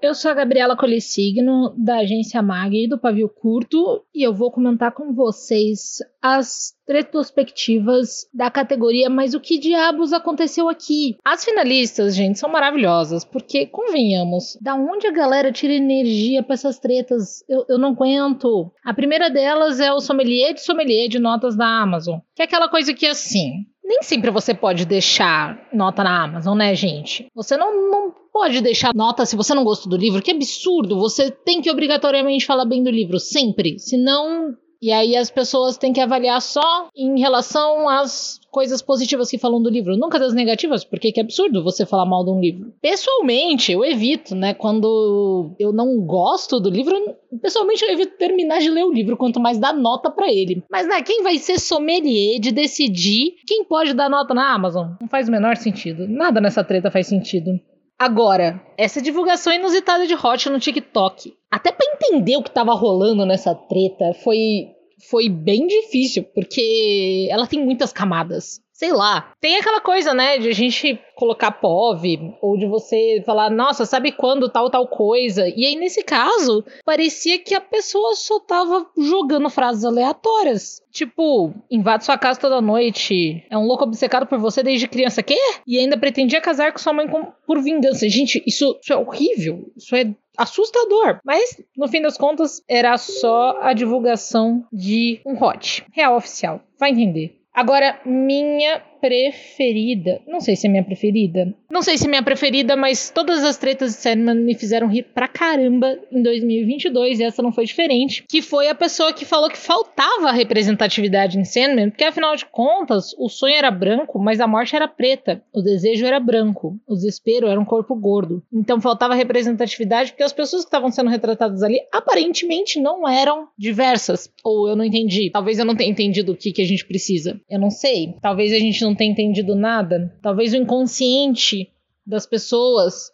Eu 0.00 0.14
sou 0.14 0.30
a 0.30 0.34
Gabriela 0.34 0.76
Colissigno, 0.76 1.74
da 1.76 1.98
agência 1.98 2.40
MAG 2.40 2.84
e 2.84 2.88
do 2.88 2.98
Pavio 2.98 3.28
Curto, 3.28 4.04
e 4.14 4.22
eu 4.22 4.32
vou 4.32 4.52
comentar 4.52 4.92
com 4.92 5.12
vocês 5.12 5.98
as 6.22 6.72
retrospectivas 6.88 8.26
da 8.32 8.50
categoria 8.50 9.10
Mas 9.10 9.34
o 9.34 9.40
que 9.40 9.58
diabos 9.58 10.12
aconteceu 10.12 10.68
aqui? 10.68 11.16
As 11.24 11.44
finalistas, 11.44 12.14
gente, 12.14 12.38
são 12.38 12.48
maravilhosas, 12.48 13.24
porque, 13.24 13.66
convenhamos, 13.66 14.56
da 14.60 14.74
onde 14.76 15.08
a 15.08 15.12
galera 15.12 15.50
tira 15.50 15.72
energia 15.72 16.44
pra 16.44 16.54
essas 16.54 16.78
tretas, 16.78 17.42
eu, 17.48 17.64
eu 17.68 17.78
não 17.78 17.90
aguento. 17.90 18.70
A 18.84 18.94
primeira 18.94 19.28
delas 19.28 19.80
é 19.80 19.92
o 19.92 20.00
sommelier 20.00 20.54
de 20.54 20.62
sommelier 20.62 21.08
de 21.08 21.18
notas 21.18 21.56
da 21.56 21.66
Amazon, 21.66 22.20
que 22.36 22.42
é 22.42 22.44
aquela 22.44 22.68
coisa 22.68 22.94
que, 22.94 23.06
assim, 23.06 23.66
nem 23.84 24.02
sempre 24.02 24.30
você 24.30 24.54
pode 24.54 24.84
deixar 24.84 25.58
nota 25.72 26.04
na 26.04 26.22
Amazon, 26.22 26.56
né, 26.56 26.74
gente? 26.74 27.26
Você 27.34 27.56
não, 27.56 27.90
não 27.90 28.14
pode 28.38 28.60
deixar 28.60 28.94
nota 28.94 29.26
se 29.26 29.34
você 29.34 29.52
não 29.52 29.64
gostou 29.64 29.90
do 29.90 29.96
livro. 29.96 30.22
Que 30.22 30.30
absurdo! 30.30 30.96
Você 31.00 31.28
tem 31.28 31.60
que 31.60 31.70
obrigatoriamente 31.70 32.46
falar 32.46 32.64
bem 32.64 32.84
do 32.84 32.90
livro, 32.90 33.18
sempre. 33.18 33.78
Senão. 33.80 34.56
E 34.80 34.92
aí 34.92 35.16
as 35.16 35.28
pessoas 35.28 35.76
têm 35.76 35.92
que 35.92 36.00
avaliar 36.00 36.40
só 36.40 36.88
em 36.96 37.18
relação 37.18 37.88
às 37.88 38.38
coisas 38.48 38.80
positivas 38.80 39.28
que 39.28 39.36
falam 39.36 39.60
do 39.60 39.68
livro, 39.68 39.96
nunca 39.96 40.20
das 40.20 40.32
negativas, 40.32 40.84
porque 40.84 41.10
que 41.10 41.20
absurdo 41.20 41.64
você 41.64 41.84
falar 41.84 42.06
mal 42.06 42.24
de 42.24 42.30
um 42.30 42.40
livro. 42.40 42.72
Pessoalmente, 42.80 43.72
eu 43.72 43.84
evito, 43.84 44.36
né, 44.36 44.54
quando 44.54 45.52
eu 45.58 45.72
não 45.72 46.00
gosto 46.06 46.60
do 46.60 46.70
livro, 46.70 46.94
pessoalmente 47.42 47.84
eu 47.84 47.90
evito 47.90 48.16
terminar 48.18 48.60
de 48.60 48.70
ler 48.70 48.84
o 48.84 48.92
livro, 48.92 49.16
quanto 49.16 49.40
mais 49.40 49.58
dar 49.58 49.74
nota 49.74 50.12
para 50.12 50.32
ele. 50.32 50.62
Mas, 50.70 50.86
né, 50.86 51.02
quem 51.02 51.24
vai 51.24 51.38
ser 51.38 51.58
sommelier 51.58 52.38
de 52.38 52.52
decidir 52.52 53.34
quem 53.48 53.64
pode 53.64 53.94
dar 53.94 54.08
nota 54.08 54.32
na 54.32 54.54
Amazon? 54.54 54.90
Não 55.00 55.08
faz 55.08 55.28
o 55.28 55.32
menor 55.32 55.56
sentido. 55.56 56.06
Nada 56.06 56.40
nessa 56.40 56.62
treta 56.62 56.88
faz 56.88 57.08
sentido. 57.08 57.58
Agora, 57.98 58.62
essa 58.76 59.02
divulgação 59.02 59.52
inusitada 59.52 60.06
de 60.06 60.14
Hot 60.14 60.48
no 60.48 60.60
TikTok, 60.60 61.34
até 61.50 61.72
para 61.72 61.92
entender 61.92 62.36
o 62.36 62.42
que 62.42 62.50
tava 62.50 62.72
rolando 62.72 63.26
nessa 63.26 63.54
treta, 63.54 64.14
foi 64.22 64.68
foi 65.10 65.28
bem 65.28 65.66
difícil, 65.66 66.24
porque 66.34 67.28
ela 67.30 67.46
tem 67.46 67.64
muitas 67.64 67.92
camadas. 67.92 68.60
Sei 68.78 68.92
lá. 68.92 69.32
Tem 69.40 69.56
aquela 69.56 69.80
coisa, 69.80 70.14
né, 70.14 70.38
de 70.38 70.48
a 70.48 70.52
gente 70.52 71.00
colocar 71.16 71.50
POV, 71.50 72.36
ou 72.40 72.56
de 72.56 72.64
você 72.64 73.20
falar, 73.26 73.50
nossa, 73.50 73.84
sabe 73.84 74.12
quando 74.12 74.48
tal, 74.48 74.70
tal 74.70 74.86
coisa. 74.86 75.48
E 75.48 75.66
aí, 75.66 75.74
nesse 75.74 76.04
caso, 76.04 76.64
parecia 76.84 77.40
que 77.40 77.56
a 77.56 77.60
pessoa 77.60 78.14
só 78.14 78.38
tava 78.38 78.86
jogando 78.96 79.50
frases 79.50 79.84
aleatórias. 79.84 80.80
Tipo, 80.92 81.52
invade 81.68 82.04
sua 82.04 82.16
casa 82.16 82.38
toda 82.38 82.60
noite. 82.60 83.44
É 83.50 83.58
um 83.58 83.66
louco 83.66 83.82
obcecado 83.82 84.28
por 84.28 84.38
você 84.38 84.62
desde 84.62 84.86
criança. 84.86 85.24
Quê? 85.24 85.38
E 85.66 85.76
ainda 85.76 85.98
pretendia 85.98 86.40
casar 86.40 86.70
com 86.70 86.78
sua 86.78 86.92
mãe 86.92 87.08
por 87.44 87.60
vingança. 87.60 88.08
Gente, 88.08 88.40
isso, 88.46 88.78
isso 88.80 88.92
é 88.92 88.96
horrível. 88.96 89.72
Isso 89.76 89.96
é 89.96 90.14
assustador. 90.36 91.18
Mas, 91.24 91.60
no 91.76 91.88
fim 91.88 92.00
das 92.00 92.16
contas, 92.16 92.62
era 92.68 92.96
só 92.96 93.58
a 93.60 93.72
divulgação 93.72 94.64
de 94.72 95.20
um 95.26 95.34
hot. 95.42 95.84
Real 95.92 96.16
oficial. 96.16 96.60
Vai 96.78 96.92
entender. 96.92 97.37
Agora, 97.58 97.98
minha 98.04 98.80
preferida. 99.00 100.20
Não 100.26 100.40
sei 100.40 100.56
se 100.56 100.66
é 100.66 100.70
minha 100.70 100.84
preferida. 100.84 101.54
Não 101.70 101.82
sei 101.82 101.98
se 101.98 102.06
é 102.06 102.08
minha 102.08 102.22
preferida, 102.22 102.76
mas 102.76 103.10
todas 103.10 103.44
as 103.44 103.56
tretas 103.56 103.92
de 103.92 103.98
Sandman 103.98 104.36
me 104.36 104.54
fizeram 104.54 104.88
rir 104.88 105.04
pra 105.14 105.28
caramba 105.28 105.98
em 106.10 106.22
2022 106.22 107.20
e 107.20 107.24
essa 107.24 107.42
não 107.42 107.52
foi 107.52 107.64
diferente. 107.64 108.24
Que 108.28 108.40
foi 108.40 108.68
a 108.68 108.74
pessoa 108.74 109.12
que 109.12 109.24
falou 109.24 109.50
que 109.50 109.58
faltava 109.58 110.32
representatividade 110.32 111.38
em 111.38 111.44
Sandman, 111.44 111.90
porque 111.90 112.04
afinal 112.04 112.34
de 112.36 112.46
contas, 112.46 113.14
o 113.18 113.28
sonho 113.28 113.54
era 113.54 113.70
branco, 113.70 114.18
mas 114.18 114.40
a 114.40 114.46
morte 114.46 114.74
era 114.74 114.88
preta. 114.88 115.42
O 115.52 115.60
desejo 115.60 116.06
era 116.06 116.18
branco. 116.18 116.78
O 116.86 116.94
desespero 116.94 117.48
era 117.48 117.60
um 117.60 117.64
corpo 117.64 117.94
gordo. 117.94 118.42
Então 118.52 118.80
faltava 118.80 119.14
representatividade 119.14 120.12
porque 120.12 120.22
as 120.22 120.32
pessoas 120.32 120.62
que 120.62 120.68
estavam 120.68 120.90
sendo 120.90 121.10
retratadas 121.10 121.62
ali 121.62 121.80
aparentemente 121.92 122.80
não 122.80 123.08
eram 123.08 123.48
diversas. 123.56 124.30
Ou 124.44 124.68
eu 124.68 124.76
não 124.76 124.84
entendi. 124.84 125.30
Talvez 125.30 125.58
eu 125.58 125.64
não 125.64 125.76
tenha 125.76 125.90
entendido 125.90 126.32
o 126.32 126.36
que, 126.36 126.52
que 126.52 126.62
a 126.62 126.66
gente 126.66 126.86
precisa. 126.86 127.40
Eu 127.48 127.58
não 127.58 127.70
sei. 127.70 128.14
Talvez 128.20 128.52
a 128.52 128.58
gente 128.58 128.82
não 128.82 128.87
tenha 128.94 129.12
entendido 129.12 129.54
nada. 129.54 130.14
Talvez 130.22 130.52
o 130.52 130.56
inconsciente 130.56 131.70
das 132.06 132.26
pessoas 132.26 133.10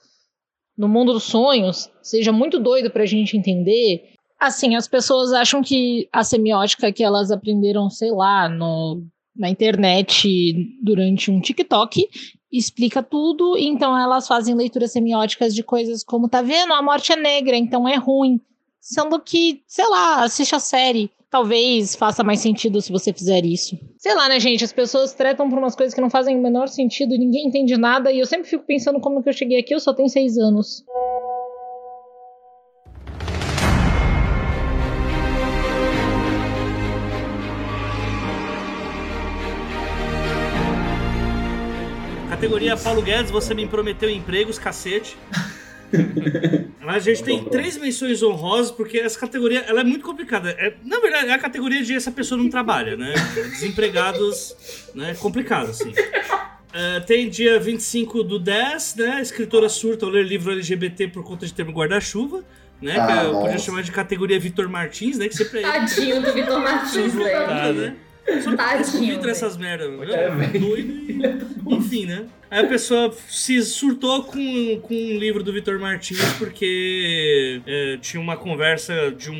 no 0.76 0.88
mundo 0.88 1.12
dos 1.12 1.24
sonhos 1.24 1.90
seja 2.02 2.32
muito 2.32 2.58
doido 2.58 2.90
pra 2.90 3.06
gente 3.06 3.36
entender. 3.36 4.12
Assim, 4.38 4.74
as 4.76 4.88
pessoas 4.88 5.32
acham 5.32 5.62
que 5.62 6.08
a 6.12 6.24
semiótica 6.24 6.92
que 6.92 7.02
elas 7.02 7.30
aprenderam, 7.30 7.88
sei 7.88 8.10
lá, 8.10 8.48
no, 8.48 9.02
na 9.36 9.48
internet 9.48 10.54
durante 10.82 11.30
um 11.30 11.40
TikTok 11.40 12.08
explica 12.52 13.02
tudo, 13.02 13.56
então 13.58 13.98
elas 13.98 14.28
fazem 14.28 14.54
leituras 14.54 14.92
semióticas 14.92 15.54
de 15.54 15.62
coisas 15.62 16.04
como 16.04 16.28
tá 16.28 16.40
vendo, 16.40 16.72
a 16.72 16.82
morte 16.82 17.12
é 17.12 17.16
negra, 17.16 17.56
então 17.56 17.88
é 17.88 17.96
ruim. 17.96 18.40
Sendo 18.80 19.18
que, 19.18 19.62
sei 19.66 19.88
lá, 19.88 20.22
assiste 20.22 20.54
a 20.54 20.60
série 20.60 21.10
talvez 21.34 21.96
faça 21.96 22.22
mais 22.22 22.38
sentido 22.38 22.80
se 22.80 22.92
você 22.92 23.12
fizer 23.12 23.44
isso. 23.44 23.76
Sei 23.98 24.14
lá, 24.14 24.28
né, 24.28 24.38
gente? 24.38 24.62
As 24.62 24.72
pessoas 24.72 25.14
tretam 25.14 25.50
por 25.50 25.58
umas 25.58 25.74
coisas 25.74 25.92
que 25.92 26.00
não 26.00 26.08
fazem 26.08 26.36
o 26.36 26.40
menor 26.40 26.68
sentido 26.68 27.18
ninguém 27.18 27.48
entende 27.48 27.76
nada. 27.76 28.12
E 28.12 28.20
eu 28.20 28.26
sempre 28.26 28.48
fico 28.48 28.64
pensando 28.64 29.00
como 29.00 29.20
que 29.20 29.28
eu 29.28 29.32
cheguei 29.32 29.58
aqui, 29.58 29.74
eu 29.74 29.80
só 29.80 29.92
tenho 29.92 30.08
seis 30.08 30.38
anos. 30.38 30.84
Categoria 42.30 42.76
Paulo 42.76 43.02
Guedes, 43.02 43.32
você 43.32 43.54
me 43.54 43.66
prometeu 43.66 44.08
empregos, 44.08 44.56
cacete. 44.56 45.16
A 46.86 46.98
gente 46.98 47.24
tem 47.24 47.44
três 47.44 47.76
menções 47.76 48.22
honrosas, 48.22 48.70
porque 48.70 48.98
essa 48.98 49.18
categoria 49.18 49.64
ela 49.66 49.80
é 49.80 49.84
muito 49.84 50.04
complicada. 50.04 50.50
É, 50.50 50.74
na 50.84 51.00
verdade, 51.00 51.28
é 51.28 51.32
a 51.32 51.38
categoria 51.38 51.82
de 51.82 51.94
essa 51.94 52.10
pessoa 52.12 52.40
não 52.40 52.48
trabalha, 52.48 52.96
né? 52.96 53.14
Desempregados, 53.34 54.54
né? 54.94 55.14
Complicado, 55.14 55.70
assim. 55.70 55.90
Uh, 55.90 57.04
tem 57.06 57.28
dia 57.28 57.58
25 57.58 58.22
do 58.22 58.38
10, 58.38 58.96
né? 58.96 59.20
Escritora 59.20 59.68
surta 59.68 60.06
ao 60.06 60.12
ler 60.12 60.24
livro 60.24 60.52
LGBT 60.52 61.08
por 61.08 61.24
conta 61.24 61.46
de 61.46 61.54
ter 61.54 61.66
um 61.66 61.72
guarda-chuva. 61.72 62.44
Né? 62.82 62.96
Ah, 62.98 63.06
que 63.06 63.26
eu 63.26 63.40
podia 63.40 63.58
chamar 63.58 63.82
de 63.82 63.92
categoria 63.92 64.38
Vitor 64.38 64.68
Martins, 64.68 65.16
né? 65.16 65.28
Que 65.28 65.36
sempre 65.36 65.60
é 65.60 65.62
Tadinho 65.62 66.20
do 66.20 66.32
Vitor 66.32 66.60
Martins, 66.60 67.14
velho. 67.14 67.74
né? 67.74 67.96
Só 68.42 68.56
Tadinho. 68.56 69.22
Só 69.22 69.28
essas 69.28 69.56
merdas. 69.56 69.88
É, 70.10 70.58
doido 70.58 70.92
e... 70.92 71.74
Enfim, 71.74 72.06
né? 72.06 72.26
Aí 72.54 72.60
a 72.60 72.68
pessoa 72.68 73.12
se 73.26 73.60
surtou 73.62 74.22
com, 74.22 74.80
com 74.80 74.94
um 74.94 75.18
livro 75.18 75.42
do 75.42 75.52
Vitor 75.52 75.76
Martins 75.80 76.22
porque 76.38 77.60
é, 77.66 77.98
tinha 78.00 78.20
uma 78.20 78.36
conversa 78.36 79.10
de 79.10 79.28
um 79.28 79.34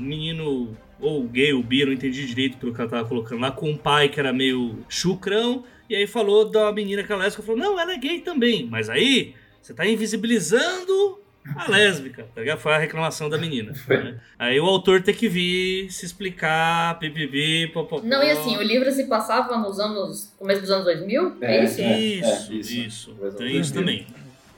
menino 0.00 0.74
ou 0.98 1.24
gay 1.24 1.52
ou 1.52 1.62
bi, 1.62 1.84
não 1.84 1.92
entendi 1.92 2.26
direito 2.26 2.56
pelo 2.56 2.72
que 2.72 2.80
ela 2.80 2.88
tava 2.88 3.06
colocando 3.06 3.42
lá, 3.42 3.50
com 3.50 3.68
um 3.68 3.76
pai 3.76 4.08
que 4.08 4.18
era 4.18 4.32
meio 4.32 4.78
chucrão, 4.88 5.62
e 5.90 5.94
aí 5.94 6.06
falou 6.06 6.48
da 6.48 6.72
menina 6.72 7.02
que 7.02 7.12
é 7.12 7.16
lésbica, 7.16 7.42
falou, 7.42 7.60
não, 7.60 7.78
ela 7.78 7.92
é 7.92 7.98
gay 7.98 8.22
também, 8.22 8.66
mas 8.66 8.88
aí 8.88 9.34
você 9.60 9.74
tá 9.74 9.86
invisibilizando 9.86 11.20
a 11.56 11.70
lésbica, 11.70 12.26
tá 12.34 12.40
ligado? 12.40 12.58
Foi 12.58 12.72
a 12.72 12.78
reclamação 12.78 13.28
da 13.28 13.36
menina. 13.36 13.72
Né? 13.88 14.18
Aí 14.38 14.58
o 14.58 14.64
autor 14.64 15.02
tem 15.02 15.14
que 15.14 15.28
vir 15.28 15.90
se 15.90 16.06
explicar, 16.06 16.98
pipipi, 16.98 17.70
popopó. 17.72 18.06
Não, 18.06 18.22
e 18.22 18.30
assim, 18.30 18.56
o 18.56 18.62
livro 18.62 18.90
se 18.90 19.04
passava 19.04 19.56
nos 19.58 19.78
anos. 19.78 20.32
começo 20.38 20.62
dos 20.62 20.70
anos 20.70 20.84
2000? 20.84 21.36
É, 21.40 21.56
é 21.56 21.64
isso? 21.64 21.80
É, 21.80 22.00
isso, 22.00 22.52
é, 22.52 22.54
isso, 22.54 22.72
isso. 22.72 23.14
Tem 23.36 23.56
isso 23.56 23.74
também. 23.74 24.06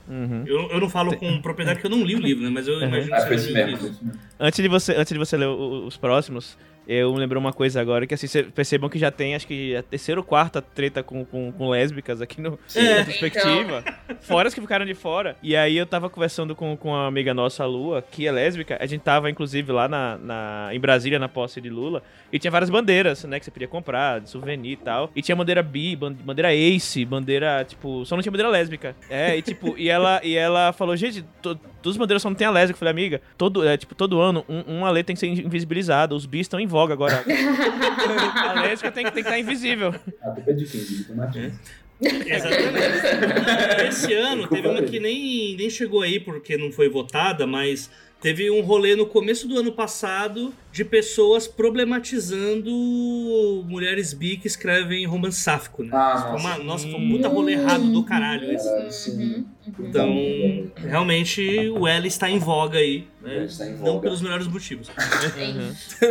Uhum. 0.08 0.44
Eu, 0.46 0.70
eu 0.70 0.80
não 0.80 0.88
falo 0.88 1.16
com 1.16 1.40
propriedade 1.42 1.80
porque 1.80 1.92
eu 1.92 1.98
não 1.98 2.06
li 2.06 2.14
o 2.14 2.20
livro, 2.20 2.44
né? 2.44 2.50
Mas 2.50 2.68
eu 2.68 2.74
uhum. 2.74 2.84
imagino 2.84 3.16
que 3.16 3.38
você 3.38 3.52
mesmo. 3.52 3.96
Antes 4.38 4.62
de 4.62 4.68
você, 4.68 4.92
antes 4.94 5.12
de 5.12 5.18
você 5.18 5.36
ler 5.36 5.48
os 5.48 5.96
próximos, 5.96 6.56
eu 6.86 7.12
me 7.12 7.18
lembrei 7.18 7.38
uma 7.38 7.52
coisa 7.52 7.80
agora, 7.80 8.06
que 8.06 8.14
assim, 8.14 8.26
percebam 8.54 8.88
que 8.88 8.98
já 8.98 9.10
tem, 9.10 9.34
acho 9.34 9.46
que 9.46 9.74
a 9.74 9.82
terceira 9.82 10.20
ou 10.20 10.24
quarta 10.24 10.62
treta 10.62 11.02
com, 11.02 11.24
com, 11.24 11.52
com 11.52 11.68
lésbicas 11.70 12.20
aqui 12.20 12.40
no, 12.40 12.58
é, 12.74 12.98
na 12.98 13.04
perspectiva. 13.04 13.84
Então. 14.04 14.16
Fora 14.20 14.48
as 14.48 14.54
que 14.54 14.60
ficaram 14.60 14.86
de 14.86 14.94
fora. 14.94 15.36
E 15.42 15.56
aí 15.56 15.76
eu 15.76 15.86
tava 15.86 16.08
conversando 16.08 16.54
com, 16.54 16.76
com 16.76 16.90
uma 16.90 17.06
amiga 17.06 17.34
nossa, 17.34 17.64
a 17.64 17.66
Lua, 17.66 18.02
que 18.02 18.26
é 18.26 18.32
lésbica. 18.32 18.76
A 18.80 18.86
gente 18.86 19.00
tava, 19.02 19.30
inclusive, 19.30 19.70
lá 19.72 19.88
na, 19.88 20.16
na, 20.18 20.68
em 20.72 20.80
Brasília, 20.80 21.18
na 21.18 21.28
posse 21.28 21.60
de 21.60 21.70
Lula. 21.70 22.02
E 22.32 22.38
tinha 22.38 22.50
várias 22.50 22.70
bandeiras, 22.70 23.24
né, 23.24 23.38
que 23.38 23.44
você 23.44 23.50
podia 23.50 23.68
comprar, 23.68 24.20
de 24.20 24.30
souvenir 24.30 24.72
e 24.72 24.76
tal. 24.76 25.10
E 25.14 25.22
tinha 25.22 25.34
bandeira 25.36 25.62
bi, 25.62 25.96
bandeira 25.96 26.54
ace, 26.54 27.04
bandeira, 27.04 27.64
tipo, 27.64 28.04
só 28.04 28.16
não 28.16 28.22
tinha 28.22 28.32
bandeira 28.32 28.50
lésbica. 28.50 28.96
É, 29.08 29.36
e 29.36 29.42
tipo, 29.42 29.74
e 29.76 29.88
ela, 29.88 30.20
e 30.22 30.36
ela 30.36 30.72
falou, 30.72 30.96
gente, 30.96 31.24
to, 31.42 31.54
todas 31.54 31.94
as 31.94 31.96
bandeiras 31.96 32.22
só 32.22 32.28
não 32.28 32.36
tem 32.36 32.46
a 32.46 32.50
lésbica. 32.50 32.76
Eu 32.76 32.78
falei, 32.78 32.92
amiga, 32.92 33.20
todo, 33.38 33.66
é, 33.66 33.76
tipo, 33.76 33.94
todo 33.94 34.20
ano 34.20 34.44
um, 34.48 34.78
uma 34.78 34.90
lei 34.90 35.02
tem 35.02 35.14
que 35.14 35.20
ser 35.20 35.28
invisibilizada. 35.28 36.14
Os 36.14 36.26
bis 36.26 36.42
estão 36.42 36.58
em 36.58 36.66
voga 36.77 36.93
agora. 36.93 37.24
a 38.36 38.61
lésbica 38.61 38.93
tem, 38.93 39.05
tem 39.05 39.12
que 39.15 39.20
estar 39.20 39.39
invisível. 39.39 39.94
A 40.23 40.31
culpa 40.31 40.51
é 40.51 40.53
de 40.53 40.66
quem? 40.66 40.81
De 40.82 41.15
Martins. 41.15 41.55
Exatamente. 41.98 43.89
Esse 43.89 44.12
ano 44.12 44.47
teve 44.47 44.69
uma 44.69 44.82
que 44.82 45.01
nem, 45.01 45.57
nem 45.57 45.70
chegou 45.70 46.03
aí 46.03 46.20
porque 46.20 46.59
não 46.59 46.70
foi 46.70 46.90
votada, 46.90 47.47
mas 47.47 47.90
teve 48.27 48.51
um 48.51 48.61
rolê 48.61 48.97
no 48.97 49.07
começo 49.07 49.47
do 49.47 49.57
ano 49.57 49.70
passado 49.70 50.53
de 50.73 50.85
pessoas 50.85 51.47
problematizando 51.47 52.73
mulheres 53.69 54.12
bi 54.12 54.36
que 54.36 54.48
escrevem 54.48 55.07
romance 55.07 55.40
sáfico, 55.40 55.85
né? 55.85 55.90
Ah, 55.93 56.27
Foi 56.32 56.40
uma- 56.40 56.51
nossa. 56.51 56.65
nossa, 56.65 56.89
foi 56.90 57.01
um 57.01 57.09
puta 57.11 57.28
rolê 57.28 57.53
errado 57.53 57.85
do 57.93 58.03
caralho 58.03 58.51
esse. 58.53 59.44
Então, 59.78 60.09
realmente, 60.77 61.69
o 61.70 61.86
L 61.86 62.09
está 62.09 62.28
em 62.28 62.40
voga 62.40 62.81
aí. 62.81 63.07
Né? 63.23 63.44
está 63.44 63.65
em 63.65 63.77
Não 63.77 63.85
voga. 63.94 64.01
pelos 64.01 64.20
melhores 64.20 64.48
motivos. 64.48 64.89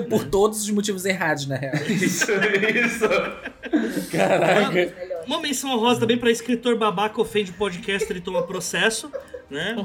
Por 0.10 0.24
todos 0.26 0.62
os 0.62 0.70
motivos 0.70 1.04
errados, 1.06 1.48
na 1.48 1.58
real. 1.58 1.76
Isso, 1.90 2.28
isso. 2.32 4.10
Caraca. 4.12 4.94
Uma 5.28 5.42
menção 5.42 5.72
honrosa 5.72 6.00
também 6.00 6.18
para 6.18 6.32
escritor 6.32 6.78
babaca 6.78 7.20
ofende 7.22 7.52
podcaster 7.52 8.16
e 8.18 8.22
toma 8.22 8.44
processo. 8.44 9.12
Né? 9.50 9.76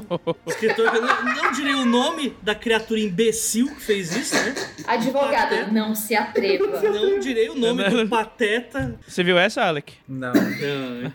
Escritor, 0.47 0.87
eu 0.95 1.01
não, 1.01 1.25
não 1.35 1.51
direi 1.51 1.73
o 1.73 1.85
nome 1.85 2.35
da 2.41 2.55
criatura 2.55 2.99
imbecil 2.99 3.67
que 3.75 3.81
fez 3.81 4.15
isso, 4.15 4.33
né? 4.35 4.55
Advogada, 4.87 5.67
não 5.67 5.93
se 5.93 6.15
atreva. 6.15 6.81
Não 6.81 7.19
direi 7.19 7.49
o 7.49 7.55
nome 7.55 7.83
do 7.89 8.07
pateta. 8.09 8.99
Você 9.07 9.23
viu 9.23 9.37
essa, 9.37 9.63
Alec? 9.63 9.93
Não. 10.07 10.33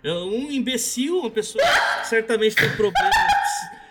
Não, 0.02 0.28
Um 0.28 0.50
imbecil, 0.50 1.18
uma 1.18 1.30
pessoa 1.30 1.64
que 2.00 2.06
certamente 2.06 2.54
tem 2.54 2.70
problemas. 2.70 3.14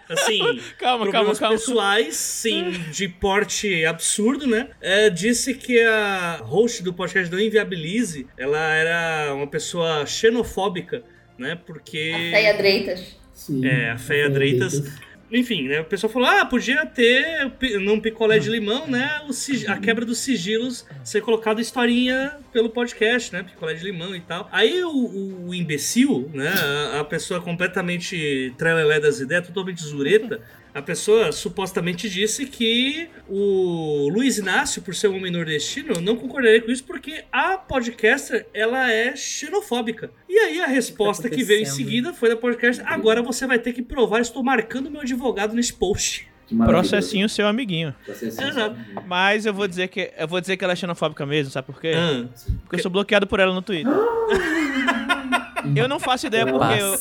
Assim, 0.10 0.40
Calma, 0.78 1.04
problemas 1.06 1.40
calma, 1.40 1.40
calma. 1.40 1.56
pessoais, 1.58 2.16
sim, 2.16 2.72
de 2.92 3.08
porte 3.10 3.86
absurdo, 3.86 4.46
né? 4.48 4.70
É, 4.80 5.10
disse 5.10 5.54
que 5.54 5.82
a 5.82 6.42
host 6.44 6.84
do 6.84 6.94
podcast 6.94 7.30
do 7.30 7.42
Inviabilize, 7.42 8.28
ela 8.38 8.60
era 8.74 9.34
uma 9.34 9.48
pessoa 9.48 10.06
xenofóbica, 10.06 11.04
né? 11.38 11.60
Porque... 11.66 12.30
Feia 12.32 12.54
Dreitas. 12.56 13.18
É, 13.64 13.92
a 13.92 13.98
Feia 13.98 14.30
Dreitas. 14.30 14.84
Enfim, 15.32 15.68
né? 15.68 15.82
O 15.82 15.86
pessoal 15.86 16.12
falou: 16.14 16.28
ah, 16.30 16.46
podia 16.46 16.86
ter 16.86 17.52
num 17.82 18.00
picolé 18.00 18.38
de 18.38 18.48
limão, 18.50 18.86
né? 18.88 19.22
O 19.28 19.34
sig- 19.34 19.68
a 19.68 19.76
quebra 19.78 20.06
dos 20.06 20.20
sigilos 20.20 20.86
ser 21.04 21.22
colocado 21.22 21.60
historinha 21.60 22.38
pelo 22.54 22.70
podcast, 22.70 23.34
né? 23.34 23.42
Picolé 23.42 23.74
de 23.74 23.84
limão 23.84 24.16
e 24.16 24.22
tal. 24.22 24.48
Aí 24.52 24.84
o, 24.84 25.48
o 25.48 25.54
imbecil, 25.54 26.30
né? 26.34 26.48
A, 26.94 27.00
a 27.00 27.04
pessoa 27.04 27.42
completamente 27.42 28.54
trelelé 28.58 29.00
das 29.00 29.20
ideias, 29.20 29.48
totalmente 29.48 29.82
zureta. 29.84 30.40
A 30.76 30.82
pessoa 30.82 31.32
supostamente 31.32 32.10
disse 32.10 32.46
que 32.46 33.08
o 33.30 34.10
Luiz 34.10 34.38
Inácio, 34.38 34.82
por 34.82 34.94
ser 34.94 35.08
um 35.08 35.16
homem 35.16 35.32
nordestino, 35.32 36.02
não 36.02 36.18
concordaria 36.18 36.62
com 36.62 36.70
isso 36.70 36.84
porque 36.84 37.24
a 37.32 37.58
podcaster, 37.58 38.46
ela 38.54 38.92
é 38.92 39.16
xenofóbica. 39.16 40.12
E 40.28 40.38
aí 40.38 40.60
a 40.60 40.68
resposta 40.68 41.30
que 41.30 41.46
veio 41.46 41.62
em 41.62 41.66
seguida 41.66 42.12
foi 42.12 42.28
da 42.28 42.36
podcaster, 42.36 42.86
agora 42.92 43.24
você 43.24 43.48
vai 43.48 43.58
ter 43.58 43.72
que 43.72 43.82
provar, 43.82 44.20
estou 44.20 44.44
marcando 44.44 44.92
meu 44.92 45.00
advogado 45.00 45.56
nesse 45.56 45.72
post. 45.72 46.28
Processinho 46.66 47.30
seu 47.30 47.48
amiguinho. 47.48 47.96
Exato. 48.06 48.76
Mas 49.08 49.46
eu 49.46 49.54
vou 49.54 49.70
dizer 49.70 49.88
que 49.88 50.12
eu 50.18 50.28
vou 50.28 50.42
dizer 50.42 50.58
que 50.58 50.64
ela 50.66 50.74
é 50.74 50.76
xenofóbica 50.76 51.26
mesmo, 51.26 51.54
sabe 51.54 51.68
por 51.68 51.80
quê? 51.80 51.94
Ah. 51.96 52.28
Porque 52.64 52.76
eu 52.76 52.80
sou 52.80 52.92
bloqueado 52.92 53.26
por 53.26 53.40
ela 53.40 53.54
no 53.54 53.62
Twitter. 53.62 53.94
Eu 55.76 55.88
não 55.88 56.00
faço 56.00 56.28
ideia 56.28 56.46
porque 56.46 56.74
eu, 56.74 56.88
eu, 56.88 56.94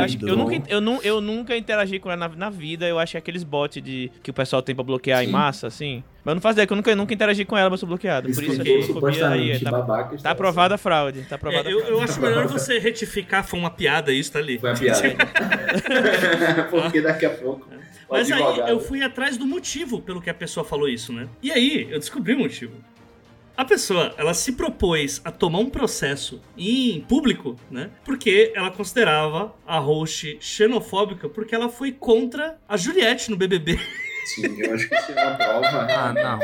acho, 0.00 0.18
eu, 0.26 0.36
nunca, 0.36 0.62
eu, 0.68 0.80
nu- 0.80 1.00
eu 1.02 1.20
nunca 1.20 1.56
interagi 1.56 1.98
com 1.98 2.10
ela 2.10 2.28
na, 2.28 2.36
na 2.36 2.50
vida. 2.50 2.86
Eu 2.86 2.98
acho 2.98 3.12
que 3.12 3.18
aqueles 3.18 3.42
bots 3.44 3.82
de, 3.82 4.10
que 4.22 4.30
o 4.30 4.34
pessoal 4.34 4.62
tem 4.62 4.74
pra 4.74 4.82
bloquear 4.84 5.22
em 5.22 5.26
Sim. 5.26 5.32
massa, 5.32 5.66
assim. 5.66 6.02
Mas 6.24 6.32
eu 6.32 6.34
não 6.36 6.42
faço 6.42 6.54
ideia, 6.54 6.66
que 6.66 6.72
eu 6.72 6.76
nunca, 6.76 6.94
nunca 6.96 7.14
interagi 7.14 7.44
com 7.44 7.56
ela, 7.56 7.70
mas 7.70 7.80
sou 7.80 7.88
bloqueado. 7.88 8.28
Por 8.28 8.42
isso 8.42 8.52
a 8.52 8.54
porque, 8.56 8.82
xenofobia 8.82 9.10
aí. 9.10 9.14
supostamente, 9.56 9.64
Tá, 9.64 9.70
babaca 9.70 10.08
tá 10.10 10.14
está 10.16 10.30
aprovada 10.30 10.74
a 10.74 10.78
fraude. 10.78 11.22
Tá 11.22 11.36
aprovada 11.36 11.68
É, 11.68 11.72
eu, 11.72 11.78
fraude. 11.80 11.92
eu 11.98 12.02
acho 12.02 12.20
melhor 12.20 12.46
você 12.46 12.78
retificar, 12.78 13.44
foi 13.44 13.58
uma 13.58 13.70
piada 13.70 14.12
isso, 14.12 14.32
tá 14.32 14.38
ali. 14.38 14.58
Foi 14.58 14.70
uma 14.70 14.76
piada. 14.78 15.00
Porque 16.70 17.00
daqui 17.00 17.26
a 17.26 17.30
pouco. 17.30 17.68
o 18.08 18.12
Mas 18.12 18.30
aí 18.30 18.42
eu 18.68 18.80
fui 18.80 19.02
atrás 19.02 19.36
do 19.36 19.46
motivo 19.46 20.00
pelo 20.00 20.20
que 20.20 20.30
a 20.30 20.34
pessoa 20.34 20.64
falou 20.64 20.88
isso, 20.88 21.12
né? 21.12 21.28
E 21.42 21.50
aí 21.50 21.86
eu 21.90 21.98
descobri 21.98 22.34
o 22.34 22.38
motivo. 22.38 22.72
A 23.58 23.64
pessoa, 23.64 24.14
ela 24.16 24.34
se 24.34 24.52
propôs 24.52 25.20
a 25.24 25.32
tomar 25.32 25.58
um 25.58 25.68
processo 25.68 26.40
em 26.56 27.00
público, 27.00 27.56
né? 27.68 27.90
Porque 28.04 28.52
ela 28.54 28.70
considerava 28.70 29.52
a 29.66 29.80
host 29.80 30.38
xenofóbica 30.40 31.28
porque 31.28 31.56
ela 31.56 31.68
foi 31.68 31.90
contra 31.90 32.56
a 32.68 32.76
Juliette 32.76 33.32
no 33.32 33.36
BBB. 33.36 33.76
Sim, 34.26 34.62
eu 34.62 34.74
acho 34.74 34.88
que 34.88 34.94
isso 34.94 35.10
é 35.10 35.26
uma 35.26 35.34
prova. 35.34 35.88
Ah, 35.90 36.12
não. 36.12 36.38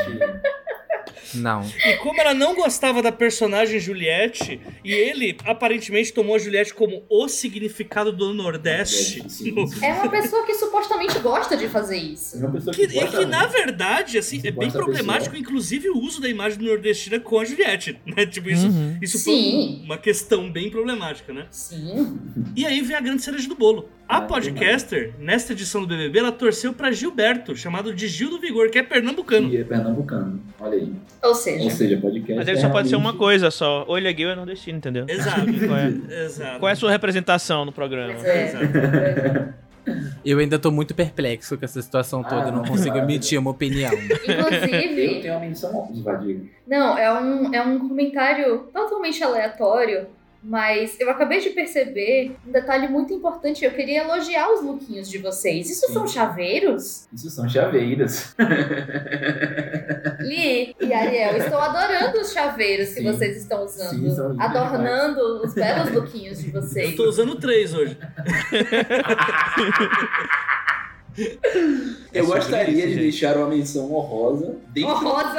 Não. 1.35 1.63
E 1.87 1.97
como 1.99 2.21
ela 2.21 2.35
não 2.35 2.55
gostava 2.55 3.03
da 3.03 3.11
personagem 3.13 3.79
Juliette, 3.81 4.61
e 4.85 4.93
ele 4.93 5.37
aparentemente 5.45 6.13
tomou 6.13 6.37
a 6.37 6.39
Juliette 6.39 6.75
como 6.75 7.05
o 7.09 7.29
significado 7.29 8.13
do 8.13 8.33
Nordeste. 8.33 9.23
no- 9.53 9.69
É 9.85 9.93
uma 9.95 10.09
pessoa 10.11 10.45
que 10.47 10.55
supostamente 10.55 11.19
gosta 11.19 11.57
de 11.57 11.69
fazer 11.69 11.97
isso. 11.97 12.37
É 12.37 12.41
uma 12.41 12.53
pessoa 12.53 12.75
Que, 12.75 12.87
que, 12.87 12.97
e 12.97 13.01
gosta 13.01 13.19
que, 13.19 13.27
na 13.27 13.47
verdade, 13.47 14.19
assim, 14.19 14.41
é 14.45 14.51
bem 14.51 14.71
problemático, 14.71 15.37
inclusive, 15.37 15.89
o 15.91 15.99
uso 15.99 16.21
da 16.21 16.29
imagem 16.29 16.59
do 16.59 16.65
nordestina 16.65 17.19
com 17.21 17.39
a 17.39 17.45
Juliette, 17.45 17.99
né? 18.07 18.27
Tipo, 18.27 18.51
isso, 18.51 18.67
Uhum. 18.67 18.99
isso 19.03 19.23
foi 19.23 19.33
Sim. 19.35 19.83
uma 19.85 19.99
questão 19.99 20.51
bem 20.51 20.71
problemática, 20.71 21.33
né? 21.33 21.47
Sim. 21.51 22.19
E 22.57 22.65
aí 22.67 22.81
vem 22.81 22.97
a 22.97 23.01
grande 23.01 23.23
cereja 23.23 23.49
do 23.49 23.55
bolo. 23.55 23.89
A 24.09 24.21
podcaster, 24.21 25.15
nesta 25.19 25.53
edição 25.53 25.81
do 25.81 25.87
BBB, 25.87 26.19
ela 26.19 26.33
torceu 26.33 26.73
pra 26.75 26.93
Gilberto, 26.93 27.57
chamado 27.57 27.95
de 27.95 28.07
Gil 28.07 28.29
do 28.31 28.39
Vigor, 28.39 28.69
que 28.71 28.79
é 28.79 28.83
pernambucano. 28.83 29.49
E 29.49 29.57
é 29.57 29.65
pernambucano. 29.65 30.41
Olha 30.61 30.75
aí. 30.75 30.93
Ou 31.23 31.35
seja, 31.35 31.65
Ou 31.65 31.71
seja, 31.71 31.97
podcast. 31.97 32.35
Mas 32.35 32.49
ele 32.49 32.59
é 32.59 32.61
só 32.61 32.69
pode 32.69 32.89
ser 32.89 32.97
realmente- 32.97 33.13
uma 33.15 33.19
coisa 33.19 33.51
só. 33.51 33.85
Ou 33.89 33.97
ele 33.97 34.09
é 34.09 34.13
gay 34.13 34.27
ou 34.27 34.33
é 34.33 34.35
nordestino, 34.37 34.77
entendeu? 34.79 35.07
Exato. 35.09 35.47
Qual 35.67 35.79
é, 35.79 36.25
Exato. 36.25 36.59
qual 36.61 36.69
é 36.69 36.73
a 36.73 36.77
sua 36.77 36.91
representação 36.91 37.65
no 37.65 37.73
programa? 37.73 38.13
É. 38.27 38.45
Exato. 38.45 39.55
Eu 40.25 40.39
ainda 40.39 40.59
tô 40.59 40.71
muito 40.71 40.95
perplexo 40.95 41.59
com 41.59 41.65
essa 41.65 41.81
situação 41.83 42.23
toda. 42.23 42.45
Ah, 42.45 42.49
eu 42.49 42.53
não 42.53 42.63
não, 42.63 42.65
consigo 42.65 42.97
emitir 42.97 43.39
uma 43.39 43.51
opinião. 43.51 43.93
Eu 43.93 44.41
inclusive, 44.41 45.21
tenho 45.21 45.35
uma 45.35 45.41
menção 45.41 45.91
não, 46.67 46.97
é 46.97 47.13
um, 47.21 47.55
é 47.55 47.61
um 47.61 47.87
comentário 47.87 48.61
totalmente 48.73 49.23
aleatório, 49.23 50.07
mas 50.47 51.01
eu 51.01 51.09
acabei 51.09 51.41
de 51.41 51.51
perceber 51.51 52.37
um 52.47 52.53
detalhe 52.53 52.87
muito 52.87 53.15
importante. 53.15 53.65
Eu 53.65 53.71
queria 53.71 54.03
elogiar 54.03 54.53
os 54.53 54.63
lookinhos 54.63 55.09
de 55.09 55.17
vocês. 55.17 55.71
Isso 55.71 55.91
são 55.91 56.07
chaveiros? 56.07 57.09
Isso 57.13 57.31
são 57.31 57.49
chaveiras. 57.49 58.37
Li 60.21 60.77
e 60.79 60.93
Ariel, 60.93 61.39
estou 61.39 61.59
adorando 61.59 62.21
os 62.21 62.31
chaveiros 62.33 62.91
que 62.91 63.01
Sim. 63.01 63.05
vocês 63.05 63.39
estão 63.39 63.65
usando. 63.65 63.91
Sim, 63.91 64.11
são 64.15 64.37
adornando 64.39 65.43
os 65.43 65.55
belos 65.55 65.91
lookinhos 65.93 66.39
de 66.39 66.55
Eu 66.55 66.61
vocês. 66.61 66.95
tô 66.95 67.09
usando 67.09 67.37
três 67.37 67.73
hoje. 67.73 67.97
Eu 72.13 72.25
sobre 72.25 72.41
gostaria 72.41 72.71
isso, 72.75 72.83
de 72.87 72.93
gente. 72.95 73.01
deixar 73.03 73.37
uma 73.37 73.49
menção 73.49 73.93
honrosa. 73.95 74.57
Dentro 74.73 74.91
Honrosa. 74.91 75.39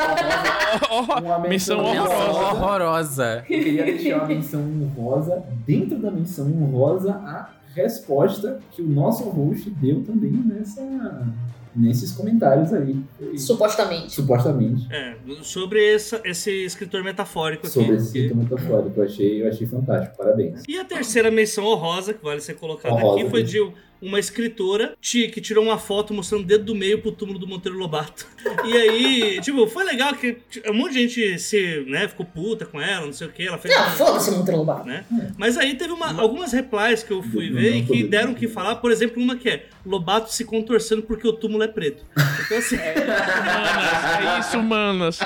Uma 1.21 1.39
Menção 1.39 1.77
menção 1.77 1.79
honrosa. 1.79 2.41
Horrorosa. 2.41 3.37
Eu 3.37 3.43
queria 3.63 3.83
deixar 3.83 4.17
uma 4.17 4.25
menção 4.27 4.61
honrosa. 4.61 5.43
Dentro 5.65 5.97
da 5.99 6.11
menção 6.11 6.47
honrosa, 6.47 7.11
a 7.13 7.49
resposta 7.75 8.59
que 8.71 8.81
o 8.81 8.87
nosso 8.87 9.23
host 9.25 9.69
deu 9.69 10.01
também 10.03 10.31
nessa, 10.31 11.27
nesses 11.75 12.11
comentários 12.13 12.73
aí. 12.73 12.95
Supostamente. 13.37 14.13
Supostamente. 14.13 14.87
É, 14.93 15.15
sobre 15.41 15.93
essa- 15.93 16.21
esse 16.23 16.51
escritor 16.63 17.03
metafórico 17.03 17.67
aqui. 17.67 17.73
Sobre 17.73 17.95
esse 17.97 18.11
sintoma 18.11 18.43
metafórico. 18.43 18.93
Eu 18.99 19.03
achei, 19.03 19.43
eu 19.43 19.49
achei 19.49 19.67
fantástico. 19.67 20.15
Parabéns. 20.17 20.63
E 20.67 20.77
a 20.79 20.85
terceira 20.85 21.29
menção 21.29 21.65
honrosa, 21.65 22.13
que 22.13 22.23
vale 22.23 22.39
ser 22.39 22.53
colocada 22.55 22.95
Honrosa, 22.95 23.21
aqui, 23.21 23.29
foi 23.29 23.43
de 23.43 23.59
uma 24.01 24.19
escritora 24.19 24.93
que 25.01 25.41
tirou 25.41 25.63
uma 25.63 25.77
foto 25.77 26.13
mostrando 26.13 26.41
o 26.43 26.45
dedo 26.45 26.65
do 26.65 26.75
meio 26.75 27.01
pro 27.01 27.11
túmulo 27.11 27.39
do 27.39 27.47
Monteiro 27.47 27.77
Lobato. 27.77 28.27
E 28.65 28.73
aí, 28.77 29.41
tipo, 29.41 29.65
foi 29.67 29.83
legal 29.83 30.13
que 30.13 30.37
um 30.69 30.73
monte 30.73 30.93
de 30.93 31.07
gente 31.07 31.39
se, 31.39 31.83
né, 31.87 32.07
ficou 32.07 32.25
puta 32.25 32.65
com 32.65 32.79
ela, 32.79 33.05
não 33.05 33.13
sei 33.13 33.27
o 33.27 33.31
que. 33.31 33.43
Ela 33.47 33.57
fez. 33.57 33.75
Não, 33.75 33.89
foda-se, 33.91 34.31
Monteiro 34.31 34.59
Lobato. 34.59 34.85
Né? 34.87 35.03
Mas 35.37 35.57
aí 35.57 35.75
teve 35.75 35.93
uma- 35.93 36.19
algumas 36.21 36.51
replies 36.51 37.01
que 37.03 37.11
eu 37.11 37.23
fui 37.23 37.49
ver 37.49 37.77
e 37.77 37.85
que 37.85 38.03
deram 38.03 38.31
o 38.33 38.35
que 38.35 38.47
falar. 38.47 38.75
Por 38.75 38.91
exemplo, 38.91 39.21
uma 39.21 39.35
que 39.35 39.49
é 39.49 39.65
Lobato 39.85 40.31
se 40.31 40.45
contorcendo 40.45 41.01
porque 41.03 41.27
o 41.27 41.33
túmulo 41.33 41.63
é 41.63 41.67
preto. 41.67 42.03
Então, 42.45 42.57
assim, 42.57 42.75
Manas, 42.77 44.19
é 44.19 44.39
isso, 44.39 44.63
manas. 44.63 45.19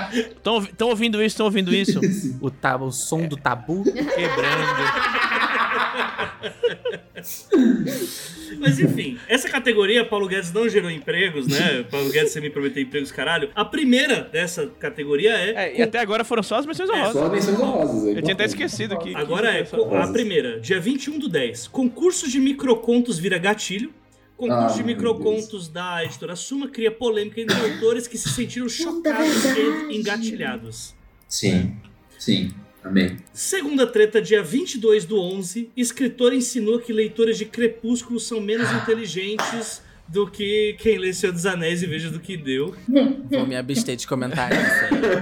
Estão 0.70 0.88
ouvindo 0.90 1.18
isso? 1.18 1.28
Estão 1.34 1.46
ouvindo 1.46 1.74
isso? 1.74 2.00
O, 2.42 2.50
ta- 2.50 2.78
o 2.78 2.92
som 2.92 3.28
do 3.28 3.36
tabu. 3.36 3.84
Quebrando. 3.84 4.10
Mas 8.58 8.80
enfim, 8.80 9.18
essa 9.28 9.48
categoria, 9.50 10.04
Paulo 10.06 10.28
Guedes 10.28 10.52
não 10.52 10.68
gerou 10.70 10.90
empregos, 10.90 11.48
né? 11.48 11.84
Paulo 11.90 12.10
Guedes 12.12 12.32
você 12.32 12.42
me 12.42 12.50
prometeu 12.50 12.82
empregos, 12.84 13.12
caralho. 13.12 13.50
A 13.56 13.64
primeira 13.66 14.22
dessa 14.22 14.68
categoria 14.80 15.32
é. 15.34 15.50
É, 15.70 15.78
e 15.80 15.82
até 15.82 16.00
agora 16.00 16.24
foram 16.24 16.42
só 16.44 16.56
as 16.58 16.66
menções 16.66 16.90
É, 16.90 16.94
honrosas. 16.94 17.14
Só 17.14 17.30
menções 17.30 17.60
honrosas. 17.60 18.08
é 18.08 18.18
Eu 18.18 18.22
tinha 18.22 18.34
até 18.34 18.46
esquecido 18.46 18.98
que. 18.98 19.16
Agora 19.16 19.52
é 19.54 19.64
que- 19.64 19.76
co- 19.76 19.96
a 19.96 20.08
primeira, 20.08 20.60
dia 20.60 20.80
21 20.80 21.20
do 21.20 21.28
10. 21.30 21.68
Concurso 21.68 22.30
de 22.30 22.40
microcontos 22.40 23.20
vira 23.20 23.38
gatilho. 23.38 23.94
Concurso 24.38 24.76
Ah, 24.76 24.78
de 24.78 24.84
microcontos 24.84 25.68
da 25.68 26.04
editora 26.06 26.34
Suma 26.34 26.70
cria 26.70 26.90
polêmica 26.90 27.42
entre 27.42 27.56
autores 27.60 28.08
que 28.08 28.18
se 28.18 28.30
sentiram 28.30 28.70
chocados 28.70 29.44
e 29.90 29.98
engatilhados. 29.98 30.96
Sim, 31.28 31.74
sim. 32.18 32.52
Amém. 32.84 33.18
Segunda 33.34 33.86
treta, 33.86 34.22
dia 34.22 34.42
22 34.42 35.06
do 35.06 35.20
11, 35.20 35.72
escritor 35.76 36.34
ensinou 36.34 36.80
que 36.80 36.94
leitores 36.94 37.38
de 37.38 37.46
Crepúsculo 37.46 38.20
são 38.20 38.40
menos 38.40 38.72
inteligentes 38.72 39.82
do 40.08 40.26
que 40.26 40.76
quem 40.80 40.98
lê 40.98 41.14
Senhor 41.14 41.32
dos 41.32 41.46
Anéis 41.46 41.84
e 41.84 41.86
veja 41.86 42.10
do 42.10 42.20
que 42.20 42.36
deu. 42.36 42.76
Vou 43.30 43.46
me 43.46 43.56
abster 43.56 43.96
de 43.96 44.08
comentários. 44.08 44.64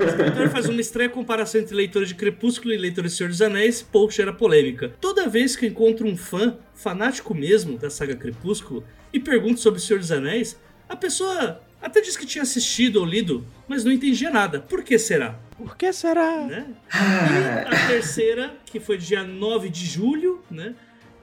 O 0.01 0.03
escritor 0.05 0.49
faz 0.49 0.69
uma 0.69 0.79
estranha 0.79 1.09
comparação 1.09 1.59
entre 1.59 1.75
leitores 1.75 2.07
de 2.07 2.15
Crepúsculo 2.15 2.73
e 2.73 2.77
leitores 2.77 3.11
de 3.11 3.17
Senhor 3.17 3.29
dos 3.29 3.41
Anéis, 3.41 3.81
post 3.81 4.21
era 4.21 4.31
polêmica. 4.31 4.93
Toda 5.01 5.27
vez 5.27 5.55
que 5.55 5.65
eu 5.65 5.69
encontro 5.69 6.07
um 6.07 6.15
fã, 6.15 6.57
fanático 6.73 7.35
mesmo 7.35 7.77
da 7.77 7.89
saga 7.89 8.15
Crepúsculo, 8.15 8.83
e 9.11 9.19
pergunto 9.19 9.59
sobre 9.59 9.79
o 9.79 9.83
Senhor 9.83 9.99
dos 9.99 10.11
Anéis, 10.11 10.57
a 10.87 10.95
pessoa 10.95 11.61
até 11.87 12.01
diz 12.01 12.17
que 12.17 12.25
tinha 12.25 12.41
assistido 12.41 12.97
ou 12.97 13.05
lido, 13.05 13.45
mas 13.67 13.83
não 13.83 13.91
entendia 13.91 14.29
nada. 14.29 14.59
Por 14.59 14.83
que 14.83 14.99
será? 14.99 15.39
Por 15.57 15.75
que 15.75 15.91
será? 15.91 16.45
Né? 16.45 16.65
E 16.93 17.75
a 17.75 17.87
terceira, 17.87 18.55
que 18.65 18.79
foi 18.79 18.97
dia 18.97 19.23
9 19.23 19.69
de 19.69 19.85
julho, 19.85 20.43
né? 20.51 20.75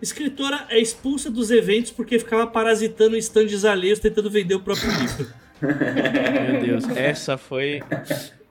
Escritora 0.02 0.66
é 0.68 0.78
expulsa 0.78 1.30
dos 1.30 1.50
eventos 1.50 1.90
porque 1.90 2.18
ficava 2.18 2.46
parasitando 2.46 3.14
em 3.14 3.18
stands 3.18 3.64
alheios 3.64 3.98
tentando 3.98 4.30
vender 4.30 4.54
o 4.54 4.60
próprio 4.60 4.90
livro. 4.98 5.28
Meu 5.62 6.60
Deus, 6.60 6.84
essa 6.96 7.38
foi. 7.38 7.82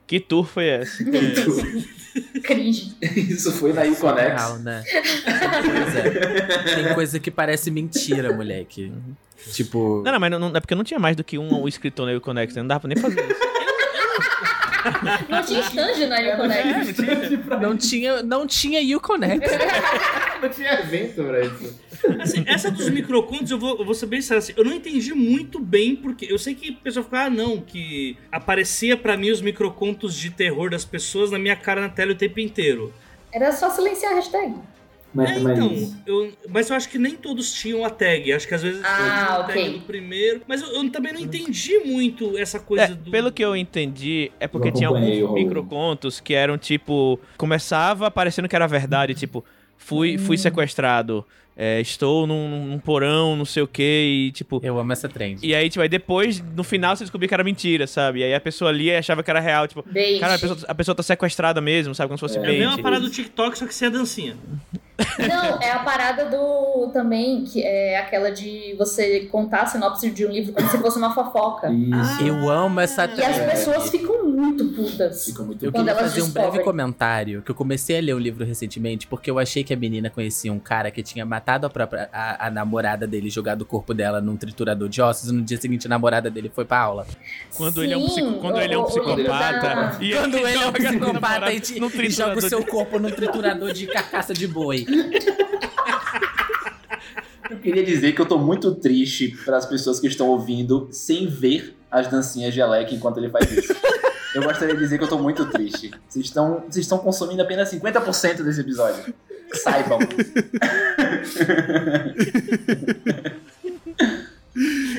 Que 0.06 0.20
tour 0.20 0.46
foi 0.46 0.66
essa? 0.66 1.04
Cringe. 2.42 2.96
Isso 3.00 3.52
foi 3.52 3.72
na 3.72 3.86
Iconex. 3.86 4.32
Real, 4.32 4.58
né? 4.58 4.82
Pois 4.84 5.96
é. 5.96 6.74
Tem 6.74 6.94
coisa 6.94 7.18
que 7.20 7.30
parece 7.30 7.70
mentira, 7.70 8.32
moleque. 8.32 8.92
Tipo. 9.52 10.02
Não, 10.04 10.12
não, 10.12 10.20
mas 10.20 10.30
não, 10.30 10.38
não- 10.38 10.56
é 10.56 10.60
porque 10.60 10.74
não 10.74 10.84
tinha 10.84 10.98
mais 11.00 11.16
do 11.16 11.22
que 11.24 11.38
um 11.38 11.66
escritor 11.68 12.06
na 12.06 12.16
Uconex, 12.16 12.54
né? 12.54 12.62
não 12.62 12.68
dava 12.68 12.80
pra 12.80 12.88
nem 12.88 12.96
fazer 12.96 13.20
isso. 13.30 13.40
Não 15.30 15.42
tinha 15.42 15.60
stand 15.60 16.06
na 16.08 16.34
Uconex. 16.34 16.98
Não 17.60 17.76
tinha, 17.76 18.22
não 18.22 18.46
tinha 18.46 18.96
Uconnect. 18.96 19.46
Não 20.42 20.48
tinha 20.50 20.74
evento 20.80 21.24
pra 21.24 21.40
isso. 21.40 21.80
Assim, 22.20 22.44
essa 22.46 22.70
dos 22.70 22.90
microcontos, 22.90 23.50
eu 23.50 23.58
vou, 23.58 23.78
eu 23.78 23.84
vou 23.84 23.94
ser 23.94 24.04
bem 24.04 24.20
sincero, 24.20 24.38
assim, 24.38 24.52
eu 24.58 24.62
não 24.62 24.72
entendi 24.74 25.14
muito 25.14 25.58
bem, 25.58 25.96
porque 25.96 26.26
eu 26.30 26.38
sei 26.38 26.54
que 26.54 26.68
o 26.72 26.74
pessoal 26.76 27.02
fica, 27.02 27.20
ah, 27.24 27.30
não, 27.30 27.62
que 27.62 28.18
aparecia 28.30 28.94
pra 28.94 29.16
mim 29.16 29.30
os 29.30 29.40
microcontos 29.40 30.14
de 30.14 30.28
terror 30.28 30.68
das 30.68 30.84
pessoas 30.84 31.30
na 31.30 31.38
minha 31.38 31.56
cara 31.56 31.80
na 31.80 31.88
tela 31.88 32.12
o 32.12 32.14
tempo 32.14 32.38
inteiro. 32.40 32.92
Era 33.32 33.50
só 33.52 33.70
silenciar 33.70 34.12
a 34.12 34.16
hashtag. 34.16 34.54
Mas, 35.14 35.30
É, 35.30 35.38
mas- 35.38 35.58
então, 35.58 35.94
eu, 36.06 36.32
mas 36.48 36.68
eu 36.70 36.76
acho 36.76 36.88
que 36.88 36.98
nem 36.98 37.14
todos 37.14 37.52
tinham 37.52 37.84
a 37.84 37.90
tag. 37.90 38.32
Acho 38.32 38.48
que 38.48 38.54
às 38.54 38.62
vezes 38.62 38.82
Ah, 38.84 38.96
tinha 38.96 39.36
a 39.38 39.42
tag 39.44 39.70
do 39.78 39.80
primeiro. 39.82 40.40
Mas 40.48 40.60
eu, 40.60 40.68
eu 40.72 40.90
também 40.90 41.12
não 41.12 41.20
entendi 41.20 41.78
muito 41.84 42.36
essa 42.36 42.58
coisa 42.58 42.84
É, 42.84 42.88
do. 42.88 43.10
pelo 43.10 43.30
que 43.30 43.44
eu 43.44 43.54
entendi, 43.56 44.32
é 44.40 44.48
porque 44.48 44.72
tinha 44.72 44.88
alguns 44.88 45.32
microcontos 45.34 46.18
que 46.20 46.34
eram 46.34 46.58
tipo. 46.58 47.18
Começava 47.36 48.10
parecendo 48.10 48.48
que 48.48 48.56
era 48.56 48.66
verdade, 48.66 49.14
tipo, 49.14 49.44
fui, 49.76 50.18
fui 50.18 50.36
sequestrado, 50.36 51.24
é, 51.56 51.80
estou 51.80 52.26
num, 52.26 52.66
num 52.66 52.78
porão, 52.80 53.36
não 53.36 53.44
sei 53.44 53.62
o 53.62 53.68
que, 53.68 53.82
e 54.28 54.32
tipo. 54.32 54.60
Eu 54.64 54.76
amo 54.78 54.92
essa 54.92 55.08
trend. 55.08 55.38
E 55.46 55.54
aí, 55.54 55.68
tipo, 55.68 55.80
aí 55.82 55.88
depois, 55.88 56.40
no 56.56 56.64
final, 56.64 56.96
você 56.96 57.04
descobriu 57.04 57.28
que 57.28 57.34
era 57.34 57.44
mentira, 57.44 57.86
sabe? 57.86 58.18
E 58.20 58.24
aí 58.24 58.34
a 58.34 58.40
pessoa 58.40 58.72
lia 58.72 58.94
e 58.94 58.96
achava 58.96 59.22
que 59.22 59.30
era 59.30 59.38
real, 59.38 59.68
tipo, 59.68 59.84
Bait. 59.88 60.18
cara, 60.18 60.34
a 60.34 60.38
pessoa, 60.38 60.58
a 60.66 60.74
pessoa 60.74 60.94
tá 60.96 61.02
sequestrada 61.04 61.60
mesmo, 61.60 61.94
sabe? 61.94 62.08
Como 62.08 62.18
se 62.18 62.22
fosse 62.22 62.38
É 62.38 62.40
a 62.40 62.44
bait. 62.44 62.58
mesma 62.58 62.78
parada 62.78 63.02
do 63.02 63.10
TikTok, 63.10 63.56
só 63.56 63.66
que 63.66 63.74
sem 63.74 63.86
a 63.86 63.90
dancinha. 63.92 64.36
Não, 65.18 65.60
é 65.60 65.72
a 65.72 65.80
parada 65.80 66.26
do 66.26 66.88
também, 66.92 67.44
que 67.44 67.62
é 67.62 67.98
aquela 67.98 68.30
de 68.30 68.74
você 68.78 69.20
contar 69.26 69.62
a 69.62 69.66
sinopse 69.66 70.10
de 70.10 70.24
um 70.24 70.30
livro 70.30 70.52
como 70.52 70.68
se 70.68 70.78
fosse 70.78 70.98
uma 70.98 71.12
fofoca. 71.12 71.68
Isso. 71.72 72.22
Eu 72.22 72.48
amo 72.48 72.78
essa 72.80 73.04
E 73.06 73.22
as 73.22 73.38
pessoas 73.38 73.90
ficam 73.90 74.24
muito 74.28 74.64
putas. 74.66 75.24
Fica 75.24 75.42
muito 75.42 75.64
Eu 75.64 75.72
quando 75.72 75.86
queria 75.86 75.98
elas 75.98 76.10
fazer 76.10 76.22
um 76.22 76.24
descobrem. 76.26 76.50
breve 76.52 76.64
comentário, 76.64 77.42
que 77.42 77.50
eu 77.50 77.54
comecei 77.54 77.98
a 77.98 78.00
ler 78.00 78.14
um 78.14 78.18
livro 78.18 78.44
recentemente, 78.44 79.06
porque 79.08 79.30
eu 79.30 79.38
achei 79.38 79.64
que 79.64 79.72
a 79.74 79.76
menina 79.76 80.10
conhecia 80.10 80.52
um 80.52 80.58
cara 80.60 80.90
que 80.92 81.02
tinha 81.02 81.24
matado 81.26 81.66
a 81.66 81.70
própria 81.70 82.08
a, 82.12 82.46
a 82.46 82.50
namorada 82.50 83.06
dele, 83.06 83.28
jogado 83.30 83.62
o 83.62 83.66
corpo 83.66 83.92
dela 83.94 84.20
num 84.20 84.36
triturador 84.36 84.88
de 84.88 85.02
ossos, 85.02 85.28
e 85.28 85.32
no 85.32 85.42
dia 85.42 85.56
seguinte 85.60 85.86
a 85.86 85.90
namorada 85.90 86.30
dele 86.30 86.50
foi 86.54 86.64
pra 86.64 86.78
aula. 86.78 87.06
Quando 87.56 87.82
ele 87.82 87.94
é 87.94 87.96
um, 87.96 88.04
psico- 88.06 88.28
Sim, 88.28 88.38
quando 88.40 88.60
ele 88.60 88.74
é 88.74 88.78
um 88.78 88.82
o- 88.82 88.84
o 88.84 88.86
psicopata. 88.86 89.58
da- 89.60 89.98
e 90.00 90.12
Quando 90.14 90.36
ele 90.36 90.56
é 90.56 90.66
um 90.68 90.72
psicopata 90.72 91.52
e, 91.52 91.60
te- 91.60 91.78
e 91.82 92.10
joga 92.10 92.38
o 92.38 92.42
seu 92.42 92.64
corpo 92.64 92.98
num 92.98 93.10
triturador 93.10 93.72
de 93.72 93.86
carcaça 93.86 94.32
de 94.32 94.46
boi. 94.46 94.83
Eu 97.50 97.58
queria 97.58 97.84
dizer 97.84 98.12
que 98.14 98.20
eu 98.22 98.26
tô 98.26 98.38
muito 98.38 98.74
triste 98.74 99.36
para 99.44 99.58
as 99.58 99.66
pessoas 99.66 100.00
que 100.00 100.06
estão 100.06 100.28
ouvindo 100.28 100.88
sem 100.90 101.26
ver 101.26 101.76
as 101.90 102.08
dancinhas 102.08 102.54
de 102.54 102.60
Alec 102.62 102.94
enquanto 102.94 103.18
ele 103.18 103.28
faz 103.28 103.50
isso. 103.52 103.74
Eu 104.34 104.42
gostaria 104.42 104.74
de 104.74 104.80
dizer 104.80 104.96
que 104.98 105.04
eu 105.04 105.08
tô 105.08 105.18
muito 105.18 105.44
triste. 105.50 105.90
Vocês 106.08 106.24
estão, 106.24 106.60
vocês 106.68 106.84
estão 106.84 106.96
consumindo 106.98 107.42
apenas 107.42 107.70
50% 107.70 108.42
desse 108.42 108.60
episódio. 108.62 109.14
Saibam. 109.52 109.98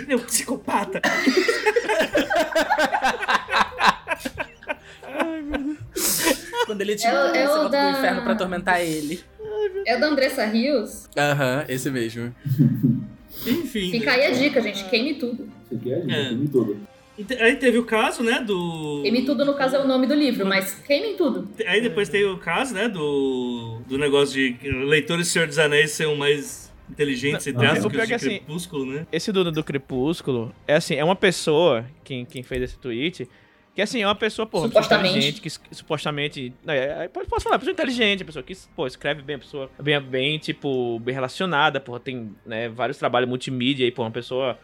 Um 0.10 0.20
psicopata. 0.20 1.02
Quando 6.66 6.82
ele 6.82 6.94
É 6.94 6.95
tinha 6.95 7.14
o- 7.14 7.36
é 7.36 7.45
o 7.45 7.48
você 7.48 7.56
volta 7.60 7.70
da- 7.70 7.91
do 7.91 7.98
inferno 7.98 8.22
pra 8.24 8.34
atormentar 8.34 8.82
ele. 8.82 9.24
É 9.86 9.98
o 9.98 10.00
da 10.00 10.08
Andressa 10.08 10.46
Rios. 10.46 11.08
Aham, 11.18 11.66
esse 11.70 11.90
mesmo. 11.92 12.34
Enfim. 13.46 13.92
Fica 13.92 14.12
aí 14.12 14.26
a 14.26 14.32
dica, 14.32 14.62
gente. 14.62 14.84
Queime 14.86 15.16
tudo. 15.16 15.48
Isso 15.66 15.76
aqui 15.76 15.92
é, 15.94 16.04
É. 16.10 16.22
é. 16.34 16.38
tudo. 16.52 16.78
E 17.18 17.24
te- 17.24 17.36
Aí 17.36 17.56
teve 17.56 17.78
o 17.78 17.86
caso, 17.86 18.24
né, 18.24 18.40
do. 18.42 19.00
Queime 19.02 19.24
tudo, 19.24 19.46
no 19.46 19.54
caso, 19.54 19.76
é 19.78 19.80
o 19.84 19.88
nome 19.88 20.06
do 20.08 20.14
livro, 20.14 20.46
mas 20.46 20.74
queimem 20.86 21.16
tudo. 21.16 21.48
Aí 21.66 21.82
depois 21.82 22.10
teve 22.10 22.26
o 22.26 22.38
caso, 22.38 22.74
né, 22.74 22.90
do, 22.90 23.80
do 23.88 23.98
negócio 23.98 24.34
de 24.36 24.58
leitores 24.86 25.28
do 25.28 25.32
Senhor 25.32 25.48
dos 25.48 25.58
Anéis 25.58 25.92
ser 25.92 26.08
um 26.08 26.16
mais 26.18 26.74
inteligentes, 26.90 27.48
entre 27.48 27.64
Não, 27.64 27.72
aspas, 27.72 27.86
o 27.86 27.90
que 27.90 27.98
os 27.98 28.04
é 28.04 28.06
de 28.06 28.14
assim- 28.14 28.30
Crepúsculo, 28.40 28.86
né? 28.86 29.08
Esse 29.12 29.32
do, 29.32 29.50
do 29.52 29.64
Crepúsculo, 29.64 30.54
é 30.68 30.76
assim, 30.76 30.96
é 30.96 31.04
uma 31.04 31.16
pessoa, 31.16 31.86
quem, 32.04 32.26
quem 32.26 32.44
fez 32.44 32.62
esse 32.64 32.78
tweet, 32.78 33.28
que 33.76 33.81
assim, 33.81 34.02
é 34.02 34.07
uma 34.07 34.15
pessoa, 34.15 34.45
porra, 34.45 34.68
Supostamente. 34.69 35.10
inteligente, 35.10 35.41
que 35.41 35.76
supostamente. 35.76 36.53
É, 36.65 37.03
é, 37.03 37.07
posso 37.10 37.43
falar, 37.43 37.60
pessoa 37.60 37.73
inteligente, 37.73 38.23
pessoa 38.23 38.41
que, 38.41 38.56
pô, 38.73 38.88
escreve 38.88 39.22
bem, 39.22 39.38
pessoa 39.38 39.69
bem, 39.80 39.99
bem, 40.02 40.39
tipo, 40.39 40.97
bem 40.99 41.14
relacionada, 41.14 41.80
porra, 41.81 41.99
tem 41.99 42.34
né, 42.45 42.69
vários 42.69 42.97
trabalhos 42.97 43.27
multimídia 43.27 43.85
aí, 43.85 43.91
pô, 43.91 44.03
uma 44.03 44.11
pessoa. 44.11 44.57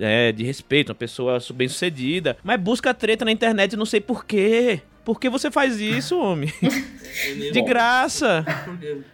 é, 0.00 0.32
de 0.32 0.42
respeito, 0.42 0.88
uma 0.88 0.94
pessoa 0.94 1.38
bem 1.52 1.68
sucedida, 1.68 2.38
mas 2.42 2.58
busca 2.58 2.94
treta 2.94 3.22
na 3.24 3.30
internet, 3.30 3.76
não 3.76 3.84
sei 3.86 4.00
porquê. 4.00 4.80
Por 5.04 5.20
que 5.20 5.28
você 5.28 5.50
faz 5.50 5.78
isso, 5.78 6.18
homem? 6.18 6.50
De 7.52 7.60
graça. 7.60 8.42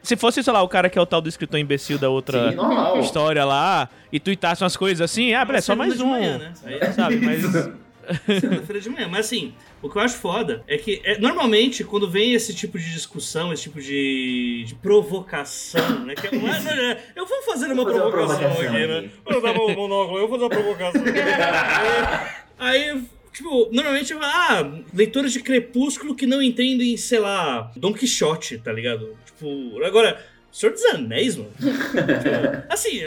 Se 0.01 0.17
fosse, 0.17 0.41
sei 0.43 0.53
lá, 0.53 0.63
o 0.63 0.69
cara 0.69 0.89
que 0.89 0.97
é 0.97 1.03
o 1.03 1.05
tal 1.05 1.21
do 1.21 1.29
escritor 1.29 1.59
imbecil 1.59 1.99
da 1.99 2.09
outra 2.09 2.53
Sim, 2.53 3.01
história 3.01 3.45
lá, 3.45 3.89
e 4.13 4.21
tuitasse 4.21 4.63
umas 4.63 4.77
coisas 4.77 5.01
assim, 5.03 5.35
ah, 5.35 5.45
beleza, 5.45 5.67
só 5.67 5.75
mais 5.77 6.01
um. 6.01 6.07
manhã, 6.07 6.39
né? 6.39 6.53
Aí- 6.65 6.93
Sabe, 6.93 7.17
mas. 7.17 7.43
Segunda-feira 8.27 8.81
de 8.81 8.91
manhã. 8.91 9.09
Mas 9.09 9.27
assim, 9.27 9.55
o 9.81 9.89
que 9.89 9.97
eu 9.97 10.03
acho 10.03 10.17
foda 10.17 10.63
é 10.67 10.77
que 10.77 11.01
é, 11.05 11.19
normalmente 11.19 11.85
quando 11.85 12.11
vem 12.11 12.35
esse 12.35 12.55
tipo 12.55 12.79
de 12.79 12.93
discussão, 12.93 13.53
esse 13.53 13.65
tipo 13.65 13.81
de, 13.81 14.65
de 14.67 14.75
provocação, 14.77 16.05
né? 16.05 16.15
É, 16.23 16.37
não, 16.37 16.49
é, 16.49 16.99
eu 17.17 17.27
vou 17.27 17.43
fazer 17.43 17.67
uma 17.67 17.71
fazer 17.71 17.73
uma 17.73 17.85
provocação, 17.85 18.39
provocação 18.39 18.67
aqui, 18.67 18.87
né? 18.87 19.11
Vou 19.25 19.43
dar 19.43 19.55
monóculo, 19.55 20.19
eu 20.19 20.29
vou 20.29 20.39
fazer 20.39 20.45
uma 20.45 20.51
provocação. 20.51 21.03
Aí, 22.59 23.03
tipo, 23.33 23.69
normalmente, 23.73 24.13
ah, 24.15 24.71
leitores 24.93 25.33
de 25.33 25.41
Crepúsculo 25.41 26.15
que 26.15 26.27
não 26.27 26.43
entendem, 26.43 26.97
sei 26.97 27.19
lá, 27.19 27.71
Don 27.77 27.93
Quixote, 27.93 28.59
tá 28.59 28.73
ligado? 28.73 29.17
Tipo, 29.25 29.83
agora, 29.85 30.25
Senhor 30.53 30.73
dos 30.73 30.85
Anéis, 30.87 31.37
mano. 31.37 31.51
Tipo, 31.59 32.65
assim, 32.69 33.01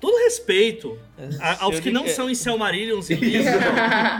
todo 0.00 0.16
respeito 0.24 0.96
a- 1.40 1.64
aos 1.64 1.80
que 1.80 1.90
não 1.90 2.06
são 2.06 2.30
em 2.30 2.34
Selmarillons 2.34 3.10
e 3.10 3.14
Lisa. 3.16 3.50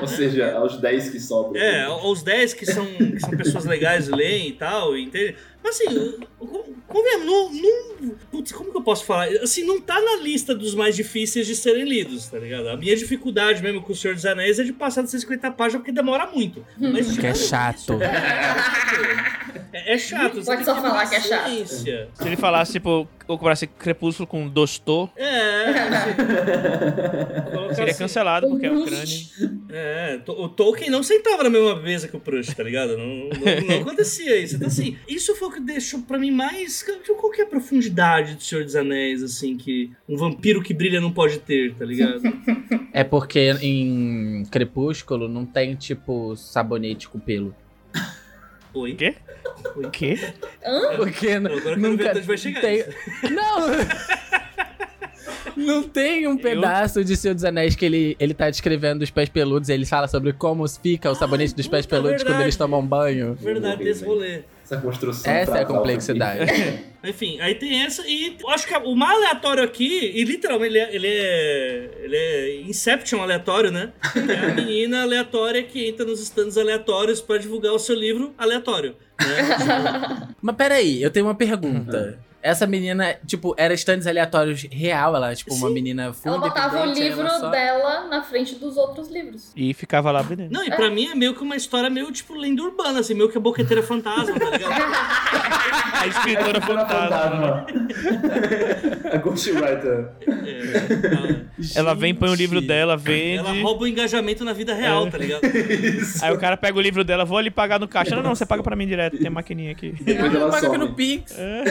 Ou 0.00 0.08
seja, 0.08 0.52
aos 0.54 0.76
10 0.78 1.10
que 1.10 1.20
sobram. 1.20 1.60
É, 1.60 1.82
aos 1.84 2.22
10 2.22 2.52
que 2.54 2.66
são, 2.66 2.84
que 2.86 3.20
são 3.20 3.30
pessoas 3.30 3.64
legais 3.64 4.08
e 4.08 4.10
leem 4.12 4.48
e 4.48 4.52
tal, 4.52 4.96
entende? 4.96 5.36
Mas 5.64 5.80
assim, 5.80 6.18
con- 6.38 6.64
convenhamos, 6.86 7.26
não, 7.26 7.50
não. 7.52 8.14
Putz, 8.30 8.52
como 8.52 8.70
que 8.70 8.76
eu 8.76 8.82
posso 8.82 9.04
falar? 9.06 9.28
Assim, 9.42 9.64
não 9.64 9.80
tá 9.80 9.98
na 10.00 10.16
lista 10.22 10.54
dos 10.54 10.74
mais 10.74 10.94
difíceis 10.94 11.46
de 11.46 11.56
serem 11.56 11.84
lidos, 11.88 12.26
tá 12.28 12.38
ligado? 12.38 12.68
A 12.68 12.76
minha 12.76 12.94
dificuldade 12.94 13.62
mesmo 13.62 13.80
com 13.82 13.92
o 13.92 13.96
Senhor 13.96 14.14
dos 14.14 14.26
Anéis 14.26 14.58
é 14.58 14.62
de 14.62 14.72
passar 14.74 15.02
de 15.02 15.10
150 15.10 15.50
páginas 15.52 15.80
porque 15.80 15.90
demora 15.92 16.26
muito. 16.26 16.64
Mas, 16.78 17.16
Que 17.16 17.26
é 17.28 17.34
chato. 17.34 17.94
é, 19.72 19.94
é 19.94 19.98
chato. 19.98 20.44
Pode 20.44 20.64
só 20.64 20.74
falar 20.80 21.06
que 21.08 21.14
é 21.16 21.20
chato. 21.20 21.66
Se 21.66 21.88
ele 22.26 22.36
falasse, 22.36 22.72
tipo, 22.72 23.08
ou 23.26 23.38
comprasse 23.38 23.66
Crepúsculo 23.66 24.26
com 24.26 24.46
Dostô, 24.48 25.08
É, 25.16 25.72
colocar 27.50 27.74
seria 27.74 27.90
assim, 27.92 27.98
cancelado, 28.02 28.48
porque 28.48 28.66
é 28.66 28.70
o 28.70 28.84
crânio. 28.84 29.18
É, 29.70 30.20
o 30.28 30.48
Tolkien 30.48 30.90
não 30.90 31.02
sentava 31.02 31.42
na 31.44 31.50
mesma 31.50 31.76
mesa 31.80 32.06
que 32.06 32.16
o 32.16 32.20
Prush, 32.20 32.54
tá 32.54 32.62
ligado? 32.62 32.96
Não, 32.98 33.06
não, 33.06 33.66
não 33.68 33.80
acontecia 33.80 34.36
isso. 34.36 34.56
Então, 34.56 34.68
assim, 34.68 34.96
isso 35.08 35.34
foi 35.36 35.48
o 35.48 35.50
que 35.54 35.60
deixou 35.60 36.00
pra 36.02 36.18
mim 36.18 36.30
mais. 36.30 36.82
Qual 36.82 37.30
que 37.30 37.40
é 37.40 37.44
a 37.44 37.48
profundidade 37.48 38.34
do 38.34 38.42
Senhor 38.42 38.64
dos 38.64 38.76
Anéis, 38.76 39.22
assim, 39.22 39.56
que 39.56 39.90
um 40.08 40.16
vampiro 40.16 40.62
que 40.62 40.74
brilha 40.74 41.00
não 41.00 41.10
pode 41.12 41.38
ter, 41.38 41.74
tá 41.74 41.84
ligado? 41.84 42.20
É 42.96 43.02
porque 43.02 43.50
em 43.60 44.44
Crepúsculo 44.52 45.26
não 45.28 45.44
tem, 45.44 45.74
tipo, 45.74 46.36
sabonete 46.36 47.08
com 47.08 47.18
pelo. 47.18 47.52
Oi. 48.72 48.92
O 48.92 48.96
quê? 48.96 49.14
O 49.76 49.90
quê? 49.90 50.18
Hã? 50.64 50.96
Porque 50.96 51.26
n- 51.28 51.48
Agora 51.52 51.74
eu 51.74 51.76
nunca 51.76 52.10
onde 52.10 52.20
vai 52.20 52.36
chegar 52.38 52.60
tem... 52.60 52.84
Não! 53.34 53.66
Não 55.56 55.82
tem 55.88 56.26
um 56.26 56.36
pedaço 56.36 57.04
de 57.04 57.16
Senhor 57.16 57.34
dos 57.34 57.44
Anéis 57.44 57.74
que 57.76 57.84
ele, 57.84 58.16
ele 58.18 58.34
tá 58.34 58.50
descrevendo 58.50 59.02
os 59.02 59.10
pés 59.10 59.28
peludos 59.28 59.68
e 59.68 59.72
ele 59.72 59.86
fala 59.86 60.06
sobre 60.08 60.32
como 60.32 60.66
fica 60.68 61.10
o 61.10 61.14
sabonete 61.14 61.54
dos 61.54 61.66
pés 61.68 61.86
peludos 61.86 62.16
quando 62.22 62.26
verdade. 62.28 62.44
eles 62.44 62.56
tomam 62.56 62.84
banho. 62.84 63.34
Verdade, 63.34 63.82
desse 63.84 64.04
rolê. 64.04 64.42
Essa 64.74 64.82
construção. 64.82 65.32
Essa 65.32 65.58
é 65.58 65.62
a 65.62 65.66
complexidade. 65.66 66.50
Enfim, 67.04 67.38
aí 67.40 67.54
tem 67.54 67.82
essa 67.82 68.02
e 68.06 68.38
eu 68.40 68.48
acho 68.48 68.66
que 68.66 68.74
o 68.74 68.96
mais 68.96 69.16
aleatório 69.18 69.62
aqui, 69.62 70.12
e 70.14 70.24
literalmente 70.24 70.72
ele 70.72 70.78
é, 70.78 70.94
ele 70.94 71.06
é, 71.06 71.90
ele 72.02 72.16
é 72.16 72.60
Inception 72.62 73.20
aleatório, 73.20 73.70
né? 73.70 73.92
É 74.16 74.46
a 74.46 74.54
menina 74.54 75.02
aleatória 75.02 75.62
que 75.62 75.86
entra 75.86 76.06
nos 76.06 76.18
stands 76.20 76.56
aleatórios 76.56 77.20
pra 77.20 77.36
divulgar 77.36 77.72
o 77.74 77.78
seu 77.78 77.94
livro 77.94 78.32
aleatório. 78.38 78.96
Né? 79.20 80.28
Mas 80.40 80.56
peraí, 80.56 81.02
eu 81.02 81.10
tenho 81.10 81.26
uma 81.26 81.34
pergunta. 81.34 82.18
Essa 82.44 82.66
menina, 82.66 83.16
tipo, 83.26 83.54
era 83.56 83.72
stands 83.72 84.06
aleatórios 84.06 84.66
real? 84.70 85.16
Ela, 85.16 85.34
tipo, 85.34 85.54
uma 85.54 85.70
menina 85.70 86.12
full 86.12 86.30
Ela 86.30 86.40
botava 86.42 86.82
o 86.82 86.92
livro 86.92 87.22
ela 87.22 87.40
só- 87.40 87.48
dela 87.48 88.06
na 88.08 88.22
frente 88.22 88.56
dos 88.56 88.76
outros 88.76 89.08
livros. 89.08 89.50
E 89.56 89.72
ficava 89.72 90.10
lá 90.10 90.20
vendendo. 90.20 90.52
Não, 90.52 90.62
e 90.62 90.70
pra 90.70 90.90
mim 90.90 91.06
é 91.06 91.14
meio 91.14 91.34
que 91.34 91.42
uma 91.42 91.56
história 91.56 91.88
meio 91.88 92.12
tipo 92.12 92.34
lenda 92.34 92.62
urbana, 92.62 93.00
assim, 93.00 93.14
meio 93.14 93.30
que 93.30 93.38
a 93.38 93.40
boqueteira 93.40 93.82
fantasma, 93.82 94.38
tá 94.38 94.50
ligado? 94.50 94.74
A 95.94 96.06
escritora 96.06 96.60
fantasma. 96.60 97.66
A 99.10 99.16
Ghostwriter. 99.16 100.10
Ela 101.74 101.94
vem, 101.94 102.14
põe 102.14 102.28
o 102.28 102.34
livro 102.34 102.60
dela, 102.60 102.94
vende. 102.96 103.38
Ela 103.38 103.62
rouba 103.62 103.84
o 103.84 103.86
engajamento 103.86 104.44
na 104.44 104.52
vida 104.52 104.74
real, 104.74 105.08
tá 105.10 105.16
ligado? 105.16 105.40
Aí 106.20 106.32
o 106.34 106.38
cara 106.38 106.58
pega 106.58 106.76
o 106.76 106.80
livro 106.80 107.04
dela, 107.04 107.24
vou 107.24 107.38
ali 107.38 107.50
pagar 107.50 107.80
no 107.80 107.88
caixa. 107.88 108.14
Não, 108.14 108.22
não, 108.22 108.34
você 108.34 108.44
paga 108.44 108.62
pra 108.62 108.76
mim 108.76 108.86
direto, 108.86 109.16
tem 109.16 109.30
maquininha 109.30 109.72
aqui. 109.72 109.94
Depois 110.00 110.34
ela 110.34 110.50
Paga 110.50 110.76
no 110.76 110.92
Pix. 110.94 111.34
Ah, 111.38 111.62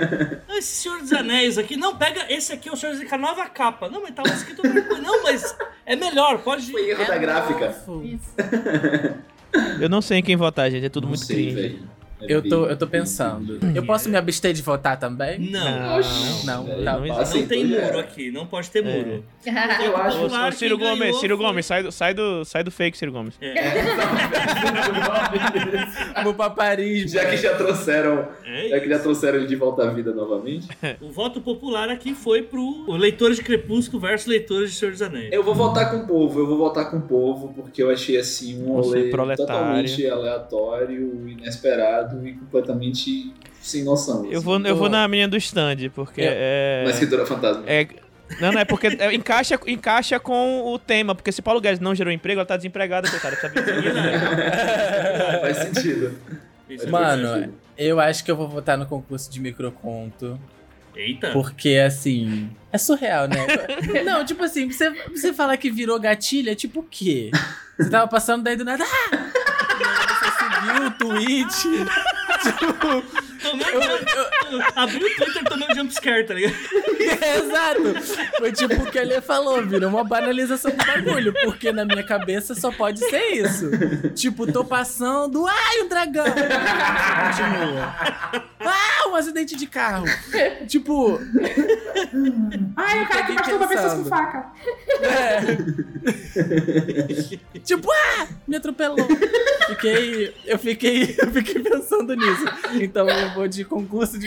Esse 0.56 0.82
Senhor 0.82 1.00
dos 1.00 1.12
Anéis 1.12 1.58
aqui, 1.58 1.76
não, 1.76 1.96
pega 1.96 2.32
esse 2.32 2.52
aqui, 2.52 2.68
é 2.68 2.72
o 2.72 2.76
Senhor 2.76 2.92
dos 2.92 3.00
Anéis, 3.00 3.10
com 3.10 3.16
a 3.16 3.18
nova 3.18 3.46
capa. 3.46 3.88
Não, 3.88 4.00
mas 4.02 4.14
tava 4.14 4.28
escrito 4.30 4.66
outra 4.66 4.82
coisa. 4.82 5.02
Não, 5.02 5.22
mas 5.22 5.56
é 5.84 5.94
melhor, 5.96 6.38
pode 6.38 6.70
Foi 6.70 6.88
erro 6.90 7.02
é 7.02 7.06
da 7.06 7.18
gráfica. 7.18 7.74
Eu 9.80 9.88
não 9.88 10.00
sei 10.00 10.18
em 10.18 10.22
quem 10.22 10.36
votar, 10.36 10.70
gente. 10.70 10.86
É 10.86 10.88
tudo 10.88 11.06
muito 11.06 11.24
sei, 11.24 11.36
cringe. 11.36 11.54
velho. 11.54 11.88
É 12.20 12.32
Eu 12.32 12.42
tô, 12.42 12.66
eu 12.66 12.76
tô 12.76 12.86
pensando. 12.86 13.58
Eu 13.74 13.84
posso 13.84 14.08
me 14.08 14.16
abster 14.16 14.52
de 14.52 14.62
votar 14.62 14.98
também? 14.98 15.38
Não, 15.38 16.00
Não, 16.44 16.68
É, 16.68 16.84
tá 16.84 16.98
não 16.98 17.06
não 17.06 17.46
tem 17.46 17.64
muro 17.66 17.98
aqui, 17.98 18.30
não 18.30 18.46
pode 18.46 18.70
ter 18.70 18.82
muro. 18.82 19.24
Eu 19.46 19.96
acho 19.96 20.24
ô, 20.24 20.52
Ciro 20.52 20.78
Gomes, 20.78 20.98
ganhou 20.98 21.20
Ciro 21.20 21.36
Gomes, 21.36 21.66
sai 21.66 21.82
do, 21.82 21.92
sai, 21.92 22.14
do, 22.14 22.44
sai 22.44 22.64
do 22.64 22.70
fake, 22.70 22.96
Ciro 22.96 23.12
Gomes. 23.12 23.34
No 26.24 26.34
paparismo. 26.34 27.08
Já 27.10 27.26
que 27.26 27.36
já 27.36 27.54
trouxeram. 27.56 28.28
É 28.44 28.68
Já 28.68 28.80
que 28.80 28.88
já 28.88 28.98
trouxeram 28.98 29.38
ele 29.38 29.46
de 29.46 29.56
volta 29.56 29.82
à 29.84 29.90
vida 29.90 30.12
novamente. 30.12 30.68
O 31.00 31.10
voto 31.10 31.40
popular 31.40 31.88
aqui 31.88 32.14
foi 32.14 32.42
pro 32.42 32.90
Leitores 32.96 33.36
de 33.36 33.42
Crepúsculo 33.42 34.00
versus 34.00 34.26
Leitores 34.26 34.70
de 34.70 34.76
Senhor 34.76 34.92
dos 34.92 35.02
Anéis. 35.02 35.32
Eu 35.32 35.42
vou 35.42 35.54
votar 35.54 35.90
com 35.90 35.98
o 35.98 36.06
povo, 36.06 36.40
eu 36.40 36.46
vou 36.46 36.56
votar 36.56 36.90
com 36.90 36.96
o 36.98 37.02
povo, 37.02 37.52
porque 37.54 37.82
eu 37.82 37.90
achei 37.90 38.16
assim 38.16 38.62
um 38.62 38.72
rolê 38.72 39.10
totalmente 39.36 40.06
aleatório, 40.08 41.28
inesperado 41.28 42.05
e 42.24 42.32
completamente 42.34 43.32
sem 43.60 43.82
noção. 43.84 44.24
Eu 44.26 44.38
assim. 44.38 44.44
vou, 44.44 44.60
eu 44.60 44.76
vou 44.76 44.88
na 44.88 45.06
menina 45.08 45.28
do 45.28 45.36
stand, 45.36 45.90
porque 45.94 46.22
é. 46.22 46.82
Na 46.84 46.90
escritora 46.90 47.26
fantasma. 47.26 47.64
É. 47.66 47.86
Não, 48.40 48.52
não, 48.52 48.60
é 48.60 48.64
porque 48.64 48.88
é, 48.88 49.14
encaixa, 49.14 49.58
encaixa 49.68 50.18
com 50.18 50.72
o 50.72 50.78
tema, 50.78 51.14
porque 51.14 51.30
se 51.30 51.40
Paulo 51.40 51.60
Guedes 51.60 51.78
não 51.78 51.94
gerou 51.94 52.12
emprego, 52.12 52.40
ela 52.40 52.46
tá 52.46 52.56
desempregada, 52.56 53.08
coitada. 53.08 53.36
Sabe? 53.36 53.54
Faz 55.40 55.56
sentido. 55.58 56.18
Isso 56.68 56.86
é 56.86 56.90
Mano, 56.90 57.52
eu 57.78 58.00
acho 58.00 58.24
que 58.24 58.30
eu 58.30 58.36
vou 58.36 58.48
votar 58.48 58.76
no 58.76 58.86
concurso 58.86 59.30
de 59.30 59.40
microconto. 59.40 60.38
Eita. 60.96 61.30
Porque, 61.30 61.76
assim, 61.76 62.50
é 62.72 62.78
surreal, 62.78 63.28
né? 63.28 63.46
Não, 64.02 64.24
tipo 64.24 64.42
assim, 64.42 64.70
você, 64.70 64.90
você 65.10 65.32
falar 65.32 65.56
que 65.58 65.70
virou 65.70 66.00
gatilho, 66.00 66.50
é 66.50 66.54
tipo 66.54 66.80
o 66.80 66.82
quê? 66.82 67.30
Você 67.78 67.90
tava 67.90 68.08
passando 68.08 68.42
daí 68.42 68.56
do 68.56 68.64
nada. 68.64 68.82
Ah! 68.82 69.55
Você 70.08 70.30
seguiu 70.38 70.86
o 70.86 70.90
tweet. 70.92 71.86
Tipo, 72.58 72.88
um 72.88 73.58
jump- 73.58 74.35
Abri 74.74 74.96
o 74.96 75.16
Twitter 75.16 75.42
e 75.42 75.44
tomei 75.44 75.68
um 75.70 75.74
jumpscare, 75.74 76.24
tá 76.24 76.34
ligado? 76.34 76.54
exato. 77.36 77.82
Foi 78.38 78.52
tipo 78.52 78.74
o 78.74 78.90
que 78.90 78.98
ele 78.98 79.20
falou, 79.20 79.62
virou 79.66 79.90
uma 79.90 80.04
banalização 80.04 80.70
do 80.70 80.84
bagulho. 80.84 81.32
Porque 81.44 81.72
na 81.72 81.84
minha 81.84 82.02
cabeça 82.02 82.54
só 82.54 82.70
pode 82.70 83.00
ser 83.00 83.32
isso. 83.32 83.70
Tipo, 84.14 84.50
tô 84.50 84.64
passando. 84.64 85.46
Ai, 85.46 85.82
um 85.82 85.88
dragão! 85.88 86.24
Continua. 86.24 87.94
Ah, 88.60 89.08
um 89.08 89.14
acidente 89.14 89.56
de 89.56 89.66
carro. 89.66 90.06
Tipo. 90.66 91.20
Ai, 92.76 93.02
o 93.02 93.08
cara 93.08 93.22
que 93.24 93.32
masturba 93.32 93.68
pessoas 93.68 93.94
com 93.94 94.04
faca. 94.04 94.52
É. 95.02 95.56
tipo, 97.60 97.88
ah, 97.90 98.26
me 98.46 98.56
atropelou. 98.56 99.06
Fiquei, 99.68 100.34
eu 100.44 100.58
fiquei, 100.58 101.16
eu 101.18 101.30
fiquei 101.30 101.60
pensando 101.62 102.14
nisso. 102.14 102.44
Então 102.74 103.08
eu 103.08 103.34
vou 103.34 103.48
de 103.48 103.64
concurso 103.64 104.18
de 104.18 104.26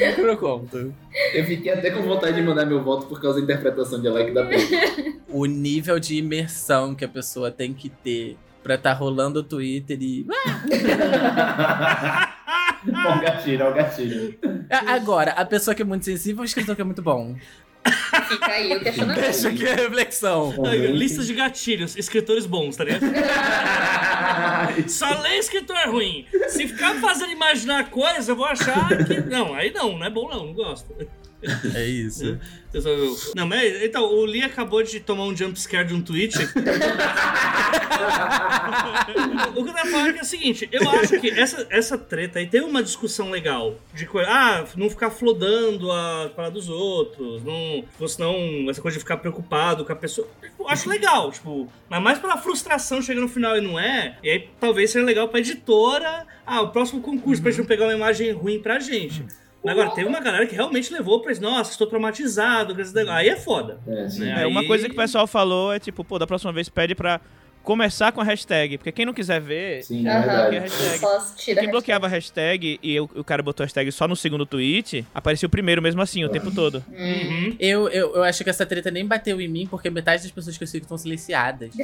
Eu 1.33 1.45
fiquei 1.45 1.71
até 1.71 1.91
com 1.91 2.01
vontade 2.01 2.35
de 2.35 2.41
mandar 2.41 2.65
meu 2.65 2.83
voto 2.83 3.05
por 3.07 3.21
causa 3.21 3.37
da 3.39 3.43
interpretação 3.43 4.01
de 4.01 4.07
Alec 4.07 4.31
da 4.31 4.45
Penha. 4.45 5.19
O 5.27 5.45
nível 5.45 5.99
de 5.99 6.17
imersão 6.17 6.95
que 6.95 7.05
a 7.05 7.07
pessoa 7.07 7.51
tem 7.51 7.73
que 7.73 7.89
ter 7.89 8.37
pra 8.63 8.77
tá 8.77 8.93
rolando 8.93 9.39
o 9.39 9.43
Twitter 9.43 9.97
e. 10.01 10.25
Ó 13.05 13.17
o 13.17 13.21
gatilho, 13.21 13.65
ó 13.65 13.71
o 13.71 13.73
gatilho. 13.73 14.39
Agora, 14.87 15.31
a 15.31 15.43
pessoa 15.43 15.75
que 15.75 15.81
é 15.81 15.85
muito 15.85 16.05
sensível 16.05 16.39
é 16.39 16.41
um 16.43 16.45
escritor 16.45 16.75
que 16.75 16.81
é 16.81 16.85
muito 16.85 17.01
bom. 17.01 17.35
Fica 18.27 18.51
aí 18.51 18.75
o 18.75 18.79
questionamento. 18.79 19.21
Deixa 19.21 19.49
aqui 19.49 19.67
a 19.67 19.75
reflexão. 19.75 20.53
Aí, 20.65 20.87
Listas 20.87 21.27
de 21.27 21.33
gatilhos, 21.33 21.95
escritores 21.97 22.45
bons, 22.45 22.75
tá 22.75 22.83
ligado? 22.83 23.05
Só 24.87 25.21
lê 25.21 25.37
escritor 25.37 25.77
ruim. 25.89 26.25
Se 26.47 26.67
ficar 26.67 26.95
fazendo 26.95 27.31
imaginar 27.31 27.89
coisa, 27.89 28.31
eu 28.31 28.35
vou 28.35 28.45
achar 28.45 28.89
que. 29.05 29.21
Não, 29.21 29.53
aí 29.53 29.71
não, 29.71 29.97
não 29.97 30.05
é 30.05 30.09
bom 30.09 30.29
não, 30.29 30.47
não 30.47 30.53
gosto. 30.53 30.95
É 31.73 31.85
isso. 31.85 32.37
Eu 32.73 32.81
só- 32.81 33.31
Não, 33.35 33.47
mas 33.47 33.81
então, 33.81 34.03
o 34.03 34.25
Lee 34.25 34.43
acabou 34.43 34.83
de 34.83 34.99
tomar 34.99 35.23
um 35.23 35.35
jumpscare 35.35 35.87
de 35.87 35.93
um 35.93 36.01
tweet. 36.01 36.35
o 39.55 39.63
que 39.63 39.69
eu 39.69 39.73
tava 39.73 39.89
falando 39.89 40.09
é, 40.09 40.13
que 40.13 40.19
é 40.19 40.21
o 40.21 40.25
seguinte, 40.25 40.69
eu 40.71 40.89
acho 40.89 41.19
que 41.19 41.29
essa, 41.29 41.65
essa 41.69 41.97
treta 41.97 42.39
aí 42.39 42.47
tem 42.47 42.61
uma 42.61 42.83
discussão 42.83 43.29
legal. 43.31 43.75
De 43.93 44.05
coisa, 44.05 44.29
ah, 44.29 44.65
não 44.75 44.89
ficar 44.89 45.09
flodando 45.09 45.91
a 45.91 46.29
parada 46.35 46.53
dos 46.53 46.69
outros, 46.69 47.43
não. 47.43 47.83
Senão, 48.07 48.69
essa 48.69 48.81
coisa 48.81 48.97
de 48.97 49.03
ficar 49.03 49.17
preocupado 49.17 49.83
com 49.85 49.91
a 49.91 49.95
pessoa. 49.95 50.27
Tipo, 50.41 50.67
acho 50.67 50.89
legal, 50.89 51.31
tipo, 51.31 51.71
mas 51.89 52.01
mais 52.01 52.19
pela 52.19 52.37
frustração 52.37 53.01
chega 53.01 53.19
no 53.21 53.27
final 53.27 53.57
e 53.57 53.61
não 53.61 53.79
é. 53.79 54.17
E 54.23 54.29
aí 54.29 54.49
talvez 54.59 54.91
seja 54.91 55.05
legal 55.05 55.27
pra 55.29 55.39
editora. 55.39 56.25
Ah, 56.45 56.61
o 56.61 56.69
próximo 56.69 57.01
concurso 57.01 57.41
pra 57.41 57.51
gente 57.51 57.59
não 57.61 57.65
pegar 57.67 57.85
uma 57.85 57.93
imagem 57.93 58.31
ruim 58.31 58.59
pra 58.59 58.79
gente. 58.79 59.23
Agora, 59.65 59.89
teve 59.91 60.07
uma 60.07 60.19
galera 60.21 60.47
que 60.47 60.55
realmente 60.55 60.91
levou 60.93 61.21
pra 61.21 61.31
isso. 61.31 61.41
Nossa, 61.41 61.71
estou 61.71 61.85
traumatizado. 61.87 62.75
Aí 63.11 63.27
é 63.29 63.35
foda. 63.35 63.79
É, 63.87 64.07
né? 64.19 64.43
É, 64.43 64.47
uma 64.47 64.61
Aí- 64.61 64.67
coisa 64.67 64.87
que 64.87 64.93
o 64.93 64.97
pessoal 64.97 65.27
falou 65.27 65.73
é 65.73 65.79
tipo, 65.79 66.03
pô, 66.03 66.17
da 66.17 66.25
próxima 66.25 66.51
vez 66.53 66.69
pede 66.69 66.95
pra 66.95 67.19
começar 67.63 68.11
com 68.11 68.21
a 68.21 68.23
hashtag. 68.23 68.77
Porque 68.77 68.91
quem 68.91 69.05
não 69.05 69.13
quiser 69.13 69.39
ver, 69.39 69.83
Sim, 69.83 70.07
é 70.07 70.21
bloqueia 70.21 70.59
a 70.59 70.63
hashtag. 70.63 70.99
Só 70.99 71.33
tira 71.35 71.61
Quem 71.61 71.69
bloqueava 71.69 72.05
a 72.07 72.09
hashtag 72.09 72.79
e 72.81 72.99
o, 72.99 73.09
o 73.15 73.23
cara 73.23 73.41
botou 73.43 73.63
a 73.63 73.65
hashtag 73.65 73.91
só 73.91 74.07
no 74.07 74.15
segundo 74.15 74.45
tweet, 74.45 75.05
apareceu 75.13 75.47
o 75.47 75.49
primeiro 75.49 75.81
mesmo 75.81 76.01
assim, 76.01 76.23
o 76.25 76.29
tempo 76.29 76.51
todo. 76.51 76.83
Uhum. 76.89 77.55
Eu, 77.59 77.89
eu, 77.89 78.15
eu 78.15 78.23
acho 78.23 78.43
que 78.43 78.49
essa 78.49 78.65
treta 78.65 78.89
nem 78.91 79.05
bateu 79.05 79.39
em 79.39 79.47
mim, 79.47 79.67
porque 79.67 79.89
metade 79.89 80.23
das 80.23 80.31
pessoas 80.31 80.57
que 80.57 80.63
eu 80.63 80.67
sigo 80.67 80.83
estão 80.83 80.97
silenciadas. 80.97 81.71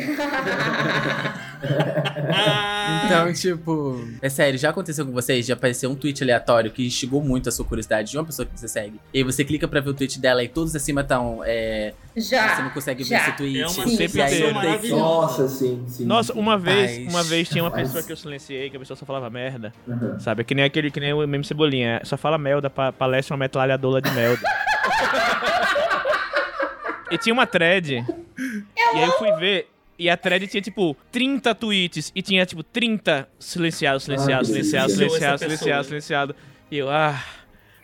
Então, 3.06 3.34
tipo. 3.34 4.08
É 4.22 4.30
sério, 4.30 4.58
já 4.58 4.70
aconteceu 4.70 5.06
com 5.06 5.12
vocês? 5.12 5.46
Já 5.46 5.54
apareceu 5.54 5.90
um 5.90 5.96
tweet 5.96 6.24
aleatório 6.24 6.72
que 6.72 6.86
instigou 6.86 7.22
muito 7.22 7.50
a 7.50 7.52
sua 7.52 7.66
curiosidade 7.66 8.12
de 8.12 8.18
uma 8.18 8.26
pessoa 8.26 8.46
que 8.46 8.60
você 8.60 8.68
segue. 8.68 9.00
E 9.14 9.20
aí 9.20 9.24
você 9.24 9.44
clica 9.44 9.68
pra 9.68 9.80
ver 9.80 9.90
o 9.90 9.94
tweet 9.94 10.20
dela 10.20 10.44
e 10.44 10.48
todos 10.48 10.76
acima 10.76 11.02
estão. 11.02 11.42
É, 11.44 11.94
você 12.16 12.30
Já. 12.30 12.62
não 12.62 12.70
consegue 12.70 13.04
ver 13.04 13.10
já. 13.10 13.28
esse 13.28 13.38
tweet. 13.38 13.60
É 13.60 13.68
uma 13.68 13.86
e 13.96 14.22
aí. 14.22 14.90
Nossa, 14.90 15.48
sim, 15.48 15.65
sim. 15.88 16.06
Nossa, 16.06 16.34
uma 16.34 16.58
vez, 16.58 17.08
uma 17.12 17.24
vez 17.24 17.50
tinha 17.50 17.64
uma 17.64 17.72
Paz. 17.72 17.84
pessoa 17.84 18.04
que 18.04 18.12
eu 18.12 18.18
silenciei, 18.18 18.70
que 18.70 18.78
a 18.78 18.80
pessoa 18.80 18.98
só 18.98 19.06
falava 19.06 19.30
merda. 19.30 19.74
Uhum. 19.88 20.20
Sabe? 20.20 20.44
Que 20.44 20.54
nem 20.56 20.66
aquele, 20.66 20.90
que 20.92 21.00
nem 21.00 21.14
o 21.14 21.26
meme 21.28 21.44
Cebolinha. 21.44 22.02
Só 22.04 22.18
fala 22.18 22.38
melda, 22.38 22.70
pa, 22.70 22.92
palestra 22.92 23.34
uma 23.34 23.40
metralhadora 23.40 24.02
de 24.02 24.12
melda. 24.12 24.42
e 27.12 27.18
tinha 27.18 27.34
uma 27.34 27.46
thread. 27.48 27.96
e 27.98 28.98
aí 28.98 29.04
eu 29.04 29.12
fui 29.14 29.32
ver. 29.34 29.70
E 29.98 30.10
a 30.10 30.18
thread 30.18 30.46
tinha, 30.48 30.62
tipo, 30.62 30.96
30 31.12 31.56
tweets. 31.56 32.12
E 32.14 32.22
tinha, 32.22 32.46
tipo, 32.46 32.62
30 32.64 33.28
silenciado, 33.40 34.00
silenciado, 34.00 34.34
Ah, 34.34 34.40
que 34.40 34.46
silenciado, 34.48 34.88
delícia. 34.88 35.08
silenciado, 35.08 35.36
Essa 35.36 35.46
pessoa. 35.46 35.58
silenciado, 35.58 35.88
silenciado. 35.88 36.36
E 36.70 36.78
eu, 36.78 36.90
ah. 36.90 37.18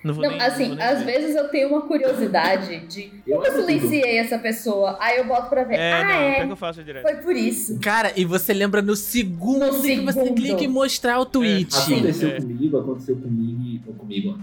Não 0.03 0.13
vou 0.13 0.23
Não, 0.23 0.31
nem- 0.31 0.41
assim, 0.41 0.61
não 0.63 0.67
vou 0.69 0.77
nem 0.77 0.85
às 0.87 0.99
ver. 0.99 1.05
vezes 1.05 1.35
eu 1.35 1.47
tenho 1.49 1.69
uma 1.69 1.81
curiosidade 1.81 2.79
de 2.87 3.03
como 3.31 3.45
eu 3.45 3.51
tudo. 3.53 3.65
silenciei 3.65 4.17
essa 4.17 4.37
pessoa, 4.39 4.97
aí 4.99 5.17
eu 5.19 5.25
boto 5.25 5.49
pra 5.49 5.63
ver. 5.63 5.75
É, 5.75 5.93
ah, 5.93 6.03
não, 6.03 6.11
é. 6.11 6.45
que 6.45 6.51
eu 6.51 6.55
faço 6.57 6.83
direto. 6.83 7.03
Foi 7.03 7.15
por 7.17 7.35
isso. 7.35 7.79
Cara, 7.79 8.11
e 8.15 8.25
você 8.25 8.53
lembra 8.53 8.81
no 8.81 8.95
segundo 8.95 9.59
No 9.65 9.81
que 9.81 9.99
você 10.01 10.11
segundo. 10.13 10.35
clica 10.35 10.63
em 10.63 10.67
mostrar 10.67 11.19
o 11.19 11.25
tweet. 11.25 11.75
Aconteceu 11.75 12.29
É. 12.29 12.39
comigo, 12.41 12.77
aconteceu 12.79 13.15
comigo, 13.15 13.83
ou 13.87 13.93
comigo, 13.93 14.39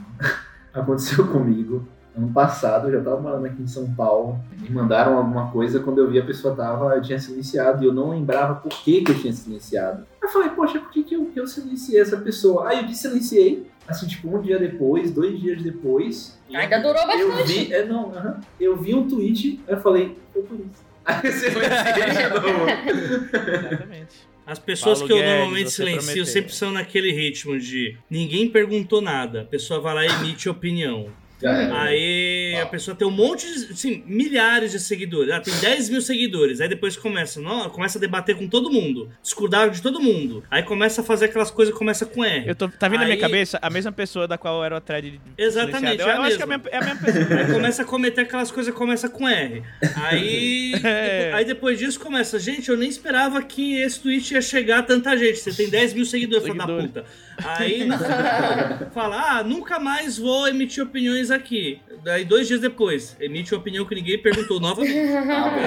ó. 0.75 0.81
aconteceu 0.81 1.27
comigo. 1.29 1.87
Ano 2.17 2.33
passado, 2.33 2.89
eu 2.89 2.99
já 2.99 3.01
tava 3.05 3.21
morando 3.21 3.47
aqui 3.47 3.63
em 3.63 3.67
São 3.69 3.95
Paulo. 3.95 4.41
Me 4.61 4.69
mandaram 4.71 5.17
alguma 5.19 5.53
coisa 5.53 5.79
quando 5.79 5.99
eu 5.99 6.11
vi 6.11 6.19
a 6.19 6.25
pessoa 6.25 6.55
tava, 6.55 7.01
tinha 7.01 7.19
silenciado 7.19 7.85
e 7.85 7.87
eu 7.87 7.95
não 7.95 8.11
lembrava 8.11 8.57
por 8.57 8.71
que, 8.83 9.03
que 9.03 9.13
eu 9.13 9.19
tinha 9.21 9.33
silenciado. 9.33 10.05
Eu 10.21 10.29
falei, 10.29 10.49
poxa, 10.51 10.81
por 10.81 10.91
que, 10.91 11.05
que, 11.05 11.15
eu, 11.15 11.27
que 11.27 11.39
eu 11.39 11.47
silenciei 11.47 12.01
essa 12.01 12.17
pessoa? 12.17 12.69
Aí 12.69 12.83
eu 12.83 12.89
silenciei, 12.89 13.71
assim, 13.89 14.07
tipo, 14.07 14.37
um 14.37 14.41
dia 14.41 14.59
depois, 14.59 15.11
dois 15.11 15.41
dias 15.41 15.63
depois. 15.63 16.39
Ainda 16.55 16.79
durou 16.79 17.03
Eu 17.13 17.29
bastante. 17.33 17.65
vi, 17.65 17.73
é, 17.73 17.85
não, 17.85 18.15
aham. 18.15 18.41
eu 18.61 18.77
vi 18.77 18.95
um 18.95 19.09
tweet, 19.09 19.61
aí 19.67 19.75
eu 19.75 19.81
falei, 19.81 20.17
foi 20.33 20.43
por 20.43 20.55
isso. 20.61 20.87
Aí 21.09 21.23
eu 22.23 22.41
novo. 22.43 22.67
Exatamente. 22.69 24.29
As 24.47 24.59
pessoas 24.59 24.99
Paulo 24.99 25.07
que 25.07 25.13
eu 25.13 25.17
Guedes, 25.19 25.33
normalmente 25.33 25.71
você 25.71 25.77
silencio 25.77 26.01
prometeu. 26.03 26.27
sempre 26.27 26.55
são 26.55 26.71
naquele 26.73 27.13
ritmo 27.13 27.59
de 27.59 27.97
ninguém 28.11 28.49
perguntou 28.49 29.01
nada, 29.01 29.43
a 29.43 29.45
pessoa 29.45 29.81
vai 29.81 29.95
lá 29.95 30.05
e 30.07 30.09
emite 30.09 30.49
opinião. 30.49 31.09
Aí 31.47 32.57
a 32.61 32.67
pessoa 32.67 32.97
tem 32.97 33.07
um 33.07 33.11
monte 33.11 33.47
de, 33.47 33.73
assim, 33.73 34.03
milhares 34.07 34.73
de 34.73 34.81
seguidores. 34.81 35.31
Ah, 35.33 35.41
tem 35.41 35.55
10 35.55 35.89
mil 35.91 36.01
seguidores. 36.01 36.61
Aí 36.61 36.69
depois 36.69 36.97
começa, 36.97 37.41
não, 37.41 37.69
começa 37.71 37.99
a 37.99 38.01
debater 38.01 38.37
com 38.37 38.49
todo 38.49 38.71
mundo, 38.71 39.11
discordar 39.23 39.71
de 39.71 39.81
todo 39.83 40.01
mundo. 40.01 40.43
Aí 40.51 40.63
começa 40.63 41.01
a 41.01 41.05
fazer 41.05 41.27
aquelas 41.27 41.51
coisas 41.51 41.73
que 41.73 41.79
começa 41.79 42.05
com 42.07 42.25
R. 42.25 42.49
Eu 42.49 42.55
tô, 42.55 42.69
tá 42.69 42.89
vindo 42.89 43.01
na 43.01 43.05
minha 43.07 43.17
Aí- 43.17 43.21
cabeça 43.21 43.59
a 43.61 43.71
mesma 43.71 43.93
pessoa 43.93 44.27
da 44.27 44.37
qual 44.39 44.65
era 44.65 44.77
o 44.77 44.81
thread 44.81 45.11
de 45.13 45.21
Exatamente. 45.37 46.01
Eu 46.01 46.09
é 46.09 46.13
a 46.13 46.21
acho 46.23 46.37
que 46.37 46.43
é 46.43 46.45
a 46.45 46.49
mesma. 46.49 46.65
mesma, 46.65 46.71
é 46.71 46.77
a 46.77 46.95
mesma 46.95 47.01
pessoa. 47.07 47.41
Aí 47.41 47.53
começa 47.53 47.83
a 47.83 47.85
cometer 47.85 48.21
aquelas 48.23 48.51
coisas 48.51 48.73
que 48.73 48.79
começa 48.79 49.09
com 49.09 49.29
R. 49.29 49.63
Aí, 49.97 50.73
É. 50.85 51.33
aí 51.35 51.45
depois 51.45 51.79
disso 51.79 51.99
começa, 52.01 52.39
gente, 52.39 52.69
eu 52.69 52.77
nem 52.77 52.89
esperava 52.89 53.43
que 53.43 53.77
esse 53.81 54.01
tweet 54.01 54.35
ia 54.35 54.41
chegar 54.43 54.79
a 54.81 54.83
tanta 54.83 55.17
gente. 55.17 55.39
Você 55.39 55.53
tem 55.53 55.69
10 55.69 55.93
mil 55.95 56.05
seguidores, 56.05 56.45
filho 56.45 56.57
da 56.59 56.67
puta. 56.67 57.05
Aí 57.45 57.89
fala, 58.93 59.39
ah, 59.39 59.45
nunca 59.45 59.79
mais 59.79 60.19
vou 60.19 60.49
emitir 60.49 60.83
opiniões 60.83 61.31
aqui. 61.31 61.81
Daí 62.03 62.25
dois 62.25 62.47
dias 62.49 62.61
depois, 62.61 63.17
emite 63.21 63.53
uma 63.55 63.61
opinião 63.61 63.85
que 63.85 63.95
ninguém 63.95 64.19
perguntou 64.19 64.59
novamente. 64.61 64.97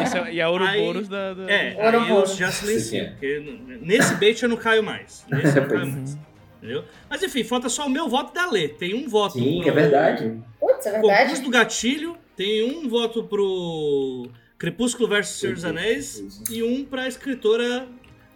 Esse 0.03 0.17
é- 0.17 0.33
e 0.33 0.41
a 0.41 0.49
Ouroboros 0.49 1.03
Aí- 1.03 1.09
da, 1.09 1.33
da- 1.33 1.51
É, 1.51 1.75
Ouroboros. 1.85 2.35
já 2.35 2.51
silencio. 2.51 2.99
É. 3.21 3.41
Nesse 3.81 4.15
bait 4.15 4.41
eu 4.41 4.49
não 4.49 4.57
caio 4.57 4.83
mais. 4.83 5.25
Nesse 5.31 5.57
eu 5.57 5.61
não 5.63 5.69
caio 5.69 5.87
mais. 5.91 6.17
Entendeu? 6.57 6.83
Mas 7.09 7.23
enfim, 7.23 7.43
falta 7.43 7.69
só 7.69 7.87
o 7.87 7.89
meu 7.89 8.07
voto 8.07 8.33
da 8.33 8.49
Lê. 8.49 8.67
Tem 8.67 8.93
um 8.93 9.07
voto 9.09 9.33
Sim, 9.33 9.61
pro 9.61 9.69
é 9.69 9.71
verdade. 9.73 10.39
Putz, 10.59 10.85
é 10.85 10.91
verdade. 10.91 11.21
Concurso 11.23 11.43
do 11.43 11.49
Gatilho, 11.49 12.17
tem 12.35 12.63
um 12.63 12.87
voto 12.87 13.23
pro 13.23 14.27
Crepúsculo 14.59 15.09
versus 15.09 15.39
Senhor 15.39 15.55
dos 15.55 15.65
Anéis 15.65 16.41
e 16.51 16.61
um 16.61 16.85
pra 16.85 17.07
escritora. 17.07 17.87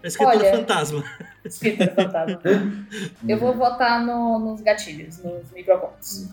A 0.06 0.08
escritora 0.08 0.38
Olha. 0.38 0.52
fantasma. 0.56 1.04
Escritor 1.44 1.88
fantasma. 1.96 2.42
Eu 3.28 3.40
vou 3.40 3.54
votar 3.56 4.06
no- 4.06 4.38
nos 4.40 4.62
gatilhos, 4.62 5.18
nos 5.24 5.52
microcontos. 5.52 6.30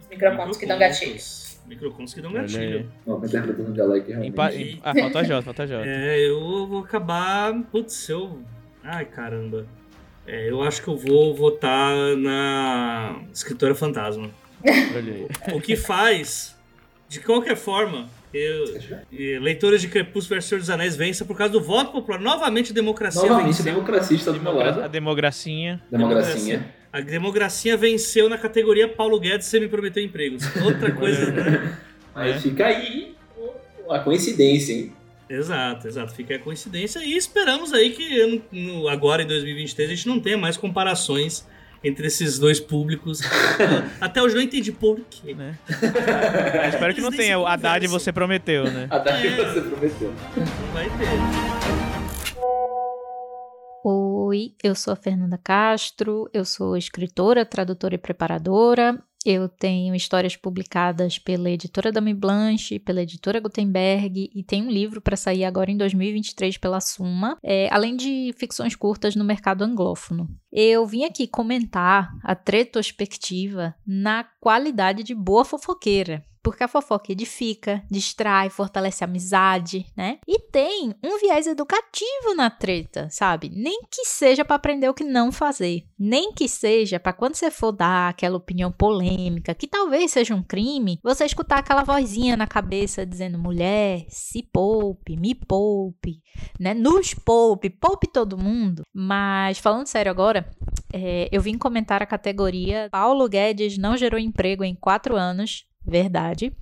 Os 0.00 0.08
microcontos 0.08 0.56
que 0.56 0.64
dão 0.66 0.78
gatilho. 0.78 1.18
Microcontos 1.66 2.14
que 2.14 2.20
dão 2.20 2.32
gatilho. 2.32 2.88
Não, 3.04 3.18
realmente. 3.20 4.56
Em- 4.56 4.80
Ah, 4.82 4.94
falta 4.94 5.18
a 5.18 5.24
Jota, 5.24 5.42
falta 5.42 5.62
a 5.64 5.66
Jota. 5.66 5.86
É, 5.88 6.28
eu 6.28 6.66
vou 6.68 6.84
acabar. 6.84 7.52
Putz, 7.72 8.08
eu. 8.08 8.38
Ai, 8.82 9.04
caramba. 9.06 9.66
É, 10.26 10.48
eu 10.50 10.62
acho 10.62 10.80
que 10.82 10.88
eu 10.88 10.96
vou 10.96 11.34
votar 11.34 11.94
na 12.16 13.20
escritora 13.32 13.74
fantasma. 13.74 14.30
Olha 14.96 15.12
aí. 15.12 15.28
O 15.54 15.60
que 15.60 15.74
faz, 15.76 16.56
de 17.08 17.18
qualquer 17.20 17.56
forma, 17.56 18.08
eu, 18.34 18.78
e 19.12 19.38
leitores 19.38 19.80
de 19.80 19.88
Crepúsculo 19.88 20.34
versus 20.36 20.48
Senhor 20.48 20.60
dos 20.60 20.70
Anéis 20.70 20.96
vença 20.96 21.24
por 21.24 21.36
causa 21.36 21.52
do 21.52 21.60
voto 21.60 21.92
popular. 21.92 22.18
Novamente 22.20 22.72
a 22.72 22.74
democracia 22.74 23.22
Novamente, 23.22 23.44
a 23.44 23.46
venceu. 23.48 23.64
democracia 23.64 24.16
está 24.16 24.32
do 24.32 24.40
meu 24.40 24.52
A 24.60 24.64
lado. 24.64 24.88
democracia. 24.88 25.80
Democracia. 25.90 26.66
A 26.92 27.00
democracia 27.00 27.76
venceu 27.76 28.28
na 28.28 28.38
categoria 28.38 28.86
Paulo 28.88 29.18
Guedes, 29.18 29.46
você 29.46 29.58
me 29.60 29.68
prometeu 29.68 30.02
empregos. 30.02 30.44
Outra 30.64 30.90
coisa, 30.94 31.30
né? 31.30 31.78
Aí 32.14 32.32
É. 32.32 32.38
fica 32.40 32.66
aí 32.66 33.14
a 33.90 33.98
coincidência, 34.00 34.72
hein? 34.72 34.92
Exato, 35.28 35.88
exato. 35.88 36.14
Fica 36.14 36.36
a 36.36 36.38
coincidência 36.38 37.00
e 37.04 37.16
esperamos 37.16 37.72
aí 37.72 37.90
que 37.90 38.42
no- 38.52 38.88
agora 38.88 39.22
em 39.22 39.26
2023 39.26 39.90
a 39.90 39.94
gente 39.94 40.06
não 40.08 40.20
tenha 40.20 40.36
mais 40.36 40.56
comparações 40.56 41.46
entre 41.84 42.06
esses 42.06 42.38
dois 42.38 42.58
públicos. 42.58 43.20
Até 44.00 44.22
hoje 44.22 44.34
eu 44.34 44.38
não 44.38 44.44
entendi 44.46 44.72
por 44.72 44.98
quê. 45.10 45.34
Né? 45.34 45.58
Eu 45.68 46.68
espero 46.70 46.94
que 46.94 47.00
não 47.00 47.08
Eles 47.10 47.18
tenha 47.20 47.38
o 47.38 47.46
Haddad 47.46 47.86
você 47.86 48.10
prometeu, 48.12 48.64
né? 48.64 48.88
Que 49.20 49.28
É. 49.28 49.52
você 49.52 49.60
prometeu. 49.60 50.14
Não 50.36 50.72
vai 50.72 50.86
ter. 50.86 52.44
Oi, 53.86 54.54
eu 54.62 54.74
sou 54.74 54.94
a 54.94 54.96
Fernanda 54.96 55.38
Castro, 55.38 56.28
eu 56.32 56.44
sou 56.44 56.74
escritora, 56.76 57.44
tradutora 57.44 57.94
e 57.94 57.98
preparadora. 57.98 58.98
Eu 59.24 59.48
tenho 59.48 59.94
histórias 59.94 60.36
publicadas 60.36 61.18
pela 61.18 61.48
editora 61.48 61.90
Dame 61.90 62.12
Blanche, 62.12 62.78
pela 62.78 63.00
editora 63.00 63.40
Gutenberg 63.40 64.30
e 64.34 64.42
tem 64.42 64.62
um 64.62 64.70
livro 64.70 65.00
para 65.00 65.16
sair 65.16 65.44
agora 65.44 65.70
em 65.70 65.78
2023 65.78 66.58
pela 66.58 66.78
Suma, 66.78 67.38
é, 67.42 67.68
além 67.72 67.96
de 67.96 68.34
ficções 68.36 68.76
curtas 68.76 69.16
no 69.16 69.24
mercado 69.24 69.64
anglófono. 69.64 70.28
Eu 70.52 70.86
vim 70.86 71.04
aqui 71.04 71.26
comentar 71.26 72.10
a 72.22 72.36
retrospectiva 72.46 73.74
na 73.86 74.24
qualidade 74.40 75.02
de 75.02 75.14
boa 75.14 75.44
fofoqueira. 75.44 76.22
Porque 76.44 76.62
a 76.62 76.68
fofoca 76.68 77.10
edifica, 77.10 77.82
distrai, 77.90 78.50
fortalece 78.50 79.02
a 79.02 79.06
amizade, 79.06 79.86
né? 79.96 80.18
E 80.28 80.38
tem 80.38 80.94
um 81.02 81.18
viés 81.18 81.46
educativo 81.46 82.34
na 82.36 82.50
treta, 82.50 83.08
sabe? 83.10 83.50
Nem 83.52 83.80
que 83.90 84.04
seja 84.04 84.44
para 84.44 84.56
aprender 84.56 84.88
o 84.88 84.94
que 84.94 85.02
não 85.02 85.32
fazer. 85.32 85.84
Nem 85.98 86.32
que 86.32 86.46
seja 86.46 87.00
para 87.00 87.12
quando 87.12 87.34
você 87.34 87.50
for 87.50 87.72
dar 87.72 88.10
aquela 88.10 88.36
opinião 88.36 88.70
polêmica, 88.70 89.54
que 89.54 89.66
talvez 89.66 90.12
seja 90.12 90.34
um 90.34 90.42
crime, 90.42 91.00
você 91.02 91.24
escutar 91.24 91.58
aquela 91.58 91.82
vozinha 91.82 92.36
na 92.36 92.46
cabeça 92.46 93.06
dizendo: 93.06 93.38
mulher, 93.38 94.04
se 94.08 94.42
poupe, 94.42 95.16
me 95.16 95.34
poupe, 95.34 96.20
né? 96.60 96.74
Nos 96.74 97.14
poupe, 97.14 97.70
poupe 97.70 98.06
todo 98.06 98.38
mundo. 98.38 98.82
Mas 98.92 99.58
falando 99.58 99.86
sério 99.86 100.12
agora, 100.12 100.48
é, 100.92 101.28
eu 101.32 101.40
vim 101.40 101.56
comentar 101.56 102.02
a 102.02 102.06
categoria 102.06 102.88
Paulo 102.90 103.28
Guedes 103.28 103.78
não 103.78 103.96
gerou 103.96 104.18
emprego 104.18 104.64
em 104.64 104.74
quatro 104.74 105.16
anos. 105.16 105.64
Verdade. 105.84 106.52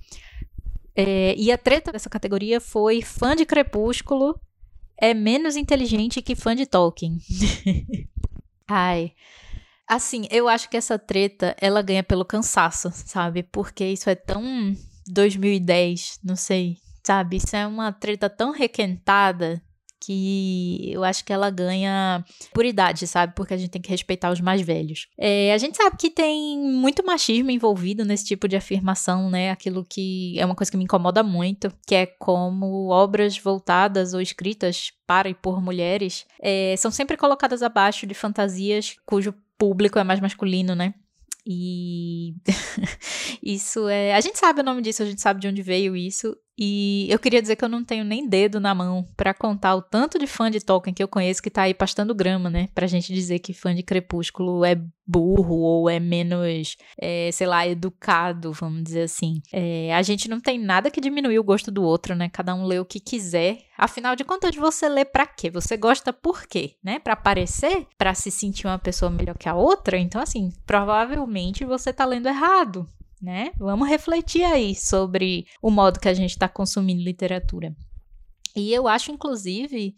É, 0.95 1.35
e 1.35 1.51
a 1.51 1.57
treta 1.57 1.91
dessa 1.91 2.09
categoria 2.09 2.59
foi 2.61 3.01
fã 3.01 3.35
de 3.35 3.45
Crepúsculo 3.45 4.39
é 4.97 5.13
menos 5.13 5.55
inteligente 5.55 6.21
que 6.21 6.35
fã 6.35 6.55
de 6.55 6.65
Tolkien. 6.65 7.17
Ai. 8.67 9.13
Assim, 9.87 10.27
eu 10.31 10.47
acho 10.47 10.69
que 10.69 10.77
essa 10.77 10.97
treta, 10.97 11.55
ela 11.59 11.81
ganha 11.81 12.03
pelo 12.03 12.23
cansaço, 12.23 12.89
sabe? 12.93 13.43
Porque 13.43 13.85
isso 13.85 14.09
é 14.09 14.15
tão 14.15 14.75
2010, 15.07 16.19
não 16.23 16.35
sei, 16.35 16.77
sabe? 17.03 17.37
Isso 17.37 17.55
é 17.55 17.67
uma 17.67 17.91
treta 17.91 18.29
tão 18.29 18.51
requentada 18.51 19.61
que 20.05 20.91
eu 20.91 21.03
acho 21.03 21.23
que 21.23 21.33
ela 21.33 21.49
ganha 21.49 22.23
por 22.53 22.65
idade, 22.65 23.07
sabe? 23.07 23.33
Porque 23.35 23.53
a 23.53 23.57
gente 23.57 23.69
tem 23.69 23.81
que 23.81 23.89
respeitar 23.89 24.31
os 24.31 24.41
mais 24.41 24.61
velhos. 24.61 25.07
É, 25.17 25.53
a 25.53 25.57
gente 25.57 25.77
sabe 25.77 25.97
que 25.97 26.09
tem 26.09 26.59
muito 26.59 27.05
machismo 27.05 27.51
envolvido 27.51 28.03
nesse 28.05 28.25
tipo 28.25 28.47
de 28.47 28.55
afirmação, 28.55 29.29
né? 29.29 29.51
Aquilo 29.51 29.85
que 29.87 30.37
é 30.39 30.45
uma 30.45 30.55
coisa 30.55 30.71
que 30.71 30.77
me 30.77 30.83
incomoda 30.83 31.23
muito, 31.23 31.71
que 31.87 31.95
é 31.95 32.05
como 32.05 32.89
obras 32.89 33.37
voltadas 33.37 34.13
ou 34.13 34.21
escritas 34.21 34.91
para 35.05 35.29
e 35.29 35.33
por 35.33 35.61
mulheres 35.61 36.25
é, 36.41 36.75
são 36.77 36.89
sempre 36.89 37.17
colocadas 37.17 37.61
abaixo 37.61 38.07
de 38.07 38.13
fantasias 38.13 38.95
cujo 39.05 39.33
público 39.57 39.99
é 39.99 40.03
mais 40.03 40.19
masculino, 40.19 40.75
né? 40.75 40.93
E 41.45 42.35
isso 43.43 43.87
é. 43.89 44.13
A 44.13 44.21
gente 44.21 44.39
sabe 44.39 44.61
o 44.61 44.63
nome 44.63 44.81
disso, 44.81 45.03
a 45.03 45.05
gente 45.05 45.21
sabe 45.21 45.39
de 45.41 45.47
onde 45.47 45.61
veio 45.61 45.95
isso. 45.95 46.35
E 46.57 47.07
eu 47.09 47.17
queria 47.17 47.41
dizer 47.41 47.55
que 47.55 47.65
eu 47.65 47.69
não 47.69 47.83
tenho 47.83 48.03
nem 48.03 48.27
dedo 48.27 48.59
na 48.59 48.75
mão 48.75 49.07
pra 49.17 49.33
contar 49.33 49.75
o 49.75 49.81
tanto 49.81 50.19
de 50.19 50.27
fã 50.27 50.51
de 50.51 50.59
Tolkien 50.59 50.93
que 50.93 51.01
eu 51.01 51.07
conheço 51.07 51.41
que 51.41 51.49
tá 51.49 51.63
aí 51.63 51.73
pastando 51.73 52.13
grama, 52.13 52.49
né? 52.49 52.69
Pra 52.75 52.85
gente 52.85 53.11
dizer 53.11 53.39
que 53.39 53.53
fã 53.53 53.73
de 53.73 53.81
Crepúsculo 53.81 54.63
é 54.63 54.79
burro 55.05 55.55
ou 55.55 55.89
é 55.89 55.99
menos, 55.99 56.77
é, 56.97 57.29
sei 57.31 57.47
lá, 57.47 57.67
educado, 57.67 58.53
vamos 58.53 58.83
dizer 58.83 59.03
assim. 59.03 59.41
É, 59.51 59.93
a 59.93 60.01
gente 60.01 60.29
não 60.29 60.39
tem 60.39 60.59
nada 60.59 60.91
que 60.91 61.01
diminuir 61.01 61.39
o 61.39 61.43
gosto 61.43 61.71
do 61.71 61.83
outro, 61.83 62.15
né? 62.15 62.29
Cada 62.29 62.53
um 62.53 62.65
lê 62.65 62.79
o 62.79 62.85
que 62.85 62.99
quiser. 62.99 63.57
Afinal 63.75 64.15
de 64.15 64.23
contas, 64.23 64.55
você 64.55 64.87
lê 64.87 65.03
pra 65.03 65.25
quê? 65.25 65.49
Você 65.49 65.75
gosta 65.75 66.13
por 66.13 66.45
quê? 66.45 66.75
Né? 66.83 66.99
Pra 66.99 67.13
aparecer? 67.13 67.87
Pra 67.97 68.13
se 68.13 68.29
sentir 68.29 68.67
uma 68.67 68.79
pessoa 68.79 69.09
melhor 69.09 69.37
que 69.37 69.49
a 69.49 69.55
outra? 69.55 69.97
Então, 69.97 70.21
assim, 70.21 70.51
provavelmente 70.65 71.65
você 71.65 71.91
tá 71.91 72.05
lendo 72.05 72.27
errado 72.27 72.87
né? 73.23 73.51
Vamos 73.57 73.87
refletir 73.87 74.43
aí 74.43 74.75
sobre 74.75 75.47
o 75.61 75.71
modo 75.71 75.99
que 75.99 76.09
a 76.09 76.13
gente 76.13 76.31
está 76.31 76.49
consumindo 76.49 77.01
literatura. 77.01 77.73
E 78.53 78.73
eu 78.73 78.85
acho, 78.85 79.11
inclusive, 79.11 79.95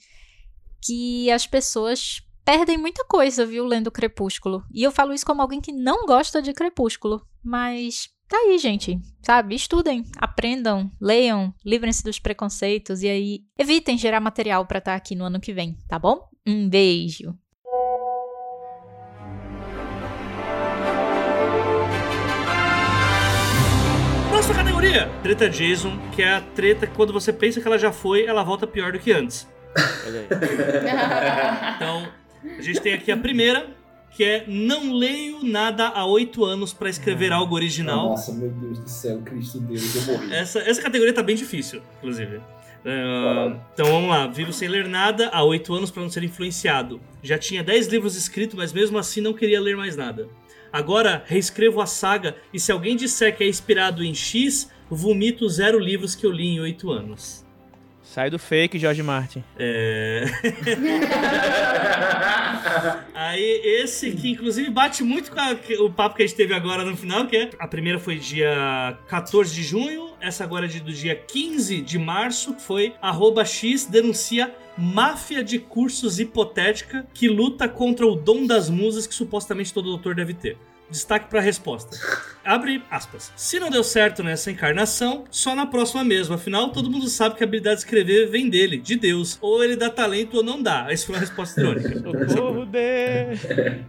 que 0.80 1.32
as 1.32 1.48
pessoas 1.48 2.22
perdem 2.46 2.78
muita 2.78 3.04
coisa, 3.06 3.44
viu, 3.44 3.66
lendo 3.66 3.92
Crepúsculo. 3.92 4.64
E 4.72 4.84
eu 4.84 4.92
falo 4.92 5.12
isso 5.12 5.26
como 5.26 5.42
alguém 5.42 5.60
que 5.60 5.72
não 5.72 6.06
gosta 6.06 6.40
de 6.40 6.54
Crepúsculo. 6.54 7.26
Mas 7.44 8.10
tá 8.30 8.38
aí, 8.38 8.60
gente. 8.60 9.00
Sabe? 9.24 9.56
Estudem, 9.56 10.04
aprendam, 10.18 10.92
leiam, 11.02 11.52
livrem-se 11.66 12.04
dos 12.04 12.20
preconceitos 12.20 13.02
e 13.02 13.08
aí 13.08 13.40
evitem 13.58 13.98
gerar 13.98 14.20
material 14.20 14.68
para 14.68 14.78
estar 14.78 14.92
tá 14.92 14.98
aqui 14.98 15.16
no 15.16 15.26
ano 15.26 15.40
que 15.40 15.52
vem, 15.52 15.76
tá 15.88 15.98
bom? 15.98 16.30
Um 16.48 16.70
beijo. 16.70 17.36
Categoria, 24.86 25.10
treta 25.24 25.50
Jason, 25.50 25.98
que 26.16 26.22
é 26.22 26.34
a 26.36 26.42
treta 26.42 26.86
que 26.86 26.94
quando 26.94 27.12
você 27.12 27.34
pensa 27.34 27.60
que 27.60 27.68
ela 27.68 27.78
já 27.80 27.92
foi, 27.92 28.26
ela 28.26 28.44
volta 28.44 28.68
pior 28.68 28.92
do 28.92 29.00
que 29.00 29.12
antes. 29.12 29.48
então, 31.76 32.08
a 32.58 32.62
gente 32.62 32.80
tem 32.80 32.94
aqui 32.94 33.12
a 33.12 33.18
primeira, 33.18 33.68
que 34.12 34.24
é 34.24 34.46
não 34.48 34.94
leio 34.94 35.44
nada 35.44 35.88
há 35.88 36.06
oito 36.06 36.46
anos 36.46 36.72
para 36.72 36.88
escrever 36.88 37.32
Hum. 37.32 37.38
algo 37.38 37.56
original. 37.56 38.10
Nossa, 38.10 38.32
meu 38.32 38.50
Deus 38.52 38.78
do 38.78 38.88
céu, 38.88 39.20
Cristo 39.26 39.60
Deus, 39.60 39.96
eu 39.96 40.14
morri. 40.14 40.32
Essa, 40.32 40.60
essa 40.60 40.82
categoria 40.82 41.14
tá 41.14 41.24
bem 41.24 41.36
difícil, 41.36 41.82
inclusive. 41.98 42.40
É, 42.86 43.56
então 43.74 43.88
vamos 43.88 44.10
lá. 44.10 44.28
Vivo 44.28 44.54
sem 44.54 44.68
ler 44.68 44.88
nada 44.88 45.30
há 45.34 45.44
oito 45.44 45.74
anos 45.74 45.90
para 45.90 46.04
não 46.04 46.10
ser 46.12 46.24
influenciado. 46.24 47.02
Já 47.24 47.40
tinha 47.40 47.64
dez 47.64 47.88
livros 47.88 48.16
escritos, 48.16 48.56
mas 48.56 48.72
mesmo 48.72 49.00
assim 49.00 49.20
não 49.20 49.34
queria 49.34 49.60
ler 49.60 49.76
mais 49.76 49.98
nada. 49.98 50.30
Agora 50.72 51.24
reescrevo 51.26 51.82
a 51.82 51.88
saga 51.88 52.36
e 52.54 52.60
se 52.60 52.72
alguém 52.72 52.96
disser 52.96 53.36
que 53.36 53.44
é 53.44 53.48
inspirado 53.48 54.04
em 54.04 54.14
X, 54.14 54.70
vomito 54.90 55.48
zero 55.50 55.80
livros 55.80 56.16
que 56.16 56.26
eu 56.26 56.32
li 56.32 56.48
em 56.48 56.60
oito 56.60 56.92
anos. 56.92 57.44
Sai 58.04 58.30
do 58.30 58.38
fake, 58.38 58.78
George 58.78 59.02
Martin. 59.02 59.44
É. 59.58 60.26
Aí, 63.14 63.62
esse 63.64 64.12
que 64.12 64.30
inclusive 64.32 64.70
bate 64.70 65.04
muito 65.04 65.32
com 65.32 65.40
a- 65.40 65.58
o 65.84 65.90
papo 65.92 66.16
que 66.16 66.24
a 66.24 66.28
gente 66.28 66.36
teve 66.36 66.54
agora 66.54 66.84
no 66.86 66.96
final, 66.96 67.26
que 67.26 67.36
é. 67.36 67.50
A 67.60 67.68
primeira 67.68 68.00
foi 68.00 68.18
dia 68.18 68.98
14 69.08 69.54
de 69.54 69.64
junho, 69.64 70.12
essa 70.22 70.44
agora 70.44 70.66
é 70.66 70.70
de- 70.70 70.80
do 70.82 70.92
dia 70.92 71.16
15 71.16 71.82
de 71.82 71.98
março, 71.98 72.54
foi 72.60 72.94
arroba 73.02 73.44
X 73.44 73.86
denuncia 73.86 74.54
máfia 74.78 75.44
de 75.44 75.58
cursos 75.60 76.20
hipotética 76.20 77.06
que 77.14 77.28
luta 77.30 77.68
contra 77.68 78.06
o 78.06 78.16
dom 78.16 78.46
das 78.46 78.70
musas 78.70 79.08
que 79.08 79.16
supostamente 79.16 79.74
todo 79.74 79.86
doutor 79.90 80.14
deve 80.16 80.34
ter. 80.34 80.58
Destaque 80.90 81.30
para 81.30 81.40
a 81.40 81.42
resposta. 81.42 81.98
Abre 82.44 82.84
aspas. 82.92 83.34
Se 83.36 83.60
não 83.60 83.72
deu 83.72 83.84
certo 83.84 84.22
nessa 84.22 84.52
encarnação, 84.52 85.26
só 85.32 85.56
na 85.56 85.66
próxima 85.66 86.04
mesmo. 86.04 86.36
Afinal, 86.36 86.70
todo 86.70 86.92
mundo 86.92 87.08
sabe 87.08 87.36
que 87.36 87.44
a 87.44 87.48
habilidade 87.48 87.78
de 87.78 87.86
escrever 87.86 88.30
vem 88.30 88.50
dele, 88.50 88.78
de 88.78 88.96
Deus. 88.96 89.40
Ou 89.42 89.64
ele 89.64 89.76
dá 89.76 89.90
talento 89.90 90.38
ou 90.38 90.44
não 90.44 90.62
dá. 90.62 90.86
Essa 90.90 91.08
foi 91.08 91.16
uma 91.16 91.22
resposta 91.22 91.60
irônica. 91.60 91.90
Socorro, 92.30 92.66
Deus. 92.66 93.40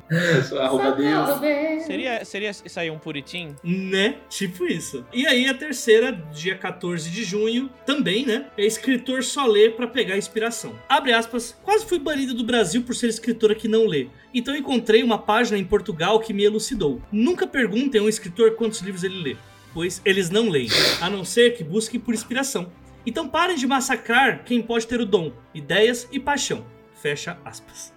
Só 0.48 0.62
arroba 0.62 0.92
Deus. 0.92 1.84
Seria, 1.84 2.24
seria 2.24 2.50
isso 2.50 2.80
aí 2.80 2.90
um 2.90 2.98
puritim? 2.98 3.54
Né? 3.62 4.16
Tipo 4.30 4.64
isso. 4.64 5.04
E 5.12 5.26
aí 5.26 5.46
a 5.48 5.54
terceira, 5.54 6.12
dia 6.32 6.56
14 6.56 7.10
de 7.10 7.24
junho, 7.24 7.70
também, 7.84 8.24
né? 8.24 8.46
É 8.56 8.64
escritor 8.64 9.22
só 9.22 9.46
lê 9.46 9.68
pra 9.68 9.86
pegar 9.86 10.16
inspiração. 10.16 10.74
Abre 10.88 11.12
aspas. 11.12 11.56
Quase 11.62 11.84
fui 11.84 11.98
banido 11.98 12.32
do 12.32 12.44
Brasil 12.44 12.82
por 12.82 12.94
ser 12.94 13.08
escritora 13.08 13.54
que 13.54 13.68
não 13.68 13.86
lê. 13.86 14.08
Então 14.36 14.54
encontrei 14.54 15.02
uma 15.02 15.16
página 15.16 15.56
em 15.56 15.64
Portugal 15.64 16.20
que 16.20 16.34
me 16.34 16.44
elucidou. 16.44 17.00
Nunca 17.10 17.46
perguntem 17.46 17.98
a 17.98 18.04
um 18.04 18.08
escritor 18.08 18.54
quantos 18.54 18.82
livros 18.82 19.02
ele 19.02 19.22
lê, 19.22 19.36
pois 19.72 20.02
eles 20.04 20.28
não 20.28 20.50
leem, 20.50 20.68
a 21.00 21.08
não 21.08 21.24
ser 21.24 21.56
que 21.56 21.64
busquem 21.64 21.98
por 21.98 22.12
inspiração. 22.12 22.70
Então 23.06 23.26
parem 23.26 23.56
de 23.56 23.66
massacrar 23.66 24.44
quem 24.44 24.60
pode 24.60 24.86
ter 24.86 25.00
o 25.00 25.06
dom, 25.06 25.32
ideias 25.54 26.06
e 26.12 26.20
paixão. 26.20 26.66
Fecha 27.00 27.38
aspas. 27.46 27.94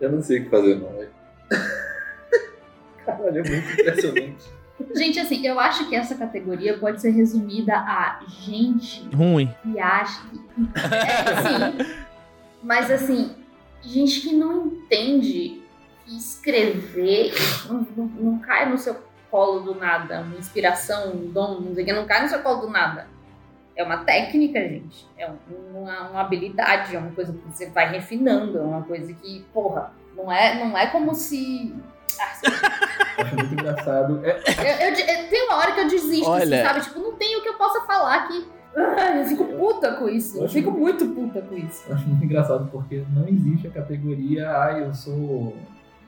Eu 0.00 0.10
não 0.10 0.22
sei 0.22 0.40
o 0.40 0.44
que 0.44 0.48
fazer, 0.48 0.76
não, 0.76 0.90
velho. 0.90 1.10
Caralho, 3.04 3.38
é 3.38 3.50
muito 3.50 3.80
impressionante. 3.80 4.44
Gente, 4.94 5.20
assim, 5.20 5.46
eu 5.46 5.60
acho 5.60 5.86
que 5.86 5.94
essa 5.94 6.14
categoria 6.14 6.78
pode 6.78 6.98
ser 7.02 7.10
resumida 7.10 7.74
a 7.74 8.24
gente 8.26 9.06
Ruim. 9.14 9.54
que 9.62 9.78
acha. 9.78 10.22
É, 10.74 11.42
sim. 11.42 11.92
Mas 12.62 12.90
assim, 12.90 13.41
gente 13.82 14.20
que 14.20 14.34
não 14.34 14.66
entende 14.66 15.62
que 16.04 16.16
escrever 16.16 17.32
não, 17.68 17.86
não, 17.96 18.04
não 18.06 18.38
cai 18.38 18.68
no 18.68 18.78
seu 18.78 18.96
colo 19.30 19.60
do 19.60 19.74
nada. 19.74 20.20
Uma 20.20 20.36
inspiração, 20.36 21.12
um 21.12 21.30
dom, 21.30 21.60
não 21.60 21.74
sei 21.74 21.82
o 21.84 21.86
que, 21.86 21.92
não 21.92 22.06
cai 22.06 22.22
no 22.22 22.28
seu 22.28 22.40
colo 22.40 22.62
do 22.62 22.70
nada. 22.70 23.06
É 23.74 23.82
uma 23.82 23.98
técnica, 24.04 24.60
gente. 24.60 25.06
É 25.16 25.28
um- 25.30 25.80
uma, 25.82 26.10
uma 26.10 26.20
habilidade, 26.20 26.94
é 26.94 26.98
uma 26.98 27.10
coisa 27.12 27.32
que 27.32 27.38
você 27.48 27.70
vai 27.70 27.90
refinando, 27.90 28.58
é 28.58 28.60
uma 28.60 28.82
coisa 28.82 29.12
que, 29.14 29.44
porra, 29.52 29.92
não 30.14 30.30
é, 30.30 30.62
não 30.62 30.76
é 30.76 30.86
como 30.88 31.14
se. 31.14 31.74
Eu 33.18 33.24
acho 33.24 33.34
muito 33.36 33.52
engraçado. 33.54 34.20
É, 34.24 34.40
Eu, 34.90 34.90
eu, 34.90 34.98
eu- 35.22 35.28
tem 35.30 35.46
uma 35.46 35.56
hora 35.56 35.72
que 35.72 35.80
eu 35.80 35.88
desisto, 35.88 36.28
Olha. 36.28 36.42
assim, 36.56 36.66
sabe? 36.68 36.80
Tipo, 36.84 37.00
não 37.00 37.12
tem 37.16 37.36
o 37.36 37.42
que 37.42 37.48
eu 37.48 37.54
possa 37.54 37.80
falar 37.86 38.28
que. 38.28 38.46
Ah, 38.76 39.16
eu 39.18 39.24
fico 39.26 39.44
puta 39.44 39.92
com 39.94 40.08
isso. 40.08 40.38
Eu 40.42 40.48
fico 40.48 40.70
muito 40.70 41.06
puta 41.08 41.40
com 41.42 41.56
isso. 41.56 41.84
eu 41.88 41.94
acho 41.94 42.08
muito 42.08 42.24
engraçado 42.24 42.68
porque 42.72 43.02
não 43.14 43.28
existe 43.28 43.66
a 43.66 43.70
categoria, 43.70 44.48
ah, 44.50 44.78
eu 44.78 44.94
sou 44.94 45.56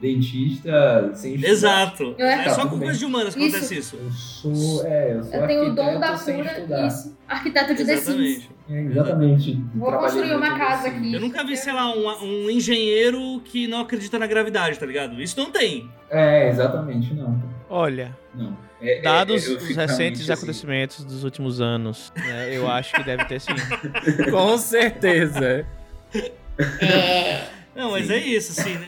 dentista 0.00 1.10
sem 1.14 1.34
estudar. 1.34 1.50
Exato. 1.52 2.14
É. 2.18 2.32
É, 2.32 2.48
só 2.50 2.56
Tá, 2.56 2.62
com 2.62 2.68
tudo 2.70 2.78
coisa 2.78 2.92
bem. 2.92 2.98
de 2.98 3.04
humanas 3.04 3.34
que 3.34 3.40
Isso. 3.44 3.56
acontece 3.56 3.78
isso. 3.78 3.96
Eu 3.96 4.10
sou, 4.10 4.86
é, 4.86 5.14
eu 5.16 5.22
sou 5.24 5.34
Eu 5.40 5.46
tenho 5.46 5.70
o 5.70 5.74
dom 5.74 5.98
da 6.00 6.18
cura. 6.18 6.86
Isso. 6.86 7.16
Arquiteto 7.26 7.74
de 7.74 7.84
The 7.84 7.96
Sims. 7.96 8.10
Exatamente. 8.18 8.50
É, 8.68 8.80
exatamente. 8.82 9.64
Vou 9.74 9.92
construir 9.92 10.34
uma 10.34 10.58
casa 10.58 10.88
assim. 10.88 10.98
aqui. 10.98 11.14
Eu 11.14 11.20
nunca 11.20 11.44
vi, 11.44 11.56
sei 11.56 11.72
lá, 11.72 11.94
um, 11.94 12.06
um 12.24 12.50
engenheiro 12.50 13.40
que 13.44 13.66
não 13.66 13.80
acredita 13.80 14.18
na 14.18 14.26
gravidade, 14.26 14.78
tá 14.78 14.84
ligado? 14.86 15.20
Isso 15.22 15.38
não 15.38 15.50
tem. 15.50 15.88
É, 16.10 16.48
exatamente, 16.48 17.14
não. 17.14 17.40
Olha, 17.76 18.16
Não. 18.32 18.56
É, 18.80 18.98
é, 18.98 19.02
dados 19.02 19.48
é, 19.48 19.50
os 19.50 19.68
recentes 19.74 20.20
assim. 20.22 20.32
acontecimentos 20.32 21.04
dos 21.04 21.24
últimos 21.24 21.60
anos, 21.60 22.12
né, 22.14 22.56
eu 22.56 22.70
acho 22.70 22.94
que 22.94 23.02
deve 23.02 23.24
ter 23.24 23.40
sim. 23.40 23.52
Com 24.30 24.56
certeza. 24.56 25.66
Não, 27.76 27.90
mas 27.92 28.08
é 28.10 28.18
isso, 28.18 28.58
assim, 28.60 28.74
né? 28.74 28.84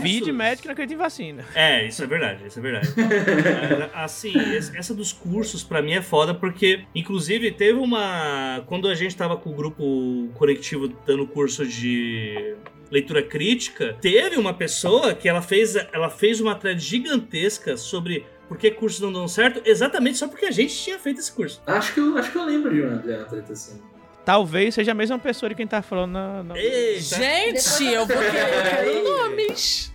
Vide 0.00 0.18
cursos- 0.20 0.34
médico 0.36 0.68
não 0.68 0.72
acredita 0.72 0.94
em 0.94 0.96
vacina. 0.96 1.44
É, 1.54 1.86
isso 1.86 2.02
é 2.02 2.06
verdade, 2.06 2.46
isso 2.46 2.58
é 2.58 2.62
verdade. 2.62 2.88
É, 2.98 3.90
assim, 3.94 4.32
essa 4.74 4.94
dos 4.94 5.12
cursos 5.12 5.62
pra 5.62 5.82
mim 5.82 5.92
é 5.92 6.02
foda 6.02 6.32
porque, 6.34 6.84
inclusive, 6.94 7.50
teve 7.50 7.78
uma. 7.78 8.62
Quando 8.66 8.88
a 8.88 8.94
gente 8.94 9.16
tava 9.16 9.36
com 9.36 9.50
o 9.50 9.54
grupo 9.54 10.28
conectivo 10.34 10.88
dando 11.06 11.26
curso 11.26 11.66
de 11.66 12.54
leitura 12.90 13.22
crítica, 13.22 13.96
teve 14.00 14.36
uma 14.36 14.54
pessoa 14.54 15.14
que 15.14 15.28
ela 15.28 15.42
fez, 15.42 15.76
ela 15.92 16.08
fez 16.10 16.40
uma 16.40 16.54
thread 16.54 16.80
gigantesca 16.82 17.76
sobre 17.76 18.24
por 18.48 18.58
que 18.58 18.70
cursos 18.70 19.00
não 19.00 19.12
dão 19.12 19.28
certo, 19.28 19.62
exatamente 19.64 20.18
só 20.18 20.26
porque 20.26 20.46
a 20.46 20.50
gente 20.50 20.74
tinha 20.76 20.98
feito 20.98 21.20
esse 21.20 21.30
curso. 21.30 21.62
Acho 21.66 21.94
que 21.94 22.00
eu, 22.00 22.16
acho 22.18 22.32
que 22.32 22.38
eu 22.38 22.44
lembro 22.44 22.74
de 22.74 22.80
uma, 22.80 22.96
de 22.96 23.08
uma 23.12 23.24
treta 23.24 23.52
assim. 23.52 23.80
Talvez 24.24 24.74
seja 24.74 24.92
a 24.92 24.94
mesma 24.94 25.18
pessoa 25.18 25.48
de 25.48 25.54
quem 25.54 25.66
tá 25.66 25.82
falando 25.82 26.12
na. 26.12 26.42
na... 26.42 26.54
Gente, 26.56 27.84
eu 27.84 28.06
vou 28.06 28.16
querer 28.16 28.54
eu 28.54 28.62
quero 28.62 29.04
nomes. 29.04 29.92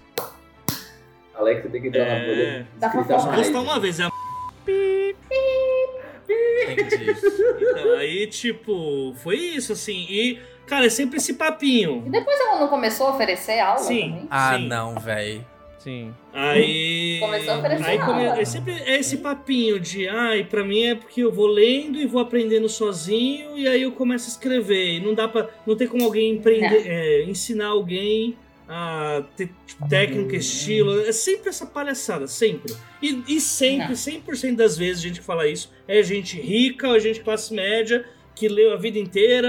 Alex, 1.36 1.64
você 1.64 1.70
tem 1.70 1.82
que 1.82 1.88
entrar 1.90 2.06
na 2.06 2.12
É. 2.14 2.26
bolha. 2.26 2.68
Dá 2.78 2.90
pra 2.90 3.04
falar. 3.04 3.36
Postar 3.36 3.60
uma 3.60 3.80
vez, 3.80 4.00
é 4.00 4.04
a 4.04 4.10
Entendi. 6.72 7.16
Então, 7.62 7.94
aí, 7.98 8.28
tipo, 8.28 9.14
foi 9.18 9.36
isso, 9.38 9.74
assim. 9.74 10.06
E, 10.10 10.40
cara, 10.66 10.86
é 10.86 10.90
sempre 10.90 11.18
esse 11.18 11.34
papinho. 11.36 12.04
E 12.08 12.10
depois 12.10 12.40
ela 12.40 12.60
não 12.60 12.68
começou 12.68 13.08
a 13.08 13.12
oferecer 13.12 13.60
aula 13.60 13.80
Sim. 13.80 14.10
também? 14.10 14.28
Ah, 14.32 14.56
Sim. 14.58 14.68
não, 14.68 14.95
véi. 14.95 15.45
Sim. 15.86 16.12
Aí. 16.34 17.20
Começou 17.20 17.54
a 17.54 17.68
Aí 17.88 18.00
come- 18.00 18.24
é 18.42 18.44
sempre 18.44 18.74
é 18.74 19.00
esse 19.00 19.18
papinho 19.18 19.80
de, 19.80 20.08
ai, 20.08 20.44
pra 20.44 20.64
mim 20.64 20.82
é 20.82 20.96
porque 20.96 21.22
eu 21.22 21.32
vou 21.32 21.46
lendo 21.46 22.00
e 22.00 22.08
vou 22.08 22.20
aprendendo 22.20 22.68
sozinho 22.68 23.56
e 23.56 23.68
aí 23.68 23.84
eu 23.84 23.92
começo 23.92 24.26
a 24.26 24.30
escrever. 24.30 24.96
E 24.96 25.00
não 25.00 25.14
dá 25.14 25.28
para 25.28 25.48
não 25.64 25.76
tem 25.76 25.88
como 25.88 26.04
alguém 26.04 26.32
empreender, 26.34 26.88
é, 26.88 27.24
ensinar 27.26 27.68
alguém 27.68 28.36
a 28.68 29.22
ter 29.38 29.52
tipo, 29.68 29.88
técnica, 29.88 30.36
estilo. 30.36 31.02
É 31.02 31.12
sempre 31.12 31.50
essa 31.50 31.68
palhaçada, 31.68 32.26
sempre. 32.26 32.74
E, 33.00 33.22
e 33.28 33.40
sempre, 33.40 33.90
Não. 33.90 33.94
100% 33.94 34.56
das 34.56 34.76
vezes, 34.76 35.04
gente 35.04 35.20
que 35.20 35.26
fala 35.26 35.48
isso 35.48 35.72
é 35.88 36.02
gente 36.02 36.42
rica 36.42 36.90
ou 36.90 37.00
gente 37.00 37.20
classe 37.20 37.54
média 37.54 38.04
que 38.34 38.48
leu 38.48 38.74
a 38.74 38.76
vida 38.76 38.98
inteira, 38.98 39.48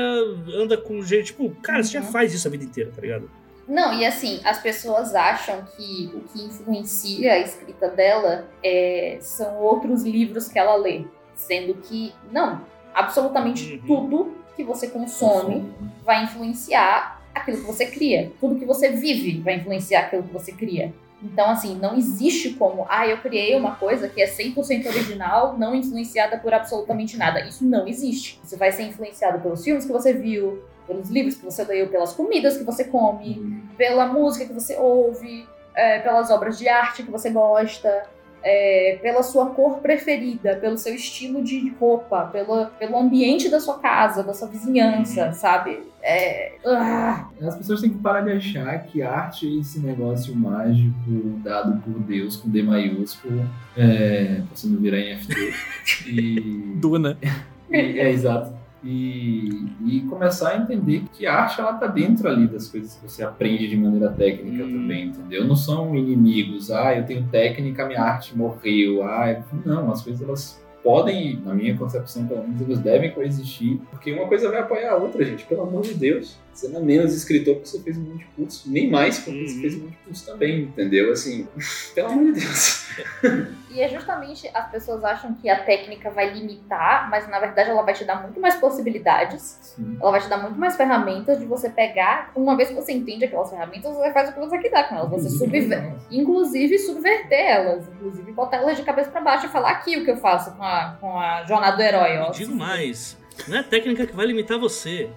anda 0.54 0.76
com 0.76 1.02
gente, 1.02 1.28
tipo, 1.28 1.48
cara, 1.62 1.82
você 1.82 1.94
já 1.94 2.02
Uhum. 2.02 2.12
faz 2.12 2.32
isso 2.34 2.46
a 2.46 2.50
vida 2.50 2.62
inteira, 2.62 2.92
tá 2.94 3.00
ligado? 3.00 3.28
Não, 3.68 3.92
e 3.92 4.04
assim, 4.06 4.40
as 4.44 4.58
pessoas 4.60 5.14
acham 5.14 5.64
que 5.76 6.10
o 6.14 6.20
que 6.20 6.44
influencia 6.44 7.32
a 7.32 7.38
escrita 7.38 7.88
dela 7.88 8.46
é, 8.62 9.18
são 9.20 9.56
outros 9.56 10.02
livros 10.04 10.48
que 10.48 10.58
ela 10.58 10.76
lê. 10.76 11.04
Sendo 11.34 11.74
que, 11.74 12.14
não, 12.30 12.60
absolutamente 12.94 13.74
Uhum. 13.74 13.86
tudo 13.86 14.36
que 14.54 14.64
você 14.64 14.86
consome 14.88 15.70
vai 16.04 16.24
influenciar 16.24 17.20
aquilo 17.34 17.58
que 17.58 17.64
você 17.64 17.86
cria. 17.86 18.32
Tudo 18.40 18.54
que 18.56 18.64
você 18.64 18.90
vive 18.90 19.40
vai 19.40 19.56
influenciar 19.56 20.00
aquilo 20.02 20.22
que 20.22 20.32
você 20.32 20.52
cria. 20.52 20.94
Então, 21.22 21.50
assim, 21.50 21.76
não 21.76 21.96
existe 21.96 22.50
como, 22.50 22.86
ah, 22.88 23.06
eu 23.06 23.18
criei 23.18 23.56
uma 23.56 23.74
coisa 23.76 24.08
que 24.08 24.22
é 24.22 24.26
100% 24.26 24.86
original, 24.86 25.58
não 25.58 25.74
influenciada 25.74 26.38
por 26.38 26.54
absolutamente 26.54 27.16
nada. 27.16 27.40
Isso 27.40 27.64
não 27.64 27.86
existe. 27.88 28.38
Você 28.44 28.56
vai 28.56 28.70
ser 28.70 28.84
influenciado 28.84 29.40
pelos 29.40 29.64
filmes 29.64 29.84
que 29.84 29.92
você 29.92 30.12
viu, 30.12 30.62
pelos 30.86 31.10
livros 31.10 31.36
que 31.36 31.44
você 31.44 31.64
leu, 31.64 31.88
pelas 31.88 32.12
comidas 32.12 32.56
que 32.56 32.64
você 32.64 32.84
come, 32.84 33.62
pela 33.76 34.06
música 34.06 34.46
que 34.46 34.52
você 34.52 34.76
ouve, 34.76 35.46
é, 35.74 35.98
pelas 36.00 36.30
obras 36.30 36.58
de 36.58 36.68
arte 36.68 37.02
que 37.02 37.10
você 37.10 37.30
gosta, 37.30 38.04
é, 38.42 38.98
pela 39.02 39.24
sua 39.24 39.46
cor 39.50 39.78
preferida, 39.78 40.56
pelo 40.56 40.78
seu 40.78 40.94
estilo 40.94 41.42
de 41.42 41.68
roupa, 41.80 42.26
pela, 42.26 42.66
pelo 42.78 42.96
ambiente 42.96 43.48
da 43.48 43.58
sua 43.58 43.78
casa, 43.78 44.22
da 44.22 44.32
sua 44.32 44.46
vizinhança, 44.46 45.32
sabe? 45.32 45.80
É, 46.00 46.52
ah. 46.64 47.28
As 47.42 47.56
pessoas 47.56 47.80
têm 47.80 47.90
que 47.90 47.98
parar 47.98 48.20
de 48.20 48.30
achar 48.30 48.78
que 48.84 49.02
arte 49.02 49.46
é 49.48 49.60
esse 49.60 49.80
negócio 49.80 50.34
mágico 50.36 50.94
dado 51.42 51.82
por 51.82 51.98
Deus 52.00 52.36
com 52.36 52.48
D 52.48 52.62
maiúsculo, 52.62 53.44
é, 53.76 54.42
você 54.54 54.68
não 54.68 54.78
virar 54.78 54.98
em 54.98 55.18
FT. 55.18 55.34
E, 56.06 56.40
Duna. 56.76 57.18
e- 57.68 57.98
é, 57.98 58.10
exato. 58.10 58.54
E, 58.84 59.48
e 59.84 60.00
começar 60.02 60.50
a 60.50 60.58
entender 60.58 61.04
que 61.12 61.26
a 61.26 61.34
arte 61.34 61.60
ela 61.60 61.72
tá 61.74 61.86
dentro 61.86 62.28
ali 62.28 62.46
das 62.46 62.68
coisas 62.68 62.94
que 62.94 63.08
você 63.08 63.24
aprende 63.24 63.68
de 63.68 63.76
maneira 63.76 64.10
técnica 64.10 64.64
também, 64.64 65.06
entendeu? 65.06 65.44
Não 65.44 65.56
são 65.56 65.96
inimigos. 65.96 66.70
Ah, 66.70 66.94
eu 66.94 67.04
tenho 67.04 67.26
técnica, 67.28 67.86
minha 67.86 68.02
arte 68.02 68.36
morreu. 68.36 69.02
Ah, 69.02 69.42
não, 69.64 69.90
as 69.90 70.02
coisas 70.02 70.22
elas 70.22 70.65
podem, 70.86 71.42
na 71.44 71.52
minha 71.52 71.76
concepção 71.76 72.28
pelo 72.28 72.46
menos, 72.46 72.62
elas 72.62 72.78
devem 72.78 73.10
coexistir, 73.10 73.80
porque 73.90 74.12
uma 74.12 74.28
coisa 74.28 74.48
vai 74.48 74.60
apoiar 74.60 74.92
a 74.92 74.96
outra, 74.96 75.24
gente. 75.24 75.44
Pelo 75.44 75.62
amor 75.62 75.82
de 75.82 75.94
Deus. 75.94 76.38
Você 76.52 76.68
não 76.68 76.80
é 76.80 76.82
menos 76.82 77.12
escritor 77.12 77.56
porque 77.56 77.68
você 77.68 77.82
fez 77.82 77.98
um 77.98 78.02
monte 78.02 78.18
de 78.20 78.24
curso, 78.36 78.70
nem 78.70 78.88
mais 78.88 79.18
porque 79.18 79.46
você 79.46 79.60
fez 79.60 79.74
um 79.74 79.80
monte 79.80 79.90
de 79.90 79.96
curso 79.98 80.24
também, 80.24 80.62
entendeu? 80.62 81.12
Assim, 81.12 81.46
pelo 81.94 82.08
amor 82.08 82.32
de 82.32 82.40
Deus. 82.40 82.86
E 83.76 83.82
é 83.82 83.90
justamente 83.90 84.50
as 84.54 84.70
pessoas 84.70 85.04
acham 85.04 85.34
que 85.34 85.50
a 85.50 85.62
técnica 85.62 86.08
vai 86.10 86.32
limitar, 86.32 87.10
mas 87.10 87.28
na 87.28 87.38
verdade 87.38 87.68
ela 87.68 87.82
vai 87.82 87.92
te 87.92 88.06
dar 88.06 88.22
muito 88.22 88.40
mais 88.40 88.56
possibilidades. 88.56 89.76
Ela 90.00 90.12
vai 90.12 90.20
te 90.22 90.30
dar 90.30 90.38
muito 90.38 90.58
mais 90.58 90.76
ferramentas 90.76 91.38
de 91.38 91.44
você 91.44 91.68
pegar. 91.68 92.30
Uma 92.34 92.56
vez 92.56 92.70
que 92.70 92.74
você 92.74 92.92
entende 92.92 93.26
aquelas 93.26 93.50
ferramentas, 93.50 93.94
você 93.94 94.10
faz 94.12 94.30
o 94.30 94.32
que 94.32 94.38
você 94.38 94.56
quiser 94.60 94.88
com 94.88 94.94
elas. 94.94 95.10
Você 95.10 95.28
subver... 95.28 95.94
Inclusive 96.10 96.78
subverter 96.78 97.38
elas. 97.38 97.86
Inclusive 97.86 98.32
botar 98.32 98.56
elas 98.56 98.78
de 98.78 98.82
cabeça 98.82 99.10
pra 99.10 99.20
baixo 99.20 99.44
e 99.44 99.50
falar 99.50 99.72
aqui 99.72 99.98
o 99.98 100.04
que 100.04 100.10
eu 100.10 100.16
faço 100.16 100.56
com 100.56 100.62
a, 100.62 100.75
com 101.00 101.18
a 101.18 101.44
jornada 101.44 101.76
do 101.76 101.82
herói. 101.82 102.18
Ó. 102.18 102.30
Digo 102.30 102.54
mais, 102.54 103.16
não 103.48 103.56
é 103.56 103.60
a 103.60 103.64
técnica 103.64 104.06
que 104.06 104.14
vai 104.16 104.26
limitar 104.26 104.58
você. 104.58 105.08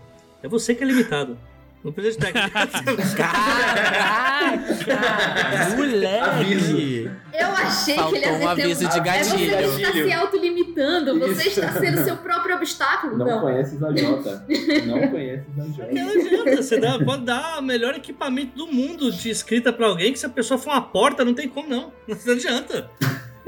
É 0.44 0.48
você 0.48 0.74
que 0.76 0.84
é 0.84 0.88
limitado. 0.88 1.38
Não 1.84 1.94
precisa 1.94 2.20
de 2.20 2.26
técnica. 2.34 2.60
Moleque! 5.78 7.10
Eu 7.34 7.48
achei 7.48 7.96
Faltou 7.96 8.20
que 8.20 8.26
ele 8.26 8.38
ia 8.38 8.46
um 8.46 8.50
aviso 8.50 8.88
de 8.90 8.98
É 8.98 9.02
gatilho. 9.02 9.68
você 9.68 9.82
está 9.82 9.92
se 9.94 10.14
autolimitando, 10.14 11.20
você 11.20 11.48
está 11.50 11.72
sendo 11.74 12.04
seu 12.04 12.18
próprio 12.18 12.56
obstáculo. 12.58 13.18
Não, 13.18 13.26
Não. 13.26 13.42
conheces 13.42 13.82
a 13.82 13.96
Jota. 13.96 14.46
Não 14.86 15.08
conheces 15.08 15.60
a 15.60 15.66
Jota. 15.68 15.92
Não 15.94 16.10
adianta, 16.10 16.56
você 16.64 16.80
dá- 16.80 17.00
pode 17.00 17.24
dar 17.24 17.60
o 17.60 17.62
melhor 17.62 17.96
equipamento 17.96 18.58
do 18.58 18.68
mundo 18.68 19.10
de 19.12 19.30
escrita 19.30 19.72
pra 19.72 19.88
alguém 19.88 20.12
que 20.12 20.20
se 20.20 20.26
a 20.26 20.30
pessoa 20.30 20.58
for 20.58 20.72
uma 20.72 20.82
porta, 20.82 21.24
não 21.24 21.34
tem 21.34 21.48
como 21.48 21.70
não. 21.70 21.94
Não 22.08 22.34
adianta. 22.34 22.90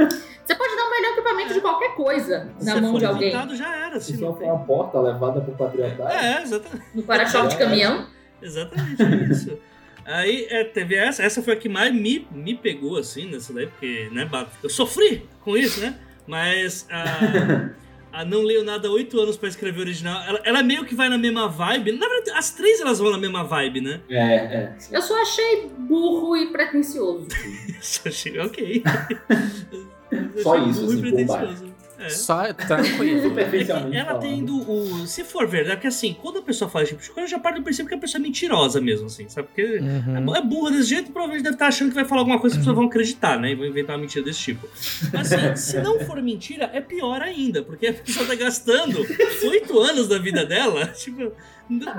Você 0.07 0.55
pode 0.55 0.75
dar 0.75 0.83
o 0.85 0.89
melhor 0.91 1.11
equipamento 1.13 1.53
de 1.53 1.61
qualquer 1.61 1.95
coisa 1.95 2.51
na 2.61 2.73
Se 2.73 2.81
mão 2.81 2.91
for 2.91 2.99
de 2.99 3.05
alguém. 3.05 3.31
já 3.55 3.75
era. 3.75 3.99
Se 3.99 4.11
Assim, 4.13 4.19
só 4.19 4.25
não 4.27 4.35
for 4.35 4.43
uma 4.43 4.59
porta 4.65 4.99
levada 4.99 5.41
pro 5.41 5.53
patriotário. 5.53 6.17
É, 6.17 6.41
exatamente. 6.41 6.85
No 6.95 7.03
para-choque 7.03 7.47
de 7.49 7.57
caminhão. 7.57 8.07
Exatamente 8.41 9.01
é 9.03 9.15
isso. 9.31 9.57
Aí 10.03 10.47
é, 10.49 10.63
teve 10.63 10.95
essa, 10.95 11.23
essa 11.23 11.43
foi 11.43 11.53
a 11.53 11.55
que 11.55 11.69
mais 11.69 11.93
me, 11.93 12.27
me 12.31 12.55
pegou, 12.55 12.97
assim, 12.97 13.30
nessa 13.30 13.53
daí, 13.53 13.67
porque, 13.67 14.09
né, 14.11 14.27
eu 14.63 14.69
sofri 14.69 15.30
com 15.41 15.55
isso, 15.55 15.80
né? 15.80 15.95
Mas 16.25 16.88
a, 16.89 17.69
a 18.11 18.25
Não 18.25 18.41
Leio 18.41 18.64
Nada 18.64 18.88
há 18.88 18.91
oito 18.91 19.19
anos 19.19 19.38
pra 19.38 19.49
escrever 19.49 19.81
original, 19.81 20.22
ela, 20.23 20.41
ela 20.43 20.64
meio 20.64 20.85
que 20.85 20.93
vai 20.95 21.09
na 21.09 21.17
mesma 21.17 21.48
vibe. 21.48 21.93
Na 21.93 22.07
verdade, 22.07 22.38
as 22.38 22.51
três 22.51 22.80
elas 22.81 22.99
vão 22.99 23.11
na 23.11 23.17
mesma 23.17 23.43
vibe, 23.43 23.81
né? 23.81 24.01
É, 24.09 24.35
é. 24.35 24.77
Eu 24.91 25.01
só 25.01 25.19
achei 25.22 25.69
burro 25.77 26.35
e 26.35 26.51
pretencioso. 26.51 27.27
Só 27.81 28.09
achei, 28.09 28.38
ok. 28.40 28.83
Só 30.43 30.56
Achei 30.56 30.69
isso, 30.69 30.81
burro 30.81 30.93
e 30.93 30.95
assim, 30.95 31.01
por 31.01 31.25
pretencioso. 31.25 31.70
É. 32.01 32.09
Só 32.09 32.51
tranquilo. 32.53 33.21
Superficialmente 33.21 33.95
Ela 33.97 34.05
falando. 34.07 34.21
tendo 34.21 34.71
o. 34.71 35.05
Se 35.07 35.23
for 35.23 35.47
verdade, 35.47 35.75
porque 35.77 35.88
assim, 35.88 36.15
quando 36.21 36.39
a 36.39 36.41
pessoa 36.41 36.69
fala 36.69 36.85
tipo 36.85 37.01
de 37.01 37.09
coisa, 37.09 37.21
eu 37.21 37.27
já 37.27 37.39
parto 37.39 37.57
do 37.57 37.63
princípio 37.63 37.88
que 37.89 37.95
a 37.95 37.97
pessoa 37.97 38.19
é 38.19 38.23
mentirosa 38.23 38.81
mesmo, 38.81 39.05
assim, 39.07 39.30
sabe? 39.30 39.47
Porque 39.47 39.77
Uhum. 39.80 40.35
é 40.35 40.41
burra 40.41 40.71
desse 40.71 40.89
jeito, 40.89 41.11
provavelmente 41.11 41.43
deve 41.43 41.55
estar 41.55 41.67
achando 41.67 41.89
que 41.89 41.95
vai 41.95 42.05
falar 42.05 42.21
alguma 42.21 42.39
coisa 42.39 42.55
que 42.55 42.59
as 42.59 42.65
pessoas 42.65 42.75
vão 42.77 42.85
acreditar, 42.88 43.39
né? 43.39 43.51
E 43.51 43.55
vão 43.55 43.65
inventar 43.65 43.95
uma 43.95 44.01
mentira 44.01 44.23
desse 44.25 44.39
tipo. 44.39 44.67
Mas 45.13 45.31
assim, 45.31 45.55
se 45.55 45.81
não 45.81 45.99
for 45.99 46.21
mentira, 46.21 46.69
é 46.73 46.81
pior 46.81 47.21
ainda, 47.21 47.61
porque 47.63 47.88
a 47.88 47.93
pessoa 47.93 48.25
tá 48.25 48.35
gastando 48.35 49.05
oito 49.49 49.80
anos 49.80 50.07
da 50.07 50.17
vida 50.17 50.45
dela, 50.45 50.88
tipo, 50.97 51.31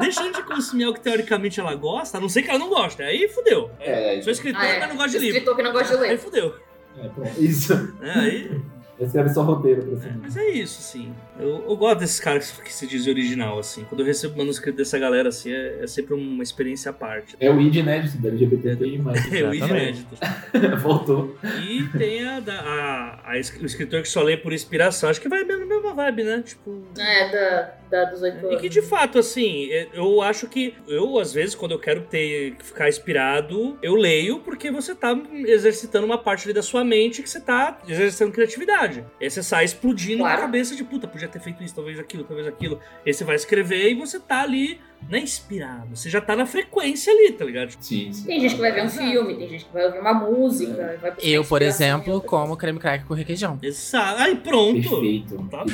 deixando 0.00 0.34
de 0.34 0.42
consumir 0.42 0.84
algo 0.84 0.98
que 0.98 1.04
teoricamente 1.04 1.60
ela 1.60 1.74
gosta, 1.74 2.18
a 2.18 2.20
não 2.20 2.28
ser 2.28 2.42
que 2.42 2.50
ela 2.50 2.58
não 2.58 2.68
gosta. 2.68 3.04
Aí 3.04 3.28
fudeu. 3.28 3.70
É, 3.80 4.20
Sou 4.22 4.32
escritor, 4.32 4.60
Ah, 4.60 4.66
é. 4.66 4.80
mas 4.80 4.88
não 4.88 4.96
gosto 4.96 5.10
de 5.12 5.18
livro. 5.18 5.36
Escritor 5.38 5.56
que 5.56 5.62
não 5.62 5.72
gosta 5.72 5.94
de 5.96 6.02
ler. 6.02 6.10
Aí 6.10 6.18
fudeu. 6.18 6.54
É, 7.02 7.08
pronto. 7.08 7.40
Isso. 7.42 7.94
É, 8.02 8.10
aí. 8.18 8.60
Escreve 9.04 9.28
só 9.30 9.42
roteiro 9.42 9.82
pra 9.82 9.90
você. 9.96 10.08
Mas 10.20 10.36
é 10.36 10.48
isso, 10.50 10.78
assim. 10.80 11.12
Eu, 11.38 11.64
eu 11.68 11.76
gosto 11.76 11.98
desses 12.00 12.20
caras 12.20 12.50
que 12.52 12.72
se 12.72 12.86
dizem 12.86 13.12
original, 13.12 13.58
assim. 13.58 13.84
Quando 13.84 14.00
eu 14.00 14.06
recebo 14.06 14.36
manuscrito 14.38 14.76
dessa 14.78 14.98
galera, 14.98 15.28
assim, 15.30 15.52
é, 15.52 15.78
é 15.82 15.86
sempre 15.86 16.14
uma 16.14 16.42
experiência 16.42 16.90
à 16.90 16.92
parte. 16.92 17.36
É 17.40 17.50
o 17.50 17.60
id 17.60 17.74
inédito 17.76 18.18
da 18.18 18.28
LGBT+. 18.28 18.72
É 19.32 19.44
o 19.48 19.54
id 19.54 19.62
inédito. 19.68 20.16
Voltou. 20.82 21.36
E 21.62 21.84
tem 21.98 22.24
a, 22.26 22.38
a- 22.48 23.20
a 23.24 23.32
o 23.60 23.66
escritor 23.66 24.02
que 24.02 24.08
só 24.08 24.22
lê 24.22 24.36
por 24.36 24.52
inspiração. 24.52 25.08
Acho 25.10 25.20
que 25.20 25.28
vai 25.28 25.44
mesmo 25.44 25.60
na 25.66 25.74
mesma 25.74 25.94
vibe, 25.94 26.24
né? 26.24 26.42
Tipo. 26.44 26.82
É, 26.98 27.30
da, 27.30 27.74
da 27.90 28.04
dos 28.10 28.22
oito 28.22 28.36
E 28.44 28.46
anos. 28.46 28.60
que 28.60 28.68
de 28.68 28.82
fato, 28.82 29.18
assim, 29.18 29.70
é- 29.70 29.88
eu 29.94 30.20
acho 30.22 30.46
que 30.48 30.74
eu, 30.86 31.18
às 31.18 31.32
vezes, 31.32 31.54
quando 31.54 31.72
eu 31.72 31.78
quero 31.78 32.02
ter 32.02 32.54
ficar 32.62 32.88
inspirado, 32.88 33.78
eu 33.82 33.94
leio 33.94 34.38
porque 34.40 34.70
você 34.70 34.94
tá 34.94 35.18
exercitando 35.46 36.06
uma 36.06 36.18
parte 36.18 36.44
ali 36.46 36.52
da 36.54 36.62
sua 36.62 36.84
mente 36.84 37.22
que 37.22 37.28
você 37.30 37.40
tá 37.40 37.78
exercitando 37.88 38.32
criatividade. 38.32 38.91
Aí 39.20 39.30
você 39.30 39.42
sai 39.42 39.64
explodindo 39.64 40.22
na 40.22 40.28
Claro. 40.30 40.42
cabeça 40.42 40.76
de 40.76 40.84
puta, 40.84 41.06
podia 41.08 41.28
ter 41.28 41.40
feito 41.40 41.62
isso, 41.62 41.74
talvez 41.74 41.98
aquilo, 41.98 42.24
talvez 42.24 42.46
aquilo. 42.46 42.78
Aí 43.06 43.12
você 43.12 43.24
vai 43.24 43.36
escrever 43.36 43.90
e 43.90 43.94
você 43.94 44.18
tá 44.20 44.42
ali, 44.42 44.80
não 45.08 45.18
é 45.18 45.22
inspirado, 45.22 45.96
você 45.96 46.08
já 46.10 46.20
tá 46.20 46.36
na 46.36 46.46
frequência 46.46 47.12
ali, 47.12 47.32
tá 47.32 47.44
ligado? 47.44 47.70
Sim, 47.80 48.12
sim. 48.12 48.26
Tem 48.26 48.40
gente 48.40 48.54
que 48.54 48.60
vai 48.60 48.72
ver 48.72 48.84
um 48.84 48.88
filme, 48.88 49.34
tem 49.36 49.48
gente 49.48 49.64
que 49.64 49.72
vai 49.72 49.86
ouvir 49.86 49.98
uma 49.98 50.14
música. 50.14 50.98
Vai 51.00 51.10
buscar 51.12 51.26
Eu, 51.28 51.44
por 51.44 51.62
exemplo, 51.62 52.20
como 52.20 52.56
creme 52.56 52.78
cracker 52.78 53.06
com 53.06 53.14
requeijão. 53.14 53.58
Exato. 53.62 54.20
Aí 54.22 54.36
pronto. 54.36 54.80
Perfeito. 54.88 55.36
Tá 55.50 55.58
pronto. 55.64 55.72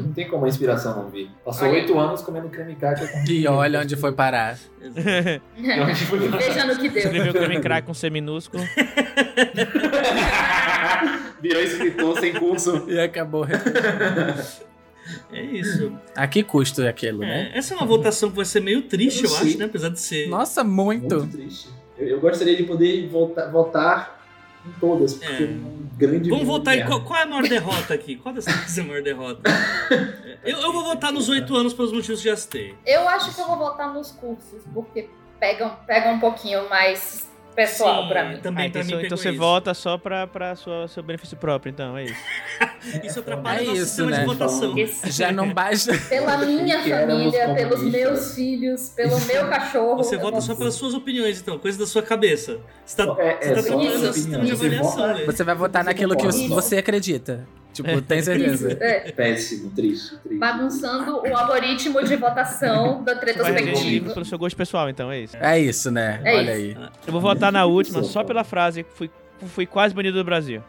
Não 0.00 0.12
tem 0.12 0.28
como 0.28 0.44
a 0.44 0.48
inspiração 0.48 0.96
não 1.02 1.10
vir. 1.10 1.30
Passou 1.44 1.68
oito 1.68 1.98
anos 1.98 2.22
comendo 2.22 2.48
creme 2.48 2.74
cracker 2.76 3.10
com 3.12 3.30
E 3.30 3.46
olha 3.46 3.80
onde 3.80 3.96
foi 3.96 4.12
parar. 4.12 4.58
E 4.80 5.80
onde 5.80 6.04
foi 6.06 6.28
parar? 6.28 6.38
Veja 6.42 6.64
no 6.66 6.76
que 6.76 6.88
deu. 6.88 7.02
Escreveu 7.02 7.32
creme 7.32 7.60
crack 7.60 7.86
com 7.86 7.94
C 7.94 8.10
minúsculo. 8.10 8.62
Virou 11.42 11.62
escritor 11.62 12.18
sem 12.20 12.34
curso. 12.34 12.84
E 12.90 12.98
acabou. 13.00 13.46
É 15.32 15.42
isso. 15.42 15.92
A 16.14 16.26
que 16.28 16.42
custo 16.44 16.82
é 16.82 16.88
aquilo, 16.88 17.24
É, 17.24 17.26
né? 17.26 17.50
essa 17.54 17.74
é 17.74 17.76
uma 17.76 17.86
votação 17.86 18.30
que 18.30 18.36
vai 18.36 18.44
ser 18.44 18.60
meio 18.60 18.82
triste, 18.82 19.24
Eu 19.24 19.30
eu, 19.30 19.36
acho, 19.38 19.58
né? 19.58 19.64
Apesar 19.64 19.88
de 19.88 19.98
ser. 19.98 20.28
Nossa, 20.28 20.62
muito. 20.62 21.16
Muito 21.16 21.36
triste. 21.36 21.68
Eu, 21.98 22.06
eu 22.08 22.20
gostaria 22.20 22.56
de 22.56 22.62
poder 22.62 23.08
voltar, 23.08 23.46
votar 23.50 24.20
em 24.64 24.70
todas, 24.78 25.14
porque 25.14 25.32
É. 25.32 25.46
é 25.46 25.48
um 25.48 25.88
grande. 25.96 26.30
Vamos 26.30 26.46
votar 26.46 26.76
em 26.78 26.84
qual, 26.86 27.02
qual 27.02 27.18
é 27.18 27.22
a 27.22 27.26
maior 27.26 27.42
derrota 27.48 27.92
aqui? 27.94 28.16
Qual 28.16 28.32
dessas 28.32 28.54
três 28.54 28.78
é 28.78 28.80
a 28.82 28.84
maior 28.84 29.02
derrota? 29.02 29.50
Eu, 30.44 30.58
eu 30.58 30.72
vou 30.72 30.84
votar 30.84 31.12
nos 31.12 31.28
oito 31.28 31.56
anos 31.56 31.74
pelos 31.74 31.92
motivos 31.92 32.20
que 32.22 32.28
já 32.28 32.36
citei. 32.36 32.74
Eu 32.86 33.08
acho 33.08 33.34
que 33.34 33.40
eu 33.40 33.46
vou 33.46 33.56
votar 33.58 33.92
nos 33.92 34.12
cursos, 34.12 34.62
porque 34.72 35.08
pegam, 35.40 35.74
pegam 35.88 36.14
um 36.14 36.20
pouquinho 36.20 36.68
mais 36.68 37.28
pessoal 37.54 38.02
Sim, 38.02 38.08
pra 38.08 38.24
mim. 38.28 38.36
Também 38.40 38.66
Ah, 38.66 38.70
pra 38.70 38.80
então, 38.82 38.98
mim 38.98 39.04
então 39.06 39.16
você 39.18 39.30
isso. 39.30 39.38
vota 39.38 39.74
só 39.74 39.98
pra, 39.98 40.26
pra 40.26 40.54
sua, 40.56 40.88
seu 40.88 41.02
benefício 41.02 41.36
próprio, 41.36 41.70
então, 41.70 41.96
é 41.96 42.04
isso. 42.04 42.14
Isso 43.04 43.20
atrapalha 43.20 43.58
É 43.58 43.62
o 43.62 43.66
nosso 43.66 43.76
isso, 43.76 43.86
sistema 43.86 44.10
né? 44.10 44.18
de 44.20 44.24
votação. 44.24 44.74
Já 45.06 45.30
não 45.32 45.52
basta. 45.52 45.92
Pela 46.08 46.36
minha 46.46 46.78
família, 46.82 47.54
pelos 47.54 47.82
meus 47.82 48.34
filhos, 48.34 48.88
pelo 48.96 49.20
meu 49.20 49.48
cachorro. 49.48 49.96
Você 49.98 50.16
vota 50.16 50.32
não- 50.32 50.40
só 50.40 50.54
pelas 50.54 50.74
suas 50.74 50.94
opiniões, 50.94 51.40
então, 51.40 51.58
coisa 51.58 51.78
da 51.78 51.86
sua 51.86 52.02
cabeça. 52.02 52.58
Você 52.86 52.96
tá, 52.96 53.14
É, 53.18 53.28
é 53.28 53.54
tá 53.54 53.62
só 53.62 53.68
trabalhando 53.68 53.94
as 53.96 54.02
no 54.02 54.12
sistema 54.14 54.44
de 54.44 54.52
opiniões. 54.54 54.86
Você 54.86 55.00
né? 55.06 55.24
Você 55.26 55.44
vai 55.44 55.54
votar 55.54 55.84
naquilo 55.84 56.16
que 56.16 56.48
você 56.48 56.78
acredita. 56.78 57.46
Tipo, 57.72 58.00
tem 58.02 58.22
certeza. 58.22 58.76
É, 58.80 59.12
Péssimo, 59.12 59.70
triste, 59.70 60.16
triste. 60.18 60.38
bagunçando 60.38 61.22
o 61.22 61.36
algoritmo 61.36 62.02
de 62.04 62.16
votação 62.16 63.02
da 63.04 63.14
retrospectiva. 63.14 64.12
pelo 64.12 64.24
seu 64.24 64.38
gosto 64.38 64.56
pessoal, 64.56 64.88
então, 64.88 65.10
é 65.10 65.20
isso. 65.20 65.36
É 65.36 65.58
isso, 65.58 65.90
né? 65.90 66.20
É 66.24 66.36
Olha 66.36 66.58
isso. 66.58 66.78
aí. 66.80 66.88
Eu 67.06 67.12
vou 67.12 67.20
votar 67.20 67.52
na 67.52 67.64
última 67.64 68.02
só 68.02 68.24
pela 68.24 68.44
frase 68.44 68.84
fui, 68.94 69.10
fui 69.46 69.66
quase 69.66 69.94
banido 69.94 70.18
do 70.18 70.24
Brasil. 70.24 70.62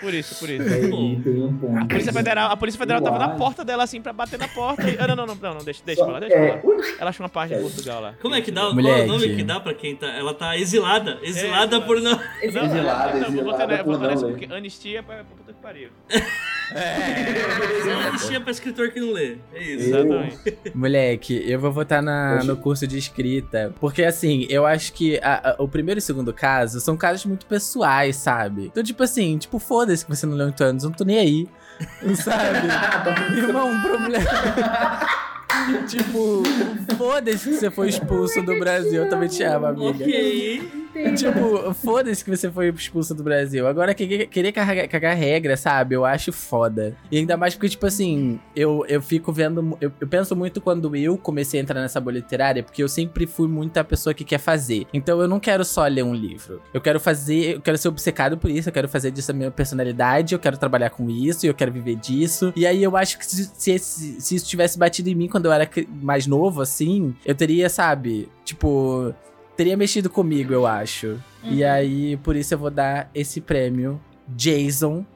Por 0.00 0.12
isso, 0.14 0.34
por 0.38 0.48
isso. 0.50 0.62
Aí 0.72 0.80
tem 1.22 1.42
um 1.42 1.56
ponto. 1.56 1.78
A 1.78 1.84
Polícia 1.86 2.12
Federal, 2.12 2.50
a 2.50 2.56
Polícia 2.56 2.78
Federal 2.78 3.02
tava 3.02 3.18
na 3.18 3.28
porta 3.30 3.64
dela 3.64 3.84
assim 3.84 4.00
pra 4.00 4.12
bater 4.12 4.38
na 4.38 4.48
porta 4.48 4.88
e. 4.90 4.96
Ah, 4.98 5.06
não, 5.06 5.14
não, 5.16 5.26
não, 5.26 5.34
não, 5.36 5.54
não 5.54 5.64
deixa, 5.64 5.82
deixa 5.84 6.02
pra 6.04 6.14
lá, 6.14 6.20
deixa 6.20 6.34
é, 6.34 6.56
pra 6.56 6.70
lá. 6.70 6.84
Ela 6.98 7.10
achou 7.10 7.24
uma 7.24 7.28
parte 7.30 7.54
de 7.54 7.60
Portugal 7.60 8.00
lá. 8.00 8.14
Como 8.20 8.34
é 8.34 8.40
que 8.40 8.50
dá? 8.50 8.62
Qual 8.62 8.80
é 8.86 9.02
o 9.02 9.06
nome 9.06 9.36
que 9.36 9.42
dá 9.44 9.60
pra 9.60 9.74
quem 9.74 9.94
tá. 9.96 10.08
Ela 10.08 10.34
tá 10.34 10.56
exilada. 10.58 11.18
Exilada 11.22 11.76
É, 11.76 11.80
por 11.80 12.00
não. 12.00 12.12
Não, 12.12 12.20
Exilada, 12.42 13.12
não, 13.14 13.20
vou 13.20 13.28
exilada 13.28 13.42
votar 13.44 13.68
nessa, 13.68 13.84
por 13.84 13.98
vou 13.98 14.08
nessa 14.08 14.26
porque 14.26 14.44
anistia 14.52 15.02
pra 15.02 15.16
pra 15.16 15.24
puta 15.24 15.52
que 15.52 15.60
pariu. 15.62 15.88
É 16.74 17.94
uma 17.96 18.10
listinha 18.10 18.40
pra 18.40 18.50
escritor 18.50 18.90
que 18.92 18.98
não 19.00 19.12
lê. 19.12 19.36
É 19.52 19.62
isso. 19.62 19.88
Exatamente. 19.88 20.38
Moleque, 20.74 21.42
eu 21.46 21.60
vou 21.60 21.70
votar 21.70 22.02
na, 22.02 22.42
no 22.44 22.56
curso 22.56 22.86
de 22.86 22.96
escrita. 22.96 23.74
Porque, 23.78 24.02
assim, 24.02 24.46
eu 24.48 24.64
acho 24.64 24.92
que 24.94 25.18
a- 25.22 25.50
a- 25.50 25.62
o 25.62 25.68
primeiro 25.68 25.98
e 25.98 26.00
o 26.00 26.02
segundo 26.02 26.32
caso 26.32 26.80
são 26.80 26.96
casos 26.96 27.21
muito 27.28 27.46
pessoais, 27.46 28.16
sabe? 28.16 28.66
Então, 28.66 28.82
tipo 28.82 29.02
assim, 29.02 29.38
tipo, 29.38 29.58
foda-se 29.58 30.04
que 30.04 30.14
você 30.14 30.26
não 30.26 30.36
leu 30.36 30.48
em 30.48 30.64
anos, 30.64 30.84
eu 30.84 30.90
não 30.90 30.96
tô 30.96 31.04
nem 31.04 31.18
aí. 31.18 31.48
Sabe? 32.16 32.68
Irmão, 33.36 33.68
um 33.68 33.80
problema. 33.80 34.30
tipo, 35.88 36.42
foda-se 36.96 37.48
que 37.48 37.56
você 37.56 37.70
foi 37.70 37.88
expulso 37.88 38.42
do 38.42 38.58
Brasil. 38.58 39.04
Eu 39.04 39.08
também 39.08 39.28
te 39.28 39.42
amo, 39.42 39.66
amiga. 39.66 40.04
Ok. 40.04 40.81
Tipo, 41.16 41.72
foda-se 41.74 42.24
que 42.24 42.30
você 42.34 42.50
foi 42.50 42.68
expulso 42.68 43.14
do 43.14 43.22
Brasil. 43.22 43.66
Agora, 43.66 43.94
que- 43.94 44.26
querer 44.26 44.52
cagar, 44.52 44.88
cagar 44.88 45.16
regra, 45.16 45.56
sabe? 45.56 45.94
Eu 45.94 46.04
acho 46.04 46.32
foda. 46.32 46.96
E 47.10 47.18
ainda 47.18 47.36
mais 47.36 47.54
porque, 47.54 47.68
tipo 47.68 47.86
assim, 47.86 48.38
eu, 48.54 48.84
eu 48.88 49.00
fico 49.00 49.32
vendo. 49.32 49.76
Eu, 49.80 49.92
eu 50.00 50.06
penso 50.08 50.34
muito 50.36 50.60
quando 50.60 50.94
eu 50.96 51.16
comecei 51.16 51.60
a 51.60 51.62
entrar 51.62 51.80
nessa 51.80 52.00
bolha 52.00 52.16
literária, 52.16 52.62
porque 52.62 52.82
eu 52.82 52.88
sempre 52.88 53.26
fui 53.26 53.48
muito 53.48 53.76
a 53.78 53.84
pessoa 53.84 54.12
que 54.14 54.24
quer 54.24 54.38
fazer. 54.38 54.86
Então 54.92 55.20
eu 55.20 55.28
não 55.28 55.40
quero 55.40 55.64
só 55.64 55.86
ler 55.86 56.02
um 56.04 56.14
livro. 56.14 56.60
Eu 56.72 56.80
quero 56.80 56.98
fazer. 57.00 57.56
Eu 57.56 57.60
quero 57.60 57.78
ser 57.78 57.88
obcecado 57.88 58.36
por 58.38 58.50
isso. 58.50 58.68
Eu 58.68 58.72
quero 58.72 58.88
fazer 58.88 59.10
disso 59.10 59.30
a 59.30 59.34
minha 59.34 59.50
personalidade. 59.50 60.34
Eu 60.34 60.38
quero 60.38 60.56
trabalhar 60.58 60.90
com 60.90 61.08
isso. 61.08 61.46
Eu 61.46 61.54
quero 61.54 61.72
viver 61.72 61.96
disso. 61.96 62.52
E 62.56 62.66
aí 62.66 62.82
eu 62.82 62.96
acho 62.96 63.18
que 63.18 63.26
se, 63.26 63.44
se, 63.54 63.78
se 63.78 64.34
isso 64.34 64.46
tivesse 64.46 64.78
batido 64.78 65.08
em 65.08 65.14
mim 65.14 65.28
quando 65.28 65.46
eu 65.46 65.52
era 65.52 65.68
mais 66.02 66.26
novo, 66.26 66.60
assim, 66.60 67.14
eu 67.24 67.34
teria, 67.34 67.68
sabe? 67.68 68.28
Tipo 68.44 69.14
teria 69.62 69.76
mexido 69.76 70.10
comigo, 70.10 70.52
eu 70.52 70.66
acho. 70.66 71.22
E 71.44 71.62
aí, 71.62 72.16
por 72.16 72.34
isso 72.34 72.52
eu 72.52 72.58
vou 72.58 72.70
dar 72.70 73.08
esse 73.14 73.40
prêmio 73.40 74.00
Jason 74.26 75.06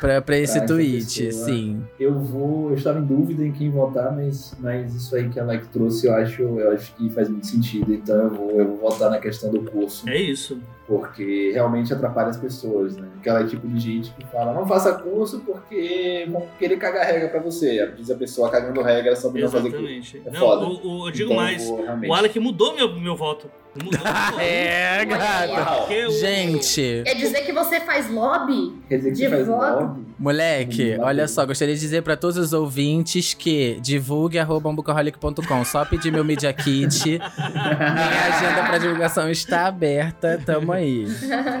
pra, 0.00 0.20
pra 0.22 0.36
esse 0.38 0.58
Pra 0.58 0.66
tweet, 0.66 1.24
pessoa. 1.26 1.44
sim. 1.46 1.82
Eu 1.98 2.14
vou. 2.18 2.70
Eu 2.70 2.76
estava 2.76 2.98
em 2.98 3.04
dúvida 3.04 3.44
em 3.44 3.52
quem 3.52 3.70
votar, 3.70 4.14
mas, 4.14 4.54
mas 4.60 4.94
isso 4.94 5.14
aí 5.16 5.28
que 5.28 5.38
a 5.40 5.44
Like 5.44 5.68
trouxe, 5.68 6.06
eu 6.06 6.14
acho, 6.14 6.42
eu 6.42 6.72
acho 6.72 6.94
que 6.94 7.08
faz 7.10 7.28
muito 7.28 7.46
sentido. 7.46 7.92
Então 7.92 8.16
eu 8.16 8.30
vou, 8.30 8.50
eu 8.52 8.66
vou 8.76 8.90
votar 8.90 9.10
na 9.10 9.18
questão 9.18 9.50
do 9.50 9.62
curso. 9.62 10.08
É 10.08 10.16
isso. 10.16 10.58
Porque 10.86 11.50
realmente 11.52 11.92
atrapalha 11.92 12.28
as 12.30 12.38
pessoas, 12.38 12.96
né? 12.96 13.06
Aquela 13.18 13.44
tipo 13.46 13.68
de 13.68 13.78
gente 13.78 14.10
que 14.14 14.24
fala, 14.32 14.54
não 14.54 14.66
faça 14.66 14.94
curso 14.94 15.40
porque 15.44 16.26
vão 16.30 16.46
querer 16.58 16.78
cagar 16.78 17.04
regra 17.06 17.28
pra 17.28 17.40
você. 17.40 17.92
Diz 17.94 18.10
a 18.10 18.14
pessoa 18.14 18.48
cagando 18.50 18.80
regra 18.80 19.14
só 19.14 19.28
pra 19.30 19.38
não 19.42 19.50
fazer 19.50 19.70
curso. 19.70 19.84
Exatamente. 19.84 20.22
É 20.24 20.30
Não, 20.30 20.40
foda. 20.40 20.64
o- 20.64 21.02
o- 21.02 21.08
eu 21.08 21.12
digo 21.12 21.32
Então, 21.32 21.36
mais. 21.44 21.66
vou 21.66 21.82
realmente- 21.82 22.10
O 22.10 22.14
Alec 22.14 22.40
mudou 22.40 22.74
meu, 22.74 22.98
meu 22.98 23.14
voto. 23.14 23.50
Mudou. 23.84 24.00
É, 24.40 25.04
gata. 25.04 25.72
Porque 25.82 26.06
o- 26.06 26.10
Gente, 26.10 27.02
Quer 27.04 27.14
dizer 27.14 27.42
que 27.42 27.52
você 27.52 27.80
faz 27.80 28.10
lobby? 28.10 28.74
Quer 28.88 28.96
dizer 28.96 29.10
que 29.10 29.16
de 29.16 29.28
você 29.28 29.37
faz 29.46 29.76
lobby? 29.80 30.06
moleque, 30.18 30.96
olha 31.00 31.28
só, 31.28 31.44
gostaria 31.46 31.74
de 31.74 31.80
dizer 31.80 32.02
pra 32.02 32.16
todos 32.16 32.36
os 32.36 32.52
ouvintes 32.52 33.34
que 33.34 33.78
divulgue 33.80 34.38
arroba 34.38 34.68
umbucaholic.com. 34.68 35.64
Só 35.64 35.84
pedir 35.84 36.10
meu 36.12 36.24
Media 36.24 36.52
Kit. 36.52 37.04
Minha 37.08 38.24
agenda 38.36 38.64
pra 38.68 38.78
divulgação 38.78 39.30
está 39.30 39.66
aberta. 39.66 40.40
Tamo 40.44 40.72
aí. 40.72 41.06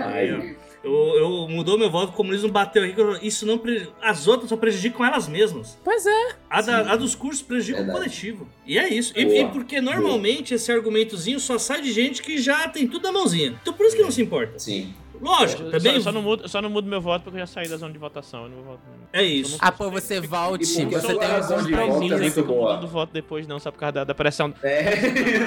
Aí, 0.06 0.32
ó. 0.32 0.68
Eu, 0.84 0.92
eu 0.94 1.48
mudou 1.48 1.76
meu 1.76 1.90
voto, 1.90 2.10
o 2.10 2.12
comunismo 2.12 2.48
bateu 2.50 2.84
aqui. 2.84 2.94
Isso 3.26 3.44
não 3.44 3.58
pre- 3.58 3.88
As 4.00 4.28
outras 4.28 4.48
só 4.48 4.56
prejudicam 4.56 5.04
elas 5.04 5.26
mesmas. 5.28 5.76
Pois 5.84 6.06
é. 6.06 6.28
A, 6.48 6.62
da- 6.62 6.92
a 6.92 6.96
dos 6.96 7.16
cursos 7.16 7.42
prejudica 7.42 7.82
o 7.82 7.86
coletivo. 7.92 8.46
E 8.64 8.78
é 8.78 8.88
isso. 8.88 9.12
E, 9.16 9.24
Boa. 9.24 9.36
e 9.38 9.46
porque 9.48 9.80
normalmente 9.80 10.54
esse 10.54 10.70
argumentozinho 10.70 11.40
só 11.40 11.58
sai 11.58 11.82
de 11.82 11.92
gente 11.92 12.22
que 12.22 12.38
já 12.38 12.68
tem 12.68 12.86
tudo 12.86 13.02
na 13.02 13.12
mãozinha. 13.12 13.58
Então 13.60 13.74
por 13.74 13.84
isso 13.86 13.96
que 13.96 14.02
não 14.02 14.10
se 14.12 14.22
importa. 14.22 14.56
Sim. 14.58 14.94
Lógico, 15.20 15.62
Eu 15.62 15.70
também. 15.72 15.94
Só, 15.94 16.00
só 16.00 16.12
não 16.12 16.22
mudo, 16.22 16.48
só 16.48 16.62
não 16.62 16.70
mudo 16.70 16.88
meu 16.88 17.00
voto 17.00 17.24
porque 17.24 17.36
eu 17.36 17.40
já 17.40 17.46
saí 17.46 17.68
da 17.68 17.76
zona 17.76 17.92
de 17.92 17.98
votação. 17.98 18.44
Eu 18.44 18.48
não 18.50 18.56
vou 18.56 18.64
votar. 18.64 18.82
É 19.12 19.22
isso. 19.22 19.58
Ah, 19.60 19.72
pô, 19.72 19.90
você 19.90 20.20
volte. 20.20 20.64
Você 20.66 20.86
tem 20.86 21.16
um 21.16 21.20
razão 21.20 21.62
de 21.64 21.72
voto 21.72 22.12
é 22.12 22.18
muito 22.18 22.42
boa. 22.44 22.80
Não 22.80 22.88
voto 22.88 23.12
depois, 23.12 23.46
não, 23.46 23.58
só 23.58 23.70
por 23.70 23.78
causa 23.78 23.92
da, 23.92 24.04
da 24.04 24.14
pressão. 24.14 24.52
É, 24.62 24.96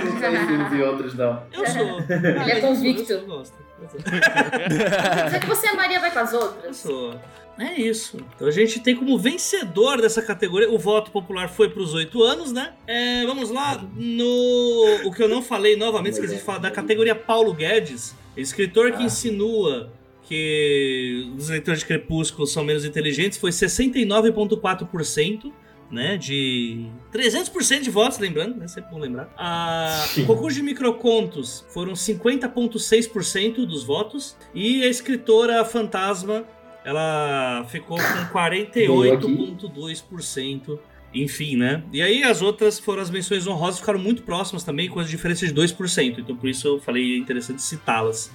não 0.03 0.19
sei 0.19 0.37
se 0.37 0.53
uns 0.53 0.73
e 0.73 0.81
outros 0.81 1.13
não. 1.15 1.43
Eu 1.53 1.67
sou. 1.67 1.99
Ele 2.09 2.51
é 2.51 2.59
convicto. 2.61 3.11
Eu 3.11 3.25
gosto. 3.25 3.55
Quer 3.81 5.25
dizer 5.25 5.39
que 5.39 5.47
você 5.47 5.67
e 5.67 5.69
a 5.69 5.75
Maria 5.75 5.99
vai 5.99 6.11
com 6.11 6.19
as 6.19 6.33
Eu 6.33 6.39
outras? 6.39 6.77
sou. 6.77 7.15
É 7.59 7.73
isso. 7.79 8.17
Então 8.35 8.47
a 8.47 8.51
gente 8.51 8.79
tem 8.79 8.95
como 8.95 9.17
vencedor 9.19 10.01
dessa 10.01 10.21
categoria. 10.21 10.71
O 10.71 10.79
voto 10.79 11.11
popular 11.11 11.49
foi 11.49 11.69
para 11.69 11.81
os 11.81 11.93
8 11.93 12.23
anos, 12.23 12.51
né? 12.51 12.73
É, 12.87 13.25
vamos 13.25 13.51
lá. 13.51 13.79
No. 13.95 15.01
O 15.05 15.11
que 15.11 15.21
eu 15.21 15.27
não 15.27 15.41
falei 15.41 15.75
novamente, 15.75 16.13
esqueci 16.13 16.35
de 16.35 16.41
falar, 16.41 16.59
da 16.59 16.71
categoria 16.71 17.13
Paulo 17.13 17.53
Guedes, 17.53 18.15
escritor 18.35 18.93
que 18.93 19.03
insinua 19.03 19.93
que 20.23 21.31
os 21.37 21.49
leitores 21.49 21.81
de 21.81 21.85
Crepúsculo 21.85 22.47
são 22.47 22.63
menos 22.63 22.83
inteligentes, 22.85 23.37
foi 23.37 23.51
69,4%. 23.51 25.51
Né, 25.91 26.15
de 26.15 26.87
300% 27.13 27.81
de 27.81 27.89
votos, 27.89 28.17
lembrando, 28.17 28.55
né, 28.55 28.65
sempre 28.65 28.89
bom 28.89 28.97
lembrar. 28.97 29.29
Ah, 29.37 30.05
o 30.19 30.25
concurso 30.25 30.55
de 30.55 30.63
microcontos 30.63 31.65
foram 31.67 31.91
50,6% 31.91 33.65
dos 33.65 33.83
votos. 33.83 34.37
E 34.55 34.85
a 34.85 34.87
escritora 34.87 35.65
Fantasma 35.65 36.45
ela 36.85 37.65
ficou 37.69 37.97
com 37.97 38.33
48,2%. 38.33 40.79
Enfim, 41.13 41.57
né? 41.57 41.83
E 41.91 42.01
aí 42.01 42.23
as 42.23 42.41
outras 42.41 42.79
foram 42.79 43.01
as 43.01 43.09
menções 43.09 43.45
honrosas, 43.47 43.79
ficaram 43.79 43.99
muito 43.99 44.23
próximas 44.23 44.63
também, 44.63 44.89
com 44.89 44.99
as 44.99 45.09
diferenças 45.09 45.49
de 45.49 45.55
2%. 45.55 46.19
Então 46.19 46.35
por 46.35 46.49
isso 46.49 46.67
eu 46.67 46.79
falei 46.79 47.15
é 47.15 47.17
interessante 47.17 47.61
citá-las. 47.61 48.31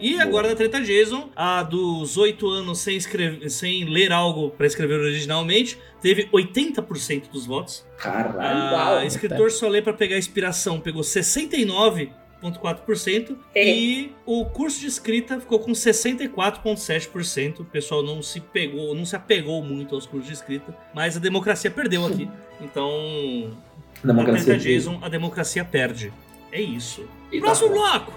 E 0.00 0.20
agora 0.20 0.48
na 0.48 0.54
Treta 0.54 0.80
Jason, 0.80 1.30
a 1.34 1.62
dos 1.64 2.16
8 2.16 2.48
anos 2.48 2.78
sem, 2.78 2.96
escrever, 2.96 3.50
sem 3.50 3.84
ler 3.84 4.12
algo 4.12 4.50
para 4.50 4.66
escrever 4.68 5.00
originalmente, 5.00 5.76
teve 6.00 6.28
80% 6.32 7.30
dos 7.32 7.44
votos. 7.44 7.84
Caralho, 7.98 8.40
A 8.40 8.90
uau. 8.94 9.04
escritor 9.04 9.50
só 9.50 9.66
lê 9.66 9.82
para 9.82 9.92
pegar 9.92 10.16
inspiração 10.16 10.78
pegou 10.78 11.02
69,4%. 12.52 13.36
E 13.54 14.12
o 14.26 14.44
curso 14.46 14.80
de 14.80 14.86
escrita 14.86 15.40
ficou 15.40 15.58
com 15.58 15.72
64,7%. 15.72 17.60
O 17.60 17.64
pessoal 17.64 18.02
não 18.02 18.22
se 18.22 18.40
pegou, 18.40 18.94
não 18.94 19.04
se 19.04 19.16
apegou 19.16 19.62
muito 19.62 19.94
aos 19.94 20.06
cursos 20.06 20.28
de 20.28 20.34
escrita, 20.34 20.76
mas 20.94 21.16
a 21.16 21.20
democracia 21.20 21.70
perdeu 21.70 22.06
aqui. 22.06 22.28
Então, 22.60 23.56
A 24.02 24.06
democracia. 24.06 24.56
Jason, 24.58 24.98
a 25.02 25.08
democracia 25.08 25.64
perde. 25.64 26.12
É 26.52 26.60
isso. 26.60 27.06
E 27.32 27.38
tá 27.40 27.46
Próximo 27.46 27.70
bom. 27.70 27.74
bloco! 27.74 28.12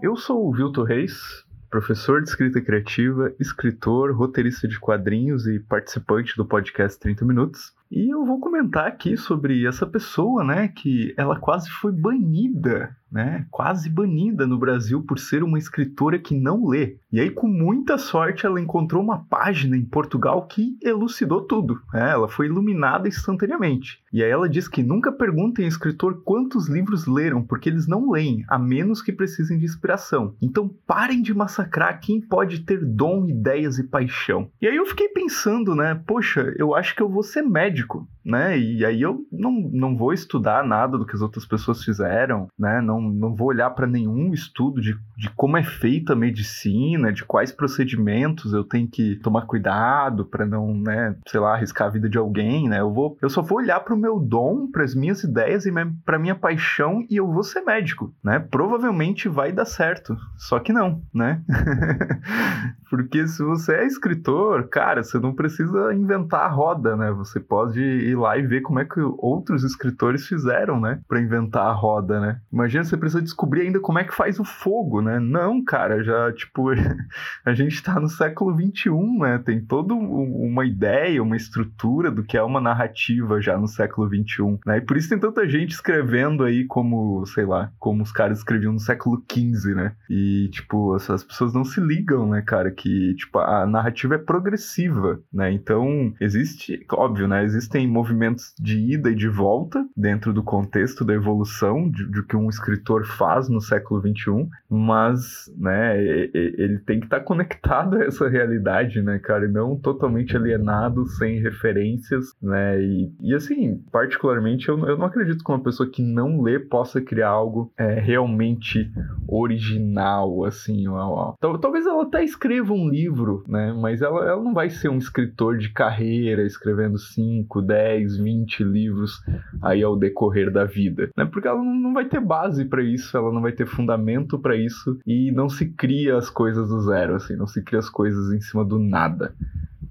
Eu 0.00 0.16
sou 0.16 0.46
o 0.48 0.52
Vilto 0.52 0.84
Reis, 0.84 1.44
professor 1.68 2.22
de 2.22 2.28
escrita 2.28 2.60
criativa, 2.60 3.32
escritor, 3.40 4.14
roteirista 4.14 4.68
de 4.68 4.78
quadrinhos 4.78 5.46
e 5.46 5.58
participante 5.58 6.36
do 6.36 6.46
podcast 6.46 6.98
30 7.00 7.24
Minutos. 7.24 7.72
E 7.90 8.12
eu 8.12 8.24
vou 8.24 8.38
comentar 8.38 8.86
aqui 8.86 9.16
sobre 9.16 9.66
essa 9.66 9.86
pessoa, 9.86 10.44
né, 10.44 10.68
que 10.68 11.14
ela 11.16 11.38
quase 11.40 11.70
foi 11.70 11.90
banida, 11.90 12.94
né, 13.10 13.46
quase 13.50 13.88
banida 13.88 14.46
no 14.46 14.58
Brasil 14.58 15.02
por 15.02 15.18
ser 15.18 15.42
uma 15.42 15.58
escritora 15.58 16.18
que 16.18 16.34
não 16.34 16.66
lê. 16.66 16.96
E 17.10 17.20
aí, 17.20 17.30
com 17.30 17.46
muita 17.46 17.96
sorte, 17.98 18.44
ela 18.44 18.60
encontrou 18.60 19.02
uma 19.02 19.24
página 19.24 19.76
em 19.76 19.84
Portugal 19.84 20.46
que 20.46 20.76
elucidou 20.82 21.42
tudo. 21.42 21.80
né? 21.92 22.10
Ela 22.10 22.28
foi 22.28 22.46
iluminada 22.46 23.08
instantaneamente. 23.08 24.02
E 24.12 24.22
aí 24.22 24.30
ela 24.30 24.48
diz 24.48 24.68
que 24.68 24.82
nunca 24.82 25.12
perguntem 25.12 25.64
ao 25.64 25.68
escritor 25.68 26.22
quantos 26.24 26.68
livros 26.68 27.06
leram, 27.06 27.42
porque 27.42 27.68
eles 27.68 27.86
não 27.86 28.10
leem, 28.10 28.44
a 28.48 28.58
menos 28.58 29.02
que 29.02 29.12
precisem 29.12 29.58
de 29.58 29.64
inspiração. 29.64 30.34
Então 30.40 30.68
parem 30.86 31.22
de 31.22 31.34
massacrar 31.34 32.00
quem 32.00 32.20
pode 32.20 32.60
ter 32.60 32.84
dom, 32.84 33.26
ideias 33.26 33.78
e 33.78 33.84
paixão. 33.84 34.50
E 34.60 34.66
aí 34.66 34.76
eu 34.76 34.86
fiquei 34.86 35.08
pensando, 35.08 35.74
né, 35.74 36.00
poxa, 36.06 36.54
eu 36.56 36.74
acho 36.74 36.94
que 36.94 37.02
eu 37.02 37.08
vou 37.08 37.22
ser 37.22 37.42
médico, 37.42 38.08
né? 38.24 38.58
E 38.58 38.84
aí 38.84 39.00
eu 39.00 39.26
não, 39.32 39.52
não 39.72 39.96
vou 39.96 40.12
estudar 40.12 40.64
nada 40.64 40.98
do 40.98 41.06
que 41.06 41.14
as 41.14 41.22
outras 41.22 41.46
pessoas 41.46 41.82
fizeram, 41.82 42.48
né? 42.58 42.80
Não, 42.80 42.97
não 43.00 43.34
vou 43.34 43.48
olhar 43.48 43.70
para 43.70 43.86
nenhum 43.86 44.32
estudo 44.32 44.80
de, 44.80 44.96
de 45.16 45.30
como 45.30 45.56
é 45.56 45.62
feita 45.62 46.12
a 46.12 46.16
medicina, 46.16 47.12
de 47.12 47.24
quais 47.24 47.52
procedimentos 47.52 48.52
eu 48.52 48.64
tenho 48.64 48.88
que 48.88 49.16
tomar 49.16 49.42
cuidado 49.42 50.24
para 50.24 50.46
não, 50.46 50.74
né, 50.74 51.16
sei 51.26 51.40
lá, 51.40 51.54
arriscar 51.54 51.88
a 51.88 51.90
vida 51.90 52.08
de 52.08 52.18
alguém, 52.18 52.68
né? 52.68 52.80
Eu 52.80 52.92
vou, 52.92 53.16
eu 53.20 53.28
só 53.28 53.42
vou 53.42 53.58
olhar 53.58 53.80
para 53.80 53.94
o 53.94 53.98
meu 53.98 54.18
dom, 54.18 54.70
para 54.70 54.84
as 54.84 54.94
minhas 54.94 55.22
ideias 55.22 55.66
e 55.66 55.72
para 56.04 56.18
minha 56.18 56.34
paixão 56.34 57.04
e 57.10 57.16
eu 57.16 57.30
vou 57.30 57.42
ser 57.42 57.60
médico, 57.62 58.14
né? 58.22 58.38
Provavelmente 58.38 59.28
vai 59.28 59.52
dar 59.52 59.64
certo, 59.64 60.16
só 60.36 60.58
que 60.58 60.72
não, 60.72 61.02
né? 61.12 61.42
Porque 62.90 63.26
se 63.26 63.42
você 63.42 63.74
é 63.74 63.86
escritor, 63.86 64.68
cara, 64.68 65.02
você 65.02 65.18
não 65.18 65.34
precisa 65.34 65.92
inventar 65.92 66.42
a 66.42 66.48
roda, 66.48 66.96
né? 66.96 67.12
Você 67.12 67.38
pode 67.38 67.80
ir 67.80 68.16
lá 68.16 68.38
e 68.38 68.46
ver 68.46 68.62
como 68.62 68.80
é 68.80 68.84
que 68.84 69.00
outros 69.00 69.62
escritores 69.62 70.26
fizeram, 70.26 70.80
né? 70.80 71.00
Pra 71.06 71.20
inventar 71.20 71.66
a 71.66 71.72
roda, 71.72 72.20
né? 72.20 72.40
Imagina 72.52 72.84
você 72.88 72.96
precisa 72.96 73.22
descobrir 73.22 73.62
ainda 73.62 73.80
como 73.80 73.98
é 73.98 74.04
que 74.04 74.14
faz 74.14 74.38
o 74.38 74.44
fogo, 74.44 75.00
né? 75.00 75.18
Não, 75.18 75.62
cara, 75.62 76.02
já, 76.02 76.32
tipo, 76.32 76.70
a 77.44 77.52
gente 77.54 77.82
tá 77.82 77.98
no 78.00 78.08
século 78.08 78.54
XXI, 78.54 78.90
né? 79.18 79.38
Tem 79.44 79.60
toda 79.60 79.94
uma 79.94 80.64
ideia, 80.64 81.22
uma 81.22 81.36
estrutura 81.36 82.10
do 82.10 82.22
que 82.22 82.36
é 82.36 82.42
uma 82.42 82.60
narrativa 82.60 83.40
já 83.40 83.56
no 83.56 83.68
século 83.68 84.08
XXI, 84.08 84.58
né? 84.66 84.78
E 84.78 84.80
por 84.80 84.96
isso 84.96 85.08
tem 85.08 85.18
tanta 85.18 85.48
gente 85.48 85.72
escrevendo 85.72 86.44
aí 86.44 86.64
como, 86.64 87.24
sei 87.26 87.44
lá, 87.44 87.70
como 87.78 88.02
os 88.02 88.12
caras 88.12 88.38
escreviam 88.38 88.72
no 88.72 88.80
século 88.80 89.22
XV, 89.30 89.74
né? 89.74 89.92
E, 90.08 90.48
tipo, 90.52 90.94
as 90.94 91.24
pessoas 91.24 91.54
não 91.54 91.64
se 91.64 91.80
ligam, 91.80 92.28
né, 92.28 92.42
cara, 92.42 92.70
que, 92.70 93.14
tipo, 93.14 93.38
a 93.38 93.66
narrativa 93.66 94.14
é 94.14 94.18
progressiva, 94.18 95.20
né? 95.32 95.52
Então, 95.52 96.12
existe, 96.20 96.84
óbvio, 96.92 97.28
né? 97.28 97.44
Existem 97.44 97.86
movimentos 97.86 98.54
de 98.58 98.78
ida 98.78 99.10
e 99.10 99.14
de 99.14 99.28
volta 99.28 99.86
dentro 99.96 100.32
do 100.32 100.42
contexto 100.42 101.04
da 101.04 101.14
evolução 101.14 101.90
de, 101.90 102.10
de 102.10 102.22
que 102.22 102.36
um 102.36 102.48
escritor 102.48 102.77
faz 103.06 103.48
no 103.48 103.60
século 103.60 104.00
XXI, 104.00 104.48
mas, 104.68 105.52
né, 105.56 105.98
ele 106.34 106.78
tem 106.80 107.00
que 107.00 107.06
estar 107.06 107.20
tá 107.20 107.24
conectado 107.24 107.96
a 107.96 108.04
essa 108.04 108.28
realidade, 108.28 109.00
né, 109.02 109.18
cara, 109.18 109.46
e 109.46 109.50
não 109.50 109.76
totalmente 109.76 110.36
alienado, 110.36 111.06
sem 111.06 111.40
referências, 111.40 112.34
né, 112.42 112.80
e, 112.80 113.12
e 113.20 113.34
assim, 113.34 113.82
particularmente, 113.90 114.68
eu, 114.68 114.78
eu 114.86 114.96
não 114.96 115.06
acredito 115.06 115.42
que 115.42 115.50
uma 115.50 115.62
pessoa 115.62 115.88
que 115.88 116.02
não 116.02 116.42
lê 116.42 116.58
possa 116.58 117.00
criar 117.00 117.28
algo 117.28 117.72
é, 117.78 117.98
realmente 118.00 118.90
original, 119.26 120.44
assim, 120.44 120.86
ó, 120.88 121.34
ó. 121.40 121.58
talvez 121.58 121.86
ela 121.86 122.02
até 122.02 122.22
escreva 122.22 122.72
um 122.72 122.88
livro, 122.88 123.44
né, 123.48 123.72
mas 123.72 124.02
ela, 124.02 124.26
ela 124.26 124.42
não 124.42 124.54
vai 124.54 124.70
ser 124.70 124.88
um 124.88 124.98
escritor 124.98 125.56
de 125.56 125.72
carreira, 125.72 126.42
escrevendo 126.42 126.98
5, 126.98 127.62
10, 127.62 128.18
20 128.18 128.64
livros 128.64 129.22
aí 129.62 129.82
ao 129.82 129.96
decorrer 129.96 130.50
da 130.50 130.64
vida, 130.64 131.08
né, 131.16 131.24
porque 131.24 131.48
ela 131.48 131.62
não 131.62 131.92
vai 131.92 132.04
ter 132.04 132.20
base 132.20 132.64
para 132.68 132.82
isso, 132.82 133.16
ela 133.16 133.32
não 133.32 133.42
vai 133.42 133.52
ter 133.52 133.66
fundamento 133.66 134.38
para 134.38 134.56
isso 134.56 134.98
e 135.06 135.32
não 135.32 135.48
se 135.48 135.66
cria 135.70 136.16
as 136.16 136.30
coisas 136.30 136.68
do 136.68 136.80
zero, 136.82 137.14
assim, 137.14 137.36
não 137.36 137.46
se 137.46 137.62
cria 137.62 137.78
as 137.78 137.88
coisas 137.88 138.32
em 138.32 138.40
cima 138.40 138.64
do 138.64 138.78
nada. 138.78 139.34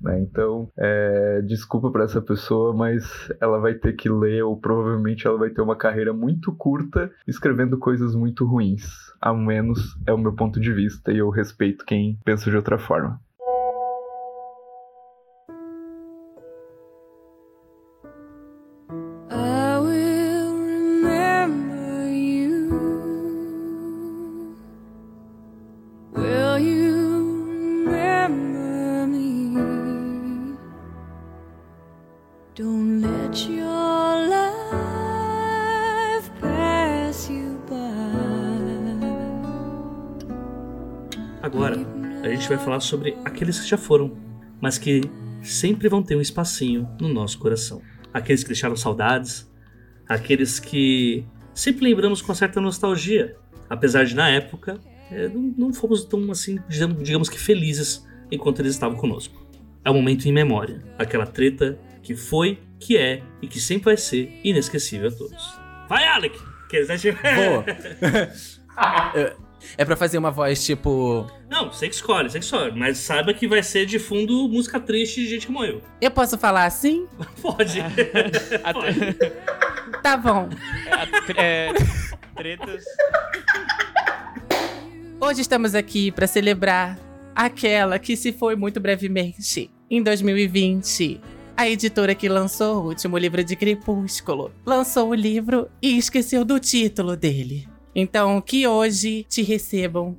Né? 0.01 0.21
Então, 0.21 0.69
é, 0.77 1.41
desculpa 1.41 1.91
para 1.91 2.03
essa 2.03 2.21
pessoa, 2.21 2.73
mas 2.73 3.31
ela 3.41 3.59
vai 3.59 3.73
ter 3.73 3.93
que 3.93 4.09
ler, 4.09 4.43
ou 4.43 4.57
provavelmente 4.57 5.27
ela 5.27 5.37
vai 5.37 5.49
ter 5.49 5.61
uma 5.61 5.75
carreira 5.75 6.13
muito 6.13 6.53
curta 6.53 7.11
escrevendo 7.27 7.77
coisas 7.77 8.15
muito 8.15 8.45
ruins. 8.45 8.85
Ao 9.19 9.35
menos 9.35 9.97
é 10.05 10.13
o 10.13 10.17
meu 10.17 10.33
ponto 10.33 10.59
de 10.59 10.71
vista 10.71 11.11
e 11.11 11.17
eu 11.17 11.29
respeito 11.29 11.85
quem 11.85 12.17
pensa 12.23 12.49
de 12.49 12.55
outra 12.55 12.77
forma. 12.77 13.19
Falar 42.67 42.81
sobre 42.81 43.17
aqueles 43.23 43.61
que 43.61 43.69
já 43.69 43.77
foram, 43.77 44.17
mas 44.59 44.77
que 44.77 45.01
sempre 45.41 45.87
vão 45.87 46.03
ter 46.03 46.17
um 46.17 46.21
espacinho 46.21 46.85
no 46.99 47.07
nosso 47.07 47.39
coração. 47.39 47.81
Aqueles 48.13 48.43
que 48.43 48.49
deixaram 48.49 48.75
saudades, 48.75 49.49
aqueles 50.05 50.59
que 50.59 51.25
sempre 51.53 51.85
lembramos 51.85 52.21
com 52.21 52.35
certa 52.35 52.59
nostalgia, 52.59 53.37
apesar 53.69 54.03
de 54.03 54.13
na 54.13 54.27
época 54.27 54.81
é, 55.09 55.29
não, 55.29 55.73
fomos 55.73 56.03
tão 56.03 56.29
assim, 56.29 56.59
digamos, 56.67 57.29
que 57.29 57.39
felizes 57.39 58.05
enquanto 58.29 58.59
eles 58.59 58.73
estavam 58.73 58.97
conosco. 58.97 59.47
É 59.85 59.89
um 59.89 59.93
momento 59.93 60.25
em 60.25 60.33
memória, 60.33 60.83
aquela 60.99 61.25
treta 61.25 61.79
que 62.03 62.15
foi, 62.15 62.59
que 62.77 62.97
é 62.97 63.23
e 63.41 63.47
que 63.47 63.61
sempre 63.61 63.85
vai 63.85 63.97
ser 63.97 64.29
inesquecível 64.43 65.07
a 65.07 65.11
todos. 65.11 65.57
Vai, 65.87 66.05
Alec! 66.05 66.37
Que 66.69 66.75
eles 66.75 66.89
Boa! 67.01 67.63
É 69.77 69.83
pra 69.83 69.95
fazer 69.95 70.17
uma 70.17 70.31
voz 70.31 70.63
tipo. 70.63 71.25
Não, 71.49 71.71
você 71.71 71.87
que 71.89 71.95
escolhe, 71.95 72.29
você 72.29 72.39
que 72.39 72.45
escolhe. 72.45 72.77
Mas 72.77 72.97
saiba 72.99 73.33
que 73.33 73.47
vai 73.47 73.63
ser 73.63 73.85
de 73.85 73.99
fundo 73.99 74.47
música 74.47 74.79
triste 74.79 75.21
de 75.21 75.29
gente 75.29 75.47
que 75.47 75.51
morreu. 75.51 75.81
Eu 75.99 76.11
posso 76.11 76.37
falar 76.37 76.65
assim? 76.65 77.07
Pode. 77.41 77.79
Pode. 78.73 80.01
Tá 80.01 80.17
bom. 80.17 80.49
É, 81.35 81.69
tretas. 82.35 82.83
Hoje 85.19 85.41
estamos 85.41 85.73
aqui 85.73 86.11
para 86.11 86.27
celebrar 86.27 86.97
aquela 87.35 87.97
que 87.97 88.15
se 88.15 88.31
foi 88.31 88.55
muito 88.55 88.79
brevemente 88.79 89.71
em 89.89 90.01
2020. 90.03 91.19
A 91.55 91.67
editora 91.67 92.13
que 92.13 92.29
lançou 92.29 92.83
o 92.83 92.87
último 92.89 93.17
livro 93.17 93.43
de 93.43 93.55
Crepúsculo 93.55 94.51
lançou 94.63 95.09
o 95.09 95.15
livro 95.15 95.67
e 95.81 95.97
esqueceu 95.97 96.45
do 96.45 96.59
título 96.59 97.17
dele. 97.17 97.67
Então, 97.99 98.39
que 98.39 98.67
hoje 98.67 99.25
te 99.27 99.41
recebam 99.41 100.15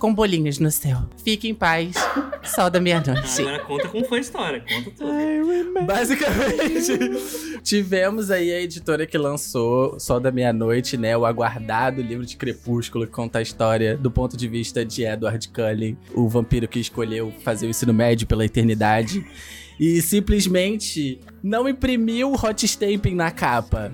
com 0.00 0.12
bolinhos 0.12 0.58
no 0.58 0.68
céu. 0.68 0.98
Fique 1.22 1.48
em 1.48 1.54
paz, 1.54 1.94
sol 2.42 2.68
da 2.68 2.80
meia-noite. 2.80 3.40
Agora 3.40 3.60
conta 3.60 3.88
como 3.88 4.04
foi 4.04 4.18
a 4.18 4.20
história, 4.20 4.64
conta 4.68 4.90
tudo. 4.90 5.86
Basicamente, 5.86 7.60
tivemos 7.62 8.32
aí 8.32 8.50
a 8.50 8.60
editora 8.60 9.06
que 9.06 9.16
lançou 9.16 10.00
Sol 10.00 10.18
da 10.18 10.32
Meia-Noite, 10.32 10.96
né? 10.96 11.16
O 11.16 11.24
aguardado 11.24 12.02
livro 12.02 12.26
de 12.26 12.36
Crepúsculo 12.36 13.06
que 13.06 13.12
conta 13.12 13.38
a 13.38 13.42
história 13.42 13.96
do 13.96 14.10
ponto 14.10 14.36
de 14.36 14.48
vista 14.48 14.84
de 14.84 15.04
Edward 15.04 15.48
Cullen, 15.50 15.96
o 16.12 16.28
vampiro 16.28 16.66
que 16.66 16.80
escolheu 16.80 17.32
fazer 17.44 17.66
o 17.66 17.70
ensino 17.70 17.94
médio 17.94 18.26
pela 18.26 18.44
eternidade. 18.44 19.24
E 19.78 20.02
simplesmente 20.02 21.20
não 21.40 21.68
imprimiu 21.68 22.32
o 22.32 22.34
hot 22.34 22.66
stamping 22.66 23.14
na 23.14 23.30
capa. 23.30 23.92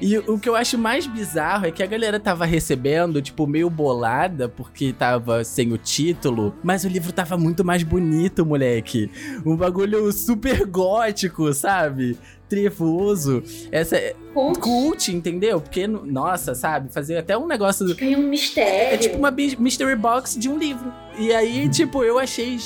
E 0.00 0.18
o 0.18 0.38
que 0.38 0.48
eu 0.48 0.56
acho 0.56 0.78
mais 0.78 1.06
bizarro 1.06 1.66
é 1.66 1.70
que 1.70 1.82
a 1.82 1.86
galera 1.86 2.18
tava 2.18 2.44
recebendo, 2.44 3.20
tipo, 3.22 3.46
meio 3.46 3.68
bolada, 3.68 4.48
porque 4.48 4.92
tava 4.92 5.44
sem 5.44 5.72
o 5.72 5.78
título, 5.78 6.54
mas 6.62 6.84
o 6.84 6.88
livro 6.88 7.12
tava 7.12 7.36
muito 7.36 7.64
mais 7.64 7.82
bonito, 7.82 8.44
moleque. 8.44 9.10
Um 9.44 9.56
bagulho 9.56 10.12
super 10.12 10.66
gótico, 10.66 11.52
sabe? 11.52 12.18
trevoso. 12.50 13.44
Essa 13.70 13.96
é 13.96 14.14
cult. 14.34 14.58
cult, 14.58 15.12
entendeu? 15.12 15.60
Porque, 15.60 15.86
nossa, 15.86 16.52
sabe? 16.52 16.92
Fazer 16.92 17.16
até 17.16 17.38
um 17.38 17.46
negócio. 17.46 17.94
Tem 17.94 18.16
um 18.16 18.28
mistério. 18.28 18.70
É, 18.70 18.94
é 18.94 18.96
tipo 18.98 19.16
uma 19.16 19.30
mystery 19.30 19.94
box 19.94 20.36
de 20.36 20.48
um 20.48 20.58
livro. 20.58 20.92
E 21.16 21.32
aí, 21.32 21.68
tipo, 21.68 22.02
eu 22.02 22.18
achei 22.18 22.58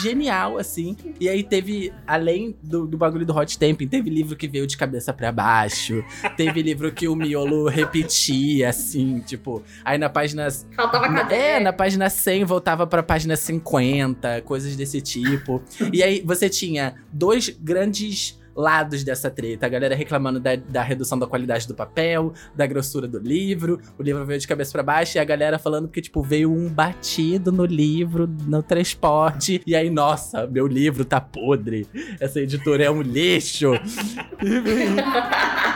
genial, 0.00 0.58
assim. 0.58 0.96
E 1.20 1.28
aí 1.28 1.42
teve, 1.42 1.92
além 2.06 2.56
do, 2.62 2.86
do 2.86 2.96
bagulho 2.96 3.24
do 3.26 3.34
hot 3.34 3.50
stamping, 3.50 3.86
teve 3.88 4.10
livro 4.10 4.36
que 4.36 4.48
veio 4.48 4.66
de 4.66 4.76
cabeça 4.76 5.12
para 5.12 5.30
baixo. 5.32 6.04
teve 6.36 6.62
livro 6.62 6.92
que 6.92 7.08
o 7.08 7.14
miolo 7.14 7.68
repetia, 7.68 8.70
assim, 8.70 9.20
tipo. 9.20 9.62
Aí 9.84 9.98
na 9.98 10.08
página. 10.08 10.48
Faltava 10.74 11.08
na, 11.08 11.32
É, 11.32 11.60
na 11.60 11.72
página 11.72 12.08
100 12.08 12.44
voltava 12.44 12.86
pra 12.86 13.02
página 13.02 13.36
50, 13.36 14.42
coisas 14.42 14.76
desse 14.76 15.00
tipo. 15.00 15.62
e 15.92 16.02
aí 16.02 16.22
você 16.24 16.48
tinha 16.48 16.94
dois 17.12 17.48
grandes 17.48 18.38
lados 18.56 19.04
dessa 19.04 19.30
treta. 19.30 19.66
A 19.66 19.68
galera 19.68 19.94
reclamando 19.94 20.40
da, 20.40 20.56
da 20.56 20.82
redução 20.82 21.18
da 21.18 21.26
qualidade 21.26 21.68
do 21.68 21.74
papel, 21.74 22.32
da 22.54 22.66
grossura 22.66 23.06
do 23.06 23.18
livro. 23.18 23.78
O 23.98 24.02
livro 24.02 24.24
veio 24.24 24.40
de 24.40 24.48
cabeça 24.48 24.72
para 24.72 24.82
baixo 24.82 25.18
e 25.18 25.20
a 25.20 25.24
galera 25.24 25.58
falando 25.58 25.88
que, 25.88 26.00
tipo, 26.00 26.22
veio 26.22 26.50
um 26.50 26.68
batido 26.68 27.52
no 27.52 27.66
livro, 27.66 28.26
no 28.46 28.62
transporte. 28.62 29.60
E 29.66 29.76
aí, 29.76 29.90
nossa, 29.90 30.46
meu 30.46 30.66
livro 30.66 31.04
tá 31.04 31.20
podre. 31.20 31.86
Essa 32.18 32.40
editora 32.40 32.84
é 32.84 32.90
um 32.90 33.02
lixo. 33.02 33.72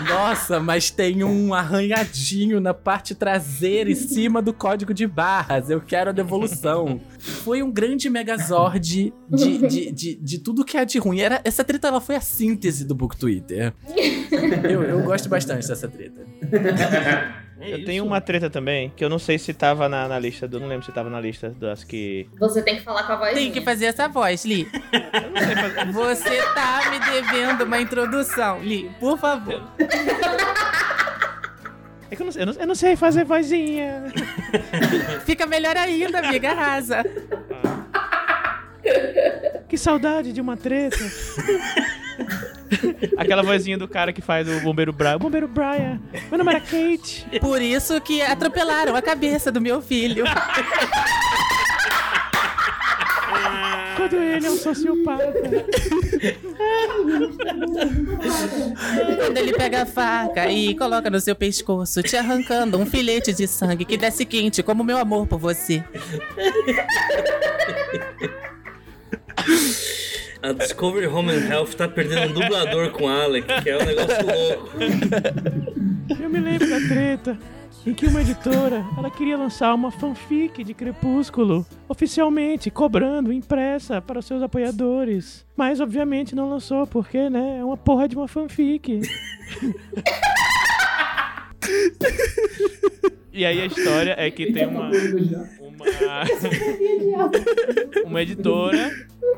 nossa, 0.08 0.58
mas 0.58 0.90
tem 0.90 1.22
um 1.22 1.52
arranhadinho 1.52 2.60
na 2.60 2.72
parte 2.72 3.14
traseira, 3.14 3.90
em 3.90 3.94
cima 3.94 4.40
do 4.40 4.52
código 4.52 4.94
de 4.94 5.06
barras. 5.06 5.68
Eu 5.68 5.80
quero 5.80 6.10
a 6.10 6.12
devolução. 6.12 7.00
Foi 7.18 7.62
um 7.62 7.70
grande 7.70 8.08
megazord 8.08 8.80
de, 8.80 9.12
de, 9.58 9.92
de, 9.92 10.14
de, 10.14 10.38
tudo 10.38 10.64
que 10.64 10.76
é 10.76 10.84
de 10.84 10.98
ruim. 10.98 11.20
Era, 11.20 11.40
essa 11.44 11.62
treta 11.62 11.88
ela 11.88 12.00
foi 12.00 12.16
a 12.16 12.20
síntese 12.20 12.69
síntese 12.70 12.84
do 12.84 12.94
Book 12.94 13.16
Twitter. 13.16 13.72
eu, 14.64 14.82
eu 14.82 15.02
gosto 15.02 15.28
bastante 15.28 15.66
dessa 15.66 15.88
treta. 15.88 16.20
É 17.62 17.74
eu 17.74 17.84
tenho 17.84 18.06
uma 18.06 18.22
treta 18.22 18.48
também, 18.48 18.90
que 18.96 19.04
eu 19.04 19.10
não 19.10 19.18
sei 19.18 19.38
se 19.38 19.52
tava 19.52 19.86
na, 19.86 20.08
na 20.08 20.18
lista, 20.18 20.48
do, 20.48 20.58
não 20.58 20.66
lembro 20.66 20.86
se 20.86 20.90
tava 20.92 21.10
na 21.10 21.20
lista 21.20 21.50
das 21.50 21.84
que. 21.84 22.26
Você 22.38 22.62
tem 22.62 22.76
que 22.76 22.82
falar 22.82 23.02
com 23.02 23.12
a 23.12 23.16
voz. 23.16 23.34
Tem 23.34 23.52
que 23.52 23.60
fazer 23.60 23.84
essa 23.84 24.08
voz, 24.08 24.46
Li. 24.46 24.64
fazer... 24.64 25.92
Você 25.92 26.42
tá 26.54 26.90
me 26.90 26.98
devendo 27.00 27.64
uma 27.64 27.78
introdução, 27.78 28.62
Li, 28.62 28.90
por 28.98 29.18
favor. 29.18 29.62
É 32.10 32.16
que 32.16 32.22
eu 32.22 32.26
não, 32.26 32.32
eu 32.34 32.46
não, 32.46 32.52
eu 32.54 32.66
não 32.68 32.74
sei 32.74 32.96
fazer 32.96 33.26
vozinha. 33.26 34.04
Fica 35.26 35.44
melhor 35.44 35.76
ainda, 35.76 36.20
amiga, 36.20 36.52
arrasa. 36.52 37.04
Que 39.68 39.76
saudade 39.76 40.32
de 40.32 40.40
uma 40.40 40.56
treta. 40.56 40.96
Aquela 43.16 43.42
vozinha 43.42 43.78
do 43.78 43.88
cara 43.88 44.12
que 44.12 44.20
faz 44.20 44.48
o 44.48 44.60
bombeiro 44.60 44.92
Brian. 44.92 45.18
Bombeiro 45.18 45.48
Brian, 45.48 46.00
meu 46.28 46.38
nome 46.38 46.50
era 46.50 46.60
Kate. 46.60 47.26
Por 47.40 47.60
isso 47.60 48.00
que 48.00 48.22
atropelaram 48.22 48.94
a 48.94 49.02
cabeça 49.02 49.50
do 49.50 49.60
meu 49.60 49.80
filho. 49.80 50.24
Quando 53.96 54.16
ele 54.16 54.46
é 54.46 54.50
um 54.50 54.56
sociopata. 54.56 55.32
Quando 59.16 59.36
ele 59.36 59.52
pega 59.52 59.82
a 59.82 59.86
faca 59.86 60.50
e 60.50 60.74
coloca 60.74 61.10
no 61.10 61.20
seu 61.20 61.34
pescoço, 61.34 62.02
te 62.02 62.16
arrancando 62.16 62.78
um 62.78 62.86
filete 62.86 63.32
de 63.32 63.46
sangue 63.46 63.84
que 63.84 63.98
desce 63.98 64.24
quente 64.24 64.62
como 64.62 64.82
meu 64.82 64.96
amor 64.96 65.26
por 65.26 65.38
você. 65.38 65.84
A 70.42 70.52
Discovery 70.52 71.06
Home 71.06 71.30
and 71.30 71.48
Health 71.48 71.74
tá 71.76 71.86
perdendo 71.86 72.30
um 72.30 72.40
dublador 72.40 72.90
com 72.92 73.06
Alec, 73.08 73.46
que 73.62 73.68
é 73.68 73.76
um 73.76 73.84
negócio 73.84 74.26
louco. 74.26 74.70
Eu 76.18 76.30
me 76.30 76.40
lembro 76.40 76.68
da 76.68 76.80
treta 76.88 77.38
em 77.86 77.92
que 77.92 78.06
uma 78.06 78.22
editora 78.22 78.84
ela 78.96 79.10
queria 79.10 79.36
lançar 79.36 79.74
uma 79.74 79.90
fanfic 79.90 80.64
de 80.64 80.72
Crepúsculo 80.72 81.66
oficialmente, 81.88 82.70
cobrando 82.70 83.30
impressa 83.32 84.00
para 84.00 84.18
os 84.18 84.26
seus 84.26 84.42
apoiadores. 84.42 85.44
Mas 85.54 85.78
obviamente 85.78 86.34
não 86.34 86.48
lançou 86.48 86.86
porque, 86.86 87.28
né, 87.28 87.58
é 87.58 87.64
uma 87.64 87.76
porra 87.76 88.08
de 88.08 88.16
uma 88.16 88.26
fanfic. 88.26 89.02
E 93.32 93.44
aí 93.44 93.60
a 93.60 93.66
história 93.66 94.14
é 94.18 94.30
que 94.30 94.52
tem 94.52 94.66
uma 94.66 94.90
uma, 95.80 97.24
uma 98.04 98.22
editora 98.22 98.90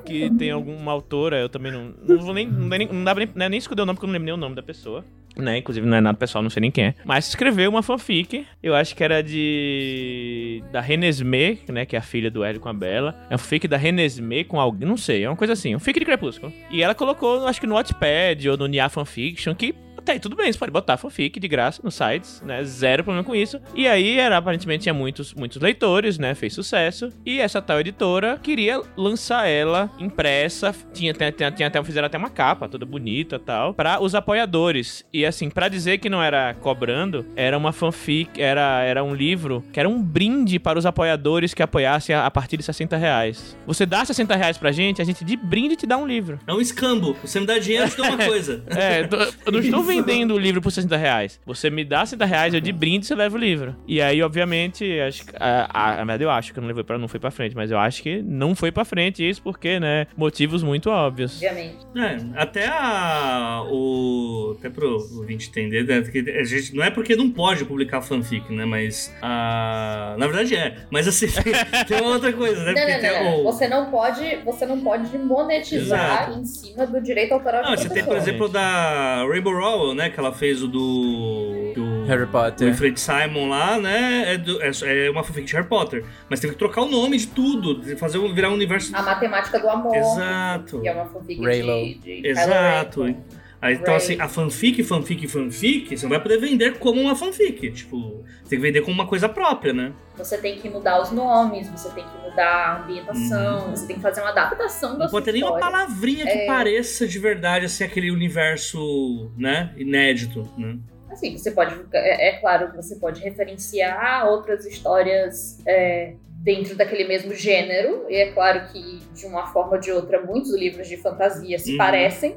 que 0.05 0.31
tem 0.31 0.51
alguma 0.51 0.93
autora, 0.93 1.39
eu 1.39 1.49
também 1.49 1.73
não. 1.73 1.95
Não 2.07 2.19
vou 2.19 2.35
nem. 2.35 2.47
Não, 2.47 2.69
nem, 2.69 2.89
não 2.89 3.05
dá 3.05 3.15
nem, 3.15 3.29
é 3.35 3.49
nem 3.49 3.59
esconder 3.59 3.83
o 3.83 3.87
nome, 3.87 3.97
porque 3.97 4.07
eu 4.07 4.09
não 4.09 4.15
lembro 4.15 4.27
nem 4.27 4.35
o 4.35 4.37
nome 4.37 4.55
da 4.55 4.63
pessoa. 4.63 5.05
Né? 5.35 5.59
Inclusive 5.59 5.87
não 5.87 5.97
é 5.97 6.01
nada 6.01 6.19
pessoal, 6.19 6.43
não 6.43 6.51
sei 6.51 6.61
nem 6.61 6.71
quem 6.71 6.85
é. 6.85 6.95
Mas 7.07 7.29
escreveu 7.29 7.71
uma 7.71 7.83
fanfic. 7.83 8.47
Eu 8.63 8.75
acho 8.75 8.95
que 8.95 9.03
era 9.03 9.23
de. 9.23 10.63
Da 10.71 10.81
Renesmee, 10.81 11.61
né? 11.69 11.87
Que 11.87 11.97
é 11.97 11.99
a 11.99 12.03
filha 12.03 12.31
do 12.31 12.45
Hélio 12.45 12.61
com 12.61 12.69
a 12.69 12.73
Bela. 12.73 13.27
É 13.31 13.35
um 13.35 13.39
fanfic 13.39 13.67
da 13.67 13.77
Renesmee 13.77 14.45
com 14.45 14.61
alguém. 14.61 14.87
Não 14.87 14.97
sei, 14.97 15.25
é 15.25 15.29
uma 15.29 15.37
coisa 15.37 15.55
assim. 15.55 15.75
Um 15.75 15.79
fic 15.79 15.99
de 15.99 16.05
crepúsculo. 16.05 16.53
E 16.71 16.83
ela 16.83 16.95
colocou, 16.95 17.47
acho 17.47 17.61
que 17.61 17.67
no 17.67 17.75
Wattpad 17.75 18.51
ou 18.51 18.57
no 18.59 18.67
Nia 18.67 18.89
Fanfiction, 18.89 19.55
que 19.55 19.75
até 20.03 20.13
aí 20.13 20.21
tudo 20.21 20.35
bem, 20.35 20.53
você 20.53 20.59
pode 20.59 20.73
botar 20.73 20.97
fanfic 20.97 21.39
de 21.39 21.49
graça 21.49 21.81
nos 21.83 21.95
sites, 21.95 22.43
né? 22.45 22.63
Zero 22.65 23.05
problema 23.05 23.25
com 23.25 23.35
isso. 23.35 23.61
E 23.75 23.87
aí, 23.87 24.19
era, 24.19 24.37
aparentemente, 24.37 24.83
tinha 24.83 24.95
muitos, 24.95 25.33
muitos 25.33 25.63
leitores, 25.63 26.19
né? 26.19 26.35
Fez 26.35 26.53
sucesso. 26.53 27.11
E 27.25 27.41
essa 27.41 27.63
tal 27.63 27.79
editora 27.81 28.39
queria 28.43 28.83
lançar 28.97 29.47
ela 29.47 29.91
impressa. 29.99 30.75
Tinha, 30.93 31.15
tinha, 31.15 31.51
tinha, 31.53 31.69
até, 31.69 31.83
fizeram 31.85 32.07
até 32.07 32.19
uma 32.19 32.31
capa 32.31 32.69
toda 32.69 32.85
bonita 32.85 33.37
e 33.37 33.39
tal, 33.39 33.75
para 33.75 34.03
os 34.03 34.15
apoiadores. 34.15 35.05
E 35.13 35.25
assim, 35.25 35.49
para 35.49 35.69
dizer 35.69 35.99
que 35.99 36.11
não 36.11 36.23
era 36.23 36.55
cobrando, 36.55 37.25
era 37.37 37.57
uma 37.57 37.73
fanfic, 37.73 38.41
era, 38.41 38.83
era 38.83 39.05
um 39.05 39.15
livro 39.15 39.65
que 39.73 39.79
era 39.79 39.89
um 39.89 40.03
brinde 40.03 40.59
para 40.59 40.79
os 40.79 40.85
apoiadores 40.85 41.55
que 41.55 41.63
apoiassem 41.63 42.15
a, 42.15 42.27
a 42.27 42.31
partir 42.31 42.57
de 42.57 42.65
60 42.65 42.97
reais. 42.97 43.57
Você 43.67 43.87
dá 43.87 44.05
60 44.05 44.35
reais 44.35 44.59
pra 44.59 44.73
gente, 44.73 45.01
a 45.01 45.05
gente 45.05 45.25
de 45.25 45.37
brinde 45.37 45.77
te 45.77 45.87
dá 45.87 45.97
um 45.97 46.07
livro. 46.07 46.41
É 46.47 46.53
um 46.53 46.61
escambo. 46.61 47.17
Você 47.23 47.39
me 47.39 47.47
dá 47.47 47.59
dinheiro, 47.59 47.87
eu 47.87 47.91
te 47.91 47.97
dou 47.97 48.07
uma 48.07 48.19
coisa. 48.27 48.65
É, 48.69 49.09
eu 49.47 49.53
não 49.53 49.61
estou 49.61 49.83
vendendo 49.97 50.35
o 50.35 50.39
livro 50.39 50.61
por 50.61 50.71
60 50.71 50.97
reais. 50.97 51.41
Você 51.47 51.71
me 51.71 51.85
dá 51.85 52.05
60 52.05 52.25
reais, 52.25 52.55
eu 52.55 52.61
de 52.61 52.73
brinde 52.73 53.07
você 53.07 53.15
leva 53.15 53.37
o 53.37 53.39
livro. 53.39 53.75
E 53.87 54.01
aí, 54.01 54.23
obviamente, 54.23 54.85
acho 55.01 55.27
que. 55.27 55.33
A, 55.39 55.97
verdade, 55.97 56.25
eu 56.25 56.31
acho 56.31 56.53
que 56.53 56.61
não 56.61 56.67
levou 56.69 56.85
para 56.85 56.99
não 56.99 57.09
foi 57.09 57.21
pra 57.21 57.31
frente, 57.31 57.55
mas 57.55 57.71
eu 57.71 57.79
acho 57.79 58.03
que 58.03 58.23
não 58.23 58.55
foi 58.55 58.71
pra 58.73 58.85
frente 58.85 59.29
isso 59.29 59.43
porque, 59.43 59.79
né? 59.81 60.07
Motivos 60.17 60.63
muito 60.63 60.91
óbvios. 60.91 61.35
Obviamente. 61.35 61.79
É, 61.97 62.41
até 62.41 62.67
a. 62.69 63.63
O. 63.71 64.57
Até 64.59 64.71
pro 64.71 64.93
ouvinte 65.17 65.49
entender, 65.49 65.85
né, 65.85 66.01
porque 66.01 66.19
a 66.31 66.45
gente, 66.45 66.75
não 66.75 66.83
é 66.85 66.91
porque 66.91 67.17
não 67.17 67.31
pode 67.31 67.65
publicar 67.65 68.01
fanfic, 68.03 68.53
né? 68.53 68.65
Mas. 68.65 69.13
A, 69.21 70.15
na 70.19 70.27
verdade 70.27 70.55
é. 70.57 70.77
Mas 70.91 71.07
assim, 71.09 71.27
tem, 71.89 72.01
uma 72.01 72.11
outra 72.11 72.33
coisa, 72.33 72.63
né? 72.65 72.73
Não, 72.73 72.75
Porque 72.75 72.93
não, 72.93 73.01
tem 73.01 73.25
não, 73.25 73.41
o- 73.41 73.45
Você 73.45 73.69
não 73.69 73.91
pode, 73.91 74.37
você 74.45 74.67
não 74.67 74.81
pode 74.81 75.17
monetizar 75.19 76.23
Exato. 76.29 76.39
em 76.39 76.45
cima 76.45 76.87
do 76.87 77.01
direito 77.01 77.33
autoral 77.33 77.63
Não, 77.63 77.77
você 77.77 77.89
tem, 77.89 78.05
por 78.05 78.17
exemplo, 78.17 78.49
da 78.49 79.25
Rainbow 79.29 79.53
Rowell, 79.55 79.82
né? 79.95 80.09
Que 80.11 80.19
ela 80.21 80.33
fez 80.33 80.63
o 80.63 80.69
do. 80.69 81.73
do 81.75 82.05
Harry 82.07 82.27
Potter. 82.27 82.67
O 82.67 82.71
Wilfred 82.71 82.99
Simon 83.01 83.49
lá, 83.49 83.79
né? 83.79 84.35
É, 84.35 84.39
do- 84.39 84.61
é- 84.63 85.07
é 85.07 85.11
uma 85.11 85.23
fanfic 85.25 85.47
de 85.47 85.53
Harry 85.55 85.67
Potter. 85.69 86.05
Mas 86.29 86.41
teve 86.41 86.53
que 86.53 86.59
trocar 86.59 86.83
o 86.83 86.89
nome 86.91 87.17
de 87.19 87.27
tudo, 87.29 87.83
fazer 87.97 88.19
um- 88.19 88.33
virar 88.35 88.51
um 88.51 88.55
universo. 88.55 88.95
A 88.95 89.03
matemática 89.03 89.59
do 89.59 89.69
amor. 89.69 89.95
Exato. 89.97 90.81
Que 90.81 90.89
é 90.89 90.93
uma 90.93 91.07
fanfic 91.07 91.43
Raylo. 91.43 91.73
de, 91.85 91.95
de 92.23 92.27
Exato. 92.29 93.01
Kylo 93.03 93.07
Ren. 93.07 93.17
Aí, 93.63 93.75
então, 93.75 93.95
Ray. 93.95 93.97
assim, 93.97 94.21
a 94.21 94.29
fanfic, 94.29 94.83
fanfic, 94.83 95.29
fanfic, 95.29 95.97
você 95.97 96.05
não 96.05 96.11
vai 96.11 96.21
poder 96.21 96.37
vender 96.39 96.81
como 96.81 97.01
uma 97.01 97.15
fanfic. 97.15 97.71
Tipo, 97.71 98.25
você 98.43 98.51
tem 98.51 98.59
que 98.59 98.67
vender 98.67 98.81
como 98.81 98.93
uma 98.93 99.07
coisa 99.07 99.29
própria, 99.29 99.73
né? 99.73 99.93
Você 100.17 100.37
tem 100.37 100.59
que 100.59 100.69
mudar 100.69 101.01
os 101.01 101.13
nomes, 101.13 101.69
você 101.69 101.89
tem 101.91 102.05
que 102.05 102.29
mudar 102.29 102.45
a 102.45 102.83
ambientação, 102.83 103.71
você 103.71 103.87
tem 103.87 103.95
que 103.95 104.03
fazer 104.03 104.21
uma 104.21 104.31
adaptação 104.31 104.91
da 104.91 104.95
Uhum. 104.95 104.99
Não 105.03 105.09
sua 105.09 105.21
pode 105.21 105.27
ter 105.27 105.33
nenhuma 105.33 105.61
palavrinha 105.61 106.25
que 106.25 106.39
É, 106.39 106.47
pareça 106.47 107.07
de 107.07 107.19
verdade, 107.21 107.67
assim, 107.67 107.85
aquele 107.85 108.11
universo, 108.11 109.31
né? 109.39 109.73
Inédito, 109.77 110.49
né? 110.59 110.79
Assim, 111.09 111.39
você 111.39 111.53
pode. 111.53 111.79
É, 111.93 112.31
é 112.31 112.33
claro 112.41 112.71
que 112.71 112.77
você 112.77 112.97
pode 112.97 113.21
referenciar 113.21 114.27
outras 114.27 114.67
histórias 114.67 115.61
é, 115.65 116.15
dentro 116.43 116.75
daquele 116.77 117.05
mesmo 117.05 117.33
gênero. 117.35 118.05
E 118.09 118.17
é 118.17 118.33
claro 118.33 118.67
que, 118.73 118.99
de 119.15 119.27
uma 119.27 119.47
forma 119.47 119.73
ou 119.75 119.79
de 119.79 119.93
outra, 119.93 120.21
muitos 120.23 120.53
livros 120.55 120.89
de 120.89 120.97
fantasia 120.97 121.59
se 121.59 121.73
Uhum. 121.73 121.79
parecem. 121.79 122.37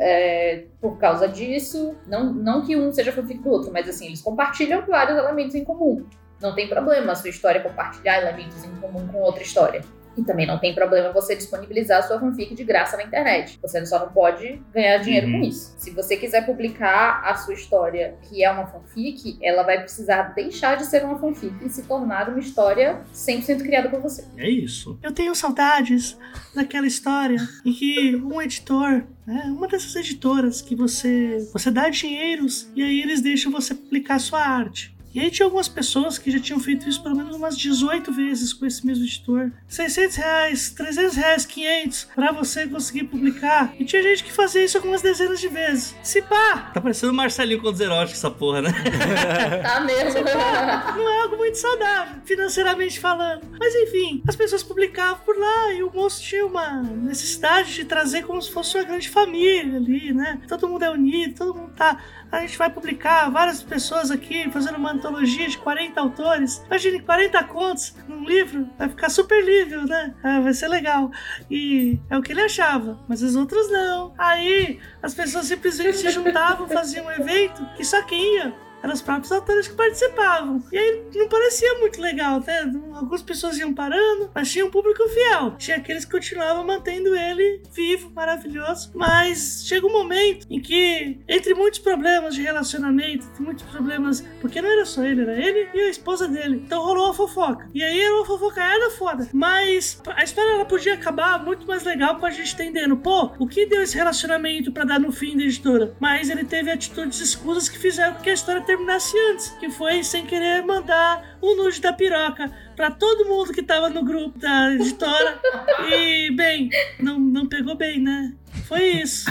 é, 0.00 0.64
por 0.80 0.96
causa 0.98 1.28
disso. 1.28 1.94
Não, 2.06 2.32
não 2.32 2.64
que 2.64 2.74
um 2.74 2.90
seja 2.90 3.12
fanfic 3.12 3.40
do 3.42 3.50
outro, 3.50 3.70
mas 3.70 3.86
assim, 3.86 4.06
eles 4.06 4.22
compartilham 4.22 4.80
vários 4.86 5.18
elementos 5.18 5.54
em 5.54 5.62
comum. 5.62 6.06
Não 6.40 6.54
tem 6.54 6.66
problema 6.68 7.12
a 7.12 7.14
sua 7.14 7.28
história 7.28 7.60
compartilhar 7.60 8.22
elementos 8.22 8.64
em 8.64 8.74
comum 8.80 9.06
com 9.08 9.18
outra 9.18 9.42
história. 9.42 9.82
E 10.16 10.22
também 10.22 10.46
não 10.46 10.58
tem 10.58 10.74
problema 10.74 11.12
você 11.12 11.34
disponibilizar 11.34 11.98
a 11.98 12.02
sua 12.02 12.20
fanfic 12.20 12.54
de 12.54 12.62
graça 12.64 12.96
na 12.96 13.02
internet. 13.04 13.58
Você 13.60 13.84
só 13.86 13.98
não 13.98 14.08
pode 14.12 14.62
ganhar 14.72 14.98
dinheiro 14.98 15.26
Uhum. 15.26 15.40
com 15.40 15.46
isso. 15.46 15.74
Se 15.76 15.90
você 15.90 16.16
quiser 16.16 16.46
publicar 16.46 17.22
a 17.24 17.34
sua 17.34 17.54
história, 17.54 18.16
que 18.22 18.44
é 18.44 18.50
uma 18.50 18.66
fanfic, 18.66 19.36
ela 19.42 19.62
vai 19.62 19.80
precisar 19.80 20.34
deixar 20.34 20.76
de 20.76 20.86
ser 20.86 21.04
uma 21.04 21.18
fanfic 21.18 21.54
e 21.64 21.68
se 21.68 21.82
tornar 21.82 22.28
uma 22.28 22.38
história 22.38 23.00
100% 23.12 23.62
criada 23.62 23.88
por 23.88 24.00
você. 24.00 24.24
É 24.36 24.48
isso. 24.48 24.98
Eu 25.02 25.12
tenho 25.12 25.34
saudades 25.34 26.16
daquela 26.54 26.86
história 26.86 27.38
em 27.64 27.72
que 27.72 28.16
um 28.16 28.40
editor, 28.40 29.04
né, 29.26 29.44
uma 29.48 29.66
dessas 29.66 29.94
editoras 29.96 30.62
que 30.62 30.74
você 30.76 31.48
você 31.52 31.70
dá 31.70 31.88
dinheiros 31.88 32.70
e 32.74 32.82
aí 32.82 33.00
eles 33.02 33.20
deixam 33.20 33.50
você 33.50 33.74
publicar 33.74 34.18
sua 34.18 34.40
arte. 34.40 34.93
E 35.14 35.20
aí 35.20 35.30
tinha 35.30 35.46
algumas 35.46 35.68
pessoas 35.68 36.18
que 36.18 36.28
já 36.28 36.40
tinham 36.40 36.58
feito 36.58 36.88
isso 36.88 37.00
pelo 37.00 37.14
menos 37.14 37.36
umas 37.36 37.56
18 37.56 38.12
vezes 38.12 38.52
com 38.52 38.66
esse 38.66 38.84
mesmo 38.84 39.04
editor. 39.04 39.52
600 39.68 40.16
reais, 40.16 40.70
300 40.70 41.14
reais, 41.14 41.46
500 41.46 42.08
pra 42.16 42.32
você 42.32 42.66
conseguir 42.66 43.04
publicar. 43.04 43.72
E 43.78 43.84
tinha 43.84 44.02
gente 44.02 44.24
que 44.24 44.32
fazia 44.32 44.64
isso 44.64 44.76
algumas 44.76 45.02
dezenas 45.02 45.40
de 45.40 45.46
vezes. 45.46 45.94
Se 46.02 46.20
pá! 46.20 46.72
Tá 46.74 46.80
parecendo 46.80 47.12
o 47.12 47.14
Marcelinho 47.14 47.62
com 47.62 47.68
eróticos, 47.68 48.18
essa 48.18 48.30
porra, 48.30 48.62
né? 48.62 48.70
Tá 49.62 49.80
mesmo. 49.80 50.24
Pá, 50.24 50.94
não 50.96 51.08
é 51.08 51.22
algo 51.22 51.36
muito 51.36 51.58
saudável, 51.58 52.16
financeiramente 52.24 52.98
falando. 52.98 53.42
Mas 53.58 53.74
enfim, 53.74 54.20
as 54.26 54.34
pessoas 54.34 54.62
publicavam 54.64 55.20
por 55.24 55.38
lá 55.38 55.72
e 55.72 55.82
o 55.82 55.92
moço 55.92 56.22
tinha 56.22 56.44
uma 56.44 56.82
necessidade 56.82 57.72
de 57.72 57.84
trazer 57.84 58.24
como 58.24 58.42
se 58.42 58.50
fosse 58.50 58.76
uma 58.76 58.84
grande 58.84 59.08
família 59.08 59.76
ali, 59.76 60.12
né? 60.12 60.40
Todo 60.48 60.68
mundo 60.68 60.84
é 60.84 60.90
unido, 60.90 61.34
todo 61.36 61.54
mundo 61.54 61.72
tá. 61.76 62.02
A 62.34 62.40
gente 62.40 62.58
vai 62.58 62.68
publicar 62.68 63.30
várias 63.30 63.62
pessoas 63.62 64.10
aqui 64.10 64.50
fazendo 64.50 64.76
uma 64.76 64.90
antologia 64.90 65.48
de 65.48 65.56
40 65.56 66.00
autores. 66.00 66.60
Imagine 66.66 67.00
40 67.00 67.44
contos 67.44 67.94
num 68.08 68.24
livro, 68.24 68.68
vai 68.76 68.88
ficar 68.88 69.08
super 69.08 69.40
livre, 69.44 69.84
né? 69.84 70.12
Ah, 70.20 70.40
vai 70.40 70.52
ser 70.52 70.66
legal. 70.66 71.12
E 71.48 71.96
é 72.10 72.18
o 72.18 72.22
que 72.22 72.32
ele 72.32 72.40
achava, 72.40 72.98
mas 73.08 73.22
os 73.22 73.36
outros 73.36 73.70
não. 73.70 74.12
Aí 74.18 74.80
as 75.00 75.14
pessoas 75.14 75.46
simplesmente 75.46 75.98
se 75.98 76.10
juntavam, 76.10 76.68
faziam 76.68 77.06
um 77.06 77.10
evento 77.12 77.64
e 77.78 77.84
só 77.84 78.02
quem 78.02 78.36
ia 78.36 78.63
eram 78.84 78.92
os 78.92 79.00
próprios 79.00 79.32
autores 79.32 79.66
que 79.66 79.74
participavam. 79.74 80.62
E 80.70 80.76
aí 80.76 81.02
não 81.14 81.26
parecia 81.26 81.78
muito 81.78 82.00
legal, 82.02 82.38
né? 82.46 82.70
Algumas 82.92 83.22
pessoas 83.22 83.58
iam 83.58 83.72
parando, 83.72 84.30
mas 84.34 84.52
tinha 84.52 84.64
um 84.64 84.70
público 84.70 85.08
fiel. 85.08 85.54
Tinha 85.56 85.78
aqueles 85.78 86.04
que 86.04 86.12
continuavam 86.12 86.66
mantendo 86.66 87.16
ele 87.16 87.62
vivo, 87.72 88.12
maravilhoso. 88.14 88.92
Mas 88.94 89.64
chega 89.66 89.86
um 89.86 89.92
momento 89.92 90.46
em 90.50 90.60
que, 90.60 91.18
entre 91.26 91.54
muitos 91.54 91.78
problemas 91.78 92.34
de 92.34 92.42
relacionamento, 92.42 93.26
muitos 93.40 93.64
problemas, 93.64 94.20
porque 94.42 94.60
não 94.60 94.70
era 94.70 94.84
só 94.84 95.02
ele, 95.02 95.22
era 95.22 95.32
ele 95.32 95.66
e 95.72 95.80
a 95.80 95.88
esposa 95.88 96.28
dele. 96.28 96.62
Então 96.66 96.82
rolou 96.82 97.10
a 97.10 97.14
fofoca. 97.14 97.70
E 97.72 97.82
aí 97.82 97.98
era 97.98 98.14
uma 98.14 98.26
fofocaiada 98.26 98.90
foda. 98.90 99.26
Mas 99.32 99.98
a 100.14 100.22
história 100.22 100.50
ela 100.50 100.66
podia 100.66 100.92
acabar 100.92 101.42
muito 101.42 101.66
mais 101.66 101.84
legal 101.84 102.18
com 102.18 102.26
a 102.26 102.30
gente 102.30 102.52
entendendo, 102.52 102.98
pô, 102.98 103.32
o 103.38 103.48
que 103.48 103.64
deu 103.64 103.82
esse 103.82 103.96
relacionamento 103.96 104.70
pra 104.70 104.84
dar 104.84 105.00
no 105.00 105.10
fim 105.10 105.38
da 105.38 105.44
editora? 105.44 105.96
Mas 105.98 106.28
ele 106.28 106.44
teve 106.44 106.70
atitudes 106.70 107.18
escusas 107.18 107.66
que 107.66 107.78
fizeram 107.78 108.12
com 108.12 108.20
que 108.20 108.28
a 108.28 108.34
história 108.34 108.60
terminasse 108.74 109.16
antes, 109.30 109.50
que 109.60 109.70
foi 109.70 110.02
sem 110.02 110.26
querer 110.26 110.64
mandar 110.64 111.38
o 111.40 111.54
nude 111.54 111.80
da 111.80 111.92
piroca 111.92 112.50
pra 112.74 112.90
todo 112.90 113.24
mundo 113.24 113.52
que 113.52 113.62
tava 113.62 113.88
no 113.88 114.04
grupo 114.04 114.38
da 114.38 114.74
editora. 114.74 115.40
E, 115.86 116.30
bem, 116.34 116.70
não, 116.98 117.18
não 117.18 117.46
pegou 117.46 117.76
bem, 117.76 118.00
né? 118.00 118.32
Foi 118.66 118.82
isso. 118.82 119.26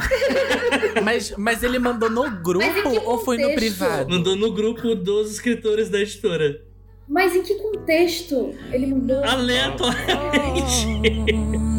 Mas, 1.03 1.33
mas 1.35 1.63
ele 1.63 1.79
mandou 1.79 2.09
no 2.09 2.29
grupo 2.29 2.89
ou 3.05 3.17
foi 3.19 3.37
no 3.37 3.53
privado? 3.55 4.09
Mandou 4.09 4.35
no 4.35 4.51
grupo 4.53 4.93
dos 4.93 5.31
escritores 5.31 5.89
da 5.89 5.99
editora. 5.99 6.61
Mas 7.07 7.35
em 7.35 7.41
que 7.41 7.55
contexto 7.55 8.53
ele 8.71 8.87
mandou? 8.87 9.23
Aleatoriamente. 9.23 10.87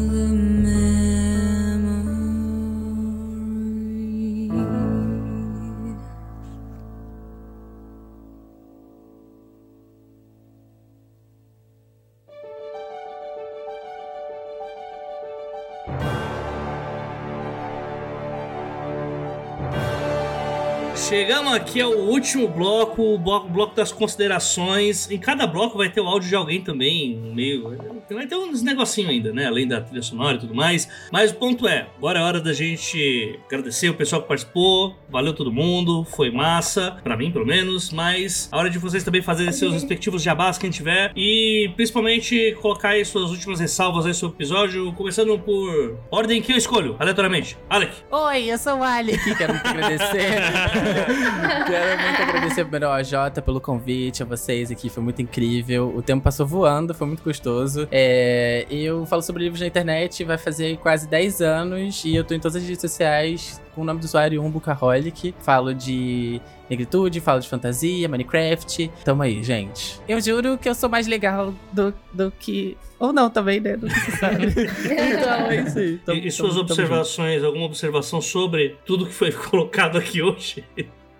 Chegamos 21.07 21.53
aqui 21.53 21.79
ao 21.79 21.91
último 21.91 22.47
bloco, 22.47 23.13
o 23.13 23.19
bloco, 23.19 23.47
bloco 23.47 23.75
das 23.75 23.91
considerações. 23.91 25.09
Em 25.11 25.19
cada 25.19 25.45
bloco 25.45 25.77
vai 25.77 25.87
ter 25.87 26.01
o 26.01 26.07
áudio 26.07 26.29
de 26.29 26.35
alguém 26.35 26.61
também, 26.61 27.15
no 27.15 27.31
meio. 27.31 27.77
Vai 28.09 28.25
ter 28.25 28.35
uns 28.35 28.63
negocinhos 28.63 29.11
ainda, 29.11 29.31
né? 29.31 29.45
Além 29.45 29.67
da 29.67 29.81
trilha 29.81 30.01
sonora 30.01 30.37
e 30.37 30.39
tudo 30.39 30.55
mais. 30.55 30.89
Mas 31.11 31.29
o 31.29 31.35
ponto 31.35 31.67
é, 31.67 31.85
agora 31.95 32.19
é 32.19 32.23
hora 32.23 32.41
da 32.41 32.53
gente 32.53 33.39
agradecer 33.45 33.87
o 33.87 33.93
pessoal 33.93 34.23
que 34.23 34.27
participou. 34.27 34.95
Valeu 35.07 35.33
todo 35.33 35.51
mundo, 35.51 36.03
foi 36.05 36.31
massa, 36.31 36.97
pra 37.03 37.15
mim 37.15 37.31
pelo 37.31 37.45
menos. 37.45 37.91
Mas 37.91 38.49
a 38.51 38.57
hora 38.57 38.69
de 38.69 38.79
vocês 38.79 39.03
também 39.03 39.21
fazerem 39.21 39.51
seus 39.53 39.73
respectivos 39.73 40.23
jabás, 40.23 40.57
quem 40.57 40.71
tiver. 40.71 41.11
E 41.15 41.71
principalmente 41.75 42.57
colocar 42.61 42.89
aí 42.89 43.05
suas 43.05 43.29
últimas 43.29 43.59
ressalvas 43.59 44.07
aí 44.07 44.13
sobre 44.15 44.37
o 44.37 44.37
episódio. 44.37 44.91
Começando 44.93 45.37
por 45.37 45.99
ordem 46.09 46.41
que 46.41 46.51
eu 46.51 46.57
escolho, 46.57 46.95
aleatoriamente. 46.97 47.55
Alec. 47.69 47.93
Oi, 48.09 48.51
eu 48.51 48.57
sou 48.57 48.79
o 48.79 48.83
Alec, 48.83 49.35
quero 49.35 49.53
muito 49.53 49.67
agradecer. 49.67 50.95
quero 51.67 52.01
muito 52.01 52.21
agradecer 52.21 52.63
primeiro 52.63 52.87
ao 52.87 52.93
AJ 52.93 53.41
pelo 53.43 53.61
convite, 53.61 54.23
a 54.23 54.25
vocês 54.25 54.71
aqui, 54.71 54.89
foi 54.89 55.03
muito 55.03 55.21
incrível. 55.21 55.93
O 55.95 56.01
tempo 56.01 56.23
passou 56.23 56.45
voando, 56.45 56.93
foi 56.93 57.07
muito 57.07 57.23
gostoso. 57.23 57.87
É, 57.91 58.65
eu 58.69 59.05
falo 59.05 59.21
sobre 59.21 59.43
livros 59.43 59.61
na 59.61 59.67
internet, 59.67 60.23
vai 60.23 60.37
fazer 60.37 60.77
quase 60.77 61.07
10 61.07 61.41
anos 61.41 62.03
e 62.05 62.15
eu 62.15 62.23
tô 62.23 62.33
em 62.33 62.39
todas 62.39 62.55
as 62.55 62.63
redes 62.63 62.81
sociais 62.81 63.61
com 63.75 63.81
o 63.81 63.83
nome 63.85 63.99
do 63.99 64.05
usuário 64.05 64.41
Umbucaholic. 64.41 65.35
Falo 65.41 65.73
de 65.73 66.41
negritude, 66.69 67.19
falo 67.19 67.39
de 67.41 67.47
fantasia, 67.49 68.07
Minecraft. 68.07 68.89
Tamo 69.03 69.21
aí, 69.21 69.43
gente. 69.43 69.99
Eu 70.07 70.19
juro 70.21 70.57
que 70.57 70.67
eu 70.67 70.73
sou 70.73 70.89
mais 70.89 71.05
legal 71.05 71.53
do, 71.71 71.93
do 72.13 72.31
que. 72.39 72.77
Ou 72.97 73.11
não 73.11 73.29
também, 73.29 73.59
né? 73.59 73.75
Do 73.75 73.87
que 73.87 73.99
você 73.99 74.11
sabe. 74.11 74.45
então 74.47 75.51
é 75.51 75.61
isso 75.61 75.77
aí. 75.77 75.97
Tamo- 75.97 76.19
e, 76.19 76.27
e 76.27 76.31
suas 76.31 76.53
tamo- 76.55 76.65
tamo 76.65 76.79
observações, 76.81 77.43
alguma 77.43 77.65
observação 77.65 78.21
sobre 78.21 78.77
tudo 78.85 79.05
que 79.05 79.13
foi 79.13 79.31
colocado 79.33 79.97
aqui 79.97 80.21
hoje? 80.21 80.63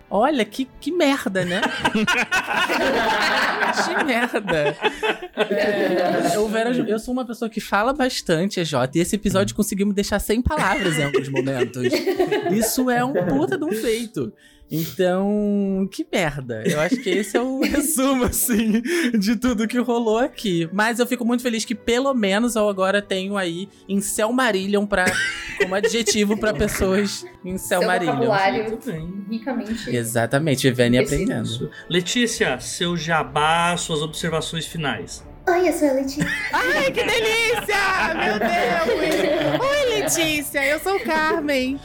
Olha, 0.09 0.45
que, 0.45 0.67
que 0.79 0.91
merda, 0.91 1.43
né? 1.43 1.61
que 3.83 4.03
merda. 4.03 4.75
É, 5.35 6.37
o 6.39 6.47
Vera, 6.47 6.71
eu 6.71 6.99
sou 6.99 7.11
uma 7.13 7.25
pessoa 7.25 7.49
que 7.49 7.59
fala 7.59 7.91
bastante, 7.91 8.63
Jota, 8.63 8.97
e 8.97 9.01
esse 9.01 9.15
episódio 9.15 9.55
conseguiu 9.55 9.87
me 9.87 9.93
deixar 9.93 10.19
sem 10.19 10.41
palavras 10.41 10.97
em 10.97 11.03
alguns 11.03 11.27
momentos. 11.29 11.83
Isso 12.51 12.89
é 12.89 13.03
um 13.03 13.13
puta 13.13 13.57
de 13.57 13.65
um 13.65 13.71
feito. 13.71 14.31
Então, 14.71 15.87
que 15.91 16.05
merda. 16.11 16.63
Eu 16.65 16.79
acho 16.79 16.97
que 16.97 17.09
esse 17.09 17.37
é 17.37 17.41
o 17.41 17.61
resumo, 17.63 18.23
assim, 18.25 18.81
de 19.17 19.35
tudo 19.35 19.67
que 19.67 19.77
rolou 19.77 20.17
aqui. 20.17 20.67
Mas 20.73 20.99
eu 20.99 21.05
fico 21.05 21.23
muito 21.23 21.43
feliz 21.43 21.63
que, 21.65 21.75
pelo 21.75 22.13
menos, 22.13 22.55
eu 22.55 22.67
agora 22.67 23.01
tenho 23.01 23.37
aí 23.37 23.69
em 23.87 24.01
Marillion 24.33 24.85
pra, 24.85 25.05
como 25.59 25.75
adjetivo 25.75 26.37
pra 26.37 26.53
pessoas 26.53 27.25
em 27.43 27.57
Seu 27.57 27.85
Marillion. 27.85 28.13
vocabulário 28.15 28.79
ricamente. 29.29 29.95
Exatamente, 29.95 30.67
vivendo 30.69 30.95
e 30.95 30.97
Preciso. 30.97 31.23
aprendendo. 31.23 31.71
Letícia, 31.89 32.59
seu 32.59 32.97
jabá, 32.97 33.75
suas 33.77 34.01
observações 34.01 34.65
finais. 34.65 35.23
Oi, 35.47 35.69
eu 35.69 35.73
sou 35.73 35.89
a 35.89 35.93
Letícia. 35.93 36.27
Ai, 36.51 36.91
que 36.91 37.03
delícia! 37.03 38.15
Meu 38.15 38.39
Deus! 38.39 39.59
Oi, 39.61 39.99
Letícia, 40.01 40.65
eu 40.65 40.79
sou 40.79 40.95
o 40.95 40.99
Carmen. 41.03 41.79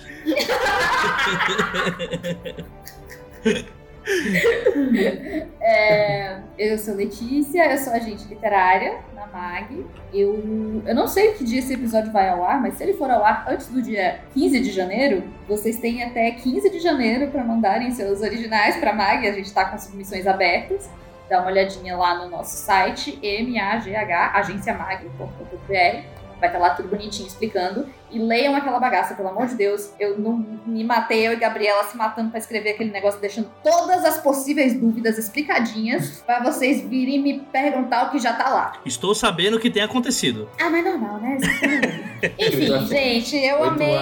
É, 5.60 6.38
eu 6.58 6.78
sou 6.78 6.94
Letícia, 6.94 7.70
eu 7.70 7.78
sou 7.78 7.92
agente 7.92 8.26
literária 8.28 8.98
na 9.14 9.26
MAG. 9.26 9.84
Eu, 10.12 10.82
eu 10.86 10.94
não 10.94 11.06
sei 11.06 11.32
que 11.34 11.44
dia 11.44 11.58
esse 11.60 11.74
episódio 11.74 12.10
vai 12.10 12.28
ao 12.28 12.42
ar, 12.42 12.60
mas 12.60 12.74
se 12.74 12.82
ele 12.82 12.94
for 12.94 13.10
ao 13.10 13.24
ar 13.24 13.44
antes 13.48 13.68
do 13.68 13.80
dia 13.80 14.20
15 14.34 14.60
de 14.60 14.70
janeiro, 14.70 15.22
vocês 15.46 15.78
têm 15.78 16.02
até 16.02 16.30
15 16.32 16.70
de 16.70 16.80
janeiro 16.80 17.30
para 17.30 17.44
mandarem 17.44 17.90
seus 17.92 18.20
originais 18.20 18.76
para 18.76 18.92
MAG. 18.92 19.28
A 19.28 19.32
gente 19.32 19.52
tá 19.52 19.66
com 19.66 19.78
submissões 19.78 20.26
abertas. 20.26 20.88
Dá 21.28 21.40
uma 21.40 21.50
olhadinha 21.50 21.96
lá 21.96 22.18
no 22.18 22.28
nosso 22.28 22.56
site, 22.56 23.16
magh, 23.22 24.12
agenciamag.com.br. 24.34 26.19
Vai 26.40 26.48
estar 26.48 26.58
lá 26.58 26.70
tudo 26.70 26.88
bonitinho 26.88 27.28
explicando. 27.28 27.86
E 28.10 28.18
leiam 28.18 28.56
aquela 28.56 28.80
bagaça, 28.80 29.14
pelo 29.14 29.28
amor 29.28 29.46
de 29.46 29.54
Deus. 29.54 29.92
Eu 30.00 30.18
não 30.18 30.44
me 30.66 30.82
matei, 30.82 31.28
eu 31.28 31.32
e 31.32 31.36
Gabriela 31.36 31.84
se 31.84 31.96
matando 31.96 32.30
pra 32.30 32.38
escrever 32.38 32.70
aquele 32.70 32.90
negócio, 32.90 33.20
deixando 33.20 33.50
todas 33.62 34.04
as 34.04 34.18
possíveis 34.18 34.74
dúvidas 34.74 35.18
explicadinhas 35.18 36.22
pra 36.26 36.42
vocês 36.42 36.80
virem 36.80 37.20
me 37.20 37.40
perguntar 37.40 38.08
o 38.08 38.10
que 38.10 38.18
já 38.18 38.32
tá 38.32 38.48
lá. 38.48 38.72
Estou 38.84 39.14
sabendo 39.14 39.58
o 39.58 39.60
que 39.60 39.70
tem 39.70 39.82
acontecido. 39.82 40.48
Ah, 40.60 40.70
mas 40.70 40.84
normal, 40.84 41.20
né? 41.20 41.38
Enfim, 42.38 42.86
gente, 42.86 43.36
eu 43.36 43.62
amei, 43.64 43.94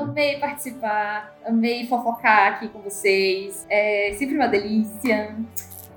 amei 0.00 0.38
participar, 0.38 1.36
amei 1.44 1.86
fofocar 1.86 2.54
aqui 2.54 2.68
com 2.68 2.80
vocês. 2.80 3.66
É 3.68 4.14
sempre 4.18 4.36
uma 4.36 4.48
delícia. 4.48 5.36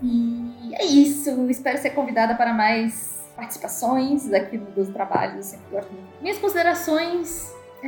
E 0.01 0.73
é 0.73 0.85
isso. 0.85 1.49
Espero 1.49 1.77
ser 1.77 1.91
convidada 1.91 2.35
para 2.35 2.53
mais 2.53 3.22
participações 3.43 4.31
aqui 4.33 4.57
dos 4.57 4.87
trabalhos. 4.89 5.35
Eu 5.35 5.43
sempre 5.43 5.65
gosto 5.71 5.91
muito. 5.91 6.07
Minhas 6.21 6.37
considerações 6.37 7.51
é, 7.83 7.87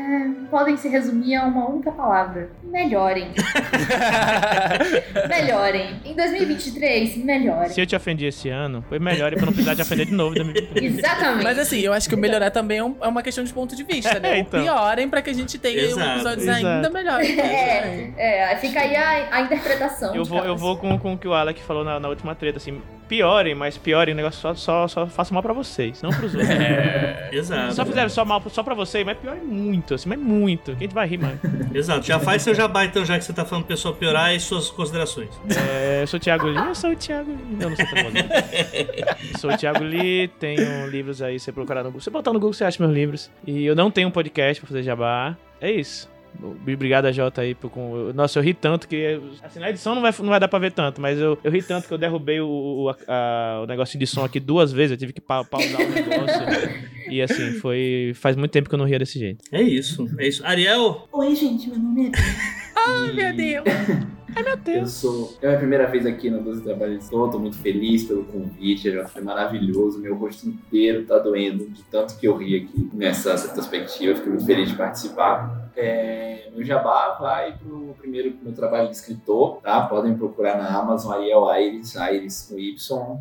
podem 0.52 0.76
se 0.76 0.90
resumir 0.90 1.36
a 1.36 1.46
uma 1.46 1.70
única 1.70 1.90
palavra: 1.92 2.50
melhorem. 2.64 3.30
melhorem. 5.30 6.02
Em 6.04 6.14
2023, 6.14 7.18
melhorem. 7.18 7.70
Se 7.70 7.80
eu 7.80 7.86
te 7.86 7.96
ofendi 7.96 8.26
esse 8.26 8.50
ano, 8.50 8.84
foi 8.90 9.00
melhor 9.00 9.32
pra 9.34 9.46
não 9.46 9.54
precisar 9.54 9.74
te 9.76 9.82
ofender 9.82 10.06
de 10.08 10.14
novo 10.14 10.34
em 10.38 10.44
2023. 10.44 10.98
Exatamente. 11.00 11.44
Mas 11.44 11.60
assim, 11.60 11.80
eu 11.80 11.94
acho 11.94 12.10
que 12.10 12.16
o 12.16 12.18
melhorar 12.18 12.52
também 12.52 12.80
é, 12.80 12.84
um- 12.84 12.98
é 13.02 13.08
uma 13.08 13.24
questão 13.24 13.44
de 13.44 13.54
ponto 13.54 13.74
de 13.76 13.84
vista, 13.84 14.20
né? 14.20 14.26
É, 14.36 14.40
então. 14.40 14.62
Piorem 14.62 15.08
pra 15.08 15.22
que 15.22 15.30
a 15.30 15.34
gente 15.34 15.58
tenha 15.58 15.82
um 15.82 15.86
Exato, 15.92 16.10
episódios 16.16 16.44
exato. 16.48 16.68
ainda 16.68 16.90
melhores. 16.90 17.38
É, 17.38 18.14
é, 18.18 18.56
fica 18.58 18.82
aí 18.82 18.96
a, 18.96 19.28
a 19.36 19.42
interpretação. 19.42 20.14
Eu 20.14 20.26
vou, 20.26 20.44
eu 20.44 20.58
vou 20.58 20.76
com, 20.78 20.98
com 21.00 21.14
o 21.14 21.18
que 21.18 21.28
o 21.28 21.34
Alec 21.34 21.62
falou 21.64 21.86
na, 21.86 22.00
na 22.02 22.10
última 22.10 22.36
treta, 22.36 22.58
assim, 22.58 22.82
piorem, 23.08 23.56
mas 23.56 23.78
piorem, 23.78 24.14
o 24.14 24.18
negócio 24.18 24.40
só, 24.42 24.54
só, 24.56 24.88
só 24.88 25.08
faça 25.08 25.34
mal 25.34 25.42
pra 25.44 25.54
vocês, 25.54 26.02
não 26.02 26.10
pros 26.12 26.34
outros. 26.36 26.50
É, 26.50 27.30
exato. 27.32 27.74
Só 27.74 27.86
fizeram 27.86 28.10
só 28.10 28.26
mal 28.26 28.42
só 28.50 28.64
pra 28.64 28.74
vocês, 28.74 29.06
mas 29.06 29.18
piorem 29.18 29.44
muito, 29.44 29.94
assim, 29.94 30.10
mas 30.10 30.20
muito. 30.20 30.72
Que 30.72 30.78
a 30.78 30.88
gente 30.88 30.94
vai 30.94 31.08
rir, 31.08 31.18
mano. 31.18 31.40
Exato, 31.74 32.06
já 32.06 32.20
faz 32.20 32.42
seu 32.42 32.54
jabá 32.54 32.86
então, 32.86 33.04
já 33.04 33.18
que 33.18 33.26
você 33.26 33.34
tá 33.34 33.44
falando 33.44 33.66
pessoal 33.66 33.94
piorar 33.94 34.34
e 34.34 34.40
suas 34.40 34.70
considerações. 34.70 35.30
É, 35.70 36.04
eu 36.04 36.08
sou 36.08 36.18
o 36.18 36.22
Thiago 36.22 36.48
Lee, 36.48 36.68
eu 36.68 36.76
sou 36.76 36.92
o 36.92 36.96
Thiago 36.96 37.30
Lee. 37.32 37.58
Eu 37.60 37.70
não 37.70 37.76
sou 37.76 37.86
não. 37.86 39.34
Eu 39.34 39.40
Sou 39.40 39.52
o 39.52 39.58
Thiago 39.58 39.84
Lee, 39.84 40.28
tenho 40.40 40.88
livros 40.88 41.22
aí, 41.22 41.40
você 41.40 41.52
procurar 41.52 41.84
no 41.84 41.90
Google. 41.90 42.02
Você 42.02 42.10
botar 42.10 42.32
no 42.32 42.40
Google, 42.40 42.54
você 42.54 42.64
acha 42.64 42.82
meus 42.82 42.96
livros. 42.96 43.32
E 43.46 43.66
eu 43.66 43.76
não 43.76 43.92
tenho 43.92 44.08
um 44.08 44.12
podcast 44.12 44.62
pra 44.62 44.68
fazer 44.68 44.84
jabá. 44.84 45.36
É 45.60 45.72
isso. 45.72 46.10
Obrigado 46.44 47.06
a 47.06 47.12
Jota 47.12 47.42
aí 47.42 47.56
por 47.56 47.70
com. 47.70 48.12
Nossa, 48.14 48.40
eu 48.40 48.44
ri 48.44 48.54
tanto 48.54 48.88
que. 48.88 49.20
Assim, 49.44 49.60
na 49.60 49.70
edição 49.70 49.96
não 49.96 50.02
vai, 50.02 50.14
não 50.20 50.30
vai 50.30 50.40
dar 50.40 50.48
pra 50.48 50.60
ver 50.60 50.72
tanto, 50.72 51.00
mas 51.02 51.20
eu, 51.20 51.38
eu 51.44 51.52
ri 51.52 51.62
tanto 51.64 51.88
que 51.88 51.94
eu 51.94 51.98
derrubei 51.98 52.40
o, 52.40 52.48
o, 52.48 52.90
a- 52.90 52.98
a- 53.08 53.62
o 53.64 53.66
negocinho 53.68 54.00
de 54.00 54.08
som 54.08 54.24
aqui 54.24 54.40
duas 54.40 54.72
vezes. 54.72 54.92
Eu 54.92 54.98
tive 54.98 55.14
que 55.14 55.22
pa 55.22 55.44
pausar 55.44 55.82
o 55.82 55.90
negócio. 55.90 56.42
e 57.10 57.22
assim, 57.22 57.52
foi. 57.60 58.12
Faz 58.16 58.36
muito 58.36 58.52
tempo 58.52 58.68
que 58.70 58.76
eu 58.76 58.80
não 58.80 58.86
ria 58.86 59.00
desse 59.00 59.18
jeito. 59.20 59.44
É 59.52 59.62
isso, 59.62 60.08
é 60.18 60.28
isso. 60.28 60.46
Ariel, 60.46 61.08
Oi, 61.12 61.36
gente, 61.36 61.70
meu 61.70 61.80
nome 61.80 62.08
é 62.08 62.12
Ai, 62.78 63.12
meu 63.14 63.36
Deus. 63.36 63.66
Ai, 64.36 64.44
meu 64.44 64.76
Eu 64.76 64.86
sou. 64.86 65.34
É 65.42 65.46
a 65.46 65.50
minha 65.50 65.60
primeira 65.60 65.88
vez 65.88 66.06
aqui 66.06 66.30
no 66.30 66.44
12 66.44 66.62
Trabalhos 66.62 67.06
Estou, 67.06 67.30
tô 67.30 67.40
muito 67.40 67.58
feliz 67.58 68.04
pelo 68.04 68.26
convite, 68.26 68.92
já 68.92 69.08
foi 69.08 69.22
maravilhoso. 69.22 70.02
Meu 70.02 70.14
rosto 70.14 70.50
inteiro 70.50 71.06
tá 71.06 71.18
doendo 71.18 71.70
de 71.70 71.82
tanto 71.84 72.18
que 72.18 72.28
eu 72.28 72.36
ri 72.36 72.58
aqui 72.58 72.90
nessa 72.94 73.34
retrospectiva. 73.38 74.14
Fiquei 74.14 74.32
muito 74.32 74.46
feliz 74.46 74.70
de 74.70 74.76
participar. 74.76 75.72
É, 75.78 76.50
meu 76.54 76.66
jabá 76.66 77.18
vai 77.18 77.58
pro 77.58 77.96
primeiro 77.98 78.32
pro 78.32 78.44
meu 78.44 78.54
trabalho 78.54 78.90
de 78.90 78.96
escritor, 78.98 79.62
tá? 79.62 79.88
Podem 79.88 80.18
procurar 80.18 80.58
na 80.58 80.68
Amazon 80.68 81.14
Ariel 81.14 81.48
Aires, 81.48 81.96
Aires 81.96 82.48
com 82.50 82.60
Y. 82.60 83.18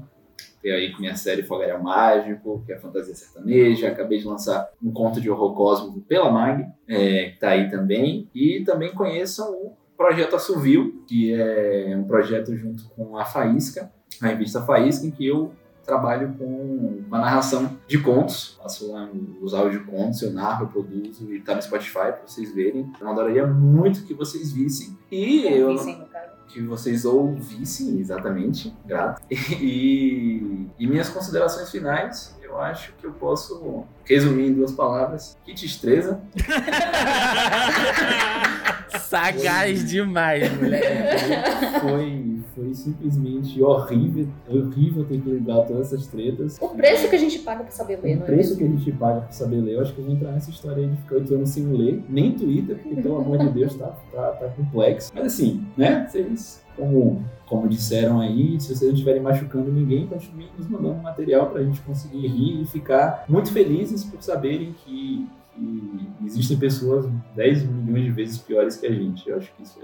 Tem 0.61 0.73
aí 0.73 0.93
com 0.93 0.99
minha 0.99 1.15
série 1.15 1.45
Fogaréu 1.45 1.81
Mágico, 1.81 2.61
que 2.67 2.73
é 2.73 2.79
fantasia 2.79 3.15
sertaneja. 3.15 3.87
Acabei 3.87 4.19
de 4.19 4.27
lançar 4.27 4.69
um 4.83 4.91
conto 4.91 5.21
de 5.21 5.31
horror 5.31 5.55
cósmico 5.55 6.01
pela 6.01 6.33
Mag, 6.33 6.67
é, 6.89 7.31
que 7.31 7.39
tá 7.39 7.51
aí 7.51 7.71
também. 7.71 8.29
E 8.35 8.65
também 8.65 8.93
conheçam 8.93 9.53
o 9.53 9.77
Projeto 9.97 10.37
Assovio, 10.37 11.03
que 11.07 11.33
é 11.33 11.95
um 11.97 12.05
projeto 12.05 12.55
junto 12.57 12.85
com 12.91 13.17
a 13.17 13.25
Faísca, 13.25 13.93
a 14.21 14.27
revista 14.27 14.61
Faísca, 14.63 15.07
em 15.07 15.11
que 15.11 15.27
eu 15.27 15.53
trabalho 15.85 16.35
com 16.39 17.03
a 17.11 17.19
narração 17.19 17.79
de 17.87 17.99
contos. 17.99 18.59
Faço 18.61 18.91
lá 18.91 19.09
os 19.41 19.55
audiocontos, 19.55 20.21
eu 20.23 20.33
narro, 20.33 20.65
eu 20.65 20.69
produzo 20.69 21.33
e 21.33 21.41
tá 21.41 21.55
no 21.55 21.63
Spotify 21.63 21.93
pra 21.93 22.23
vocês 22.27 22.53
verem. 22.55 22.91
Eu 23.01 23.09
adoraria 23.09 23.47
muito 23.47 24.05
que 24.05 24.15
vocês 24.15 24.53
vissem. 24.53 24.97
E 25.11 25.47
eu. 25.47 25.69
Ouvissem, 25.69 25.99
no 25.99 26.07
caso. 26.07 26.35
Que 26.49 26.61
vocês 26.63 27.05
ouvissem, 27.05 27.99
exatamente, 27.99 28.75
grato. 28.87 29.23
E, 29.31 30.69
e 30.79 30.87
minhas 30.87 31.09
considerações 31.09 31.71
finais, 31.71 32.37
eu 32.43 32.61
acho 32.61 32.93
que 32.95 33.07
eu 33.07 33.13
posso 33.13 33.85
resumir 34.07 34.49
em 34.49 34.53
duas 34.55 34.73
palavras. 34.73 35.37
Que 35.45 35.53
destreza. 35.55 36.21
Sagaz 38.99 39.89
demais, 39.89 40.51
moleque. 40.61 40.87
Foi, 41.81 42.41
foi 42.55 42.75
simplesmente 42.75 43.63
horrível, 43.63 44.29
horrível 44.49 45.05
ter 45.05 45.21
que 45.21 45.31
lidar 45.31 45.57
com 45.63 45.67
todas 45.67 45.93
essas 45.93 46.07
tretas. 46.07 46.59
O 46.61 46.69
preço 46.71 47.09
que 47.09 47.17
a 47.17 47.19
gente 47.19 47.39
paga 47.41 47.65
pra 47.65 47.73
saber 47.73 47.99
ler, 48.03 48.15
O 48.15 48.17
não 48.19 48.23
é 48.23 48.27
preço 48.27 48.51
mesmo? 48.51 48.57
que 48.59 48.65
a 48.65 48.79
gente 48.79 48.93
paga 48.99 49.21
pra 49.23 49.33
saber 49.33 49.61
ler, 49.61 49.75
eu 49.75 49.83
acho 49.83 49.93
que 49.95 50.01
eu 50.01 50.05
vou 50.05 50.15
entrar 50.15 50.33
nessa 50.33 50.51
história 50.51 50.83
aí 50.85 50.89
de 50.89 50.97
ficar 50.97 51.17
oito 51.17 51.35
anos 51.35 51.51
sem 51.51 51.65
ler, 51.67 52.03
nem 52.09 52.33
Twitter, 52.33 52.77
porque 52.77 53.03
pelo 53.03 53.17
amor 53.19 53.39
de 53.39 53.49
Deus 53.51 53.75
tá, 53.75 53.87
tá, 54.13 54.31
tá 54.33 54.49
complexo. 54.49 55.11
Mas 55.15 55.27
assim, 55.27 55.67
né? 55.77 56.07
Vocês, 56.09 56.63
como, 56.77 57.23
como 57.47 57.69
disseram 57.69 58.21
aí, 58.21 58.59
se 58.61 58.69
vocês 58.69 58.83
não 58.83 58.91
estiverem 58.93 59.23
machucando 59.23 59.73
ninguém, 59.73 60.07
continuem 60.07 60.49
nos 60.57 60.69
mandando 60.69 61.03
material 61.03 61.51
pra 61.51 61.63
gente 61.63 61.81
conseguir 61.81 62.27
rir 62.27 62.63
e 62.63 62.67
ficar 62.67 63.25
muito 63.29 63.51
felizes 63.95 64.05
por 64.05 64.21
saberem 64.23 64.75
que, 64.85 65.27
que 65.55 66.27
existem 66.27 66.59
pessoas 66.59 67.07
10 67.37 67.65
milhões 67.65 68.05
de 68.05 68.11
vezes 68.11 68.39
piores 68.39 68.77
que 68.77 68.87
a 68.87 68.93
gente. 68.93 69.29
Eu 69.29 69.39
acho 69.39 69.53
que 69.57 69.63
isso 69.63 69.79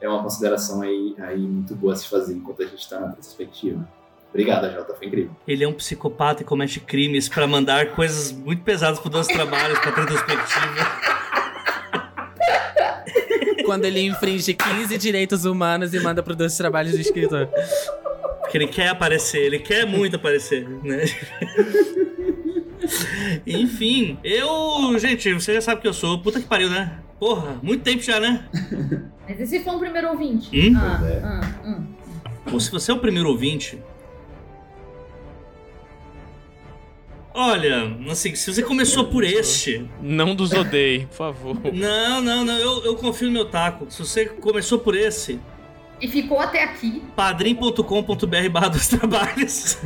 é, 0.00 0.06
é 0.06 0.08
uma 0.08 0.22
consideração 0.22 0.80
aí, 0.82 1.14
aí 1.18 1.38
muito 1.38 1.74
boa 1.74 1.92
a 1.92 1.96
se 1.96 2.08
fazer 2.08 2.34
enquanto 2.34 2.62
a 2.62 2.66
gente 2.66 2.88
tá 2.88 2.98
na 2.98 3.08
perspectiva. 3.08 3.86
Obrigado, 4.30 4.70
Jota, 4.70 4.94
foi 4.94 5.06
incrível. 5.06 5.30
Ele 5.46 5.64
é 5.64 5.68
um 5.68 5.72
psicopata 5.72 6.42
e 6.42 6.44
comete 6.44 6.80
crimes 6.80 7.28
pra 7.28 7.46
mandar 7.46 7.92
coisas 7.92 8.30
muito 8.30 8.62
pesadas 8.62 8.98
pro 8.98 9.08
Dois 9.08 9.26
Trabalhos, 9.26 9.78
pra 9.78 9.90
retrospectiva. 9.90 11.18
Quando 13.64 13.84
ele 13.84 14.00
infringe 14.00 14.54
15 14.54 14.96
direitos 14.98 15.44
humanos 15.44 15.92
e 15.92 16.00
manda 16.00 16.22
pro 16.22 16.34
dois 16.34 16.56
trabalhos 16.56 16.94
de 16.94 17.02
escritor. 17.02 17.48
Porque 18.40 18.56
ele 18.56 18.66
quer 18.66 18.88
aparecer, 18.88 19.42
ele 19.42 19.58
quer 19.58 19.84
muito 19.84 20.16
aparecer, 20.16 20.66
né? 20.82 21.04
Enfim, 23.46 24.18
eu. 24.22 24.98
Gente, 24.98 25.32
você 25.32 25.54
já 25.54 25.60
sabe 25.60 25.80
que 25.80 25.88
eu 25.88 25.92
sou. 25.92 26.18
Puta 26.20 26.40
que 26.40 26.46
pariu, 26.46 26.70
né? 26.70 26.98
Porra, 27.18 27.58
muito 27.62 27.82
tempo 27.82 28.02
já, 28.02 28.20
né? 28.20 28.48
Mas 29.28 29.40
e 29.40 29.46
se 29.46 29.60
for 29.60 29.74
um 29.74 29.78
primeiro 29.78 30.08
ouvinte? 30.10 30.48
Hum? 30.52 30.74
Ah, 30.76 31.00
é. 31.04 31.20
ah, 31.22 31.40
hum. 31.66 31.86
Ou 32.52 32.60
se 32.60 32.70
você 32.70 32.90
é 32.90 32.94
o 32.94 32.98
primeiro 32.98 33.28
ouvinte. 33.28 33.78
Olha, 37.34 37.96
assim, 38.10 38.34
se 38.34 38.52
você 38.52 38.62
começou 38.62 39.04
por 39.04 39.22
este. 39.22 39.88
Não 40.02 40.34
dos 40.34 40.52
odeie, 40.52 41.06
por 41.06 41.14
favor. 41.14 41.56
Não, 41.72 42.20
não, 42.20 42.44
não, 42.44 42.58
eu, 42.58 42.84
eu 42.84 42.96
confio 42.96 43.28
no 43.28 43.34
meu 43.34 43.44
taco. 43.44 43.86
Se 43.90 44.00
você 44.00 44.26
começou 44.26 44.78
por 44.78 44.96
esse, 44.96 45.38
E 46.00 46.06
ficou 46.06 46.38
até 46.40 46.62
aqui. 46.62 47.02
padrim.com.br 47.16 48.48
barra 48.50 48.68
dos 48.68 48.88
trabalhos. 48.88 49.78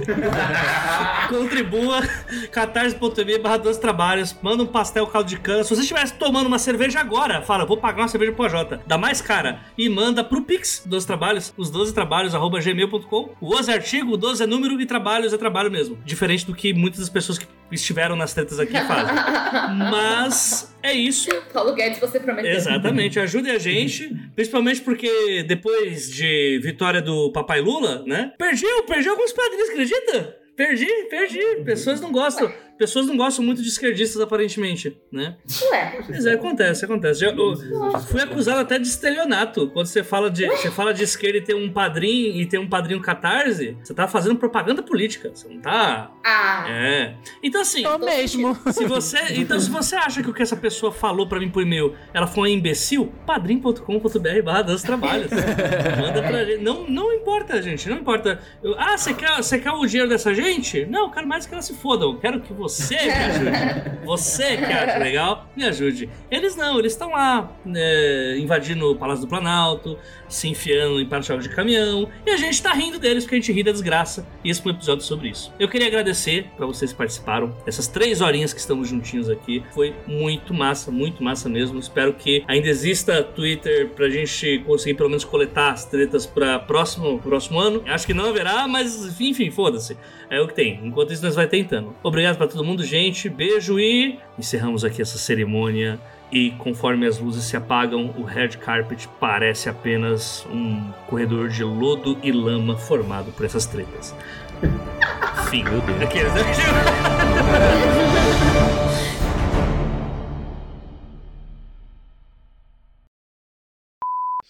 Contribua, 1.28 2.02
catarse.me 2.50 3.39
barra 3.39 3.57
dos 3.58 3.78
trabalhos. 3.78 4.36
Manda 4.42 4.62
um 4.62 4.66
pastel 4.66 5.07
caldo 5.07 5.28
de 5.28 5.39
cana. 5.39 5.65
Se 5.65 5.74
você 5.74 5.82
estivesse 5.82 6.15
tomando 6.15 6.47
uma 6.47 6.58
cerveja 6.58 7.00
agora, 7.00 7.42
fala, 7.42 7.65
vou 7.65 7.76
pagar 7.76 8.02
uma 8.02 8.08
cerveja 8.08 8.32
pro 8.32 8.44
AJ. 8.44 8.81
Dá 8.86 8.99
mais 8.99 9.20
cara. 9.20 9.60
E 9.76 9.89
manda 9.89 10.23
pro 10.23 10.42
Pix 10.42 10.82
dos 10.84 11.05
trabalhos, 11.05 11.52
os 11.57 11.70
12 11.70 11.94
trabalhos, 11.94 12.34
arroba 12.34 12.60
gmail.com. 12.60 13.31
O 13.41 13.50
12 13.50 13.70
é 13.70 13.74
artigo, 13.74 14.12
o 14.12 14.16
12 14.16 14.42
é 14.42 14.47
número 14.47 14.81
e 14.81 14.86
trabalhos 14.86 15.32
é 15.32 15.39
trabalho 15.39 15.70
mesmo. 15.70 15.99
Diferente 16.05 16.47
do 16.47 16.55
que 16.55 16.74
muitas 16.74 17.00
das 17.00 17.08
pessoas 17.08 17.39
que 17.39 17.47
estiveram 17.70 18.16
nas 18.16 18.34
tretas 18.34 18.60
aqui 18.60 18.73
fazem. 18.73 19.15
Mas 19.91 20.72
é 20.83 20.93
isso. 20.93 21.31
Paulo 21.52 21.75
Guedes, 21.75 21.99
você 21.99 22.19
prometeu. 22.19 22.51
Exatamente, 22.51 23.19
ajude 23.20 23.51
a 23.51 23.59
gente, 23.59 24.15
principalmente 24.35 24.81
porque 24.81 25.43
depois 25.43 26.11
de 26.12 26.61
vitória 26.62 27.01
do 27.01 27.31
Papai 27.33 27.61
Lula, 27.61 28.05
né? 28.07 28.33
Perdi, 28.39 28.65
eu 28.65 28.85
perdi 28.85 29.09
alguns 29.09 29.33
padrinhos, 29.33 29.70
acredita? 29.70 30.36
Perdi, 30.57 30.86
perdi. 31.09 31.41
Pessoas 31.65 32.01
não 32.01 32.12
gostam. 32.12 32.52
Pessoas 32.78 33.07
não 33.07 33.17
gostam 33.17 33.44
muito 33.44 33.62
de 33.62 33.68
esquerdistas, 33.68 34.20
aparentemente, 34.20 34.97
né? 35.10 35.36
Ué. 35.70 36.01
Mas 36.09 36.26
é, 36.26 36.33
acontece, 36.33 36.84
acontece. 36.84 37.25
Eu, 37.25 37.33
eu 37.36 38.01
fui 38.01 38.20
acusado 38.20 38.60
até 38.60 38.78
de 38.78 38.89
estelionato. 38.89 39.68
Quando 39.68 39.86
você 39.86 40.02
fala 40.02 40.31
de, 40.31 40.47
você 40.47 40.70
fala 40.70 40.92
de 40.92 41.02
esquerda 41.05 41.39
e 41.39 41.42
tem 41.42 41.55
um 41.55 41.73
padrinho 41.73 42.41
e 42.41 42.47
tem 42.47 42.59
um 42.59 42.68
padrinho 42.68 43.01
catarse, 43.01 43.76
você 43.83 43.94
tá 43.94 44.09
fazendo 44.09 44.36
propaganda 44.36 44.83
política. 44.83 45.31
Você 45.34 45.49
não 45.49 45.60
tá. 45.60 46.10
Ah. 46.25 46.67
É. 46.68 47.15
Então 47.42 47.60
assim. 47.60 47.83
Tô 47.83 47.99
mesmo. 47.99 48.57
Se 48.73 48.84
você, 48.84 49.18
então, 49.36 49.59
se 49.60 49.70
você 49.70 49.94
acha 49.94 50.23
que 50.23 50.31
o 50.31 50.34
que 50.34 50.42
essa 50.42 50.57
pessoa 50.57 50.91
falou 50.91 51.28
pra 51.28 51.39
mim 51.39 51.51
por 51.51 51.62
e-mail, 51.62 51.94
ela 52.12 52.26
foi 52.26 52.51
um 52.51 52.52
imbecil, 52.55 53.12
padrim.com.br 53.26 54.42
barra 54.44 54.62
dos 54.62 54.83
trabalhos. 54.83 55.31
Manda 55.31 56.23
pra 56.23 56.44
gente. 56.44 56.62
Não, 56.62 56.89
não 56.89 57.12
importa, 57.12 57.60
gente. 57.62 57.89
Não 57.89 57.99
importa. 57.99 58.41
Eu- 58.62 58.75
ah, 58.78 58.97
você 58.97 59.15
quer, 59.15 59.36
você 59.36 59.59
quer 59.59 59.70
o 59.70 59.86
dinheiro 59.86 60.09
dessa 60.09 60.34
gente? 60.34 60.84
Não, 60.86 61.05
eu 61.05 61.10
quero 61.10 61.28
mais 61.28 61.47
que 61.47 61.52
ela 61.52 61.62
se 61.62 61.75
foda. 61.75 62.05
Eu 62.05 62.18
quero 62.18 62.41
que 62.41 62.52
você 62.52 62.72
me 62.81 62.97
ajude. 63.23 64.05
Você 64.05 64.57
que 64.57 64.65
acha 64.65 64.99
legal, 64.99 65.47
me 65.57 65.65
ajude. 65.65 66.09
Eles 66.31 66.57
não, 66.57 66.78
eles 66.78 66.92
estão 66.92 67.10
lá 67.10 67.51
é, 67.75 68.36
invadindo 68.39 68.91
o 68.91 68.97
Palácio 68.97 69.25
do 69.25 69.28
Planalto, 69.28 69.99
se 70.33 70.49
enfiando 70.49 71.01
em 71.01 71.07
para-choque 71.07 71.43
de 71.43 71.49
caminhão, 71.49 72.09
e 72.27 72.31
a 72.31 72.36
gente 72.36 72.62
tá 72.62 72.73
rindo 72.73 72.99
deles 72.99 73.25
porque 73.25 73.36
a 73.36 73.39
gente 73.39 73.52
ri 73.52 73.62
da 73.62 73.73
desgraça. 73.73 74.27
E 74.43 74.51
esse 74.51 74.62
foi 74.62 74.73
um 74.73 74.75
episódio 74.75 75.05
sobre 75.05 75.28
isso. 75.28 75.52
Eu 75.59 75.69
queria 75.69 75.86
agradecer 75.86 76.47
pra 76.57 76.67
vocês 76.67 76.93
que 76.93 76.99
participaram. 76.99 77.55
Essas 77.67 77.86
três 77.86 78.20
horinhas 78.20 78.52
que 78.52 78.61
estamos 78.61 78.89
juntinhos 78.89 79.28
aqui. 79.28 79.62
Foi 79.73 79.94
muito 80.07 80.55
massa, 80.55 80.91
muito 80.91 81.23
massa 81.23 81.49
mesmo. 81.49 81.78
Espero 81.78 82.12
que 82.15 82.44
ainda 82.49 82.69
exista 82.69 83.23
Twitter 83.23 83.91
pra 83.91 84.09
gente 84.09 84.62
conseguir 84.67 84.94
pelo 84.94 85.09
menos 85.09 85.25
coletar 85.25 85.73
as 85.73 85.85
tretas 85.85 86.27
pra 86.27 86.59
próximo, 86.59 87.19
próximo 87.19 87.59
ano. 87.59 87.83
Acho 87.86 88.07
que 88.07 88.15
não 88.15 88.31
haverá, 88.31 88.67
mas 88.67 89.05
enfim, 89.05 89.28
enfim 89.31 89.51
foda-se. 89.51 89.97
É 90.31 90.41
o 90.41 90.49
que 90.49 90.55
tem. 90.55 90.81
Enquanto 90.83 91.12
isso, 91.12 91.23
nós 91.23 91.35
vai 91.35 91.47
tentando. 91.47 91.94
Obrigado 92.02 92.36
pra 92.39 92.47
todo 92.47 92.65
mundo, 92.65 92.83
gente. 92.85 93.28
Beijo 93.28 93.78
e 93.78 94.19
encerramos 94.39 94.85
aqui 94.85 95.02
essa 95.02 95.19
cerimônia. 95.19 96.01
E 96.33 96.51
conforme 96.52 97.07
as 97.07 97.19
luzes 97.19 97.44
se 97.44 97.59
apagam, 97.59 98.15
o 98.17 98.23
red 98.23 98.57
carpet 98.57 99.07
parece 99.20 99.69
apenas 99.69 100.47
um 100.47 100.91
corredor 101.07 101.51
de 101.51 101.62
lodo 101.62 102.19
e 102.23 102.33
lama 102.33 102.75
formado 102.75 103.31
por 103.33 103.44
essas 103.44 103.67
tretas. 103.67 104.15
Fim. 105.51 105.62
Meu 105.65 105.83
Deus. 105.83 106.01
Aqueles, 106.01 106.33
né? 106.33 106.41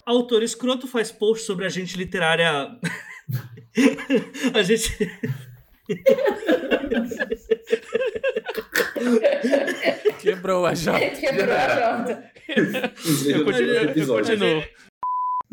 Autor 0.06 0.42
escroto 0.42 0.86
faz 0.86 1.10
post 1.10 1.46
sobre 1.46 1.64
a 1.64 1.68
gente 1.68 1.96
literária. 1.96 2.46
a 4.54 4.62
gente. 4.62 5.10
Quebrou 10.20 10.66
a 10.66 10.74
Jota. 10.74 11.00
Quebrou 11.10 11.54
a 11.54 11.68
Jota. 11.68 12.24
Eu 13.26 13.44
continuo. 13.44 13.74
Eu 13.96 14.06
continuo. 14.06 14.62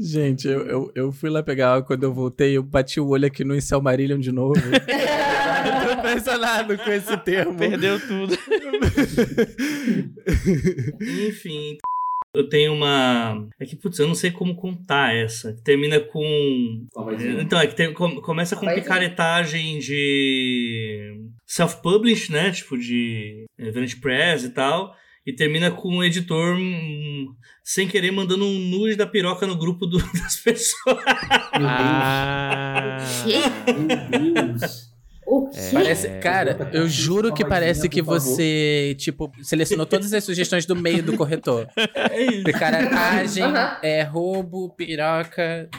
Gente, 0.01 0.47
eu, 0.47 0.65
eu, 0.65 0.91
eu 0.95 1.11
fui 1.11 1.29
lá 1.29 1.43
pegar 1.43 1.73
água 1.73 1.85
quando 1.85 2.03
eu 2.03 2.13
voltei, 2.13 2.55
eu 2.55 2.63
bati 2.63 3.01
o 3.01 3.09
olho 3.09 3.27
aqui 3.27 3.43
no 3.43 3.53
Incelmarillion 3.53 4.17
de 4.17 4.31
novo. 4.31 4.55
eu 4.63 5.87
tô 5.87 5.93
impressionado 5.99 6.77
com 6.77 6.89
esse 6.89 7.17
termo. 7.17 7.57
Perdeu 7.57 7.99
tudo. 7.99 8.33
Enfim. 11.01 11.77
Eu 12.33 12.47
tenho 12.47 12.73
uma. 12.73 13.47
É 13.59 13.65
que, 13.65 13.75
putz, 13.75 13.97
eu 13.97 14.07
não 14.07 14.13
sei 14.13 14.29
como 14.29 14.55
contar 14.55 15.15
essa. 15.15 15.53
Termina 15.63 15.99
com. 15.99 16.85
Então, 17.41 17.59
é 17.59 17.65
que 17.67 17.75
tem- 17.75 17.91
com- 17.93 18.21
começa 18.21 18.55
com 18.55 18.65
Vai 18.65 18.75
picaretagem 18.75 19.79
de 19.79 21.21
self-publish, 21.45 22.31
né? 22.31 22.51
Tipo, 22.51 22.77
de 22.77 23.45
Event 23.57 23.99
Press 23.99 24.43
e 24.43 24.49
tal. 24.51 24.95
E 25.25 25.33
termina 25.33 25.69
com 25.71 25.97
o 25.97 26.03
editor, 26.03 26.55
hum, 26.55 27.33
sem 27.63 27.87
querer, 27.87 28.11
mandando 28.11 28.45
um 28.45 28.57
nude 28.59 28.95
da 28.95 29.05
piroca 29.07 29.45
no 29.47 29.55
grupo 29.57 29.85
do- 29.85 29.97
das 30.13 30.37
pessoas. 30.37 31.03
Ah. 31.53 32.97
Meu 33.25 34.33
Deus. 34.33 34.88
O 35.31 35.47
quê? 35.47 35.59
Parece, 35.71 36.09
cara, 36.19 36.57
eu 36.73 36.87
juro 36.87 37.31
que 37.31 37.45
parece 37.45 37.87
que 37.87 38.01
você, 38.01 38.95
tipo, 38.97 39.31
selecionou 39.43 39.85
todas 39.85 40.11
as 40.11 40.23
sugestões 40.23 40.65
do 40.65 40.75
meio 40.75 41.03
do 41.03 41.15
corretor. 41.15 41.67
É 41.93 42.19
isso. 42.19 42.43
Picaretagem, 42.45 43.43
Aham. 43.43 43.77
é 43.83 44.01
roubo, 44.01 44.69
piroca. 44.69 45.69